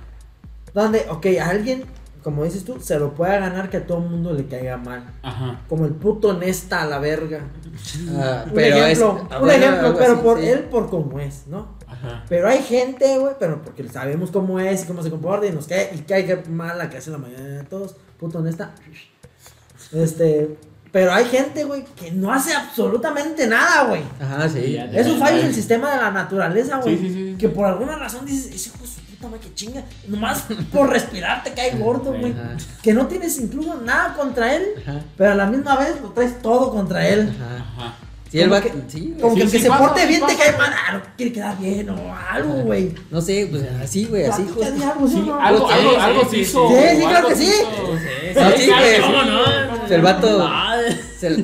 Donde, 0.73 1.05
ok, 1.09 1.25
alguien, 1.41 1.83
como 2.27 2.43
dices 2.43 2.65
tú, 2.65 2.77
se 2.81 2.99
lo 2.99 3.13
puede 3.13 3.39
ganar 3.39 3.69
que 3.69 3.77
a 3.77 3.87
todo 3.87 3.99
el 3.99 4.09
mundo 4.09 4.33
le 4.33 4.47
caiga 4.47 4.75
mal. 4.75 5.01
ajá. 5.23 5.61
Como 5.69 5.85
el 5.85 5.93
puto 5.93 6.33
Nesta 6.33 6.81
a 6.81 6.85
la 6.85 6.99
verga. 6.99 7.39
Ah, 8.17 8.43
Un 8.45 8.51
pero 8.53 8.75
ejemplo, 8.75 9.27
ah, 9.31 9.35
un 9.39 9.45
bueno, 9.45 9.63
ejemplo, 9.65 9.95
pero 9.97 10.13
así, 10.15 10.21
por 10.21 10.39
sí. 10.41 10.47
él 10.49 10.59
por 10.65 10.89
cómo 10.89 11.21
es, 11.21 11.47
¿no? 11.47 11.77
Ajá. 11.87 12.25
Pero 12.27 12.49
hay 12.49 12.61
gente, 12.63 13.17
güey, 13.17 13.35
pero 13.39 13.61
porque 13.61 13.87
sabemos 13.87 14.29
cómo 14.29 14.59
es 14.59 14.83
y 14.83 14.87
cómo 14.87 15.01
se 15.03 15.09
comporta 15.09 15.45
y 15.47 15.51
nos 15.53 15.67
cae 15.67 15.89
y 15.95 15.99
cae 15.99 16.43
mal 16.49 16.77
la 16.77 16.89
que 16.89 16.97
hace 16.97 17.11
la 17.11 17.17
mayoría 17.17 17.45
de 17.45 17.63
todos, 17.63 17.95
puto 18.19 18.39
honesta. 18.39 18.75
Este, 19.93 20.57
pero 20.91 21.13
hay 21.13 21.23
gente, 21.25 21.63
güey, 21.63 21.85
que 21.95 22.11
no 22.11 22.29
hace 22.33 22.53
absolutamente 22.53 23.47
nada, 23.47 23.85
güey. 23.85 24.01
Ajá, 24.19 24.49
sí. 24.49 24.73
Ya, 24.73 24.83
Es 24.91 25.07
un 25.07 25.17
fallo 25.17 25.37
del 25.37 25.53
sistema 25.55 25.91
de 25.91 26.01
la 26.01 26.11
naturaleza, 26.11 26.81
güey. 26.81 26.97
Sí, 26.97 27.07
sí, 27.07 27.13
sí, 27.13 27.31
sí. 27.31 27.37
Que 27.37 27.47
por 27.47 27.65
alguna 27.67 27.95
razón 27.95 28.25
dices, 28.25 28.53
ese 28.53 28.67
hijo 28.69 28.85
puta 29.17 29.27
madre, 29.29 29.39
que 29.47 29.53
chinga. 29.53 29.83
Nomás 30.07 30.45
por 30.71 30.89
respirar 30.89 31.43
te 31.43 31.51
cae 31.53 31.77
gordo, 31.77 32.13
güey. 32.13 32.33
Que 32.81 32.93
no 32.93 33.07
tienes 33.07 33.37
incluso 33.39 33.75
nada 33.83 34.13
contra 34.13 34.55
él, 34.55 34.65
Ajá. 34.81 34.99
pero 35.17 35.31
a 35.31 35.35
la 35.35 35.45
misma 35.45 35.75
vez 35.77 35.99
lo 36.01 36.09
traes 36.11 36.41
todo 36.41 36.71
contra 36.71 37.07
él. 37.07 37.33
Ajá. 37.35 37.65
Ajá. 37.77 37.95
Sí, 38.29 38.39
el 38.41 38.49
Como 38.49 38.59
vato. 38.61 38.73
que- 38.73 38.91
Sí. 38.91 39.15
Como 39.21 39.33
Sí, 39.35 39.39
que 39.39 39.45
el 39.45 39.51
que 39.51 39.57
sí 39.57 39.63
se 39.63 39.69
pasa, 39.69 39.83
porte 39.85 40.01
sí 40.01 40.07
bien 40.07 40.19
te 40.19 40.33
pasa. 40.33 40.37
cae 40.37 40.57
mal, 40.57 40.73
ah, 40.73 40.93
no 40.95 41.01
quiere 41.15 41.31
quedar 41.31 41.57
bien 41.59 41.89
o 41.89 42.15
algo, 42.29 42.53
güey. 42.63 42.93
No 43.09 43.21
sé, 43.21 43.47
pues 43.49 43.63
así, 43.81 44.03
güey, 44.03 44.25
así. 44.25 44.43
Platícame 44.43 44.85
algo, 44.85 45.07
¿sí 45.07 45.13
Sí, 45.13 45.21
no? 45.25 45.39
algo, 45.41 45.67
Sí, 45.67 45.73
algo, 45.73 45.89
sí, 45.91 45.95
algo 46.01 46.21
sí, 46.23 46.27
se 46.29 46.35
sí. 46.35 46.41
hizo. 46.41 46.67
Sí, 46.67 46.75
sí, 46.75 46.81
algo 46.89 47.09
claro 47.09 47.27
que 47.29 47.35
sí. 47.35 47.51
No, 48.35 48.51
sí, 48.51 48.67
güey. 48.67 49.01
¿Cómo 49.01 49.23
no? 49.23 49.85
El 49.95 50.01
vato. 50.01 50.49
Se 51.19 51.29
le 51.29 51.35
Sí, 51.37 51.43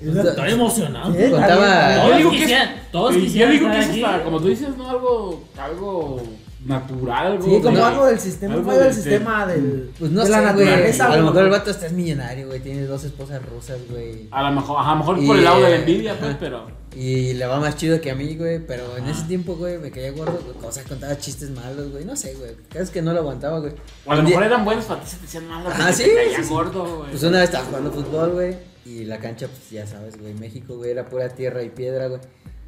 Estoy 0.00 0.50
emocionado. 0.52 1.12
Sí, 1.14 1.30
Contaba- 1.30 2.16
digo 2.16 2.30
Todos 2.30 2.36
que 2.46 2.52
es- 2.54 2.90
todos 2.92 3.16
quisieran 3.16 3.52
Yo 3.54 3.58
digo 3.60 3.72
que 3.72 3.78
es 3.80 4.04
hasta, 4.04 4.24
como 4.24 4.40
tú 4.40 4.48
dices, 4.48 4.68
¿no? 4.76 4.88
Algo, 4.90 5.44
algo 5.58 6.22
natural, 6.64 7.26
algo. 7.32 7.44
Sí, 7.44 7.62
como 7.62 7.84
algo 7.84 8.06
del 8.06 8.18
sistema, 8.20 8.54
algo 8.54 8.72
del 8.72 8.84
de- 8.88 8.92
sistema 8.94 9.46
del, 9.46 9.90
Pues 9.98 10.10
no 10.10 10.20
de 10.20 10.26
sé, 10.26 10.32
la 10.32 10.52
güey. 10.52 10.64
naturaleza. 10.66 11.04
A 11.04 11.08
lo 11.08 11.14
güey. 11.14 11.24
mejor 11.26 11.44
el 11.44 11.50
vato 11.50 11.70
está 11.70 11.86
es 11.86 11.92
millonario, 11.92 12.46
güey. 12.48 12.60
Tiene 12.60 12.82
dos 12.84 13.04
esposas 13.04 13.40
rusas, 13.44 13.78
güey. 13.90 14.28
A 14.30 14.42
lo 14.42 14.52
mejor, 14.60 14.78
ajá, 14.80 14.90
a 14.90 14.94
lo 14.94 14.98
mejor 15.00 15.18
Y, 15.22 15.26
por 15.26 15.36
el 15.36 15.44
lado 15.44 15.56
de 15.62 15.62
la 15.70 15.76
eh, 15.76 15.78
envidia, 15.80 16.18
pues, 16.18 16.30
ajá. 16.30 16.38
pero. 16.40 16.78
Y 16.96 17.34
le 17.34 17.46
va 17.46 17.60
más 17.60 17.76
chido 17.76 18.00
que 18.00 18.10
a 18.10 18.14
mí, 18.14 18.34
güey. 18.36 18.58
Pero 18.66 18.96
en 18.96 19.04
Ajá. 19.04 19.12
ese 19.12 19.24
tiempo, 19.24 19.54
güey, 19.56 19.78
me 19.78 19.90
caía 19.90 20.10
gordo. 20.10 20.40
güey, 20.44 20.66
O 20.66 20.72
sea, 20.72 20.82
contaba 20.84 21.16
chistes 21.16 21.50
malos, 21.50 21.90
güey. 21.92 22.04
No 22.04 22.16
sé, 22.16 22.34
güey. 22.34 22.52
Cada 22.68 22.80
vez 22.80 22.90
que 22.90 23.02
no 23.02 23.12
lo 23.12 23.20
aguantaba, 23.20 23.60
güey. 23.60 23.72
O 24.04 24.12
a 24.12 24.16
lo 24.16 24.22
mejor 24.22 24.42
eran 24.42 24.64
buenos 24.64 24.84
para 24.86 25.00
ti, 25.00 25.08
se 25.10 25.16
te 25.16 25.22
decían 25.22 25.46
malos. 25.48 25.72
Ah, 25.76 25.92
sí, 25.92 26.04
te 26.04 26.14
caía 26.14 26.36
sí, 26.38 26.44
sí. 26.44 26.48
gordo, 26.50 26.96
güey. 26.98 27.10
Pues 27.10 27.22
una 27.22 27.38
vez 27.38 27.44
estaba 27.50 27.64
jugando 27.66 27.92
fútbol, 27.92 28.30
güey. 28.32 28.56
Y 28.84 29.04
la 29.04 29.18
cancha, 29.18 29.48
pues 29.48 29.70
ya 29.70 29.86
sabes, 29.86 30.18
güey. 30.18 30.34
México, 30.34 30.76
güey, 30.76 30.90
era 30.90 31.04
pura 31.06 31.28
tierra 31.28 31.62
y 31.62 31.68
piedra, 31.68 32.06
güey. 32.08 32.20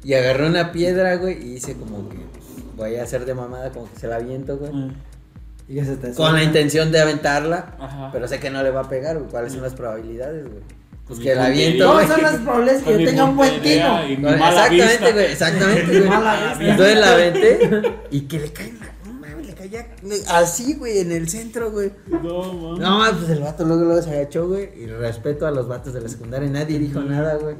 Y 0.03 0.13
agarré 0.13 0.47
una 0.47 0.71
piedra, 0.71 1.15
güey. 1.15 1.41
Y 1.41 1.55
hice 1.55 1.73
como 1.75 2.09
que. 2.09 2.17
pues, 2.17 2.45
voy 2.75 2.95
a 2.95 3.03
hacer 3.03 3.25
de 3.25 3.33
mamada, 3.33 3.71
como 3.71 3.91
que 3.91 3.99
se 3.99 4.07
la 4.07 4.17
aviento, 4.17 4.57
güey. 4.57 4.71
Mm. 4.71 4.93
Y 5.67 5.85
se 5.85 5.95
te 5.95 6.13
Con 6.13 6.33
la 6.33 6.43
intención 6.43 6.91
de 6.91 6.99
aventarla. 6.99 7.75
Ajá. 7.79 8.09
Pero 8.11 8.27
sé 8.27 8.39
que 8.39 8.49
no 8.49 8.61
le 8.61 8.71
va 8.71 8.81
a 8.81 8.89
pegar, 8.89 9.17
güey. 9.17 9.29
¿Cuáles 9.29 9.53
son 9.53 9.61
las 9.61 9.73
probabilidades, 9.73 10.43
güey? 10.47 10.61
Pues 11.07 11.19
Mi 11.19 11.25
que 11.25 11.35
la 11.35 11.45
aviento, 11.45 11.85
¿Cómo 11.85 11.95
güey. 11.95 12.07
son 12.07 12.21
las 12.21 12.35
probabilidades 12.37 12.83
que 12.83 12.91
yo 12.91 13.09
tenga 13.09 13.25
un 13.25 13.35
buen 13.35 13.61
mala 14.21 14.67
exactamente, 14.67 14.87
vista. 14.87 15.11
güey, 15.11 15.25
exactamente, 15.25 15.99
güey. 16.01 16.69
Entonces 16.69 16.97
la 16.97 17.11
aventé 17.11 17.81
y 18.11 18.21
que 18.21 18.39
le 18.39 18.53
cae 18.53 18.73
caía 19.71 19.87
así, 20.37 20.75
güey, 20.75 20.99
en 20.99 21.11
el 21.11 21.29
centro, 21.29 21.71
güey. 21.71 21.91
No, 22.07 22.53
mames. 22.53 22.79
No 22.79 23.19
pues 23.19 23.29
el 23.29 23.39
vato 23.41 23.65
luego, 23.65 23.83
luego 23.85 24.01
se 24.01 24.11
agachó, 24.11 24.47
güey, 24.47 24.69
y 24.77 24.85
respeto 24.87 25.47
a 25.47 25.51
los 25.51 25.67
vatos 25.67 25.93
de 25.93 26.01
la 26.01 26.09
secundaria, 26.09 26.49
nadie 26.49 26.79
dijo 26.79 27.01
nada, 27.01 27.35
güey. 27.35 27.55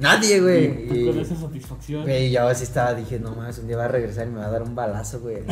Nadie, 0.00 0.40
güey. 0.40 0.64
Y 0.64 0.88
tú 0.88 1.10
con 1.10 1.18
Y, 1.18 1.20
esa 1.20 1.36
satisfacción. 1.36 2.02
güey, 2.02 2.30
yo 2.30 2.48
así 2.48 2.64
estaba, 2.64 2.94
dije, 2.94 3.20
no 3.20 3.34
mames, 3.34 3.58
un 3.58 3.66
día 3.66 3.76
va 3.76 3.84
a 3.84 3.88
regresar 3.88 4.26
y 4.26 4.30
me 4.30 4.38
va 4.38 4.46
a 4.46 4.50
dar 4.50 4.62
un 4.62 4.74
balazo, 4.74 5.20
güey. 5.20 5.42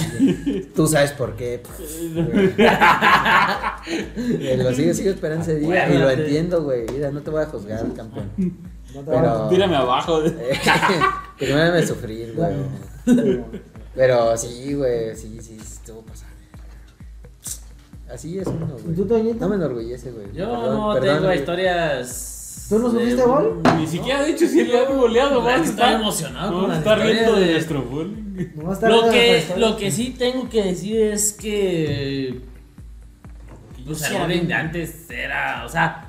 Tú 0.74 0.86
sabes 0.86 1.12
por 1.12 1.36
qué. 1.36 1.62
güey. 1.76 2.54
Y 4.40 4.56
lo 4.56 4.72
sigo, 4.74 4.92
sigo 4.94 5.10
esperando 5.10 5.42
ese 5.42 5.56
día 5.56 5.88
y 5.88 5.98
lo 5.98 6.10
entiendo, 6.10 6.62
güey. 6.62 6.86
Mira, 6.90 7.10
no 7.10 7.20
te 7.20 7.30
voy 7.30 7.42
a 7.42 7.46
juzgar, 7.46 7.92
campeón. 7.94 8.30
No 8.94 9.00
te 9.00 9.10
Pero... 9.10 9.48
Tírame 9.48 9.76
abajo. 9.76 10.22
Primero 11.38 11.72
me 11.72 11.86
sufrir, 11.86 12.34
güey. 12.34 12.54
Pero 13.98 14.36
sí, 14.36 14.74
güey, 14.74 15.14
sí, 15.16 15.38
sí, 15.42 15.58
estuvo 15.60 16.02
pasando. 16.02 16.28
Así 18.14 18.38
es 18.38 18.46
uno, 18.46 18.76
¿Y 18.78 18.82
güey. 18.84 18.94
tú, 18.94 19.06
Toñito? 19.06 19.40
No 19.40 19.48
me 19.48 19.56
enorgullece, 19.56 20.12
güey. 20.12 20.26
Yo 20.32 20.48
Perdón, 20.48 20.76
no 20.76 20.94
perdón, 20.94 21.14
tengo 21.16 21.26
güey. 21.26 21.38
historias. 21.40 22.66
¿Tú 22.68 22.78
no 22.78 22.88
de- 22.90 23.00
sufriste 23.00 23.22
gol? 23.24 23.60
Ni 23.76 23.86
siquiera 23.88 24.22
he 24.22 24.32
dicho 24.32 24.46
si 24.46 24.62
le 24.64 24.78
han 24.86 24.96
goleado, 24.96 25.38
Es 25.40 25.44
vamos 25.44 25.46
que 25.46 25.50
a 25.50 25.56
estoy 25.64 25.70
estar 25.74 26.00
emocionado 26.00 26.72
estar 26.72 26.78
historias 26.98 27.06
riendo 27.16 27.32
de 27.40 27.46
de- 27.46 27.52
nuestro 27.54 27.82
bullying. 27.82 28.46
No 28.54 28.62
va 28.64 28.70
a 28.70 28.74
estar 28.74 28.90
Lo 28.90 29.10
que, 29.10 29.44
lo 29.56 29.76
que 29.76 29.90
sí 29.90 30.14
tengo 30.16 30.48
que 30.48 30.62
decir 30.62 31.00
es 31.00 31.32
que. 31.32 32.40
Pues 33.84 33.98
Sí, 33.98 34.14
el 34.14 34.22
bullying 34.22 34.46
de 34.46 34.54
antes 34.54 35.10
era. 35.10 35.64
O 35.66 35.68
sea. 35.68 36.04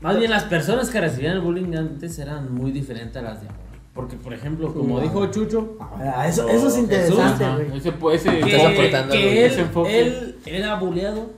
Más 0.00 0.18
bien 0.18 0.30
las 0.30 0.44
personas 0.44 0.90
que 0.90 1.00
recibían 1.00 1.32
el 1.34 1.40
bullying 1.40 1.70
de 1.70 1.78
antes 1.78 2.18
eran 2.18 2.52
muy 2.54 2.70
diferentes 2.72 3.16
a 3.16 3.22
las 3.22 3.40
de 3.40 3.48
ahora. 3.48 3.58
Porque, 3.98 4.14
por 4.16 4.32
ejemplo, 4.32 4.72
como 4.72 5.00
dijo 5.00 5.26
Chucho, 5.26 5.76
Ah, 5.80 6.28
Eso, 6.28 6.48
eso 6.48 6.68
es 6.68 6.78
interesante, 6.78 7.44
güey. 7.44 7.78
Ese, 7.78 7.88
ese, 8.30 8.30
que, 8.44 8.50
Estás 8.56 8.72
aportando 8.72 8.98
algo, 8.98 9.10
que 9.12 9.44
ese 9.46 9.54
él, 9.56 9.60
enfoque. 9.66 10.00
él 10.00 10.36
era 10.44 10.74
bulleado 10.76 11.30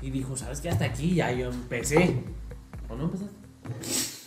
y 0.00 0.10
dijo, 0.10 0.34
¿sabes 0.34 0.62
qué? 0.62 0.70
Hasta 0.70 0.86
aquí 0.86 1.14
ya 1.16 1.30
yo 1.32 1.50
empecé. 1.50 2.22
¿O 2.88 2.96
no 2.96 3.04
empezaste? 3.04 3.34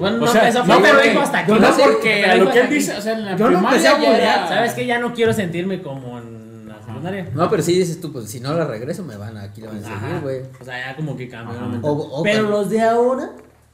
Bueno, 0.00 0.16
O 0.16 0.20
no 0.20 0.26
sea, 0.26 0.48
empezó, 0.48 0.64
no 0.66 0.80
pero 0.80 0.94
porque- 0.94 1.08
dijo 1.10 1.20
hasta 1.20 1.38
aquí. 1.40 1.52
no 1.52 1.58
¿no? 1.60 1.68
porque 1.76 2.36
lo 2.38 2.50
que 2.50 2.60
él 2.60 2.70
dice, 2.70 2.90
aquí. 2.92 2.98
o 2.98 3.02
sea, 3.02 3.12
en 3.12 3.24
la 3.26 3.36
Yo 3.36 3.50
no 3.50 3.58
primaria 3.58 3.90
empecé 3.92 4.06
a 4.08 4.16
era- 4.18 4.48
¿Sabes 4.48 4.72
qué? 4.72 4.86
Ya 4.86 4.98
no 4.98 5.12
quiero 5.12 5.32
sentirme 5.34 5.82
como 5.82 6.18
en 6.18 6.66
la 6.68 6.78
secundaria. 6.82 7.28
No, 7.34 7.50
pero 7.50 7.62
sí 7.62 7.78
dices 7.78 8.00
tú, 8.00 8.10
pues 8.10 8.30
si 8.30 8.40
no 8.40 8.54
la 8.54 8.64
regreso, 8.66 9.04
me 9.04 9.16
van 9.16 9.36
a, 9.36 9.42
aquí 9.42 9.60
le 9.60 9.66
van 9.68 9.84
a 9.84 9.86
Ajá. 9.86 10.00
seguir, 10.08 10.22
güey. 10.22 10.40
O 10.60 10.64
sea, 10.64 10.78
ya 10.90 10.96
como 10.96 11.14
que 11.14 11.28
cambió. 11.28 11.60
La 11.60 12.22
Pero 12.22 12.48
los 12.48 12.70
de 12.70 12.80
ahora, 12.80 13.32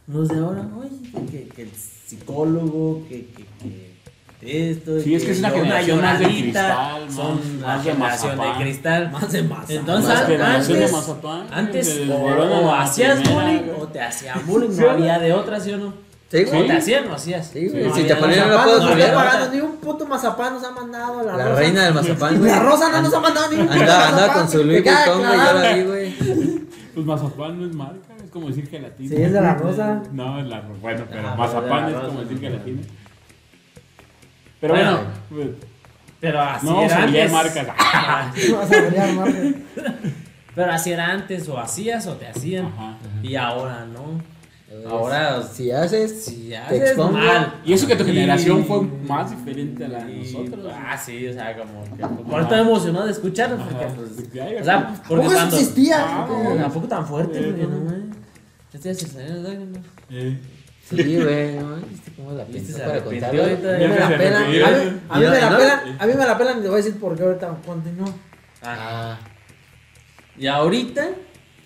los 0.09 0.29
de 0.29 0.39
ahora, 0.41 0.67
oye, 0.77 1.49
que, 1.55 1.69
psicólogo, 2.17 3.03
que, 3.09 3.27
que, 3.27 3.45
que 4.41 4.71
esto. 4.71 5.01
Sí, 5.01 5.15
es 5.15 5.25
que 5.25 5.31
es 5.33 5.39
una 5.39 5.51
generación 5.51 6.01
más 6.01 6.19
de 6.19 6.27
cristal, 6.27 7.05
más- 7.07 7.15
Son 7.15 7.41
la 7.61 7.67
más 7.69 7.85
de 7.85 7.91
generación 7.93 8.31
de 8.33 8.37
mazapán. 8.37 8.63
cristal. 8.63 9.11
Más 9.13 9.33
de 9.33 9.43
masa. 9.43 9.73
Entonces, 9.73 10.09
Más 10.15 10.27
generación 10.27 10.79
de 10.79 10.85
antes, 10.85 10.93
mazapán, 10.93 11.47
antes 11.53 11.87
se 11.89 12.13
o, 12.13 12.73
hacías 12.75 13.19
bullying 13.31 13.63
o 13.81 13.87
te 13.89 14.01
hacían 14.01 14.47
bullying, 14.47 14.71
¿Sí, 14.73 14.81
no 14.81 14.87
no? 14.87 14.93
había 14.93 15.19
de 15.19 15.33
otra, 15.33 15.61
¿sí 15.61 15.73
o 15.73 15.79
no? 15.79 15.95
Sí, 16.31 16.45
O 16.45 16.51
güey. 16.51 16.67
te 16.67 16.73
hacían 16.73 17.09
o 17.11 17.15
hacías. 17.15 17.47
Sí, 17.53 17.69
güey. 17.69 17.85
No 17.85 17.95
si 17.95 18.01
había 18.01 18.09
te 18.09 18.15
de 18.15 18.21
ponían 18.21 18.47
una 18.47 18.65
no 18.65 18.73
está 18.77 18.89
juliar. 18.89 19.15
pagando, 19.15 19.55
ni 19.55 19.61
un 19.61 19.77
puto 19.77 20.07
mazapán 20.07 20.55
nos 20.55 20.65
ha 20.65 20.71
mandado 20.71 21.23
la, 21.25 21.37
La 21.37 21.45
rosa. 21.45 21.61
reina 21.61 21.85
del 21.85 21.95
mazapán, 21.95 22.39
güey. 22.39 22.51
La 22.51 22.59
rosa 22.61 22.89
no 22.91 23.03
nos 23.03 23.15
ha 23.15 23.21
mandado 23.21 23.51
ni 23.51 23.57
un 23.57 23.67
puto 23.67 23.81
Andaba, 23.81 24.09
andaba 24.09 24.27
mazapán, 24.29 24.41
con 24.43 24.51
su 24.53 24.59
que 24.59 24.65
Louis 24.65 24.83
Vuitton, 24.83 25.19
güey, 25.19 25.33
yo 25.39 25.53
la 25.53 25.73
vi, 25.75 25.83
güey. 25.85 26.15
Pues 26.95 27.07
mazapán 27.07 27.61
no 27.61 27.67
es 27.69 27.75
marca, 27.75 28.12
como 28.33 28.49
decir 28.49 28.69
gelatina. 28.69 29.09
Sí, 29.17 29.23
es 29.23 29.33
de 29.33 29.41
la 29.41 29.55
rosa. 29.55 30.03
No, 30.13 30.41
es 30.41 30.47
la 30.47 30.61
rosa. 30.63 30.81
Bueno, 30.81 31.05
pero 31.11 31.29
Ah, 31.29 31.35
mazapán 31.37 31.89
es 31.89 31.95
como 31.97 32.21
decir 32.23 32.41
gelatina. 32.41 32.83
Pero 34.61 34.75
Bueno. 34.75 34.91
bueno, 34.93 35.11
pues, 35.31 35.49
Pero 36.21 36.41
así 36.41 36.67
No, 36.67 36.83
era 36.83 37.03
antes. 37.03 37.33
marcas. 37.33 37.67
No 38.51 39.15
Marcos. 39.21 39.37
Pero 40.55 40.71
así 40.73 40.93
era 40.93 41.07
antes, 41.11 41.49
o 41.49 41.59
hacías 41.59 42.07
o 42.07 42.13
te 42.15 42.29
hacían. 42.29 42.67
Ajá. 42.67 42.97
Y 43.23 43.35
ahora 43.37 43.87
no. 43.87 44.21
Ahora, 44.89 45.43
si 45.43 45.71
haces, 45.71 46.25
si 46.25 46.49
te 46.49 46.57
haces 46.57 46.97
mal. 46.97 47.55
Y 47.65 47.73
eso 47.75 47.87
que 47.87 47.95
tu 47.97 48.05
generación 48.05 48.65
fue 48.65 48.81
más 49.07 49.31
diferente 49.31 49.85
a 49.85 49.89
la 49.89 50.05
de 50.05 50.15
nosotros. 50.17 50.73
Ah, 50.75 50.97
sí, 50.97 51.27
o 51.27 51.33
sea, 51.33 51.57
como 51.59 51.85
que. 51.85 52.25
Por 52.31 52.41
estoy 52.43 52.61
emocionado 52.61 53.05
de 53.07 53.13
escucharlo, 53.13 53.57
porque 53.59 53.87
pues. 53.97 54.61
O 54.61 54.65
sea, 54.65 54.89
porque 55.07 55.07
¿Cómo 55.09 55.23
eso 55.23 55.33
cuando. 55.33 55.57
existía? 55.57 55.97
Ah, 55.99 56.27
Eh, 56.31 56.59
Tampoco 56.61 56.87
tan 56.89 57.07
fuerte, 57.07 57.39
Eh, 57.39 57.43
porque 57.53 57.63
no. 57.67 58.02
Este 58.73 58.89
años, 58.91 59.69
¿no? 59.69 59.81
Eh. 60.11 60.39
Sí, 60.89 60.97
güey, 61.23 61.55
¿no? 61.57 61.77
¿Viste 61.77 62.13
cómo 62.17 62.33
la 62.33 62.45
pensó 62.45 62.73
se 62.77 62.83
para 62.83 63.05
contarlo? 63.05 63.43
ahorita. 63.43 63.75
A 63.75 63.79
mí 63.79 63.87
me 63.89 63.97
la 63.99 64.09
se 64.09 64.17
pela. 64.17 64.39
arrepintió. 64.41 64.67
A 65.09 65.19
mí, 65.19 65.25
me 65.25 65.41
la 65.41 65.57
pelan, 65.59 65.97
a 66.01 66.07
mí 66.07 66.13
me 66.15 66.27
la 66.27 66.39
pelan 66.39 66.59
y 66.59 66.63
te 66.63 66.69
voy 66.69 66.75
a 66.81 66.83
decir 66.83 67.01
por 67.01 67.17
qué 67.17 67.23
ahorita 67.23 67.57
continúo. 67.65 68.09
Ah. 68.63 69.19
Ah, 69.19 69.19
Y 70.39 70.47
ahorita, 70.47 71.09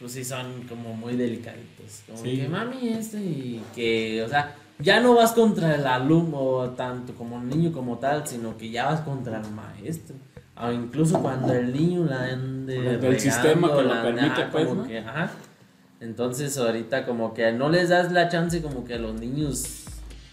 pues 0.01 0.12
sí 0.12 0.24
son 0.24 0.62
como 0.69 0.95
muy 0.95 1.16
delicaditos. 1.16 2.03
Como 2.07 2.19
Sí. 2.23 2.37
que 2.39 2.49
mami, 2.49 2.89
esto 2.91 3.16
y 3.19 3.62
que, 3.74 4.23
o 4.23 4.28
sea, 4.28 4.55
ya 4.78 5.01
no 5.01 5.15
vas 5.15 5.33
contra 5.33 5.74
el 5.74 5.87
alumno 5.87 6.70
tanto 6.77 7.15
como 7.15 7.41
el 7.41 7.49
niño 7.49 7.73
como 7.73 7.99
tal, 7.99 8.27
sino 8.27 8.57
que 8.59 8.70
ya 8.70 8.87
vas 8.87 9.01
contra 9.01 9.41
el 9.41 9.51
maestro. 9.51 10.16
O 10.59 10.70
incluso 10.73 11.20
cuando 11.20 11.53
el 11.53 11.73
niño 11.73 12.05
la 12.05 12.24
ande 12.24 12.74
Del 12.81 12.97
regando, 13.01 13.19
sistema 13.20 13.69
que 13.74 13.83
lo 13.83 14.03
permite, 14.03 14.27
ajá, 14.43 14.49
pues, 14.51 14.66
como 14.66 14.83
¿no? 14.83 14.89
que, 14.89 14.99
ajá. 14.99 15.31
Entonces 16.01 16.56
ahorita 16.59 17.06
como 17.06 17.32
que 17.32 17.51
no 17.52 17.68
les 17.68 17.89
das 17.89 18.12
la 18.12 18.28
chance 18.28 18.60
como 18.60 18.85
que 18.85 18.98
los 18.98 19.18
niños 19.18 19.85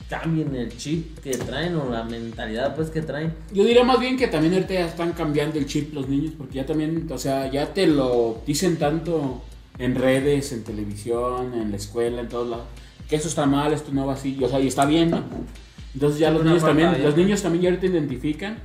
cambien 0.09 0.53
el 0.55 0.75
chip 0.77 1.19
que 1.19 1.31
traen 1.31 1.75
o 1.75 1.89
la 1.89 2.03
mentalidad 2.03 2.75
pues 2.75 2.89
que 2.89 3.01
traen. 3.01 3.33
Yo 3.53 3.63
diría 3.63 3.83
más 3.83 3.99
bien 3.99 4.17
que 4.17 4.27
también 4.27 4.53
ahorita 4.53 4.73
ya 4.73 4.85
están 4.87 5.13
cambiando 5.13 5.57
el 5.57 5.65
chip 5.65 5.93
los 5.93 6.07
niños, 6.09 6.33
porque 6.37 6.55
ya 6.55 6.65
también, 6.65 7.07
o 7.09 7.17
sea, 7.17 7.49
ya 7.49 7.73
te 7.73 7.87
lo 7.87 8.41
dicen 8.45 8.77
tanto 8.77 9.41
en 9.79 9.95
redes, 9.95 10.51
en 10.51 10.63
televisión, 10.63 11.53
en 11.53 11.71
la 11.71 11.77
escuela, 11.77 12.21
en 12.21 12.29
todos 12.29 12.49
lados, 12.49 12.65
que 13.09 13.15
eso 13.15 13.27
está 13.27 13.45
mal, 13.45 13.73
esto 13.73 13.91
no 13.91 14.05
va 14.05 14.13
así, 14.13 14.37
o 14.43 14.49
sea, 14.49 14.59
y 14.59 14.67
está 14.67 14.85
bien, 14.85 15.11
¿no? 15.11 15.23
Entonces 15.93 16.19
ya 16.19 16.29
Sí, 16.29 16.35
los 16.35 16.45
niños 16.45 16.63
también, 16.63 17.03
los 17.03 17.15
niños 17.17 17.41
también 17.41 17.63
ya 17.63 17.69
ahorita 17.69 17.85
identifican 17.87 18.57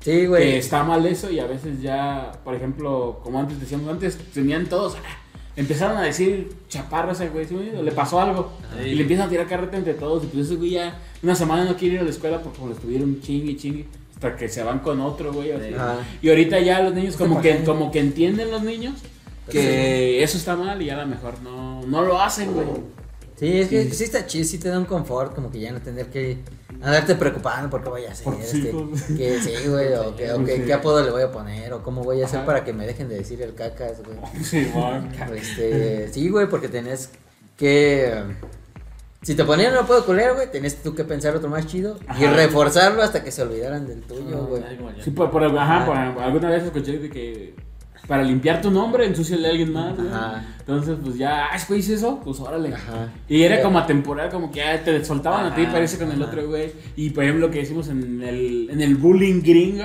sí, 0.00 0.10
que 0.12 0.26
güey. 0.28 0.54
está 0.54 0.84
mal 0.84 1.04
eso 1.04 1.30
y 1.30 1.38
a 1.38 1.46
veces 1.46 1.82
ya, 1.82 2.32
por 2.44 2.54
ejemplo, 2.54 3.20
como 3.22 3.40
antes 3.40 3.60
decíamos, 3.60 3.90
antes 3.90 4.16
tenían 4.32 4.66
todos, 4.66 4.96
ah, 4.96 5.18
empezaron 5.58 5.96
a 5.96 6.02
decir 6.02 6.52
chaparro 6.68 7.10
a 7.10 7.12
ese 7.12 7.28
güey, 7.28 7.46
le 7.82 7.92
pasó 7.92 8.20
algo 8.20 8.52
y 8.80 8.94
le 8.94 9.02
empiezan 9.02 9.26
a 9.26 9.28
tirar 9.28 9.48
carreta 9.48 9.76
entre 9.76 9.94
todos 9.94 10.22
y 10.22 10.28
pues 10.28 10.46
ese 10.46 10.54
güey 10.54 10.70
ya 10.70 10.96
una 11.20 11.34
semana 11.34 11.64
no 11.64 11.76
quiere 11.76 11.96
ir 11.96 12.00
a 12.00 12.04
la 12.04 12.10
escuela 12.10 12.40
porque 12.40 12.58
como 12.58 12.70
le 12.70 12.76
estuvieron 12.76 13.20
chingue 13.20 13.52
y 13.52 13.56
chingue 13.56 13.86
hasta 14.14 14.36
que 14.36 14.48
se 14.48 14.62
van 14.62 14.78
con 14.78 15.00
otro 15.00 15.32
güey. 15.32 15.50
así. 15.50 15.74
Y 16.22 16.28
ahorita 16.28 16.60
ya 16.60 16.80
los 16.80 16.94
niños 16.94 17.16
como 17.16 17.40
que, 17.40 17.64
como 17.64 17.90
que 17.90 17.98
entienden 17.98 18.52
los 18.52 18.62
niños 18.62 18.94
que 19.50 20.22
eso 20.22 20.38
está 20.38 20.54
mal 20.54 20.80
y 20.80 20.86
ya 20.86 20.94
a 20.94 21.02
lo 21.02 21.08
mejor 21.08 21.40
no, 21.42 21.82
no 21.86 22.02
lo 22.02 22.20
hacen, 22.20 22.52
güey. 22.52 22.66
Sí, 23.38 23.60
es 23.60 23.68
que 23.68 23.90
sí 23.90 24.04
está 24.04 24.26
chido, 24.26 24.44
sí 24.44 24.58
te 24.58 24.68
da 24.68 24.78
un 24.78 24.84
confort, 24.84 25.34
como 25.34 25.50
que 25.50 25.60
ya 25.60 25.70
no 25.72 25.80
tener 25.80 26.06
que 26.06 26.38
andarte 26.82 27.14
preocupando 27.14 27.70
por 27.70 27.82
qué 27.82 27.88
voy 27.88 28.04
a 28.04 28.12
hacer, 28.12 28.32
este, 28.42 28.72
que 29.16 29.40
sí, 29.40 29.68
güey, 29.68 29.92
o, 29.94 30.16
que, 30.16 30.32
o 30.32 30.44
que- 30.44 30.56
Sí. 30.56 30.62
qué 30.66 30.72
apodo 30.72 31.04
le 31.04 31.10
voy 31.10 31.22
a 31.22 31.30
poner, 31.30 31.72
o 31.72 31.82
cómo 31.82 32.02
voy 32.02 32.20
a 32.22 32.26
hacer 32.26 32.38
Ajá. 32.38 32.46
para 32.46 32.64
que 32.64 32.72
me 32.72 32.86
dejen 32.86 33.08
de 33.08 33.16
decir 33.16 33.40
el 33.42 33.54
cacas, 33.54 34.02
güey. 34.04 34.18
Sí, 34.44 34.68
man. 34.74 35.10
Este, 35.36 36.12
sí, 36.12 36.28
güey, 36.28 36.48
porque 36.48 36.68
tenés 36.68 37.10
que... 37.56 38.12
Si 39.22 39.34
te 39.34 39.44
ponían 39.44 39.74
no 39.74 39.84
puedo 39.86 40.06
culero, 40.06 40.34
güey, 40.36 40.48
tenés 40.50 40.76
tú 40.82 40.94
que 40.94 41.02
pensar 41.04 41.34
otro 41.34 41.48
más 41.48 41.66
chido 41.66 41.98
y 42.20 42.24
reforzarlo 42.26 43.02
hasta 43.02 43.24
que 43.24 43.32
se 43.32 43.42
olvidaran 43.42 43.86
del 43.86 44.00
tuyo, 44.02 44.46
güey. 44.46 44.62
Como 44.76 44.92
ya. 44.92 45.02
Sí, 45.02 45.10
por, 45.10 45.30
por- 45.32 45.44
ajá, 45.44 45.84
por- 45.84 45.96
alguna 45.96 46.50
vez 46.50 46.62
escuché 46.62 46.98
de 46.98 47.10
que 47.10 47.54
para 48.08 48.24
limpiar 48.24 48.60
tu 48.60 48.70
nombre 48.70 49.06
ensuciale 49.06 49.46
a 49.46 49.50
alguien 49.50 49.72
más. 49.72 49.94
Ajá. 49.98 50.44
Entonces, 50.58 50.96
pues 51.04 51.16
ya, 51.16 51.44
ah, 51.52 51.58
güey, 51.68 51.80
hice 51.80 51.94
eso, 51.94 52.18
pues 52.24 52.40
órale. 52.40 52.74
Ajá. 52.74 53.12
Y 53.28 53.42
era 53.42 53.62
como 53.62 53.78
atemporal, 53.78 54.30
como 54.30 54.50
que 54.50 54.62
ah, 54.62 54.82
te 54.82 55.04
soltaban 55.04 55.46
a 55.46 55.54
ti, 55.54 55.64
parece 55.66 55.98
con 55.98 56.10
el 56.10 56.20
otro 56.22 56.48
güey. 56.48 56.72
Y 56.96 57.10
por 57.10 57.22
ejemplo, 57.22 57.46
lo 57.46 57.52
que 57.52 57.60
decimos 57.60 57.88
en 57.88 58.22
el, 58.22 58.70
en 58.70 58.80
el 58.80 58.96
bullying 58.96 59.42
gringo. 59.42 59.84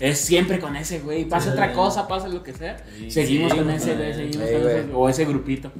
Es 0.00 0.18
siempre 0.18 0.58
con 0.58 0.74
ese 0.76 1.00
güey. 1.00 1.24
Pasa 1.24 1.46
Sí. 1.46 1.50
otra 1.52 1.72
cosa, 1.72 2.08
pasa 2.08 2.28
lo 2.28 2.42
que 2.42 2.52
sea. 2.52 2.76
Sí, 2.98 3.10
seguimos 3.10 3.52
sí, 3.52 3.58
con 3.58 3.70
ese, 3.70 3.94
güey, 3.94 4.12
seguimos 4.12 4.48
con 4.48 4.68
ese. 4.68 4.84
O 4.92 5.08
ese 5.08 5.24
grupito. 5.24 5.70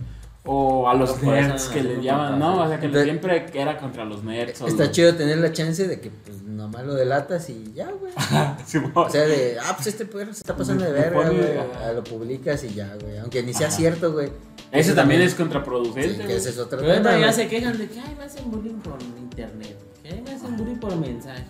O 0.46 0.86
a 0.88 0.94
los 0.94 1.22
No, 1.22 1.30
nerds 1.32 1.62
eso 1.64 1.72
que 1.72 1.82
no, 1.82 1.88
le 1.88 1.96
no 1.96 2.02
llaman. 2.02 2.38
¿no? 2.38 2.62
O 2.64 2.68
sea, 2.68 2.78
que 2.78 2.84
Entonces- 2.86 3.04
siempre 3.10 3.46
era 3.54 3.78
contra 3.78 4.04
los 4.04 4.22
nerds. 4.24 4.60
o 4.60 4.66
Está 4.66 4.84
los- 4.84 4.92
chido 4.92 5.14
tener 5.14 5.38
la 5.38 5.52
chance 5.52 5.88
de 5.88 5.98
que, 6.00 6.10
pues, 6.10 6.42
nomás 6.42 6.84
lo 6.84 6.94
delatas 6.94 7.48
y 7.48 7.72
ya, 7.74 7.90
güey. 7.90 8.12
O 8.94 9.08
sea, 9.08 9.22
de, 9.22 9.56
ah, 9.58 9.72
pues 9.74 9.86
este 9.86 10.04
perro 10.04 10.32
se 10.34 10.40
está 10.40 10.54
pasando 10.54 10.84
de 10.84 10.92
verga, 10.92 11.30
güey. 11.30 11.58
Ah, 11.82 11.92
Lo 11.94 12.04
publicas 12.04 12.62
y 12.64 12.74
ya, 12.74 12.94
güey. 13.00 13.16
Aunque 13.18 13.42
ni 13.42 13.54
sea 13.54 13.68
Ajá. 13.68 13.76
cierto, 13.76 14.12
güey. 14.12 14.30
Ese 14.70 14.92
también 14.92 15.22
es 15.22 15.30
Sí, 15.32 15.38
contraproducente. 15.38 16.18
que 16.18 16.24
güey. 16.24 16.36
ese 16.36 16.50
es 16.50 16.58
otro 16.58 16.78
Pero 16.80 16.92
tema, 16.94 17.18
ya 17.18 17.32
se 17.32 17.48
quejan 17.48 17.78
de 17.78 17.88
que 17.88 18.00
ay, 18.00 18.14
me 18.18 18.24
hacen 18.24 18.50
bullying 18.50 18.74
por 18.80 18.98
internet, 19.02 19.78
que 20.02 20.08
ay, 20.10 20.20
me 20.22 20.32
hacen 20.32 20.56
bullying 20.58 20.76
por 20.76 20.94
mensaje. 20.96 21.42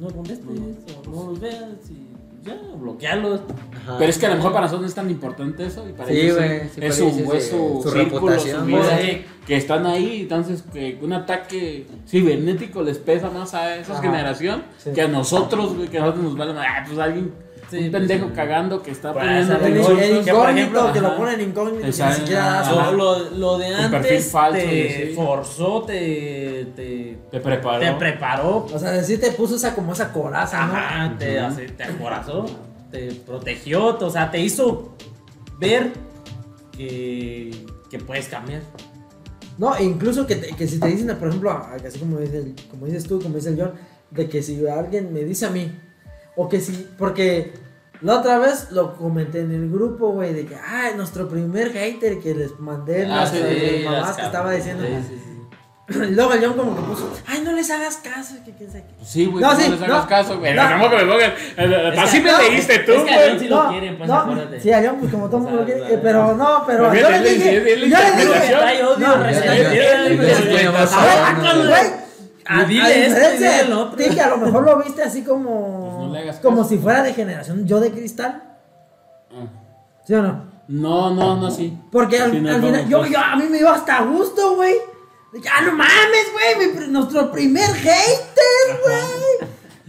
No 0.00 0.08
contestes 0.10 0.46
o 0.46 1.10
no 1.10 1.30
los 1.30 1.40
veas 1.40 1.90
y 1.90 2.09
ya, 2.42 2.58
bloquealos. 2.76 3.40
Ajá. 3.82 3.96
Pero 3.98 4.10
es 4.10 4.18
que 4.18 4.26
a 4.26 4.30
lo 4.30 4.36
mejor 4.36 4.52
para 4.52 4.62
nosotros 4.66 4.82
no 4.82 4.88
es 4.88 4.94
tan 4.94 5.10
importante 5.10 5.64
eso 5.66 5.88
y 5.88 5.92
para 5.92 6.08
Sí, 6.10 6.20
ellos 6.20 6.38
es- 6.38 6.72
sí, 6.72 6.80
es, 6.82 6.98
es 6.98 7.00
es, 7.34 7.48
su, 7.50 7.80
su 7.82 7.90
círculo, 7.90 7.92
reputación, 7.94 8.60
su 8.60 8.66
vida, 8.66 8.98
que 9.46 9.56
están 9.56 9.86
ahí, 9.86 10.22
entonces 10.22 10.62
que 10.72 10.98
un 11.02 11.12
ataque 11.12 11.86
cibernético 12.06 12.82
les 12.82 12.98
pesa 12.98 13.30
más 13.30 13.54
a 13.54 13.76
esa 13.76 13.94
Ajá. 13.94 14.02
generación 14.02 14.62
Sí. 14.78 14.90
que 14.92 15.02
a 15.02 15.08
nosotros, 15.08 15.74
güey, 15.76 15.88
que 15.88 15.98
a 15.98 16.02
nosotros 16.02 16.24
nos 16.24 16.36
vale, 16.36 16.52
ah, 16.58 16.84
pues 16.86 16.98
alguien, 16.98 17.32
Sí, 17.70 17.76
un 17.76 17.90
pues, 17.90 18.00
pendejo 18.00 18.26
sí. 18.26 18.32
cagando 18.34 18.82
que 18.82 18.90
está 18.90 19.12
Pues, 19.12 19.24
poniendo 19.24 19.54
El, 19.54 19.60
que, 19.74 19.78
incógnito, 20.30 20.48
ejemplo, 20.48 20.92
que 20.92 21.00
lo 21.00 21.16
ponen 21.16 21.40
incógnito, 21.40 21.80
que 21.80 21.86
ni 21.86 22.12
siquiera. 22.12 22.70
Lo, 22.72 22.92
lo, 22.92 23.30
lo 23.30 23.58
de 23.58 23.66
antes 23.74 24.30
falso, 24.30 24.58
te 24.60 25.06
sí. 25.08 25.12
forzó, 25.14 25.82
te, 25.82 26.66
te, 26.74 27.18
te 27.30 27.40
preparó. 27.40 27.80
te 27.80 27.92
preparó, 27.92 28.66
O 28.72 28.78
sea, 28.78 29.02
sí 29.04 29.18
te 29.18 29.30
puso 29.32 29.54
esa 29.56 29.74
como 29.74 29.92
esa 29.92 30.12
coraza, 30.12 30.66
¿no? 30.66 30.72
ajá, 30.74 31.16
te, 31.18 31.38
hace- 31.38 31.68
te 31.68 31.84
acorazó, 31.84 32.46
te 32.90 33.12
protegió, 33.24 33.96
o 33.98 34.10
sea, 34.10 34.30
te 34.30 34.40
hizo 34.40 34.96
ver 35.58 35.92
que, 36.76 37.50
que 37.90 37.98
puedes 37.98 38.26
cambiar. 38.28 38.62
No, 39.58 39.76
e 39.76 39.84
incluso 39.84 40.26
que, 40.26 40.40
que 40.40 40.66
si 40.66 40.80
te 40.80 40.88
dicen, 40.88 41.14
por 41.18 41.28
ejemplo, 41.28 41.50
así 41.50 41.98
como, 41.98 42.18
dice 42.18 42.38
el- 42.38 42.54
como 42.70 42.86
dices 42.86 43.04
tú, 43.04 43.20
como 43.20 43.36
dice 43.36 43.50
el 43.50 43.60
John, 43.60 43.72
de 44.10 44.28
que 44.28 44.42
si 44.42 44.66
alguien 44.66 45.12
me 45.12 45.20
dice 45.22 45.46
a 45.46 45.50
mí, 45.50 45.70
o 46.36 46.48
que 46.48 46.60
si, 46.60 46.88
porque 46.98 47.52
la 48.00 48.18
otra 48.18 48.38
vez 48.38 48.68
lo 48.70 48.96
comenté 48.96 49.40
en 49.40 49.52
el 49.52 49.70
grupo, 49.70 50.10
güey, 50.12 50.32
de 50.32 50.46
que, 50.46 50.54
ah, 50.56 50.90
nuestro 50.96 51.28
primer 51.28 51.72
hater 51.72 52.18
que 52.20 52.34
les 52.34 52.58
mandé 52.58 53.04
Ah, 53.04 53.08
las, 53.08 53.30
sí, 53.30 53.38
las 53.40 53.48
Sí, 53.50 53.82
mamás 53.84 54.06
las 54.08 54.16
que 54.16 54.22
estaba 54.22 54.52
diciendo. 54.52 54.84
Sí, 54.86 54.94
sí, 55.08 55.14
sí. 55.22 55.26
Y 55.92 55.92
luego 56.14 56.32
el 56.34 56.44
John 56.44 56.54
como 56.54 56.76
que 56.76 56.82
puso, 56.82 57.12
ay, 57.26 57.40
no 57.44 57.52
les 57.52 57.68
hagas 57.68 57.96
caso, 57.96 58.36
que 58.44 58.52
quién 58.52 58.70
sabe 58.70 58.84
qué. 58.96 59.04
Sí, 59.04 59.26
güey, 59.26 59.42
No, 59.42 59.52
no, 59.52 59.58
sí, 59.60 59.68
les 59.70 59.82
hagas 59.82 60.02
no. 60.04 60.08
caso, 60.08 60.38
güey. 60.38 60.54
No. 60.54 60.62
Tampoco 60.62 60.96
me 60.96 61.02
pongan- 61.04 61.32
eh, 61.56 61.90
Es 61.92 61.98
Así 61.98 62.18
que- 62.18 62.24
me 62.24 62.30
no, 62.32 62.38
leíste 62.38 62.78
tú, 62.80 62.92
es 62.92 63.02
que 63.02 63.14
a 63.14 63.26
güey. 63.26 63.38
sí 63.40 63.48
lo 63.48 63.68
quieren, 63.68 63.98
pues, 63.98 64.10
acuérdate. 64.10 64.60
sí, 64.60 64.72
a 64.72 64.82
John, 64.86 64.96
pues 65.00 65.10
como 65.12 65.26
todo 65.26 65.36
el 65.38 65.42
mundo 65.42 65.60
lo 65.62 65.66
sea, 65.66 65.74
quiere, 65.76 65.94
eh, 65.94 65.98
pero 66.00 66.36
no, 66.36 66.62
pero 66.66 66.94
yo 66.94 67.10
le 67.10 67.18
dije, 67.34 67.54
yo 67.54 67.60
le 67.64 67.74
dije, 67.74 67.88
No, 67.88 67.98
yo- 67.98 68.28
güey. 68.28 68.78
yo- 68.78 68.96
A 72.50 72.64
dile 72.64 72.82
y 72.98 73.02
diferencia 73.04 73.30
dile 73.32 73.48
de 73.48 73.60
el 73.60 73.72
otro. 73.72 73.96
ti, 73.96 74.10
que 74.14 74.20
a 74.20 74.28
lo 74.28 74.36
mejor 74.38 74.64
lo 74.64 74.78
viste 74.82 75.02
así 75.02 75.22
como. 75.22 75.80
Pues 75.96 76.06
no 76.08 76.12
le 76.12 76.18
hagas 76.20 76.36
como 76.40 76.56
caso. 76.58 76.68
si 76.70 76.78
fuera 76.78 77.02
de 77.02 77.12
generación 77.14 77.66
yo 77.66 77.80
de 77.80 77.90
cristal. 77.92 78.42
Ah. 79.32 79.46
¿Sí 80.06 80.14
o 80.14 80.22
no? 80.22 80.44
No, 80.68 81.14
no, 81.14 81.36
no, 81.36 81.50
sí. 81.50 81.76
Porque 81.90 82.18
al, 82.20 82.30
Sí, 82.30 82.36
final, 82.38 82.88
yo, 82.88 83.04
yo- 83.06 83.18
a 83.18 83.36
mí 83.36 83.44
me 83.50 83.58
dio 83.58 83.70
hasta 83.70 84.02
gusto, 84.02 84.54
güey. 84.56 84.74
Que, 85.32 85.48
Ah, 85.48 85.62
no 85.64 85.72
mames, 85.72 86.72
güey. 86.76 86.88
Nuestro 86.90 87.30
primer 87.30 87.66
hater, 87.72 88.80
güey. 88.84 89.48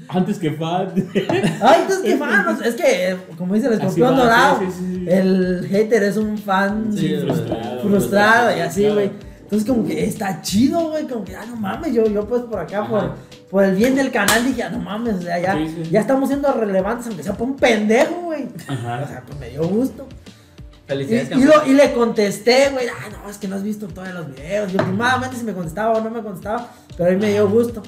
Antes 0.10 0.38
que 0.40 0.52
fan. 0.52 0.92
Ay, 1.16 1.82
entonces 1.82 2.02
qué 2.04 2.18
fan. 2.18 2.60
Es 2.64 2.76
que, 2.76 3.18
como 3.38 3.54
dice 3.56 3.68
el 3.68 3.74
escorpión 3.74 4.16
dorado, 4.18 4.60
sí, 4.60 4.66
sí, 4.72 4.96
sí. 4.96 5.06
el 5.10 5.66
hater 5.70 6.04
es 6.04 6.18
un 6.18 6.38
fan 6.38 6.92
Sí, 6.96 7.16
frustrado, 7.22 7.82
frustrado 7.82 8.58
y 8.58 8.60
así, 8.60 8.90
güey. 8.90 9.12
Entonces, 9.52 9.68
como 9.70 9.86
que 9.86 10.06
está 10.06 10.42
chido, 10.42 10.92
güey. 10.92 11.06
Como 11.08 11.26
que, 11.26 11.36
ah, 11.36 11.46
no 11.46 11.58
mames, 11.58 11.94
yo, 11.94 12.06
yo 12.08 12.26
pues 12.26 12.44
por 12.44 12.58
acá, 12.60 12.88
por, 12.88 13.16
por 13.50 13.64
el 13.66 13.76
bien 13.76 13.96
del 13.96 14.10
canal, 14.12 14.46
dije, 14.46 14.64
ah, 14.64 14.70
no 14.70 14.80
mames, 14.80 15.16
o 15.16 15.22
sea, 15.22 15.40
ya, 15.40 15.56
Sí, 15.56 15.68
sí. 15.84 15.90
ya 15.92 16.00
estamos 16.00 16.30
siendo 16.30 16.52
relevantes, 16.54 17.08
aunque 17.08 17.22
sea 17.24 17.34
por 17.34 17.48
un 17.48 17.58
pendejo, 17.58 18.16
güey. 18.22 18.48
Ajá. 18.68 19.02
O 19.04 19.08
sea, 19.08 19.24
pues 19.28 19.38
me 19.40 19.50
dio 19.50 19.68
gusto. 19.68 20.08
Y, 20.08 20.88
Felicidades, 20.88 21.32
y 21.32 21.44
lo- 21.44 21.52
campeón. 21.52 21.70
y 21.70 21.74
le 21.78 21.94
contesté, 21.94 22.70
güey, 22.72 22.88
ah, 22.88 23.10
no, 23.24 23.30
es 23.30 23.38
que 23.38 23.48
no 23.50 23.56
has 23.58 23.64
visto 23.64 23.88
todos 23.88 24.08
los 24.14 24.34
videos. 24.34 24.74
Y 24.74 24.78
últimamente 24.78 25.36
si 25.36 25.44
me 25.44 25.54
contestaba 25.54 25.98
o 25.98 26.02
no 26.02 26.10
me 26.10 26.22
contestaba, 26.22 26.70
pero 26.98 27.10
a 27.10 27.14
mí 27.14 27.20
me 27.20 27.32
dio 27.32 27.50
gusto. 27.50 27.82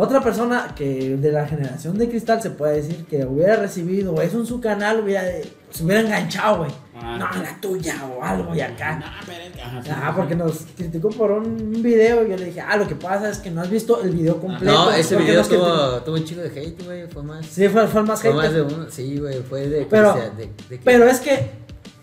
Otra 0.00 0.20
persona 0.20 0.74
que 0.76 1.16
de 1.16 1.32
la 1.32 1.44
generación 1.48 1.98
de 1.98 2.08
cristal 2.08 2.40
se 2.40 2.50
puede 2.50 2.76
decir 2.76 3.04
que 3.06 3.24
hubiera 3.24 3.56
recibido 3.56 4.22
eso 4.22 4.38
en 4.38 4.46
su 4.46 4.60
canal, 4.60 5.00
hubiera, 5.00 5.24
se 5.72 5.82
hubiera 5.84 6.02
enganchado, 6.02 6.58
güey. 6.58 6.70
Ah. 6.94 7.16
no, 7.34 7.42
la 7.42 7.60
tuya 7.60 7.96
o 8.06 8.22
algo 8.22 8.54
y 8.54 8.60
acá. 8.60 8.96
No, 9.00 9.06
pero 9.26 9.42
es 9.42 9.52
que- 9.52 9.60
ajá, 9.62 9.82
sí, 9.82 9.90
Ah, 9.92 10.12
porque 10.16 10.36
nos 10.36 10.66
criticó 10.76 11.08
por 11.10 11.32
un 11.32 11.82
video 11.82 12.24
y 12.24 12.30
yo 12.30 12.36
le 12.36 12.44
dije, 12.44 12.60
ah, 12.60 12.76
lo 12.76 12.86
que 12.86 12.94
pasa 12.94 13.28
es 13.28 13.38
que 13.38 13.50
no 13.50 13.60
has 13.60 13.70
visto 13.70 14.00
el 14.00 14.10
video 14.10 14.40
completo. 14.40 14.72
No, 14.72 14.92
ese 14.92 15.16
video 15.16 15.42
tuvo, 15.44 16.00
tuvo 16.02 16.14
un 16.14 16.24
chico 16.24 16.42
de 16.42 16.48
hate, 16.48 16.84
güey. 16.84 17.06
Fue 17.08 17.24
más. 17.24 17.44
Sí, 17.46 17.66
fue, 17.68 17.88
fue 17.88 18.00
el 18.02 18.06
más 18.06 18.20
Fue 18.22 18.32
más 18.34 18.52
de 18.52 18.60
hate. 18.60 18.72
uno. 18.72 18.86
Sí, 18.90 19.18
güey. 19.18 19.42
Fue 19.42 19.66
de. 19.68 19.84
Pero- 19.90 20.12
cristian- 20.14 20.36
de, 20.36 20.46
de- 20.76 20.80
Pero 20.84 21.08
es 21.08 21.18
que, 21.18 21.50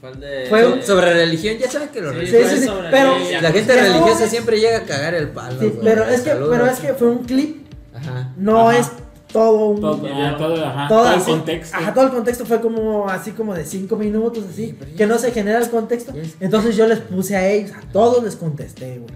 Fue 0.02 0.10
el 0.12 0.20
de- 0.20 0.46
Fue 0.50 0.68
un- 0.68 0.84
sobre 0.84 1.14
religión, 1.14 1.58
ya 1.58 1.72
saben 1.72 1.88
que 1.90 2.02
los 2.02 2.14
Sí, 2.14 2.26
sí, 2.28 2.58
sí, 2.64 2.70
pero-. 2.92 3.16
La 3.42 3.52
gente 3.54 3.74
religiosa 3.74 4.28
siempre 4.28 4.60
llega 4.60 4.80
a 4.80 4.84
cagar 4.84 5.14
el 5.16 5.30
palo. 5.30 5.60
sí, 5.62 5.68
güey. 5.70 5.80
pero 5.82 6.04
es 6.04 6.22
que, 6.22 6.32
pero 6.32 6.66
es 6.68 6.80
que 6.80 6.94
fue 6.94 7.08
un 7.10 7.24
clip, 7.24 7.65
Ajá. 8.08 8.34
no 8.38 8.70
Ajá. 8.70 8.80
es 8.80 8.92
todo 9.32 9.66
un... 9.70 9.82
Todo, 9.82 9.98
todo, 9.98 10.66
ajá, 10.66 10.88
todo 10.88 11.00
todo 11.04 11.14
el 11.14 11.20
así- 11.20 11.32
contexto. 11.32 11.78
Ajá, 11.78 11.94
todo 11.94 12.06
el 12.06 12.12
contexto 12.12 12.46
fue 12.46 12.62
como 12.62 13.08
así 13.10 13.32
como 13.32 13.54
de 13.54 13.66
5 13.66 13.96
minutos, 13.98 14.44
así, 14.50 14.78
que 14.96 15.06
no 15.06 15.18
se 15.18 15.32
genera 15.32 15.60
el 15.60 15.70
contexto. 15.70 16.14
Entonces 16.40 16.76
yo 16.78 16.88
les 16.88 17.00
puse 17.00 17.36
a 17.36 17.48
ellos, 17.50 17.72
a 17.72 17.82
todos 17.92 18.24
les 18.24 18.36
contesté, 18.36 19.00
güey. 19.00 19.14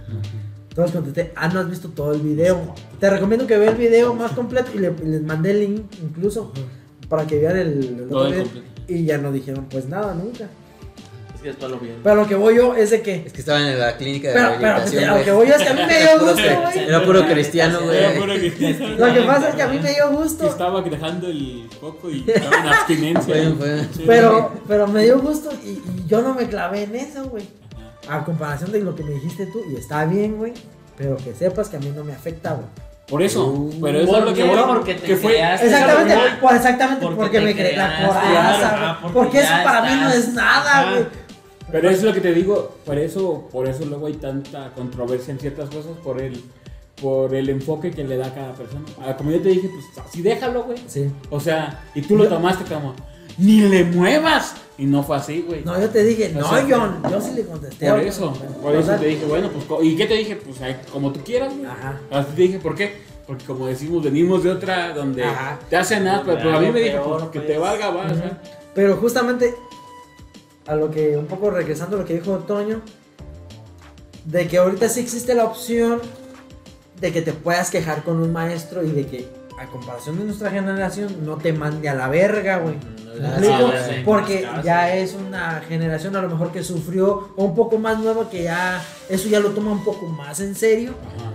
Todos 0.76 0.90
les 0.90 0.96
contesté, 1.02 1.32
ah, 1.36 1.48
no 1.48 1.60
has 1.62 1.70
visto 1.70 1.90
todo 1.90 2.14
el 2.14 2.22
video. 2.22 2.74
Te 3.00 3.10
recomiendo 3.10 3.48
que 3.48 3.58
veas 3.58 3.72
el 3.74 3.78
video 3.80 4.14
más 4.14 4.32
completo 4.34 4.72
y, 4.76 4.80
le- 4.80 4.94
y 5.04 5.06
les 5.06 5.22
mandé 5.24 5.52
el 5.52 5.60
link 5.62 5.84
incluso 6.04 6.52
para 7.08 7.26
que 7.26 7.40
vean 7.40 7.58
el, 7.58 7.68
el 7.84 8.04
otro 8.06 8.26
el 8.26 8.32
video. 8.34 8.44
completo. 8.44 8.68
Y 8.88 9.06
ya 9.06 9.18
no 9.20 9.32
dijeron 9.32 9.66
pues 9.70 9.88
nada 9.88 10.14
nunca. 10.16 10.48
Es 11.40 11.44
después 11.46 11.72
lo 11.72 11.80
vi. 11.80 11.90
Pero 12.04 12.16
lo 12.16 12.28
que 12.28 12.36
voy 12.36 12.56
yo 12.58 12.76
es 12.76 12.90
de 12.90 13.02
que... 13.02 13.24
Es 13.26 13.32
que 13.34 13.40
estaban 13.40 13.64
en 13.66 13.80
la 13.80 13.96
clínica 13.96 14.28
de 14.28 14.34
Pero, 14.34 14.50
pero 14.50 14.62
rehabilitación. 14.62 15.10
a 15.10 15.18
lo 15.18 15.24
que 15.24 15.32
voy 15.32 15.48
yo 15.48 15.54
es 15.56 15.62
que 15.62 15.70
a 15.70 15.74
mí 15.74 15.82
me 15.88 15.98
dio 16.00 16.10
Era 16.10 16.20
puro 16.20 16.26
gusto, 16.34 16.62
güey. 16.62 16.88
Era 16.90 17.06
puro 17.06 17.26
cristiano, 17.26 17.80
Era 17.92 18.08
güey. 18.10 18.20
puro 18.20 18.34
que- 18.34 18.96
Lo 18.98 19.14
que 19.14 19.22
pasa 19.22 19.50
es 19.50 19.56
que 19.56 19.62
a 19.62 19.68
mí 19.68 19.80
me 19.80 19.90
dio 19.94 20.10
que 20.10 20.16
gusto. 20.16 20.48
estaba 20.48 20.82
dejando 20.82 21.28
el 21.28 21.70
foco 21.80 22.10
y 22.10 22.26
estaba 22.28 22.58
en 22.58 22.68
abstinencia. 22.68 23.36
Sí. 23.96 24.04
Pero, 24.06 24.54
pero 24.68 24.88
me 24.88 25.04
dio 25.06 25.20
gusto 25.20 25.50
y, 25.64 25.70
y 25.70 26.06
yo 26.08 26.22
no 26.22 26.34
me 26.34 26.48
clavé 26.48 26.84
en 26.84 26.96
eso, 26.96 27.24
güey. 27.30 27.48
A 28.10 28.26
comparación 28.26 28.72
de 28.72 28.82
lo 28.82 28.96
que 28.96 29.04
me 29.04 29.12
dijiste 29.12 29.46
tú, 29.46 29.62
y 29.72 29.76
está 29.76 30.04
bien, 30.06 30.36
güey. 30.38 30.54
Pero 30.98 31.16
que 31.18 31.34
sepas 31.34 31.70
que 31.70 31.78
a 31.78 31.80
mí 31.80 31.94
no 31.96 32.04
me 32.04 32.12
afecta, 32.14 32.54
güey. 32.54 32.66
Por 33.08 33.24
eso, 33.24 33.70
pero 33.82 34.00
eso 34.02 34.08
¿Por 34.12 34.20
es 34.20 34.26
lo 34.26 34.34
que 34.36 34.44
voy 34.44 34.60
Porque 34.68 34.94
te 34.96 35.08
que 35.08 35.16
fue. 35.16 35.40
Exactamente, 35.42 36.14
exactamente 36.56 37.06
porque 37.06 37.18
porque, 37.22 37.40
me 37.42 37.54
creé 37.56 37.76
la 37.78 37.88
creaste, 37.88 38.28
coraza, 38.28 38.70
ah, 38.92 39.00
porque 39.02 39.14
Porque 39.18 39.40
eso 39.40 39.54
para 39.64 39.82
mí 39.82 40.02
no 40.02 40.10
es 40.12 40.28
nada, 40.34 40.92
güey. 40.92 41.06
Pero 41.72 41.90
eso 41.90 42.00
es 42.00 42.04
lo 42.04 42.14
que 42.14 42.22
te 42.22 42.34
digo, 42.34 42.76
por 42.86 42.98
eso, 42.98 43.48
por 43.52 43.68
eso 43.68 43.86
luego 43.86 44.08
hay 44.08 44.14
tanta 44.14 44.72
controversia 44.74 45.32
en 45.32 45.40
ciertas 45.40 45.70
cosas 45.70 45.92
por 46.04 46.22
el, 46.22 46.42
por 47.02 47.34
el 47.36 47.50
enfoque 47.50 47.92
que 47.92 48.04
le 48.04 48.18
da 48.18 48.28
a 48.28 48.34
cada 48.34 48.54
persona. 48.54 48.86
Ah, 49.02 49.16
como 49.16 49.32
yo 49.32 49.42
te 49.42 49.50
dije, 49.50 49.70
pues 49.70 50.06
así 50.06 50.22
déjalo, 50.22 50.64
güey. 50.64 50.80
Sí. 50.88 51.10
O 51.30 51.40
sea, 51.40 51.84
y 51.94 52.02
tú 52.02 52.16
lo 52.18 52.28
tomaste 52.28 52.64
como, 52.72 52.96
ni 53.38 53.62
le 53.62 53.84
muevas. 53.86 54.56
Y 54.78 54.86
no 54.86 55.04
fue 55.04 55.18
así, 55.18 55.44
güey. 55.46 55.62
No, 55.66 55.80
yo 55.80 55.90
te 55.90 56.04
dije, 56.06 56.32
O 56.36 56.40
no, 56.40 56.50
sea, 56.50 56.66
John. 56.70 57.04
Yo 57.12 57.20
sí 57.20 57.32
le 57.36 57.44
contesté. 57.44 57.90
Por 57.90 58.00
eso, 58.00 58.30
Bueno, 58.32 58.56
por 58.62 58.76
eso 58.76 58.92
te 58.94 59.06
dije, 59.08 59.26
bueno, 59.26 59.50
pues, 59.50 59.84
¿y 59.84 59.96
qué 59.98 60.06
te 60.06 60.14
dije? 60.14 60.38
Pues 60.38 60.58
como 60.92 61.12
tú 61.12 61.20
quieras, 61.22 61.54
güey. 61.54 61.66
Ajá. 61.66 62.00
Así 62.10 62.32
te 62.34 62.42
dije, 62.44 62.60
¿por 62.60 62.76
qué? 62.76 62.96
Porque 63.28 63.44
como 63.46 63.68
decimos, 63.68 64.04
venimos 64.04 64.44
de 64.44 64.52
otra 64.52 64.94
donde 64.94 65.24
Ajá. 65.24 65.60
te 65.70 65.76
hacen 65.76 66.06
nada, 66.06 66.24
pero, 66.26 66.38
pero 66.38 66.58
a 66.58 66.62
mí 66.62 66.72
me 66.72 66.80
dijo, 66.80 67.04
Peor, 67.04 67.20
pues, 67.20 67.30
que 67.32 67.40
pues. 67.42 67.48
te 67.52 67.58
valga, 67.58 67.90
va, 67.90 68.06
o 68.06 68.16
sea. 68.16 68.42
Pero 68.74 68.96
justamente 68.96 69.54
a 70.70 70.76
lo 70.76 70.92
que, 70.92 71.18
un 71.18 71.26
poco 71.26 71.50
regresando 71.50 71.96
a 71.98 72.00
lo 72.00 72.06
que 72.06 72.14
dijo 72.14 72.38
Toño, 72.40 72.82
de 74.26 74.48
que 74.48 74.58
ahorita 74.60 74.88
sí 74.90 75.00
existe 75.00 75.34
la 75.34 75.46
opción 75.46 76.00
de 77.02 77.12
que 77.12 77.22
te 77.22 77.34
puedas 77.34 77.72
quejar 77.72 78.04
con 78.04 78.22
un 78.22 78.32
maestro 78.32 78.84
y 78.84 78.92
de 78.92 79.08
que, 79.08 79.28
a 79.60 79.66
comparación 79.68 80.18
de 80.20 80.26
nuestra 80.26 80.52
generación, 80.52 81.26
no 81.26 81.38
te 81.38 81.52
mande 81.54 81.90
a 81.90 81.94
la 81.96 82.08
verga, 82.08 82.58
güey. 82.60 82.76
¿Me 83.20 83.26
Ah, 83.28 83.32
explico? 83.38 83.72
sí, 83.72 83.94
sí. 83.96 84.02
Porque 84.06 84.48
ya 84.64 84.96
es 84.96 85.14
una 85.14 85.62
generación 85.68 86.16
a 86.16 86.22
lo 86.22 86.30
mejor 86.30 86.52
que 86.54 86.64
sufrió 86.64 87.30
o 87.36 87.44
un 87.44 87.56
poco 87.56 87.78
más 87.78 88.00
nueva 88.00 88.30
que 88.30 88.44
ya 88.44 88.82
eso 89.10 89.28
ya 89.28 89.40
lo 89.42 89.50
toma 89.50 89.72
un 89.72 89.84
poco 89.84 90.06
más 90.06 90.40
en 90.40 90.56
serio. 90.56 90.94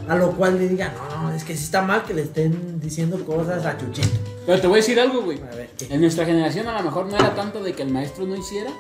A 0.08 0.14
lo 0.16 0.30
cual 0.32 0.58
le 0.58 0.68
digan, 0.68 0.92
no, 1.10 1.22
no, 1.24 1.34
es 1.34 1.44
que 1.44 1.54
sí 1.56 1.64
está 1.64 1.82
mal 1.82 2.04
que 2.04 2.14
le 2.14 2.22
estén 2.22 2.80
diciendo 2.80 3.22
cosas 3.26 3.66
a 3.66 3.76
Chuchito. 3.76 4.08
Pero 4.46 4.60
te 4.60 4.66
voy 4.66 4.76
a 4.78 4.80
decir 4.80 4.98
algo, 5.00 5.22
güey. 5.22 5.40
En 5.90 6.00
nuestra 6.00 6.24
generación 6.24 6.66
a 6.68 6.78
lo 6.78 6.84
mejor 6.84 7.06
no 7.06 7.16
era 7.16 7.34
tanto 7.34 7.62
de 7.62 7.72
que 7.74 7.82
el 7.82 7.90
maestro 7.90 8.24
no 8.26 8.36
hiciera, 8.36 8.70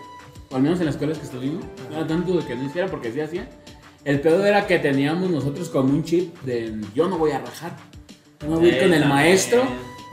o 0.54 0.56
al 0.56 0.62
menos 0.62 0.78
en 0.78 0.86
las 0.86 0.94
escuelas 0.94 1.18
que 1.18 1.24
estuvimos, 1.24 1.64
no 1.90 1.96
era 1.96 2.06
tanto 2.06 2.36
de 2.36 2.46
que 2.46 2.54
no 2.54 2.64
hiciera 2.64 2.86
porque 2.86 3.10
sí 3.10 3.20
hacía. 3.20 3.48
El 4.04 4.20
pedo 4.20 4.46
era 4.46 4.68
que 4.68 4.78
teníamos 4.78 5.28
nosotros 5.28 5.68
como 5.68 5.92
un 5.92 6.04
chip 6.04 6.40
de 6.42 6.80
yo 6.94 7.08
no 7.08 7.18
voy 7.18 7.32
a 7.32 7.40
rajar. 7.40 7.76
Yo 8.40 8.50
me 8.50 8.56
voy 8.58 8.70
a 8.70 8.76
ir 8.76 8.80
con 8.80 8.94
el 8.94 9.04
maestro 9.08 9.64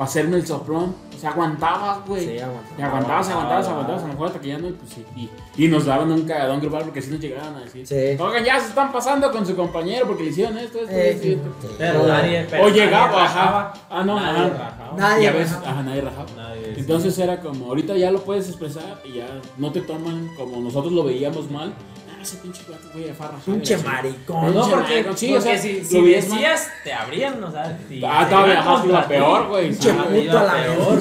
para 0.02 0.10
hacerme 0.10 0.38
el 0.38 0.48
soplón. 0.48 0.96
O 1.16 1.20
sea, 1.22 1.30
aguantabas, 1.30 2.00
güey. 2.08 2.26
Sí, 2.26 2.40
aguantaba. 2.40 2.76
Y 2.80 2.82
aguantabas, 2.82 3.30
aguantabas, 3.30 3.68
aguantabas, 3.68 4.02
a 4.04 4.08
lo 4.08 4.14
mejor 4.14 4.28
hasta 4.30 4.42
que 4.42 4.48
ya 4.48 4.58
no, 4.58 4.68
y 4.70 4.72
pues 4.72 4.90
sí. 4.92 5.06
Y, 5.16 5.30
y 5.64 5.68
nos 5.68 5.86
daban 5.86 6.12
un 6.12 6.24
cagadón 6.24 6.60
grupal 6.60 6.84
porque 6.86 7.00
sí 7.04 7.12
nos 7.12 7.20
llegaban 7.20 7.56
a 7.56 7.60
decir, 7.60 7.86
Sí. 7.86 7.96
oigan, 8.20 8.44
ya 8.44 8.60
se 8.60 8.70
están 8.70 8.92
pasando 8.92 9.32
con 9.32 9.46
su 9.46 9.56
compañero 9.56 10.08
porque 10.08 10.24
le 10.24 10.30
hicieron 10.32 10.58
esto, 10.58 10.80
esto, 10.80 10.92
Eh, 10.96 11.10
esto, 11.12 11.28
y 11.28 11.32
esto". 11.34 11.50
Pero 11.78 12.08
nadie. 12.08 12.48
pero 12.50 12.64
o 12.64 12.68
nadie 12.70 12.82
llegaba, 12.86 13.08
rajaba. 13.22 13.60
ajá. 13.62 13.74
Ah, 13.92 14.04
no, 14.04 14.16
Nadie 14.20 14.40
ajá. 14.40 14.50
rajaba. 14.58 14.98
Nadie 14.98 15.24
Y 15.24 15.28
a 15.28 15.32
veces, 15.34 15.52
rajaba. 15.58 15.72
ajá, 15.72 15.84
nadie 15.84 16.02
rajaba. 16.02 16.26
Nadie- 16.36 16.74
Entonces 16.78 17.20
era 17.20 17.40
como, 17.40 17.66
ahorita 17.68 17.96
ya 17.98 18.10
lo 18.10 18.22
puedes 18.24 18.48
expresar 18.50 19.02
y 19.06 19.18
ya 19.18 19.28
no 19.58 19.72
te 19.72 19.82
toman 19.82 20.28
como 20.36 20.58
nosotros 20.60 20.92
lo 20.92 21.04
veíamos 21.04 21.52
mal. 21.52 21.74
Ese 22.22 22.38
pinche 22.38 22.62
vato, 22.70 22.88
güey, 22.94 23.10
a 23.10 23.14
farra. 23.16 23.38
Pinche 23.46 23.78
maricón. 23.78 24.54
No, 24.56 24.62
Pinche 24.62 24.76
porque. 24.76 25.04
Sí, 25.16 25.28
porque 25.28 25.38
o 25.38 25.42
sea, 25.42 25.58
si, 25.58 25.84
si 25.84 26.02
decías, 26.02 26.68
te 26.84 26.94
abrían, 26.94 27.44
o 27.44 27.52
sea. 27.52 27.80
Ah, 28.08 28.28
todavía, 28.30 28.64
contra 28.64 28.90
iba 28.90 29.08
peor, 29.08 29.48
güey. 29.48 29.70
Pinche 29.70 29.92
Ajá, 29.92 30.04
puto 30.04 30.16
iba 30.18 30.40
a 30.40 30.44
la 30.44 30.64
peor. 30.64 31.00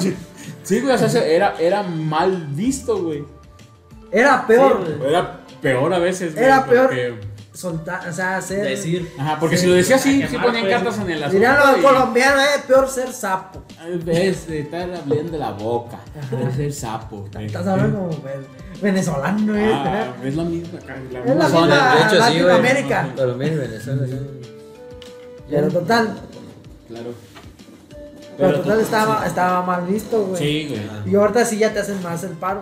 Sí, 0.63 0.79
güey, 0.79 0.95
o 0.95 0.97
sea, 0.97 1.09
se- 1.09 1.35
era, 1.35 1.55
era 1.59 1.83
mal 1.83 2.47
visto, 2.51 2.97
güey. 3.03 3.23
Era 4.11 4.45
peor 4.45 4.83
Sí, 4.85 4.93
Era 5.07 5.39
peor 5.61 5.93
a 5.93 5.99
veces, 5.99 6.33
güey. 6.33 6.45
Era 6.45 6.65
peor. 6.65 6.87
porque- 6.87 7.30
soltar, 7.61 8.07
o 8.09 8.11
sea, 8.13 8.37
hacer. 8.37 8.63
Decir. 8.67 9.11
Ajá, 9.17 9.37
porque 9.39 9.55
Sí, 9.55 9.63
si 9.63 9.67
lo 9.69 9.75
decía 9.75 9.95
así, 9.97 10.23
sí 10.27 10.37
ponían 10.37 10.63
pues. 10.63 10.73
cartas 10.75 10.97
en 10.99 11.09
el 11.11 11.17
asunto. 11.23 11.33
Dirían 11.33 11.57
los 11.59 11.77
y- 11.77 11.81
colombianos, 11.81 12.41
eh, 12.43 12.61
peor 12.67 12.89
ser 12.89 13.13
sapo. 13.13 13.63
Es 14.07 14.49
estar 14.49 14.81
hablando 14.93 15.31
de 15.31 15.37
la 15.37 15.51
boca. 15.51 15.99
Es 16.51 16.57
el 16.59 16.73
sapo. 16.73 17.27
Estás 17.39 17.67
hablando 17.67 17.99
como 17.99 18.21
ven- 18.23 18.47
venezolano, 18.81 19.55
eh. 19.55 19.71
Ah, 19.73 20.07
es 20.23 20.35
lo 20.35 20.43
mismo 20.43 20.77
acá. 20.77 20.95
La 21.11 21.19
Es 21.19 21.25
la 21.25 21.33
misma 21.33 21.45
misma- 21.45 21.49
zona. 21.59 21.95
De 21.95 22.01
hecho, 22.01 22.09
sí, 22.09 22.17
güey. 22.17 22.41
Latinoamérica. 22.43 23.09
Colombia 23.15 23.47
y 23.47 23.55
Venezuela. 23.55 24.07
sí. 24.07 24.19
Pero 25.49 25.67
total, 25.69 26.17
Claro. 26.87 27.13
pero 28.37 28.59
total 28.61 28.79
estaba, 28.79 29.25
estaba 29.27 29.61
mal 29.63 29.85
visto, 29.85 30.23
güey. 30.25 30.41
Sí, 30.41 30.67
güey. 30.69 31.13
Y 31.13 31.15
ahorita 31.15 31.45
sí 31.45 31.57
ya 31.57 31.73
te 31.73 31.79
hacen 31.79 32.01
más 32.01 32.23
el 32.23 32.31
paro. 32.31 32.61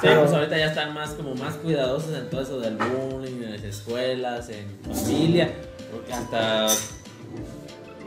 Sí, 0.00 0.08
pues 0.18 0.32
ahorita 0.32 0.58
ya 0.58 0.66
están 0.66 0.92
más 0.94 1.10
como 1.10 1.34
más 1.34 1.54
cuidadosos 1.54 2.16
en 2.16 2.28
todo 2.30 2.42
eso 2.42 2.60
del 2.60 2.76
bullying, 2.76 3.42
en 3.42 3.52
las 3.52 3.62
escuelas, 3.62 4.48
en 4.50 4.66
familia, 4.94 5.50
porque 5.92 6.12
hasta 6.12 6.66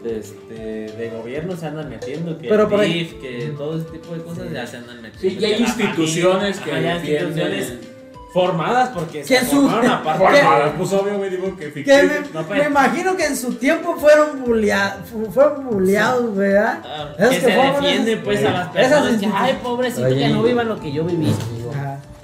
este, 0.06 0.54
de 0.54 1.10
gobierno 1.10 1.56
se 1.58 1.66
andan 1.68 1.90
metiendo, 1.90 2.38
que 2.38 2.48
Pero 2.48 2.64
el 2.64 2.70
por 2.70 2.80
ahí- 2.82 2.94
DIF, 2.94 3.14
que 3.22 3.54
todo 3.58 3.78
ese 3.78 3.86
tipo 3.90 4.14
de 4.14 4.22
cosas 4.24 4.52
ya 4.52 4.66
se 4.68 4.78
andan 4.78 5.02
metiendo. 5.02 5.20
Sí, 5.22 5.38
y 5.40 5.46
hay 5.46 5.54
que 5.56 5.60
la 5.62 5.68
instituciones 5.68 6.60
familia, 6.60 6.64
que 6.64 6.72
ajá, 6.72 6.82
ya 6.82 6.96
instituciones 7.16 7.70
defienden- 7.70 7.98
formadas 8.34 8.90
porque 8.94 9.22
¿Quién 9.24 9.46
se 9.46 9.56
formaron 9.56 9.90
aparte. 9.90 10.26
¿Qué? 10.32 10.42
Formadas, 10.44 10.74
pues 10.78 10.94
obvio, 10.94 11.18
güey, 11.18 11.30
digo 11.32 11.58
que 11.58 11.66
Que 11.66 11.72
ficticio. 11.72 12.04
me, 12.04 12.20
no, 12.34 12.46
pues. 12.48 12.60
me 12.60 12.66
imagino 12.68 13.16
que 13.18 13.26
en 13.26 13.36
su 13.38 13.54
tiempo 13.56 13.96
fueron 13.96 14.44
bulleados, 14.44 15.10
fueron 15.34 15.66
bulleados, 15.70 16.36
¿verdad? 16.36 16.80
Ah, 16.86 17.14
Esos 17.18 17.30
que 17.34 17.42
se 17.42 17.56
forman 17.56 17.82
defiende 17.82 18.12
esas- 18.12 18.24
pues 18.24 18.40
a 18.46 18.52
las 18.52 18.52
esas 18.62 18.72
personas 18.76 19.02
que, 19.08 19.14
instituciones. 19.14 19.42
ay, 19.56 19.60
pobrecito, 19.64 20.06
Oye, 20.06 20.16
que 20.18 20.28
no 20.30 20.44
vivan 20.44 20.68
lo 20.68 20.80
que 20.80 20.92
yo 20.92 21.04
viví. 21.06 21.34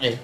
Eh. 0.04 0.18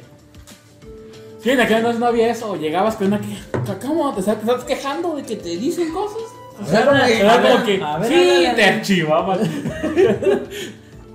Sí, 1.42 1.50
en 1.52 1.60
aquel 1.62 1.78
entonces 1.78 2.00
no 2.00 2.06
había 2.08 2.30
eso. 2.30 2.56
Llegabas 2.56 2.96
con 2.98 3.08
una 3.08 3.20
que. 3.22 3.38
¿Cómo? 3.86 4.14
¿Te 4.14 4.20
estás, 4.20 4.36
te 4.42 4.42
estás 4.52 4.64
quejando 4.66 5.16
de 5.16 5.24
que 5.24 5.36
te 5.38 5.50
dicen 5.50 5.92
cosas? 5.94 6.22
O 6.62 6.66
sea, 6.66 6.82
Era 6.82 6.92
como 6.92 7.06
que- 7.06 7.20
era 7.20 7.34
a 7.34 7.38
ver, 7.38 7.52
como 7.54 7.66
que. 7.66 7.82
a 7.84 7.98
ver, 7.98 8.08
sí, 8.10 8.14
a 8.16 8.40
ver, 8.40 8.48
a 8.48 8.56
te 8.56 8.64
archivaban. 8.66 9.40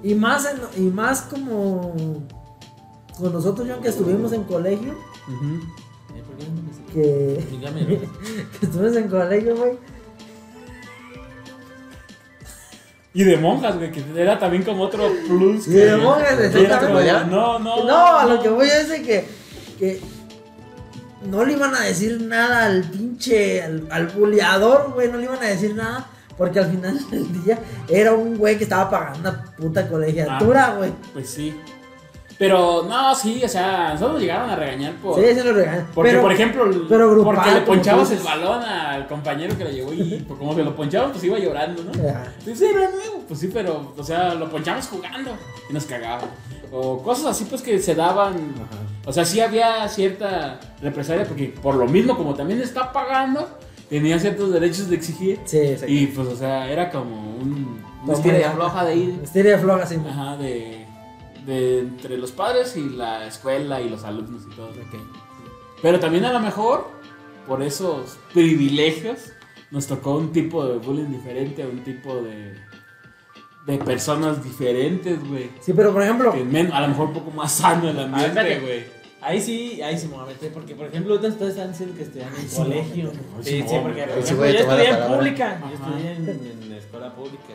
Y 0.03 0.15
más, 0.15 0.47
en- 0.47 0.85
y 0.85 0.91
más 0.91 1.23
como 1.23 1.95
con 3.19 3.32
nosotros, 3.32 3.66
yo 3.66 3.81
que 3.81 3.89
estuvimos 3.89 4.32
en 4.35 4.45
colegio, 4.45 4.93
Eh, 4.93 6.23
¿por 6.27 6.36
qué 6.36 6.45
no 6.47 6.55
me 6.55 6.69
dices? 6.69 6.82
que, 6.93 7.47
Dígame. 7.57 7.86
que 8.61 8.66
estuvimos 8.66 8.97
en 8.97 9.09
colegio, 9.09 9.57
güey. 9.57 9.78
Y 13.15 13.23
de 13.23 13.36
monjas, 13.36 13.77
güey, 13.77 13.93
que 13.93 14.03
era 14.16 14.39
también 14.39 14.65
como 14.65 14.82
otro 14.82 15.09
plus. 15.28 15.69
Y 15.69 15.70
de 15.70 15.97
monjas, 15.97 16.32
exactamente. 16.32 16.86
como, 16.86 17.01
¿Ya? 17.01 17.24
No, 17.24 17.61
no. 17.61 17.85
No, 17.85 18.19
a 18.19 18.27
lo 18.27 18.43
que 18.43 18.49
voy 18.49 18.66
es 18.66 18.89
de 18.89 19.03
que, 19.03 19.24
que 19.78 20.01
no 21.31 21.45
le 21.45 21.53
iban 21.53 21.74
a 21.77 21.82
decir 21.82 22.20
nada 22.20 22.66
al 22.66 22.82
pinche, 22.82 23.62
al, 23.62 23.86
al 23.91 24.09
buleador, 24.09 24.93
güey, 24.93 25.11
no 25.11 25.19
le 25.19 25.24
iban 25.24 25.39
a 25.39 25.47
decir 25.47 25.74
nada. 25.77 26.09
Porque 26.36 26.59
al 26.59 26.70
final 26.70 26.99
del 27.11 27.45
día 27.45 27.59
era 27.89 28.15
un 28.15 28.36
güey 28.36 28.59
que 28.59 28.65
estaba 28.65 28.91
pagando 28.91 29.31
una 29.31 29.45
puta 29.57 29.89
colegiatura, 29.89 30.74
güey. 30.77 30.93
Pues 31.12 31.31
sí. 31.31 31.55
Pero 32.39 32.85
no, 32.89 33.15
sí, 33.15 33.43
o 33.44 33.48
sea, 33.48 33.90
nosotros 33.90 34.12
nos 34.15 34.20
llegaron 34.23 34.51
a 34.51 34.56
regañar 34.56 34.94
por. 34.94 35.15
Sí, 35.20 35.35
se 35.35 35.44
lo 35.44 35.52
regalan. 35.52 35.86
Porque, 35.94 36.11
pero, 36.11 36.23
por 36.23 36.32
ejemplo, 36.32 36.65
el- 36.65 36.86
pero 36.89 37.11
grupal, 37.12 37.35
porque 37.36 37.51
le 37.52 37.61
ponchabas 37.61 38.11
el 38.11 38.19
balón 38.19 38.62
al 38.62 39.06
compañero 39.06 39.56
que 39.56 39.65
lo 39.65 39.70
llevó 39.70 39.93
y 39.93 40.24
pues, 40.27 40.39
como 40.39 40.55
se 40.55 40.65
lo 40.65 40.74
ponchaba, 40.74 41.11
pues 41.12 41.23
iba 41.24 41.39
llorando, 41.39 41.85
¿no? 41.85 41.93
Pues 42.44 42.59
sí, 42.59 42.66
pues 43.28 43.40
sí, 43.40 43.51
pero, 43.52 43.93
o 43.97 44.02
sea, 44.02 44.35
lo 44.35 44.51
ponchamos 44.51 44.86
jugando 44.89 45.31
y 45.70 45.73
nos 45.73 45.85
cagaban. 45.85 46.28
O 46.73 47.01
cosas 47.02 47.27
así, 47.27 47.44
pues 47.44 47.62
que 47.62 47.78
se 47.78 47.94
daban. 47.94 48.35
O 49.06 49.12
sea, 49.12 49.24
sí 49.24 49.40
había 49.40 49.86
cierta 49.89 50.59
represalia, 50.82 51.24
porque 51.24 51.55
por 51.62 51.77
lo 51.77 51.86
mismo, 51.86 52.16
como 52.16 52.35
también 52.35 52.61
está 52.61 52.93
pagando, 52.93 53.47
tenía 53.89 54.19
ciertos 54.19 54.52
derechos 54.52 54.89
de 54.90 54.97
exigir. 54.97 55.39
Sí. 55.44 55.61
Y 55.86 56.06
pues, 56.09 56.27
o 56.27 56.36
sea, 56.36 56.69
era 56.70 56.90
como 56.90 57.36
un. 57.36 57.85
Una 58.06 58.48
afloja 58.48 58.85
de 58.85 58.97
ir. 58.97 59.15
De 59.20 59.59
floja, 59.59 59.86
sí. 59.86 59.98
Ajá, 60.11 60.36
de, 60.36 60.84
de 61.47 61.81
entre 61.81 62.16
los 62.19 62.33
padres 62.33 62.77
y 62.77 62.89
la 62.91 63.27
escuela 63.27 63.81
y 63.81 63.89
los 63.89 64.05
alumnos 64.05 64.43
y 64.51 64.55
todo. 64.55 64.71
Pero 65.83 66.01
también 66.01 66.25
a 66.25 66.33
lo 66.33 66.41
mejor, 66.41 66.89
por 67.47 67.62
esos 67.62 68.16
privilegios, 68.33 69.33
nos 69.71 69.87
tocó 69.87 70.16
un 70.16 70.33
tipo 70.33 70.65
de 70.66 70.79
bullying 70.79 71.11
diferente, 71.11 71.66
un 71.66 71.83
tipo 71.85 72.16
de, 72.23 72.55
de 73.66 73.79
personas 73.79 74.43
diferentes, 74.43 75.19
güey. 75.29 75.51
Sí, 75.61 75.73
pero 75.75 75.93
por 75.93 76.03
ejemplo, 76.03 76.33
Que 76.33 76.41
a 76.73 76.81
lo 76.81 76.89
mejor 76.89 77.09
un 77.09 77.12
poco 77.15 77.31
más 77.33 77.53
sano 77.53 77.91
el 77.91 77.99
ambiente, 77.99 78.29
espérate. 78.29 78.61
güey. 78.61 79.05
Ahí 79.21 79.41
sí, 79.41 79.81
ahí 79.81 79.99
sí 79.99 80.07
me 80.07 80.15
voy 80.16 80.25
a 80.25 80.27
meter, 80.27 80.53
porque 80.53 80.75
por 80.75 80.87
ejemplo, 80.87 81.15
ustedes 81.15 81.35
están 81.43 81.71
diciendo 81.71 81.97
que 81.97 82.03
estudian 82.03 82.29
en 82.35 82.49
sí 82.49 82.57
colegio. 82.57 83.11
Sí, 83.43 83.65
sí, 83.66 83.75
porque 83.83 84.03
por 84.05 84.19
ejemplo, 84.19 84.47
yo 84.47 84.59
estudié 84.59 84.89
en 84.91 85.12
pública. 85.15 85.61
Yo 85.61 85.75
estudié 85.75 86.12
en, 86.12 86.29
en 86.29 86.71
la 86.71 86.77
escuela 86.77 87.15
pública. 87.15 87.55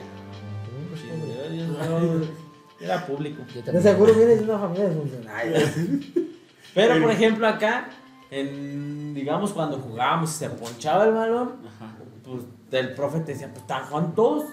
Sí, 0.96 1.08
yo- 1.10 1.56
yo- 1.56 2.20
yo 2.20 2.49
era 2.82 3.06
público. 3.06 3.44
De 3.66 3.82
seguro 3.82 4.14
vienes 4.14 4.40
de 4.40 4.44
una 4.46 4.60
familia 4.60 4.90
disfuncional. 4.90 5.54
Pero 6.74 7.02
por 7.02 7.12
ejemplo 7.12 7.48
acá, 7.48 7.90
en, 8.32 9.14
digamos 9.14 9.54
cuando 9.54 9.78
jugábamos 9.80 10.30
y 10.32 10.34
se 10.34 10.50
ponchaba 10.50 11.06
el 11.06 11.14
balón, 11.14 11.56
Ajá. 11.68 11.96
pues 12.24 12.44
el 12.72 12.94
profe 12.94 13.20
te 13.22 13.34
decía, 13.34 13.48
pues 13.50 13.62
están 13.62 13.86
jugando 13.86 14.12
todos, 14.14 14.46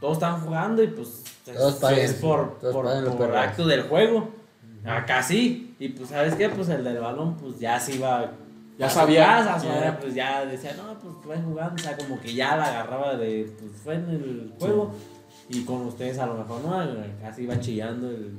todos 0.00 0.14
están 0.14 0.40
jugando 0.40 0.82
y 0.82 0.88
pues 0.88 1.24
Todos 1.44 1.82
es, 1.92 2.14
por, 2.14 2.58
todos 2.58 2.74
por, 3.16 3.36
acto 3.36 3.66
del 3.66 3.82
juego. 3.82 4.30
Acá 4.84 5.22
sí, 5.22 5.74
y 5.78 5.88
pues 5.90 6.08
sabes 6.08 6.34
qué, 6.34 6.48
pues 6.48 6.68
el 6.70 6.82
del 6.84 6.98
balón 6.98 7.36
pues 7.36 7.58
ya 7.58 7.78
se 7.78 7.96
iba... 7.96 8.32
Ya 8.78 8.86
a 8.86 8.90
sabía. 8.90 9.42
su 9.42 9.48
casa, 9.48 9.66
Ya. 9.66 9.84
ya, 9.84 9.98
pues 9.98 10.14
ya 10.14 10.46
decía, 10.46 10.72
no, 10.76 10.96
pues 11.00 11.12
fue 11.22 11.36
jugando, 11.36 11.74
o 11.74 11.78
sea, 11.78 11.96
como 11.96 12.20
que 12.20 12.32
ya 12.32 12.56
la 12.56 12.66
agarraba 12.66 13.16
de, 13.16 13.52
pues 13.58 13.72
fue 13.82 13.94
en 13.96 14.08
el 14.08 14.54
juego. 14.56 14.94
Y 15.50 15.64
con 15.64 15.86
ustedes 15.86 16.18
a 16.18 16.26
lo 16.26 16.34
mejor 16.34 16.60
no, 16.62 16.78
casi 17.22 17.42
iba 17.42 17.58
chillando 17.58 18.08
el... 18.10 18.32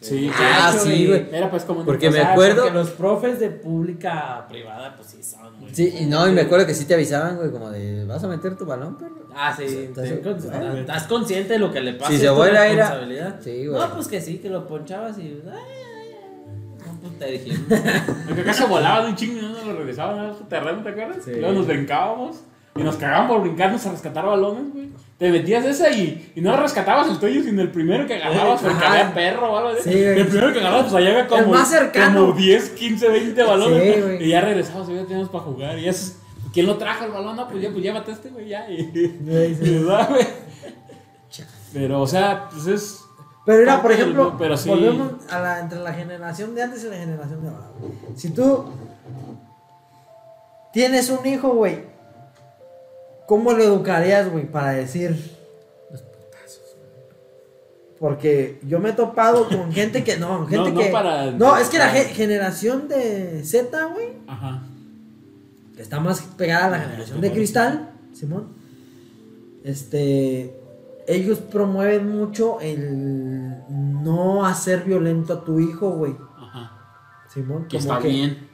Sí, 0.00 0.30
Ah, 0.34 0.72
sí, 0.76 0.92
y- 0.92 1.06
güey. 1.08 1.26
Era 1.30 1.50
pues 1.50 1.64
como... 1.64 1.84
Porque 1.84 2.10
me 2.10 2.20
acuerdo- 2.20 2.62
Porque 2.62 2.74
los 2.74 2.90
profes 2.90 3.38
de 3.38 3.50
pública 3.50 4.46
privada, 4.48 4.96
pues 4.96 5.08
sí, 5.10 5.22
son 5.22 5.60
muy. 5.60 5.74
Sí, 5.74 5.94
y 6.00 6.06
no, 6.06 6.26
y 6.26 6.32
me 6.32 6.40
acuerdo 6.40 6.66
que 6.66 6.74
sí 6.74 6.86
te 6.86 6.94
avisaban, 6.94 7.36
güey, 7.36 7.50
como 7.50 7.70
de, 7.70 8.06
¿vas 8.06 8.24
a 8.24 8.28
meter 8.28 8.56
tu 8.56 8.64
balón, 8.64 8.96
perro? 8.96 9.28
Ah, 9.36 9.54
sí. 9.54 9.64
Estás- 9.64 10.08
ten 10.08 10.22
con- 10.22 10.78
¿Estás 10.78 11.02
consciente 11.06 11.52
de 11.52 11.58
lo 11.58 11.70
que 11.70 11.80
le 11.80 11.92
pasa? 11.94 12.10
Si 12.12 12.16
se 12.18 12.30
vuelve 12.30 12.56
a 12.56 12.72
ir 12.72 12.80
a-. 12.80 13.38
Sí, 13.42 13.66
güey. 13.66 13.78
No, 13.78 13.94
pues 13.94 14.08
que 14.08 14.20
sí, 14.22 14.38
que 14.38 14.48
lo 14.48 14.66
ponchabas 14.66 15.18
y. 15.18 15.42
Ay, 15.44 15.52
ay, 15.52 16.14
ay. 16.16 16.86
No, 16.86 17.00
pues 17.02 17.18
te 17.18 17.26
dijimos. 17.32 17.60
Porque 18.26 18.40
acá 18.40 18.54
se 18.54 18.64
volaban 18.64 19.04
un 19.10 19.16
chingo 19.16 19.38
y 19.38 19.42
no 19.42 19.48
nos 19.50 19.66
lo 19.66 19.76
regresaban 19.76 20.18
a 20.30 20.34
su 20.34 20.44
terreno, 20.44 20.82
¿te 20.82 20.88
acuerdas? 20.88 21.18
Sí. 21.26 21.32
Luego 21.34 21.52
nos 21.52 21.66
brincábamos 21.66 22.36
y 22.76 22.82
nos 22.82 22.96
cagaban 22.96 23.28
por 23.28 23.40
brincarnos 23.42 23.84
a 23.86 23.92
rescatar 23.92 24.24
balones, 24.24 24.72
güey. 24.72 24.88
Te 25.18 25.30
metías 25.30 25.64
esa 25.66 25.90
y, 25.90 26.32
y 26.34 26.40
no 26.40 26.56
rescatabas 26.56 27.08
el 27.08 27.18
tuyo, 27.18 27.42
sino 27.42 27.60
el 27.60 27.70
primero 27.70 28.06
que 28.06 28.14
agarrabas 28.14 28.62
porque 28.62 28.84
había 28.84 29.12
perro 29.12 29.52
o 29.52 29.56
algo 29.58 29.78
así. 29.78 29.92
El 29.92 30.26
primero 30.26 30.52
que 30.52 30.60
agarrabas, 30.60 30.84
pues 30.84 30.94
allá 30.94 31.10
había 31.10 31.26
como, 31.26 31.42
El 31.42 31.48
más 31.48 31.68
cercano. 31.68 32.20
como 32.28 32.32
10, 32.38 32.70
15, 32.70 33.08
20 33.08 33.42
balones. 33.42 33.94
Sí, 33.94 34.00
güey. 34.00 34.24
y 34.24 34.28
ya 34.28 34.40
regresabas 34.40 34.88
y 34.88 34.94
ya 34.94 35.02
teníamos 35.02 35.28
para 35.28 35.44
jugar. 35.44 35.78
Y 35.78 35.88
eso, 35.88 36.14
¿quién 36.54 36.66
lo 36.66 36.78
trajo 36.78 37.04
el 37.04 37.10
balón? 37.12 37.36
No, 37.36 37.48
pues 37.48 37.62
ya, 37.62 37.70
pues 37.70 37.82
llévate 37.82 38.12
este, 38.12 38.30
güey, 38.30 38.48
ya. 38.48 38.70
Y, 38.70 38.84
Sí, 38.94 39.18
¿verdad, 39.20 40.08
güey? 40.08 40.26
Pero, 41.72 42.00
o 42.00 42.06
sea, 42.06 42.48
pues 42.50 42.66
es. 42.66 43.04
Pero 43.44 43.58
mira, 43.60 43.82
por 43.82 43.92
ejemplo, 43.92 44.36
pero 44.38 44.56
sí. 44.56 44.68
volvemos 44.68 45.12
a 45.30 45.38
la, 45.40 45.60
entre 45.60 45.80
la 45.80 45.92
generación 45.92 46.54
de 46.54 46.62
antes 46.62 46.84
y 46.84 46.88
la 46.88 46.96
generación 46.96 47.42
de 47.42 47.48
ahora. 47.48 47.66
güey. 47.78 47.92
Si 48.16 48.30
tú 48.30 48.64
tienes 50.72 51.10
un 51.10 51.26
hijo, 51.26 51.50
güey, 51.54 51.89
¿cómo 53.30 53.52
lo 53.52 53.62
educarías, 53.62 54.28
güey, 54.28 54.50
para 54.50 54.72
decir? 54.72 55.16
Porque 57.98 58.58
yo 58.66 58.80
me 58.80 58.90
he 58.90 58.92
topado 58.92 59.46
con 59.48 59.70
gente 59.78 60.02
que 60.02 60.16
no, 60.16 60.46
gente 60.48 60.72
no 60.72 60.80
que 60.80 60.86
para- 60.86 61.30
no, 61.30 61.56
es 61.56 61.68
que 61.68 61.78
la 61.78 61.90
ge- 61.90 62.06
generación 62.14 62.88
de 62.88 63.44
Z, 63.44 63.84
güey, 63.86 64.08
Ajá. 64.26 64.62
que 65.76 65.82
está 65.82 66.00
más 66.00 66.22
pegada 66.36 66.66
a 66.66 66.70
la 66.70 66.80
generación 66.80 67.20
de 67.20 67.32
cristal, 67.32 67.90
Simón. 68.12 68.48
Este, 69.62 70.56
ellos 71.06 71.38
promueven 71.38 72.08
mucho 72.10 72.58
el 72.60 73.58
no 74.02 74.44
hacer 74.46 74.82
violento 74.84 75.34
a 75.34 75.44
tu 75.44 75.60
hijo, 75.60 75.90
güey. 75.90 76.16
Ajá. 76.36 77.24
Simón, 77.32 77.66
Que 77.68 77.76
está 77.76 77.98
bien. 78.00 78.48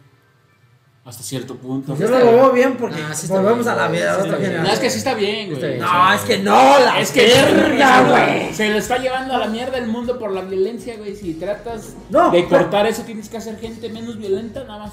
Hasta 1.06 1.22
cierto 1.22 1.54
punto. 1.54 1.96
Yo 1.96 2.08
no 2.10 2.18
lo 2.18 2.24
veo 2.32 2.50
bien 2.50 2.76
porque 2.76 2.96
Ah, 3.08 3.14
sí 3.14 3.28
volvemos 3.28 3.60
bien, 3.64 3.68
a 3.68 3.76
la 3.76 3.88
vida 3.88 4.16
de 4.16 4.22
otra. 4.28 4.38
No, 4.62 4.68
es 4.72 4.78
que 4.80 4.90
sí 4.90 4.98
está 4.98 5.14
bien, 5.14 5.52
Está 5.52 5.58
güey. 5.66 5.70
bien. 5.76 5.80
No, 5.86 6.12
es 6.12 6.20
que 6.22 6.38
no, 6.38 6.78
la 6.80 7.00
Es 7.00 7.12
que 7.12 7.20
verga, 7.26 7.98
se- 8.04 8.10
güey. 8.10 8.54
Se 8.54 8.70
lo 8.70 8.78
está 8.78 8.98
llevando 8.98 9.34
a 9.34 9.38
la 9.38 9.46
mierda 9.46 9.78
el 9.78 9.86
mundo 9.86 10.18
por 10.18 10.32
la 10.32 10.40
violencia, 10.40 10.96
güey. 10.98 11.14
Si 11.14 11.34
tratas 11.34 11.94
No, 12.10 12.30
de 12.32 12.42
pero- 12.42 12.48
cortar 12.62 12.86
eso, 12.88 13.02
tienes 13.02 13.28
que 13.28 13.36
hacer 13.36 13.56
gente 13.60 13.88
menos 13.88 14.18
violenta, 14.18 14.64
nada 14.64 14.80
más. 14.80 14.92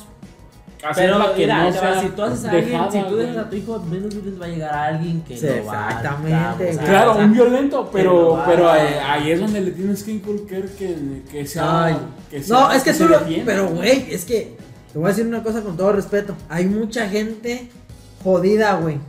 Pero 0.77 0.91
Hacerla 1.15 1.33
que 1.33 1.41
mira, 1.43 1.63
no 1.63 1.71
sea 1.71 2.01
si 2.01 2.07
tú 2.09 2.21
haces 2.23 2.43
a 2.45 2.49
alguien, 2.51 2.71
dejada, 2.71 2.91
si 2.91 2.99
tú 3.03 3.15
dejas 3.15 3.33
güey. 3.35 3.45
a 3.45 3.49
tu 3.49 3.55
hijo, 3.55 3.79
menos 3.89 4.15
veces 4.15 4.41
va 4.41 4.45
a 4.45 4.49
llegar 4.49 4.73
a 4.75 4.85
alguien 4.87 5.21
que 5.21 5.37
Sí, 5.37 5.45
lo 5.47 5.65
va 5.65 5.87
exactamente, 5.87 6.69
o 6.69 6.73
sea, 6.73 6.83
Claro, 6.83 7.11
o 7.11 7.15
sea, 7.15 7.23
un 7.25 7.33
violento, 7.33 7.85
que 7.89 7.97
pero, 7.97 8.43
pero 8.45 8.69
ahí, 8.69 8.87
ahí 9.07 9.31
es 9.31 9.39
donde 9.39 9.61
le 9.61 9.71
tienes 9.71 10.03
que 10.03 10.11
inculcar 10.11 10.61
que, 10.77 11.21
que 11.31 11.47
sea. 11.47 11.85
Ay. 11.85 11.97
que 12.29 12.43
sea- 12.43 12.55
No, 12.59 12.71
es 12.71 12.83
que 12.83 12.93
se 12.93 13.03
tú 13.05 13.09
lo. 13.09 13.17
defienda. 13.19 13.45
Pero, 13.45 13.67
güey, 13.69 14.07
es 14.13 14.25
que. 14.25 14.57
Te 14.93 14.99
voy 14.99 15.07
a 15.07 15.09
decir 15.09 15.25
una 15.25 15.41
cosa 15.43 15.61
con 15.61 15.75
todo 15.75 15.91
respeto. 15.91 16.35
Hay 16.49 16.65
mucha 16.65 17.09
gente 17.09 17.69
jodida, 18.23 18.75
güey. 18.75 18.99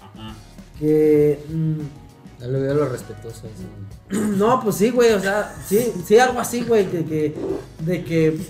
Ajá. 0.00 0.34
Que. 0.78 1.42
mm, 1.48 1.78
No 2.40 2.48
lo 2.48 2.60
veo 2.60 2.74
lo 2.74 2.88
respetuoso. 2.88 3.42
así. 3.46 4.18
No, 4.36 4.60
pues 4.60 4.74
sí, 4.76 4.90
güey, 4.90 5.12
o 5.12 5.20
sea, 5.20 5.54
sí, 5.64 5.92
sí, 6.04 6.18
algo 6.18 6.40
así, 6.40 6.62
güey, 6.64 6.86
que, 6.90 7.04
que, 7.04 7.34
de 7.78 8.02
que, 8.02 8.40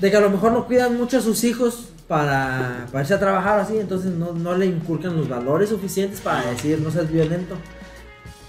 de 0.00 0.10
que 0.10 0.16
a 0.16 0.20
lo 0.20 0.30
mejor 0.30 0.52
no 0.52 0.64
cuidan 0.66 0.96
mucho 0.96 1.18
a 1.18 1.20
sus 1.20 1.42
hijos 1.42 1.88
para, 2.06 2.86
para 2.92 3.00
irse 3.02 3.14
a 3.14 3.18
trabajar 3.18 3.58
así, 3.58 3.76
entonces 3.78 4.12
no, 4.12 4.32
no 4.32 4.54
le 4.54 4.66
inculcan 4.66 5.16
los 5.16 5.28
valores 5.28 5.70
suficientes 5.70 6.20
para 6.20 6.48
decir 6.52 6.78
no 6.80 6.92
seas 6.92 7.10
violento. 7.10 7.56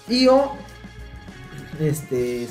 Y 0.08 0.28
o, 0.28 0.52
este, 1.80 2.48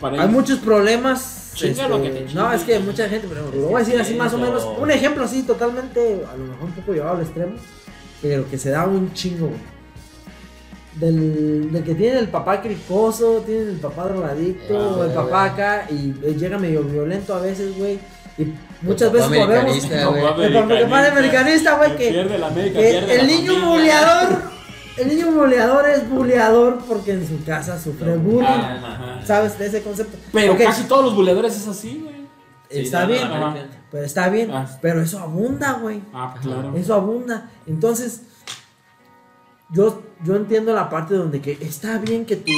Para 0.00 0.22
hay 0.22 0.28
muchos 0.28 0.60
problemas. 0.60 1.47
Chinga 1.58 1.82
este, 1.82 1.88
lo 1.88 2.02
que 2.02 2.10
te 2.10 2.34
no, 2.34 2.52
es 2.52 2.62
que 2.62 2.78
mucha 2.78 3.08
gente, 3.08 3.26
pero 3.28 3.50
lo 3.50 3.68
voy 3.68 3.76
a 3.76 3.84
decir 3.84 4.00
así 4.00 4.14
más 4.14 4.32
o 4.32 4.38
menos, 4.38 4.64
un 4.78 4.90
ejemplo 4.90 5.24
así, 5.24 5.42
totalmente, 5.42 6.22
a 6.30 6.36
lo 6.36 6.44
mejor 6.44 6.64
un 6.64 6.72
poco 6.72 6.92
llevado 6.92 7.16
al 7.16 7.22
extremo, 7.22 7.52
pero 8.22 8.48
que 8.48 8.58
se 8.58 8.70
da 8.70 8.86
un 8.86 9.12
chingo, 9.12 9.48
güey. 9.48 9.78
Del, 10.94 11.70
del 11.70 11.84
que 11.84 11.94
tiene 11.94 12.18
el 12.18 12.28
papá 12.28 12.60
cricoso, 12.60 13.42
tiene 13.46 13.70
el 13.70 13.76
papá 13.76 14.08
drogadicto, 14.08 14.76
Ah, 14.76 14.96
o 14.96 15.04
el 15.04 15.12
papá 15.12 15.44
acá, 15.44 15.86
y 15.90 16.12
eh, 16.24 16.34
llega 16.36 16.58
medio 16.58 16.82
violento 16.82 17.34
a 17.34 17.40
veces, 17.40 17.76
güey. 17.78 18.00
Y 18.36 18.52
muchas 18.82 19.12
veces 19.12 19.28
güey. 19.28 19.42
El 20.46 20.52
papá 20.84 21.06
americanista, 21.06 21.76
güey, 21.76 21.96
que, 21.96 22.08
el 22.08 23.26
niño 23.28 23.70
buleador, 23.70 24.42
el 24.98 25.08
niño 25.08 25.32
buleador 25.32 25.88
es 25.88 26.08
buleador 26.08 26.78
porque 26.86 27.12
en 27.12 27.26
su 27.26 27.44
casa 27.44 27.80
sufre 27.80 28.16
bullying. 28.16 28.44
Ah. 28.46 29.20
¿Sabes? 29.24 29.58
De 29.58 29.66
ese 29.66 29.82
concepto. 29.82 30.18
Pero 30.32 30.56
casi 30.56 30.84
todos 30.84 31.04
los 31.06 31.14
buleadores 31.14 31.56
es 31.56 31.66
así, 31.66 32.00
güey. 32.02 32.18
Sí, 32.70 32.80
está 32.80 33.02
no, 33.02 33.08
bien, 33.08 33.28
no, 33.28 33.34
Ajá. 33.34 33.50
no. 33.54 33.60
pero 33.90 34.04
está 34.04 34.28
bien. 34.28 34.50
Ah. 34.52 34.68
Pero 34.82 35.00
eso 35.00 35.18
abunda, 35.18 35.72
güey. 35.74 36.02
Ah, 36.12 36.30
pues 36.32 36.46
claro. 36.46 36.76
Eso 36.76 36.94
abunda. 36.94 37.50
Entonces, 37.66 38.22
yo, 39.70 40.02
yo 40.24 40.36
entiendo 40.36 40.74
la 40.74 40.90
parte 40.90 41.14
donde 41.14 41.40
que 41.40 41.52
está 41.60 41.98
bien 41.98 42.26
que 42.26 42.36
tu. 42.36 42.52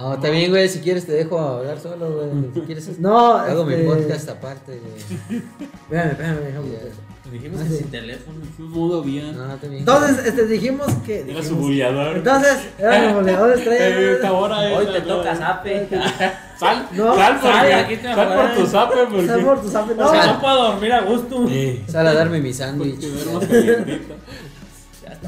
No, 0.00 0.14
está 0.14 0.28
bien, 0.30 0.50
güey. 0.50 0.68
Si 0.68 0.80
quieres 0.80 1.06
te 1.06 1.12
dejo 1.12 1.38
hablar 1.38 1.78
solo, 1.80 2.10
güey. 2.10 2.28
Si 2.54 2.60
quieres, 2.60 2.98
No, 2.98 3.32
hago 3.34 3.64
mi 3.64 3.74
este- 3.74 3.86
podcast 3.86 4.28
aparte, 4.28 4.78
güey. 4.78 5.40
Espérame, 5.82 6.10
espérame, 6.12 6.38
déjame. 6.40 7.06
Dijimos 7.32 7.60
Ah, 7.60 7.64
que 7.64 7.70
sí. 7.70 7.76
sin 7.78 7.90
teléfono. 7.90 8.36
Mudo 8.58 9.02
bien. 9.02 9.36
No, 9.36 9.52
está 9.52 9.66
bien. 9.66 9.80
Entonces, 9.80 10.26
este, 10.26 10.46
dijimos 10.46 10.86
que. 11.04 11.22
Era 11.22 11.32
su 11.42 11.48
dijimos- 11.56 11.60
buleador. 11.60 12.16
Entonces, 12.18 12.56
eran 12.78 13.04
los 13.06 13.14
buleadores 13.14 13.58
Eh, 13.66 14.12
esta 14.12 14.20
traían. 14.28 14.32
hora 14.42 14.70
es 14.70 14.78
Hoy 14.78 14.86
te 14.92 15.00
toca 15.00 15.34
zape. 15.36 15.88
Sal, 16.60 16.88
No, 16.92 17.16
sal, 17.16 17.40
por, 17.40 17.50
sal, 17.52 17.72
aquí 17.72 17.96
te 17.96 18.14
sal 18.14 18.34
por 18.34 18.54
tu 18.54 18.66
zape 18.66 18.94
porque... 19.10 19.26
Sal 19.26 19.44
por 19.44 19.60
tu 19.60 19.68
zape, 19.68 19.94
no. 19.94 20.06
O 20.06 20.10
sea, 20.10 20.26
no 20.32 20.40
puedo 20.40 20.62
dormir 20.72 20.92
a 20.92 21.00
gusto. 21.02 21.44
Eh, 21.50 21.82
Sal 21.88 22.06
a 22.06 22.14
darme 22.14 22.40
mi 22.40 22.52
sándwich. 22.54 23.00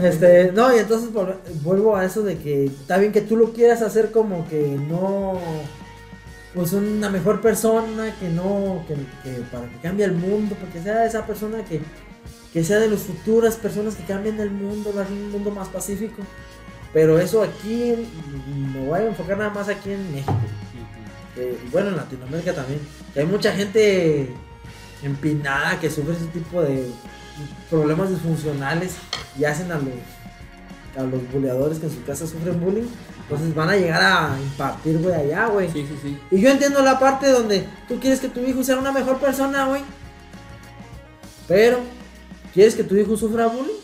Este, 0.01 0.53
no, 0.53 0.75
y 0.75 0.79
entonces 0.79 1.11
vuelvo 1.63 1.97
a 1.97 2.05
eso 2.05 2.23
de 2.23 2.39
que 2.39 2.67
está 2.67 2.99
bien 2.99 3.13
que 3.13 3.21
tú 3.21 3.37
lo 3.37 3.53
quieras 3.53 3.83
hacer 3.83 4.11
como 4.11 4.47
que 4.49 4.79
no, 4.89 5.39
pues 6.55 6.73
una 6.73 7.11
mejor 7.11 7.41
persona, 7.41 8.15
que 8.19 8.29
no, 8.29 8.85
que, 8.87 8.95
que 9.23 9.41
para 9.53 9.69
que 9.69 9.77
cambie 9.83 10.05
el 10.05 10.13
mundo, 10.13 10.57
porque 10.61 10.83
sea 10.83 11.05
esa 11.05 11.27
persona 11.27 11.65
que, 11.65 11.81
que 12.53 12.65
sea 12.65 12.79
de 12.79 12.91
las 12.91 13.01
futuras 13.01 13.57
personas 13.57 13.95
que 13.95 14.05
cambien 14.05 14.39
el 14.41 14.51
mundo, 14.51 14.93
ser 14.93 15.07
un 15.11 15.31
mundo 15.31 15.51
más 15.51 15.69
pacífico. 15.69 16.23
Pero 16.93 17.19
eso 17.19 17.43
aquí, 17.43 18.09
me 18.73 18.87
voy 18.87 19.01
a 19.01 19.07
enfocar 19.07 19.37
nada 19.37 19.51
más 19.51 19.69
aquí 19.69 19.93
en 19.93 20.11
México. 20.11 20.33
y 21.37 21.71
bueno, 21.71 21.91
en 21.91 21.97
Latinoamérica 21.97 22.55
también. 22.55 22.81
Que 23.13 23.21
hay 23.21 23.27
mucha 23.27 23.53
gente 23.53 24.31
empinada 25.03 25.79
que 25.79 25.91
sufre 25.91 26.15
ese 26.15 26.27
tipo 26.27 26.63
de 26.63 26.91
problemas 27.71 28.11
disfuncionales 28.11 28.97
y 29.39 29.45
hacen 29.45 29.71
a 29.73 29.77
los 29.77 29.85
a 30.97 31.03
los 31.03 31.31
buleadores 31.31 31.79
que 31.79 31.87
en 31.87 31.93
su 31.93 32.03
casa 32.05 32.27
sufren 32.27 32.61
bullying. 32.61 32.89
Entonces 33.23 33.55
van 33.55 33.69
a 33.69 33.77
llegar 33.77 34.03
a 34.03 34.37
impartir, 34.41 34.99
güey, 34.99 35.15
allá, 35.15 35.47
güey. 35.47 35.71
Sí, 35.71 35.87
sí, 35.87 35.97
sí. 36.03 36.19
Y 36.31 36.41
yo 36.41 36.51
entiendo 36.51 36.83
la 36.83 36.99
parte 36.99 37.31
donde 37.31 37.69
tú 37.87 38.01
quieres 38.01 38.19
que 38.21 38.29
tu 38.29 38.41
hijo 38.41 38.65
sea 38.65 38.79
una 38.79 38.91
mejor 38.91 39.19
persona, 39.19 39.67
güey. 39.67 39.83
Pero, 41.47 41.79
¿quieres 42.53 42.75
que 42.75 42.85
tu 42.85 42.97
hijo 42.97 43.17
sufra 43.17 43.47
bullying? 43.47 43.75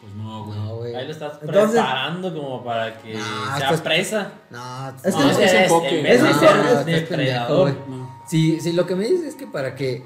Pues 0.00 0.14
no, 0.14 0.44
güey. 0.44 0.58
No, 0.58 0.76
güey. 0.76 0.94
Ahí 0.94 1.06
lo 1.06 1.12
estás 1.12 1.38
Entonces- 1.42 1.70
preparando 1.72 2.34
como 2.34 2.64
para 2.64 2.96
que 2.98 3.14
sea 3.14 3.56
estás- 3.58 3.80
presa. 3.82 4.32
No, 4.50 4.88
Es 4.88 5.02
que 5.02 5.10
No, 5.10 5.30
es- 5.30 5.38
es, 5.38 5.52
es 5.52 5.52
de 5.52 6.14
Eso 6.14 6.38
ser 6.38 6.56
no, 6.56 6.84
depredador. 6.84 7.76
No. 7.88 8.22
Si, 8.28 8.60
si 8.60 8.72
lo 8.72 8.86
que 8.86 8.94
me 8.94 9.04
dices 9.04 9.24
es 9.26 9.34
que 9.34 9.46
para 9.46 9.74
que 9.74 10.04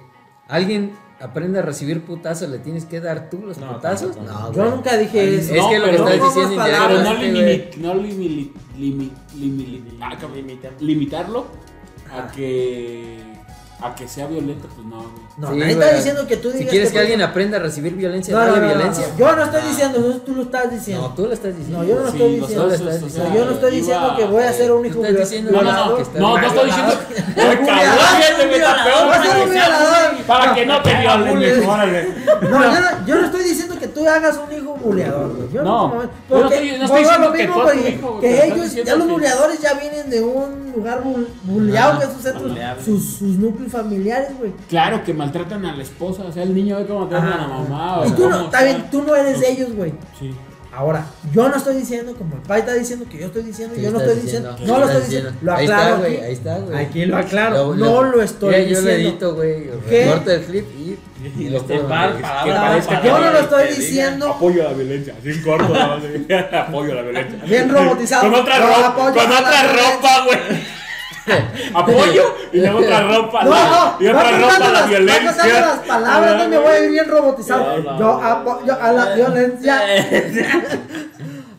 alguien 0.48 0.92
aprenda 1.20 1.58
a 1.60 1.62
recibir 1.62 2.02
putazos 2.04 2.48
le 2.48 2.58
tienes 2.58 2.84
que 2.86 3.00
dar 3.00 3.28
tú 3.30 3.38
los 3.46 3.58
No, 3.58 3.74
putazos, 3.74 4.16
tampoco. 4.16 4.38
no, 4.40 4.52
Yo 4.52 4.70
nunca 4.76 4.96
dije 4.96 5.36
Es 5.36 5.50
eso. 5.50 5.68
que 5.68 5.78
lo 5.78 5.84
que 5.86 5.90
estás 5.96 6.16
no 6.18 6.24
diciendo 6.24 6.56
más 6.56 6.66
Pero 6.68 6.78
palabras, 6.78 7.04
no, 7.04 7.16
güey. 7.16 7.32
limit, 7.32 7.76
no 7.76 7.94
limi- 7.94 8.52
limi- 8.78 9.12
limi- 9.36 9.98
ah. 10.00 10.16
Limita. 10.34 10.70
limitarlo 10.80 11.46
a 12.12 12.26
que 12.32 13.18
a 13.82 13.94
que 13.94 14.06
sea 14.08 14.26
violento, 14.26 14.68
pues 14.74 14.86
no, 14.86 15.00
güey. 15.00 15.22
No, 15.40 15.50
Sí, 15.52 15.56
nadie 15.58 15.72
está 15.72 15.92
diciendo 15.94 16.26
que 16.26 16.36
tú 16.36 16.48
digas 16.50 16.64
Si 16.64 16.68
quieres 16.68 16.88
que 16.90 16.92
por 16.94 17.00
alguien 17.00 17.22
aprenda 17.22 17.56
a 17.56 17.60
recibir 17.60 17.94
violencia, 17.94 18.34
No, 18.34 18.40
no, 18.40 18.46
dale 18.46 18.60
no, 18.60 18.66
no, 18.66 18.74
violencia. 18.74 19.06
no. 19.10 19.18
Yo 19.18 19.36
no 19.36 19.44
estoy 19.44 19.62
diciendo, 19.62 19.98
eso 20.10 20.18
tú 20.20 20.34
lo 20.34 20.42
estás 20.42 20.70
diciendo. 20.70 21.08
No, 21.08 21.14
tú 21.14 21.22
lo 21.26 21.32
estás 21.32 21.56
diciendo. 21.56 21.78
No, 21.78 21.88
yo 21.88 21.94
no 21.94 22.00
lo 22.02 22.10
Sí, 22.10 22.16
estoy 22.18 22.34
diciendo. 22.40 22.64
dos, 22.64 22.72
estás 22.74 23.00
diciendo. 23.02 23.34
yo 23.34 23.44
no 23.46 23.50
estoy 23.52 23.70
diciendo 23.70 24.14
que 24.16 24.24
voy 24.26 24.42
a 24.42 24.52
ser 24.52 24.72
un 24.72 24.86
hijo 24.86 25.02
diciendo- 25.02 25.50
No, 25.52 25.62
no, 25.62 25.72
no, 25.72 25.96
que 25.96 26.18
no, 26.20 26.38
no 26.38 26.46
estoy 26.46 26.66
diciendo. 26.66 26.94
Para 30.26 30.54
que 30.54 30.66
no 30.66 30.82
te 30.82 30.94
violen. 31.00 31.34
No, 32.42 32.62
yo 32.72 32.80
no, 32.80 33.06
yo 33.06 33.14
no 33.16 33.24
estoy 33.26 33.42
diciendo 33.44 33.76
que 33.78 33.88
tú 33.88 34.06
hagas 34.08 34.36
un 34.38 34.56
hijo 34.56 34.74
buleador, 34.74 35.34
güey. 35.36 35.48
Yo 35.52 35.62
No, 35.62 35.88
no, 35.88 35.94
yo 35.94 36.02
no 36.02 36.10
porque 36.28 36.54
estoy- 36.54 36.78
no 36.78 36.84
estoy 36.84 37.00
diciendo 37.02 37.26
lo 37.26 37.32
que 37.32 37.42
mismo, 37.90 38.20
que 38.20 38.46
ellos, 38.46 38.74
ya 38.74 38.94
los 38.96 39.06
que- 39.06 39.12
buleadores 39.12 39.60
ya 39.60 39.74
vienen 39.74 40.10
de 40.10 40.20
un 40.22 40.72
lugar 40.74 41.02
bul- 41.02 41.26
buleado, 41.44 41.98
que 41.98 42.04
es 42.04 42.84
sus, 42.84 43.20
núcleos 43.22 43.72
familiares, 43.72 44.30
güey. 44.38 44.52
Claro 44.68 45.02
que 45.04 45.12
maltratan 45.30 45.64
a 45.66 45.76
la 45.76 45.82
esposa, 45.82 46.22
o 46.28 46.32
sea, 46.32 46.42
el 46.42 46.54
niño 46.54 46.76
ve 46.76 46.86
cómo 46.86 47.06
tratan 47.08 47.32
a 47.32 47.36
la 47.38 47.46
mamá. 47.48 48.00
o 48.00 48.06
Y 48.06 48.10
tú 48.12 48.28
no, 48.28 48.44
está 48.44 48.62
bien, 48.64 48.90
tú 48.90 49.02
no 49.02 49.14
eres 49.14 49.40
de 49.40 49.50
ellos, 49.50 49.72
güey. 49.74 49.92
Sí. 50.18 50.34
Ahora, 50.72 51.04
yo 51.32 51.48
no 51.48 51.56
estoy 51.56 51.74
diciendo, 51.76 52.14
como 52.16 52.36
el 52.36 52.42
pai 52.42 52.60
está 52.60 52.74
diciendo 52.74 53.04
que 53.10 53.18
yo 53.18 53.26
estoy 53.26 53.42
diciendo, 53.42 53.74
Sí, 53.74 53.82
yo 53.82 53.90
no 53.90 53.98
estoy 54.00 54.14
diciendo, 54.20 54.50
diciendo. 54.52 54.72
no 54.72 54.78
lo 54.78 54.86
estoy 54.86 55.02
diciendo, 55.02 55.30
diciendo. 55.32 55.52
lo 55.52 55.58
Ahí 55.58 55.64
está, 55.64 55.76
aclaro 55.78 55.98
güey, 55.98 56.14
aquí. 56.16 56.24
ahí 56.24 56.32
está, 56.32 56.58
güey. 56.58 56.78
Aquí 56.78 57.04
lo 57.06 57.16
aclaro, 57.16 57.56
Lo- 57.56 57.74
no 57.74 58.02
lo- 58.04 58.10
lo 58.16 58.22
estoy 58.22 58.48
Mira, 58.54 58.60
yo 58.62 58.68
diciendo. 58.68 58.90
lo 58.90 58.92
edito, 59.10 59.34
güey. 59.34 59.70
¿Qué? 59.88 60.04
Recorto 60.04 60.30
el 60.30 60.40
clip 60.42 60.66
y, 60.78 60.98
y 61.42 61.48
lo 61.50 61.56
Este 61.58 61.74
pongo, 61.76 61.88
que 61.88 63.06
Yo 63.08 63.18
no 63.18 63.30
lo 63.32 63.38
estoy 63.40 63.62
diga. 63.64 63.76
diciendo 63.80 64.28
Apoyo 64.28 64.62
a 64.62 64.70
la 64.70 64.72
violencia, 64.76 65.14
en 65.24 65.42
corto. 65.42 65.68
nada 65.74 65.86
más, 65.96 66.04
así. 66.04 66.32
Apoyo 66.56 66.92
a 66.92 66.94
la 66.94 67.02
violencia. 67.02 67.42
bien 67.46 67.68
robotizado. 67.68 68.30
Con 68.30 68.40
otra 68.40 68.58
ropa, 68.60 68.94
con 68.94 69.08
otra 69.32 69.62
ropa, 69.72 70.24
güey. 70.24 70.38
Apoyo 71.74 72.22
y 72.52 72.58
luego 72.58 72.78
otra 72.80 73.00
ropa. 73.12 73.44
No, 73.44 73.50
la- 73.50 73.70
no, 73.98 74.04
y 74.04 74.06
otra 74.08 74.30
ropa 74.38 74.58
la 74.58 74.68
las, 74.72 74.82
va 74.82 74.86
violencia. 74.86 75.60
las 75.60 75.78
palabras, 75.80 76.36
no 76.38 76.48
me 76.48 76.58
voy 76.58 76.68
a 76.72 76.84
ir 76.84 76.90
bien 76.90 77.08
robotizado. 77.08 77.78
No, 77.82 77.92
no, 77.92 77.98
yo 77.98 78.10
apoyo 78.22 78.76
a 78.80 78.92
la 78.92 79.04
violencia. 79.14 79.82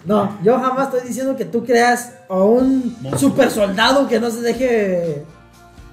No, 0.05 0.37
yo 0.43 0.59
jamás 0.59 0.87
estoy 0.93 1.07
diciendo 1.07 1.35
que 1.35 1.45
tú 1.45 1.63
creas 1.63 2.13
a 2.27 2.35
un 2.35 2.95
super 3.17 3.49
soldado 3.51 4.07
que 4.07 4.19
no 4.19 4.31
se 4.31 4.41
deje 4.41 5.23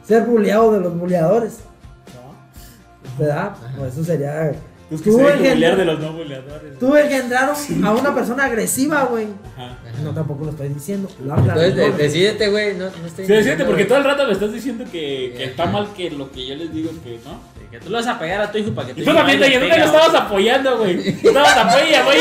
ser 0.06 0.22
buleado 0.24 0.72
de 0.72 0.80
los 0.80 0.98
buleadores. 0.98 1.58
¿Verdad? 3.18 3.52
Pues 3.76 3.92
eso 3.94 4.04
sería. 4.04 4.52
Es 4.90 5.02
que 5.02 5.10
engendra- 5.10 5.52
bulear 5.52 5.76
de 5.76 5.84
los 5.84 6.00
no 6.00 6.12
buleadores. 6.14 6.78
tú 6.78 6.96
engendraron 6.96 7.54
a 7.84 7.92
una 7.92 8.14
persona 8.14 8.44
agresiva, 8.44 9.04
güey. 9.04 9.26
Ajá. 9.56 9.78
No, 10.02 10.14
tampoco 10.14 10.44
lo 10.44 10.50
estoy 10.50 10.68
diciendo. 10.70 11.08
Lo. 11.24 11.36
Entonces, 11.36 11.74
de- 11.76 11.92
decídete, 11.92 12.48
güey. 12.48 12.72
No, 12.74 12.84
no 12.84 12.86
estoy 12.86 13.26
Sí, 13.26 13.32
decíate, 13.32 13.36
diciendo, 13.38 13.66
porque 13.66 13.84
todo 13.84 13.98
el 13.98 14.04
rato 14.04 14.26
me 14.26 14.32
estás 14.32 14.52
diciendo 14.52 14.84
que, 14.84 15.34
que 15.36 15.44
está 15.44 15.66
mal 15.66 15.88
que 15.94 16.10
lo 16.10 16.30
que 16.30 16.46
yo 16.46 16.54
les 16.54 16.72
digo 16.72 16.90
que 17.04 17.18
no. 17.24 17.38
Que 17.70 17.78
tú 17.80 17.90
lo 17.90 17.98
vas 17.98 18.06
a 18.06 18.18
pegar 18.18 18.40
a 18.40 18.50
tu 18.50 18.56
hijo 18.58 18.70
para 18.72 18.88
que 18.88 18.94
tu 18.94 19.00
Y 19.02 19.04
tú 19.04 19.12
también, 19.14 19.40
vaya 19.40 19.50
y 19.50 19.58
te 19.58 19.60
nunca 19.60 19.76
lo 19.76 19.84
estabas 19.84 20.14
apoyando, 20.14 20.78
güey. 20.78 21.20
Tú 21.20 21.28
estabas 21.28 21.56
apoyando, 21.56 22.04
güey. 22.10 22.20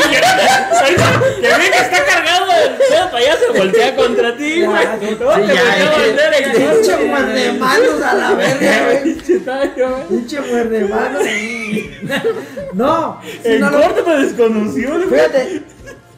Que 1.40 1.48
vi 1.58 1.70
que 1.70 1.78
está 1.78 2.04
cargado 2.04 2.46
el 2.52 2.74
pedo 2.76 3.04
para 3.10 3.16
allá, 3.18 3.36
se 3.38 3.58
voltea 3.58 3.96
contra 3.96 4.36
ti, 4.36 4.62
güey. 4.62 4.86
Te 5.00 5.24
voltea 5.24 5.88
a 5.88 5.98
voltear 5.98 6.34
y- 6.38 6.58
Pinche 6.58 6.96
muerde 7.06 7.52
manos 7.54 8.02
a 8.02 8.14
la 8.14 8.30
verga, 8.34 8.84
güey. 8.84 10.06
Pinche 10.08 10.40
muerde 10.42 10.84
manos. 10.84 11.22
No, 12.74 13.20
lo- 13.44 13.70
corto 13.82 14.04
me 14.06 14.16
desconoció, 14.24 14.90
güey. 14.96 15.08
Fíjate, 15.08 15.62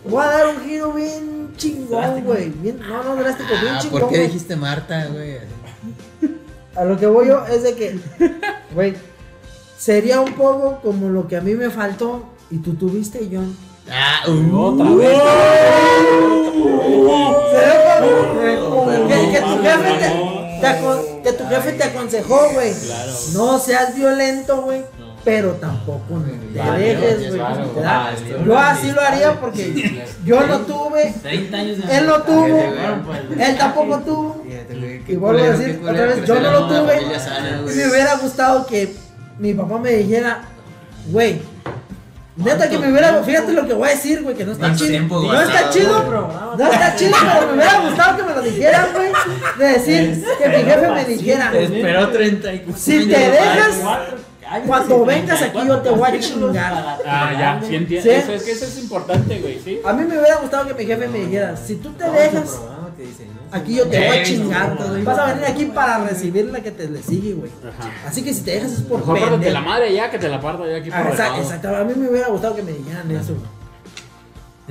voy 0.05 0.25
a 0.25 0.27
dar 0.29 0.47
un 0.49 0.61
giro 0.65 0.93
bien 0.93 1.53
chingón, 1.57 2.21
güey. 2.25 2.49
Bien, 2.57 2.81
no, 2.81 3.03
no, 3.05 3.17
drástico, 3.17 3.51
bien 3.61 3.75
Ah, 3.75 3.79
chingón. 3.81 4.01
¿por 4.01 4.11
qué 4.11 4.19
dijiste 4.21 4.57
Marta, 4.57 5.07
güey? 5.13 5.37
A 6.77 6.85
lo 6.85 6.97
que 6.99 7.07
voy 7.07 7.27
yo 7.29 7.45
es 7.47 7.63
de 7.65 7.75
que, 7.75 7.99
güey, 8.75 8.95
sería 9.85 10.21
un 10.21 10.35
poco 10.35 10.79
como 10.83 11.09
lo 11.09 11.27
que 11.27 11.37
a 11.39 11.41
mí 11.41 11.55
me 11.55 11.71
faltó 11.71 12.25
y 12.51 12.59
tú 12.59 12.75
tuviste, 12.75 13.27
John. 13.33 13.57
Ah, 13.91 14.29
uh, 14.29 14.57
Otra 14.57 14.91
vez. 14.91 15.19
Sería 17.51 18.61
como 18.61 18.87
que, 19.09 19.41
tu 19.41 19.63
jefe 19.63 19.93
te, 19.99 20.61
te 20.61 20.67
acon- 20.67 21.23
que 21.23 21.33
tu 21.33 21.45
jefe 21.47 21.73
te 21.73 21.85
aconsejó, 21.85 22.41
güey. 22.53 22.73
Claro. 22.75 23.13
No 23.33 23.59
seas 23.59 23.95
violento, 23.97 24.63
güey. 24.63 24.83
Pero 25.23 25.51
tampoco 25.53 26.23
te 26.55 26.59
Vale, 26.59 26.95
dejes, 26.95 27.29
güey. 27.29 27.41
vale. 27.41 27.65
Yo 28.47 28.59
así 28.59 28.91
lo 28.91 29.01
haría 29.03 29.39
porque 29.41 30.07
yo 30.25 30.47
no 30.47 30.61
tuve, 30.61 31.13
30 31.23 31.57
años 31.59 31.87
de 31.87 31.99
él 31.99 32.07
no 32.07 32.23
tuvo, 32.23 32.59
pues, 33.07 33.49
él 33.49 33.59
tampoco 33.59 33.99
tuvo. 33.99 34.43
Y 35.07 35.17
vuelvo 35.17 35.43
a 35.43 35.51
decir 35.51 35.81
otra 35.83 36.07
vez, 36.07 36.25
yo 36.27 36.41
no 36.41 36.51
lo 36.53 36.69
tuve. 36.69 37.03
Y 37.03 37.77
me 37.77 37.89
hubiera 37.91 38.15
gustado 38.17 38.67
que 38.67 38.95
mi 39.41 39.55
papá 39.55 39.79
me 39.79 39.91
dijera, 39.93 40.43
güey, 41.07 41.41
neta 42.37 42.69
que 42.69 42.79
me 42.79 42.91
hubiera, 42.91 43.23
fíjate 43.23 43.53
lo 43.55 43.67
que 43.67 43.73
voy 43.73 43.89
a 43.89 43.93
decir, 43.93 44.23
güey, 44.23 44.37
que 44.37 44.45
no 44.45 44.53
está 44.53 44.67
¿Cuánto 44.67 44.85
chido. 44.87 45.01
No 45.01 45.23
guardado, 45.23 45.49
está 45.49 45.71
chido, 45.71 46.05
güey? 46.05 46.59
no 46.59 46.73
está 46.73 46.97
chido, 46.97 47.17
pero 47.23 47.47
me 47.47 47.53
hubiera 47.55 47.81
gustado 47.81 48.17
que 48.19 48.23
me 48.23 48.35
lo 48.35 48.43
dijeran, 48.43 48.87
güey. 48.93 49.13
De 49.59 49.65
decir 49.67 50.25
que 50.39 50.49
mi 50.49 50.57
jefe 50.57 50.91
me 50.91 51.05
dijera, 51.07 51.53
Esperó 51.55 52.09
30 52.11 52.53
y 52.53 52.67
si 52.77 53.07
te 53.09 53.19
dejas, 53.19 53.81
cuando 54.67 55.05
vengas 55.07 55.41
aquí 55.41 55.59
yo 55.67 55.79
te 55.79 55.89
voy 55.91 56.11
a 56.11 56.21
chingar. 56.21 56.99
Ah, 57.07 57.33
ya, 57.33 57.67
sí 57.67 57.77
entiendo. 57.77 58.11
¿Sí? 58.11 58.17
Eso 58.17 58.33
es 58.33 58.43
que 58.43 58.53
eso 58.53 58.65
es 58.67 58.79
importante, 58.79 59.39
güey, 59.39 59.59
sí. 59.65 59.81
A 59.83 59.95
mí 59.95 60.05
me 60.05 60.19
hubiera 60.19 60.37
gustado 60.37 60.67
que 60.67 60.75
mi 60.75 60.85
jefe 60.85 61.09
me 61.09 61.21
dijera, 61.21 61.57
si 61.57 61.77
tú 61.77 61.93
te 61.93 62.05
dejas, 62.11 62.61
aquí 63.53 63.75
yo 63.77 63.87
te 63.89 64.07
voy 64.07 64.19
a 64.19 64.23
chingar. 64.23 64.77
Vas 65.05 65.19
a 65.19 65.27
venir 65.27 65.45
aquí 65.45 65.65
para 65.67 66.05
recibir 66.05 66.47
la 66.47 66.61
que 66.61 66.71
te 66.71 66.89
le 66.89 67.03
sigue, 67.03 67.35
güey. 67.35 67.51
Ajá. 67.69 67.91
Así 68.09 68.23
que 68.23 68.33
si 68.35 68.43
te 68.43 68.53
dejas 68.53 68.73
es 68.73 68.83
por 68.83 69.01
Mejor 69.01 69.19
pártate 69.21 69.51
la 69.51 69.61
madre 69.61 69.93
ya 69.95 70.11
que 70.11 70.19
te 70.19 70.29
la 70.29 70.41
parta 70.41 70.67
ya 70.69 70.77
aquí 70.77 70.91
por 70.91 70.99
Ah, 70.99 71.09
exacto, 71.11 71.41
exacto. 71.43 71.77
A 71.77 71.85
mí 71.85 71.93
me 71.97 72.09
hubiera 72.09 72.29
gustado 72.29 72.57
que 72.57 72.63
me 72.63 72.73
dijeran 72.73 73.11
eso. 73.11 73.35
güey. 73.35 73.60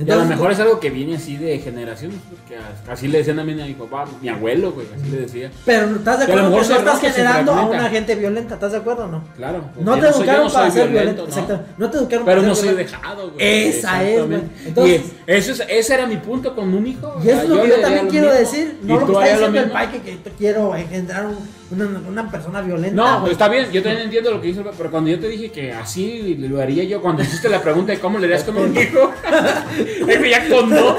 Y 0.04 0.10
a 0.10 0.16
lo 0.16 0.24
mejor 0.24 0.52
es 0.52 0.60
algo 0.60 0.80
que 0.80 0.90
viene 0.90 1.16
así 1.16 1.36
de 1.36 1.58
generaciones, 1.58 2.18
porque 2.30 2.56
así 2.90 3.08
le 3.08 3.18
decían 3.18 3.38
a 3.38 3.44
mi, 3.44 3.52
a 3.60 3.66
mi 3.66 3.74
papá, 3.74 4.06
mi 4.22 4.28
abuelo, 4.28 4.72
güey, 4.72 4.86
así 4.96 5.10
le 5.10 5.18
decía. 5.18 5.50
Pero 5.66 5.96
¿estás 5.96 6.18
de 6.18 6.24
acuerdo 6.24 6.50
que 6.50 6.68
no 6.68 6.76
estás 6.78 7.00
generando 7.00 7.52
a 7.52 7.64
una 7.66 7.88
gente 7.90 8.14
violenta? 8.14 8.54
¿Estás 8.54 8.72
de 8.72 8.78
acuerdo 8.78 9.04
o 9.04 9.08
no? 9.08 9.24
Claro. 9.36 9.64
No 9.80 9.98
te 9.98 10.06
educaron 10.08 10.46
no 10.46 10.52
para 10.52 10.70
ser 10.70 10.88
violento. 10.88 11.22
¿no? 11.22 11.28
Exacto. 11.28 11.60
No 11.76 11.90
te 11.90 11.96
educaron 11.98 12.24
Pero 12.24 12.36
para 12.40 12.48
no 12.48 12.54
ser 12.54 12.64
soy 12.64 12.74
violento. 12.74 12.96
dejado, 12.98 13.30
güey. 13.32 13.68
Esa 13.68 14.04
es, 14.08 14.26
güey. 14.26 14.40
Entonces- 14.66 15.00
y 15.26 15.30
eso 15.32 15.52
es, 15.52 15.62
ese 15.68 15.94
era 15.94 16.06
mi 16.06 16.16
punto 16.16 16.54
con 16.54 16.72
un 16.72 16.86
hijo. 16.86 17.20
Y 17.24 17.28
eso 17.28 17.42
es 17.42 17.48
lo 17.48 17.62
que 17.62 17.68
yo 17.68 17.80
también 17.80 18.08
quiero 18.08 18.26
mismo. 18.28 18.40
decir. 18.40 18.78
No 18.82 19.00
lo 19.00 19.06
que 19.06 19.12
está 19.12 19.24
diciendo 19.32 19.60
el 19.60 19.70
pai 19.70 19.88
que, 20.02 20.18
quiero 20.38 20.74
engendrar 20.76 21.26
un- 21.26 21.59
una, 21.70 21.84
una 22.08 22.30
persona 22.30 22.60
violenta. 22.62 22.94
No, 23.20 23.26
está 23.28 23.48
bien, 23.48 23.70
yo 23.70 23.82
también 23.82 24.04
entiendo 24.04 24.30
lo 24.32 24.40
que 24.40 24.48
dice, 24.48 24.60
el- 24.60 24.66
pero 24.76 24.90
cuando 24.90 25.10
yo 25.10 25.18
te 25.20 25.28
dije 25.28 25.50
que 25.52 25.72
así 25.72 26.34
lo 26.38 26.60
haría 26.60 26.84
yo, 26.84 27.00
cuando 27.00 27.22
hiciste 27.22 27.48
la 27.48 27.60
pregunta 27.62 27.92
de 27.92 27.98
cómo 28.00 28.18
le 28.18 28.26
harías 28.26 28.44
con 28.44 28.56
un 28.56 28.76
hijo, 28.76 29.12
es 30.08 30.18
que 30.18 30.30
ya 30.30 30.48
con 30.48 30.70
dos. 30.70 30.96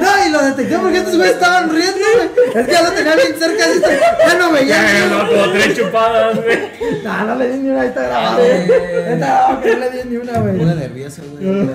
no, 0.00 0.26
y 0.26 0.30
lo 0.30 0.42
detecté 0.44 0.78
porque 0.78 0.98
estos 0.98 1.16
güeyes 1.16 1.34
estaban 1.34 1.70
riendo, 1.70 1.98
güey. 2.16 2.28
Es 2.54 2.66
que 2.66 2.72
ya 2.72 2.82
lo 2.82 2.90
tenía 2.92 3.16
bien 3.16 3.34
cerca, 3.38 3.64
así 3.64 3.80
que 3.80 4.00
ya 4.28 4.34
no 4.38 4.52
veía. 4.52 4.76
Ya, 4.82 5.06
no, 5.08 5.28
como 5.28 5.52
tres 5.52 5.76
chupadas, 5.76 6.36
güey. 6.42 6.58
No, 7.04 7.24
no 7.24 7.34
le 7.36 7.48
di 7.50 7.58
ni 7.58 7.70
una, 7.70 7.80
ahí 7.82 7.88
está 7.88 8.02
grabado. 8.02 8.42
Está 8.44 9.16
grabado 9.16 9.60
que 9.62 9.72
no 9.74 9.78
le 9.80 9.90
di 9.90 10.08
ni 10.08 10.16
una, 10.16 10.38
güey. 10.40 10.56
pone 10.58 10.74
nervioso, 10.74 11.22
güey. 11.32 11.70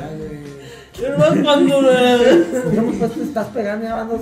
Más 1.17 1.29
cuando. 1.43 1.75
¿Cómo 2.75 2.91
pues 2.99 3.11
te 3.13 3.23
estás 3.23 3.47
pegando 3.47 3.85
ya 3.85 3.95
van 3.95 4.09
dos 4.09 4.21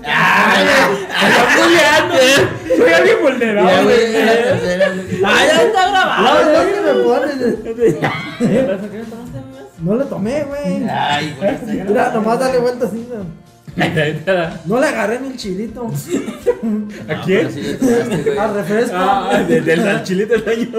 Soy 2.78 2.94
alguien 2.94 3.16
Ya, 3.18 3.22
vulnerable. 3.22 3.84
güey. 3.84 5.24
¡Ah, 5.24 5.46
ya 5.46 5.62
está 5.62 5.86
No, 5.86 5.92
grabado! 5.92 6.52
no, 6.52 6.60
que 6.74 6.82
me 6.82 6.94
pones. 7.04 7.36
¿Por 8.80 8.90
qué 8.90 8.98
no? 9.00 9.24
No 9.84 9.96
le 9.98 10.06
tomé, 10.06 10.44
güey. 10.44 10.88
Ay, 10.90 11.36
güey. 11.38 11.86
Mira, 11.88 12.12
nomás 12.14 12.40
dale 12.40 12.58
vuelta 12.60 12.86
así, 12.86 13.08
no. 13.10 13.44
¿A 13.84 13.88
No 14.66 14.80
le 14.80 14.88
agarré 14.88 15.20
ni 15.20 15.28
el 15.30 15.38
chilito. 15.38 15.92
quién? 17.26 17.54
Le 17.56 17.74
tomaste, 17.76 18.22
güey. 18.24 18.38
Al 18.38 18.54
refresco. 18.56 18.96
Ah, 18.98 19.44
de- 19.48 19.62
del 19.62 19.84
del 19.84 20.04
chilito 20.04 20.34
de 20.34 20.40
Toño. 20.42 20.70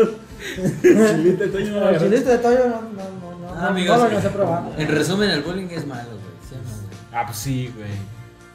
Chilito 0.83 1.45
de 1.45 1.49
Toño. 1.51 1.81
no 1.81 1.99
chilito 1.99 2.31
de 2.31 2.39
Toyo 2.39 2.59
no, 2.69 2.81
no, 2.83 3.24
no, 3.55 3.61
no, 3.61 3.61
Ah, 3.61 3.63
no, 3.63 3.69
amigos, 3.69 3.99
no 4.13 4.21
sé. 4.21 4.83
En 4.83 4.89
resumen, 4.89 5.31
el 5.31 5.43
bullying 5.43 5.69
es 5.71 5.87
malo, 5.87 6.09
güey. 6.11 6.21
¿Sí 6.49 6.55
o 6.55 6.59
no? 6.59 7.19
Ah, 7.19 7.25
pues 7.27 7.39
sí, 7.39 7.73
güey. 7.77 7.89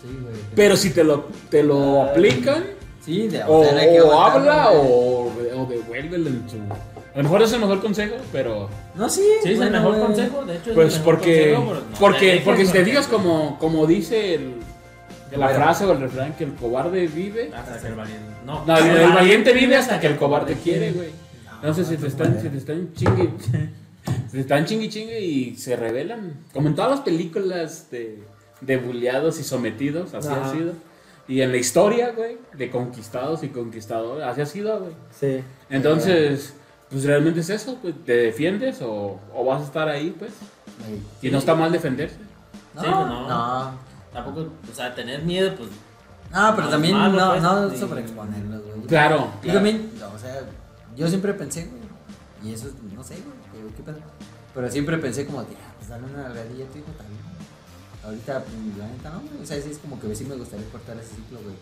Sí, 0.02 0.20
güey. 0.22 0.36
Pero 0.56 0.76
si 0.78 0.92
te 0.92 1.04
lo, 1.04 1.28
te 1.50 1.64
lo 1.64 2.04
aplican, 2.04 2.64
Sí, 3.04 3.28
de, 3.28 3.42
o, 3.48 3.64
sea, 3.64 3.78
hay 3.80 3.94
que 3.94 4.02
o 4.02 4.22
habla, 4.22 4.72
o, 4.72 5.28
o 5.28 5.66
devuélvelo 5.68 6.30
en 6.30 6.50
su. 6.50 6.58
A 6.58 7.18
lo 7.18 7.24
mejor 7.24 7.42
es 7.42 7.54
el 7.54 7.62
mejor 7.62 7.82
consejo, 7.82 8.16
pero. 8.32 8.70
No, 8.94 9.10
sí. 9.10 9.24
Sí, 9.42 9.54
es 9.54 9.60
el 9.62 9.72
mejor 9.72 9.94
güey. 9.96 10.06
consejo, 10.06 10.46
de 10.46 10.56
hecho. 10.58 10.70
es 10.72 10.76
Pues 10.76 10.94
el 10.94 11.00
mejor 11.00 11.16
porque. 11.16 11.54
consejo, 11.56 11.74
no 11.76 12.00
Porque, 12.00 12.42
porque 12.46 12.66
si 12.66 12.72
te 12.74 12.84
digas 12.84 13.08
como, 13.08 13.58
como 13.58 13.88
dice 13.88 14.36
el, 14.36 14.56
la 15.32 15.46
Bueno. 15.48 15.56
frase 15.64 15.86
o 15.86 15.92
el 15.94 16.02
refrán 16.02 16.34
que 16.34 16.44
el 16.44 16.54
cobarde 16.56 17.08
vive. 17.08 17.52
Hasta 17.56 17.80
que 17.80 17.88
el 17.88 17.96
valiente. 17.96 18.26
No, 18.46 18.66
No, 18.66 18.78
el, 18.78 18.86
el 18.98 19.12
valiente 19.14 19.54
vive 19.54 19.76
hasta 19.78 20.00
que 20.00 20.08
el 20.08 20.18
cobarde 20.18 20.56
quiere, 20.56 20.92
güey. 20.92 21.10
Entonces, 21.56 21.88
si 21.88 21.98
te 21.98 22.08
están, 22.08 22.40
si 22.40 22.50
te 22.50 22.58
están 22.58 22.94
chingue, 22.94 23.30
están 24.34 24.66
chingue 24.66 24.90
chingue 24.90 25.20
y 25.22 25.56
se 25.56 25.76
rebelan, 25.76 26.46
como 26.54 26.68
en 26.68 26.76
todas 26.76 26.92
las 26.92 27.00
películas 27.02 27.90
de, 27.92 28.24
de 28.62 28.78
bulleados 28.78 29.40
y 29.40 29.44
sometidos, 29.44 30.14
así 30.14 30.28
Ajá. 30.28 30.46
ha 30.50 30.52
sido. 30.52 30.74
Y 31.28 31.42
en 31.42 31.52
la 31.52 31.58
historia, 31.58 32.12
güey, 32.16 32.38
de 32.58 32.72
conquistados 32.72 33.44
y 33.44 33.50
conquistadores, 33.50 34.26
así 34.26 34.42
ha 34.42 34.46
sido, 34.46 34.80
güey. 34.80 34.94
Sí. 35.12 35.44
Entonces, 35.70 36.54
pues 36.90 37.04
realmente 37.04 37.42
es 37.42 37.50
eso, 37.52 37.78
pues, 37.82 37.94
¿te 38.04 38.14
defiendes 38.14 38.82
o, 38.82 39.20
o 39.36 39.46
vas 39.46 39.62
a 39.62 39.66
estar 39.66 39.88
ahí, 39.90 40.16
pues? 40.18 40.32
Y 41.22 41.30
no 41.30 41.38
está 41.38 41.54
mal 41.54 41.72
defenderse. 41.72 42.18
No, 42.74 42.82
Sí, 42.82 42.88
pues, 42.92 43.08
no. 43.08 43.28
no. 43.30 43.72
Tampoco, 44.12 44.42
o 44.72 44.76
sea, 44.76 44.96
tener 44.96 45.22
miedo, 45.24 45.54
pues. 45.56 45.70
No, 46.32 46.52
pero 46.56 46.66
No, 46.66 46.70
también 46.72 46.96
malo, 46.96 47.20
no, 47.20 47.30
pues, 47.32 47.42
no 47.44 47.88
sobreexponerlos, 47.88 48.64
güey. 48.64 48.82
Claro. 48.88 49.18
Yo 49.18 49.42
claro. 49.42 49.54
también, 49.60 49.92
o 50.16 50.18
sea, 50.20 50.42
yo 50.96 51.08
siempre 51.08 51.34
pensé, 51.34 51.66
güey. 51.68 51.80
Y 52.44 52.54
eso, 52.56 52.70
no 52.96 53.04
sé, 53.04 53.16
güey. 53.16 53.39
¿Qué- 53.80 53.92
¿Qué 53.92 53.92
pedo? 53.92 54.00
Pero 54.54 54.72
siempre 54.72 54.98
pensé 54.98 55.26
como, 55.26 55.42
de, 55.42 55.48
ah, 55.56 55.74
pues 55.78 55.90
dale 55.90 56.04
una 56.06 56.24
nalgadilla 56.24 56.66
a 56.66 56.68
tu 56.70 56.78
hijo 56.80 56.92
también. 56.98 57.20
Ahorita, 58.04 58.44
pues, 58.44 58.78
la 58.78 58.88
neta, 58.88 59.10
no, 59.12 59.20
güey. 59.22 59.44
O 59.44 59.46
sea, 59.46 59.62
sí 59.62 59.70
es 59.72 59.78
como 59.78 60.00
que 60.00 60.16
sí 60.16 60.26
me 60.26 60.36
gustaría 60.36 60.66
cortar 60.70 60.98
ese 60.98 61.16
ciclo, 61.16 61.40
güey. 61.44 61.56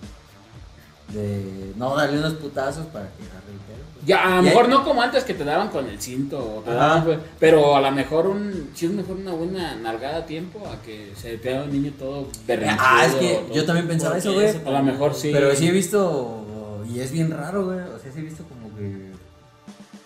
De 1.07 1.71
no 1.77 1.95
darle 1.95 2.19
unos 2.19 2.33
putazos 2.33 2.85
para 2.87 3.05
que 3.05 3.23
agarre 3.23 3.51
el 3.53 3.59
pelo. 3.59 3.83
pues. 3.93 4.05
Ya, 4.05 4.23
a 4.25 4.35
lo 4.37 4.43
mejor 4.43 4.67
no 4.67 4.83
como 4.83 5.01
antes 5.01 5.23
que 5.23 5.33
te 5.33 5.45
daban 5.45 5.69
con 5.69 5.87
el 5.87 6.01
cinto, 6.01 6.37
o 6.57 6.61
te 6.63 6.69
Ajá. 6.71 6.79
daban, 6.79 7.03
pues, 7.05 7.19
pero 7.39 7.77
a 7.77 7.81
lo 7.81 7.91
mejor 7.91 8.27
un, 8.27 8.71
sí 8.73 8.87
es 8.87 8.91
mejor 8.91 9.15
una 9.15 9.31
buena 9.31 9.75
nalgada 9.75 10.17
a 10.17 10.25
tiempo 10.25 10.67
a 10.67 10.81
que 10.81 11.13
se 11.15 11.37
te 11.37 11.55
haga 11.55 11.63
un 11.63 11.71
niño 11.71 11.93
todo 11.97 12.27
berrinchudo. 12.45 12.77
Ah, 12.81 13.05
es 13.05 13.13
que 13.15 13.45
yo 13.53 13.65
también 13.65 13.87
pensaba 13.87 14.17
eso, 14.17 14.33
güey. 14.33 14.47
A 14.65 14.69
lo 14.69 14.83
mejor 14.83 15.13
sí. 15.15 15.29
Pero 15.31 15.55
sí 15.55 15.67
he 15.69 15.71
visto, 15.71 16.83
y 16.89 16.99
es 16.99 17.11
bien 17.13 17.31
raro, 17.31 17.65
güey. 17.67 17.79
O 17.79 17.99
sea, 17.99 18.11
sí 18.11 18.19
he 18.19 18.23
visto 18.23 18.43
como 18.43 18.75
que. 18.75 19.11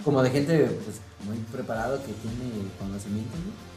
Como 0.03 0.21
de 0.21 0.29
gente, 0.29 0.65
pues, 0.83 0.97
muy 1.25 1.37
preparado 1.51 1.97
que 1.99 2.11
tiene 2.13 2.51
conocimiento, 2.79 3.31
güey. 3.31 3.71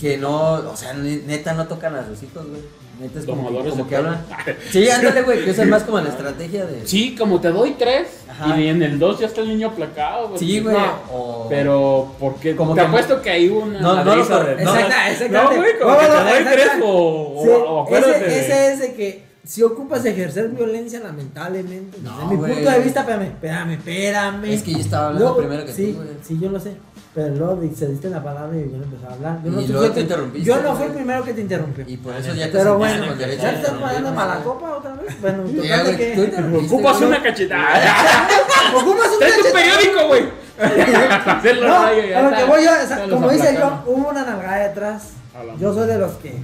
Que 0.00 0.16
no, 0.16 0.52
o 0.52 0.76
sea, 0.76 0.92
ne- 0.94 1.22
neta 1.26 1.54
no 1.54 1.66
tocan 1.66 1.94
a 1.96 2.06
sus 2.06 2.22
hijos, 2.22 2.46
güey. 2.46 2.60
Neta 3.00 3.18
es 3.20 3.26
como, 3.26 3.42
Tomadores 3.44 3.72
como 3.72 3.88
que 3.88 3.96
hablan. 3.96 4.24
Sí, 4.70 4.88
ándale, 4.90 5.22
güey, 5.22 5.44
que 5.44 5.50
usan 5.52 5.70
más 5.70 5.82
como 5.84 6.00
la 6.00 6.08
estrategia 6.08 6.66
de. 6.66 6.86
Sí, 6.86 7.14
como 7.16 7.40
te 7.40 7.48
doy 7.50 7.72
tres 7.78 8.08
Ajá. 8.28 8.58
y 8.60 8.68
en 8.68 8.82
el 8.82 8.98
dos 8.98 9.18
ya 9.20 9.26
está 9.26 9.40
el 9.40 9.48
niño 9.48 9.68
aplacado. 9.68 10.28
güey. 10.28 10.38
Sí, 10.40 10.60
güey. 10.60 10.76
No, 10.76 10.94
o- 11.12 11.46
pero 11.48 12.12
porque 12.20 12.54
Como 12.56 12.74
te 12.74 12.80
que- 12.80 12.86
apuesto 12.86 13.22
que 13.22 13.30
hay 13.30 13.48
una 13.48 13.80
No, 13.80 13.96
no 13.96 14.04
no, 14.04 14.12
Exacta, 14.20 14.54
No, 14.64 14.76
exactamente. 15.10 15.56
güey, 15.56 15.78
como 15.78 15.92
No, 15.94 15.98
que 16.00 16.08
no, 16.08 16.14
te 16.14 16.20
doy 16.22 16.32
exacta. 16.32 16.52
tres 16.52 16.68
o, 16.82 17.40
Sí, 17.42 17.48
o- 17.50 17.64
o 17.84 17.96
ese 17.96 18.72
es 18.72 18.78
de 18.80 18.94
que 18.94 19.27
si 19.48 19.62
ocupas 19.62 20.04
ejercer 20.04 20.48
violencia, 20.50 21.00
lamentablemente. 21.00 21.98
No, 22.02 22.12
desde 22.18 22.26
mi 22.28 22.36
güey. 22.36 22.54
punto 22.54 22.70
de 22.70 22.78
vista, 22.80 23.00
espérame, 23.00 23.22
espérame, 23.22 23.70
espérame. 23.72 24.44
Es 24.44 24.62
que 24.62 24.72
yo 24.72 24.78
estaba 24.78 25.06
hablando 25.06 25.24
Luego- 25.24 25.38
primero 25.38 25.64
que 25.66 25.72
sí, 25.72 25.92
tú, 25.92 26.02
güey. 26.02 26.08
Sí, 26.22 26.38
yo 26.38 26.50
lo 26.50 26.60
sé. 26.60 26.72
Pero 27.14 27.34
luego 27.34 27.60
se 27.74 27.88
diste 27.88 28.10
la 28.10 28.22
palabra 28.22 28.56
y 28.58 28.70
yo 28.70 28.76
no 28.76 28.84
empecé 28.84 29.06
a 29.06 29.12
hablar. 29.14 29.40
Yo 29.42 29.50
no 29.50 29.60
Y 29.62 29.66
luego 29.68 29.88
te 29.88 29.94
que- 29.94 30.00
interrumpiste, 30.02 30.46
Yo 30.46 30.62
no 30.62 30.76
fui 30.76 30.86
el 30.86 30.92
primero 30.92 31.24
que 31.24 31.32
te 31.34 31.40
interrumpió. 31.40 31.84
Y 31.88 31.96
por 31.96 32.14
eso 32.14 32.34
ya 32.34 32.46
te 32.46 32.52
Pero 32.52 32.76
bueno, 32.78 33.08
con 33.08 33.18
derecho 33.18 33.42
¿ya 33.42 33.50
te 33.50 33.56
estás 33.56 33.70
poniendo 33.72 34.08
interrumpirme, 34.10 34.16
mala 34.16 34.44
copa 34.44 34.76
otra 34.76 34.92
vez? 34.94 35.20
Bueno, 35.20 35.44
Ya, 35.46 35.78
total 35.78 35.86
de 35.86 35.92
güey, 35.96 36.14
tú 36.14 36.20
que. 36.20 36.24
interrumpiste, 36.26 36.74
Ocupas 36.74 37.00
una 37.00 37.22
cachetada. 37.22 38.28
Ocupas 38.76 39.08
un 39.12 39.18
Ten 39.18 39.28
tu 39.30 39.36
cachetón. 39.42 39.52
periódico, 39.52 40.06
güey. 40.08 40.24
No, 40.58 41.76
a 41.76 42.22
lo 42.30 42.36
que 42.36 42.44
voy 42.44 42.64
yo, 42.64 42.70
como 43.10 43.30
dice 43.30 43.54
yo, 43.58 43.82
hubo 43.86 44.10
una 44.10 44.24
nalgada 44.24 44.68
detrás. 44.68 45.10
Yo 45.58 45.72
soy 45.72 45.86
de 45.88 45.98
los 45.98 46.12
que 46.16 46.34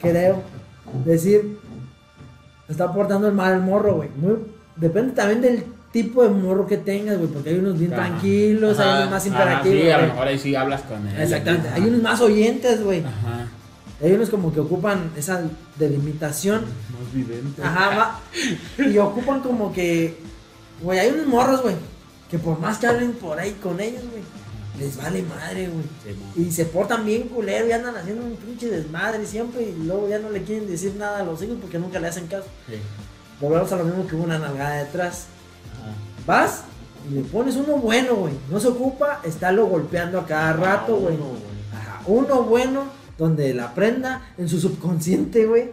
creo 0.00 0.42
decir, 1.04 1.58
está 2.70 2.92
portando 2.92 3.26
el 3.28 3.34
mal 3.34 3.54
el 3.54 3.60
morro, 3.60 3.96
güey. 3.96 4.08
Muy, 4.16 4.36
depende 4.76 5.12
también 5.12 5.40
del 5.42 5.64
tipo 5.92 6.22
de 6.22 6.28
morro 6.30 6.66
que 6.66 6.76
tengas, 6.76 7.18
güey, 7.18 7.28
porque 7.30 7.50
hay 7.50 7.58
unos 7.58 7.78
bien 7.78 7.92
Ajá. 7.92 8.06
tranquilos, 8.06 8.78
hay 8.78 8.88
Ajá. 8.88 8.98
unos 9.00 9.10
más 9.10 9.24
Ah, 9.24 9.28
imperativos. 9.28 9.78
sí, 9.82 9.90
a 9.90 9.98
lo 9.98 10.06
mejor 10.06 10.28
ahí 10.28 10.38
sí 10.38 10.54
hablas 10.54 10.82
con 10.82 11.06
él. 11.08 11.20
Exactamente, 11.20 11.68
hay 11.68 11.82
unos 11.82 12.02
más 12.02 12.20
oyentes, 12.20 12.82
güey. 12.84 13.00
Ajá. 13.00 13.48
Hay 14.02 14.12
unos 14.12 14.30
como 14.30 14.50
que 14.52 14.60
ocupan 14.60 15.10
esa 15.16 15.42
delimitación. 15.76 16.60
Más 16.62 17.12
vidente. 17.12 17.62
Ajá, 17.62 17.96
va. 17.96 18.20
Y 18.86 18.96
ocupan 18.98 19.40
como 19.40 19.72
que, 19.72 20.16
güey, 20.80 20.98
hay 20.98 21.10
unos 21.10 21.26
morros, 21.26 21.62
güey, 21.62 21.74
que 22.30 22.38
por 22.38 22.58
más 22.60 22.78
que 22.78 22.86
hablen 22.86 23.12
por 23.12 23.38
ahí 23.38 23.52
con 23.62 23.78
ellos, 23.80 24.02
güey, 24.10 24.22
les 24.80 24.96
vale 24.96 25.22
madre, 25.22 25.68
güey. 25.68 25.84
Sí. 26.34 26.42
Y 26.42 26.50
se 26.52 26.64
portan 26.64 27.04
bien 27.04 27.28
culero 27.28 27.66
y 27.68 27.72
andan 27.72 27.94
haciendo 27.96 28.24
un 28.24 28.36
pinche 28.36 28.68
desmadre 28.68 29.24
siempre 29.26 29.62
y 29.62 29.84
luego 29.84 30.08
ya 30.08 30.18
no 30.18 30.30
le 30.30 30.42
quieren 30.42 30.66
decir 30.68 30.94
nada 30.96 31.20
a 31.20 31.24
los 31.24 31.42
hijos 31.42 31.58
porque 31.60 31.78
nunca 31.78 32.00
le 32.00 32.08
hacen 32.08 32.26
caso. 32.26 32.46
Sí. 32.68 32.76
Volvemos 33.40 33.70
a 33.72 33.76
lo 33.76 33.84
mismo 33.84 34.06
que 34.06 34.16
una 34.16 34.38
nalgada 34.38 34.84
detrás. 34.84 35.26
Ajá. 35.80 35.92
Vas 36.26 36.62
y 37.10 37.14
le 37.14 37.22
pones 37.22 37.56
uno 37.56 37.76
bueno, 37.76 38.14
güey. 38.16 38.34
No 38.50 38.58
se 38.60 38.68
ocupa 38.68 39.20
estarlo 39.24 39.66
golpeando 39.66 40.18
a 40.18 40.26
cada 40.26 40.52
rato, 40.54 40.96
güey. 40.96 41.14
uno. 41.14 41.32
Ajá, 41.74 42.02
Uno 42.06 42.42
bueno 42.44 42.84
donde 43.16 43.52
la 43.54 43.74
prenda 43.74 44.32
en 44.38 44.48
su 44.48 44.60
subconsciente, 44.60 45.46
güey. 45.46 45.70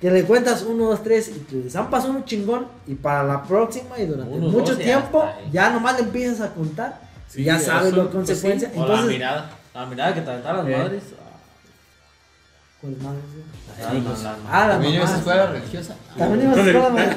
Que 0.00 0.10
le 0.10 0.24
cuentas 0.24 0.62
uno, 0.68 0.84
dos, 0.90 1.02
tres 1.02 1.28
y 1.28 1.38
te 1.38 1.70
zampas 1.70 2.04
uno 2.04 2.24
chingón 2.26 2.66
y 2.86 2.94
para 2.94 3.22
la 3.24 3.42
próxima 3.42 3.98
y 3.98 4.04
durante 4.06 4.36
mucho 4.36 4.76
ya 4.76 4.84
tiempo 4.84 5.24
está 5.24 5.36
ahí. 5.38 5.50
ya 5.50 5.70
nomás 5.70 5.96
le 5.96 6.02
empiezas 6.02 6.40
a 6.42 6.52
contar 6.52 7.00
Sí, 7.28 7.44
ya 7.44 7.58
sabes 7.58 7.92
las 7.92 8.06
pues 8.06 8.14
consecuencias. 8.14 8.72
O 8.74 8.78
la 8.78 8.82
Entonces, 8.86 9.08
mirada. 9.08 9.50
La 9.74 9.86
mirada 9.86 10.14
que 10.14 10.20
te 10.22 10.30
aventaron 10.30 10.64
las 10.70 10.74
Eh. 10.74 10.78
madres. 10.82 11.02
¿Cuál 12.80 12.96
madre, 12.98 13.18
güey? 13.32 13.44
Ah, 13.78 13.92
no, 13.92 14.22
la- 14.22 14.36
Ah, 14.50 14.66
la 14.66 14.72
¿También 14.74 14.94
ibas 14.94 15.10
a 15.12 15.16
escuela 15.18 15.46
religiosa? 15.46 15.96
También 16.16 16.46
ibas 16.46 16.56
a 16.58 16.60
escuela, 16.66 16.88
madre. 16.90 17.16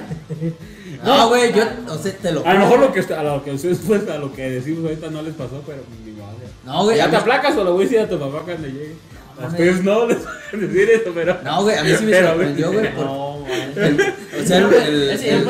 No, 1.03 1.29
güey, 1.29 1.53
yo, 1.53 1.63
o 1.89 1.97
sea, 1.97 2.13
te 2.17 2.31
lo 2.31 2.45
A 2.45 2.53
lo 2.53 2.59
mejor 2.59 2.79
lo 2.79 2.91
que, 2.93 3.13
a 3.13 3.23
lo 3.23 3.43
que 3.43 3.51
ustedes, 3.51 3.79
pues, 3.85 4.09
a 4.09 4.17
lo 4.17 4.33
que 4.33 4.49
decimos 4.49 4.83
ahorita 4.85 5.09
no 5.09 5.21
les 5.21 5.33
pasó, 5.35 5.61
pero 5.65 5.83
mi 6.03 6.11
madre. 6.13 6.47
No, 6.65 6.83
güey, 6.83 6.97
¿Ya 6.97 7.09
te 7.09 7.15
aplacas 7.17 7.55
o 7.55 7.63
lo 7.63 7.73
voy 7.73 7.83
a 7.83 7.85
decir 7.85 7.99
a 7.99 8.09
tu 8.09 8.19
papá 8.19 8.41
cuando 8.43 8.67
llegue? 8.67 8.95
No, 9.39 9.47
Ustedes 9.47 9.83
no 9.83 10.05
les 10.07 10.23
van 10.25 10.33
a 10.53 10.57
decir 10.57 10.89
eso, 10.89 11.11
pero. 11.13 11.37
No, 11.43 11.63
güey, 11.63 11.77
a 11.77 11.83
mí 11.83 11.89
sí 11.97 12.05
me 12.05 12.23
sorprendió, 12.27 12.71
güey. 12.71 12.93
No, 12.95 13.45
el- 13.75 14.01
O 14.41 14.45
sea, 14.45 14.57
el, 14.57 14.73
el- 14.73 15.43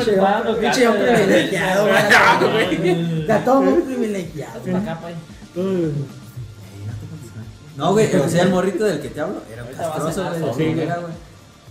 Pinche 0.60 0.88
hombre 0.88 1.12
privilegiado, 1.14 1.86
güey. 1.86 3.20
Está 3.20 3.44
todo 3.44 3.62
muy 3.62 3.82
privilegiado. 3.82 4.60
Ahí. 4.64 5.14
No, 7.76 7.92
güey, 7.92 8.14
o 8.14 8.28
sea, 8.28 8.42
el 8.42 8.50
morrito 8.50 8.84
del 8.84 9.00
que 9.00 9.08
te 9.08 9.20
hablo 9.20 9.42
era 9.52 9.62
a 9.62 9.66
castroso, 9.94 10.22
güey. 10.54 10.74
de 10.74 10.84
güey. 11.00 11.12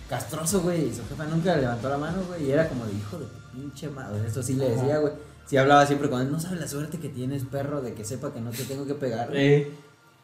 Castroso, 0.10 0.62
güey. 0.62 0.86
Y 0.90 0.94
su 0.94 1.06
jefa 1.08 1.26
nunca 1.26 1.56
le 1.56 1.62
levantó 1.62 1.90
la 1.90 1.98
mano, 1.98 2.24
güey. 2.28 2.46
Y 2.48 2.52
era 2.52 2.68
como 2.68 2.86
de 2.86 2.94
hijo 2.94 3.18
de 3.20 3.26
pinche 3.54 3.90
madre. 3.90 4.28
Eso 4.28 4.42
sí 4.42 4.54
le 4.54 4.70
decía, 4.72 4.98
güey. 4.98 5.14
Sí 5.46 5.58
hablaba 5.58 5.86
siempre 5.86 6.10
con 6.10 6.22
él. 6.22 6.32
No 6.32 6.40
sabes 6.40 6.60
la 6.60 6.68
suerte 6.68 7.00
que 7.00 7.10
tienes, 7.10 7.44
perro, 7.46 7.82
de 7.82 7.94
que 7.94 8.04
sepa 8.06 8.34
que 8.34 8.42
no 8.42 8.50
te 8.52 8.64
tengo 8.64 8.86
que 8.88 8.96
pegar. 8.96 9.28
güey. 9.30 9.68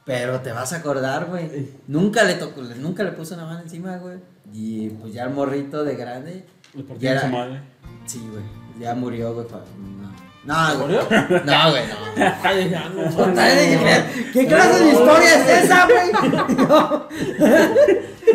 Eh. 0.05 0.11
Pero 0.21 0.39
te 0.41 0.51
vas 0.51 0.71
a 0.71 0.77
acordar, 0.77 1.25
güey. 1.25 1.69
Nunca 1.87 2.23
le 2.23 2.35
tocó, 2.35 2.61
nunca 2.61 3.03
le 3.03 3.11
puso 3.11 3.33
una 3.35 3.45
mano 3.45 3.61
encima, 3.61 3.97
güey. 3.97 4.17
Y 4.53 4.89
pues 4.91 5.13
ya 5.13 5.23
el 5.23 5.31
morrito 5.31 5.83
de 5.83 5.95
grande. 5.95 6.45
Le 6.99 7.09
era- 7.09 7.21
su 7.21 7.27
madre. 7.27 7.61
Sí, 8.05 8.27
güey. 8.31 8.43
Ya 8.79 8.93
murió, 8.93 9.33
güey. 9.33 9.47
pa- 9.47 9.63
no. 9.79 10.05
No, 10.45 10.79
güey. 10.85 10.95
No, 11.45 11.71
güey, 11.71 11.83
no. 11.87 12.25
Ay, 12.43 12.69
ya, 12.69 12.87
no, 12.89 13.33
¿Qué 14.31 14.45
clase 14.45 14.83
de 14.83 14.91
historia 14.91 15.35
es 15.35 15.63
esa, 15.63 15.87
güey? 15.87 16.11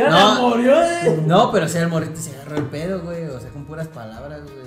No. 0.09 0.48
murió, 0.48 0.82
eh. 0.82 1.22
No, 1.26 1.52
pero 1.52 1.66
o 1.66 1.68
sea, 1.68 1.82
el 1.82 1.88
morrito 1.88 2.20
se 2.20 2.34
agarró 2.34 2.56
el 2.56 2.64
pedo, 2.64 3.01
güey. 3.02 3.26
O 3.26 3.38
sea, 3.38 3.51
con 3.51 3.64
puras 3.64 3.86
palabras, 3.88 4.40
güey. 4.42 4.60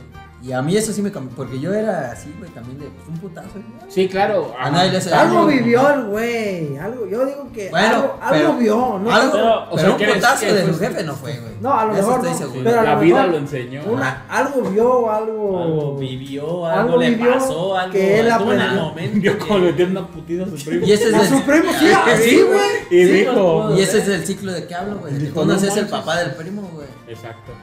Y 0.46 0.52
a 0.52 0.62
mí 0.62 0.76
eso 0.76 0.92
sí 0.92 1.02
me 1.02 1.10
cambió. 1.10 1.34
Porque 1.38 1.58
yo 1.58 1.74
era 1.74 2.12
así, 2.12 2.34
güey, 2.38 2.52
también 2.52 2.78
de 2.78 2.88
pues, 2.88 3.08
un 3.08 3.18
putazo, 3.18 3.48
güey. 3.54 3.64
Sí, 3.90 4.10
claro. 4.10 4.54
A 4.60 4.70
nadie 4.70 4.92
le 4.92 4.98
hace 4.98 5.14
Algo 5.14 5.46
daño. 5.46 5.48
vivió 5.48 5.90
el 5.90 6.04
güey. 6.08 6.78
Algo, 6.78 7.08
yo 7.08 7.26
digo 7.26 7.50
que 7.54 7.70
Bueno, 7.70 7.88
algo, 7.96 8.18
algo 8.20 8.32
pero- 8.32 8.54
vio. 8.58 9.00
No, 9.00 9.10
Algo, 9.16 9.32
pero, 9.32 9.64
o 9.64 9.66
pero 9.70 9.78
sea, 9.80 9.90
un 9.92 9.96
¿crees 9.98 10.16
putazo 10.16 10.46
de 10.48 10.66
su 10.68 10.80
jefe 10.80 11.04
no 11.06 11.14
fue, 11.16 11.38
güey. 11.40 11.54
No, 11.62 11.74
a 11.74 11.86
lo 11.86 11.94
Eso 11.94 12.02
mejor 12.08 12.16
estoy 12.16 12.32
no, 12.32 12.38
seguro. 12.38 12.62
pero 12.66 12.80
a 12.82 12.84
la 12.84 12.96
lo 12.96 13.00
vida 13.00 13.16
mejor 13.16 13.32
lo 13.32 13.38
enseñó. 13.38 13.84
una- 13.86 14.26
algo 14.28 14.62
vio, 14.70 15.12
algo. 15.12 15.60
Algo 15.64 15.98
vivió, 15.98 16.66
algo, 16.66 16.68
Algo 16.68 16.98
le 16.98 17.10
vivió 17.12 17.34
pasó, 17.36 17.78
algo 17.78 17.94
que 17.94 18.20
él 18.20 18.28
estuvo 18.28 18.52
en 18.52 18.60
el 18.60 18.62
aprendió. 18.68 18.84
momento. 18.90 19.20
Vio 19.22 19.40
como 19.40 19.58
le 19.60 19.66
metieron 19.68 19.98
una 19.98 20.08
putida 20.08 20.44
a 20.44 20.50
su 20.50 20.56
primo. 20.66 20.86
Y 20.86 20.92
ese 20.92 21.08
es 21.08 21.14
A 21.14 21.22
el, 21.22 21.28
su 21.30 21.42
primo, 21.44 21.72
sí, 21.80 21.86
así, 22.14 22.42
güey. 22.42 22.60
Y 23.02 23.06
Sí, 23.06 23.12
dijo. 23.14 23.64
pues, 23.68 23.80
y 23.80 23.82
ese 23.82 23.98
es 24.00 24.08
el 24.10 24.26
ciclo 24.28 24.52
de 24.52 24.68
que 24.68 24.76
hablo, 24.76 24.98
güey. 24.98 25.14
no 25.14 25.58
seas 25.58 25.78
el 25.78 25.88
papá 25.88 26.18
del 26.18 26.32
primo, 26.34 26.64
güey. 26.74 26.88
Exacto. 27.08 27.54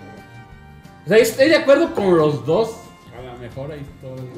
O 1.10 1.12
sea, 1.12 1.18
estoy 1.18 1.48
de 1.48 1.56
acuerdo 1.56 1.92
con 1.92 2.16
los 2.16 2.46
dos. 2.46 2.70
A 3.18 3.20
lo 3.20 3.36
mejor 3.38 3.72
ahí 3.72 3.80
estoy. 3.80 4.28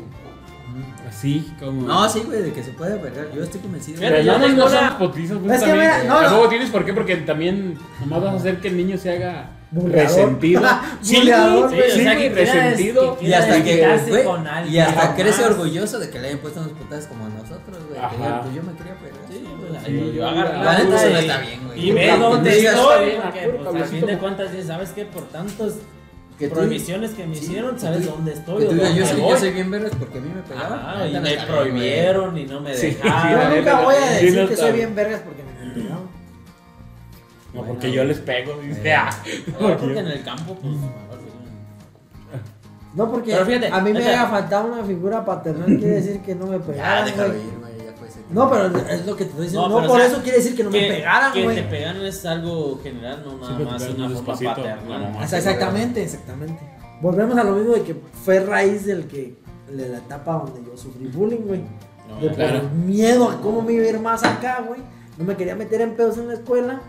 Así 1.06 1.52
como. 1.60 1.82
No, 1.86 2.08
sí, 2.08 2.20
güey, 2.24 2.40
de 2.44 2.52
que 2.54 2.62
se 2.62 2.70
puede 2.70 2.96
vergar. 2.96 3.30
Yo 3.34 3.42
estoy 3.42 3.60
convencido. 3.60 4.00
Pero 4.00 4.16
Fíjate, 4.22 4.38
no, 4.40 4.48
yo 4.48 4.56
no, 4.56 4.68
son 4.70 4.96
potizas, 4.98 5.36
pues, 5.38 5.52
Es 5.52 5.60
que 5.64 5.66
también. 5.68 5.90
mira, 5.90 6.04
no, 6.04 6.14
no. 6.22 6.26
Tampoco 6.28 6.48
tienes 6.48 6.70
por 6.70 6.84
qué, 6.86 6.94
porque 6.94 7.16
también 7.16 7.78
nomás 8.00 8.22
vas 8.22 8.32
a 8.32 8.36
hacer 8.36 8.60
que 8.62 8.68
el 8.68 8.78
niño 8.78 8.96
se 8.96 9.10
haga 9.10 9.50
Buleador. 9.70 10.08
resentido. 10.08 10.62
sí, 11.02 11.16
Buleador, 11.18 11.68
sí, 11.70 11.76
güey. 11.76 11.90
sí, 11.90 12.00
o 12.00 12.02
sea, 12.04 12.16
que 12.16 12.28
resentido. 12.30 13.18
que 13.18 13.26
Y 13.26 13.32
hasta 13.34 13.52
que, 13.52 13.58
identificarse 13.74 14.10
güey, 14.10 14.24
con 14.24 14.46
alguien, 14.46 14.74
y 14.74 14.78
hasta 14.78 15.00
jamás. 15.02 15.20
crece 15.20 15.44
orgulloso 15.44 15.98
de 15.98 16.08
que 16.08 16.18
le 16.20 16.28
hayan 16.28 16.38
puesto 16.38 16.60
unos 16.60 16.72
putadas 16.72 17.06
como 17.06 17.26
a 17.26 17.28
nosotros, 17.28 17.76
güey. 17.90 18.00
Pues 18.00 18.54
yo 18.54 18.62
me 18.62 18.72
quería 18.72 18.94
pegar. 18.94 19.82
Sí, 19.84 19.94
güey. 19.98 20.14
yo 20.14 20.26
agarré 20.26 20.64
La 20.64 20.78
neta 20.78 20.96
eso 20.96 21.10
no 21.10 21.18
y- 21.20 21.20
está 21.20 21.38
bien, 21.38 21.66
güey. 21.66 21.86
Y 21.86 21.92
ve 21.92 22.16
dónde 22.18 22.50
te 22.50 22.56
digas, 22.56 22.74
estoy, 22.76 23.04
bien, 23.04 23.20
porque 23.22 23.40
Arturo, 23.40 23.70
pues, 23.72 23.90
fin 23.90 24.06
de 24.06 24.16
cuentas, 24.18 24.50
¿sabes 24.66 24.90
qué? 24.92 25.04
Por 25.04 25.24
tantos 25.24 25.74
Que 26.38 26.48
tú- 26.48 26.54
prohibiciones 26.54 27.10
que 27.12 27.26
me 27.26 27.36
sí, 27.36 27.44
hicieron, 27.44 27.74
que 27.74 27.80
¿sabes 27.80 28.04
tú- 28.06 28.10
dónde 28.12 28.32
estoy? 28.32 28.64
Tú 28.66 28.74
yo 28.74 29.06
soy, 29.06 29.20
yo 29.20 29.36
soy 29.36 29.50
bien 29.52 29.70
vergas 29.70 29.92
porque 29.98 30.18
a 30.18 30.20
mí 30.20 30.28
me 30.34 30.42
pegaban. 30.42 30.98
La 30.98 31.06
y 31.08 31.12
me 31.22 31.28
bien, 31.30 31.46
prohibieron 31.46 32.38
y 32.38 32.44
no 32.46 32.60
me 32.60 32.74
Sí. 32.74 32.86
dejaron. 32.88 33.50
Yo 33.50 33.56
nunca 33.56 33.80
voy 33.82 33.94
a 33.94 33.98
sí, 34.18 34.24
decir 34.26 34.40
no 34.42 34.48
que 34.48 34.54
está- 34.54 34.66
soy 34.66 34.76
bien 34.76 34.94
vergas 34.94 35.20
porque 35.20 35.42
me 35.44 35.70
pegaron. 35.74 36.08
No, 37.54 37.62
porque 37.64 37.92
yo 37.92 38.04
les 38.04 38.18
pego. 38.18 38.54
Dice, 38.60 38.80
Eh. 38.88 38.94
ah. 38.94 39.10
No, 39.60 39.76
porque 39.76 39.98
en 39.98 40.06
el 40.08 40.24
campo, 40.24 40.54
pues. 40.54 40.74
No, 42.94 43.10
porque 43.10 43.32
Pero 43.32 43.46
fíjate, 43.46 43.68
a 43.68 43.80
mí 43.80 43.92
me 43.92 44.00
haya 44.06 44.26
faltado 44.26 44.70
una 44.72 44.84
figura 44.84 45.24
paternal, 45.24 45.64
quiere 45.66 45.94
decir 45.94 46.20
que 46.20 46.34
no 46.34 46.46
me 46.46 46.58
Ya, 46.58 46.64
pegaron, 46.64 47.04
déjalo 47.06 47.34
No, 48.32 48.50
pero 48.50 48.66
es 48.88 49.06
lo 49.06 49.16
que 49.16 49.24
te 49.24 49.30
estoy 49.30 49.44
diciendo. 49.44 49.68
No, 49.68 49.80
No, 49.80 49.86
por 49.86 49.96
o 49.96 50.00
sea, 50.00 50.06
eso 50.06 50.22
quiere 50.22 50.38
decir 50.38 50.56
que 50.56 50.64
no 50.64 50.70
me 50.70 50.80
que, 50.80 50.88
pegaran, 50.88 51.32
que 51.32 51.44
güey. 51.44 51.56
te 51.56 51.62
pegan 51.64 52.00
es 52.04 52.24
algo 52.24 52.80
general, 52.82 53.22
no 53.24 53.38
nada 53.38 53.58
que 53.58 53.64
más 53.64 53.88
una 53.90 54.06
un 54.06 54.24
forma. 54.24 55.24
O 55.24 55.28
sea, 55.28 55.38
exactamente, 55.38 56.02
exactamente. 56.02 56.58
Volvemos 57.00 57.36
a 57.36 57.44
lo 57.44 57.52
mismo 57.52 57.74
de 57.74 57.82
que 57.82 57.96
fue 58.24 58.40
raíz 58.40 58.86
del 58.86 59.06
que 59.06 59.36
de 59.70 59.88
la 59.88 59.98
etapa 59.98 60.34
donde 60.44 60.68
yo 60.68 60.76
sufrí 60.76 61.06
bullying, 61.06 61.40
güey. 61.46 61.62
No, 62.08 62.20
De 62.20 62.30
por 62.30 62.40
el 62.40 62.70
miedo 62.70 63.28
a 63.28 63.40
cómo 63.40 63.62
me 63.62 63.72
iba 63.72 63.84
a 63.84 63.88
ir 63.88 64.00
más 64.00 64.22
acá, 64.24 64.64
güey. 64.66 64.80
No 65.18 65.24
me 65.24 65.36
quería 65.36 65.54
meter 65.54 65.80
en 65.80 65.94
pedos 65.94 66.18
en 66.18 66.28
la 66.28 66.34
escuela. 66.34 66.80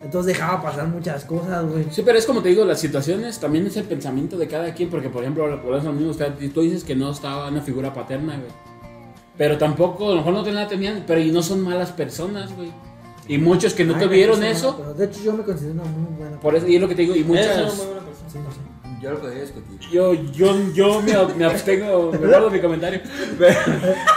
Entonces 0.00 0.34
dejaba 0.34 0.60
pasar 0.60 0.88
muchas 0.88 1.24
cosas, 1.24 1.64
güey. 1.64 1.86
Sí, 1.90 2.02
pero 2.04 2.18
es 2.18 2.26
como 2.26 2.42
te 2.42 2.48
digo, 2.48 2.64
las 2.64 2.80
situaciones 2.80 3.38
también 3.38 3.66
es 3.66 3.76
el 3.76 3.84
pensamiento 3.84 4.36
de 4.36 4.48
cada 4.48 4.74
quien, 4.74 4.90
porque 4.90 5.08
por 5.08 5.22
ejemplo, 5.22 5.62
por 5.62 5.76
eso 5.76 5.92
mismo, 5.92 6.10
usted, 6.10 6.32
tú 6.52 6.62
dices 6.62 6.82
que 6.82 6.96
no 6.96 7.10
estaba 7.10 7.48
una 7.48 7.60
figura 7.62 7.94
paterna, 7.94 8.36
güey. 8.36 8.50
Pero 9.42 9.58
tampoco, 9.58 10.06
a 10.06 10.10
lo 10.10 10.16
mejor 10.18 10.34
no 10.34 10.44
te 10.44 10.52
la 10.52 10.68
tenían, 10.68 11.02
pero 11.04 11.20
y 11.20 11.32
no 11.32 11.42
son 11.42 11.62
malas 11.62 11.90
personas, 11.90 12.54
güey. 12.54 12.70
Y 13.26 13.38
muchos 13.38 13.74
que 13.74 13.84
no 13.84 13.96
Ay, 13.96 14.04
tuvieron 14.04 14.38
no, 14.38 14.46
eso, 14.46 14.76
Pero 14.76 14.94
de 14.94 15.04
hecho 15.06 15.20
yo 15.20 15.32
me 15.32 15.42
considero 15.42 15.72
una 15.72 15.82
muy 15.82 16.16
buena 16.16 16.38
por 16.38 16.54
eso, 16.54 16.68
y 16.68 16.76
es 16.76 16.80
lo 16.80 16.86
que 16.86 16.94
te 16.94 17.02
digo, 17.02 17.16
y 17.16 17.24
muchas... 17.24 17.76
muy 17.76 17.86
buena 17.86 18.02
persona. 18.02 18.30
Sí, 18.32 18.38
no 18.38 18.52
sé. 18.52 18.71
Yo 19.02 19.10
lo 19.10 19.18
podría 19.18 19.42
discutir. 19.42 19.78
Yo, 19.90 20.14
yo, 20.14 20.54
yo 20.74 21.02
me, 21.02 21.12
me 21.36 21.44
abstengo, 21.44 22.12
me 22.12 22.18
guardo 22.28 22.50
mi 22.50 22.60
comentario. 22.60 23.00
Pero, 23.38 23.54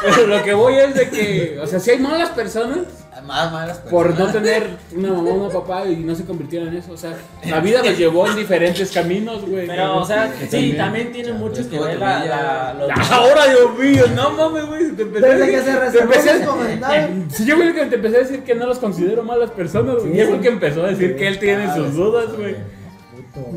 pero 0.04 0.28
lo 0.28 0.44
que 0.44 0.54
voy 0.54 0.76
es 0.76 0.94
de 0.94 1.10
que, 1.10 1.60
o 1.60 1.66
sea, 1.66 1.80
si 1.80 1.90
hay 1.92 1.98
malas 1.98 2.30
personas 2.30 2.80
Más 3.26 3.52
malas 3.52 3.80
por 3.80 4.10
no 4.12 4.16
personas. 4.16 4.34
tener 4.34 4.68
una 4.96 5.10
mamá 5.14 5.30
o 5.32 5.46
un 5.46 5.52
papá 5.52 5.86
y 5.88 5.96
no 5.96 6.14
se 6.14 6.24
convirtieron 6.26 6.68
en 6.68 6.76
eso. 6.78 6.92
O 6.92 6.98
sea, 6.98 7.16
la 7.46 7.60
vida 7.62 7.82
los 7.84 7.98
llevó 7.98 8.28
en 8.30 8.36
diferentes 8.36 8.92
caminos, 8.92 9.44
güey. 9.50 9.66
Pero, 9.66 9.98
o 9.98 10.06
sea, 10.06 10.32
Que 10.38 10.46
sí, 10.48 10.74
también 10.78 11.12
tiene 11.12 11.34
mucho 11.34 11.62
Es 11.62 11.68
que 11.68 11.80
ver 11.80 11.98
la, 11.98 12.76
los- 12.78 13.12
Ahora, 13.12 13.48
Dios 13.48 13.80
mío, 13.80 14.04
no 14.16 14.30
mames, 14.34 14.68
güey. 14.68 14.92
Te 14.92 15.02
empecé 15.02 15.28
Desde 15.28 15.52
que 15.52 15.60
se 15.62 15.74
te 15.98 16.00
empecé 16.04 16.30
a- 16.30 16.34
mis 16.38 16.46
comentarios. 16.48 17.34
Sí, 17.34 17.46
yo 17.46 17.56
creo 17.58 17.74
que 17.74 17.86
te 17.88 17.96
empecé 17.96 18.18
a 18.18 18.20
decir 18.20 18.44
que 18.44 18.54
no 18.54 18.68
los 18.68 18.78
considero 18.78 19.24
malas 19.24 19.50
personas, 19.50 19.96
güey. 19.96 20.12
Sí, 20.12 20.18
y 20.18 20.22
es 20.22 20.28
sí. 20.28 20.32
porque 20.34 20.48
empezó 20.50 20.84
a 20.86 20.90
decir 20.90 21.16
que 21.16 21.28
él 21.28 21.40
tiene 21.40 21.74
sus 21.74 21.96
dudas, 21.96 22.32
güey. 22.38 22.56
Puto 23.34 23.48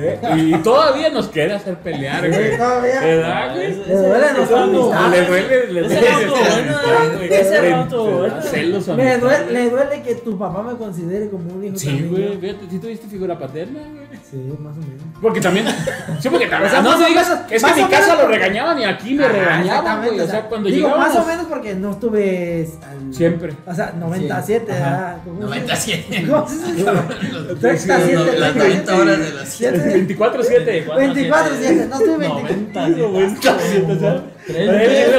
¿Eh? 0.00 0.18
Y 0.36 0.52
todavía 0.62 1.10
nos 1.10 1.26
quiere 1.28 1.54
hacer 1.54 1.74
pelear, 1.78 2.22
Sí, 2.24 2.28
güey. 2.30 2.56
todavía. 2.56 3.00
¿Verdad, 3.00 3.54
güey? 3.54 3.66
Ese- 3.66 3.86
Le 3.88 3.96
duele 3.96 4.26
nuestra 4.36 4.62
amistad. 4.62 5.10
Le 5.10 5.22
duele, 5.26 5.72
le 5.72 5.80
Ese 5.86 6.00
duele. 6.00 7.16
güey. 7.18 7.32
ese 7.34 7.70
rato, 7.70 8.26
celos 8.42 8.88
le 8.88 9.70
duele 9.70 10.02
que 10.02 10.14
tu 10.16 10.38
papá 10.38 10.62
me 10.62 10.76
considere 10.76 11.28
como 11.28 11.52
un 11.52 11.64
hijo 11.64 11.76
Sí, 11.76 12.06
güey, 12.08 12.36
fíjate, 12.38 12.70
si 12.70 12.78
tuviste 12.78 13.06
figura 13.08 13.36
paterna, 13.38 13.80
güey. 13.80 14.07
Sí, 14.30 14.36
más 14.58 14.76
o 14.76 14.80
menos. 14.80 15.02
Porque 15.22 15.40
también. 15.40 15.66
Sí, 16.20 16.28
porque 16.28 16.46
también. 16.46 16.68
O 16.68 16.70
sea, 16.74 16.82
no 16.82 16.90
más 16.90 16.98
me 16.98 17.04
o 17.04 17.08
digas. 17.08 17.28
menos- 17.28 17.44
es 17.50 17.62
que 17.64 17.70
en 17.70 17.76
mi 17.76 17.90
casa 17.90 18.08
menos 18.08 18.22
lo 18.22 18.28
regañaban 18.28 18.78
y 18.80 18.84
aquí 18.84 19.14
me 19.14 19.28
regañaban, 19.28 20.04
güey. 20.04 20.20
O 20.20 20.26
sea, 20.26 20.42
cuando 20.42 20.68
digo, 20.68 20.88
llegábamos. 20.88 21.14
más 21.14 21.24
o 21.24 21.26
menos 21.26 21.46
porque 21.46 21.74
no 21.74 21.92
estuve 21.92 22.68
al- 22.82 23.14
Siempre. 23.14 23.54
O 23.66 23.74
sea, 23.74 23.92
97, 23.98 24.72
Ajá. 24.72 24.80
¿verdad? 24.84 25.16
¿Cómo 25.24 25.36
se- 25.38 25.44
97. 25.46 26.26
¿Cómo 26.28 26.48
se 26.48 26.72
dice? 26.72 26.92
Los- 26.92 27.58
37, 27.60 28.38
Las 28.38 28.56
90 28.56 28.96
horas 28.96 29.18
de 29.18 29.32
las 29.32 29.48
7. 29.48 30.06
24-7. 30.08 30.86
24-7, 30.86 31.88
no 31.88 31.94
estuve 31.94 32.18
24. 32.18 33.08
90, 33.08 33.92
o 33.92 33.98
sea, 33.98 34.22
Tres 34.48 34.66
meses, 34.70 35.12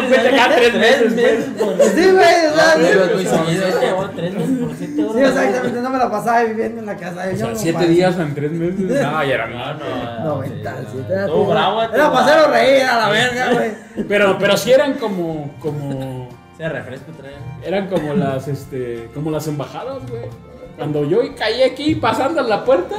tres 0.71 1.13
meses, 1.13 1.45
Sí, 1.93 2.01
güey, 2.09 2.25
No, 2.55 2.63
sí, 2.73 2.81
tres 4.15 4.33
meses 4.33 4.68
horas. 5.03 5.29
exactamente, 5.29 5.81
no 5.81 5.89
me 5.89 5.97
la 5.97 6.09
pasaba 6.11 6.43
viviendo 6.43 6.79
en 6.79 6.85
la 6.85 6.95
casa 6.95 7.25
de 7.25 7.33
O 7.33 7.37
sea, 7.37 7.55
siete 7.55 7.87
días 7.87 8.17
en 8.17 8.33
tres 8.35 8.51
meses. 8.51 8.79
No, 8.79 9.23
ya 9.23 9.23
era 9.23 9.47
No, 9.47 9.55
nada. 9.57 10.19
no, 10.23 10.35
97, 10.35 11.13
era 11.13 11.25
Todo 11.27 11.45
bravo, 11.45 11.81
Era 11.83 11.91
todo 11.93 12.11
para 12.13 12.25
hacerlo 12.25 12.47
bravo. 12.49 12.53
reír 12.53 12.83
a 12.83 12.95
la 12.97 13.09
verga, 13.09 13.53
güey. 13.53 13.71
Pero, 14.07 14.37
pero 14.39 14.55
sí 14.57 14.71
eran 14.71 14.93
como. 14.93 15.51
como 15.59 16.29
Se 16.57 16.67
refresco 16.69 17.11
trae. 17.13 17.33
eran 17.65 17.87
como 17.87 18.13
las 18.13 18.47
este. 18.47 19.09
como 19.13 19.29
las 19.31 19.47
embajadas, 19.47 19.99
güey. 20.09 20.23
Cuando 20.77 21.03
yo 21.05 21.19
caí 21.37 21.61
aquí 21.63 21.95
pasando 21.95 22.41
la 22.43 22.63
puerta. 22.63 22.95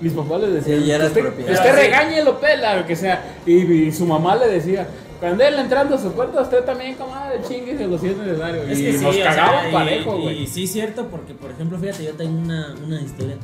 Mis 0.00 0.12
papás 0.12 0.40
le 0.42 0.48
decían, 0.50 0.80
Sí, 0.80 0.86
ya 0.86 0.98
usted, 0.98 1.24
usted 1.38 1.54
Sí. 1.56 1.70
regáñelo, 1.76 2.38
pela, 2.38 2.76
lo 2.76 2.84
que 2.86 2.94
sea. 2.96 3.22
Y, 3.46 3.52
y 3.86 3.92
su 3.92 4.04
mamá 4.04 4.36
le 4.36 4.48
decía, 4.48 4.86
cuando 5.24 5.44
él 5.44 5.58
entrando 5.58 5.94
a 5.94 5.98
su 5.98 6.12
puerta, 6.12 6.42
usted 6.42 6.64
también, 6.64 6.94
comadre, 6.96 7.40
chinguese 7.48 7.98
si 7.98 8.08
es 8.08 8.16
necesario. 8.18 8.62
Es 8.64 8.78
y 8.78 8.84
que 8.84 8.92
sí, 8.98 9.04
nos 9.04 9.14
sea, 9.14 9.24
cagaban 9.34 9.68
y- 9.70 9.72
parejo, 9.72 10.18
Y, 10.18 10.22
güey. 10.22 10.46
sí, 10.46 10.66
cierto, 10.66 11.06
porque 11.08 11.32
por 11.34 11.50
ejemplo, 11.50 11.78
fíjate, 11.78 12.04
yo 12.04 12.12
tengo 12.12 12.38
una, 12.38 12.74
una 12.86 13.00
historia. 13.00 13.36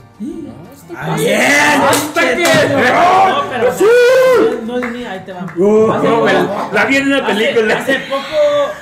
¡Ah, 0.94 1.16
bien! 1.16 1.40
¡Hasta 1.88 2.20
que! 2.20 2.42
No, 2.44 3.44
pero 3.50 3.72
sea, 3.72 3.86
no, 4.66 4.66
no 4.66 4.78
es 4.84 4.92
mía, 4.92 5.10
ahí 5.12 5.20
te 5.24 5.32
va. 5.32 5.40
Hace 5.40 5.58
no, 5.58 5.96
poco- 6.02 6.24
me 6.26 6.32
la, 6.74 6.84
vi 6.86 6.96
en 6.96 7.06
una 7.06 7.26
película. 7.26 7.74
Hace, 7.78 7.98
poco, 8.00 8.20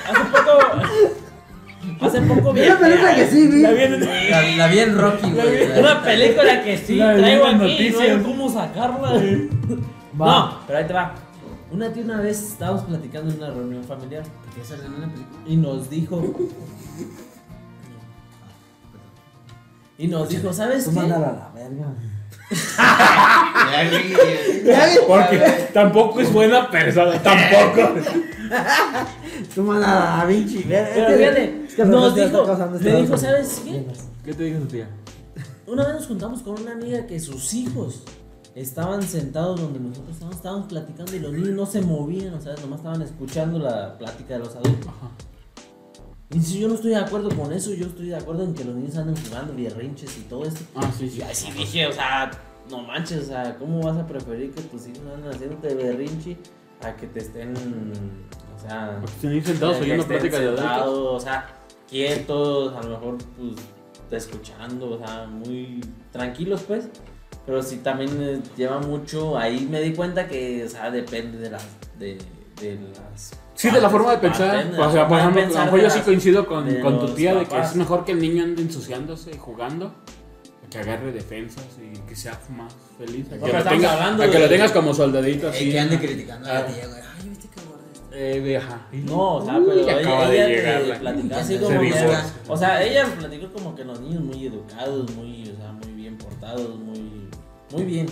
hace 0.09 0.25
poco, 0.25 2.05
hace 2.05 2.21
poco 2.21 2.53
vi. 2.53 2.61
Una 2.63 2.79
película 2.79 3.15
que 3.15 3.27
sí 3.27 3.47
vi. 3.47 3.61
La 3.61 3.71
vi 3.71 3.83
en 3.83 4.29
La, 4.31 4.41
la 4.57 4.67
vi 4.67 4.79
en 4.79 4.97
Rocky, 4.97 5.31
güey. 5.31 5.79
Una 5.79 6.03
película 6.03 6.63
que 6.63 6.77
sí 6.77 6.97
traigo 6.97 7.47
en 7.47 7.55
aquí 7.61 7.65
y 7.65 7.69
noticias. 7.91 8.09
no 8.09 8.17
hay 8.17 8.23
cómo 8.23 8.49
sacarla. 8.51 9.21
No, 10.17 10.59
pero 10.67 10.79
ahí 10.79 10.85
te 10.85 10.93
va. 10.93 11.13
Una 11.71 11.93
tía 11.93 12.03
una 12.03 12.19
vez 12.19 12.41
estábamos 12.41 12.81
platicando 12.83 13.31
en 13.31 13.37
una 13.37 13.51
reunión 13.51 13.83
familiar 13.83 14.23
y 15.45 15.55
nos 15.55 15.89
dijo. 15.89 16.21
Y 19.97 20.07
nos 20.07 20.29
dijo, 20.29 20.53
¿sabes 20.53 20.85
Tú 20.85 20.91
qué? 20.91 20.95
mándala 20.95 21.27
a 21.27 21.33
la 21.33 21.51
verga. 21.53 21.93
Porque 25.07 25.37
tampoco 25.73 26.21
es 26.21 26.31
buena 26.31 26.71
persona, 26.71 27.21
tampoco. 27.21 27.99
Tú 29.53 29.63
mándala 29.63 30.13
a 30.13 30.17
la 30.19 30.25
Vinci. 30.25 30.63
Pero 30.69 31.17
fíjate, 31.17 31.65
Es 31.67 31.75
que 31.75 31.83
nos 31.83 32.15
dijo, 32.15 32.45
le 32.79 33.01
dijo. 33.01 33.17
¿sabes 33.17 33.61
qué? 33.65 33.85
¿Qué 34.23 34.33
te 34.33 34.43
dijo 34.43 34.59
tu 34.59 34.67
tía? 34.67 34.87
Una 35.67 35.83
vez 35.85 35.95
nos 35.95 36.07
juntamos 36.07 36.41
con 36.43 36.61
una 36.61 36.71
amiga 36.71 37.05
que 37.05 37.19
sus 37.19 37.53
hijos 37.53 38.03
estaban 38.55 39.03
sentados 39.03 39.59
donde 39.61 39.79
nosotros 39.79 40.11
estábamos, 40.11 40.37
estábamos 40.37 40.67
platicando 40.67 41.15
y 41.15 41.19
los 41.19 41.33
niños 41.33 41.51
no 41.51 41.65
se 41.65 41.81
movían, 41.81 42.33
o 42.33 42.41
sea, 42.41 42.55
nomás 42.55 42.79
estaban 42.79 43.01
escuchando 43.01 43.59
la 43.59 43.97
plática 43.97 44.33
de 44.33 44.39
los 44.39 44.55
adultos. 44.55 44.87
Ajá. 44.87 45.11
Y 46.31 46.39
si 46.41 46.59
yo 46.59 46.67
no 46.67 46.75
estoy 46.75 46.91
de 46.91 46.97
acuerdo 46.97 47.29
con 47.35 47.51
eso, 47.51 47.73
yo 47.73 47.87
estoy 47.87 48.09
de 48.09 48.15
acuerdo 48.15 48.43
en 48.43 48.53
que 48.53 48.63
los 48.63 48.75
niños 48.75 48.95
anden 48.97 49.15
jugando 49.15 49.53
berrinches 49.55 50.15
y 50.17 50.21
todo 50.21 50.45
esto. 50.45 50.61
Ah, 50.75 50.91
sí, 50.95 51.09
sí. 51.09 51.19
Y 51.19 51.21
así 51.23 51.51
dije, 51.51 51.87
o 51.87 51.91
sea, 51.91 52.29
no 52.69 52.83
manches, 52.83 53.23
o 53.23 53.25
sea, 53.25 53.57
¿cómo 53.57 53.81
vas 53.81 53.97
a 53.97 54.05
preferir 54.05 54.53
que 54.53 54.61
tus 54.61 54.87
hijos 54.87 55.01
anden 55.11 55.31
haciéndote 55.31 55.73
berrinche 55.73 56.37
a 56.81 56.95
que 56.95 57.07
te 57.07 57.19
estén 57.19 57.53
O 58.55 58.59
sea, 58.59 58.99
Porque 59.01 59.41
sentados 59.41 59.77
oyendo 59.77 60.03
estén 60.03 60.19
pláticas 60.19 60.39
de 60.39 60.47
adultos. 60.49 61.13
O 61.13 61.19
sea, 61.19 61.47
quietos, 61.89 62.73
a 62.75 62.83
lo 62.83 62.89
mejor, 62.89 63.17
pues, 63.35 64.23
escuchando, 64.23 64.91
o 64.91 64.97
sea, 64.99 65.25
muy 65.25 65.81
tranquilos, 66.11 66.61
pues. 66.61 66.89
Pero 67.49 67.63
sí 67.63 67.77
también 67.77 68.11
eh, 68.21 68.39
lleva 68.55 68.77
mucho. 68.77 69.35
Ahí 69.35 69.67
me 69.67 69.81
di 69.81 69.93
cuenta 69.93 70.27
que, 70.27 70.63
o 70.65 70.69
sea, 70.69 70.91
depende 70.91 71.39
de 71.39 71.49
las. 71.49 71.65
De, 71.97 72.15
de 72.61 72.77
las 72.93 73.31
Sí, 73.55 73.71
de 73.71 73.81
la 73.81 73.89
forma 73.89 74.11
de 74.11 74.17
pensar. 74.19 74.71
De 74.71 74.79
O 74.79 74.91
sea, 74.91 75.07
por 75.07 75.17
ejemplo, 75.17 75.41
a 75.41 75.45
lo 75.45 75.47
pensar 75.47 75.65
mejor 75.65 75.79
de 75.79 75.85
yo 75.87 75.89
sí 75.89 75.99
coincido 76.01 76.45
con, 76.45 76.75
con 76.75 76.99
tu 76.99 77.07
tía 77.15 77.33
de 77.33 77.39
que 77.39 77.45
papás. 77.47 77.71
es 77.71 77.75
mejor 77.75 78.05
que 78.05 78.11
el 78.11 78.19
niño 78.21 78.43
ande 78.43 78.61
ensuciándose, 78.61 79.35
jugando, 79.39 79.95
que 80.69 80.77
agarre 80.77 81.11
defensas 81.11 81.65
y 81.81 81.97
que 82.07 82.15
sea 82.15 82.39
más 82.55 82.71
feliz. 82.99 83.25
A 83.31 83.31
que, 83.43 83.51
lo, 83.51 83.63
tenga- 83.63 84.13
a 84.13 84.15
que 84.17 84.27
de- 84.27 84.39
lo 84.39 84.47
tengas 84.47 84.71
como 84.71 84.93
soldadito 84.93 85.47
Eh, 85.47 85.49
así. 85.49 85.71
que 85.71 85.79
ande 85.79 85.95
¿no? 85.95 86.01
criticando 86.03 86.47
a 86.47 86.51
Ah. 86.51 86.53
la 86.61 86.67
tía, 86.67 86.87
güey. 86.87 86.99
Ay, 87.23 87.29
viste 87.29 87.47
que. 87.49 87.59
Eh, 88.51 88.57
ajá. 88.57 88.87
No, 88.91 89.35
o 89.37 89.45
sea, 89.45 89.57
Uy, 89.57 89.65
pero 89.85 90.29
ella, 90.31 90.47
llegar 90.47 90.99
platicó 90.99 91.35
así 91.35 91.57
como 91.57 91.79
que, 91.79 91.93
o 92.47 92.57
sea, 92.57 92.83
ella 92.83 93.05
platicó 93.17 93.51
como 93.53 93.75
que 93.75 93.83
los 93.85 93.99
niños 94.01 94.21
muy 94.23 94.45
educados, 94.45 95.11
muy, 95.15 95.49
o 95.49 95.55
sea, 95.57 95.71
muy 95.71 95.93
bien 95.93 96.17
portados, 96.17 96.77
muy, 96.79 97.08
muy 97.71 97.83
bien. 97.83 98.07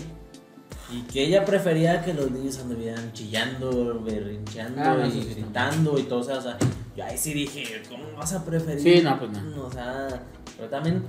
Y 0.90 1.02
que 1.02 1.24
ella 1.24 1.44
prefería 1.44 2.02
que 2.02 2.14
los 2.14 2.30
niños 2.30 2.58
anduvieran 2.58 3.12
chillando, 3.12 4.00
berrincheando 4.02 4.80
Ah, 4.82 5.06
y 5.06 5.10
sí 5.10 5.28
gritando 5.34 5.98
y 5.98 6.04
todo, 6.04 6.20
o 6.20 6.22
sea, 6.22 6.38
o 6.38 6.40
sea, 6.42 6.56
yo 6.96 7.04
ahí 7.04 7.18
sí 7.18 7.34
dije, 7.34 7.82
¿cómo 7.90 8.04
vas 8.16 8.32
a 8.32 8.42
preferir? 8.44 8.80
Sí, 8.80 9.02
no, 9.02 9.18
pues 9.18 9.30
no. 9.32 9.66
O 9.66 9.70
sea, 9.70 10.22
pero 10.56 10.70
también 10.70 11.02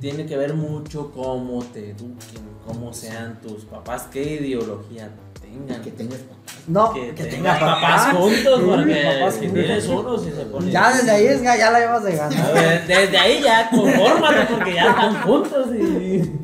tiene 0.00 0.24
que 0.24 0.36
ver 0.36 0.54
mucho 0.54 1.10
cómo 1.10 1.64
te 1.64 1.90
eduquen, 1.90 2.42
cómo 2.64 2.92
sean 2.92 3.40
tus 3.40 3.64
papás, 3.64 4.08
qué 4.12 4.22
ideología 4.34 5.10
tengan. 5.40 5.82
Que 5.82 5.90
tengas 5.90 6.20
papás. 6.20 6.54
No, 6.68 6.92
que, 6.92 7.08
que 7.08 7.24
tengas 7.24 7.58
tenga 7.58 7.74
papás 7.74 8.04
papás. 8.06 8.16
juntos, 8.16 8.60
porque 8.64 9.02
papás 9.04 9.34
si 9.34 9.48
tienes 9.48 9.88
uno, 9.88 10.16
si 10.18 10.30
se 10.30 10.42
pone. 10.42 10.70
Ya 10.70 10.92
desde 10.92 11.10
ahí 11.10 11.26
es, 11.26 11.42
ya 11.42 11.70
la 11.72 11.80
llevas 11.80 12.04
de 12.04 12.16
ganar. 12.16 12.86
Desde 12.86 13.18
ahí 13.18 13.42
ya 13.42 13.68
confórmate 13.68 14.46
porque 14.48 14.74
ya 14.74 14.90
están 14.90 15.22
juntos 15.22 15.66
y. 15.74 16.41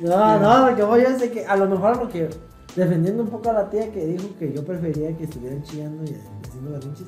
No, 0.00 0.38
no, 0.38 0.70
lo 0.70 0.76
que 0.76 0.82
voy 0.82 1.02
es 1.02 1.20
de 1.20 1.30
que 1.30 1.44
a 1.46 1.56
lo 1.56 1.66
mejor 1.68 1.96
lo 1.96 2.08
que 2.08 2.28
defendiendo 2.76 3.22
un 3.22 3.28
poco 3.30 3.50
a 3.50 3.52
la 3.52 3.70
tía 3.70 3.90
que 3.92 4.04
dijo 4.06 4.28
que 4.38 4.52
yo 4.52 4.64
prefería 4.64 5.16
que 5.16 5.24
estuvieran 5.24 5.62
chillando 5.62 6.04
y 6.04 6.16
haciendo 6.46 6.70
berrinches. 6.72 7.06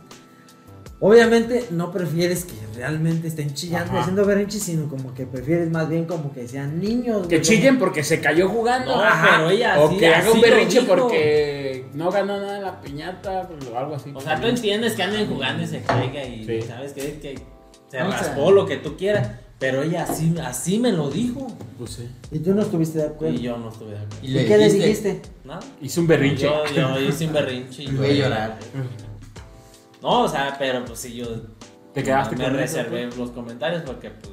Obviamente 1.05 1.66
no 1.70 1.90
prefieres 1.90 2.44
que 2.44 2.55
realmente 2.77 3.27
estén 3.27 3.52
chillando 3.55 3.89
y 3.89 3.90
Ajá. 3.90 4.01
haciendo 4.02 4.24
berrinches, 4.24 4.62
sino 4.62 4.89
como 4.89 5.12
que 5.14 5.27
prefieres 5.27 5.69
más 5.69 5.89
bien 5.89 6.05
como 6.05 6.32
que 6.32 6.47
sean 6.47 6.78
niños. 6.78 7.27
Que 7.27 7.40
chillen 7.40 7.81
porque 7.81 8.05
se 8.05 8.20
cayó 8.20 8.48
jugando. 8.48 8.94
No, 8.94 9.02
Ajá. 9.02 9.28
pero 9.39 9.51
ella 9.51 9.81
O 9.81 9.97
que 9.98 10.06
haga 10.06 10.31
un 10.31 10.40
berrinche 10.40 10.82
porque 10.82 11.86
no 11.94 12.09
ganó 12.12 12.39
nada 12.39 12.56
en 12.59 12.62
la 12.62 12.81
piñata 12.81 13.48
o 13.73 13.77
algo 13.77 13.97
así. 13.97 14.12
O 14.14 14.20
sea, 14.20 14.40
tú 14.40 14.47
entiendes 14.47 14.93
que 14.94 15.02
anden 15.02 15.27
jugando 15.28 15.64
y 15.64 15.66
se 15.66 15.82
caiga 15.82 16.23
y 16.24 16.44
Sí. 16.44 16.62
sabes 16.69 16.93
que, 16.93 17.19
que 17.19 17.35
se 17.89 18.01
O 18.01 18.09
sea- 18.09 18.19
raspó 18.19 18.52
lo 18.52 18.64
que 18.64 18.77
tú 18.77 18.97
quieras. 18.97 19.28
Pero 19.62 19.84
ella 19.84 20.02
así, 20.02 20.34
así 20.44 20.80
me 20.80 20.90
lo 20.90 21.09
dijo. 21.09 21.47
Pues 21.78 21.93
sí. 21.93 22.09
Y 22.32 22.40
tú 22.40 22.52
no 22.52 22.62
estuviste 22.62 22.98
de 22.98 23.05
acuerdo. 23.05 23.36
Y 23.36 23.43
yo 23.43 23.56
no 23.56 23.68
estuve 23.68 23.93
de 23.93 23.98
acuerdo. 23.98 24.16
Y 24.20 24.26
¿Y 24.26 24.30
le 24.30 24.44
qué 24.44 24.59
le 24.59 24.72
dijiste? 24.72 25.22
¿Nada? 25.44 25.60
Hizo 25.80 26.01
un 26.01 26.09
berrinche. 26.09 26.47
Yo, 26.47 26.64
yo 26.74 27.01
hice 27.01 27.28
un 27.28 27.32
berrinche 27.32 27.84
y 27.84 27.86
Voy 27.93 28.10
a 28.10 28.12
llorar. 28.12 28.59
No, 30.02 30.22
o 30.22 30.28
sea, 30.28 30.56
pero 30.59 30.84
pues 30.84 30.98
sí, 30.98 31.14
yo 31.14 31.26
Te 31.94 32.02
quedaste 32.02 32.34
me 32.34 32.43
con 32.43 32.59
eso, 32.59 32.78
reservé 32.78 33.09
los 33.16 33.30
comentarios 33.30 33.82
porque 33.82 34.10
pues 34.10 34.32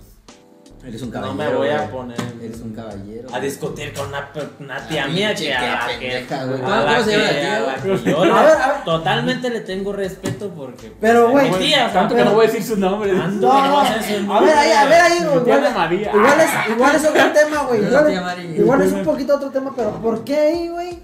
Eres 0.86 1.02
un 1.02 1.10
no 1.10 1.14
caballero. 1.22 1.50
me 1.52 1.56
voy 1.58 1.70
a 1.70 1.92
poner 1.92 2.18
Eres 2.42 2.62
un 2.62 2.74
caballero. 2.74 3.28
a 3.34 3.40
discutir 3.42 3.94
con 3.94 4.08
una, 4.08 4.30
una 4.60 4.88
tía 4.88 5.04
Ah, 5.04 5.08
mía 5.10 5.28
pinche 5.30 5.46
que 5.46 5.54
a 5.54 5.60
tía 5.60 5.70
la 5.88 6.00
que, 6.00 6.18
a 6.18 6.40
¿Cómo- 6.40 7.66
la 7.66 7.84
que- 7.84 8.10
yo 8.12 8.84
totalmente 8.86 9.50
le 9.50 9.60
tengo 9.62 9.92
respeto 9.92 10.50
porque 10.56 10.88
pues, 10.88 10.94
Pero, 11.02 11.32
güey, 11.32 11.52
Tanto 11.94 12.16
que 12.16 12.24
no 12.24 12.34
voy 12.34 12.46
a 12.46 12.48
decir 12.50 12.64
su 12.64 12.78
nombre. 12.78 13.12
Ando, 13.12 13.48
No, 13.48 13.68
no, 13.68 13.80
a 13.82 14.40
ver 14.42 14.58
ahí, 14.58 14.72
a 14.72 14.86
ver 14.86 15.02
ahí, 15.02 15.18
igual, 15.22 15.46
de 15.64 15.70
María. 15.70 16.12
igual 16.14 16.40
es, 16.40 16.50
igual 16.76 16.96
es 16.96 17.06
otro 17.06 17.32
tema, 17.34 17.64
güey. 17.64 17.82
Igual 18.60 18.82
es 18.82 18.92
un 18.94 19.04
poquito 19.04 19.36
otro 19.36 19.50
tema, 19.50 19.74
pero 19.76 19.92
¿por 20.02 20.24
qué 20.24 20.38
ahí, 20.38 20.68
güey? 20.70 21.00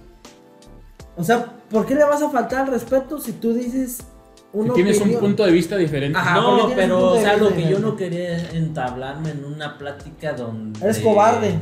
O 1.18 1.24
sea, 1.24 1.46
¿por 1.70 1.86
qué 1.86 1.96
le 1.96 2.04
vas 2.06 2.22
a 2.22 2.30
faltar 2.30 2.62
al 2.62 2.68
respeto 2.68 3.20
si 3.20 3.34
tú 3.34 3.54
dices 3.54 4.00
Si 4.56 4.70
una 4.70 4.74
tienes 4.74 5.02
un 5.02 5.20
punto 5.20 5.46
de 5.46 5.52
vista 5.52 5.76
diferente. 5.78 6.18
Ajá. 6.18 6.36
No, 6.36 6.72
pero 6.76 7.12
o 7.14 7.20
sea, 7.22 7.36
lo 7.38 7.54
que 7.54 7.68
yo 7.68 7.80
no 7.80 7.96
quería 7.96 8.38
es 8.38 8.54
entablarme 8.54 9.32
en 9.32 9.44
una 9.44 9.78
plática 9.78 10.34
donde 10.34 10.80
Eres 10.84 11.00
cobarde. 11.00 11.56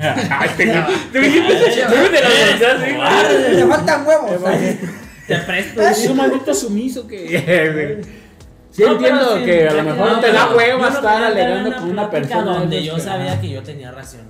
Ay, 0.00 0.50
te 0.56 0.66
te 0.66 1.20
te. 1.20 1.28
Te 3.56 3.66
faltan 3.66 4.06
huevos. 4.06 4.30
te 5.26 5.36
presto 5.36 5.82
Es 5.82 6.06
un 6.08 6.16
maldito 6.16 6.54
sumiso 6.54 7.06
que. 7.06 8.02
Sí 8.70 8.82
No, 8.84 8.92
entiendo 8.92 9.38
sí, 9.38 9.44
que 9.44 9.68
a 9.68 9.72
lo 9.74 9.82
no, 9.82 9.90
mejor 9.90 10.14
te 10.16 10.20
pero 10.20 10.32
da 10.34 10.54
hueva 10.54 10.88
no 10.90 10.96
estar 10.96 11.22
alegando 11.24 11.76
con 11.76 11.90
una 11.90 12.10
persona. 12.10 12.42
donde 12.44 12.76
de 12.76 12.84
yo 12.84 12.98
sabía 12.98 13.40
que 13.40 13.48
yo 13.50 13.62
tenía 13.62 13.90
razón 13.90 14.20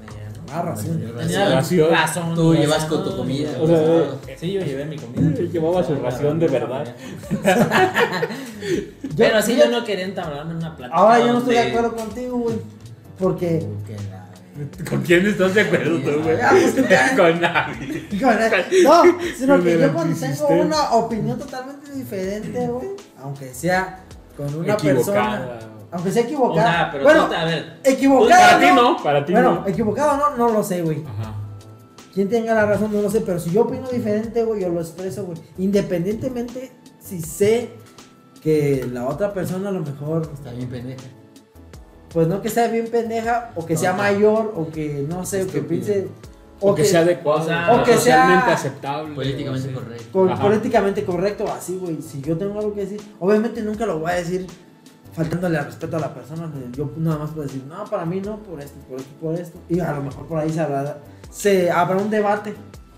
Ah. 0.52 0.74
Tenía 1.18 1.48
Ración. 1.50 1.90
razón. 1.90 2.34
Tú 2.34 2.54
llevas 2.54 2.84
con 2.86 3.04
tu 3.04 3.16
comida. 3.16 3.50
O 3.60 3.66
sea, 3.66 4.36
Sí, 4.38 4.52
yo 4.52 4.60
llevé 4.60 4.84
mi 4.84 4.96
comida. 4.96 5.40
Llevaba 5.40 5.82
su 5.84 5.94
ración 5.96 6.38
de 6.38 6.48
verdad. 6.48 6.94
Pero 9.16 9.42
sí, 9.42 9.56
yo- 9.56 9.68
no 9.70 9.84
quería 9.84 10.04
entablarme 10.04 10.52
en 10.52 10.56
una 10.58 10.76
plática. 10.76 10.96
Ahora 10.98 11.18
yo 11.20 11.32
no 11.32 11.38
estoy 11.38 11.54
de 11.54 11.60
acuerdo 11.60 11.96
contigo, 11.96 12.38
güey. 12.38 12.56
Porque. 13.18 13.66
¿Con 14.90 15.02
quién 15.02 15.24
estás 15.24 15.54
de 15.54 15.60
acuerdo 15.60 15.98
tú, 15.98 16.22
güey? 16.22 16.36
Ah, 16.40 16.50
pues, 16.50 16.74
Con 17.16 17.40
nadie. 17.40 18.08
No, 18.82 19.02
sino 19.36 19.62
que 19.62 19.78
yo 19.80 19.92
cuando 19.92 20.16
tengo 20.18 20.48
una 20.48 20.90
opinión 20.94 21.38
totalmente 21.38 21.92
diferente, 21.92 22.66
güey, 22.66 22.88
aunque 23.22 23.54
sea 23.54 24.00
con 24.36 24.52
una 24.56 24.76
persona. 24.76 25.58
Aunque 25.90 26.10
sea 26.12 26.22
O 26.22 26.24
equivocada. 26.26 26.70
sea, 26.72 26.88
pero 26.92 27.04
bueno, 27.04 27.26
tú, 27.26 27.34
a 27.34 27.44
ver. 27.44 27.80
equivocada. 27.84 28.48
Para 28.48 28.60
ti 28.60 28.66
no, 28.74 28.96
para 29.02 29.24
ti 29.24 29.32
Bueno, 29.32 29.54
no. 29.62 29.66
equivocado 29.66 30.16
no, 30.16 30.36
no 30.36 30.52
lo 30.52 30.62
sé, 30.62 30.82
güey. 30.82 31.02
Ajá. 31.06 31.34
Quien 32.14 32.28
tenga 32.28 32.54
la 32.54 32.66
razón 32.66 32.92
no 32.92 33.00
lo 33.00 33.10
sé, 33.10 33.20
pero 33.20 33.38
si 33.38 33.50
yo 33.50 33.62
opino 33.62 33.88
diferente, 33.88 34.42
güey, 34.44 34.62
yo 34.62 34.68
lo 34.70 34.80
expreso, 34.80 35.24
güey. 35.24 35.38
Independientemente 35.58 36.72
si 37.00 37.20
sé 37.20 37.70
que 38.42 38.88
la 38.92 39.06
otra 39.06 39.32
persona 39.32 39.68
a 39.68 39.72
lo 39.72 39.80
mejor, 39.80 40.28
Está 40.34 40.50
bien 40.52 40.68
pendeja. 40.68 41.02
pues 42.12 42.26
no 42.28 42.40
que 42.42 42.48
sea 42.48 42.68
bien 42.68 42.88
pendeja, 42.90 43.50
o 43.54 43.64
que 43.66 43.74
No, 43.74 43.80
sea 43.80 43.92
no. 43.92 43.98
mayor, 43.98 44.52
o 44.56 44.68
que 44.70 45.06
no 45.08 45.24
sé, 45.24 45.44
o 45.44 45.46
que 45.46 45.60
piense, 45.60 46.08
O 46.60 46.74
que 46.74 46.84
sea 46.84 47.00
adecuado. 47.00 47.40
o 47.42 47.44
sea, 47.44 47.72
o 47.72 47.84
que 47.84 47.92
sea 47.92 47.98
socialmente 47.98 48.50
aceptable. 48.50 49.14
Políticamente 49.14 49.68
o 49.68 49.72
sea. 49.72 49.80
correcto. 50.12 50.42
políticamente 50.42 51.04
correcto, 51.04 51.44
así, 51.52 51.78
güey. 51.80 52.02
Si 52.02 52.20
yo 52.20 52.36
tengo 52.36 52.58
algo 52.58 52.74
que 52.74 52.80
decir, 52.80 53.00
obviamente 53.20 53.62
nunca 53.62 53.86
lo 53.86 54.00
voy 54.00 54.10
a 54.10 54.14
decir 54.14 54.46
faltándole 55.18 55.58
al 55.58 55.66
respeto 55.66 55.96
a 55.96 56.00
la 56.00 56.14
persona. 56.14 56.50
Yo 56.72 56.90
nada 56.96 57.18
más 57.18 57.30
puedo 57.30 57.46
decir, 57.46 57.62
no, 57.68 57.84
para 57.84 58.04
mí 58.06 58.20
no, 58.20 58.38
por 58.38 58.60
esto, 58.60 58.78
por 58.88 58.98
esto, 58.98 59.10
por 59.20 59.34
esto. 59.34 59.58
Y 59.68 59.80
a 59.80 59.92
lo 59.92 60.02
mejor 60.02 60.26
por 60.26 60.38
ahí 60.38 60.50
se 60.50 60.60
habrá, 60.60 60.98
se 61.30 61.70
habrá 61.70 61.96
un 61.96 62.08
debate. 62.10 62.54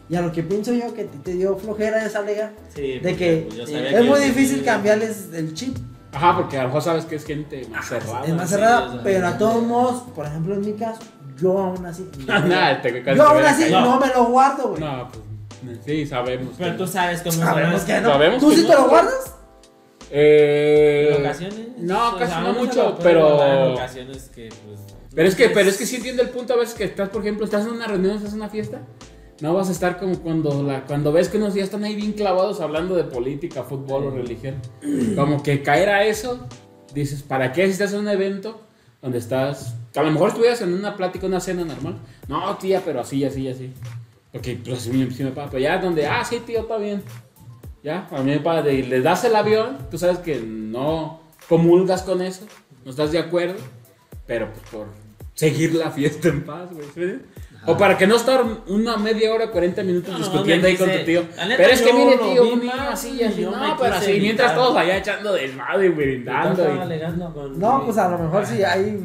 Y 0.08 0.16
a 0.16 0.22
lo 0.22 0.30
que 0.32 0.42
pienso 0.42 0.72
yo 0.72 0.92
que 0.92 1.04
te 1.04 1.32
dio 1.34 1.56
flojera 1.56 2.04
esa 2.04 2.22
liga, 2.22 2.50
Sí, 2.74 2.98
de 2.98 3.16
que 3.16 3.46
pues, 3.48 3.68
sí, 3.68 3.74
es 3.76 3.94
que 3.94 4.02
muy 4.02 4.20
difícil 4.20 4.64
cambiarles 4.64 5.28
el 5.32 5.54
chip. 5.54 5.76
Ajá, 6.12 6.36
porque 6.36 6.58
a 6.58 6.62
lo 6.62 6.68
mejor 6.68 6.82
sabes 6.82 7.04
que 7.04 7.14
es 7.14 7.24
gente 7.24 7.64
más 7.70 7.86
cerrada. 7.88 8.24
es 8.26 8.34
más 8.34 8.48
sí, 8.48 8.54
cerrada, 8.56 8.90
sea, 8.92 9.02
pero 9.04 9.26
a 9.28 9.32
sí. 9.32 9.38
todos 9.38 9.62
modos, 9.62 10.02
por 10.14 10.26
ejemplo 10.26 10.54
en 10.54 10.60
mi 10.62 10.72
caso, 10.72 10.98
yo 11.40 11.56
aún 11.56 11.86
así. 11.86 12.10
Nada, 12.26 12.82
te- 12.82 13.04
yo 13.14 13.22
aún 13.24 13.44
así 13.44 13.62
caído. 13.62 13.80
no 13.82 14.00
me 14.00 14.08
lo 14.08 14.24
guardo, 14.26 14.70
güey. 14.70 14.80
No, 14.82 15.08
pues 15.62 15.78
sí, 15.86 16.04
sabemos. 16.06 16.54
Pero 16.58 16.72
que- 16.72 16.78
tú 16.78 16.86
sabes 16.88 17.20
cómo 17.22 17.36
Sabemos 17.36 17.82
que 17.82 18.00
no. 18.00 18.08
Sabemos 18.10 18.40
¿Tú 18.40 18.50
que 18.50 18.56
sí 18.56 18.62
no, 18.62 18.68
te 18.68 18.74
lo 18.74 18.88
guardas? 18.88 19.34
Eh, 20.10 21.14
En 21.16 21.20
ocasiones. 21.22 21.58
No, 21.78 22.10
o 22.14 22.18
casi 22.18 22.32
sea, 22.32 22.40
no 22.42 22.52
mucho, 22.52 22.90
En 22.90 23.02
pero. 23.02 23.72
ocasiones 23.74 24.30
que, 24.34 24.48
pues. 24.66 24.80
Pero 25.14 25.28
es 25.28 25.34
que, 25.34 25.48
pero 25.50 25.68
es 25.68 25.76
que 25.76 25.86
sí 25.86 25.96
entiendo 25.96 26.22
el 26.22 26.28
punto 26.30 26.54
a 26.54 26.56
veces 26.56 26.74
que 26.74 26.84
estás, 26.84 27.08
por 27.08 27.22
ejemplo, 27.22 27.44
estás 27.44 27.64
en 27.66 27.72
una 27.72 27.86
reunión, 27.86 28.16
estás 28.16 28.30
en 28.32 28.36
una 28.40 28.48
fiesta. 28.48 28.82
No 29.40 29.54
vas 29.54 29.68
a 29.68 29.72
estar 29.72 29.98
como 29.98 30.18
cuando 30.20 30.62
la, 30.62 30.84
cuando 30.84 31.12
ves 31.12 31.28
que 31.28 31.38
unos 31.38 31.54
días 31.54 31.64
están 31.66 31.82
ahí 31.84 31.94
bien 31.96 32.12
clavados 32.12 32.60
hablando 32.60 32.94
de 32.94 33.04
política, 33.04 33.62
fútbol 33.64 34.04
o 34.04 34.10
religión. 34.10 34.56
Como 35.16 35.42
que 35.42 35.62
caer 35.62 35.88
a 35.88 36.04
eso, 36.04 36.46
dices, 36.94 37.22
¿para 37.22 37.52
qué 37.52 37.64
si 37.66 37.72
estás 37.72 37.92
en 37.94 38.00
un 38.00 38.08
evento 38.08 38.60
donde 39.00 39.16
estás, 39.18 39.74
a 39.96 40.02
lo 40.02 40.10
mejor 40.10 40.28
estuvieras 40.28 40.60
en 40.60 40.74
una 40.74 40.94
plática, 40.96 41.26
una 41.26 41.40
cena 41.40 41.64
normal? 41.64 41.96
No, 42.28 42.54
tía, 42.58 42.82
pero 42.84 43.00
así, 43.00 43.24
así, 43.24 43.48
así. 43.48 43.72
Porque 44.30 44.60
pues 44.62 44.82
sí, 44.82 44.90
me- 44.92 45.10
sí 45.10 45.24
me 45.24 45.30
pasa. 45.30 45.48
Pero 45.50 45.62
ya 45.62 45.78
donde, 45.78 46.06
ah, 46.06 46.22
sí, 46.24 46.40
tío, 46.46 46.60
está 46.60 46.76
bien. 46.76 47.02
Ya, 47.82 48.08
a 48.10 48.22
mí 48.22 48.30
me 48.30 48.40
pasa, 48.40 48.68
y 48.70 48.82
le 48.82 49.00
das 49.00 49.24
el 49.24 49.34
avión, 49.34 49.78
tú 49.90 49.98
sabes 49.98 50.18
que 50.18 50.40
no 50.40 51.20
comulgas 51.48 52.02
con 52.02 52.20
eso, 52.20 52.44
no 52.84 52.90
estás 52.90 53.10
de 53.12 53.18
acuerdo, 53.18 53.56
pero 54.26 54.50
pues 54.52 54.68
por 54.70 54.86
seguir 55.34 55.74
la 55.74 55.90
fiesta 55.90 56.28
en 56.28 56.44
paz, 56.44 56.68
güey. 56.70 56.86
¿sí? 56.94 57.22
O 57.66 57.76
para 57.76 57.98
que 57.98 58.06
no 58.06 58.16
estar 58.16 58.42
una 58.68 58.96
media 58.96 59.32
hora, 59.34 59.50
40 59.50 59.82
minutos 59.82 60.12
No, 60.12 60.18
discutiendo 60.18 60.66
ahí 60.66 60.76
con 60.76 60.90
tu 60.90 61.04
tío. 61.04 61.24
Pero 61.56 61.72
es 61.72 61.82
que 61.82 61.92
mire, 61.92 62.16
tío, 62.16 62.42
vi 62.44 62.50
un 62.52 62.66
mal, 62.66 62.80
así 62.92 63.20
No, 63.38 63.76
pero 63.78 63.94
así, 63.94 64.18
mientras 64.20 64.54
todos 64.54 64.76
allá 64.76 64.96
echando 64.96 65.32
desmadre 65.32 65.86
y 65.86 65.88
brindando. 65.90 66.64
y-. 66.64 67.58
No, 67.58 67.84
pues 67.84 67.98
a 67.98 68.08
lo 68.08 68.18
mejor 68.18 68.46
sí 68.46 68.62
hay. 68.62 68.98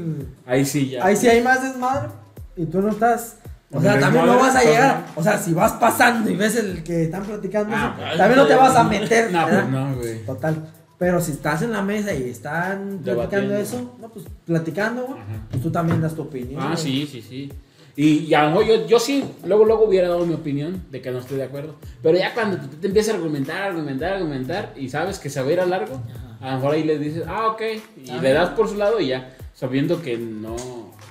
Ahí 0.45 0.65
sí 0.65 0.89
ya. 0.91 1.05
Ahí 1.05 1.15
sí 1.15 1.27
hay 1.27 1.41
más 1.41 1.63
desmadre. 1.63 2.09
Y 2.55 2.65
tú 2.65 2.81
no 2.81 2.89
estás 2.89 3.39
O 3.75 3.81
sea, 3.81 3.99
también 3.99 4.25
no 4.25 4.37
vas 4.39 4.55
a 4.55 4.63
llegar. 4.63 5.05
O 5.15 5.23
sea, 5.23 5.37
si 5.37 5.53
vas 5.53 5.73
pasando 5.73 6.29
y 6.29 6.35
ves 6.35 6.55
el 6.55 6.83
que 6.83 7.03
están 7.03 7.23
platicando, 7.23 7.75
Ah, 7.75 7.93
eso, 7.95 8.05
pues, 8.07 8.17
también 8.17 8.39
no 8.39 8.47
te 8.47 8.55
vas 8.55 8.75
a 8.75 8.83
meter. 8.83 9.31
No, 9.31 9.45
¿verdad? 9.45 9.61
pues 9.61 9.71
no, 9.71 9.95
güey. 9.95 10.25
Total. 10.25 10.69
Pero 10.97 11.19
si 11.19 11.31
estás 11.33 11.61
en 11.61 11.71
la 11.73 11.81
mesa 11.81 12.13
y 12.13 12.29
están 12.29 12.99
platicando 13.03 13.53
Debatiendo. 13.53 13.55
eso, 13.57 13.95
no, 13.99 14.07
pues 14.09 14.25
platicando, 14.45 15.05
güey, 15.07 15.19
Ajá. 15.19 15.47
pues 15.51 15.61
tú 15.61 15.69
también 15.71 16.01
das 16.01 16.15
tu 16.15 16.21
opinión. 16.21 16.61
Ah, 16.61 16.67
güey. 16.67 16.77
sí, 16.77 17.05
sí, 17.11 17.21
sí. 17.21 17.51
Y, 17.97 18.19
y 18.25 18.33
a 18.33 18.43
lo 18.43 18.49
mejor 18.49 18.65
yo, 18.65 18.87
yo 18.87 18.99
sí, 18.99 19.23
luego, 19.45 19.65
luego 19.65 19.85
hubiera 19.85 20.07
dado 20.09 20.25
mi 20.25 20.33
opinión 20.33 20.83
de 20.91 21.01
que 21.01 21.11
no 21.11 21.19
estoy 21.19 21.37
de 21.37 21.43
acuerdo. 21.43 21.75
Pero 22.01 22.17
ya 22.17 22.33
cuando 22.33 22.57
tú 22.57 22.67
te 22.77 22.87
empiezas 22.87 23.13
a 23.13 23.17
argumentar, 23.17 23.61
argumentar, 23.61 24.13
argumentar 24.13 24.73
y 24.77 24.87
sabes 24.89 25.19
que 25.19 25.29
se 25.29 25.41
va 25.41 25.47
a 25.49 25.51
ir 25.51 25.59
a 25.61 25.65
largo, 25.65 26.01
a 26.41 26.51
lo 26.51 26.55
mejor 26.57 26.73
ahí 26.75 26.83
le 26.83 26.97
dices, 26.99 27.23
ah, 27.27 27.47
ok, 27.47 27.61
y 28.03 28.11
le 28.19 28.33
das 28.33 28.49
por 28.49 28.67
su 28.69 28.75
lado 28.75 28.99
y 28.99 29.07
ya, 29.07 29.33
sabiendo 29.53 30.01
que 30.01 30.17
no, 30.17 30.55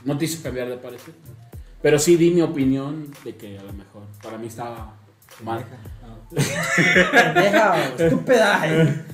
no 0.05 0.19
te 0.19 0.25
hizo 0.27 0.43
cambiar 0.43 0.69
de 0.69 0.77
parecer. 0.77 1.15
Pero 1.85 1.99
sí 1.99 2.17
di 2.17 2.31
mi 2.31 2.41
opinión 2.41 3.11
de 3.27 3.37
que 3.37 3.59
a 3.59 3.63
lo 3.63 3.73
mejor 3.75 4.05
para 4.23 4.39
mí 4.39 4.47
estaba 4.47 4.95
mal. 5.43 5.63
Pendeja 7.13 7.75
o 7.75 8.03
estúpida. 8.03 8.61
¿eh? 8.65 9.05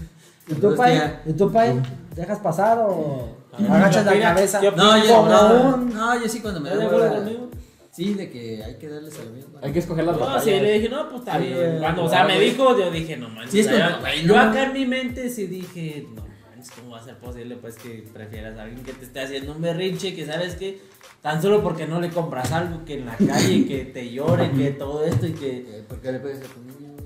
¿Y 0.49 0.55
tú, 0.55 0.75
Pai? 0.77 1.01
¿Y 1.27 1.33
tú, 1.33 1.53
Pai? 1.53 1.81
¿Dejas 2.15 2.39
pasar 2.39 2.79
o 2.79 3.37
agachas 3.69 4.07
la 4.07 4.21
cabeza? 4.21 4.61
yo- 4.63 4.71
No, 4.73 4.97
yo, 5.05 5.27
no, 5.27 5.77
no, 5.79 6.23
yo 6.23 6.29
sí 6.29 6.41
cuando 6.41 6.61
me 6.61 6.69
¿Estás 6.71 6.85
da 6.85 6.89
de 6.91 6.95
acuerdo 6.97 7.15
hueva- 7.15 7.25
conmigo? 7.25 7.51
Sí, 7.91 8.15
de 8.15 8.31
que 8.31 8.63
hay 8.65 8.77
que 8.79 8.89
darles 8.89 9.19
a 9.19 9.25
la 9.25 9.31
misma. 9.33 9.59
Hay 9.63 9.73
que 9.73 9.79
escoger 9.81 10.05
las 10.05 10.15
No, 10.17 10.21
batallas. 10.21 10.45
sí, 10.45 10.51
le 10.53 10.73
dije, 10.75 10.89
no, 10.89 11.09
pues 11.09 11.23
está 11.23 11.39
bien. 11.39 11.79
Cuando, 11.81 12.05
o 12.05 12.09
sea, 12.09 12.25
me 12.25 12.39
dijo, 12.39 12.79
yo 12.79 12.89
dije, 12.93 13.17
no 13.17 13.29
manches. 13.31 13.51
Sí, 13.51 13.59
es 13.61 14.23
yo 14.25 14.37
no. 14.37 14.41
acá 14.41 14.63
en 14.63 14.73
mi 14.75 14.87
mente 14.87 15.29
sí 15.29 15.47
dije, 15.49 16.07
no 16.15 16.23
manches, 16.61 16.71
¿cómo 16.79 16.91
va 16.93 16.99
a 17.01 17.05
ser 17.05 17.17
posible 17.19 17.57
pues 17.57 17.77
que 17.77 18.05
prefieras 18.13 18.59
a 18.59 18.63
alguien 18.63 18.85
que 18.85 18.93
te 18.93 19.05
esté 19.05 19.21
haciendo 19.21 19.53
un 19.53 19.63
berrinche, 19.63 20.15
que 20.15 20.27
sabes 20.27 20.55
que 20.57 20.81
tan 21.23 21.41
solo 21.41 21.63
porque 21.63 21.87
no 21.87 22.01
le 22.01 22.11
compras 22.11 22.51
algo, 22.53 22.85
que 22.85 22.95
en 22.99 23.07
la 23.07 23.17
calle, 23.27 23.67
que 23.67 23.85
te 23.87 24.11
llore, 24.11 24.51
que 24.53 24.71
todo 24.71 25.05
esto 25.05 25.27
y 25.27 25.33
que... 25.33 25.51
Eh, 25.59 25.85
¿Por 25.89 26.01
qué 26.01 26.13
le 26.13 26.21
pegas 26.21 26.39
a 26.39 26.55
tu 26.55 26.61
niño? 26.61 26.97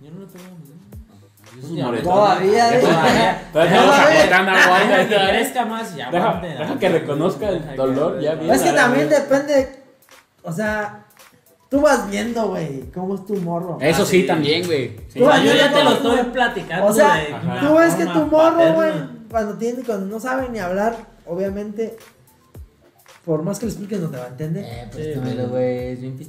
Yo 0.00 0.10
no 0.10 0.20
le 0.20 0.26
pego 0.26 0.44
a 0.44 0.48
mi. 0.58 0.68
Todavía, 2.02 2.76
¿eh? 2.78 2.80
Todavía. 2.80 3.50
Todavía 3.52 5.08
que 5.08 5.14
crezca 5.16 5.64
más 5.64 5.96
ya 5.96 6.10
Deja- 6.10 6.78
que 6.78 6.88
reconozca 6.88 7.48
el 7.48 7.76
dolor, 7.76 8.20
ya 8.20 8.32
reconozca. 8.34 8.40
bien. 8.42 8.54
Es 8.54 8.62
que 8.62 8.72
también 8.72 9.08
depende. 9.08 9.82
O 10.42 10.52
sea, 10.52 11.04
tú 11.68 11.80
vas 11.80 12.08
viendo, 12.10 12.48
güey, 12.48 12.82
cómo 12.94 13.14
es 13.16 13.26
tu 13.26 13.34
morro. 13.36 13.78
Eso 13.80 14.02
Ah, 14.02 14.06
sí, 14.06 14.20
sí. 14.22 14.26
también, 14.26 14.66
güey. 14.66 14.96
Sí. 15.08 15.18
Tú 15.20 15.26
O 15.26 15.30
sea, 15.30 15.44
yo 15.44 15.54
ya 15.54 15.72
te 15.72 15.84
lo 15.84 15.90
estoy 15.90 16.18
platicando. 16.32 16.86
O 16.86 16.92
sea, 16.92 17.14
Ajá. 17.14 17.68
tú 17.68 17.74
ves 17.76 17.94
que 17.94 18.06
tu 18.06 18.26
morro, 18.26 18.74
güey, 18.74 18.92
cuando 19.30 19.54
tiene, 19.58 19.82
cuando 19.82 20.06
no 20.06 20.18
sabe 20.20 20.48
ni 20.48 20.58
hablar, 20.58 20.96
obviamente, 21.26 21.96
por 23.24 23.42
más 23.42 23.58
que 23.58 23.66
le 23.66 23.72
expliques, 23.72 24.00
no 24.00 24.08
te 24.08 24.16
va 24.16 24.24
a 24.24 24.28
entender. 24.28 24.64
Eh, 24.64 24.88
Sí, 24.90 24.96
préstamelo, 24.96 25.48
güey, 25.48 25.78
es 25.88 26.00
bien 26.00 26.16
güey. 26.16 26.28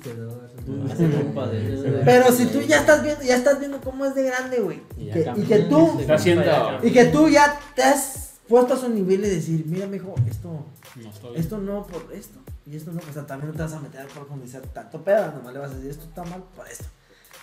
Pero 2.06 2.32
si 2.32 2.45
tú 2.48 2.61
ya 2.61 2.80
estás 2.80 3.03
viendo, 3.03 3.24
ya 3.24 3.36
estás 3.36 3.60
viendo 3.60 3.80
cómo 3.82 4.06
es 4.06 4.16
de 4.16 4.24
grande, 4.24 4.60
güey. 4.60 4.82
Y 4.98 5.10
que, 5.10 5.60
tú, 5.70 5.99
Está 5.99 6.16
haciendo- 6.16 6.44
y 6.84 6.91
que 6.91 7.06
tú 7.06 7.30
ya 7.30 7.57
te 7.76 7.84
has 7.84 8.32
puesto 8.48 8.74
a 8.74 8.78
su 8.78 8.90
nivel 8.90 9.24
y 9.24 9.30
decir, 9.30 9.64
mira, 9.68 9.86
mijo, 9.88 10.16
esto, 10.30 10.66
No 10.95 11.10
estoy. 11.10 11.38
esto 11.38 11.57
no 11.60 11.86
por 11.86 12.07
esto. 12.14 12.40
Y 12.69 12.75
esto 12.75 12.91
no, 12.91 12.99
o 12.99 13.13
sea, 13.13 13.25
también 13.25 13.49
no 13.51 13.57
te 13.57 13.63
vas 13.63 13.73
a 13.73 13.79
meter 13.79 14.01
a 14.01 14.05
profundizar 14.07 14.61
tanto 14.61 15.03
pedo, 15.03 15.31
nomás 15.31 15.53
le 15.53 15.59
vas 15.59 15.71
a 15.71 15.75
decir, 15.75 15.89
esto 15.89 16.03
está 16.05 16.23
mal 16.23 16.43
por 16.55 16.67
esto. 16.67 16.85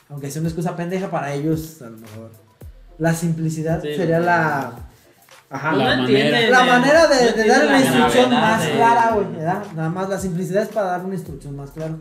Aunque 0.08 0.30
sea 0.30 0.40
una 0.40 0.48
excusa 0.50 0.76
pendeja 0.76 1.10
para 1.10 1.32
ellos, 1.32 1.82
a 1.82 1.90
lo 1.90 1.96
mejor. 1.98 2.30
La 2.98 3.12
simplicidad 3.12 3.82
Sí, 3.82 3.94
sería 3.96 4.20
la. 4.20 4.72
Ajá. 5.50 5.72
La 5.74 5.96
manera. 5.96 6.40
La 6.50 6.64
eh, 6.64 6.66
manera 6.68 7.06
de, 7.08 7.32
de 7.32 7.48
dar 7.48 7.62
una 7.64 7.72
la 7.72 7.80
instrucción 7.80 8.30
más 8.30 8.64
de- 8.64 8.72
clara, 8.72 9.10
güey, 9.14 9.32
¿verdad? 9.32 9.64
Nada 9.74 9.88
más 9.88 10.08
la 10.08 10.18
simplicidad 10.18 10.62
es 10.62 10.68
para 10.68 10.86
dar 10.88 11.04
una 11.04 11.14
instrucción 11.14 11.56
más 11.56 11.70
clara. 11.72 11.96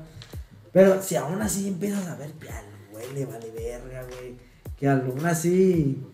Pero 0.71 1.01
si 1.01 1.15
aún 1.15 1.41
así 1.41 1.67
empiezas 1.67 2.05
a 2.07 2.15
ver 2.15 2.31
que 2.33 2.49
al 2.49 2.65
güey 2.91 3.11
le 3.13 3.25
vale 3.25 3.49
verga, 3.51 4.03
güey, 4.03 4.37
que 4.77 4.87
aún 4.89 5.25
así 5.25 6.05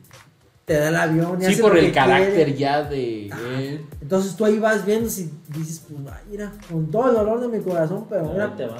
te 0.72 0.80
da 0.80 0.88
el 0.90 0.96
avión 0.96 1.38
y 1.42 1.46
Sí, 1.46 1.52
hace 1.54 1.62
por 1.62 1.78
el 1.78 1.92
carácter 1.92 2.34
quiere. 2.34 2.54
ya 2.56 2.84
de 2.84 3.26
él. 3.28 3.86
Entonces 4.02 4.36
tú 4.36 4.46
ahí 4.46 4.58
vas 4.60 4.86
viendo 4.86 5.10
si 5.10 5.32
dices, 5.50 5.84
pues, 5.90 6.00
mira, 6.30 6.52
con 6.70 6.90
todo 6.90 7.10
el 7.10 7.16
dolor 7.16 7.42
de 7.42 7.48
mi 7.58 7.64
corazón, 7.64 8.06
pero 8.10 8.24
Ahí 8.26 8.32
mira, 8.34 8.56
te 8.56 8.66
va. 8.68 8.78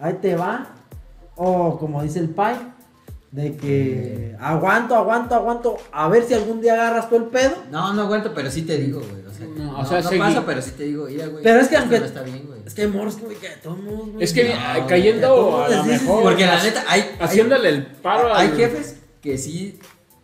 ahí 0.00 0.14
te 0.20 0.34
va. 0.34 0.66
O 1.36 1.78
como 1.78 2.02
dice 2.02 2.18
el 2.18 2.28
pai, 2.30 2.56
de 3.30 3.56
que 3.56 4.36
aguanto, 4.40 4.94
aguanto, 4.94 5.34
aguanto, 5.34 5.76
a 5.92 6.08
ver 6.08 6.24
si 6.24 6.34
algún 6.34 6.60
día 6.60 6.74
agarras 6.74 7.08
tú 7.08 7.16
el 7.16 7.24
pedo. 7.24 7.54
No, 7.70 7.94
no 7.94 8.02
aguanto, 8.02 8.34
pero 8.34 8.50
sí 8.50 8.62
te 8.62 8.76
digo, 8.78 9.00
güey. 9.00 9.22
O 9.26 9.30
sea, 9.32 9.46
No, 9.46 9.72
no, 9.72 9.78
o 9.80 9.84
sea, 9.86 10.00
no 10.02 10.08
seguí. 10.08 10.20
pasa, 10.20 10.44
pero 10.44 10.60
sí 10.60 10.72
te 10.72 10.84
digo, 10.84 11.06
mira, 11.06 11.26
güey. 11.28 11.42
Pero 11.42 11.60
es 11.60 11.68
que 11.68 11.76
aunque- 11.76 12.00
No 12.00 12.04
está 12.06 12.22
bien, 12.22 12.44
güey. 12.46 12.60
Es 12.66 12.74
que 12.74 12.82
que, 12.82 12.88
güey, 12.88 13.36
que 13.38 13.48
de 13.48 13.56
todos 13.62 13.78
modos, 13.80 14.10
güey, 14.12 14.22
Es 14.24 14.32
que 14.34 14.44
no, 14.44 14.50
güey, 14.50 14.60
que 14.60 14.80
a 14.82 14.86
cayendo 14.86 15.62
a 15.64 15.68
lo 15.68 15.84
mejor. 15.84 16.22
Porque 16.22 16.46
la 16.46 16.62
neta, 16.62 16.84
hay. 16.86 17.00
hay- 17.00 17.16
Haciéndole 17.20 17.68
el 17.70 17.86
paro 17.86 18.34
Hay 18.34 18.48
al- 18.48 18.56
jefes 18.56 18.96
que 19.22 19.38
sí. 19.38 19.78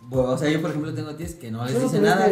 Bueno, 0.09 0.31
O 0.33 0.39
sea, 0.39 0.49
yo 0.51 0.61
por 0.61 0.71
ejemplo 0.71 0.93
tengo 0.95 1.15
tíos 1.15 1.33
que 1.33 1.51
no 1.51 1.65
les 1.65 1.75
tuviste- 1.77 2.01
nada. 2.01 2.29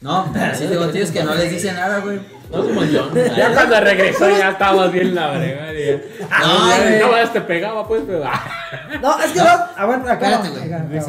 No, 0.00 0.30
pero 0.32 0.54
sí 0.54 0.66
tengo 0.68 0.86
tíos 0.90 1.10
que 1.10 1.24
no 1.24 1.34
les 1.34 1.50
dicen 1.50 1.74
nada, 1.74 1.98
güey. 1.98 2.20
No 2.52 2.62
como 2.62 2.84
yo. 2.84 3.10
Ya 3.36 3.52
cuando 3.52 3.80
regresó 3.80 4.28
ya 4.30 4.50
estábamos 4.50 4.92
bien 4.92 5.12
la 5.14 5.36
brega. 5.36 5.72
ya. 5.72 6.00
No. 6.38 7.06
No, 7.06 7.12
más 7.12 7.32
te 7.32 7.40
pegaba, 7.40 7.86
pues, 7.88 8.02
pero. 8.06 8.22
No, 9.02 9.20
es 9.20 9.32
que 9.32 9.38
no, 9.40 9.46
a 9.48 9.86
ver, 9.86 10.08
acá. 10.08 10.30
Espérate, 10.44 10.48
güey. 10.50 10.98
O 10.98 11.02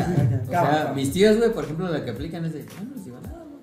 sea, 0.50 0.92
mis 0.96 1.14
tíos, 1.14 1.38
güey, 1.38 1.52
por 1.54 1.64
ejemplo, 1.66 1.88
lo 1.88 2.04
que 2.04 2.10
aplican 2.12 2.46
es 2.46 2.54
de, 2.54 2.64
no, 2.64 2.84
no 2.90 2.96
les 2.96 3.06
digo 3.06 3.18
nada, 3.22 3.44
güey. 3.48 3.62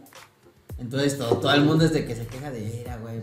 Entonces, 0.79 1.19
todo, 1.19 1.39
todo 1.39 1.53
el 1.55 1.63
mundo 1.63 1.85
es 1.85 1.93
de 1.93 2.05
que 2.07 2.15
se 2.15 2.27
queja 2.29 2.51
de, 2.53 2.83
era, 2.83 2.97
güey, 2.99 3.21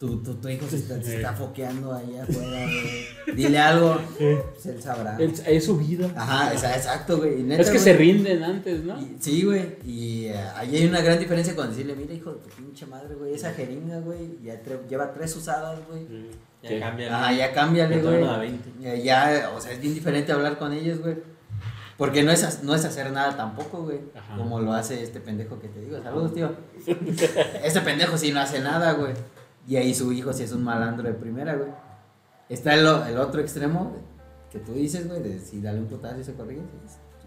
tu, 0.00 0.22
tu, 0.22 0.34
tu 0.34 0.48
hijo 0.48 0.66
se 0.66 0.76
está, 0.78 1.00
se 1.02 1.16
está 1.16 1.34
foqueando 1.34 1.92
ahí 1.94 2.16
afuera, 2.18 2.48
güey. 2.64 3.36
Dile 3.36 3.58
algo, 3.58 4.00
pues 4.18 4.64
él 4.66 4.82
sabrá. 4.82 5.16
Es, 5.20 5.42
es 5.46 5.64
su 5.66 5.76
vida. 5.76 6.10
Ajá, 6.16 6.52
exacto, 6.54 7.18
güey. 7.18 7.42
neta, 7.42 7.60
Es 7.60 7.68
que 7.68 7.74
güey, 7.78 7.84
se 7.84 7.92
rinden 7.92 8.42
antes, 8.42 8.82
¿no? 8.82 8.98
y- 8.98 9.16
Sí, 9.20 9.42
güey, 9.44 9.76
y 9.84 10.24
eh, 10.28 10.42
ahí 10.56 10.74
hay 10.76 10.86
una 10.86 11.02
gran 11.02 11.18
diferencia 11.18 11.54
con 11.54 11.68
decirle, 11.68 11.94
mira, 11.94 12.14
hijo 12.14 12.32
de 12.32 12.38
tu 12.40 12.48
pinche 12.48 12.86
madre, 12.86 13.14
güey, 13.14 13.34
esa 13.34 13.52
jeringa, 13.52 14.00
güey, 14.00 14.38
ya 14.42 14.54
tre- 14.62 14.88
lleva 14.88 15.12
tres 15.12 15.36
usadas, 15.36 15.78
güey. 15.88 16.06
Ya 16.62 16.68
Sí. 16.70 16.80
cambia. 16.80 17.26
Ah, 17.26 17.32
ya 17.32 17.52
cámbiale, 17.52 18.00
güey. 18.02 18.24
a 18.24 18.38
20. 18.38 18.70
Ya, 18.80 18.94
ya, 18.96 19.50
o 19.54 19.60
sea, 19.60 19.72
es 19.72 19.80
bien 19.82 19.92
diferente 19.94 20.32
hablar 20.32 20.56
con 20.58 20.72
ellos, 20.72 21.00
güey. 21.00 21.16
Porque 21.98 22.22
no 22.22 22.32
es, 22.32 22.62
no 22.62 22.74
es 22.74 22.82
hacer 22.86 23.10
nada 23.12 23.36
tampoco, 23.36 23.82
güey. 23.82 24.00
Ajá. 24.14 24.34
Como 24.38 24.60
lo 24.60 24.72
hace 24.72 25.02
este 25.02 25.20
pendejo 25.20 25.60
que 25.60 25.68
te 25.68 25.80
digo. 25.80 26.02
Saludos, 26.02 26.32
tío. 26.34 26.50
este 27.62 27.80
pendejo 27.82 28.16
sí 28.16 28.32
no 28.32 28.40
hace 28.40 28.60
nada, 28.60 28.92
güey. 28.92 29.12
Y 29.66 29.76
ahí 29.76 29.94
su 29.94 30.12
hijo 30.12 30.32
sí 30.32 30.42
es 30.42 30.52
un 30.52 30.64
malandro 30.64 31.06
de 31.06 31.14
primera, 31.14 31.54
güey. 31.54 31.70
Está 32.48 32.74
el, 32.74 32.86
otro 32.86 33.40
extremo 33.40 33.92
que 34.50 34.58
tú 34.58 34.72
dices, 34.72 35.06
güey, 35.06 35.22
de 35.22 35.38
si 35.38 35.60
dale 35.60 35.78
un 35.78 35.86
putazo 35.86 36.18
y 36.18 36.24
se 36.24 36.34
corrige. 36.34 36.62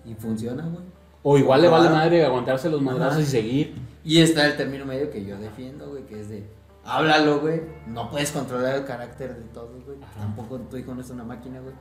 Y 0.06 0.14
funciona, 0.16 0.64
güey. 0.68 0.84
O 1.24 1.38
igual 1.38 1.62
le 1.62 1.70
vale 1.70 1.90
madre 1.90 2.26
aguantarse 2.26 2.70
los 2.70 2.82
madrazos 2.82 3.22
y 3.22 3.26
seguir. 3.26 3.76
Y 4.04 4.22
está 4.22 4.46
el 4.46 4.58
término 4.58 4.86
medio 4.86 5.10
que 5.10 5.24
yo 5.24 5.38
defiendo, 5.38 5.90
güey, 5.90 6.06
que 6.06 6.20
es 6.20 6.28
de 6.28 6.46
háblalo, 6.84 7.40
güey. 7.40 7.62
No 7.88 8.10
puedes 8.10 8.32
controlar 8.32 8.76
el 8.76 8.86
carácter 8.86 9.36
de 9.36 9.44
todos, 9.54 9.86
güey. 9.86 9.98
Ajá. 10.04 10.20
Tampoco 10.20 10.60
tu 10.60 10.76
hijo 10.76 10.94
no 10.94 11.00
es 11.00 11.10
una 11.10 11.24
máquina, 11.24 11.62
güey. 11.62 11.74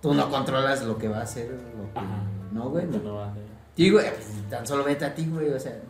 Tú 0.00 0.14
no 0.14 0.30
controlas 0.30 0.82
lo 0.84 0.96
que 0.96 1.08
va 1.08 1.18
a 1.18 1.22
hacer, 1.22 1.50
lo 1.50 1.92
que 1.92 1.98
Ajá. 1.98 2.22
no, 2.52 2.70
güey. 2.70 2.86
No, 2.86 2.98
No. 2.98 3.14
va 3.16 3.30
a 3.30 3.34
ser. 3.34 3.42
Sí, 3.76 3.90
güey, 3.90 4.06
pues, 4.10 4.48
tan 4.48 4.66
solo 4.66 4.84
vete 4.84 5.04
a 5.04 5.14
ti, 5.14 5.26
güey, 5.28 5.50
o 5.50 5.60
sea. 5.60 5.80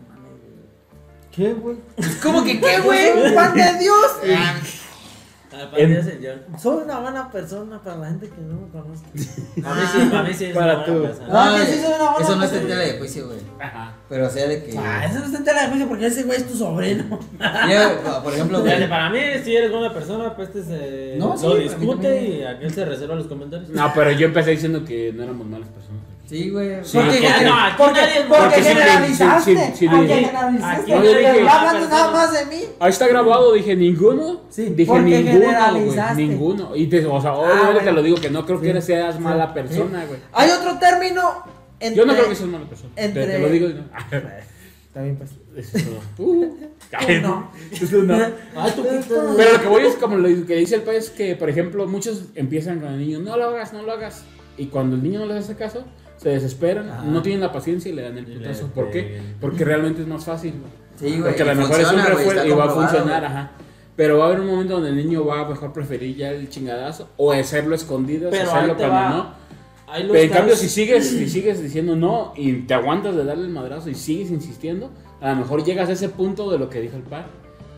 ¿Qué, 1.34 1.52
güey? 1.52 1.76
¿Cómo 2.22 2.44
que 2.44 2.60
qué, 2.60 2.80
un 2.80 3.34
pan 3.34 3.54
de 3.54 3.78
Dios. 3.78 4.12
Ah, 5.56 5.70
para 5.70 5.86
mí 5.86 5.94
es 5.94 6.20
yo. 6.20 6.30
Soy 6.60 6.82
una 6.82 6.98
buena 6.98 7.30
persona 7.30 7.80
para 7.80 7.96
la 7.98 8.08
gente 8.08 8.28
que 8.28 8.40
no 8.40 8.62
me 8.62 8.68
conoce. 8.70 9.04
Para 9.62 9.74
mí 9.80 9.82
sí, 9.92 10.08
para 10.10 10.22
mí 10.24 10.34
sí 10.34 10.44
es 10.46 10.52
Para 10.56 10.74
una 10.74 10.84
tú. 10.84 10.92
buena 10.94 11.08
persona. 11.10 11.28
Ah, 11.30 11.56
que 11.60 11.66
sí 11.66 11.78
soy 11.80 11.92
una 11.94 12.10
buena 12.10 12.18
eso 12.26 12.36
no 12.36 12.44
está 12.44 12.56
en 12.56 12.66
tela 12.66 12.80
de 12.80 12.98
juicio, 12.98 13.26
güey. 13.28 13.38
Ajá. 13.60 13.92
Pero 14.08 14.26
o 14.26 14.30
sea, 14.30 14.48
de 14.48 14.64
que. 14.64 14.76
Ah, 14.76 15.04
eso 15.04 15.20
no 15.20 15.26
está 15.26 15.38
en 15.38 15.44
tela 15.44 15.62
de 15.62 15.68
juicio 15.68 15.88
porque 15.88 16.06
ese 16.06 16.22
güey 16.24 16.38
es 16.38 16.48
tu 16.48 16.56
sobrino. 16.56 17.20
Ya, 17.38 18.20
por 18.24 18.32
ejemplo, 18.32 18.62
güey. 18.62 18.88
Para 18.88 19.10
mí, 19.10 19.20
si 19.44 19.54
eres 19.54 19.70
buena 19.70 19.94
persona, 19.94 20.34
pues 20.34 20.48
este 20.48 20.64
se 20.64 21.16
No, 21.18 21.38
sí, 21.38 21.46
lo 21.46 21.54
discute 21.54 22.20
y 22.22 22.42
aquel 22.42 22.74
se 22.74 22.84
reserva 22.84 23.14
los 23.14 23.28
comentarios. 23.28 23.70
No, 23.70 23.92
pero 23.94 24.10
yo 24.10 24.26
empecé 24.26 24.50
diciendo 24.50 24.84
que 24.84 25.12
no 25.12 25.22
éramos 25.22 25.46
malas 25.46 25.68
personas. 25.68 26.02
Sí, 26.26 26.48
güey. 26.48 26.76
Sí, 26.82 26.96
porque 26.98 27.20
porque- 27.20 27.44
no, 27.44 27.54
aquí 27.54 27.74
porque, 27.76 28.00
nadie 28.00 28.62
generalizaste. 28.62 29.56
sí, 29.56 29.62
sí, 29.76 29.88
generalizaste. 29.88 31.00
Dije- 31.00 31.48
hablando 31.48 31.88
nada 31.88 32.10
más 32.10 32.32
de 32.32 32.46
mí. 32.46 32.62
Ahí 32.80 32.90
está 32.90 33.06
grabado, 33.08 33.52
dije 33.52 33.76
ninguno. 33.76 34.40
Sí, 34.48 34.70
dije 34.70 34.92
ninguno, 34.92 35.02
güey. 35.10 35.24
generalizaste. 35.24 36.14
Ninguno. 36.22 36.76
Y 36.76 36.86
te, 36.86 37.04
o 37.04 37.20
sea, 37.20 37.34
obviamente 37.34 37.64
bueno. 37.66 37.80
te 37.84 37.92
lo 37.92 38.02
digo 38.02 38.16
que 38.16 38.30
no 38.30 38.46
creo 38.46 38.60
que 38.60 38.80
seas 38.80 39.20
mala 39.20 39.52
persona, 39.52 40.06
güey. 40.06 40.18
Hay 40.32 40.50
otro 40.50 40.78
término. 40.78 41.44
Entre... 41.78 41.96
Yo 41.96 42.06
no 42.06 42.14
creo 42.14 42.28
que 42.28 42.34
seas 42.34 42.48
mala 42.48 42.64
persona. 42.66 42.92
Entre- 42.96 43.26
Te, 43.26 43.38
lo 43.38 43.48
digo. 43.48 43.68
no. 43.68 43.84
Bien, 45.02 45.16
pues. 45.16 45.30
Eso 45.56 45.76
es 45.78 45.84
todo. 46.16 46.26
Uh, 46.26 46.56
no. 47.20 47.50
Eso 47.72 47.96
no. 48.02 48.16
Tú 48.74 48.86
Pero 49.36 49.52
lo 49.52 49.60
que 49.60 49.68
voy 49.68 49.82
es 49.84 49.96
como 49.96 50.16
lo 50.16 50.28
que 50.46 50.56
dice 50.56 50.76
el 50.76 50.82
país 50.82 51.10
que, 51.10 51.34
por 51.36 51.50
ejemplo, 51.50 51.86
muchos 51.86 52.26
empiezan 52.34 52.80
con 52.80 52.92
el 52.92 52.98
niño, 53.00 53.18
no 53.18 53.36
lo 53.36 53.48
hagas, 53.48 53.72
no 53.72 53.82
lo 53.82 53.92
hagas. 53.92 54.24
Y 54.56 54.66
cuando 54.66 54.94
el 54.96 55.02
niño 55.02 55.18
no 55.20 55.26
les 55.26 55.44
hace 55.44 55.56
caso, 55.56 55.84
se 56.16 56.28
desesperan, 56.30 56.88
Ajá. 56.90 57.04
no 57.04 57.22
tienen 57.22 57.40
la 57.40 57.52
paciencia 57.52 57.90
y 57.90 57.94
le 57.94 58.02
dan 58.02 58.16
el 58.18 58.26
putazo. 58.26 58.68
¿Por 58.68 58.90
qué? 58.90 59.20
Porque 59.40 59.64
realmente 59.64 60.02
es 60.02 60.08
más 60.08 60.24
fácil. 60.24 60.52
güey. 60.60 60.72
Sí, 60.96 61.18
güey. 61.18 61.22
Porque 61.32 61.42
a 61.42 61.54
lo 61.54 61.60
mejor 61.60 61.80
es 61.80 61.92
un 61.92 62.04
refuerzo 62.04 62.46
y 62.46 62.50
va 62.50 62.64
a 62.64 62.68
funcionar, 62.70 63.20
güey. 63.20 63.32
ajá. 63.32 63.50
Pero 63.96 64.18
va 64.18 64.24
a 64.24 64.26
haber 64.28 64.40
un 64.40 64.46
momento 64.48 64.74
donde 64.74 64.88
el 64.90 64.96
niño 64.96 65.24
va 65.24 65.40
a 65.40 65.48
mejor 65.48 65.72
preferir 65.72 66.16
ya 66.16 66.30
el 66.30 66.48
chingadazo 66.48 67.10
o 67.16 67.30
hacerlo 67.32 67.74
escondido, 67.76 68.30
Pero 68.30 68.50
hacerlo 68.50 68.76
cuando 68.76 68.94
va. 68.94 69.08
no. 69.10 69.44
Pero 69.96 70.14
en 70.16 70.30
cambio, 70.30 70.56
si 70.56 70.68
sigues, 70.68 71.08
si 71.08 71.28
sigues 71.30 71.62
diciendo 71.62 71.94
no 71.94 72.32
y 72.36 72.52
te 72.62 72.74
aguantas 72.74 73.14
de 73.14 73.24
darle 73.24 73.44
el 73.44 73.50
madrazo 73.50 73.90
y 73.90 73.94
sigues 73.94 74.30
insistiendo, 74.32 74.90
a 75.20 75.30
lo 75.30 75.36
mejor 75.36 75.62
llegas 75.64 75.88
a 75.88 75.92
ese 75.92 76.08
punto 76.08 76.50
de 76.50 76.58
lo 76.58 76.68
que 76.68 76.80
dijo 76.80 76.96
el 76.96 77.02
padre, 77.04 77.28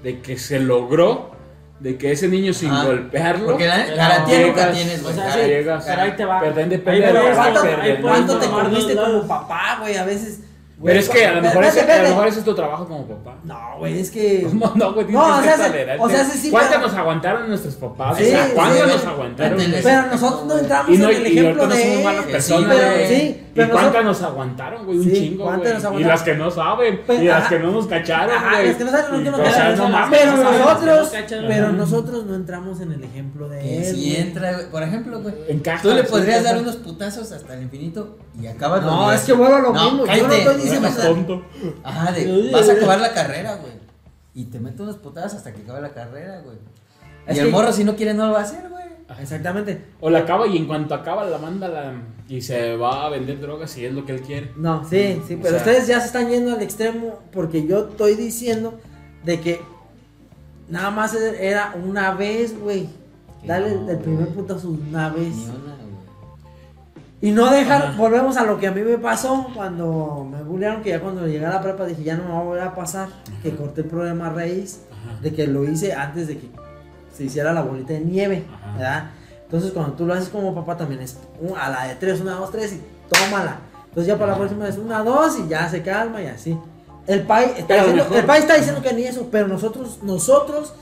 de 0.02 0.20
que 0.20 0.38
se 0.38 0.58
logró, 0.60 1.32
de 1.80 1.98
que 1.98 2.12
ese 2.12 2.28
niño 2.28 2.52
sin 2.54 2.70
Ah, 2.70 2.84
golpearlo. 2.84 3.46
Porque 3.46 3.66
la 3.66 3.84
Pero 3.84 3.96
garantía 3.96 4.46
nunca 4.46 4.70
tienes, 4.72 5.02
güey. 5.02 5.12
o 5.14 5.16
sea, 5.16 5.26
ya 5.28 5.32
sí, 5.34 5.40
llegas 5.48 5.84
pero 5.86 6.02
ahí 6.02 6.12
te 6.16 6.24
va. 6.24 6.38
Pero 6.40 6.50
también 6.52 6.68
depende 6.70 7.06
de 7.06 7.12
¿cuánto- 7.12 7.30
estás 7.30 7.64
ahí 7.64 7.74
perdiendo. 7.76 8.02
puedes 8.02 8.16
¿Cuánto 8.26 8.38
te 8.38 8.46
comiste 8.48 8.96
como 8.96 9.26
papá, 9.28 9.76
güey? 9.80 9.96
A 9.96 10.04
veces. 10.04 10.40
Pero 10.84 11.00
es 11.00 11.08
que 11.08 11.24
a 11.26 11.32
lo 11.32 11.40
mejor 11.40 11.64
ese, 11.64 11.80
a 11.90 12.02
lo 12.02 12.08
mejor 12.10 12.28
ese 12.28 12.38
es 12.40 12.44
tu 12.44 12.54
trabajo 12.54 12.86
como 12.86 13.06
papá. 13.06 13.36
No, 13.44 13.78
güey, 13.78 13.98
es 13.98 14.10
que. 14.10 14.42
¿Cómo 14.48 14.72
no, 14.74 14.92
güey? 14.92 15.06
No, 15.06 15.24
Tienes 15.24 15.38
o 15.38 15.42
que 15.42 15.48
sea, 15.48 15.56
se- 15.96 15.96
o 15.98 16.08
sea, 16.10 16.24
sí, 16.24 16.38
sí, 16.38 16.50
¿Cuánto 16.50 16.70
pero- 16.74 16.82
nos 16.86 16.94
aguantaron 16.94 17.48
nuestros 17.48 17.74
papás? 17.76 18.16
Sí, 18.18 18.24
O 18.24 18.26
sea, 18.26 18.48
¿Cuánto 18.54 18.74
sí, 18.84 18.90
nos 18.92 19.04
aguantaron? 19.06 19.58
Pero? 19.58 19.78
Pero 19.82 20.02
nosotros 20.06 20.44
no 20.46 20.58
entramos 20.58 20.90
Y, 20.94 20.98
no, 20.98 21.08
en 21.10 21.16
el 21.16 21.26
y 21.32 21.38
ejemplo 21.38 21.66
no 21.66 21.74
de. 21.74 21.82
somos 21.82 22.04
malas 22.04 22.24
Sí, 22.26 22.32
personas, 22.32 22.76
pero- 22.76 22.92
güey. 22.94 23.08
sí, 23.08 23.42
pero 23.56 23.68
¿Y 23.68 23.70
cuántas 23.70 24.04
nos 24.04 24.22
aguantaron, 24.22 24.84
güey? 24.86 24.98
Un 24.98 25.04
Sí, 25.04 25.12
chingo, 25.12 25.44
¿cuántas 25.44 25.82
güey. 25.82 25.92
nos 25.94 26.00
Y 26.00 26.04
las 26.04 26.22
que 26.22 26.34
no 26.34 26.50
saben. 26.50 27.00
Y 27.08 27.24
las 27.24 27.40
ajá. 27.40 27.48
que 27.48 27.58
no 27.58 27.70
nos 27.72 27.86
cacharon, 27.86 28.36
Ajá, 28.36 28.50
güey. 28.56 28.66
las 28.68 28.76
que 28.76 28.84
no 28.84 28.90
saben, 28.90 29.10
no, 29.10 29.20
Y, 29.20 29.24
que 29.24 29.30
no 29.30 29.36
o 29.36 29.40
sea, 29.40 29.52
cacharon, 29.52 29.78
no 29.78 29.88
las. 29.98 30.10
Pero 30.10 30.36
nosotros, 30.36 31.12
pero 31.48 31.72
nosotros 31.72 32.24
no 32.26 32.34
entramos 32.34 32.80
en 32.80 32.92
el 32.92 33.02
ejemplo 33.02 33.48
de 33.48 33.58
Que 33.60 33.78
él. 33.88 33.94
si 33.96 34.16
entra, 34.16 34.52
güey. 34.52 34.70
Por 34.70 34.82
ejemplo, 34.82 35.20
güey. 35.20 35.34
Tú 35.82 35.90
le 35.92 36.04
podrías 36.04 36.44
dar 36.44 36.58
unos 36.58 36.76
putazos 36.76 37.32
hasta 37.32 37.54
el 37.54 37.62
infinito 37.62 38.18
y 38.40 38.46
acabas 38.46 38.82
los 38.84 38.92
No, 38.92 39.10
es 39.12 39.22
que 39.22 39.32
vuelvo 39.32 39.56
a 39.56 39.60
lo 39.60 39.72
mismo. 39.72 40.06
Yo 40.06 40.28
no 40.28 40.32
estoy 40.34 40.56
diciendo. 40.56 40.88
Tonto. 41.02 41.44
Ajá, 41.82 42.12
de, 42.12 42.50
vas 42.52 42.68
a 42.68 42.72
acabar 42.72 43.00
la 43.00 43.12
carrera, 43.12 43.56
güey. 43.56 43.72
Y 44.34 44.44
te 44.44 44.60
meto 44.60 44.82
unos 44.82 44.96
putazos 44.96 45.34
hasta 45.34 45.52
que 45.52 45.62
acabe 45.62 45.80
la 45.80 45.90
carrera, 45.90 46.40
güey. 46.44 46.58
Y 47.34 47.38
el 47.40 47.50
morro, 47.50 47.72
si 47.72 47.82
no 47.84 47.96
quiere, 47.96 48.14
no 48.14 48.26
lo 48.26 48.34
va 48.34 48.40
a 48.40 48.42
hacer, 48.42 48.68
güey. 48.68 48.75
Exactamente. 49.20 49.84
O 50.00 50.10
la 50.10 50.20
acaba 50.20 50.46
y 50.46 50.56
en 50.56 50.66
cuanto 50.66 50.94
acaba 50.94 51.24
la 51.24 51.38
manda 51.38 51.68
la, 51.68 51.92
y 52.28 52.40
se 52.42 52.76
va 52.76 53.06
a 53.06 53.08
vender 53.10 53.40
drogas 53.40 53.70
si 53.70 53.84
es 53.84 53.92
lo 53.92 54.04
que 54.04 54.12
él 54.12 54.20
quiere. 54.22 54.52
No, 54.56 54.84
sí, 54.88 55.20
sí, 55.26 55.34
O 55.34 55.38
pero 55.38 55.50
sea- 55.50 55.58
ustedes 55.58 55.86
ya 55.86 56.00
se 56.00 56.06
están 56.06 56.28
yendo 56.28 56.52
al 56.54 56.62
extremo 56.62 57.20
porque 57.32 57.66
yo 57.66 57.88
estoy 57.88 58.14
diciendo 58.14 58.74
de 59.24 59.40
que 59.40 59.60
nada 60.68 60.90
más 60.90 61.14
era 61.14 61.74
una 61.82 62.12
vez, 62.14 62.58
güey. 62.58 62.88
Dale 63.44 63.74
no, 63.76 63.90
el 63.90 63.98
primer 63.98 64.28
putazo 64.28 64.68
una 64.70 65.08
vez. 65.10 65.34
Una. 65.48 65.76
Y 67.22 67.30
no 67.30 67.50
dejar, 67.50 67.82
Ajá. 67.82 67.96
volvemos 67.96 68.36
a 68.36 68.44
lo 68.44 68.58
que 68.58 68.66
a 68.66 68.72
mí 68.72 68.82
me 68.82 68.98
pasó 68.98 69.48
cuando 69.54 70.26
me 70.30 70.42
bullearon, 70.42 70.82
que 70.82 70.90
ya 70.90 71.00
cuando 71.00 71.26
llegué 71.26 71.46
a 71.46 71.50
la 71.50 71.62
prepa 71.62 71.86
dije, 71.86 72.02
ya 72.04 72.16
no 72.16 72.24
me 72.24 72.30
va 72.30 72.40
a 72.40 72.42
volver 72.42 72.62
a 72.62 72.74
pasar, 72.74 73.08
que 73.42 73.52
corté 73.56 73.80
el 73.82 73.86
problema 73.88 74.28
raíz, 74.28 74.80
Ajá. 74.92 75.18
de 75.22 75.32
que 75.32 75.46
lo 75.46 75.64
hice 75.64 75.94
antes 75.94 76.28
de 76.28 76.38
que 76.38 76.48
se 77.16 77.24
hiciera 77.24 77.52
la 77.52 77.62
bolita 77.62 77.92
de 77.92 78.00
nieve, 78.00 78.44
Ajá. 78.52 78.72
¿verdad? 78.76 79.10
Entonces 79.44 79.72
cuando 79.72 79.92
tú 79.94 80.06
lo 80.06 80.14
haces 80.14 80.28
como 80.28 80.54
papá 80.54 80.76
también 80.76 81.00
es 81.02 81.18
un- 81.40 81.56
a 81.56 81.68
la 81.70 81.86
de 81.86 81.94
tres, 81.96 82.20
una, 82.20 82.32
dos, 82.34 82.50
tres 82.50 82.72
y 82.74 82.80
tómala. 83.08 83.58
Entonces 83.88 84.06
ya 84.12 84.18
para 84.18 84.32
la 84.32 84.38
próxima 84.38 84.68
es 84.68 84.76
una, 84.76 85.02
dos 85.02 85.38
y 85.38 85.48
ya 85.48 85.68
se 85.68 85.82
calma 85.82 86.20
y 86.22 86.26
así. 86.26 86.58
El 87.06 87.22
pai 87.22 87.54
está, 87.56 87.76
diciendo, 87.76 88.06
el 88.12 88.30
está 88.42 88.56
diciendo 88.56 88.82
que 88.82 88.92
ni 88.92 89.04
eso, 89.04 89.28
pero 89.30 89.46
nosotros, 89.46 90.00
nosotros 90.02 90.72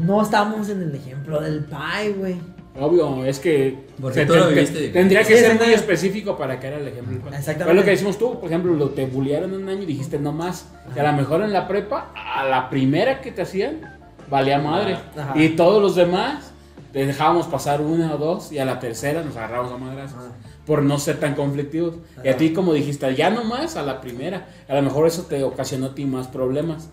no 0.00 0.22
estamos 0.22 0.68
en 0.68 0.82
el 0.82 0.94
ejemplo 0.94 1.40
del 1.40 1.64
pai, 1.64 2.12
güey. 2.12 2.36
Obvio, 2.80 3.24
es 3.24 3.40
que 3.40 3.86
Porque 4.00 4.24
tú 4.24 4.36
lo 4.36 4.48
viviste 4.50 4.90
tendría 4.90 5.24
que 5.24 5.34
Sí, 5.36 5.40
ser 5.40 5.56
muy 5.58 5.72
específico 5.74 6.38
para 6.38 6.60
que 6.60 6.68
era 6.68 6.76
el 6.76 6.86
ejemplo. 6.86 7.16
Exactamente. 7.26 7.64
Fue 7.64 7.74
lo 7.74 7.82
que 7.82 7.90
decimos 7.90 8.16
tú, 8.18 8.38
por 8.38 8.44
ejemplo, 8.48 8.72
lo 8.74 8.90
te 8.90 9.04
bullearon 9.06 9.52
un 9.52 9.68
año 9.68 9.82
y 9.82 9.86
dijiste 9.86 10.20
no 10.20 10.30
más. 10.30 10.66
Y 10.94 10.98
a 11.00 11.10
lo 11.10 11.12
mejor 11.14 11.42
en 11.42 11.52
la 11.52 11.66
prepa, 11.66 12.12
a 12.14 12.44
la 12.44 12.70
primera 12.70 13.20
que 13.20 13.32
te 13.32 13.42
hacían, 13.42 13.97
valía 14.30 14.58
madre. 14.58 14.98
Ajá. 15.16 15.32
Y 15.36 15.50
todos 15.50 15.82
los 15.82 15.94
demás, 15.96 16.50
te 16.92 17.04
dejábamos 17.06 17.46
pasar 17.46 17.80
una 17.80 18.14
o 18.14 18.18
dos 18.18 18.50
y 18.52 18.58
a 18.58 18.64
la 18.64 18.78
tercera 18.80 19.22
nos 19.22 19.36
agarramos 19.36 19.72
a 19.72 19.76
madrazos. 19.76 20.18
Por 20.66 20.82
no 20.82 20.98
ser 20.98 21.18
tan 21.18 21.34
conflictivos. 21.34 21.94
Y 22.22 22.28
a 22.28 22.36
ti, 22.36 22.52
como 22.52 22.74
dijiste, 22.74 23.14
ya 23.14 23.30
no 23.30 23.42
más 23.44 23.76
a 23.76 23.82
la 23.82 24.00
primera. 24.02 24.46
A 24.68 24.74
lo 24.74 24.82
mejor 24.82 25.06
eso 25.06 25.22
te 25.22 25.42
ocasionó 25.42 25.86
a 25.86 25.94
ti 25.94 26.04
más 26.04 26.26
problemas. 26.28 26.90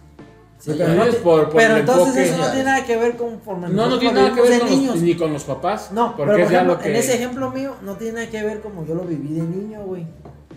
Sí, 0.57 0.71
pero 0.77 0.93
no 0.93 1.03
es 1.03 1.15
te- 1.15 1.21
por- 1.21 1.49
por 1.49 1.55
pero 1.57 1.75
entonces 1.77 2.07
enfoque. 2.15 2.23
eso 2.29 2.37
no 2.37 2.45
tiene 2.51 2.63
nada 2.63 2.85
que 2.85 2.95
ver 2.95 3.17
con 3.17 3.39
forma 3.41 3.67
No, 3.67 3.87
no 3.87 3.99
tiene 3.99 4.15
nada 4.15 4.33
que 4.33 4.41
ver 4.41 4.59
con 4.61 4.69
niños. 4.69 4.95
los, 4.95 5.03
ni 5.03 5.15
con 5.15 5.33
los 5.33 5.43
papás. 5.43 5.91
No, 5.91 6.15
porque 6.15 6.31
pero 6.33 6.45
por 6.45 6.53
ejemplo, 6.53 6.79
que. 6.79 6.89
en 6.89 6.95
ese 6.95 7.15
ejemplo 7.15 7.51
mío 7.51 7.75
no 7.83 7.95
tiene 7.97 8.13
nada 8.13 8.29
que 8.29 8.41
ver 8.41 8.61
como 8.61 8.85
yo 8.85 8.95
lo 8.95 9.03
viví 9.03 9.33
de 9.35 9.43
niño, 9.43 9.81
güey. 9.83 10.07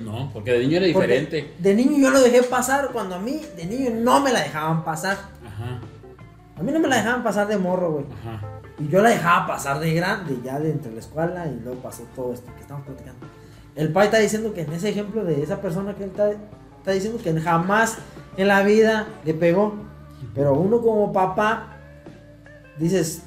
No, 0.00 0.30
porque 0.32 0.52
de 0.52 0.60
niño 0.60 0.76
era 0.78 0.92
Porque 0.92 1.06
diferente. 1.16 1.54
De 1.58 1.74
niño 1.74 1.98
yo 1.98 2.10
lo 2.10 2.20
dejé 2.20 2.44
pasar 2.44 2.90
cuando 2.92 3.16
a 3.16 3.18
mí, 3.18 3.40
de 3.56 3.66
niño 3.66 3.90
no 3.96 4.20
me 4.20 4.32
la 4.32 4.40
dejaban 4.42 4.84
pasar. 4.84 5.18
Ajá, 5.44 5.80
A 6.58 6.62
mí 6.62 6.72
no 6.72 6.80
me 6.80 6.88
la 6.88 6.96
dejaban 6.96 7.22
pasar 7.22 7.46
de 7.46 7.56
morro, 7.56 7.92
güey. 7.92 8.04
ajá. 8.26 8.58
Y 8.78 8.88
yo 8.88 9.02
la 9.02 9.10
dejaba 9.10 9.46
pasar 9.46 9.80
de 9.80 9.92
grande, 9.92 10.38
ya 10.44 10.60
de 10.60 10.70
entre 10.70 10.92
la 10.92 11.00
escuela 11.00 11.46
y 11.48 11.58
luego 11.64 11.80
pasó 11.80 12.04
todo 12.14 12.32
esto 12.32 12.52
que 12.54 12.60
estamos 12.60 12.84
platicando. 12.86 13.26
El 13.74 13.92
pai 13.92 14.06
está 14.06 14.18
diciendo 14.18 14.54
que 14.54 14.62
en 14.62 14.72
ese 14.72 14.88
ejemplo 14.88 15.24
de 15.24 15.42
esa 15.42 15.60
persona 15.60 15.94
que 15.94 16.04
él 16.04 16.10
está, 16.10 16.30
está 16.30 16.92
diciendo 16.92 17.20
que 17.22 17.32
jamás 17.40 17.98
en 18.36 18.48
la 18.48 18.62
vida 18.62 19.08
le 19.24 19.34
pegó. 19.34 19.74
Pero 20.34 20.52
uno 20.54 20.80
como 20.80 21.12
papá, 21.12 21.76
dices, 22.78 23.22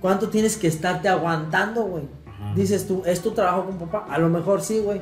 ¿cuánto 0.00 0.28
tienes 0.28 0.56
que 0.56 0.66
estarte 0.66 1.08
aguantando, 1.08 1.84
güey? 1.84 2.04
Dices 2.56 2.86
tú, 2.86 3.02
¿es 3.06 3.20
tu 3.20 3.30
trabajo 3.30 3.66
como 3.66 3.86
papá? 3.86 4.12
A 4.12 4.18
lo 4.18 4.28
mejor 4.28 4.60
sí, 4.60 4.80
güey. 4.80 5.00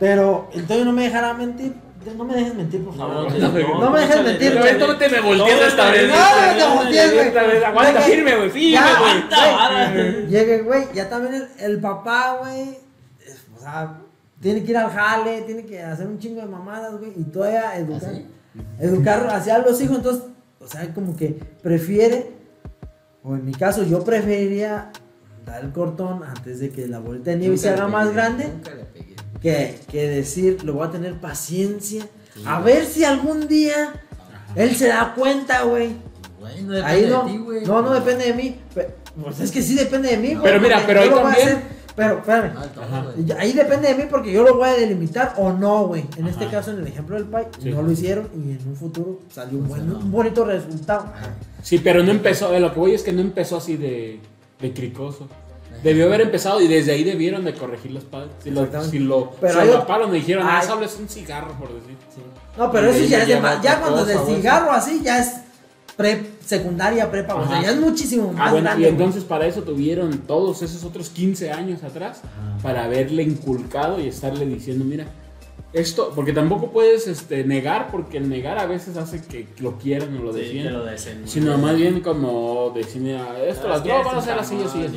Pero 0.00 0.48
entonces 0.52 0.84
no 0.84 0.92
me 0.92 1.04
dejará 1.04 1.34
mentir. 1.34 1.74
No 2.16 2.24
me 2.24 2.34
dejes 2.34 2.54
mentir, 2.54 2.84
por 2.84 2.96
favor. 2.96 3.32
No, 3.32 3.48
no, 3.48 3.80
No 3.80 3.90
me 3.90 4.00
dejes 4.00 4.24
mentir, 4.24 4.54
no 4.78 4.96
te 4.96 5.08
me 5.08 5.20
voltees 5.20 5.60
No, 5.60 5.66
esta 5.66 5.90
vez. 5.90 6.08
no, 6.08 6.16
no 6.16 6.56
te 6.56 6.74
voltees, 6.76 7.14
güey. 7.14 7.26
Esta 7.28 7.42
vez, 7.44 7.64
Aguanta, 7.64 8.00
firme, 8.02 8.36
güey, 8.36 8.50
firme, 8.50 8.86
güey. 9.00 10.26
Llegue, 10.28 10.62
güey, 10.62 10.84
ya 10.94 11.08
también 11.08 11.34
el, 11.34 11.48
el 11.58 11.80
papá, 11.80 12.38
güey, 12.40 12.78
o 13.56 13.60
sea, 13.60 13.98
tiene 14.40 14.64
que 14.64 14.70
ir 14.72 14.76
al 14.76 14.90
jale, 14.90 15.42
tiene 15.42 15.64
que 15.64 15.82
hacer 15.82 16.06
un 16.06 16.18
chingo 16.18 16.40
de 16.40 16.46
mamadas, 16.48 16.98
güey, 16.98 17.12
y 17.16 17.22
todavía 17.24 17.76
educar, 17.76 18.10
¿Ah, 18.10 18.14
sí? 18.14 18.26
educar 18.80 19.26
hacia 19.30 19.58
los 19.58 19.80
hijos, 19.80 19.96
entonces, 19.98 20.24
o 20.60 20.66
sea, 20.66 20.92
como 20.92 21.16
que 21.16 21.38
prefiere, 21.62 22.32
o 23.22 23.34
en 23.36 23.44
mi 23.44 23.52
caso, 23.52 23.84
yo 23.84 24.02
preferiría 24.04 24.90
dar 25.46 25.64
el 25.64 25.72
cortón 25.72 26.22
antes 26.24 26.58
de 26.60 26.70
que 26.70 26.86
la 26.88 26.98
bolita 26.98 27.30
de 27.30 27.36
nieve 27.36 27.56
se 27.56 27.70
haga 27.70 27.86
más 27.88 28.12
grande, 28.12 28.48
Nunca 28.48 28.74
le 28.74 28.84
pegué. 28.84 29.01
Que, 29.40 29.78
que 29.90 30.08
decir, 30.08 30.62
lo 30.64 30.74
voy 30.74 30.86
a 30.86 30.90
tener 30.90 31.14
paciencia, 31.14 32.06
a 32.46 32.60
ver 32.60 32.84
si 32.86 33.04
algún 33.04 33.48
día 33.48 33.92
él 34.54 34.74
se 34.76 34.88
da 34.88 35.14
cuenta, 35.14 35.62
güey. 35.62 35.90
Güey, 36.40 36.62
no 36.62 36.72
depende 36.72 36.82
Ahí 36.84 37.06
no, 37.08 37.24
de 37.24 37.30
ti, 37.32 37.38
güey. 37.38 37.64
no, 37.64 37.82
no 37.82 37.92
depende 37.94 38.24
de 38.26 38.34
mí. 38.34 38.56
Pues 38.74 39.40
es 39.40 39.50
que 39.50 39.62
sí 39.62 39.74
depende 39.74 40.08
de 40.10 40.16
mí, 40.16 40.30
güey. 40.34 40.42
Pero 40.42 40.60
mira, 40.60 40.82
pero 40.86 41.04
yo 41.04 41.26
ahí 41.26 41.34
también- 41.36 41.62
Pero, 41.94 42.18
espérame. 42.20 42.52
Ah, 42.56 42.66
Ajá. 42.82 43.06
Ahí 43.38 43.52
depende 43.52 43.88
de 43.88 43.94
mí 43.94 44.04
porque 44.08 44.32
yo 44.32 44.42
lo 44.42 44.56
voy 44.56 44.66
a 44.68 44.72
delimitar 44.72 45.34
o 45.36 45.52
no, 45.52 45.88
güey. 45.88 46.04
En 46.16 46.26
este 46.26 46.48
caso, 46.48 46.70
en 46.70 46.78
el 46.78 46.86
ejemplo 46.86 47.16
del 47.16 47.26
Pai, 47.26 47.46
Sí. 47.62 47.68
no 47.70 47.82
lo 47.82 47.92
hicieron 47.92 48.30
y 48.34 48.52
en 48.52 48.66
un 48.66 48.76
futuro 48.76 49.20
salió 49.30 49.58
un, 49.58 49.68
buen, 49.68 49.92
un 49.94 50.10
bonito 50.10 50.42
resultado. 50.46 51.12
Sí, 51.62 51.78
pero 51.80 52.02
no 52.02 52.10
empezó, 52.10 52.50
de 52.50 52.60
lo 52.60 52.72
que 52.72 52.80
voy 52.80 52.94
es 52.94 53.02
que 53.02 53.12
no 53.12 53.20
empezó 53.20 53.58
así 53.58 53.76
de, 53.76 54.20
de 54.58 54.72
cricoso. 54.72 55.28
Debió 55.82 56.06
haber 56.06 56.20
empezado 56.22 56.60
y 56.60 56.68
desde 56.68 56.92
ahí 56.92 57.02
debieron 57.04 57.44
de 57.44 57.54
corregir 57.54 57.90
los 57.92 58.04
padres. 58.04 58.30
Si 58.42 58.50
lo, 58.50 58.68
si 58.90 58.98
lo 58.98 59.30
Pero 59.40 59.54
solaparon 59.54 60.10
y 60.14 60.18
dijeron, 60.20 60.46
ah, 60.48 60.62
solo 60.62 60.84
es 60.84 60.96
un 60.98 61.08
cigarro, 61.08 61.52
por 61.58 61.68
decir. 61.72 61.96
No, 62.56 62.70
pero 62.70 62.92
Y 62.92 62.96
eso 62.96 63.04
ya 63.06 63.22
es 63.22 63.28
de 63.28 63.40
ma- 63.40 63.60
Ya 63.62 63.80
cuando 63.80 63.98
cosa, 64.00 64.08
de 64.12 64.16
güey. 64.18 64.36
cigarro 64.36 64.70
así, 64.72 65.00
ya 65.02 65.18
es 65.20 65.32
pre 65.96 66.22
secundaria, 66.44 67.10
prepa, 67.10 67.34
o 67.34 67.46
sea, 67.46 67.62
ya 67.62 67.70
es 67.70 67.76
muchísimo 67.76 68.32
más 68.32 68.48
Ah, 68.48 68.50
bueno, 68.52 68.64
grande. 68.66 68.84
y 68.84 68.88
entonces 68.88 69.24
para 69.24 69.46
eso 69.46 69.62
tuvieron 69.62 70.18
todos 70.20 70.62
esos 70.62 70.84
otros 70.84 71.10
15 71.10 71.50
años 71.52 71.82
atrás 71.84 72.20
para 72.62 72.84
haberle 72.84 73.22
inculcado 73.22 74.00
y 74.00 74.08
estarle 74.08 74.46
diciendo, 74.46 74.84
mira, 74.84 75.06
esto, 75.72 76.12
porque 76.14 76.32
tampoco 76.32 76.70
puedes 76.70 77.06
este, 77.06 77.44
negar, 77.44 77.90
porque 77.90 78.18
el 78.18 78.28
negar 78.28 78.58
a 78.58 78.66
veces 78.66 78.96
hace 78.96 79.22
que 79.22 79.46
lo 79.60 79.78
quieran 79.78 80.16
o 80.18 80.22
lo 80.22 80.32
Sí, 80.32 80.62
lo 80.64 80.84
deseen. 80.84 81.26
Sino 81.26 81.56
más 81.58 81.76
bien 81.76 82.00
como 82.00 82.72
decir, 82.74 83.00
mira, 83.00 83.42
esto, 83.44 83.68
las 83.68 83.82
drogas 83.82 84.04
van 84.06 84.16
a 84.18 84.22
ser 84.22 84.38
así, 84.38 84.56
así, 84.64 84.82
así. 84.84 84.96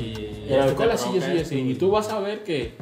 y 0.50 0.54
El 0.54 0.60
alcohol 0.60 0.92
así, 0.92 1.18
así, 1.18 1.38
así. 1.38 1.60
Y 1.60 1.76
tú 1.76 1.92
vas 1.92 2.10
a 2.10 2.20
ver 2.20 2.44
que, 2.44 2.74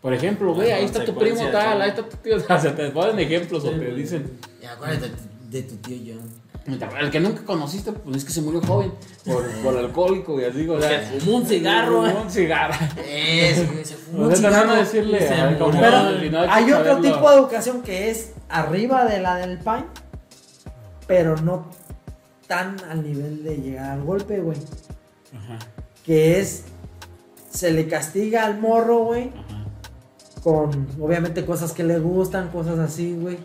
por 0.00 0.14
ejemplo, 0.14 0.54
ve, 0.54 0.72
ahí 0.72 0.84
está 0.86 1.04
tu 1.04 1.14
primo 1.14 1.46
tal, 1.50 1.82
ahí 1.82 1.90
está 1.90 2.08
tu 2.08 2.16
tío. 2.16 2.36
O 2.48 2.58
sea, 2.60 2.74
te 2.74 2.90
ponen 2.90 3.18
ejemplos 3.18 3.64
o 3.64 3.72
Sí. 3.72 3.78
te 3.78 3.94
dicen, 3.94 4.38
Y 4.62 4.66
acuérdate 4.66 5.10
de 5.50 5.62
tu 5.62 5.76
tío 5.76 5.96
John. 6.14 6.43
El 6.66 7.10
que 7.10 7.20
nunca 7.20 7.42
conociste, 7.44 7.92
pues 7.92 8.16
es 8.18 8.24
que 8.24 8.32
se 8.32 8.40
murió 8.40 8.60
joven 8.62 8.92
por, 9.24 9.44
por 9.62 9.76
alcohólico 9.76 10.40
y 10.40 10.44
así, 10.44 10.66
o 10.68 10.80
sea. 10.80 11.00
Fumó 11.20 11.36
un 11.38 11.46
cigarro, 11.46 12.04
fumó 12.06 12.22
un 12.22 12.30
cigarro. 12.30 12.74
Eso, 13.06 13.66
güey, 13.72 13.84
se 13.84 13.94
fumó 13.96 14.24
O 14.24 14.28
un 14.28 14.36
cigarro. 14.36 14.74
decirle, 14.74 15.20
se 15.28 15.58
como 15.58 15.72
murió. 15.72 15.96
al 15.96 16.20
final 16.20 16.48
Hay 16.50 16.64
otro 16.72 16.84
saberlo. 16.94 17.12
tipo 17.14 17.30
de 17.30 17.36
educación 17.36 17.82
que 17.82 18.10
es 18.10 18.32
arriba 18.48 19.04
de 19.04 19.20
la 19.20 19.36
del 19.36 19.58
Pai, 19.58 19.84
pero 21.06 21.36
no 21.36 21.66
tan 22.46 22.76
al 22.90 23.02
nivel 23.02 23.42
de 23.44 23.56
llegar 23.56 23.90
al 23.92 24.02
golpe, 24.02 24.40
güey. 24.40 24.58
Ajá, 25.36 25.58
Que 26.04 26.40
es, 26.40 26.64
se 27.50 27.72
le 27.72 27.88
castiga 27.88 28.44
al 28.46 28.58
morro, 28.58 29.04
güey, 29.04 29.28
ajá. 29.28 29.64
con 30.42 30.88
obviamente 31.00 31.44
cosas 31.44 31.72
que 31.72 31.84
le 31.84 31.98
gustan, 31.98 32.48
cosas 32.48 32.78
así, 32.78 33.12
güey. 33.20 33.38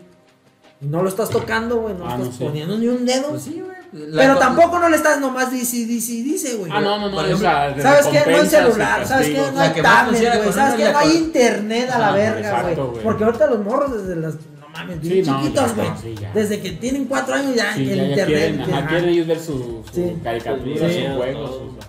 Y 0.82 0.86
no 0.86 1.02
lo 1.02 1.08
estás 1.08 1.28
tocando, 1.30 1.76
güey, 1.82 1.94
no 1.94 2.04
Ah, 2.06 2.12
estás 2.14 2.26
no 2.26 2.32
sé. 2.32 2.44
poniendo 2.44 2.78
ni 2.78 2.88
un 2.88 3.04
dedo. 3.04 3.28
Pues 3.30 3.42
sí, 3.42 3.60
güey. 3.64 3.70
La 4.10 4.22
Pero 4.22 4.34
co- 4.34 4.40
tampoco 4.40 4.78
no 4.78 4.88
le 4.88 4.96
estás 4.96 5.20
nomás 5.20 5.50
dice, 5.50 5.76
dice, 5.84 6.12
dice, 6.12 6.54
güey. 6.54 6.70
Ah, 6.72 6.80
no, 6.80 6.96
no, 6.98 7.08
no. 7.08 7.14
Por 7.16 7.24
ejemplo, 7.24 7.48
¿Sabes 7.82 8.06
qué? 8.06 8.30
No 8.30 8.36
hay 8.38 8.46
celular, 8.46 9.06
¿sabes 9.06 9.26
qué? 9.28 9.42
No 9.52 9.60
hay 9.60 9.82
tablet, 9.82 10.36
güey. 10.42 10.52
¿Sabes 10.52 10.74
qué? 10.74 10.92
No 10.92 10.98
hay 10.98 11.16
internet 11.16 11.90
a 11.90 11.98
la 11.98 12.12
verga, 12.12 12.62
güey. 12.62 13.02
Porque 13.02 13.24
ahorita 13.24 13.46
los 13.48 13.64
morros 13.64 13.92
desde 14.06 14.20
las. 14.20 14.34
No 14.34 14.68
mames, 14.72 14.98
Sí, 15.02 15.22
no, 15.26 15.40
chiquitos, 15.42 15.74
güey. 15.74 15.88
sí, 16.00 16.14
ya. 16.20 16.32
Desde 16.32 16.60
que 16.60 16.70
tienen 16.72 17.06
cuatro 17.06 17.34
años 17.34 17.54
ya 17.56 17.74
Sí, 17.74 17.82
el 17.82 17.88
ya, 17.88 17.94
ya 17.96 18.02
internet. 18.10 18.26
quieren, 18.56 18.60
ajá, 18.74 18.88
quieren 18.88 19.08
ellos 19.10 19.26
ver 19.26 19.40
su, 19.40 19.52
su 19.52 19.84
Sí. 19.92 20.16
Sí, 20.22 21.06
sus- 21.34 21.80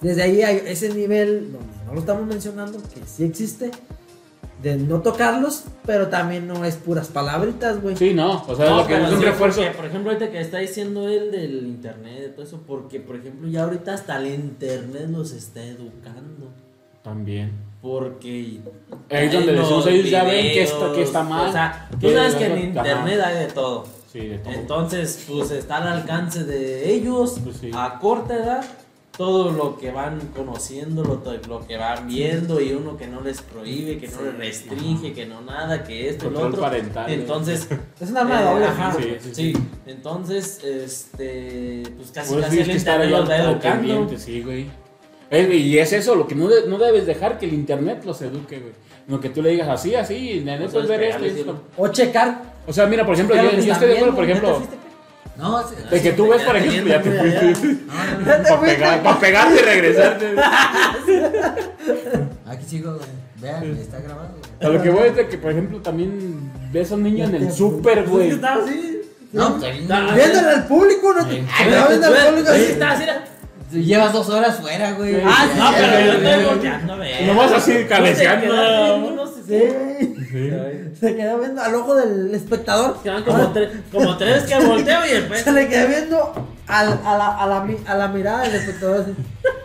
Desde 0.00 0.22
ahí 0.22 0.42
hay 0.42 0.62
ese 0.66 0.94
nivel 0.94 1.52
donde 1.52 1.66
no 1.86 1.94
lo 1.94 2.00
estamos 2.00 2.24
mencionando, 2.26 2.78
que 2.78 3.00
sí 3.04 3.24
existe, 3.24 3.72
de 4.62 4.76
no 4.76 5.00
tocarlos, 5.02 5.64
pero 5.86 6.08
también 6.08 6.46
no 6.48 6.64
es 6.64 6.76
puras 6.76 7.08
palabritas, 7.08 7.80
güey. 7.80 7.96
Sí, 7.96 8.12
no, 8.14 8.42
o 8.46 8.56
sea, 8.56 8.70
No, 8.70 8.76
lo 8.78 8.86
que 8.86 8.94
pero 8.94 9.06
es 9.06 9.12
un 9.12 9.22
refuerzo. 9.22 9.60
porque, 9.62 9.76
por 9.76 9.86
ejemplo, 9.86 10.10
ahorita 10.10 10.30
que 10.32 10.40
está 10.40 10.58
diciendo 10.58 11.08
él 11.08 11.30
del 11.30 11.66
internet, 11.66 12.20
de 12.20 12.28
todo 12.30 12.44
eso, 12.44 12.60
porque, 12.66 12.98
por 13.00 13.16
ejemplo, 13.16 13.48
ya 13.48 13.64
ahorita 13.64 13.94
hasta 13.94 14.16
el 14.18 14.26
internet 14.34 15.06
los 15.10 15.30
está 15.32 15.62
educando. 15.62 16.52
También. 17.02 17.52
Porque. 17.80 18.60
Ahí 19.10 19.26
es 19.26 19.32
donde 19.32 19.52
decimos, 19.52 19.70
los 19.70 19.86
ellos 19.86 20.10
ya 20.10 20.24
ven 20.24 20.46
que 20.52 20.62
esto- 20.64 20.92
que 20.92 21.02
está 21.02 21.22
mal, 21.22 21.48
O 21.48 21.52
sea, 21.52 21.88
tú 21.92 22.08
que- 22.08 22.14
sabes 22.14 22.34
que 22.34 22.46
en 22.46 22.52
ajá. 22.52 22.60
internet 22.88 23.20
hay 23.24 23.38
de 23.46 23.52
todo. 23.52 23.86
Sí, 24.12 24.20
de 24.26 24.38
todo. 24.38 24.52
Entonces, 24.54 25.24
pues 25.28 25.50
está 25.52 25.76
al 25.76 25.86
alcance 25.88 26.42
de 26.44 26.92
ellos 26.92 27.38
Pues 27.44 27.56
sí. 27.58 27.70
a 27.72 27.98
corta 28.00 28.34
edad. 28.36 28.64
Todo 29.18 29.50
lo 29.50 29.76
que 29.76 29.90
van 29.90 30.20
conociendo, 30.34 31.02
lo, 31.02 31.20
lo 31.48 31.66
que 31.66 31.76
van 31.76 32.06
viendo 32.06 32.60
y 32.60 32.72
uno 32.72 32.96
que 32.96 33.06
no 33.08 33.20
les 33.20 33.42
prohíbe, 33.42 33.98
que 33.98 34.06
no 34.08 34.22
les 34.22 34.38
restringe, 34.38 35.12
que 35.12 35.26
no 35.26 35.40
nada, 35.42 35.82
que 35.84 36.08
esto 36.08 36.26
y 36.26 36.30
lo 36.30 36.34
Control 36.40 36.52
otro. 36.54 36.62
parental, 36.62 37.10
Entonces, 37.12 37.68
Es 38.00 38.10
un 38.10 38.16
arma 38.16 38.38
de 38.40 38.44
doble 38.46 38.64
eh, 38.64 38.68
ajá, 38.68 38.94
Sí, 38.96 39.02
sí, 39.02 39.16
sí, 39.20 39.52
sí. 39.52 39.58
Entonces, 39.86 40.62
este, 40.64 41.82
pues 41.96 42.10
casi 42.12 42.30
Por 42.30 42.38
eso 42.38 42.48
casi 42.48 42.60
el 42.60 42.70
internet 42.76 43.00
ahí 43.06 43.10
los 43.10 43.28
va 43.28 43.36
educando. 43.36 44.18
sí, 44.18 44.42
güey. 44.42 44.66
Eh, 45.30 45.54
y 45.56 45.78
es 45.78 45.92
eso, 45.92 46.14
lo 46.14 46.26
que 46.26 46.34
no, 46.34 46.48
de- 46.48 46.66
no 46.68 46.78
debes 46.78 47.04
dejar 47.04 47.38
que 47.38 47.46
el 47.46 47.54
internet 47.54 48.02
los 48.04 48.22
eduque, 48.22 48.60
güey. 48.60 48.72
Lo 49.08 49.20
que 49.20 49.30
tú 49.30 49.42
le 49.42 49.50
digas 49.50 49.68
así, 49.68 49.94
así, 49.94 50.40
la 50.44 50.58
neta 50.58 50.70
sabes 50.70 50.84
es 50.84 50.88
ver 50.90 51.02
esto 51.02 51.18
y 51.18 51.28
pegarle, 51.30 51.40
esto. 51.40 51.62
O 51.76 51.88
checar. 51.88 52.54
O 52.66 52.72
sea, 52.72 52.86
mira, 52.86 53.04
por 53.04 53.14
ejemplo, 53.14 53.34
yo, 53.36 53.50
yo 53.50 53.72
estoy 53.72 53.88
de 53.88 53.94
acuerdo, 53.96 54.14
por 54.14 54.24
ejemplo, 54.24 54.60
¿Ya 54.60 54.66
te 54.70 54.76
No, 55.38 55.62
de 55.62 56.02
que 56.02 56.12
tú 56.12 56.28
ves, 56.28 56.44
te 56.44 56.56
ejemplo, 56.56 56.88
ya 56.88 57.00
te 57.00 57.10
fuiste. 57.12 57.76
no, 57.86 57.94
no, 57.94 58.18
no. 58.18 58.24
Te 58.24 58.42
Para 58.48 58.60
pegar, 58.60 59.02
para 59.04 59.20
pegarte 59.20 59.54
y 59.54 59.58
regresarte. 59.64 60.34
Aquí 62.46 62.64
sigo, 62.66 62.94
güey. 62.94 63.06
Vean, 63.40 63.76
está 63.80 64.00
grabado, 64.00 64.30
güey. 64.30 64.42
A 64.60 64.68
lo 64.76 64.82
que 64.82 64.90
voy 64.90 65.06
es 65.08 65.14
de 65.16 65.28
que, 65.28 65.38
por 65.38 65.52
ejemplo, 65.52 65.80
también 65.80 66.50
ves 66.72 66.90
a 66.90 66.96
un 66.96 67.04
niño 67.04 67.26
en 67.26 67.34
el 67.36 67.52
súper, 67.52 67.98
Pues 68.04 68.10
güey. 68.10 68.28
que 68.30 68.54
así. 68.54 69.00
No, 69.32 69.58
pues 69.58 69.72
Ah, 69.90 70.00
no. 70.08 70.14
Viéndole 70.14 70.48
al 70.48 70.66
público, 70.66 71.12
no 71.14 71.24
te. 71.26 71.34
Sí. 71.34 71.44
Estaba 71.60 71.88
viendo 71.88 72.06
al 72.08 72.14
público 72.30 72.50
Ahí 72.50 72.62
así. 72.62 72.72
está, 72.72 72.90
así 72.92 73.04
Llevas 73.84 74.12
dos 74.14 74.28
horas 74.30 74.58
fuera, 74.58 74.92
güey. 74.92 75.20
Ah, 75.24 75.46
no, 75.56 75.70
pero 75.72 75.92
ya, 75.92 76.00
yo 76.00 76.06
ya, 76.22 76.40
estoy 76.40 76.62
ya. 76.64 76.82
a 76.92 76.96
ver. 76.96 77.22
Nomás 77.26 77.52
así, 77.52 77.72
No 77.72 77.78
te 79.30 79.38
Sí. 80.30 80.50
Se 81.00 81.16
quedó 81.16 81.38
viendo 81.38 81.62
al 81.62 81.74
ojo 81.74 81.94
del 81.94 82.34
espectador. 82.34 83.00
Quedan 83.02 83.24
como, 83.24 83.50
tres, 83.52 83.70
como 83.90 84.16
tres 84.16 84.42
que 84.44 84.58
volteo 84.58 85.06
y 85.06 85.08
después. 85.10 85.40
Se 85.42 85.52
le 85.52 85.68
quedó 85.68 85.88
viendo 85.88 86.32
al- 86.66 87.00
a, 87.04 87.16
la, 87.16 87.36
a, 87.38 87.46
la, 87.46 87.60
mi- 87.64 87.78
a 87.86 87.94
la 87.94 88.08
mirada 88.08 88.42
del 88.42 88.54
espectador 88.56 89.00
así. 89.02 89.12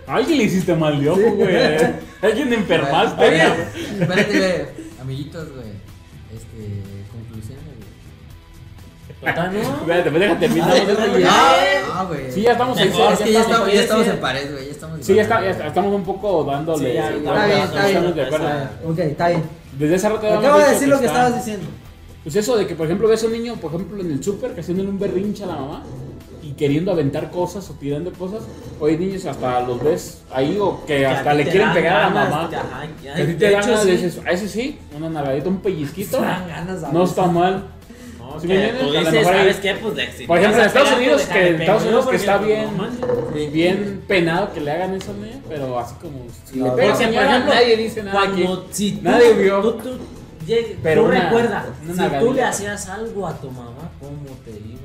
Ay, 0.07 0.25
le 0.35 0.43
hiciste 0.43 0.73
mal 0.75 1.01
de 1.01 1.09
ojo, 1.09 1.19
güey. 1.35 1.77
Alguien 2.21 2.53
enfermaste, 2.53 3.25
Oye, 3.25 3.43
espérate, 3.99 4.37
güey. 4.37 4.83
Amiguitos, 5.01 5.49
güey. 5.51 5.67
Este, 6.33 6.81
conclusiones, 7.11 7.63
güey. 9.19 9.33
Total, 9.33 9.53
¿no? 9.53 9.59
Espérate, 9.61 10.09
pues 10.11 10.21
déjate 10.21 10.45
esto, 10.45 10.57
no, 11.93 12.07
güey. 12.07 12.31
Sí, 12.31 12.41
ya 12.41 12.51
estamos. 12.53 12.77
Mejor, 12.77 13.13
Es 13.13 13.19
que 13.19 13.31
ya 13.33 13.41
estamos- 13.41 13.73
ya 13.73 13.81
estamos 13.81 14.07
en 14.07 14.17
pared, 14.19 14.51
güey. 14.51 14.65
Ya 14.65 14.71
estamos 14.71 14.97
en 14.99 15.03
Sí, 15.03 15.13
ya, 15.15 15.21
está, 15.23 15.41
ya 15.41 15.49
está- 15.51 15.67
estamos 15.67 15.93
un 15.93 16.03
poco 16.03 16.43
dándole. 16.45 16.87
Sí, 16.89 16.93
ya, 16.93 17.09
está 17.09 17.45
bien, 17.45 17.59
está 17.59 17.85
bien. 17.87 18.13
Ah, 18.41 18.69
Ok, 18.85 18.99
está 18.99 19.27
bien. 19.29 19.62
Desde 19.77 19.95
hace 19.95 20.09
rato 20.09 20.27
Acabo 20.27 20.59
de 20.59 20.69
decir 20.69 20.87
lo 20.87 20.99
que 20.99 21.05
estabas 21.07 21.35
diciendo. 21.35 21.65
Pues 22.23 22.35
eso 22.37 22.55
de 22.55 22.65
que, 22.65 22.75
por 22.75 22.85
ejemplo, 22.85 23.07
ves 23.07 23.23
a 23.23 23.27
un 23.27 23.33
niño, 23.33 23.55
por 23.55 23.73
ejemplo, 23.73 23.99
en 24.01 24.11
el 24.11 24.23
súper, 24.23 24.53
que 24.53 24.61
haciéndole 24.61 24.89
un 24.89 24.97
berrinche 24.99 25.43
a 25.43 25.47
la 25.47 25.55
mamá 25.55 25.83
y 26.41 26.51
queriendo 26.53 26.91
aventar 26.91 27.31
cosas 27.31 27.69
o 27.69 27.73
tirando 27.73 28.11
cosas. 28.13 28.43
Hoy 28.79 28.97
niños 28.97 29.25
hasta 29.25 29.59
los 29.61 29.83
ves 29.83 30.21
ahí 30.31 30.57
o 30.59 30.85
que 30.85 31.05
hasta 31.05 31.31
a 31.31 31.33
le 31.33 31.43
dan 31.45 31.73
pegar 31.73 31.95
a 31.97 32.09
la 32.09 32.13
ganas, 32.13 32.29
mamá. 32.29 32.49
que 32.49 32.55
ajá, 32.55 32.87
que- 33.01 33.09
a 33.09 33.25
ti 33.25 33.33
te 33.33 33.51
dan 33.51 33.61
ganas, 33.61 33.83
sí. 33.83 33.91
dices, 33.91 34.19
a 34.25 34.31
ese 34.31 34.47
sí, 34.47 34.79
una 34.95 35.09
nalgadita, 35.09 35.49
un 35.49 35.57
pellizquito. 35.61 36.21
Ganas, 36.21 36.93
No 36.93 37.03
está 37.03 37.27
mal. 37.27 37.65
No, 38.33 38.39
¿Sí. 38.39 38.47
Pues 38.47 39.95
de 39.95 40.11
si 40.11 40.25
Por 40.27 40.37
ejemplo, 40.39 40.59
en 40.61 40.67
Estados 40.67 40.89
pegar, 40.89 40.97
Unidos, 41.01 41.21
pues, 41.21 41.33
que 41.37 41.47
en 41.47 41.61
Estados 41.61 41.83
Unidos 41.83 42.05
que 42.07 42.15
está 42.15 42.37
pues, 42.37 42.47
bien, 42.47 42.77
no 42.77 43.51
bien 43.51 44.03
penado 44.07 44.53
que 44.53 44.61
le 44.61 44.71
hagan 44.71 44.93
eso 44.95 45.11
a 45.11 45.13
niña, 45.15 45.39
pero 45.47 45.79
así 45.79 45.95
como 46.01 46.19
si 46.45 46.57
No, 46.59 46.65
le 46.65 46.71
pega 46.71 46.87
Porque, 46.87 46.87
por 46.89 46.97
señora, 47.05 47.29
ejemplo, 47.29 47.53
nadie 47.53 47.77
dice 47.77 48.03
nada 48.03 48.19
cuando 48.19 48.65
si 48.71 48.91
tú, 48.93 49.01
Nadie 49.03 49.33
vio. 49.33 49.61
Tú, 49.61 49.71
tú, 49.73 49.89
lleg- 50.47 50.75
Pero 50.81 51.01
tú 51.03 51.07
una- 51.09 51.23
recuerdas, 51.25 51.65
una 51.89 52.09
si 52.09 52.25
tú 52.25 52.33
le 52.33 52.43
hacías 52.43 52.89
algo 52.89 53.27
a 53.27 53.33
tu 53.37 53.51
mamá, 53.51 53.91
¿cómo 53.99 54.35
te 54.45 54.51
iba? 54.51 54.79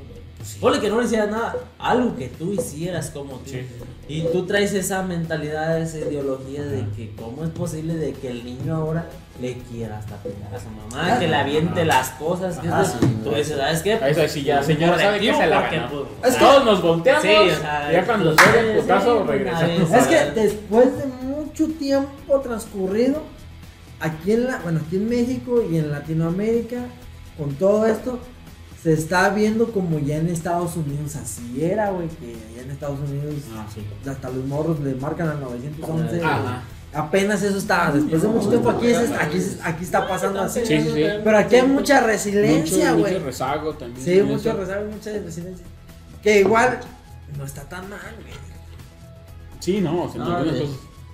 Ponle 0.61 0.79
que 0.79 0.89
no 0.89 0.99
le 0.99 1.05
hicieras 1.05 1.29
nada, 1.29 1.55
algo 1.77 2.15
que 2.15 2.27
tú 2.27 2.53
hicieras 2.53 3.11
como 3.11 3.35
tú. 3.37 3.49
Sí. 3.51 3.61
Y 4.07 4.21
tú 4.31 4.45
traes 4.45 4.73
esa 4.73 5.03
mentalidad, 5.03 5.79
esa 5.79 5.99
ideología 5.99 6.63
de 6.63 6.85
que 6.95 7.11
cómo 7.15 7.43
es 7.43 7.49
posible 7.51 7.93
de 7.95 8.13
que 8.13 8.29
el 8.29 8.43
niño 8.43 8.75
ahora 8.75 9.07
le 9.41 9.53
quiera 9.59 9.97
hasta 9.99 10.15
pegar 10.17 10.53
a 10.53 10.59
su 10.59 10.69
mamá, 10.69 11.17
que 11.19 11.27
le 11.27 11.35
aviente 11.35 11.85
las 11.85 12.09
cosas. 12.11 12.57
Que 12.57 12.67
Ah, 12.67 12.81
es- 12.81 12.89
sí, 12.91 12.97
tú 13.23 13.29
dices, 13.31 13.57
¿sabes 13.57 13.81
qué? 13.81 13.93
Ahí 13.93 14.29
sí, 14.29 14.43
ya, 14.43 14.61
señora, 14.61 14.99
sabe 14.99 15.19
que 15.19 15.33
se 15.33 15.47
la 15.47 15.61
Porque, 15.61 15.75
ganó. 15.77 16.03
pues, 16.21 16.37
Todos 16.37 16.65
nos 16.65 16.81
volteamos. 16.81 17.21
Sí, 17.23 17.29
o 17.29 17.55
sea, 17.61 17.91
ya 17.91 18.05
cuando 18.05 18.35
pues, 18.35 18.45
sale 18.45 18.73
el 18.73 18.79
putazo, 18.81 19.21
sí, 19.21 19.27
regresamos. 19.27 19.91
Es 19.91 20.07
que 20.07 20.31
después 20.41 20.97
de 20.97 21.05
mucho 21.25 21.67
tiempo 21.79 22.39
transcurrido, 22.41 23.23
aquí 23.99 24.31
en, 24.33 24.47
la, 24.47 24.57
bueno, 24.59 24.81
aquí 24.85 24.97
en 24.97 25.09
México 25.09 25.63
y 25.69 25.77
en 25.77 25.91
Latinoamérica, 25.91 26.85
con 27.37 27.53
todo 27.55 27.85
esto, 27.85 28.19
se 28.83 28.93
está 28.93 29.29
viendo 29.29 29.71
como 29.73 29.99
ya 29.99 30.17
en 30.17 30.29
Estados 30.29 30.77
Unidos 30.77 31.15
así 31.17 31.61
era, 31.63 31.89
güey, 31.91 32.07
que 32.07 32.27
allá 32.51 32.61
en 32.63 32.71
Estados 32.71 32.99
Unidos 33.09 33.35
Ah, 33.55 33.65
sí. 33.73 33.81
hasta 34.09 34.29
los 34.29 34.45
morros 34.45 34.79
le 34.79 34.95
marcan 34.95 35.27
al 35.27 35.41
911. 35.41 36.21
Ajá. 36.23 36.63
Apenas 36.93 37.43
eso 37.43 37.57
está, 37.57 37.91
después 37.91 38.21
de 38.21 38.27
mucho 38.27 38.49
tiempo 38.49 38.69
aquí, 38.71 38.87
es- 38.87 39.11
aquí, 39.11 39.37
aquí 39.63 39.83
está 39.83 40.07
pasando 40.07 40.41
así. 40.41 40.65
Sí, 40.65 40.81
sí, 40.81 40.91
sí. 40.91 41.03
Pero 41.23 41.37
aquí 41.37 41.55
hay 41.57 41.67
mucha 41.67 42.01
resiliencia, 42.01 42.91
Mucho, 42.91 42.99
güey. 43.01 43.13
mucho 43.13 43.25
rezago 43.25 43.73
también. 43.73 44.03
Sí, 44.05 44.21
mucho 44.23 44.49
eso. 44.49 44.57
rezago, 44.57 44.85
mucha 44.91 45.11
resiliencia. 45.11 45.65
Que 46.23 46.39
igual 46.39 46.79
no 47.37 47.45
está 47.45 47.61
tan 47.63 47.87
mal, 47.89 47.99
güey. 48.21 48.33
Sí, 49.59 49.81
no, 49.81 50.03
o 50.03 50.11
sea, 50.11 50.23
No, 50.23 50.43
de- 50.43 50.65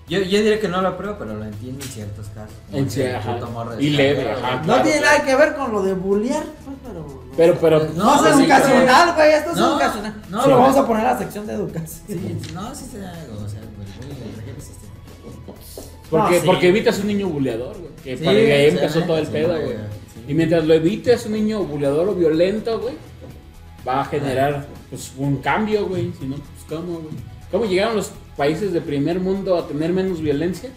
yo, 0.07 0.19
yo 0.19 0.37
diría 0.37 0.59
que 0.61 0.67
no 0.69 0.81
lo 0.81 0.89
apruebo, 0.89 1.17
pero 1.17 1.33
lo 1.35 1.43
entiendo 1.43 1.83
en 1.83 1.91
ciertos 1.91 2.27
casos. 2.27 2.55
En 2.71 2.87
de 2.87 3.83
Y 3.83 3.89
leve, 3.89 4.31
ajá. 4.31 4.57
No 4.57 4.63
Claro, 4.63 4.83
tiene 4.83 5.01
nada 5.01 5.23
que 5.25 5.35
ver 5.35 5.55
con 5.55 5.71
lo 5.73 5.81
de 5.81 5.93
bullear, 5.93 6.43
pues, 6.63 6.77
pero. 6.85 7.23
Pero, 7.35 7.57
pero. 7.59 7.79
No, 7.95 8.21
No, 8.21 8.25
es 8.27 8.35
educacional, 8.37 9.13
güey. 9.15 9.31
Esto 9.33 9.51
es 9.51 9.57
No, 9.57 9.71
educacional. 9.73 10.21
no, 10.29 10.47
lo 10.47 10.57
vamos 10.59 10.77
a 10.77 10.85
poner 10.87 11.05
a 11.07 11.13
la 11.13 11.17
sección 11.19 11.47
de 11.47 11.53
educación. 11.53 12.01
Sí, 12.07 12.39
no, 12.53 12.73
sí 12.75 12.85
se 12.91 12.99
da 12.99 13.09
algo, 13.11 13.43
o 13.43 13.49
sea, 13.49 13.61
Porque, 16.09 16.35
No, 16.35 16.41
sí. 16.41 16.45
porque 16.45 16.67
evitas 16.69 16.99
un 16.99 17.07
niño 17.07 17.27
buleador, 17.27 17.77
güey. 17.77 17.91
Que 18.03 18.17
Sí, 18.17 18.23
para 18.23 18.37
que 18.37 18.53
ahí 18.53 18.67
empezó 18.69 19.01
todo 19.03 19.17
el 19.17 19.25
sí, 19.25 19.31
pedo, 19.31 19.59
güey. 19.59 19.75
Y 20.27 20.33
mientras 20.33 20.65
lo 20.65 20.73
evites 20.73 21.25
un 21.25 21.33
niño 21.33 21.63
buleador 21.63 22.09
o 22.09 22.15
violento, 22.15 22.79
güey, 22.79 22.95
va 23.87 24.01
a 24.01 24.05
generar 24.05 24.65
pues 24.89 25.11
un 25.17 25.37
cambio, 25.37 25.87
güey. 25.87 26.11
Si 26.19 26.25
no, 26.25 26.35
pues 26.35 26.47
cómo, 26.67 26.99
güey. 26.99 27.15
¿Cómo 27.51 27.65
llegaron 27.65 27.95
los 27.95 28.11
países 28.35 28.73
de 28.73 28.81
primer 28.81 29.19
mundo 29.19 29.57
a 29.57 29.67
tener 29.67 29.93
menos 29.93 30.21
violencia? 30.21 30.69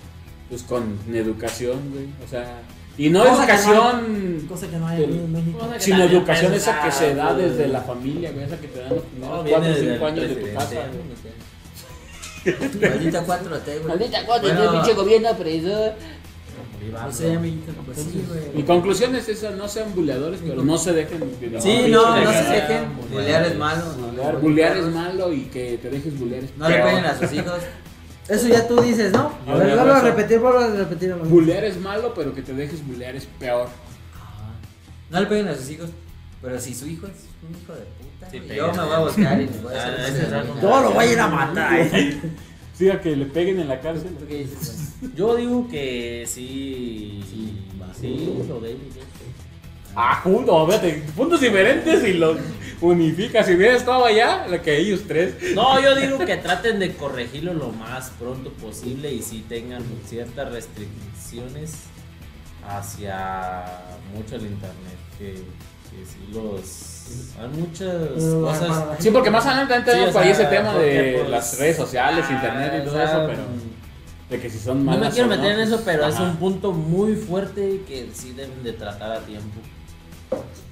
Pues 0.49 0.63
con 0.63 0.99
educación, 1.13 1.79
güey. 1.93 2.07
O 2.25 2.29
sea, 2.29 2.61
y 2.97 3.11
no 3.11 3.21
Cosa 3.21 3.47
que 3.47 3.53
educación, 3.53 4.47
Cosa 4.49 4.69
que 4.69 4.77
no 4.77 4.89
hay 4.89 5.05
aquí 5.05 5.13
en 5.13 5.33
México. 5.33 5.59
Cosa 5.59 5.75
que 5.75 5.81
sino 5.81 6.03
educación 6.03 6.55
esa 6.55 6.83
que 6.83 6.91
se 6.91 7.15
da 7.15 7.33
desde 7.35 7.69
la 7.69 7.81
familia, 7.83 8.33
güey. 8.33 8.45
Esa 8.45 8.59
que 8.59 8.67
te 8.69 8.81
dan 8.81 8.89
los 8.91 9.05
primeros 9.05 9.37
No, 9.37 9.43
4 9.43 9.45
viene 9.45 9.67
o 9.67 9.75
desde 9.75 9.93
5 9.93 9.95
el 9.95 10.13
años 10.13 10.29
de 10.29 10.35
tu 10.37 10.55
casa, 10.55 10.75
güey. 10.75 11.48
Maldita 12.45 13.25
4T, 13.27 13.65
güey. 13.65 13.85
Maldita 13.87 14.25
cuatro, 14.27 14.49
Bueno, 14.55 14.73
pinche 14.73 14.95
gobierno 14.95 15.31
opresor. 15.31 15.93
No 16.93 17.13
sé, 17.13 17.35
amiguito, 17.35 17.73
pues 17.85 17.99
sí, 17.99 18.25
Mi 18.49 18.53
güey. 18.53 18.65
conclusión 18.65 19.15
es 19.15 19.29
esa, 19.29 19.51
no 19.51 19.69
sean 19.69 19.95
buleadores, 19.95 20.41
pero 20.47 20.63
no 20.63 20.79
se 20.79 20.93
dejen 20.93 21.21
de 21.21 21.61
Sí, 21.61 21.87
no, 21.89 22.17
no 22.17 22.33
se 22.33 22.43
dejen. 22.45 22.85
Bulear 23.13 23.47
es 23.47 23.57
malo. 23.57 23.83
Bulear, 23.95 24.41
bulear 24.41 24.77
es 24.77 24.87
malo 24.87 25.33
y 25.33 25.43
que 25.45 25.79
te 25.83 25.91
dejes 25.91 26.19
bulear 26.19 26.45
es 26.45 26.57
No 26.57 26.69
le 26.69 26.77
peguen 26.79 27.05
a 27.05 27.19
sus 27.19 27.33
hijos. 27.33 27.59
Eso 28.29 28.47
ya 28.49 28.69
tú 28.69 28.81
dices, 28.83 29.13
¿no? 29.13 29.33
A 29.47 29.55
ver, 29.55 29.75
vuelvo 29.75 29.93
a 29.93 30.01
repetir, 30.01 30.39
vuelvo 30.39 30.59
a 30.59 30.69
repetir. 30.69 31.15
Bulear 31.15 31.65
es 31.65 31.81
malo, 31.81 32.13
pero 32.15 32.35
que 32.35 32.43
te 32.43 32.53
dejes 32.53 32.87
bulear 32.87 33.17
es 33.17 33.27
peor. 33.39 33.69
No 35.11 35.21
le 35.21 35.27
peguen 35.27 35.49
a 35.49 35.55
sus 35.55 35.71
hijos. 35.71 35.89
Pero 36.41 36.61
si 36.61 36.75
su 36.75 36.87
hijo 36.87 37.07
es 37.07 37.25
un 37.43 37.61
hijo 37.61 37.73
de 37.75 37.81
puta, 37.81 38.31
Sí, 38.31 38.41
yo 38.57 38.73
me 38.73 38.83
voy 38.85 38.95
a 38.95 38.99
buscar 39.01 39.41
y 39.41 39.47
le 39.47 39.59
voy 39.61 39.75
a 39.75 39.83
Ah, 39.87 39.95
hacer. 40.07 40.47
Yo 40.63 40.81
lo 40.83 40.91
voy 40.93 41.05
a 41.05 41.13
ir 41.13 41.19
a 41.21 41.27
matar, 41.29 41.81
eh. 41.81 42.21
Sí, 42.75 42.89
a 42.91 43.01
que 43.01 43.17
le 43.17 43.27
peguen 43.27 43.59
en 43.59 43.69
la 43.69 43.81
cárcel. 43.81 44.15
¿Tú 44.19 44.27
qué 44.27 44.39
dices, 44.45 44.95
güey? 45.01 45.13
Yo 45.17 45.35
digo 45.37 45.69
que 45.69 46.25
sí. 46.27 47.25
Sí. 47.29 47.65
Sí, 48.01 48.45
lo 48.49 48.61
de 48.61 48.71
ellos. 48.71 48.83
Ah, 49.97 50.23
fíjate, 50.23 51.03
puntos 51.17 51.41
diferentes 51.41 52.05
y 52.07 52.13
los 52.13 52.37
unifica. 52.81 53.43
Si 53.43 53.55
hubiera 53.55 53.75
estado 53.77 54.05
allá, 54.05 54.47
la 54.47 54.63
que 54.63 54.79
ellos 54.79 55.03
tres. 55.09 55.35
No, 55.57 55.81
yo 55.83 55.97
digo 55.97 56.19
que 56.25 56.37
traten 56.37 56.79
de 56.79 56.95
corregirlo 56.95 57.55
lo 57.55 57.71
más 57.73 58.11
pronto 58.11 58.53
posible 58.53 59.13
y 59.13 59.23
sí 59.23 59.45
tengan 59.49 59.83
ciertas 60.07 60.53
restricciones 60.53 61.73
hacia 62.69 63.65
mucho 64.15 64.37
el 64.37 64.43
internet. 64.43 64.99
Que, 65.19 65.35
que 65.91 66.05
sí 66.05 66.33
los. 66.33 67.37
Hay 67.41 67.49
muchas 67.49 68.23
cosas. 68.35 68.97
Sí, 68.99 69.11
porque 69.11 69.31
más 69.31 69.47
adelante 69.47 69.75
Sí, 69.79 69.83
tenemos 69.85 70.11
o 70.11 70.13
por 70.13 70.23
ahí 70.23 70.31
ese 70.31 70.45
tema 70.45 70.75
de 70.75 71.17
pues, 71.19 71.31
las 71.31 71.59
redes 71.59 71.77
sociales, 71.77 72.25
ah, 72.29 72.33
internet 72.33 72.73
y 72.75 72.85
todo 72.85 72.95
o 72.95 72.97
sea, 72.97 73.05
eso, 73.05 73.27
pero. 73.27 73.43
De 74.29 74.41
que 74.41 74.51
si 74.51 74.59
son 74.59 74.85
No 74.85 74.91
malas. 74.93 75.09
me 75.09 75.11
quiero 75.15 75.27
o 75.27 75.31
meter 75.31 75.51
en 75.53 75.57
pues, 75.57 75.69
eso, 75.69 75.83
pero 75.85 76.07
es 76.07 76.15
ajá. 76.15 76.25
un 76.25 76.37
punto 76.37 76.73
muy 76.73 77.15
fuerte 77.15 77.83
que 77.89 78.11
sí 78.13 78.33
deben 78.33 78.63
de 78.63 78.73
tratar 78.73 79.13
a 79.13 79.21
tiempo. 79.21 79.61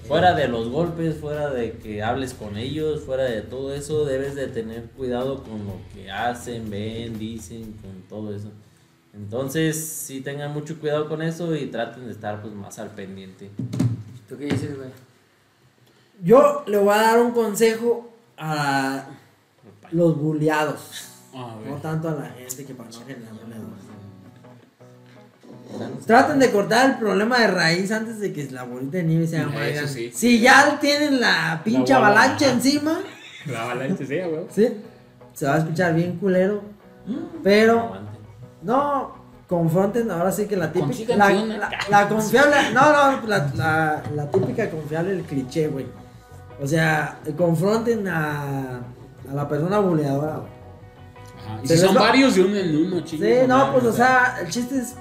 Fuera 0.07 0.35
de 0.35 0.47
los 0.47 0.69
golpes, 0.69 1.17
fuera 1.17 1.51
de 1.51 1.73
que 1.79 2.03
hables 2.03 2.35
con 2.35 2.57
ellos, 2.57 3.01
fuera 3.01 3.25
de 3.25 3.41
todo 3.41 3.75
eso, 3.75 4.05
debes 4.05 4.35
de 4.37 4.47
tener 4.47 4.85
cuidado 4.91 5.43
con 5.43 5.67
lo 5.67 5.79
que 5.95 6.11
hacen, 6.11 6.71
ven, 6.71 7.19
dicen, 7.19 7.75
con 7.83 8.03
todo 8.09 8.35
eso. 8.35 8.51
Entonces, 9.15 9.83
sí 9.83 10.21
tengan 10.21 10.53
mucho 10.53 10.79
cuidado 10.79 11.09
con 11.09 11.23
eso 11.23 11.57
y 11.57 11.67
traten 11.67 12.05
de 12.05 12.13
estar 12.13 12.43
pues 12.43 12.53
más 12.53 12.79
al 12.79 12.91
pendiente. 12.91 13.51
¿Tú 14.29 14.37
qué 14.37 14.47
dices, 14.47 14.77
güey? 14.77 14.91
Yo 16.23 16.65
le 16.67 16.79
voy 16.79 16.95
a 16.95 17.03
dar 17.03 17.21
un 17.21 17.33
consejo 17.33 18.11
a 18.39 19.05
los 19.93 20.19
bulleados. 20.19 21.13
No 21.35 21.77
tanto 21.77 22.09
a 22.09 22.13
la 22.13 22.27
gente 22.31 22.65
que 22.65 22.75
para 22.75 22.89
no 22.91 22.99
generar. 23.01 23.33
Traten 26.07 26.39
de 26.39 26.51
cortar 26.51 26.91
el 26.91 26.97
problema 26.99 27.39
de 27.41 27.49
raíz 27.49 27.91
antes 27.93 28.21
de 28.21 28.33
que 28.33 28.49
la 28.51 28.63
bolita 28.63 28.99
de 28.99 29.03
nieve 29.03 29.27
se 29.27 29.37
haga 29.39 29.49
Eso 29.49 29.59
más 29.59 29.69
grande. 29.73 29.89
sí. 29.93 30.11
Si 30.15 30.41
ya 30.41 30.79
tienen 30.81 31.21
la 31.21 31.61
pinche 31.65 31.93
La 31.93 31.99
avalancha 31.99 32.51
encima, 32.53 33.01
La 33.47 33.63
avalancha, 33.65 34.07
sí, 34.07 34.19
güey. 34.21 34.45
¿sí? 34.51 34.69
se 35.35 35.47
va 35.47 35.57
a 35.57 35.59
escuchar 35.59 35.95
bien 35.95 36.17
culero. 36.19 36.63
Pero 37.43 37.81
Aguante. 37.81 38.19
no 38.63 39.26
confronten 39.49 40.11
ahora 40.11 40.33
sí 40.33 40.47
que 40.47 40.57
la 40.57 40.73
típica. 40.73 41.17
La, 41.17 41.27
una. 41.29 41.57
la- 41.59 41.71
la 41.89 42.09
confiable. 42.09 42.57
No, 42.75 42.81
no, 43.21 43.27
la, 43.27 43.51
la, 43.55 44.03
la 44.15 44.31
típica 44.31 44.69
confiable, 44.71 45.13
el 45.13 45.23
cliché, 45.23 45.69
güey. 45.69 45.87
O 46.63 46.67
sea, 46.67 47.19
confronten 47.37 48.09
a, 48.09 48.81
a 49.31 49.35
la 49.35 49.49
persona 49.49 49.79
buleadora, 49.79 50.37
güey. 50.37 50.51
Ajá. 51.47 51.61
Y 51.63 51.69
si 51.69 51.77
son 51.79 51.97
va- 51.97 52.01
varios 52.01 52.35
de 52.35 52.43
uno 52.45 52.57
en 52.57 52.77
uno, 52.87 53.01
chicos. 53.03 53.27
Sí, 53.27 53.35
no, 53.47 53.73
pues 53.73 53.85
o 53.85 53.93
sea, 53.93 54.39
el 54.41 54.49
chiste 54.49 54.79
es 54.79 54.95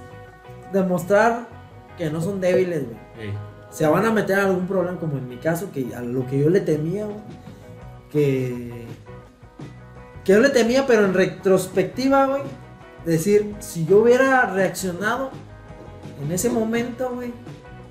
demostrar 0.74 1.48
que 1.98 2.10
no 2.10 2.22
son 2.22 2.40
débiles, 2.42 2.84
güey. 2.86 3.34
Se 3.72 3.86
van 3.88 4.06
a 4.06 4.12
meter 4.12 4.38
en 4.40 4.46
algún 4.46 4.68
problema, 4.68 4.98
como 5.00 5.18
en 5.18 5.28
mi 5.28 5.38
caso, 5.38 5.70
que 5.74 5.94
a 5.96 6.02
lo 6.02 6.26
que 6.28 6.40
yo 6.40 6.50
le 6.50 6.62
temía, 6.62 7.06
güey, 7.06 7.18
que. 8.12 8.86
Que 10.24 10.34
yo 10.34 10.40
le 10.40 10.50
temía, 10.50 10.86
pero 10.88 11.06
en 11.06 11.14
retrospectiva, 11.14 12.26
güey. 12.26 12.42
Decir, 13.06 13.54
si 13.60 13.86
yo 13.86 14.00
hubiera 14.00 14.46
reaccionado 14.48 15.30
en 16.24 16.32
ese 16.32 16.50
momento, 16.50 17.12
güey, 17.14 17.32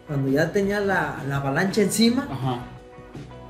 cuando 0.09 0.28
ya 0.31 0.51
tenía 0.53 0.81
la, 0.81 1.16
la 1.28 1.36
avalancha 1.36 1.82
encima, 1.82 2.27
Ajá. 2.31 2.59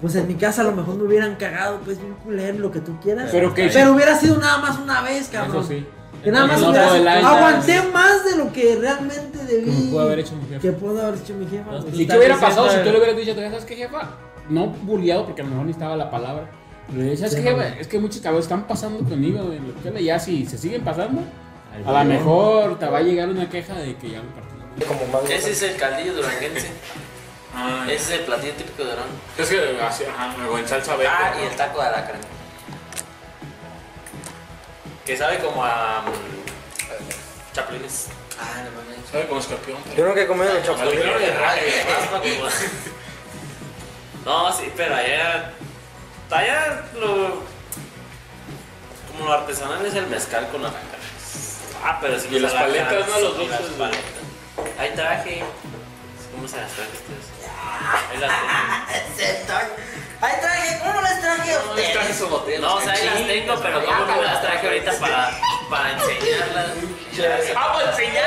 pues 0.00 0.14
en 0.16 0.28
mi 0.28 0.34
casa 0.34 0.60
a 0.60 0.64
lo 0.64 0.72
mejor 0.72 0.96
me 0.96 1.04
hubieran 1.04 1.36
cagado, 1.36 1.80
pues 1.84 1.98
bien 1.98 2.14
culero, 2.22 2.58
lo 2.58 2.70
que 2.70 2.80
tú 2.80 2.98
quieras. 3.00 3.30
Pero 3.32 3.54
que. 3.54 3.68
Pero 3.72 3.94
hubiera 3.94 4.14
sido 4.16 4.36
nada 4.38 4.58
más 4.58 4.78
una 4.78 5.00
vez, 5.02 5.28
cabrón. 5.28 5.56
Eso 5.58 5.68
sí. 5.68 5.86
Que 6.22 6.30
nada 6.30 6.46
más 6.46 6.60
No 6.60 6.70
hubiera- 6.70 7.28
aguanté 7.28 7.82
más 7.92 8.24
de 8.24 8.36
lo 8.36 8.52
que 8.52 8.76
realmente 8.76 9.38
debí. 9.44 9.88
Pudo 9.90 10.00
haber 10.00 10.20
hecho 10.20 10.36
mi 10.36 10.46
jefa. 10.48 10.60
Que 10.60 10.72
pudo 10.72 11.06
haber 11.06 11.18
hecho 11.20 11.34
mi 11.34 11.46
jefa. 11.46 11.70
Pues, 11.80 11.98
¿Y 11.98 12.06
qué 12.06 12.16
hubiera 12.16 12.38
pasado 12.40 12.68
si 12.70 12.76
tú 12.78 12.84
le 12.84 12.96
hubieras 12.98 13.16
dicho, 13.16 13.32
"Oiga, 13.32 13.50
¿sabes 13.50 13.64
qué, 13.64 13.76
jefa? 13.76 14.10
No 14.48 14.66
bulleado 14.68 15.24
porque 15.26 15.42
a 15.42 15.44
lo 15.44 15.50
mejor 15.50 15.66
ni 15.66 15.72
estaba 15.72 15.96
la 15.96 16.10
palabra. 16.10 16.50
Pero 16.88 16.98
le 17.02 17.10
decías, 17.10 17.30
Sí, 17.30 17.36
¿sabes 17.36 17.50
qué, 17.50 17.56
no. 17.56 17.62
jefa? 17.62 17.80
Es 17.80 17.88
que 17.88 17.98
muchos 17.98 18.20
cabrones 18.20 18.44
están 18.46 18.66
pasando 18.66 18.98
conmigo 19.08 19.40
en 19.52 19.68
la 19.68 19.74
escuela 19.76 20.00
y 20.00 20.04
ya 20.04 20.18
si 20.18 20.46
se 20.46 20.56
siguen 20.58 20.82
pasando, 20.82 21.22
a 21.86 21.92
lo 21.92 22.04
mejor 22.04 22.78
te 22.78 22.86
va 22.86 22.98
a 22.98 23.02
llegar 23.02 23.28
una 23.28 23.48
queja 23.48 23.74
de 23.74 23.96
que 23.96 24.10
ya 24.10 24.18
lo 24.18 24.28
partí. 24.30 24.84
Como 24.86 25.06
más 25.06 25.30
Ese 25.30 25.50
es 25.52 25.62
el 25.62 25.76
caldillo 25.76 26.14
duranguense. 26.14 26.70
Ah, 27.54 27.84
Ese 27.86 27.94
es 27.94 28.10
el 28.20 28.26
platillo 28.26 28.52
típico 28.54 28.82
de 28.84 28.90
Durango. 28.90 29.12
es 29.38 29.48
que 29.48 29.80
así, 29.80 30.04
ajá, 30.04 30.34
en 30.58 30.68
salsa 30.68 30.96
verde. 30.96 31.12
Ah, 31.16 31.32
y 31.40 31.46
el 31.46 31.54
taco 31.56 31.80
de 31.80 31.86
alacrán. 31.86 32.20
Que 35.06 35.16
sabe 35.16 35.38
como 35.38 35.64
a. 35.64 36.02
mm, 36.02 37.52
chapulines. 37.54 38.08
Ah, 38.40 38.62
no 38.64 38.70
mames. 38.82 39.08
Sabe 39.10 39.26
como 39.28 39.40
escorpión. 39.40 39.78
Yo 39.96 40.04
nunca 40.06 40.22
he 40.22 40.26
comido 40.26 40.50
el 40.50 40.56
A 40.56 40.60
lo 40.60 40.66
chocolate. 40.66 40.96
mejor 40.96 41.20
de 41.20 41.30
rayo, 41.38 41.62
raspa 41.88 42.20
como- 42.20 42.50
No, 44.24 44.52
sí, 44.52 44.72
pero 44.76 44.94
allá. 44.96 45.52
Allá 46.30 46.84
lo. 46.98 47.42
Como 49.12 49.26
lo 49.26 49.32
artesanal 49.32 49.84
es 49.86 49.94
el 49.94 50.06
mezcal 50.08 50.48
con 50.48 50.62
alacrán. 50.62 50.93
Ah, 51.86 51.98
pero 52.00 52.18
si 52.18 52.28
Y 52.34 52.38
las 52.40 52.52
paletas, 52.52 53.06
¿no? 53.08 53.20
Los 53.20 53.36
las 53.36 53.58
dulces, 53.60 53.76
paletas. 53.78 54.02
Ahí 54.78 54.90
traje. 54.94 55.44
¿Cómo 56.34 56.48
se 56.48 56.56
las 56.56 56.72
traje 56.72 56.90
ustedes? 56.92 57.26
Ahí 58.10 58.16
las 58.18 58.32
tengo. 59.16 59.58
Ay, 60.20 60.32
traje, 60.40 60.78
¿cómo 60.82 61.00
les 61.02 61.20
traje 61.20 61.52
a 61.52 61.58
ustedes? 61.58 62.16
su 62.16 62.26
botella. 62.28 62.60
No, 62.60 62.76
o 62.76 62.80
sea, 62.80 62.92
ahí 62.94 63.04
las 63.04 63.26
tengo, 63.26 63.60
pero 63.60 63.84
¿cómo 63.84 64.06
no 64.06 64.22
las 64.22 64.40
traje 64.40 64.66
ahorita 64.66 64.92
para, 64.98 65.38
para 65.68 65.92
enseñarlas? 65.92 66.70
¡Ah, 67.54 67.72
para 67.74 67.90
enseñar! 67.90 68.24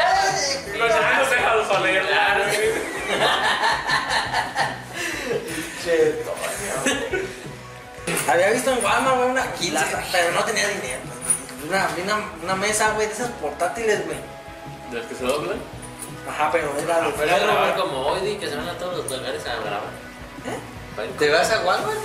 Los 0.77 0.91
amigos 0.91 1.29
déjalos 1.31 1.67
oler. 1.71 2.05
Claro. 2.05 2.43
Había 8.27 8.49
visto 8.51 8.71
en 8.71 8.83
Walmart, 8.85 9.17
una 9.17 9.51
quila, 9.53 9.83
pero 10.11 10.31
no 10.31 10.43
tenía 10.43 10.67
dinero. 10.67 10.99
Una, 11.65 11.89
una, 12.03 12.25
una 12.43 12.55
mesa, 12.55 12.91
güey, 12.91 13.07
de 13.07 13.13
esas 13.13 13.29
portátiles, 13.31 14.05
güey. 14.05 14.17
¿De 14.91 14.99
las 14.99 15.07
que 15.07 15.15
se 15.15 15.23
doblan? 15.23 15.57
Ajá, 16.29 16.49
pero 16.51 16.71
era 16.77 16.97
de 17.01 17.01
Voy 17.03 17.11
a 17.11 17.13
ferro, 17.17 17.45
grabar 17.45 17.73
güey. 17.73 17.81
como 17.81 18.07
hoy, 18.07 18.21
di 18.21 18.35
que 18.37 18.47
se 18.47 18.55
van 18.55 18.67
a 18.69 18.77
todos 18.77 18.97
los 18.97 19.17
lugares 19.17 19.41
a 19.45 19.55
grabar. 19.55 20.07
¿Te 21.19 21.29
vas 21.29 21.51
a 21.51 21.61
Walmart? 21.65 21.97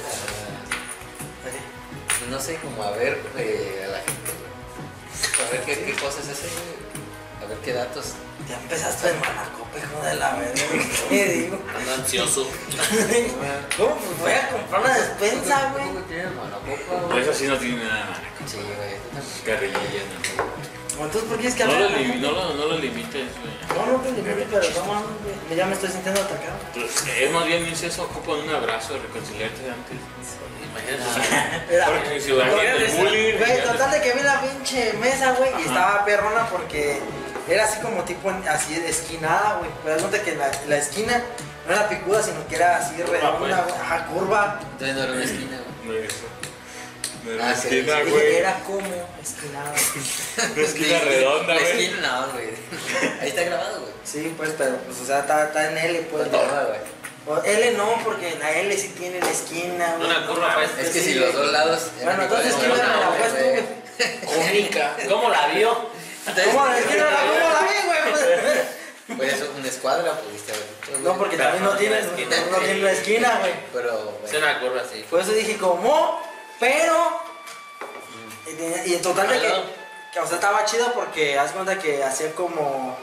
No 2.30 2.40
sé, 2.40 2.56
como 2.56 2.82
a 2.82 2.90
ver 2.92 3.20
eh, 3.36 3.84
a 3.84 3.88
la 3.90 3.98
gente, 3.98 4.30
güey. 4.38 5.48
A 5.48 5.50
ver 5.52 5.62
qué, 5.64 5.84
qué 5.84 5.92
cosas 6.00 6.28
hace, 6.28 6.48
güey. 6.48 7.44
A 7.44 7.46
ver 7.48 7.58
qué 7.58 7.72
datos. 7.72 8.12
Ya 8.52 8.58
empezaste 8.58 9.06
de 9.08 9.14
malacopa, 9.14 9.78
hijo 9.78 10.04
de 10.04 10.14
la 10.16 10.34
verga. 10.34 10.62
¿Qué 11.08 11.24
digo? 11.32 11.58
Ando 11.74 11.94
ansioso. 11.94 12.46
¿Cómo? 13.78 13.96
Pues 13.96 14.18
voy 14.20 14.32
a 14.32 14.48
comprar 14.50 14.80
una 14.82 14.94
despensa, 14.98 15.72
güey. 15.72 16.04
¿Tienes 16.06 16.34
monocopa, 16.34 17.06
güey? 17.08 17.22
Eso 17.22 17.32
sí 17.32 17.46
no 17.46 17.56
tiene 17.56 17.82
nada. 17.84 18.20
Sí, 18.46 18.56
güey. 18.58 18.66
también. 18.76 19.00
Carrilla, 19.46 19.78
Entonces, 20.92 21.22
¿por 21.22 21.38
qué 21.38 21.48
es 21.48 21.54
que 21.54 21.64
no. 21.64 21.72
No 21.72 21.78
lo, 21.80 21.88
li- 21.96 22.20
no, 22.20 22.32
lo, 22.32 22.54
no 22.54 22.64
lo 22.66 22.78
limites, 22.78 23.26
güey. 23.40 23.54
No, 23.74 23.92
no 23.92 23.98
te 24.00 24.10
limito, 24.12 24.46
pero 24.60 24.68
no 24.80 24.84
mames, 24.84 25.08
güey. 25.48 25.56
Ya 25.56 25.64
me 25.66 25.72
estoy 25.72 25.88
sintiendo 25.90 26.20
atacado. 26.20 26.58
Pues, 26.74 27.06
Es 27.18 27.30
más 27.32 27.46
bien, 27.46 27.64
dice 27.64 27.86
eso, 27.86 28.02
ocupa 28.02 28.32
un 28.32 28.50
abrazo, 28.50 28.98
reconciliarte 28.98 29.62
antes. 29.70 29.96
Imagínate. 30.68 31.74
Era- 31.74 31.86
Porque 31.86 32.20
si 32.20 32.30
el 32.32 33.38
ya 33.38 33.64
total 33.64 33.90
de 33.92 34.00
que 34.02 34.12
vi 34.12 34.20
la 34.22 34.40
pinche 34.42 34.92
mesa, 35.00 35.32
güey, 35.32 35.50
y 35.58 35.62
estaba 35.62 36.04
perrona 36.04 36.46
porque 36.50 37.00
era 37.48 37.64
así 37.64 37.81
como 37.81 38.02
tipo 38.05 38.31
en- 38.31 38.47
así 38.48 38.74
esquinada, 38.86 39.56
güey. 39.59 39.70
Pero 39.82 39.94
das 39.94 40.02
cuenta 40.02 40.23
que 40.23 40.35
la, 40.36 40.51
la 40.69 40.77
esquina 40.77 41.23
no 41.66 41.73
era 41.74 41.89
picuda, 41.89 42.23
sino 42.23 42.47
que 42.48 42.55
era 42.56 42.77
así 42.78 42.94
redonda, 43.02 43.39
pues. 43.39 43.55
güey. 43.56 43.81
Ajá, 43.81 44.06
curva. 44.06 44.60
Entonces 44.73 44.97
no 44.97 45.02
era 45.05 45.12
una 45.12 45.24
esquina, 45.24 45.60
güey. 45.85 46.02
No 47.24 47.31
Ah, 47.43 47.51
la 47.51 47.55
sí, 47.56 47.69
esquina, 47.78 48.01
güey. 48.02 48.35
era 48.36 48.59
como 48.66 48.81
esquinada. 49.23 49.73
Una 50.56 50.62
esquina 50.62 50.98
redonda, 51.01 51.55
güey. 51.55 51.66
esquina 51.85 52.01
no, 52.27 52.32
güey. 52.32 52.48
Ahí 53.20 53.28
está 53.28 53.43
grabado, 53.44 53.81
güey. 53.81 53.93
Sí, 54.05 54.35
pues, 54.36 54.51
pero 54.59 54.77
pues, 54.78 54.98
o 55.01 55.06
sea, 55.06 55.20
está, 55.20 55.44
está 55.44 55.70
en 55.70 55.78
L, 55.78 56.01
pues. 56.10 56.24
Está 56.27 56.64
güey. 56.64 56.81
O 57.24 57.40
L 57.44 57.70
no, 57.74 57.86
porque 58.02 58.35
la 58.40 58.51
L 58.51 58.77
sí 58.77 58.89
tiene 58.98 59.20
la 59.20 59.31
esquina, 59.31 59.94
güey. 59.98 60.10
Una 60.10 60.27
curva, 60.27 60.55
pues. 60.55 60.70
Es 60.81 60.93
que 60.93 61.01
Sí, 61.01 61.12
si 61.12 61.14
los 61.20 61.32
dos 61.32 61.52
lados. 61.52 61.82
Bueno, 62.02 62.23
entonces, 62.24 62.55
¿quién 62.55 62.73
me 62.73 62.77
no, 62.78 62.82
la 62.82 63.09
pues 63.16 63.28
tú, 63.39 63.44
güey? 63.44 63.62
Cómica. 64.48 64.97
¿Cómo 65.09 65.31
la 65.31 65.47
vio? 65.48 65.91
¿Cómo 66.24 66.66
la 66.66 66.78
esquina 66.78 67.05
la 67.11 67.20
cómo 67.20 67.49
la 67.51 67.61
vi, 67.62 67.86
güey? 67.86 69.16
Pues 69.16 69.35
eso, 69.35 69.53
una 69.57 69.69
escuadra 69.69 70.12
pudiste 70.20 70.53
haber 70.53 70.65
dicho, 70.65 70.90
güey. 70.93 71.03
No, 71.03 71.19
porque 71.19 71.36
también 71.36 71.65
no 71.65 71.77
tiene, 71.77 72.01
no, 72.03 72.11
no 72.11 72.59
tiene 72.59 72.82
la 72.82 72.93
esquina, 72.93 73.39
güey. 73.40 73.53
Pero, 73.73 74.19
Es 74.24 74.35
una 74.35 74.61
curva 74.61 74.82
así. 74.82 75.05
Por 75.11 75.20
eso 75.20 75.32
dije, 75.32 75.59
¿cómo? 75.59 76.23
Pero. 76.60 77.20
Y, 78.47 78.91
y 78.91 78.94
en 78.94 79.02
total 79.02 79.28
de 79.28 79.41
que, 79.41 79.52
que, 80.12 80.20
O 80.20 80.26
sea, 80.26 80.36
estaba 80.36 80.65
chido 80.65 80.92
porque 80.94 81.39
haz 81.39 81.52
cuenta 81.52 81.78
que 81.78 82.02
hacía 82.02 82.33
como. 82.33 82.97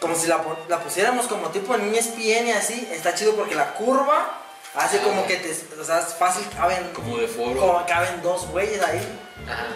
Como 0.00 0.14
si 0.14 0.28
la, 0.28 0.40
la 0.68 0.78
pusiéramos 0.80 1.26
como 1.26 1.48
tipo 1.48 1.74
en 1.74 1.88
un 1.88 1.94
ESPN 1.94 2.46
y 2.48 2.52
así. 2.52 2.88
Está 2.92 3.14
chido 3.14 3.34
porque 3.34 3.54
la 3.54 3.74
curva 3.74 4.42
hace 4.74 4.98
Ah, 4.98 5.02
como 5.02 5.26
que 5.26 5.36
te. 5.36 5.80
O 5.80 5.84
sea, 5.84 6.00
es 6.00 6.14
fácil, 6.14 6.46
caben. 6.54 6.92
Como 6.92 7.16
de 7.16 7.26
foro. 7.26 7.58
Como 7.58 7.86
caben 7.86 8.22
dos 8.22 8.46
güeyes 8.48 8.82
ahí. 8.82 9.00
Ajá. 9.48 9.66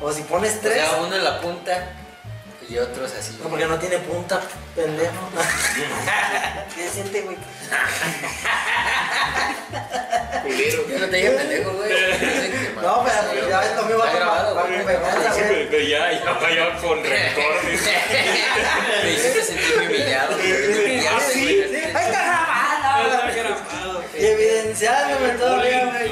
O 0.00 0.12
si 0.12 0.22
pones 0.22 0.56
O 0.56 0.60
tres. 0.60 0.74
sea, 0.74 1.00
uno 1.00 1.14
en 1.16 1.24
la 1.24 1.40
punta 1.40 1.90
y 2.68 2.78
otros 2.78 3.12
así. 3.18 3.36
No, 3.42 3.48
porque 3.48 3.66
no 3.66 3.78
tiene 3.78 3.98
punta, 3.98 4.40
pendejo. 4.76 5.12
¿Qué 6.74 6.88
siente, 6.88 7.22
güey? 7.22 7.36
quiero. 10.56 10.88
Yo 10.88 10.98
no 10.98 11.06
te 11.06 11.16
dije 11.16 11.30
pendejo, 11.30 11.70
güey. 11.72 11.90
No, 12.78 13.04
pero 13.04 13.48
ya 13.48 13.62
esto 13.64 13.82
me 13.86 13.94
va 13.94 14.04
a 14.04 14.06
Está 14.08 14.18
grabado, 14.20 14.48
tomar 14.50 14.66
güey. 14.68 14.84
pero 15.68 15.82
ya, 15.82 16.12
ya, 16.12 16.54
ya 16.54 16.76
con 16.80 17.02
rencor. 17.02 17.54
dice. 17.70 17.92
Me 19.02 19.10
hiciste 19.12 19.42
sentirme 19.42 19.86
humillado. 19.88 20.36
Ah, 20.36 21.20
sí. 21.32 21.38
Sí, 21.68 21.76
ahí 21.76 21.90
está 21.90 22.22
grabado. 22.22 24.04
Y 24.16 24.24
evidenciándome 24.26 25.28
todavía, 25.30 25.84
güey. 25.86 26.08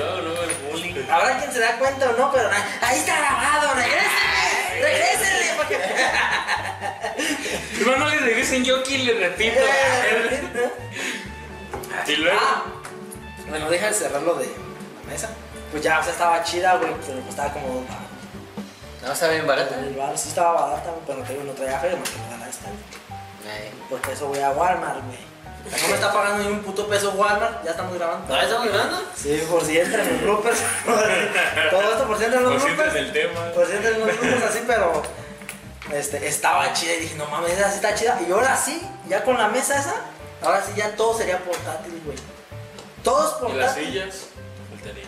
Habrá 1.17 1.39
quien 1.39 1.53
se 1.53 1.61
da 1.61 1.77
cuenta 1.79 2.11
o 2.11 2.13
no, 2.13 2.31
pero 2.33 2.49
ahí- 2.83 2.99
está 2.99 3.17
grabado, 3.19 3.75
regrésenle, 3.75 4.83
regrésenle, 4.83 5.55
porque... 5.57 5.79
No, 7.85 7.97
no 7.97 8.09
le 8.09 8.19
regresen 8.19 8.65
yo 8.65 8.81
aquí 8.81 8.99
le 8.99 9.15
repito. 9.15 9.61
Y 12.07 12.17
luego. 12.17 12.39
Ah, 12.41 12.65
bueno, 13.49 13.71
deja 13.71 13.87
de 13.87 13.95
cerrarlo 13.95 14.35
de 14.35 14.47
la 14.47 15.11
mesa. 15.13 15.31
Pues 15.71 15.83
ya, 15.83 16.01
o 16.01 16.03
sea, 16.03 16.13
estaba 16.13 16.43
chida, 16.43 16.77
güey, 16.77 16.93
pero 17.07 17.21
costaba 17.21 17.53
como... 17.53 17.85
No, 19.05 19.13
está 19.13 19.29
bien 19.29 19.47
barata. 19.47 19.77
El 19.79 19.95
bar 19.95 20.17
sí 20.19 20.29
estaba 20.29 20.53
barata, 20.69 20.91
pero 21.07 21.19
no 21.45 21.53
traía 21.53 21.81
que 21.81 21.89
me 21.89 22.39
la 22.39 22.49
esta, 22.49 22.69
Porque 23.89 24.13
eso 24.13 24.29
voy 24.29 24.41
a 24.41 24.51
Walmart, 24.51 25.03
güey. 25.07 25.26
No 25.71 25.89
me 25.89 25.95
está 25.95 26.13
pagando 26.13 26.45
ni 26.45 26.51
un 26.51 26.63
puto 26.63 26.87
peso 26.87 27.11
Walmart, 27.13 27.65
ya 27.65 27.73
estamos 27.73 27.95
grabando. 27.95 28.35
¿Ah, 28.35 28.43
estamos 28.45 28.69
grabando? 28.69 29.03
Sí, 29.17 29.47
por 29.51 29.65
si 29.65 29.79
entra 29.79 30.03
en 30.03 30.13
los 30.13 30.23
bloopers. 30.23 30.59
Todo 31.71 31.83
esto 31.93 32.07
por 32.07 32.19
si 32.19 32.25
entra 32.25 32.39
en 32.41 32.45
los 32.45 32.53
Conscientes 32.53 32.77
bloopers. 32.77 32.95
del 32.95 33.13
tema. 33.13 33.53
Por 33.53 33.67
si 33.67 33.73
entra 33.73 33.91
en 33.91 34.01
los 34.01 34.21
bloopers 34.21 34.43
así, 34.45 34.63
pero 34.67 35.03
este, 35.93 36.27
estaba 36.29 36.73
chida 36.73 36.95
y 36.95 37.01
dije, 37.01 37.15
no 37.17 37.27
mames, 37.27 37.53
esa 37.53 37.69
sí 37.71 37.77
está 37.77 37.95
chida. 37.95 38.19
Y 38.27 38.31
ahora 38.33 38.57
sí, 38.57 38.81
ya 39.09 39.25
con 39.25 39.37
la 39.37 39.49
mesa 39.49 39.79
esa, 39.79 39.95
ahora 40.43 40.63
sí 40.65 40.73
ya 40.77 40.91
todo 40.97 41.17
sería 41.19 41.39
portátil, 41.39 42.01
güey. 42.05 42.19
Todos 43.03 43.37
Y 43.51 43.55
las 43.55 43.75
sillas. 43.75 44.15
Faltaría. 44.71 45.05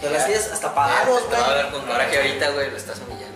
De 0.00 0.10
las 0.10 0.26
sillas 0.26 0.50
hasta 0.52 0.74
pagados, 0.74 1.22
güey. 1.28 1.70
con 1.70 1.82
coraje 1.86 2.16
ahorita, 2.16 2.50
güey. 2.50 2.70
Lo 2.70 2.76
estás 2.76 2.98
humillando. 2.98 3.31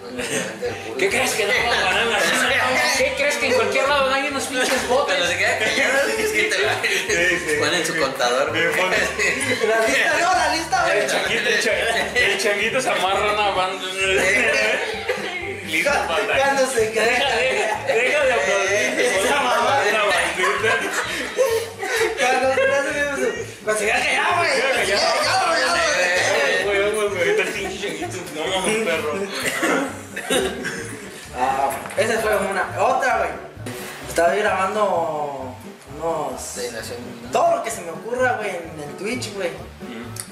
¿Qué 0.99 1.09
crees 1.11 1.33
que 1.33 1.45
no 1.45 1.53
vamos 1.53 1.75
a 1.77 1.81
ganar 1.85 2.07
la 2.07 2.19
¿Qué 2.97 3.15
crees 3.17 3.37
que 3.37 3.47
en 3.49 3.53
cualquier 3.55 3.89
lado 3.89 4.13
hay 4.15 4.29
unos 4.29 4.45
pinches 4.45 4.89
botes? 4.89 5.15
Cuando 5.15 5.27
se 5.27 5.37
queda 5.39 5.59
callado, 5.59 6.09
es 6.09 6.33
que 6.33 6.43
te 6.45 6.57
sí. 6.57 7.57
ponen 7.61 7.87
su 7.87 7.97
contador. 7.97 8.53
La 8.57 9.87
lista, 9.87 10.13
no, 10.21 10.33
la 10.35 10.55
lista, 10.55 10.95
El 10.95 11.11
changuito, 11.11 11.49
el 12.15 12.39
changuito, 12.43 12.81
se 12.81 12.89
amarra 12.91 13.33
una 13.35 13.51
banda. 13.51 13.85
Listo. 15.67 15.91
Cuando 16.07 16.67
se 16.71 16.81
Deja, 16.81 16.93
queda. 16.93 17.85
deja, 17.87 18.25
de 18.25 18.33
aplaudir. 18.33 19.01
Esa 19.01 19.35
mamá. 19.37 19.83
Una 19.91 20.03
bandita. 20.05 20.73
Cuando 22.19 22.49
se 22.55 22.61
queda. 22.61 22.79
Cuando 23.65 23.79
se 23.81 23.85
queda 23.87 23.99
callado, 23.99 24.37
güey. 24.39 24.51
Queda 24.57 24.71
callado. 24.73 25.17
Callado, 25.17 25.47
callado, 25.53 25.77
güey. 25.97 26.65
Güey, 26.65 26.79
güey, 26.93 27.19
ahorita 27.19 27.43
el 27.43 27.49
pinche 27.49 27.77
changuito. 27.89 28.19
No 28.35 28.41
mames, 28.47 28.77
perro. 28.85 29.11
Ah, 31.39 31.71
esa 31.99 32.19
fue 32.21 32.35
una. 32.35 32.65
Otra, 32.83 33.19
güey. 33.19 33.31
Estaba 34.09 34.35
grabando 34.35 35.55
unos. 35.97 36.57
Todo 37.33 37.57
lo 37.57 37.63
que 37.63 37.71
se 37.71 37.81
me 37.83 37.91
ocurra, 37.91 38.37
güey, 38.37 38.51
en 38.51 38.81
el 38.83 38.97
Twitch, 38.97 39.35
güey. 39.35 39.51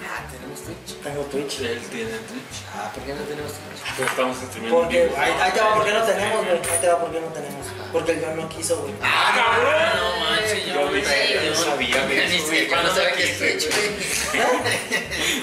Ah, 0.07 0.23
tenemos 0.31 0.61
Twitch. 0.63 1.01
Tengo 1.03 1.23
Twitch. 1.25 1.61
Él 1.61 1.81
tiene 1.91 2.11
Twitch. 2.29 2.57
Ah, 2.77 2.91
¿por 2.95 3.03
qué 3.05 3.15
no 3.15 3.23
tenemos 3.23 3.53
Twitch? 3.53 3.97
Pues 3.97 4.09
estamos 4.11 4.37
streamando. 4.37 4.77
Porque, 4.81 5.11
ahí, 5.17 5.33
ahí 5.41 5.53
te 5.53 5.61
va 5.61 5.75
porque 5.75 5.93
no 5.93 6.03
tenemos, 6.03 6.45
güey. 6.45 6.59
Ahí 6.59 6.79
te 6.81 6.89
va 6.89 6.99
porque 7.01 7.21
no 7.21 7.27
tenemos. 7.29 7.67
Porque 7.93 8.13
el 8.13 8.25
John 8.25 8.37
no 8.37 8.49
quiso, 8.49 8.77
güey. 8.79 8.93
¡Ah, 9.03 9.33
cabrón! 9.35 9.93
No 9.97 10.25
manches, 10.25 10.67
yo 10.67 10.75
Yo 10.75 11.51
no 11.51 11.57
sabía 11.57 12.07
de 12.07 12.15
Ni 12.29 12.35
eso, 12.37 12.47
güey. 12.47 12.61
siquiera 12.61 12.83
no 12.83 12.95
sabe 12.95 13.13
qué 13.17 13.25
es 13.25 13.39
Twitch, 13.39 13.75
güey. 13.75 13.89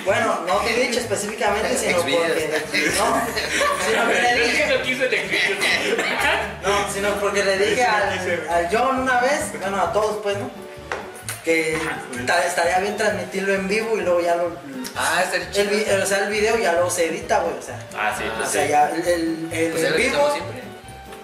Bueno, 0.05 0.39
no 0.47 0.57
Twitch 0.59 0.97
específicamente, 0.97 1.77
sino 1.77 1.97
porque. 1.99 2.61
No, 2.97 3.21
sino 3.87 4.07
que 4.07 4.21
le 4.21 4.47
dije. 4.47 4.61
No, 6.63 6.93
sino 6.93 7.09
porque 7.19 7.43
le 7.43 7.57
dije 7.57 7.83
al, 7.85 8.47
al 8.49 8.67
John 8.71 8.99
una 8.99 9.19
vez, 9.21 9.51
bueno, 9.59 9.77
a 9.81 9.91
todos, 9.93 10.10
pues, 10.17 10.37
¿no? 10.37 10.49
Que 11.43 11.77
ta- 12.27 12.45
estaría 12.45 12.79
bien 12.79 12.97
transmitirlo 12.97 13.53
en 13.55 13.67
vivo 13.67 13.97
y 13.97 14.01
luego 14.01 14.21
ya 14.21 14.35
lo. 14.35 14.55
Ah, 14.95 15.21
está 15.23 15.37
El, 15.37 15.51
chido. 15.51 16.03
o 16.03 16.05
sea, 16.05 16.19
el 16.25 16.29
video 16.31 16.57
ya 16.59 16.73
lo 16.73 16.89
se 16.89 17.07
edita, 17.07 17.39
güey, 17.39 17.57
o 17.57 17.61
sea. 17.61 17.79
Ah, 17.97 18.13
sí, 18.17 18.23
O 18.31 18.37
pues 18.37 18.49
sea, 18.49 18.63
sí. 18.65 18.69
ya 18.69 18.89
el, 18.91 19.07
el, 19.07 19.49
el 19.51 19.71
Pues 19.71 19.83
es 19.83 19.91
en 19.91 19.97
vivo. 19.97 20.33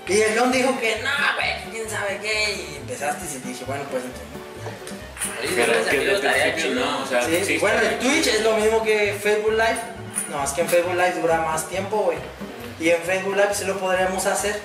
Y 0.08 0.22
el 0.22 0.40
John 0.40 0.52
dijo 0.52 0.80
que 0.80 1.02
no, 1.04 1.10
güey, 1.36 1.72
quién 1.72 1.90
sabe 1.90 2.18
qué. 2.22 2.54
Y 2.54 2.76
empezaste 2.78 3.26
y 3.26 3.48
dije, 3.48 3.66
bueno, 3.66 3.84
pues 3.92 4.04
entonces. 4.04 5.56
Pero 5.56 5.74
es 5.74 5.88
que 5.88 6.62
el 6.68 6.76
no, 6.76 7.04
o 7.04 7.06
sea, 7.06 7.22
Sí, 7.24 7.58
bueno, 7.60 7.80
bien. 7.82 8.00
Twitch 8.00 8.28
es 8.28 8.42
lo 8.42 8.56
mismo 8.58 8.84
que 8.84 9.18
Facebook 9.22 9.52
Live. 9.52 9.80
No, 10.32 10.44
es 10.44 10.52
que 10.52 10.62
en 10.62 10.70
Facebook 10.70 10.94
Live 10.94 11.20
dura 11.22 11.42
más 11.42 11.68
tiempo, 11.68 11.98
güey. 11.98 12.18
Y 12.80 12.90
en 12.90 13.02
Facebook 13.04 13.36
Live 13.36 13.54
sí 13.54 13.66
lo 13.66 13.78
podríamos 13.80 14.26
hacer 14.26 14.60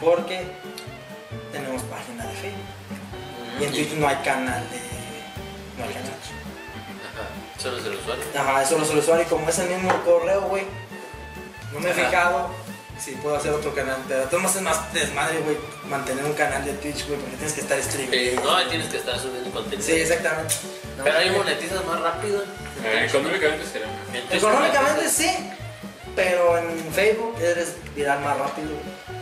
porque 0.00 0.40
tenemos 1.52 1.82
página 1.82 2.24
de 2.26 2.32
Facebook. 2.34 2.69
Y 3.60 3.64
en 3.64 3.72
Twitch 3.72 3.92
no 3.92 4.08
hay 4.08 4.16
canal 4.16 4.62
de. 4.70 4.78
No 5.78 5.84
hay 5.84 5.94
canal. 5.94 6.10
Ajá, 6.10 7.28
Solo 7.58 7.76
es 7.78 7.84
el 7.84 7.94
usuario. 7.94 8.24
Ajá, 8.36 8.62
eso 8.62 8.78
lo 8.78 8.84
solo 8.84 9.00
usuario. 9.00 9.24
Y 9.24 9.28
como 9.28 9.48
es 9.48 9.58
el 9.58 9.68
mismo 9.68 9.92
correo, 10.04 10.42
güey, 10.42 10.64
no 11.72 11.80
me 11.80 11.90
he 11.90 11.92
fijado 11.94 12.50
si 12.98 13.12
puedo 13.12 13.36
hacer 13.36 13.52
otro 13.52 13.74
canal. 13.74 13.96
Pero 14.08 14.38
modos 14.40 14.56
es 14.56 14.62
más 14.62 14.92
desmadre, 14.92 15.40
güey, 15.40 15.56
mantener 15.88 16.24
un 16.24 16.32
canal 16.34 16.64
de 16.64 16.72
Twitch, 16.74 17.06
güey, 17.06 17.18
porque 17.20 17.36
tienes 17.36 17.52
que 17.54 17.60
estar 17.62 17.78
streaming. 17.78 18.12
Eh, 18.12 18.40
no, 18.42 18.68
tienes 18.68 18.88
que 18.88 18.96
estar 18.98 19.18
subiendo 19.18 19.50
contenido. 19.50 19.86
Sí, 19.86 19.92
exactamente. 19.92 20.54
Pero 21.02 21.18
ahí 21.18 21.30
monetizas 21.30 21.84
más 21.84 22.00
rápido. 22.00 22.42
Eh, 22.84 23.06
Económicamente 23.08 23.66
será 23.66 23.86
Económicamente 24.30 25.08
sí, 25.08 25.30
pero 26.16 26.56
en 26.58 26.92
Facebook 26.92 27.36
eres 27.40 27.74
viral 27.94 28.20
más 28.20 28.38
rápido. 28.38 28.68
güey. 28.68 29.19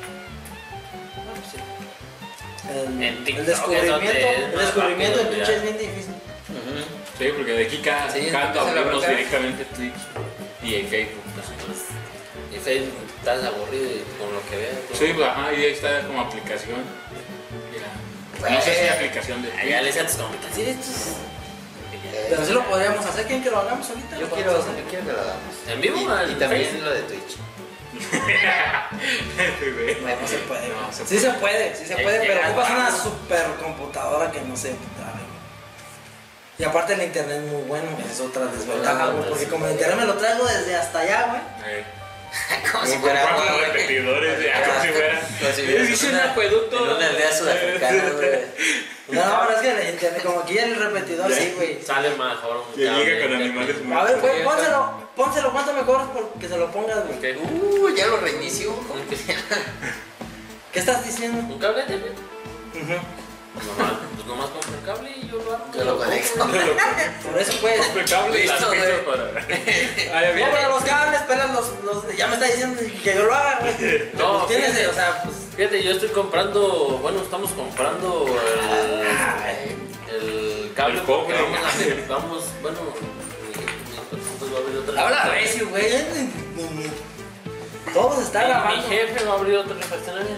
El, 2.68 3.02
En 3.02 3.24
TikTok 3.24 3.38
el 3.40 3.46
descubrimiento, 3.46 4.28
el 4.28 4.58
descubrimiento 4.58 5.20
en 5.20 5.26
rápido, 5.26 5.44
Twitch 5.44 5.48
ya. 5.48 5.54
es 5.56 5.62
bien 5.62 5.78
difícil. 5.78 6.14
Sí, 7.18 7.28
porque 7.36 7.52
de 7.52 7.66
aquí 7.66 7.78
cada 7.78 8.12
Sí, 8.12 8.28
canto 8.30 8.60
abrimos 8.60 9.06
directamente 9.06 9.64
Twitch 9.76 9.94
y 10.62 10.74
en 10.76 10.86
Facebook. 10.88 11.22
Y 12.54 12.56
Facebook 12.58 12.94
estás 13.18 13.44
aburrido 13.44 13.84
y 13.84 14.02
con 14.18 14.32
lo 14.32 14.40
que 14.50 14.56
veas. 14.56 14.76
Sí, 14.92 15.06
pues 15.14 15.26
ajá, 15.28 15.52
y 15.52 15.56
ahí 15.56 15.72
está 15.72 16.00
como 16.06 16.20
aplicación. 16.20 16.78
Mira, 17.72 18.54
no 18.56 18.60
sé 18.62 18.74
si 18.82 18.88
aplicación 18.88 19.42
de 19.42 19.52
Allá 19.52 19.82
le 19.82 19.90
Twitch. 19.90 19.94
decías 19.94 20.04
a 20.04 20.08
tus 20.08 20.16
compitas, 20.26 20.54
"Sí, 20.54 20.62
esto 20.62 20.80
es-". 20.90 21.16
Pero 22.30 22.44
sí 22.46 22.52
lo 22.52 22.64
podríamos 22.64 23.04
hacer. 23.04 23.24
¿Quieren 23.26 23.42
que 23.44 23.50
lo 23.50 23.58
hagamos 23.58 23.88
ahorita? 23.88 24.18
Yo 24.18 24.28
quiero, 24.30 24.52
yo 24.52 24.84
quiero 24.90 25.06
que 25.06 25.12
lo 25.12 25.20
hagamos. 25.20 25.54
¿En 25.68 25.80
vivo? 25.80 25.96
Y, 25.96 26.00
y 26.28 26.32
¿En 26.32 26.38
también 26.38 26.62
Facebook? 26.64 26.84
lo 26.84 26.90
de 26.94 27.02
Twitch. 27.02 27.36
No, 30.02 30.20
no 30.20 30.28
se 30.28 30.38
puede. 30.38 30.68
No, 30.68 30.92
se 30.92 31.06
sí 31.06 31.18
se 31.18 31.30
puede, 31.30 31.74
sí 31.76 31.86
se 31.86 31.96
puede, 31.96 32.20
pero 32.20 32.40
ocupas 32.48 32.70
una 32.70 32.86
abajo. 32.88 33.02
super 33.10 33.44
computadora 33.62 34.30
que 34.30 34.40
no 34.42 34.56
se. 34.56 34.72
Y 36.58 36.64
aparte 36.64 36.94
el 36.94 37.02
internet 37.02 37.36
es 37.44 37.52
muy 37.52 37.62
bueno, 37.62 37.86
es 38.10 38.18
otra 38.20 38.46
desventaja, 38.46 39.04
Ah, 39.04 39.06
güey, 39.06 39.18
pues, 39.18 39.28
porque 39.30 39.46
como 39.46 39.66
el 39.66 39.72
internet 39.72 39.96
me 39.96 40.06
lo 40.06 40.14
traigo 40.14 40.44
desde 40.44 40.74
hasta 40.74 40.98
allá, 41.00 41.26
güey. 41.28 41.40
Eh, 41.72 41.84
Como 42.72 42.84
si 42.84 42.98
fuera 42.98 43.22
agua, 43.22 43.44
güey. 43.52 43.64
repetidores, 43.66 44.38
como 44.66 44.82
si 44.82 44.88
fuera. 44.88 46.18
Un 46.22 46.30
acueducto. 46.30 46.76
En 46.84 46.96
una 46.96 47.06
aldea 47.06 47.32
sudafricana, 47.32 48.10
güey. 48.16 48.38
No, 49.08 49.24
no, 49.24 49.40
pero 49.46 49.56
es 49.56 49.62
que 49.62 49.70
el 49.82 49.94
internet, 49.94 50.22
como 50.22 50.40
aquí 50.40 50.58
el 50.58 50.74
repetidor, 50.76 51.32
sí, 51.32 51.52
güey. 51.56 51.80
Sale 51.82 52.10
mejor 52.10 52.66
llega 52.76 53.22
con 53.26 53.34
animales 53.34 53.76
A 53.76 53.84
muertos. 53.84 54.06
ver, 54.10 54.20
güey, 54.20 54.44
pónselo, 54.44 55.07
pónselo, 55.18 55.52
¿cuánto 55.52 55.72
me 55.74 55.82
cobras 55.82 56.08
por 56.10 56.28
que 56.40 56.48
se 56.48 56.56
lo 56.56 56.70
pongas, 56.70 57.00
güey? 57.06 57.36
Uh, 57.36 57.88
ya 57.94 58.06
lo 58.06 58.16
reinicio. 58.18 58.72
¿Qué 60.72 60.78
estás 60.78 61.04
diciendo? 61.04 61.40
¿Un 61.52 61.58
cable 61.58 61.82
TV? 61.82 62.12
Nomás, 62.74 63.92
pues 64.14 64.26
nomás 64.28 64.50
compro 64.50 64.70
el 64.78 64.84
cable 64.86 65.10
y 65.20 65.26
yo 65.28 65.36
lo 65.38 65.52
hago. 65.54 65.64
Yo 65.76 65.84
lo 65.84 65.98
conecto. 65.98 66.46
Por 67.24 67.38
eso, 67.40 67.52
pues. 67.60 67.96
El 67.96 68.04
cable 68.08 68.44
y 68.44 68.46
las 68.46 68.64
güey. 68.64 69.04
para. 69.04 69.24
Ay, 70.14 70.34
bien. 70.34 70.48
Compra 70.48 70.68
los 70.68 70.84
cables, 70.84 71.20
pelas 71.22 71.50
los, 71.52 71.66
los. 71.84 72.16
Ya 72.16 72.28
me 72.28 72.34
está 72.34 72.46
diciendo 72.46 72.80
que 73.02 73.14
yo 73.16 73.24
lo 73.24 73.34
haga, 73.34 73.58
güey. 73.60 74.10
No, 74.16 74.38
Pues 74.38 74.48
tienes, 74.48 74.70
fíjate. 74.70 74.86
o 74.88 74.94
sea, 74.94 75.22
pues. 75.24 75.36
Fíjate, 75.56 75.82
yo 75.82 75.90
estoy 75.90 76.08
comprando, 76.10 76.98
bueno, 77.02 77.20
estamos 77.20 77.50
comprando 77.50 78.26
el, 80.08 80.14
el 80.14 80.72
cable 80.74 81.00
El 81.00 81.04
porque 81.04 81.32
cobre. 81.34 81.42
vamos 81.42 81.64
a 81.64 81.68
hacer, 81.68 82.04
vamos, 82.08 82.44
bueno, 82.62 82.78
pues, 84.48 84.54
va 84.54 84.58
a 84.58 84.60
abrir 84.62 84.78
otra 84.78 85.02
Habla 85.04 85.24
recio, 85.34 85.68
güey. 85.68 85.84
Todo 87.94 88.16
se 88.16 88.22
está 88.22 88.40
Mi, 88.40 88.44
mi 88.46 88.50
grabando. 88.52 88.88
jefe 88.88 89.24
va 89.24 89.32
a 89.32 89.36
abrir 89.38 89.56
otra 89.58 89.74
refaccionaria 89.76 90.36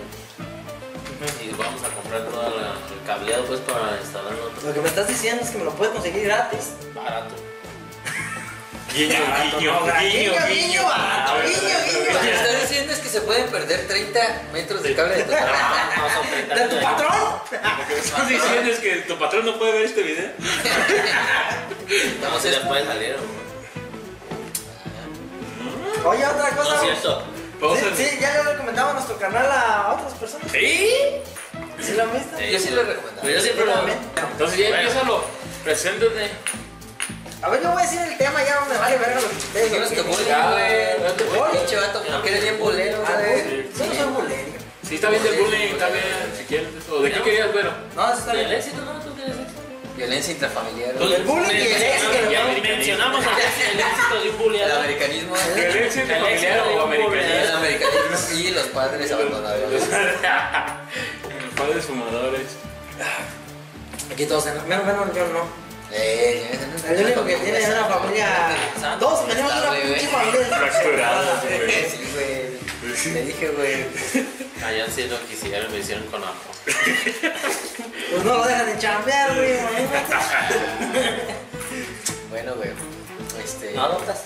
y 1.42 1.50
vamos 1.52 1.82
a 1.84 1.88
comprar 1.94 2.22
todo 2.24 2.42
el 2.48 3.06
cableado 3.06 3.44
pues 3.44 3.60
para 3.60 3.98
instalar 4.00 4.32
otro 4.32 4.68
Lo 4.68 4.72
que 4.72 4.80
me 4.80 4.88
estás 4.88 5.06
diciendo 5.06 5.42
es 5.44 5.50
que 5.50 5.58
me 5.58 5.64
lo 5.64 5.72
puedes 5.72 5.92
conseguir 5.92 6.24
gratis. 6.24 6.70
barato. 6.94 7.34
Guiño, 8.94 9.14
guiño, 9.58 9.72
No, 9.72 9.84
guiño, 9.86 10.00
guiño, 10.00 10.32
guiño. 10.32 10.46
guiño, 10.48 10.82
barato, 10.84 11.32
guiño, 11.44 11.60
guiño. 11.60 12.12
Lo 12.14 12.20
que 12.20 12.30
estás 12.32 12.60
diciendo 12.62 12.92
es 12.94 12.98
que 13.00 13.08
se 13.08 13.20
pueden 13.20 13.46
perder 13.48 13.86
30 13.86 14.42
metros 14.52 14.82
de 14.82 14.94
cable 14.94 15.16
de 15.16 15.22
tu 15.24 15.30
No, 15.32 15.38
no, 15.38 16.14
son 16.14 16.26
30 16.30 16.54
¿De 16.54 16.68
tu 16.68 16.80
patrón? 16.82 17.12
Lo 17.50 17.86
que 17.86 17.94
me 17.94 18.00
estás 18.00 18.28
diciendo 18.28 18.70
es 18.70 18.78
que 18.78 18.96
tu 19.02 19.18
patrón 19.18 19.44
no 19.46 19.58
puede 19.58 19.72
ver 19.72 19.82
este 19.82 20.02
video. 20.02 20.30
Vamos 22.22 22.40
a 22.44 22.48
De 22.48 22.54
spoiler. 22.54 22.68
puede 22.68 22.86
salir, 22.86 23.16
güey. 23.16 23.49
Oye, 26.04 26.26
otra 26.26 26.50
No 26.50 26.56
cosa. 26.56 26.74
es 26.76 26.80
cierto. 26.80 27.22
Sí, 27.60 28.04
sí, 28.10 28.18
ya 28.20 28.32
le 28.42 28.42
recomendamos 28.52 28.94
nuestro 28.94 29.18
canal 29.18 29.46
a 29.50 29.92
otras 29.98 30.14
personas. 30.14 30.50
¿Sí? 30.50 30.90
¿Sí 31.82 31.92
lo 31.92 32.02
han 32.04 32.12
visto? 32.12 32.36
Sí. 32.38 32.50
Yo 32.50 32.58
sí 32.58 32.70
lo 32.70 32.80
he 32.80 32.84
recomendado. 32.84 33.20
Pero 33.22 33.34
yo 33.36 33.40
siempre 33.42 33.64
lo. 33.66 33.72
Entonces 34.32 34.58
ya 34.58 34.68
Bueno. 34.68 34.82
empieza 34.82 35.02
lo. 35.06 35.24
Preséntate. 35.64 36.30
A 37.42 37.48
ver, 37.48 37.62
yo 37.62 37.70
voy 37.70 37.82
a 37.82 37.84
decir 37.86 38.00
el 38.00 38.16
tema, 38.18 38.42
ya 38.44 38.60
me 38.68 38.76
vale 38.78 38.96
verga 38.98 39.20
lo 39.20 39.28
que 39.30 39.36
ustedes 39.36 39.70
Dijimos 39.70 39.88
que 39.90 40.02
bullying, 40.02 40.26
güey. 40.50 41.58
Pinche 41.58 41.76
vato, 41.76 42.02
porque 42.02 42.28
eres 42.28 42.42
bien 42.42 42.58
bolero, 42.58 43.04
Ah, 43.06 43.12
güey. 43.18 43.42
bullying. 43.42 43.70
Yo 43.78 43.86
no 43.86 43.94
soy 43.94 44.04
bullying. 44.22 44.52
Sí, 44.86 44.94
está 44.96 45.08
bien 45.10 45.22
del 45.22 45.34
bullying, 45.40 45.68
está 45.72 45.88
bien. 45.88 46.04
Si 46.36 46.44
quieres 46.44 46.68
eso. 46.82 47.00
¿De 47.00 47.12
qué 47.12 47.22
querías, 47.22 47.52
bueno? 47.52 47.70
No, 47.96 48.08
eso 48.10 48.18
está 48.20 48.32
¿El 48.32 48.38
bien. 48.46 48.52
éxito 48.52 48.80
no? 48.84 48.92
¿Tú 49.00 49.14
quieres 49.14 49.36
éxito? 49.36 49.60
Violencia 50.00 50.32
intrafamiliar. 50.32 50.92
Pues 50.94 51.12
el 51.12 51.22
bullying 51.24 51.54
y 51.54 51.60
el 51.60 51.82
éxito. 51.82 52.30
Ya 52.32 52.44
mencionamos 52.44 53.22
el 53.22 53.30
el 53.30 53.80
éxito 53.80 54.14
de 54.14 54.20
un 54.20 54.26
El 54.28 54.32
bulleado. 54.42 54.80
americanismo. 54.80 55.34
¿Violencia 55.54 56.02
intrafamiliar 56.02 56.60
o 56.60 56.70
El 56.70 56.80
americanismo? 56.80 57.56
americanismo 57.58 58.38
y 58.38 58.50
los 58.52 58.66
padres 58.68 59.12
abandonados. 59.12 59.70
Los 59.72 59.82
padres 61.54 61.84
fumadores. 61.84 62.46
Aquí 64.10 64.24
todos 64.24 64.46
en. 64.46 64.54
Bueno, 64.66 64.82
bueno, 64.84 65.12
yo 65.14 65.26
no. 65.28 65.44
Eh, 65.92 66.46
El 66.88 67.04
único 67.04 67.24
que 67.26 67.36
tiene 67.36 67.58
es 67.58 67.68
una 67.68 67.84
familia. 67.84 68.28
Dos, 68.98 69.28
tenemos 69.28 69.52
una 69.52 69.70
pinche 69.72 70.06
familia. 70.08 70.46
Fracturados, 70.46 71.42
güey. 71.44 72.69
Te 72.80 73.22
dije, 73.24 73.48
güey. 73.48 73.84
Allá 74.64 74.86
sí 74.94 75.06
lo 75.06 75.18
quisieron, 75.26 75.70
me 75.70 75.78
hicieron 75.78 76.06
con 76.06 76.22
ajo. 76.22 76.34
Pues 76.64 78.24
no 78.24 78.34
lo 78.38 78.44
dejan 78.46 78.66
de 78.66 78.78
chambear, 78.78 79.34
güey. 79.36 79.56
Bueno, 82.30 82.54
güey. 82.54 82.70
Este. 83.44 83.72
¿No 83.72 83.82
adoptas? 83.84 84.24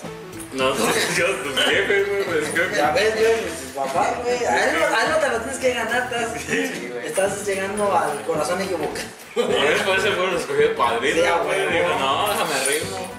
No, 0.53 0.73
yo, 1.17 1.25
tus 1.43 1.59
jefes, 1.65 2.07
güey, 2.07 2.23
pues. 2.23 2.75
Ya 2.77 2.91
ves, 2.91 3.13
güey, 3.15 3.41
pues 3.41 3.59
tus 3.61 3.71
papás, 3.75 4.23
güey. 4.23 4.45
A 4.45 4.65
él, 4.69 4.79
no- 4.79 4.85
a 4.97 5.03
él 5.03 5.09
no 5.11 5.17
te 5.17 5.29
lo 5.29 5.37
tienes 5.41 5.57
que 5.59 5.73
ganar, 5.73 6.03
estás, 6.03 6.41
Sí, 6.47 6.89
güey. 6.93 7.07
estás 7.07 7.45
llegando 7.45 7.97
al 7.97 8.21
corazón 8.23 8.61
equivocado. 8.61 9.07
Por 9.33 9.43
eso 9.53 9.83
por 9.83 9.99
eso 9.99 10.11
fueron 10.13 10.37
escogidos 10.37 10.77
padrinos, 10.77 11.25
Sí, 11.25 11.31
güey. 11.45 11.73
Digo, 11.73 11.89
no, 11.99 12.29
déjame 12.29 12.65
ritmo. 12.69 13.11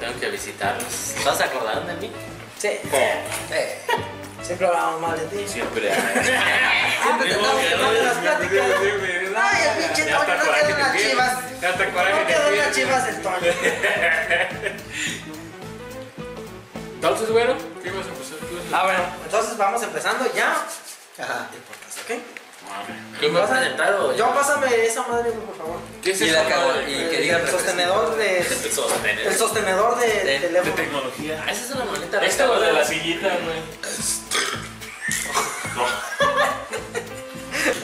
Tengo 0.00 0.20
que 0.20 0.30
visitarlos. 0.30 1.14
¿No 1.24 1.34
se 1.34 1.42
acordaron 1.44 1.86
de 1.88 1.94
mí? 1.94 2.12
Sí, 2.64 2.70
Eh. 3.52 3.78
siempre 4.42 4.66
hablábamos 4.66 5.00
mal 5.02 5.18
de 5.20 5.26
ti. 5.26 5.46
Siempre. 5.46 5.92
Siempre 7.02 7.28
te 7.28 7.34
quemando 7.36 8.02
las 8.02 8.16
pláticas. 8.16 8.66
Ay, 9.36 9.62
el 9.68 9.84
pinche 9.84 10.10
hasta 10.10 10.34
no 10.34 10.42
quedó 10.44 10.92
tiene. 10.96 11.10
chivas. 11.10 11.34
No 11.60 12.26
quedó 12.26 12.48
unas 12.54 12.72
chivas 12.74 13.08
el 13.08 13.20
Toño. 13.20 13.52
Entonces, 16.94 17.30
güero, 17.30 17.54
¿qué 17.82 17.88
ibas 17.90 18.06
a 18.06 18.08
empezar 18.08 18.38
tú? 18.38 18.58
Ah, 18.72 18.84
bueno, 18.84 19.00
entonces 19.24 19.56
vamos 19.58 19.82
empezando 19.82 20.32
ya. 20.34 20.52
Ajá. 21.22 21.48
El 21.52 21.60
podcast, 21.60 21.98
¿ok? 22.10 22.43
¿Quién 23.20 23.34
va 23.34 23.44
a 23.44 23.48
presentar 23.48 23.94
o 23.94 24.14
Yo 24.14 24.34
pásame 24.34 24.84
esa 24.84 25.02
madre, 25.06 25.30
güey, 25.30 25.46
por 25.46 25.56
favor. 25.56 25.76
¿Qué 26.02 26.10
es 26.10 26.20
Y 26.20 26.24
eso? 26.24 26.34
la 26.34 26.48
cago- 26.48 26.68
madre? 26.68 26.90
y 26.90 27.08
que 27.10 27.16
diga 27.22 27.38
El 27.38 27.48
sostenedor 27.48 28.16
de. 28.16 28.38
El 28.64 28.72
sostener. 28.72 29.18
El 29.20 29.34
sostenedor 29.36 29.98
de 29.98 30.06
De- 30.06 30.12
de 30.24 30.24
De 30.24 30.38
teléfono. 30.40 30.74
tecnología. 30.74 31.44
Ah, 31.46 31.50
esa 31.52 31.64
es 31.64 31.70
una 31.70 31.84
maleta 31.84 32.24
Esto 32.24 32.52
o 32.52 32.60
de 32.60 32.72
la 32.72 32.84
sillita, 32.84 33.28
güey. 33.28 33.60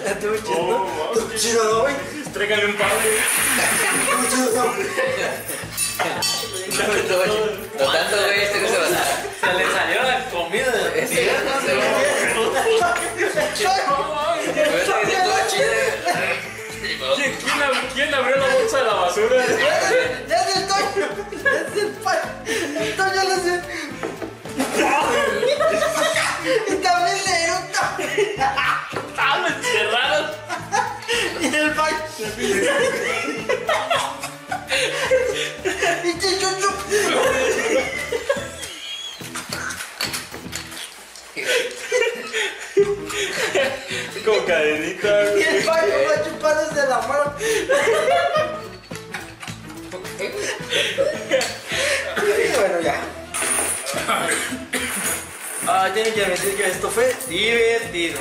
Estuvo 0.07 0.37
chido, 0.37 0.59
Oh, 0.59 0.71
¿no? 0.71 0.79
wow, 0.85 1.13
Estuvo 1.15 1.37
chido, 1.39 1.65
¿no, 1.65 1.81
güey? 1.83 1.95
Tráigale 2.35 2.67
un 2.67 2.75
padre. 2.77 3.11
Estuvo 4.23 4.47
chido, 4.53 4.65
¿no? 4.65 4.75
Lo 7.79 7.93
tanto, 7.93 8.17
güey, 8.25 8.41
este 8.43 8.61
no 8.61 8.69
se 8.69 8.79
va 8.79 8.87
a 8.87 8.91
dar. 8.91 9.07
Se 9.41 9.47
le 9.55 9.65
salió 9.73 10.03
la 10.03 10.31
comida 10.31 10.71
de 10.71 11.03
Este 11.03 11.33
no 11.45 11.61
se 11.61 11.75
va 11.75 11.83
a 12.91 12.97
¿Quién, 17.17 17.37
quién, 17.37 17.61
ab- 17.63 17.89
quién 17.95 18.15
abrió 18.15 18.37
la 18.37 18.55
bolsa 18.55 18.79
de 18.79 18.85
la 18.85 18.95
basura? 18.95 19.47
¡Ya 20.29 20.37
es 20.37 20.57
el 20.57 20.67
Toño! 20.67 21.09
¡Ya 21.45 21.51
es 21.61 21.77
el 21.83 21.91
pa- 22.03 22.23
El 22.47 22.97
Toño 22.97 23.23
lo 23.25 23.33
hace. 23.35 23.61
Y 26.69 26.75
también 26.77 27.19
le 27.25 27.45
eructa. 27.45 27.97
¡Ah, 29.19 29.39
me 29.43 29.49
encerraron! 29.57 30.25
Y 31.41 31.43
el 31.55 31.71
baño. 31.75 31.99
Y 42.13 42.20
Con 44.25 44.45
cadenita, 44.47 45.25
Y 45.37 45.43
el 45.43 45.65
baño 45.65 45.95
va 46.09 46.15
a 46.15 46.25
chupar 46.25 46.69
desde 46.69 46.89
la 46.89 47.01
mano. 47.01 47.35
Y 52.19 52.57
bueno, 52.57 52.81
ya. 52.83 53.01
Ah, 55.67 55.91
tienen 55.93 56.13
que 56.15 56.25
admitir 56.25 56.57
que 56.57 56.67
esto 56.67 56.91
fue 56.91 57.15
divertido. 57.29 58.21